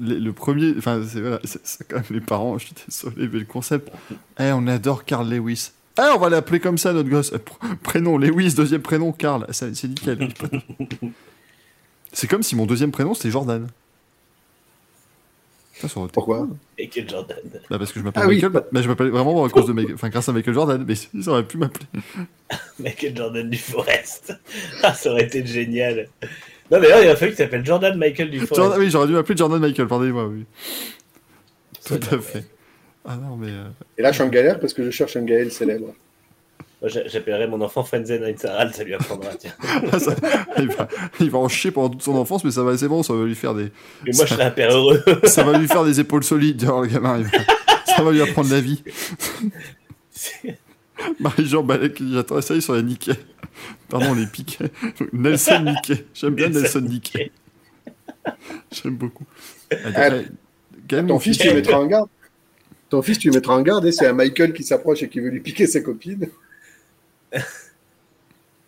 le, 0.00 0.18
le 0.18 0.32
premier, 0.32 0.74
enfin, 0.78 1.02
c'est 1.06 1.20
voilà, 1.20 1.40
quand 1.88 1.96
même 1.96 2.04
les 2.10 2.20
parents, 2.20 2.56
je 2.58 2.66
suis 2.66 2.74
désolé, 2.86 3.28
mais 3.32 3.38
le 3.40 3.44
concept, 3.44 3.90
eh, 4.38 4.52
on 4.52 4.66
adore 4.66 5.04
Carl 5.04 5.28
Lewis. 5.28 5.72
Eh, 5.98 6.02
on 6.14 6.18
va 6.18 6.28
l'appeler 6.30 6.60
comme 6.60 6.78
ça, 6.78 6.92
notre 6.92 7.08
gosse. 7.08 7.32
Pr- 7.32 7.76
Prénom 7.82 8.18
Lewis, 8.18 8.54
deuxième 8.54 8.82
prénom 8.82 9.10
Carl. 9.12 9.46
Ça, 9.50 9.66
C'est 9.74 9.88
nickel. 9.88 10.28
C'est 12.12 12.26
comme 12.28 12.42
si 12.42 12.56
mon 12.56 12.66
deuxième 12.66 12.90
prénom 12.92 13.14
c'était 13.14 13.30
Jordan. 13.30 13.66
Ça, 15.80 15.88
ça 15.88 16.00
aurait 16.00 16.08
Pourquoi 16.12 16.38
cool. 16.38 16.56
Michael 16.78 17.08
Jordan. 17.08 17.36
Bah 17.70 17.78
parce 17.78 17.92
que 17.92 18.00
je 18.00 18.04
m'appelle 18.04 18.22
Ah. 18.24 18.28
Michael, 18.28 18.50
bah, 18.50 18.66
bah, 18.72 18.82
je 18.82 18.88
m'appelle 18.88 19.08
vraiment 19.10 19.44
à 19.44 19.48
cause 19.48 19.66
de 19.66 19.72
Michael, 19.72 19.94
enfin 19.94 20.08
grâce 20.08 20.28
à 20.28 20.32
Michael 20.32 20.54
Jordan, 20.54 20.84
mais 20.86 20.94
ils 21.14 21.28
auraient 21.28 21.46
pu 21.46 21.56
m'appeler. 21.58 21.86
Michael 22.80 23.16
Jordan 23.16 23.48
du 23.48 23.58
Forest. 23.58 24.34
Ah, 24.82 24.94
ça 24.94 25.10
aurait 25.10 25.24
été 25.24 25.44
génial. 25.46 26.08
Non, 26.70 26.80
d'ailleurs, 26.80 27.02
il 27.02 27.08
a 27.08 27.16
fallu 27.16 27.30
que 27.32 27.36
tu 27.36 27.42
t'appelles 27.42 27.64
Jordan 27.64 27.96
Michael 27.96 28.30
du 28.30 28.38
Forest. 28.40 28.54
Jordan, 28.56 28.78
oui, 28.80 28.90
j'aurais 28.90 29.06
dû 29.06 29.12
m'appeler 29.14 29.36
Jordan 29.36 29.60
Michael, 29.60 29.86
pardonnez-moi, 29.86 30.26
oui. 30.26 30.44
Tout 31.86 31.94
à 31.94 32.18
fait. 32.18 32.44
Ah 33.04 33.16
non, 33.16 33.36
mais. 33.36 33.48
euh, 33.50 33.68
Et 33.96 34.02
là, 34.02 34.10
je 34.10 34.16
suis 34.16 34.24
en 34.24 34.28
galère 34.28 34.60
parce 34.60 34.74
que 34.74 34.84
je 34.84 34.90
cherche 34.90 35.16
un 35.16 35.22
Gaël 35.22 35.50
célèbre. 35.50 35.94
Moi, 36.80 36.88
j'a- 36.90 37.08
j'appellerais 37.08 37.48
mon 37.48 37.60
enfant 37.60 37.82
Frenzen 37.82 38.22
Einsaral, 38.22 38.72
ça 38.72 38.84
lui 38.84 38.94
apprendra. 38.94 39.30
Tiens. 39.34 39.52
ça- 39.98 40.14
il, 40.58 40.68
va, 40.68 40.88
il 41.20 41.30
va 41.30 41.38
en 41.38 41.48
chier 41.48 41.70
pendant 41.72 41.88
toute 41.90 42.02
son 42.02 42.14
enfance, 42.14 42.44
mais 42.44 42.50
ça 42.52 42.62
va, 42.62 42.76
c'est 42.78 42.86
bon, 42.88 43.02
ça 43.02 43.12
va 43.14 43.24
lui 43.24 43.34
faire 43.34 43.54
des. 43.54 43.72
Mais 44.06 44.12
moi, 44.14 44.24
je 44.26 44.34
serais 44.34 44.44
un 44.44 44.50
père 44.52 44.70
heureux. 44.72 45.02
Ça 45.24 45.42
va 45.42 45.58
lui 45.58 45.66
faire 45.66 45.84
des 45.84 45.98
épaules 46.00 46.22
solides, 46.24 46.60
genre, 46.64 46.82
le 46.82 46.86
gamin. 46.88 47.18
va- 47.22 47.28
ça 47.96 48.02
va 48.02 48.12
lui 48.12 48.22
apprendre 48.22 48.50
la 48.50 48.60
vie. 48.60 48.82
Marie-Jean 51.20 51.66
qui 51.94 52.04
dit 52.04 52.14
J'attends 52.14 52.40
ça, 52.40 52.54
ils 52.54 52.62
sont 52.62 52.74
les 52.74 52.82
Nikkei. 52.82 53.14
Pardon, 53.88 54.14
les 54.14 54.26
piquets. 54.26 54.70
Nelson 55.12 55.60
Nikkei. 55.64 56.04
J'aime 56.14 56.34
bien 56.34 56.48
Nelson 56.48 56.80
Nikkei. 56.80 57.30
J'aime 58.72 58.96
beaucoup. 58.96 59.24
Ton 61.06 61.18
fils, 61.18 61.38
tu 61.38 61.48
le 61.48 61.54
mettras 61.54 61.78
en 61.78 61.86
garde. 61.86 62.08
Ton 62.88 63.02
fils, 63.02 63.18
tu 63.18 63.28
le 63.28 63.34
mettras 63.34 63.54
en 63.54 63.62
garde 63.62 63.84
et 63.86 63.92
c'est 63.92 64.06
un 64.06 64.12
Michael 64.12 64.52
qui 64.52 64.62
s'approche 64.64 65.02
et 65.02 65.08
qui 65.08 65.20
veut 65.20 65.30
lui 65.30 65.40
piquer 65.40 65.66
ses 65.66 65.82
copines. 65.82 66.28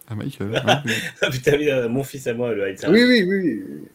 Ah, 0.09 0.15
Michael. 0.15 0.51
ouais, 0.51 0.61
oui. 0.87 0.93
Ah, 1.23 1.31
putain, 1.31 1.57
oui, 1.57 1.71
euh, 1.71 1.89
mon 1.89 2.03
fils 2.03 2.27
à 2.27 2.35
moi, 2.35 2.53
le 2.53 2.69
Einsaral. 2.69 2.95
Oui, 2.95 3.05
oui, 3.05 3.23
oui. 3.29 3.65
oui. 3.69 3.89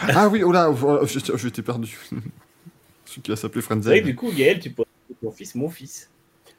Ah 0.00 0.28
oui, 0.28 0.42
oh 0.42 0.50
là, 0.52 0.70
oh, 0.70 1.06
je, 1.06 1.18
je 1.36 1.48
t'ai 1.48 1.62
perdu. 1.62 1.96
Celui 3.04 3.22
qui 3.22 3.30
va 3.30 3.36
s'appeler 3.36 3.60
que 3.60 3.66
Frenzen. 3.66 4.00
du 4.02 4.14
coup, 4.14 4.30
Gaël, 4.32 4.58
tu 4.60 4.70
pourrais 4.70 4.88
appeler 5.04 5.18
ton 5.22 5.30
fils 5.32 5.54
mon 5.54 5.68
fils. 5.68 6.08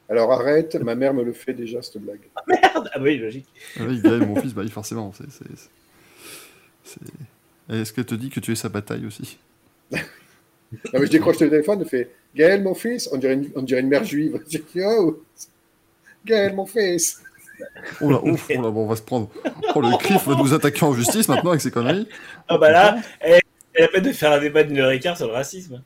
Alors 0.08 0.32
arrête, 0.32 0.74
ma 0.76 0.94
mère 0.94 1.14
me 1.14 1.22
le 1.24 1.32
fait 1.32 1.54
déjà, 1.54 1.80
cette 1.82 1.98
blague. 1.98 2.20
Merde 2.46 2.90
Ah, 2.92 3.00
oui, 3.00 3.18
logique. 3.18 3.46
Ah 3.78 3.84
oui, 3.88 4.00
Gaël, 4.00 4.26
mon 4.26 4.36
fils, 4.36 4.52
bah 4.54 4.62
oui, 4.64 4.70
forcément. 4.70 5.12
c'est- 5.12 5.30
c'est- 5.30 5.44
c'est- 6.84 7.00
c'est- 7.68 7.74
Est-ce 7.74 7.92
qu'elle 7.92 8.04
te 8.04 8.14
dit 8.14 8.28
que 8.28 8.40
tu 8.40 8.52
es 8.52 8.54
sa 8.54 8.68
bataille 8.68 9.06
aussi? 9.06 9.38
Non, 9.90 9.98
mais 10.94 11.06
je 11.06 11.10
décroche 11.12 11.38
le 11.40 11.48
téléphone, 11.50 11.80
je 11.84 11.88
fais 11.88 12.10
Gaël, 12.34 12.62
mon 12.62 12.74
fils, 12.74 13.08
on 13.12 13.18
dirait 13.18 13.34
une, 13.34 13.50
on 13.54 13.62
dirait 13.62 13.80
une 13.80 13.88
mère 13.88 14.04
juive. 14.04 14.40
Je 14.50 14.58
dis, 14.58 14.64
oh, 14.84 15.22
Gaël, 16.24 16.54
mon 16.54 16.66
fils. 16.66 17.22
Oh 18.00 18.10
là, 18.10 18.20
ouf, 18.24 18.48
oh 18.50 18.62
là, 18.62 18.70
bon, 18.70 18.84
on 18.84 18.86
va 18.86 18.96
se 18.96 19.02
prendre. 19.02 19.28
Oh, 19.74 19.80
le 19.80 19.96
CRIF 19.98 20.26
va 20.26 20.34
nous 20.36 20.52
attaquer 20.54 20.84
en 20.84 20.92
justice 20.94 21.28
maintenant 21.28 21.50
avec 21.50 21.60
ses 21.62 21.70
conneries. 21.70 22.08
Ah 22.48 22.58
bah 22.58 22.70
là, 22.70 22.96
elle 23.20 23.40
elle 23.74 23.84
a 23.84 23.88
peine 23.88 24.04
de 24.04 24.12
faire 24.12 24.32
un 24.32 24.38
débat 24.40 24.62
d'une 24.64 24.78
heure 24.78 24.90
et 24.90 25.00
quart 25.00 25.16
sur 25.16 25.26
le 25.28 25.32
racisme. 25.32 25.82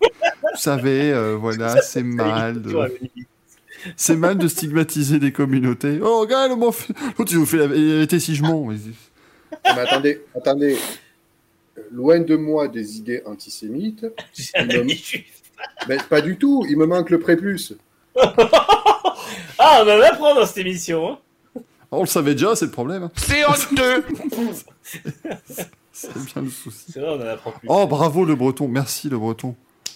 Vous 0.00 0.56
savez, 0.56 1.10
euh, 1.12 1.36
voilà, 1.36 1.80
c'est 1.80 2.02
mal. 2.02 2.60
de- 2.60 2.76
C'est 3.96 4.14
mal 4.16 4.36
de 4.38 4.46
stigmatiser 4.46 5.18
des 5.18 5.32
communautés. 5.32 5.98
Oh, 6.02 6.26
Gaël, 6.28 6.54
mon 6.56 6.70
fils. 6.70 6.94
L'autre, 7.18 7.32
il 7.32 7.38
vous 7.38 7.46
fait 7.46 7.56
la 7.56 7.66
vérité 7.66 8.20
si 8.20 8.34
je 8.34 8.42
mens. 8.42 8.66
Mais- 8.66 8.76
Non, 8.76 9.74
mais 9.74 9.80
attendez, 9.80 10.20
attendez. 10.36 10.76
Loin 11.90 12.20
de 12.20 12.36
moi 12.36 12.68
des 12.68 12.98
idées 12.98 13.22
antisémites. 13.24 14.02
Me- 14.56 14.80
ami 14.80 14.94
juif. 14.94 15.24
Mais 15.88 15.96
pas 16.10 16.20
du 16.20 16.36
tout, 16.36 16.64
il 16.68 16.76
me 16.76 16.86
manque 16.86 17.08
le 17.10 17.18
prépuce. 17.20 17.74
Ah, 19.58 19.82
on 19.84 19.88
en 19.90 20.00
apprend 20.00 20.34
dans 20.34 20.46
cette 20.46 20.58
émission. 20.58 21.12
Hein. 21.12 21.18
On 21.90 22.00
le 22.00 22.06
savait 22.06 22.32
déjà, 22.34 22.56
c'est 22.56 22.64
le 22.66 22.70
problème. 22.70 23.10
C'est 23.16 23.44
honteux 23.44 24.04
C'est 25.92 26.24
bien 26.24 26.42
le 26.42 26.48
souci. 26.50 26.90
C'est 26.92 27.00
vrai, 27.00 27.10
on 27.10 27.22
en 27.22 27.26
apprend 27.26 27.52
plus. 27.52 27.68
Oh, 27.70 27.86
bravo 27.86 28.24
le 28.24 28.34
breton, 28.34 28.66
merci 28.66 29.08
le 29.08 29.18
breton. 29.18 29.54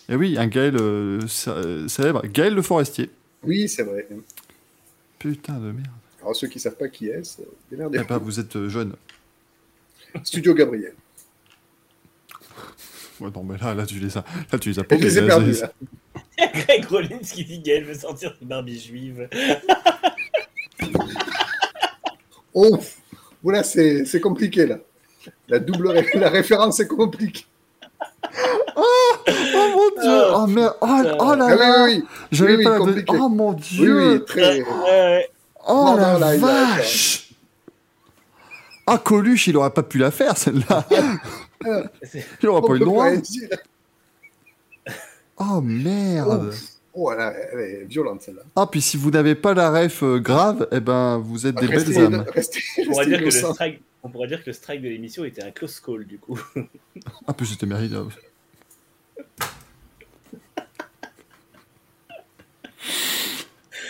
Et 0.09 0.15
oui, 0.15 0.37
un 0.39 0.47
Gaël 0.47 0.77
euh, 0.79 1.21
euh, 1.49 1.89
célèbre, 1.89 2.23
Gaël 2.27 2.55
le 2.55 2.63
forestier. 2.63 3.11
Oui, 3.43 3.69
c'est 3.69 3.83
vrai. 3.83 4.07
Putain 5.19 5.55
de 5.55 5.73
merde. 5.73 5.87
Alors 6.21 6.37
ceux 6.37 6.49
qui 6.49 6.61
savent 6.61 6.77
pas 6.77 6.89
qui 6.89 7.09
est, 7.09 7.23
Eh 7.41 7.45
démerdez. 7.71 8.01
ben, 8.09 8.19
vous 8.19 8.39
êtes 8.39 8.57
euh, 8.57 8.69
jeune. 8.69 8.95
Studio 10.23 10.55
Gabriel. 10.55 10.95
Ouais, 13.21 13.31
non, 13.35 13.43
mais 13.45 13.57
là, 13.59 13.75
là, 13.75 13.87
tu 13.87 13.99
les 13.99 14.17
as, 14.19 14.25
là, 14.53 14.59
tu 14.59 14.71
les 14.71 14.79
as 14.79 14.83
Et 14.91 15.09
je 15.11 15.21
les 15.21 15.27
perdus. 15.27 15.53
là. 15.61 15.73
Greg 16.55 16.85
Rollins 16.87 17.19
qui 17.19 17.45
dit 17.45 17.61
Gaël 17.61 17.85
veut 17.85 17.95
sortir 17.95 18.35
de 18.41 18.47
Barbie 18.47 18.79
juive. 18.81 19.29
Oh, 22.55 22.79
voilà, 23.43 23.63
c'est 23.63 24.05
c'est 24.07 24.21
compliqué 24.21 24.67
là. 24.67 24.77
La 25.49 25.59
double 25.59 25.89
ré- 25.89 26.09
la 26.15 26.31
référence 26.31 26.81
est 26.81 26.87
compliquée. 26.87 27.45
Oh 28.77 28.83
mon 29.55 30.03
dieu 30.03 30.23
Oh, 30.31 30.35
Oh 30.43 30.47
merde 30.47 30.75
Oh, 30.81 30.87
oh 31.21 31.35
là 31.35 31.47
Ah 31.51 31.55
là 31.55 31.85
oui, 31.85 31.97
oui, 32.01 32.05
J'avais 32.33 32.53
oui, 32.53 32.57
oui, 32.59 32.65
pas 32.65 32.71
la 32.71 32.79
compliqué. 32.79 33.17
Oh 33.19 33.29
mon 33.29 33.53
dieu 33.53 34.13
oui, 34.15 34.25
très. 34.25 34.63
Oh 35.69 35.75
Non, 35.75 35.97
la 35.97 36.13
non, 36.15 36.19
là, 36.19 36.37
vache 36.37 37.31
Ah, 38.87 38.99
Coluche, 38.99 39.49
il 39.49 39.57
aurait 39.57 39.71
pas 39.71 39.83
pu 39.83 39.99
la 39.99 40.11
faire, 40.11 40.37
celle-là 40.39 40.87
Il 42.43 42.49
aurait 42.49 42.67
pas 42.67 42.75
eu 42.75 42.79
le 42.79 42.85
droit. 42.85 43.11
Oh 45.39 45.61
merde 45.61 46.55
Oh, 46.95 47.13
elle, 47.13 47.61
est 47.61 47.85
violente 47.85 48.23
celle-là. 48.23 48.41
Ah, 48.57 48.67
puis 48.71 48.81
si 48.81 48.97
vous 48.97 49.11
n'avez 49.11 49.35
pas 49.35 49.53
la 49.53 49.71
ref 49.71 50.03
euh, 50.03 50.19
grave, 50.19 50.67
eh 50.73 50.81
ben, 50.81 51.19
vous 51.19 51.47
êtes 51.47 51.57
des 51.57 51.67
Restez- 51.67 51.93
belles 51.93 52.05
âmes. 52.15 52.25
restez- 52.33 52.63
On 52.79 52.85
pourrait, 52.87 53.05
restez 53.05 53.11
dire 53.11 53.19
que 53.19 53.25
le 53.25 53.31
innocents. 53.33 53.53
strike, 53.55 53.83
on 54.03 54.09
pourrait 54.09 54.29
dire 54.29 54.41
que 54.43 54.47
le 54.47 54.53
strike 54.55 54.81
de 54.81 54.89
l'émission 54.89 55.25
était 55.27 55.43
un 55.43 55.51
close 55.51 55.79
call 55.79 56.07
du 56.07 56.17
coup. 56.19 56.41
Ah, 57.27 57.35
puis 57.35 57.47
c'était 57.47 57.67
mérité. 57.67 57.97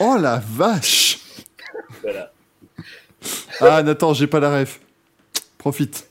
Oh 0.01 0.17
la 0.21 0.39
vache 0.45 1.19
voilà. 2.03 2.31
Ah, 3.61 3.83
Nathan, 3.83 4.13
j'ai 4.15 4.27
pas 4.27 4.39
la 4.39 4.61
ref. 4.61 4.81
Profite. 5.59 6.09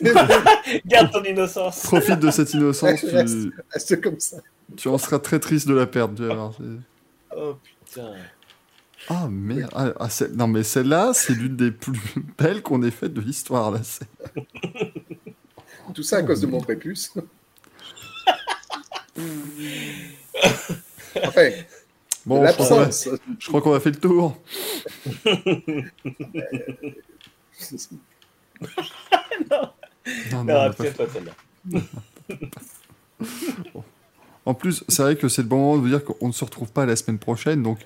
Garde 0.86 1.10
ton 1.12 1.22
innocence. 1.24 1.82
Profite 1.82 2.18
de 2.20 2.30
cette 2.30 2.52
innocence. 2.54 3.02
Reste, 3.04 3.50
Tu, 3.50 3.52
reste 3.72 4.00
comme 4.00 4.20
ça. 4.20 4.38
tu 4.76 4.88
en 4.88 4.98
seras 4.98 5.18
très 5.18 5.38
triste 5.38 5.68
de 5.68 5.74
la 5.74 5.86
perdre. 5.86 6.14
tu 6.16 6.26
vas 6.26 6.34
voir, 6.34 6.52
c'est- 6.56 7.36
Oh 7.36 7.56
putain. 7.86 8.12
Ah 9.08 9.28
merde. 9.30 9.70
Ah, 9.74 9.92
ah, 10.00 10.08
c'est- 10.08 10.32
non 10.34 10.46
mais 10.46 10.62
celle-là, 10.62 11.12
c'est 11.14 11.34
l'une 11.34 11.56
des 11.56 11.70
plus 11.70 11.92
belles 12.38 12.62
qu'on 12.62 12.82
ait 12.82 12.90
faites 12.90 13.12
de 13.12 13.20
l'histoire 13.20 13.70
là. 13.70 13.80
Tout 15.94 16.02
ça 16.02 16.18
à 16.18 16.22
cause 16.22 16.40
de 16.40 16.46
mon 16.46 16.60
prépuce. 16.60 17.12
enfin, 21.22 21.50
Bon, 22.26 22.44
je 22.46 22.52
crois 22.52 22.66
qu'on 22.68 22.76
a, 22.76 22.80
l'absence. 22.80 23.08
je 23.38 23.48
crois 23.48 23.60
qu'on 23.60 23.74
a 23.74 23.80
fait 23.80 23.90
le 23.90 23.96
tour. 23.96 24.40
Non, 29.50 29.70
non, 30.32 30.44
Non, 30.44 30.72
toi 30.72 30.86
celle-là. 31.12 31.80
En 34.46 34.52
plus, 34.54 34.84
c'est 34.88 35.02
vrai 35.02 35.16
que 35.16 35.28
c'est 35.28 35.42
le 35.42 35.48
bon 35.48 35.56
moment 35.56 35.76
de 35.76 35.80
vous 35.82 35.88
dire 35.88 36.04
qu'on 36.04 36.28
ne 36.28 36.32
se 36.32 36.44
retrouve 36.44 36.70
pas 36.70 36.84
la 36.84 36.96
semaine 36.96 37.18
prochaine, 37.18 37.62
donc 37.62 37.78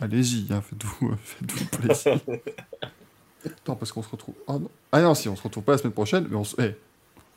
allez-y, 0.00 0.52
hein, 0.52 0.60
faites-vous 0.60 1.14
faites-vous 1.22 1.64
plaisir. 1.66 2.20
non, 3.68 3.74
parce 3.74 3.90
qu'on 3.92 4.02
se 4.02 4.10
retrouve. 4.10 4.34
Ah 4.46 4.58
non. 4.58 4.70
ah 4.92 5.00
non, 5.00 5.14
si, 5.14 5.28
on 5.28 5.36
se 5.36 5.42
retrouve 5.42 5.64
pas 5.64 5.72
la 5.72 5.78
semaine 5.78 5.94
prochaine, 5.94 6.26
mais 6.28 6.36
on 6.36 6.44
se, 6.44 6.60
eh, 6.60 6.74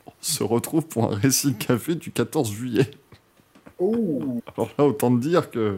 on 0.06 0.12
se 0.20 0.44
retrouve 0.44 0.86
pour 0.86 1.06
un 1.06 1.16
récit 1.16 1.56
café 1.56 1.96
du 1.96 2.12
14 2.12 2.52
juillet. 2.52 2.92
Oh, 3.80 4.42
Alors 4.56 4.70
là, 4.78 4.86
autant 4.86 5.16
te 5.16 5.22
dire 5.22 5.50
que. 5.50 5.78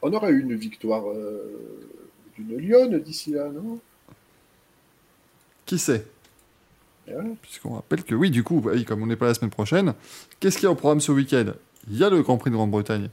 on 0.00 0.12
aura 0.12 0.30
eu 0.30 0.40
une 0.40 0.54
victoire 0.54 1.10
euh, 1.10 1.88
d'une 2.36 2.56
lionne 2.56 2.98
d'ici 3.00 3.32
là, 3.32 3.50
non? 3.50 3.80
Qui 5.66 5.78
sait 5.78 6.06
Puisqu'on 7.42 7.74
rappelle 7.74 8.02
que 8.02 8.14
oui, 8.14 8.30
du 8.30 8.42
coup, 8.42 8.60
oui, 8.64 8.84
comme 8.84 9.02
on 9.02 9.06
n'est 9.06 9.16
pas 9.16 9.26
la 9.26 9.34
semaine 9.34 9.50
prochaine, 9.50 9.94
qu'est-ce 10.40 10.56
qu'il 10.56 10.64
y 10.64 10.66
a 10.66 10.72
au 10.72 10.76
programme 10.76 11.00
ce 11.00 11.12
week-end? 11.12 11.52
Il 11.88 11.96
y 11.96 12.02
a 12.02 12.10
le 12.10 12.22
Grand 12.22 12.36
Prix 12.36 12.50
de 12.50 12.56
Grande-Bretagne 12.56 13.08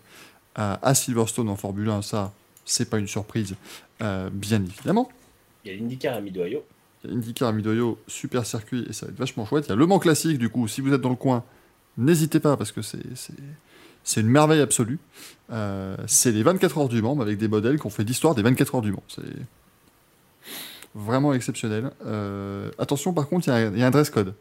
à, 0.55 0.79
à 0.87 0.95
Silverstone 0.95 1.49
en 1.49 1.55
Formule 1.55 1.89
1, 1.89 2.01
ça, 2.01 2.33
c'est 2.65 2.89
pas 2.89 2.97
une 2.97 3.07
surprise, 3.07 3.55
euh, 4.01 4.29
bien 4.31 4.63
évidemment. 4.63 5.09
Il 5.63 5.71
y 5.71 5.75
a 5.75 5.77
l'IndyCar 5.77 6.15
à 6.15 6.21
Midoyo. 6.21 6.63
Il 7.03 7.09
y 7.09 7.13
a 7.13 7.15
IndyCar 7.15 7.49
à 7.49 7.51
Midoyo, 7.51 7.99
super 8.07 8.45
circuit, 8.45 8.85
et 8.89 8.93
ça 8.93 9.05
va 9.05 9.11
être 9.11 9.17
vachement 9.17 9.45
chouette. 9.45 9.65
Il 9.67 9.69
y 9.69 9.73
a 9.73 9.75
Le 9.75 9.85
Mans 9.85 9.99
Classique, 9.99 10.37
du 10.37 10.49
coup, 10.49 10.67
si 10.67 10.81
vous 10.81 10.93
êtes 10.93 11.01
dans 11.01 11.09
le 11.09 11.15
coin, 11.15 11.43
n'hésitez 11.97 12.39
pas, 12.39 12.57
parce 12.57 12.71
que 12.71 12.81
c'est, 12.81 14.19
une 14.19 14.27
merveille 14.27 14.61
absolue. 14.61 14.99
Euh, 15.51 15.95
c'est 16.07 16.31
les 16.31 16.43
24 16.43 16.77
heures 16.79 16.89
du 16.89 17.01
Mans, 17.01 17.15
mais 17.15 17.23
avec 17.23 17.37
des 17.37 17.47
modèles 17.47 17.79
qui 17.79 17.85
ont 17.85 17.91
fait 17.91 18.03
l'histoire 18.03 18.35
des 18.35 18.41
24 18.41 18.75
heures 18.75 18.81
du 18.81 18.91
Mans. 18.91 19.03
C'est 19.07 19.23
vraiment 20.95 21.33
exceptionnel. 21.33 21.91
Euh, 22.05 22.69
attention, 22.77 23.13
par 23.13 23.27
contre, 23.27 23.47
il 23.47 23.51
y, 23.51 23.53
a 23.53 23.55
un- 23.57 23.71
il 23.73 23.79
y 23.79 23.83
a 23.83 23.87
un 23.87 23.91
dress 23.91 24.09
code. 24.09 24.33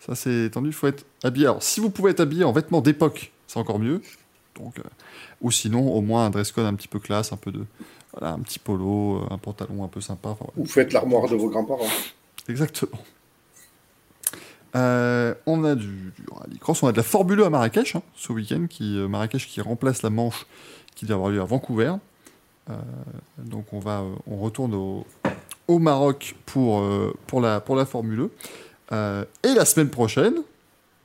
Ça, 0.00 0.14
c'est 0.14 0.50
tendu, 0.50 0.68
il 0.68 0.72
faut 0.72 0.86
être 0.86 1.04
habillé. 1.24 1.46
Alors, 1.46 1.62
si 1.62 1.80
vous 1.80 1.90
pouvez 1.90 2.10
être 2.12 2.20
habillé 2.20 2.44
en 2.44 2.52
vêtements 2.52 2.80
d'époque, 2.80 3.32
c'est 3.46 3.58
encore 3.58 3.78
mieux. 3.78 4.00
Donc, 4.58 4.78
euh, 4.78 4.82
ou 5.40 5.50
sinon, 5.50 5.92
au 5.92 6.00
moins 6.00 6.26
un 6.26 6.30
dress 6.30 6.52
code 6.52 6.66
un 6.66 6.74
petit 6.74 6.88
peu 6.88 6.98
classe, 6.98 7.32
un 7.32 7.36
peu 7.36 7.50
de. 7.52 7.64
Voilà, 8.12 8.34
un 8.34 8.38
petit 8.40 8.58
polo, 8.58 9.16
euh, 9.22 9.26
un 9.34 9.38
pantalon 9.38 9.84
un 9.84 9.88
peu 9.88 10.00
sympa. 10.00 10.30
enfin, 10.30 10.44
voilà. 10.46 10.52
Vous 10.56 10.66
faites 10.72 10.92
l'armoire 10.92 11.28
de 11.28 11.36
vos 11.36 11.48
grands-parents. 11.50 11.84
Exactement. 12.48 12.98
Euh, 14.74 15.34
on 15.46 15.64
a 15.64 15.74
du, 15.74 15.86
du 15.86 16.24
rallycross, 16.30 16.82
on 16.82 16.88
a 16.88 16.92
de 16.92 16.96
la 16.98 17.02
Formule 17.02 17.40
1 17.40 17.46
à 17.46 17.50
Marrakech 17.50 17.96
hein, 17.96 18.02
ce 18.14 18.32
week-end, 18.32 18.66
qui, 18.68 18.96
Marrakech 19.08 19.46
qui 19.48 19.60
remplace 19.60 20.02
la 20.02 20.10
Manche 20.10 20.46
qui 20.94 21.06
doit 21.06 21.16
avoir 21.16 21.30
lieu 21.30 21.40
à 21.40 21.44
Vancouver. 21.44 21.94
Euh, 22.68 22.74
donc 23.38 23.72
on 23.72 23.78
va, 23.78 24.02
on 24.26 24.36
retourne 24.36 24.74
au, 24.74 25.06
au 25.68 25.78
Maroc 25.78 26.34
pour, 26.46 26.80
euh, 26.80 27.14
pour, 27.26 27.40
la, 27.40 27.60
pour 27.60 27.76
la 27.76 27.86
Formule 27.86 28.28
1. 28.90 28.94
Euh, 28.94 29.24
et 29.42 29.54
la 29.54 29.64
semaine 29.64 29.90
prochaine, 29.90 30.34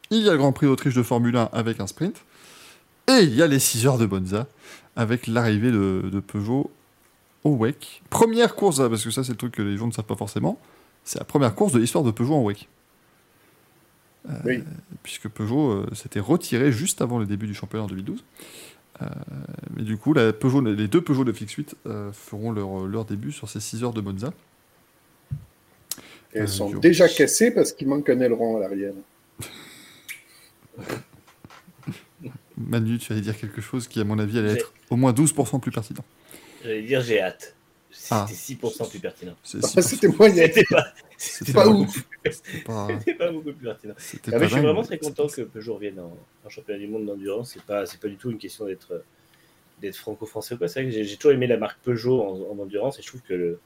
il 0.10 0.24
y 0.24 0.30
a 0.30 0.34
le 0.34 0.38
Grand 0.38 0.52
Prix 0.52 0.68
d'Autriche 0.68 0.94
de 0.94 1.04
Formule 1.04 1.36
1 1.36 1.50
avec 1.52 1.80
un 1.80 1.88
sprint. 1.88 2.16
Et 3.08 3.24
il 3.24 3.36
y 3.36 3.42
a 3.42 3.48
les 3.48 3.60
6 3.60 3.88
heures 3.88 3.98
de 3.98 4.06
Bonza 4.06 4.48
avec 4.96 5.28
l'arrivée 5.28 5.72
de, 5.72 6.10
de 6.12 6.20
Peugeot 6.20 6.70
au 7.44 7.56
WEC. 7.56 8.04
Première 8.10 8.56
course, 8.56 8.80
hein, 8.80 8.90
parce 8.90 9.04
que 9.04 9.10
ça 9.10 9.24
c'est 9.24 9.32
le 9.32 9.38
truc 9.38 9.54
que 9.54 9.62
les 9.62 9.78
gens 9.78 9.88
ne 9.88 9.92
savent 9.92 10.06
pas 10.06 10.16
forcément, 10.16 10.60
c'est 11.04 11.18
la 11.18 11.26
première 11.26 11.56
course 11.56 11.74
de 11.74 11.80
l'histoire 11.80 12.04
de 12.04 12.12
Peugeot 12.12 12.36
en 12.36 12.44
WEC. 12.44 12.68
Euh, 14.30 14.34
Oui. 14.46 14.64
Puisque 15.02 15.28
Peugeot 15.28 15.86
s'était 15.96 16.20
retiré 16.20 16.72
juste 16.72 17.02
avant 17.02 17.18
le 17.18 17.26
début 17.26 17.48
du 17.48 17.56
championnat 17.56 17.86
en 17.86 17.88
2012. 17.88 18.24
Euh, 19.02 19.06
mais 19.76 19.84
du 19.84 19.98
coup, 19.98 20.14
la 20.14 20.34
Peugeot, 20.34 20.62
les 20.62 20.88
deux 20.88 21.02
Peugeot 21.02 21.24
de 21.24 21.32
Fix 21.32 21.54
8 21.54 21.76
euh, 21.86 22.12
feront 22.12 22.52
leur, 22.52 22.86
leur 22.86 23.06
début 23.06 23.32
sur 23.32 23.50
ces 23.50 23.60
6 23.60 23.84
heures 23.84 23.94
de 23.94 24.02
Monza. 24.02 24.34
Elles 26.34 26.44
Euh, 26.44 26.48
sont 26.48 26.70
déjà 26.78 27.08
cassées 27.10 27.52
parce 27.52 27.72
qu'il 27.74 27.88
manque 27.88 28.10
un 28.10 28.20
aileron 28.22 28.58
à 28.58 28.60
l'arrière. 28.62 28.94
Manu, 32.58 32.98
tu 33.00 33.12
allais 33.12 33.22
dire 33.22 33.38
quelque 33.38 33.62
chose 33.62 33.88
qui, 33.88 34.00
à 34.00 34.04
mon 34.04 34.20
avis, 34.20 34.38
allait 34.40 34.54
être 34.54 34.74
au 34.90 34.96
moins 34.96 35.14
12% 35.14 35.60
plus 35.60 35.72
pertinent. 35.72 36.04
J'allais 36.64 36.84
dire 36.84 37.02
j'ai 37.02 37.20
hâte. 37.22 37.56
Ah. 38.12 38.26
C'était 38.30 38.60
6% 38.68 38.90
plus 38.90 39.00
pertinent. 39.00 39.36
Ah, 39.44 39.58
6%. 39.58 39.82
C'était 39.82 40.08
moyen. 40.08 40.46
C'était 40.46 40.64
pas, 40.70 40.86
C'était 41.18 41.54
pas 41.54 41.64
pas 41.66 41.70
ouf. 41.70 42.06
C'était 42.30 42.64
pas, 42.64 42.88
c'était 43.00 43.14
pas 43.16 43.32
beaucoup 43.32 43.52
plus 43.52 43.66
pertinent. 43.66 43.94
Ah, 43.98 44.02
mais 44.02 44.40
je 44.40 44.46
suis 44.46 44.56
dingue. 44.56 44.64
vraiment 44.64 44.84
très 44.84 44.98
content 44.98 45.28
que 45.28 45.42
Peugeot 45.42 45.74
revienne 45.76 46.00
en, 46.00 46.16
en 46.46 46.50
championnat 46.50 46.80
du 46.80 46.88
monde 46.88 47.06
d'endurance. 47.06 47.52
C'est 47.54 47.64
pas, 47.64 47.86
c'est 47.86 48.00
pas 48.00 48.08
du 48.08 48.16
tout 48.16 48.32
une 48.32 48.38
question 48.38 48.66
d'être, 48.66 49.04
d'être 49.82 49.98
franco-français 49.98 50.54
ou 50.56 50.58
quoi. 50.58 50.68
C'est 50.68 50.82
vrai 50.84 50.90
que 50.90 50.96
j'ai, 50.96 51.04
j'ai 51.04 51.18
toujours 51.18 51.34
aimé 51.34 51.48
la 51.48 51.58
marque 51.58 51.80
Peugeot 51.82 52.22
en, 52.22 52.56
en 52.56 52.60
endurance 52.62 52.98
et 53.00 53.02
je 53.02 53.08
trouve 53.08 53.22
que 53.22 53.34
le- 53.34 53.60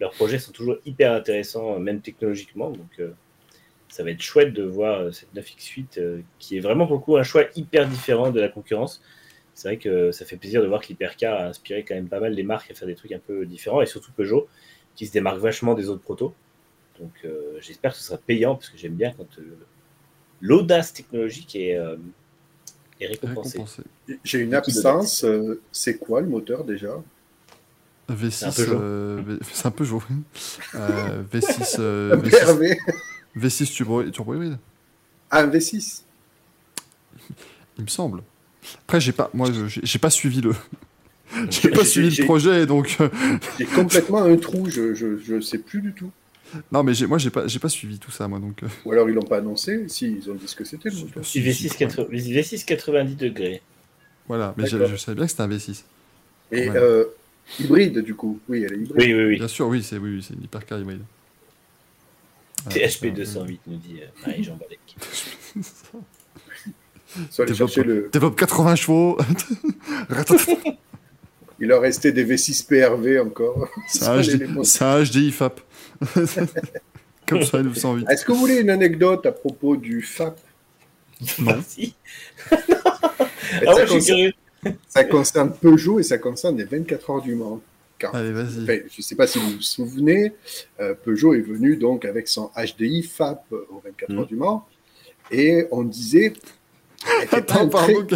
leurs 0.00 0.12
projets 0.12 0.38
sont 0.38 0.52
toujours 0.52 0.76
hyper 0.86 1.12
intéressants, 1.12 1.78
même 1.78 2.00
technologiquement. 2.00 2.70
Donc, 2.70 2.90
euh, 2.98 3.10
ça 3.88 4.02
va 4.04 4.10
être 4.10 4.22
chouette 4.22 4.52
de 4.52 4.62
voir 4.62 5.00
euh, 5.00 5.10
cette 5.12 5.34
9X8 5.34 5.98
euh, 5.98 6.20
qui 6.38 6.56
est 6.56 6.60
vraiment 6.60 6.86
pour 6.86 6.96
le 6.96 7.02
coup 7.02 7.16
un 7.16 7.22
choix 7.22 7.44
hyper 7.56 7.88
différent 7.88 8.30
de 8.30 8.40
la 8.40 8.48
concurrence. 8.48 9.02
C'est 9.54 9.68
vrai 9.68 9.76
que 9.76 10.10
ça 10.12 10.24
fait 10.24 10.36
plaisir 10.36 10.62
de 10.62 10.68
voir 10.68 10.80
que 10.80 10.88
l'hypercar 10.88 11.38
a 11.38 11.46
inspiré 11.46 11.84
quand 11.84 11.94
même 11.94 12.08
pas 12.08 12.20
mal 12.20 12.32
les 12.32 12.44
marques 12.44 12.70
à 12.70 12.74
faire 12.74 12.88
des 12.88 12.94
trucs 12.94 13.12
un 13.12 13.18
peu 13.18 13.44
différents 13.44 13.82
et 13.82 13.86
surtout 13.86 14.12
Peugeot 14.12 14.48
qui 14.94 15.06
se 15.06 15.12
démarque 15.12 15.38
vachement 15.38 15.74
des 15.74 15.88
autres 15.88 16.00
protos. 16.02 16.34
Donc 16.98 17.12
euh, 17.24 17.58
j'espère 17.60 17.92
que 17.92 17.98
ce 17.98 18.04
sera 18.04 18.18
payant 18.18 18.54
parce 18.54 18.70
que 18.70 18.78
j'aime 18.78 18.94
bien 18.94 19.12
quand 19.12 19.38
euh, 19.38 19.56
l'audace 20.40 20.92
technologique 20.92 21.56
est, 21.56 21.76
euh, 21.76 21.96
est 23.00 23.06
récompensée. 23.06 23.58
Récompensé. 23.58 23.82
J'ai 24.24 24.38
une 24.38 24.54
absence. 24.54 25.24
euh, 25.24 25.60
c'est 25.72 25.98
quoi 25.98 26.20
le 26.20 26.28
moteur 26.28 26.64
déjà? 26.64 27.02
V6, 28.14 28.30
C'est 28.30 28.44
un 28.46 28.52
Peugeot. 28.52 28.80
euh, 28.80 29.22
V- 29.26 29.38
c'est 29.52 29.66
un 29.66 29.70
Peugeot. 29.70 30.02
oui. 30.10 30.16
Euh, 30.74 31.22
V6, 31.32 31.76
euh, 31.78 32.14
Un 32.14 32.18
V6, 32.18 32.30
PRV 32.30 32.76
V6 33.36 33.72
turbo, 33.72 34.02
turbo 34.10 34.34
hybride, 34.34 34.58
Ah, 35.30 35.42
un 35.42 35.46
V6. 35.48 36.02
il 37.78 37.84
me 37.84 37.88
semble. 37.88 38.22
Après, 38.86 39.00
j'ai 39.00 39.12
pas, 39.12 39.30
moi, 39.32 39.48
je- 39.52 39.80
j'ai 39.82 39.98
pas 39.98 40.10
suivi 40.10 40.40
le, 40.40 40.52
j'ai 41.50 41.70
pas 41.70 41.84
suivi 41.84 42.14
le 42.16 42.24
projet, 42.24 42.66
donc 42.66 42.96
euh, 43.00 43.08
J'ai 43.58 43.64
complètement 43.66 44.22
un 44.22 44.36
trou, 44.36 44.68
je, 44.68 44.94
je, 44.94 45.16
je 45.18 45.40
sais 45.40 45.58
plus 45.58 45.80
du 45.80 45.92
tout. 45.92 46.10
non, 46.72 46.82
mais 46.82 46.92
j'ai- 46.94 47.06
moi, 47.06 47.18
j'ai 47.18 47.30
pas, 47.30 47.46
j'ai 47.46 47.58
pas 47.58 47.68
suivi 47.68 47.98
tout 47.98 48.10
ça, 48.10 48.26
moi, 48.28 48.38
donc. 48.38 48.62
euh, 48.62 48.66
Ou 48.84 48.92
alors 48.92 49.08
ils 49.08 49.14
l'ont 49.14 49.22
pas 49.22 49.38
annoncé, 49.38 49.84
si 49.88 50.10
ils 50.12 50.30
ont 50.30 50.34
dit 50.34 50.46
ce 50.48 50.56
que 50.56 50.64
c'était 50.64 50.90
le 50.90 50.96
moteur. 50.96 51.24
si, 51.24 51.40
V6, 51.40 51.52
si, 51.54 51.68
ouais. 51.68 51.76
80 51.76 52.04
V6 52.10 52.64
90 52.64 53.14
degrés. 53.16 53.62
Voilà, 54.28 54.54
mais 54.56 54.66
je, 54.66 54.96
savais 54.96 55.14
bien 55.16 55.24
que 55.24 55.30
c'était 55.30 55.42
un 55.42 55.48
V6. 55.48 55.82
Et 56.52 56.68
Ouais. 56.68 56.76
euh, 56.76 57.04
hybride 57.58 57.98
du 57.98 58.14
coup, 58.14 58.38
oui, 58.48 58.64
elle 58.64 58.74
est 58.74 58.82
hybride. 58.82 58.96
Oui, 58.96 59.14
oui, 59.14 59.24
oui. 59.24 59.36
Bien 59.38 59.48
sûr, 59.48 59.66
oui, 59.66 59.82
c'est 59.82 59.98
oui, 59.98 60.16
oui, 60.16 60.24
c'est 60.26 60.34
une 60.34 60.44
hypercar 60.44 60.78
hybride. 60.78 61.02
C'est 62.70 62.82
Euh, 62.84 62.88
HP 62.88 63.12
208, 63.12 63.60
nous 63.66 63.76
dit 63.76 64.00
euh, 64.02 64.06
Marie-Jean 64.26 64.56
Balek. 64.56 64.80
Soit 67.30 67.44
aller 67.44 67.52
Développe, 67.52 67.70
chercher 67.70 67.82
le... 67.88 68.08
développe 68.12 68.36
80 68.38 68.76
chevaux. 68.76 69.18
Il 71.60 71.68
leur 71.68 71.82
restait 71.82 72.12
des 72.12 72.24
V6 72.24 72.66
PRV 72.66 73.18
encore. 73.20 73.68
c'est 73.88 74.04
un, 74.04 74.20
HD 74.20 74.64
c'est 74.64 74.84
un 74.84 75.02
HDI 75.02 75.32
FAP. 75.32 75.60
Comme 77.26 77.40
la 77.40 77.62
908. 77.62 78.06
Est-ce 78.08 78.24
que 78.24 78.32
vous 78.32 78.38
voulez 78.38 78.60
une 78.60 78.70
anecdote 78.70 79.26
à 79.26 79.32
propos 79.32 79.76
du 79.76 80.02
FAP 80.02 80.38
Non. 81.38 81.58
Et 81.78 81.92
Ah 82.52 83.64
ça, 83.64 83.74
ouais, 83.74 83.86
je 83.86 83.98
suis 83.98 84.04
curieux. 84.04 84.32
ça 84.88 85.04
concerne 85.04 85.52
Peugeot 85.52 85.98
et 86.00 86.02
ça 86.02 86.18
concerne 86.18 86.56
les 86.58 86.64
24 86.64 87.10
heures 87.10 87.22
du 87.22 87.34
Mans. 87.34 87.60
Car, 87.98 88.14
Allez, 88.14 88.30
enfin, 88.32 88.46
je 88.66 88.72
ne 88.98 89.02
sais 89.02 89.14
pas 89.14 89.26
si 89.26 89.38
vous 89.38 89.50
vous 89.50 89.60
souvenez, 89.62 90.32
euh, 90.80 90.94
Peugeot 90.94 91.34
est 91.34 91.40
venu 91.42 91.76
donc 91.76 92.04
avec 92.06 92.28
son 92.28 92.50
HDI 92.56 93.02
FAP 93.02 93.44
aux 93.52 93.80
24 93.84 94.10
heures 94.12 94.20
Mhm. 94.20 94.26
du 94.26 94.36
Mans 94.36 94.66
et 95.30 95.66
on 95.70 95.82
disait. 95.82 96.32
Attends, 97.30 97.68
très- 97.68 97.94
pardon. 97.94 98.06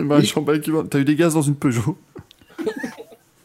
Bah, 0.00 0.18
Oui. 0.20 0.32
T'as 0.90 0.98
eu 0.98 1.04
des 1.04 1.16
gaz 1.16 1.34
dans 1.34 1.42
une 1.42 1.54
Peugeot 1.56 1.96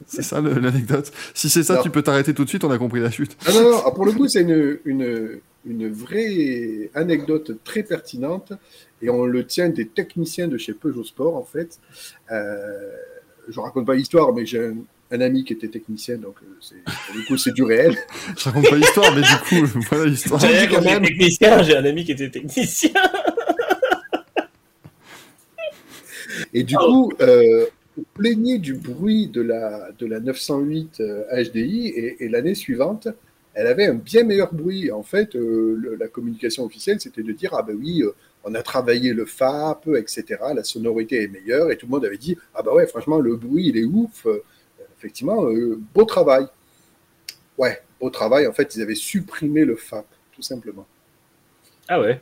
C'est 0.10 0.22
ça 0.22 0.40
l'anecdote. 0.40 1.12
Si 1.34 1.50
c'est 1.50 1.64
ça, 1.64 1.80
tu 1.84 1.90
peux 1.90 2.02
t'arrêter 2.02 2.34
tout 2.34 2.46
de 2.46 2.50
suite, 2.50 2.64
on 2.64 2.72
a 2.72 2.78
compris 2.78 3.02
la 3.02 3.12
chute. 3.12 3.36
Ah 3.46 3.52
non, 3.52 3.72
non, 3.72 3.82
ah, 3.86 3.92
pour 3.92 4.06
le 4.06 4.14
coup, 4.14 4.28
c'est 4.30 4.42
une, 4.42 4.80
une, 4.86 5.40
une 5.66 5.92
vraie 5.92 6.90
anecdote 6.94 7.52
très 7.66 7.84
pertinente 7.84 8.54
et 9.02 9.10
on 9.10 9.26
le 9.26 9.46
tient 9.46 9.70
des 9.70 9.88
techniciens 9.88 10.48
de 10.48 10.58
chez 10.58 10.74
Peugeot 10.74 11.04
Sport 11.04 11.36
en 11.36 11.44
fait. 11.44 11.80
Euh, 12.32 12.92
je 13.50 13.60
raconte 13.60 13.86
pas 13.86 13.96
l'histoire, 13.96 14.34
mais 14.34 14.46
j'ai 14.46 14.60
un, 14.66 14.76
un 15.12 15.22
ami 15.22 15.44
qui 15.46 15.54
était 15.54 15.70
technicien, 15.70 16.18
donc 16.18 16.36
euh, 16.44 16.48
c'est- 16.60 16.84
pour 16.84 17.16
le 17.16 17.26
coup, 17.28 17.38
c'est 17.38 17.54
du 17.54 17.64
réel. 17.64 17.96
Je 18.38 18.44
raconte 18.46 18.70
pas 18.70 18.76
l'histoire, 18.76 19.16
mais 19.16 19.22
du 19.22 19.38
coup, 19.70 19.80
voilà 19.90 20.06
l'histoire. 20.06 20.42
Technicien, 20.42 21.64
j'ai 21.64 21.78
un 21.78 21.86
ami 21.86 22.04
qui 22.04 22.12
était 22.12 22.30
technicien. 22.30 22.92
Et 26.54 26.64
du 26.64 26.76
coup, 26.76 27.12
euh, 27.22 27.66
on 27.98 28.04
plaignait 28.14 28.58
du 28.60 28.74
bruit 28.74 29.28
de 29.28 29.42
la, 29.42 29.92
de 29.98 30.06
la 30.06 30.20
908 30.20 31.00
euh, 31.00 31.24
HDI 31.44 31.88
et, 31.88 32.24
et 32.26 32.30
l'année 32.30 32.54
suivante, 32.56 33.08
elle 33.54 33.68
avait 33.68 33.86
un 33.88 33.96
bien 33.96 34.24
meilleur 34.24 34.54
bruit. 34.54 34.92
En 34.92 35.04
fait, 35.04 35.36
euh, 35.36 35.76
le- 35.80 35.96
la 35.96 36.08
communication 36.08 36.64
officielle, 36.66 37.00
c'était 37.00 37.24
de 37.24 37.32
dire 37.32 37.52
Ah 37.54 37.64
ben 37.64 37.76
oui, 37.80 38.04
euh, 38.04 38.12
on 38.48 38.56
a 38.56 38.64
travaillé 38.64 39.14
le 39.14 39.26
FAP, 39.26 39.90
etc. 39.98 40.24
La 40.56 40.64
sonorité 40.64 41.24
est 41.24 41.28
meilleure 41.28 41.70
et 41.70 41.78
tout 41.78 41.86
le 41.86 41.92
monde 41.92 42.06
avait 42.06 42.18
dit 42.18 42.38
Ah 42.56 42.64
ben 42.64 42.72
ouais, 42.72 42.88
franchement, 42.88 43.20
le 43.20 43.36
bruit, 43.36 43.68
il 43.68 43.78
est 43.78 43.84
ouf. 43.84 44.26
Euh, 44.26 44.42
effectivement, 44.98 45.46
euh, 45.46 45.78
beau 45.94 46.06
travail. 46.06 46.48
Ouais, 47.58 47.82
beau 48.00 48.10
travail. 48.10 48.48
En 48.48 48.54
fait, 48.54 48.76
ils 48.76 48.82
avaient 48.82 48.96
supprimé 48.96 49.66
le 49.66 49.76
FAP, 49.76 50.06
tout 50.34 50.42
simplement. 50.42 50.88
Ah 51.90 52.00
ouais. 52.00 52.22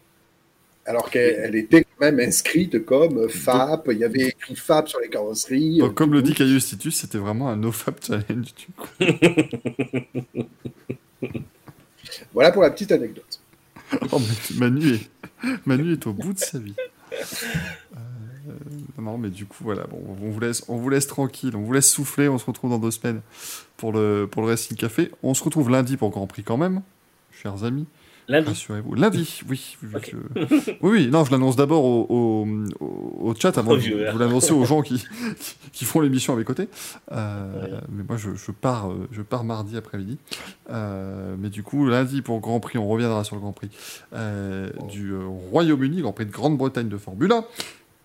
Alors 0.87 1.09
qu'elle 1.09 1.41
elle 1.43 1.55
était 1.55 1.83
quand 1.83 2.05
même 2.05 2.19
inscrite 2.19 2.85
comme 2.85 3.29
FAP, 3.29 3.89
il 3.91 3.99
y 3.99 4.03
avait 4.03 4.29
écrit 4.29 4.55
FAP 4.55 4.89
sur 4.89 4.99
les 4.99 5.09
carrosseries. 5.09 5.77
Donc, 5.77 5.93
comme 5.93 6.13
le 6.13 6.23
dit 6.23 6.33
Caillou 6.33 6.57
Institut, 6.57 6.91
c'était 6.91 7.17
vraiment 7.17 7.49
un 7.49 7.55
no-fab 7.55 7.95
challenge. 8.01 8.53
du 8.55 8.67
coup. 8.75 8.89
Voilà 12.33 12.51
pour 12.51 12.61
la 12.61 12.69
petite 12.69 12.91
anecdote. 12.91 13.39
Oh, 14.11 14.21
Manu, 14.55 14.95
est... 14.95 15.09
Manu 15.65 15.93
est 15.93 16.07
au 16.07 16.13
bout 16.13 16.33
de 16.33 16.39
sa 16.39 16.59
vie. 16.59 16.75
Euh, 17.13 18.51
non, 18.99 19.17
mais 19.17 19.29
du 19.29 19.45
coup, 19.45 19.63
voilà, 19.63 19.85
bon, 19.87 20.01
on, 20.21 20.29
vous 20.29 20.39
laisse, 20.39 20.63
on 20.67 20.77
vous 20.77 20.89
laisse 20.89 21.07
tranquille, 21.07 21.55
on 21.55 21.61
vous 21.61 21.73
laisse 21.73 21.89
souffler. 21.89 22.27
On 22.27 22.37
se 22.37 22.45
retrouve 22.45 22.71
dans 22.71 22.79
deux 22.79 22.91
semaines 22.91 23.21
pour 23.77 23.91
le, 23.91 24.27
pour 24.29 24.41
le 24.41 24.49
Racing 24.49 24.77
Café. 24.77 25.11
On 25.23 25.33
se 25.33 25.43
retrouve 25.43 25.69
lundi 25.69 25.97
pour 25.97 26.09
Grand 26.09 26.27
Prix 26.27 26.43
quand 26.43 26.57
même, 26.57 26.81
chers 27.31 27.63
amis. 27.63 27.85
Lundi. 28.27 28.47
Rassurez-vous. 28.47 28.95
Lundi, 28.95 29.41
oui. 29.49 29.77
oui, 29.83 30.01
je- 30.11 30.17
oui, 30.69 30.75
oui, 30.81 31.07
non, 31.11 31.23
je 31.25 31.31
l'annonce 31.31 31.55
d'abord 31.55 31.83
au, 31.83 32.05
au, 32.09 32.47
au- 32.83 33.29
au 33.29 33.35
chat 33.35 33.57
avant 33.57 33.75
de 33.75 34.11
vous 34.11 34.17
l'annoncer 34.17 34.51
aux 34.51 34.65
gens 34.65 34.81
qui, 34.81 35.03
qui, 35.39 35.55
qui 35.71 35.85
font 35.85 35.99
l'émission 36.01 36.33
à 36.33 36.35
mes 36.35 36.43
côtés. 36.43 36.67
Euh, 37.11 37.79
Mais 37.89 38.03
moi, 38.07 38.17
je, 38.17 38.31
je 38.35 38.51
pars, 38.51 38.91
euh, 38.91 39.07
je 39.11 39.21
pars 39.21 39.43
mardi 39.43 39.77
après-midi. 39.77 40.17
Euh, 40.71 41.35
mais 41.37 41.49
du 41.49 41.61
coup, 41.63 41.85
lundi 41.87 42.21
pour 42.21 42.35
le 42.35 42.41
Grand 42.41 42.59
Prix, 42.59 42.77
on 42.79 42.87
reviendra 42.87 43.23
sur 43.23 43.35
le 43.35 43.41
Grand 43.41 43.53
Prix 43.53 43.69
euh, 44.13 44.69
du 44.89 45.13
Royaume-Uni, 45.51 46.01
Grand 46.01 46.13
Prix 46.13 46.25
de 46.25 46.31
Grande-Bretagne 46.31 46.89
de 46.89 46.97
Formule 46.97 47.31
1. 47.31 47.45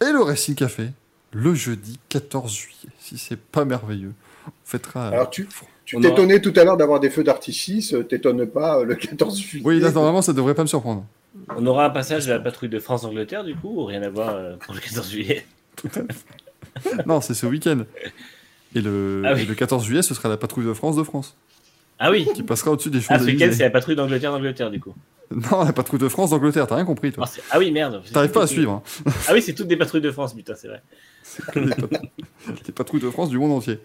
Et 0.06 0.12
le 0.12 0.20
Racing 0.22 0.54
Café, 0.54 0.88
le 1.32 1.54
jeudi 1.54 1.98
14 2.08 2.52
juillet. 2.52 2.90
Si 2.98 3.16
c'est 3.18 3.38
pas 3.40 3.64
merveilleux, 3.64 4.12
on 4.46 4.50
fêtera. 4.64 5.08
Alors 5.08 5.30
tu, 5.30 5.48
tu 5.90 5.96
On 5.96 6.00
aura- 6.00 6.10
t'étonnais 6.10 6.40
tout 6.40 6.52
à 6.56 6.62
l'heure 6.64 6.76
d'avoir 6.76 7.00
des 7.00 7.10
feux 7.10 7.24
d'artifice, 7.24 7.94
euh, 7.94 8.04
t'étonnes 8.04 8.46
pas 8.46 8.78
euh, 8.78 8.84
le 8.84 8.94
14 8.94 9.38
juillet. 9.40 9.64
Oui, 9.66 9.80
là, 9.80 9.90
normalement, 9.90 10.22
ça 10.22 10.32
devrait 10.32 10.54
pas 10.54 10.62
me 10.62 10.68
surprendre. 10.68 11.04
On 11.56 11.66
aura 11.66 11.86
un 11.86 11.90
passage 11.90 12.26
de 12.26 12.32
la 12.32 12.38
patrouille 12.38 12.68
de 12.68 12.78
France-Angleterre, 12.78 13.42
du 13.44 13.54
coup, 13.56 13.80
ou 13.80 13.84
rien 13.84 14.02
à 14.02 14.08
voir 14.08 14.34
euh, 14.36 14.56
pour 14.56 14.74
le 14.74 14.80
14 14.80 15.10
juillet 15.10 15.44
non, 17.06 17.20
c'est 17.20 17.34
ce 17.34 17.46
week-end. 17.46 17.80
Et 18.74 18.80
le, 18.80 19.22
Ah 19.26 19.32
oui. 19.34 19.42
et 19.42 19.44
le 19.46 19.54
14 19.54 19.84
juillet, 19.84 20.02
ce 20.02 20.14
sera 20.14 20.28
la 20.28 20.36
patrouille 20.36 20.66
de 20.66 20.72
France 20.72 20.94
de 20.96 21.02
France, 21.02 21.36
Ah 22.02 22.10
oui 22.10 22.26
qui 22.34 22.42
passera 22.42 22.70
au-dessus 22.70 22.88
des 22.90 23.00
Ah, 23.10 23.18
ce 23.18 23.24
week-end, 23.24 23.36
c'est 23.38 23.38
Champs-Élysées. 23.40 23.64
la 23.64 23.70
patrouille 23.70 23.94
d'Angleterre 23.96 24.32
d'Angleterre, 24.32 24.70
du 24.70 24.80
coup. 24.80 24.94
non, 25.30 25.62
la 25.64 25.72
patrouille 25.74 26.00
de 26.00 26.08
France 26.08 26.30
d'Angleterre, 26.30 26.66
t'as 26.66 26.76
rien 26.76 26.84
compris, 26.86 27.12
toi. 27.12 27.26
Ah, 27.28 27.40
ah 27.52 27.58
oui, 27.58 27.70
merde. 27.70 28.02
T'arrives 28.12 28.30
pas 28.32 28.42
à 28.44 28.46
suivre. 28.46 28.72
hein. 28.72 28.82
Ah 29.28 29.32
oui, 29.34 29.42
c'est 29.42 29.52
toutes 29.54 29.68
des 29.68 29.76
patrouilles 29.76 30.00
de 30.00 30.10
France, 30.10 30.34
putain, 30.34 30.54
c'est 30.56 30.68
vrai. 30.68 30.82
C'est 31.22 31.44
que 31.44 31.60
pat- 31.86 32.72
patrouilles 32.74 33.02
de 33.02 33.10
France 33.10 33.28
du 33.28 33.38
monde 33.38 33.52
entier. 33.52 33.78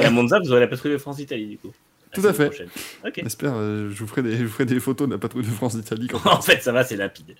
Et 0.00 0.04
à 0.04 0.10
Monza, 0.10 0.38
vous 0.40 0.50
aurez 0.50 0.60
la 0.60 0.66
patrouille 0.66 0.92
de 0.92 0.98
France 0.98 1.16
d'Italie, 1.18 1.46
du 1.46 1.58
coup. 1.58 1.72
La 2.14 2.16
Tout 2.22 2.26
à 2.28 2.32
fait. 2.32 2.46
prochaine. 2.46 2.68
Ok. 3.06 3.20
J'espère, 3.22 3.52
euh, 3.54 3.90
je, 3.92 3.98
vous 4.00 4.06
ferai 4.08 4.22
des, 4.22 4.36
je 4.36 4.42
vous 4.44 4.50
ferai 4.50 4.64
des 4.66 4.80
photos 4.80 5.06
de 5.08 5.12
la 5.12 5.18
patrouille 5.18 5.44
de 5.44 5.50
France 5.50 5.76
d'Italie. 5.76 6.08
quand- 6.08 6.26
en 6.30 6.40
fait, 6.42 6.60
ça 6.62 6.72
va, 6.72 6.82
c'est 6.84 6.96
limpide. 6.96 7.36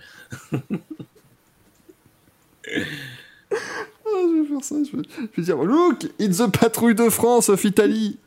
Ah, 3.53 3.59
je 4.05 4.43
vais 4.43 4.49
faire 4.49 4.63
ça. 4.65 4.77
Je 4.91 4.97
vais, 4.97 5.03
je 5.33 5.37
vais 5.37 5.43
dire 5.43 5.57
Look, 5.63 6.05
it's 6.19 6.39
the 6.39 6.51
patrouille 6.51 6.95
de 6.95 7.09
France 7.11 7.49
of 7.49 7.63
Italy 7.65 8.19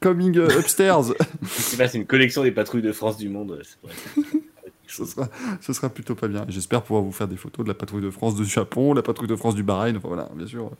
coming 0.00 0.36
uh, 0.36 0.58
upstairs. 0.58 1.14
C'est 1.46 1.94
une 1.94 2.06
collection 2.06 2.42
des 2.42 2.52
patrouilles 2.52 2.82
de 2.82 2.92
France 2.92 3.16
du 3.16 3.28
monde. 3.28 3.58
vrai. 3.82 3.94
ce, 4.86 5.04
sera, 5.04 5.28
ce 5.60 5.72
sera 5.72 5.88
plutôt 5.88 6.14
pas 6.14 6.28
bien. 6.28 6.44
J'espère 6.48 6.82
pouvoir 6.82 7.02
vous 7.02 7.12
faire 7.12 7.28
des 7.28 7.36
photos 7.36 7.64
de 7.64 7.70
la 7.70 7.74
patrouille 7.74 8.02
de 8.02 8.10
France 8.10 8.34
du 8.36 8.44
Japon, 8.44 8.94
la 8.94 9.02
patrouille 9.02 9.28
de 9.28 9.36
France 9.36 9.54
du 9.54 9.62
Bahreïn. 9.62 9.96
Enfin 9.96 10.08
voilà, 10.08 10.28
bien 10.34 10.46
sûr. 10.46 10.70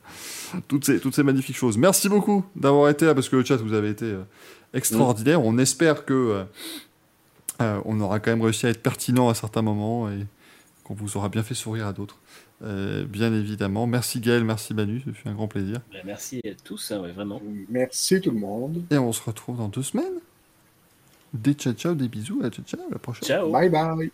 Toutes 0.67 0.85
ces, 0.85 0.99
toutes 0.99 1.15
ces 1.15 1.23
magnifiques 1.23 1.57
choses. 1.57 1.77
Merci 1.77 2.09
beaucoup 2.09 2.45
d'avoir 2.55 2.89
été 2.89 3.05
là 3.05 3.13
parce 3.13 3.29
que 3.29 3.35
le 3.35 3.45
chat, 3.45 3.57
vous 3.57 3.73
avez 3.73 3.89
été 3.89 4.05
euh, 4.05 4.23
extraordinaire. 4.73 5.43
On 5.43 5.57
espère 5.57 6.05
que 6.05 6.13
euh, 6.13 6.43
euh, 7.61 7.79
on 7.85 7.99
aura 7.99 8.19
quand 8.19 8.31
même 8.31 8.41
réussi 8.41 8.65
à 8.65 8.69
être 8.69 8.81
pertinent 8.81 9.29
à 9.29 9.33
certains 9.33 9.61
moments 9.61 10.09
et 10.09 10.25
qu'on 10.83 10.93
vous 10.93 11.17
aura 11.17 11.29
bien 11.29 11.43
fait 11.43 11.55
sourire 11.55 11.87
à 11.87 11.93
d'autres. 11.93 12.17
Euh, 12.63 13.05
bien 13.05 13.33
évidemment. 13.33 13.85
Merci 13.85 14.19
Gaël, 14.19 14.43
merci 14.43 14.73
Manu, 14.73 15.01
ça 15.05 15.11
fait 15.13 15.29
un 15.29 15.33
grand 15.33 15.47
plaisir. 15.47 15.81
Bah, 15.91 15.99
merci 16.05 16.41
à 16.45 16.53
tous, 16.63 16.91
hein, 16.91 17.01
ouais, 17.01 17.11
vraiment. 17.11 17.41
Merci 17.69 18.21
tout 18.21 18.31
le 18.31 18.39
monde. 18.39 18.83
Et 18.91 18.97
on 18.97 19.11
se 19.11 19.21
retrouve 19.21 19.57
dans 19.57 19.67
deux 19.67 19.83
semaines. 19.83 20.19
Des 21.33 21.53
ciao 21.53 21.73
ciao, 21.73 21.95
des 21.95 22.07
bisous, 22.07 22.41
à 22.43 22.49
ciao 22.49 22.63
ciao, 22.65 22.81
à 22.81 22.91
la 22.91 22.99
prochaine. 22.99 23.27
Ciao. 23.27 23.51
Bye 23.51 23.69
bye. 23.69 24.11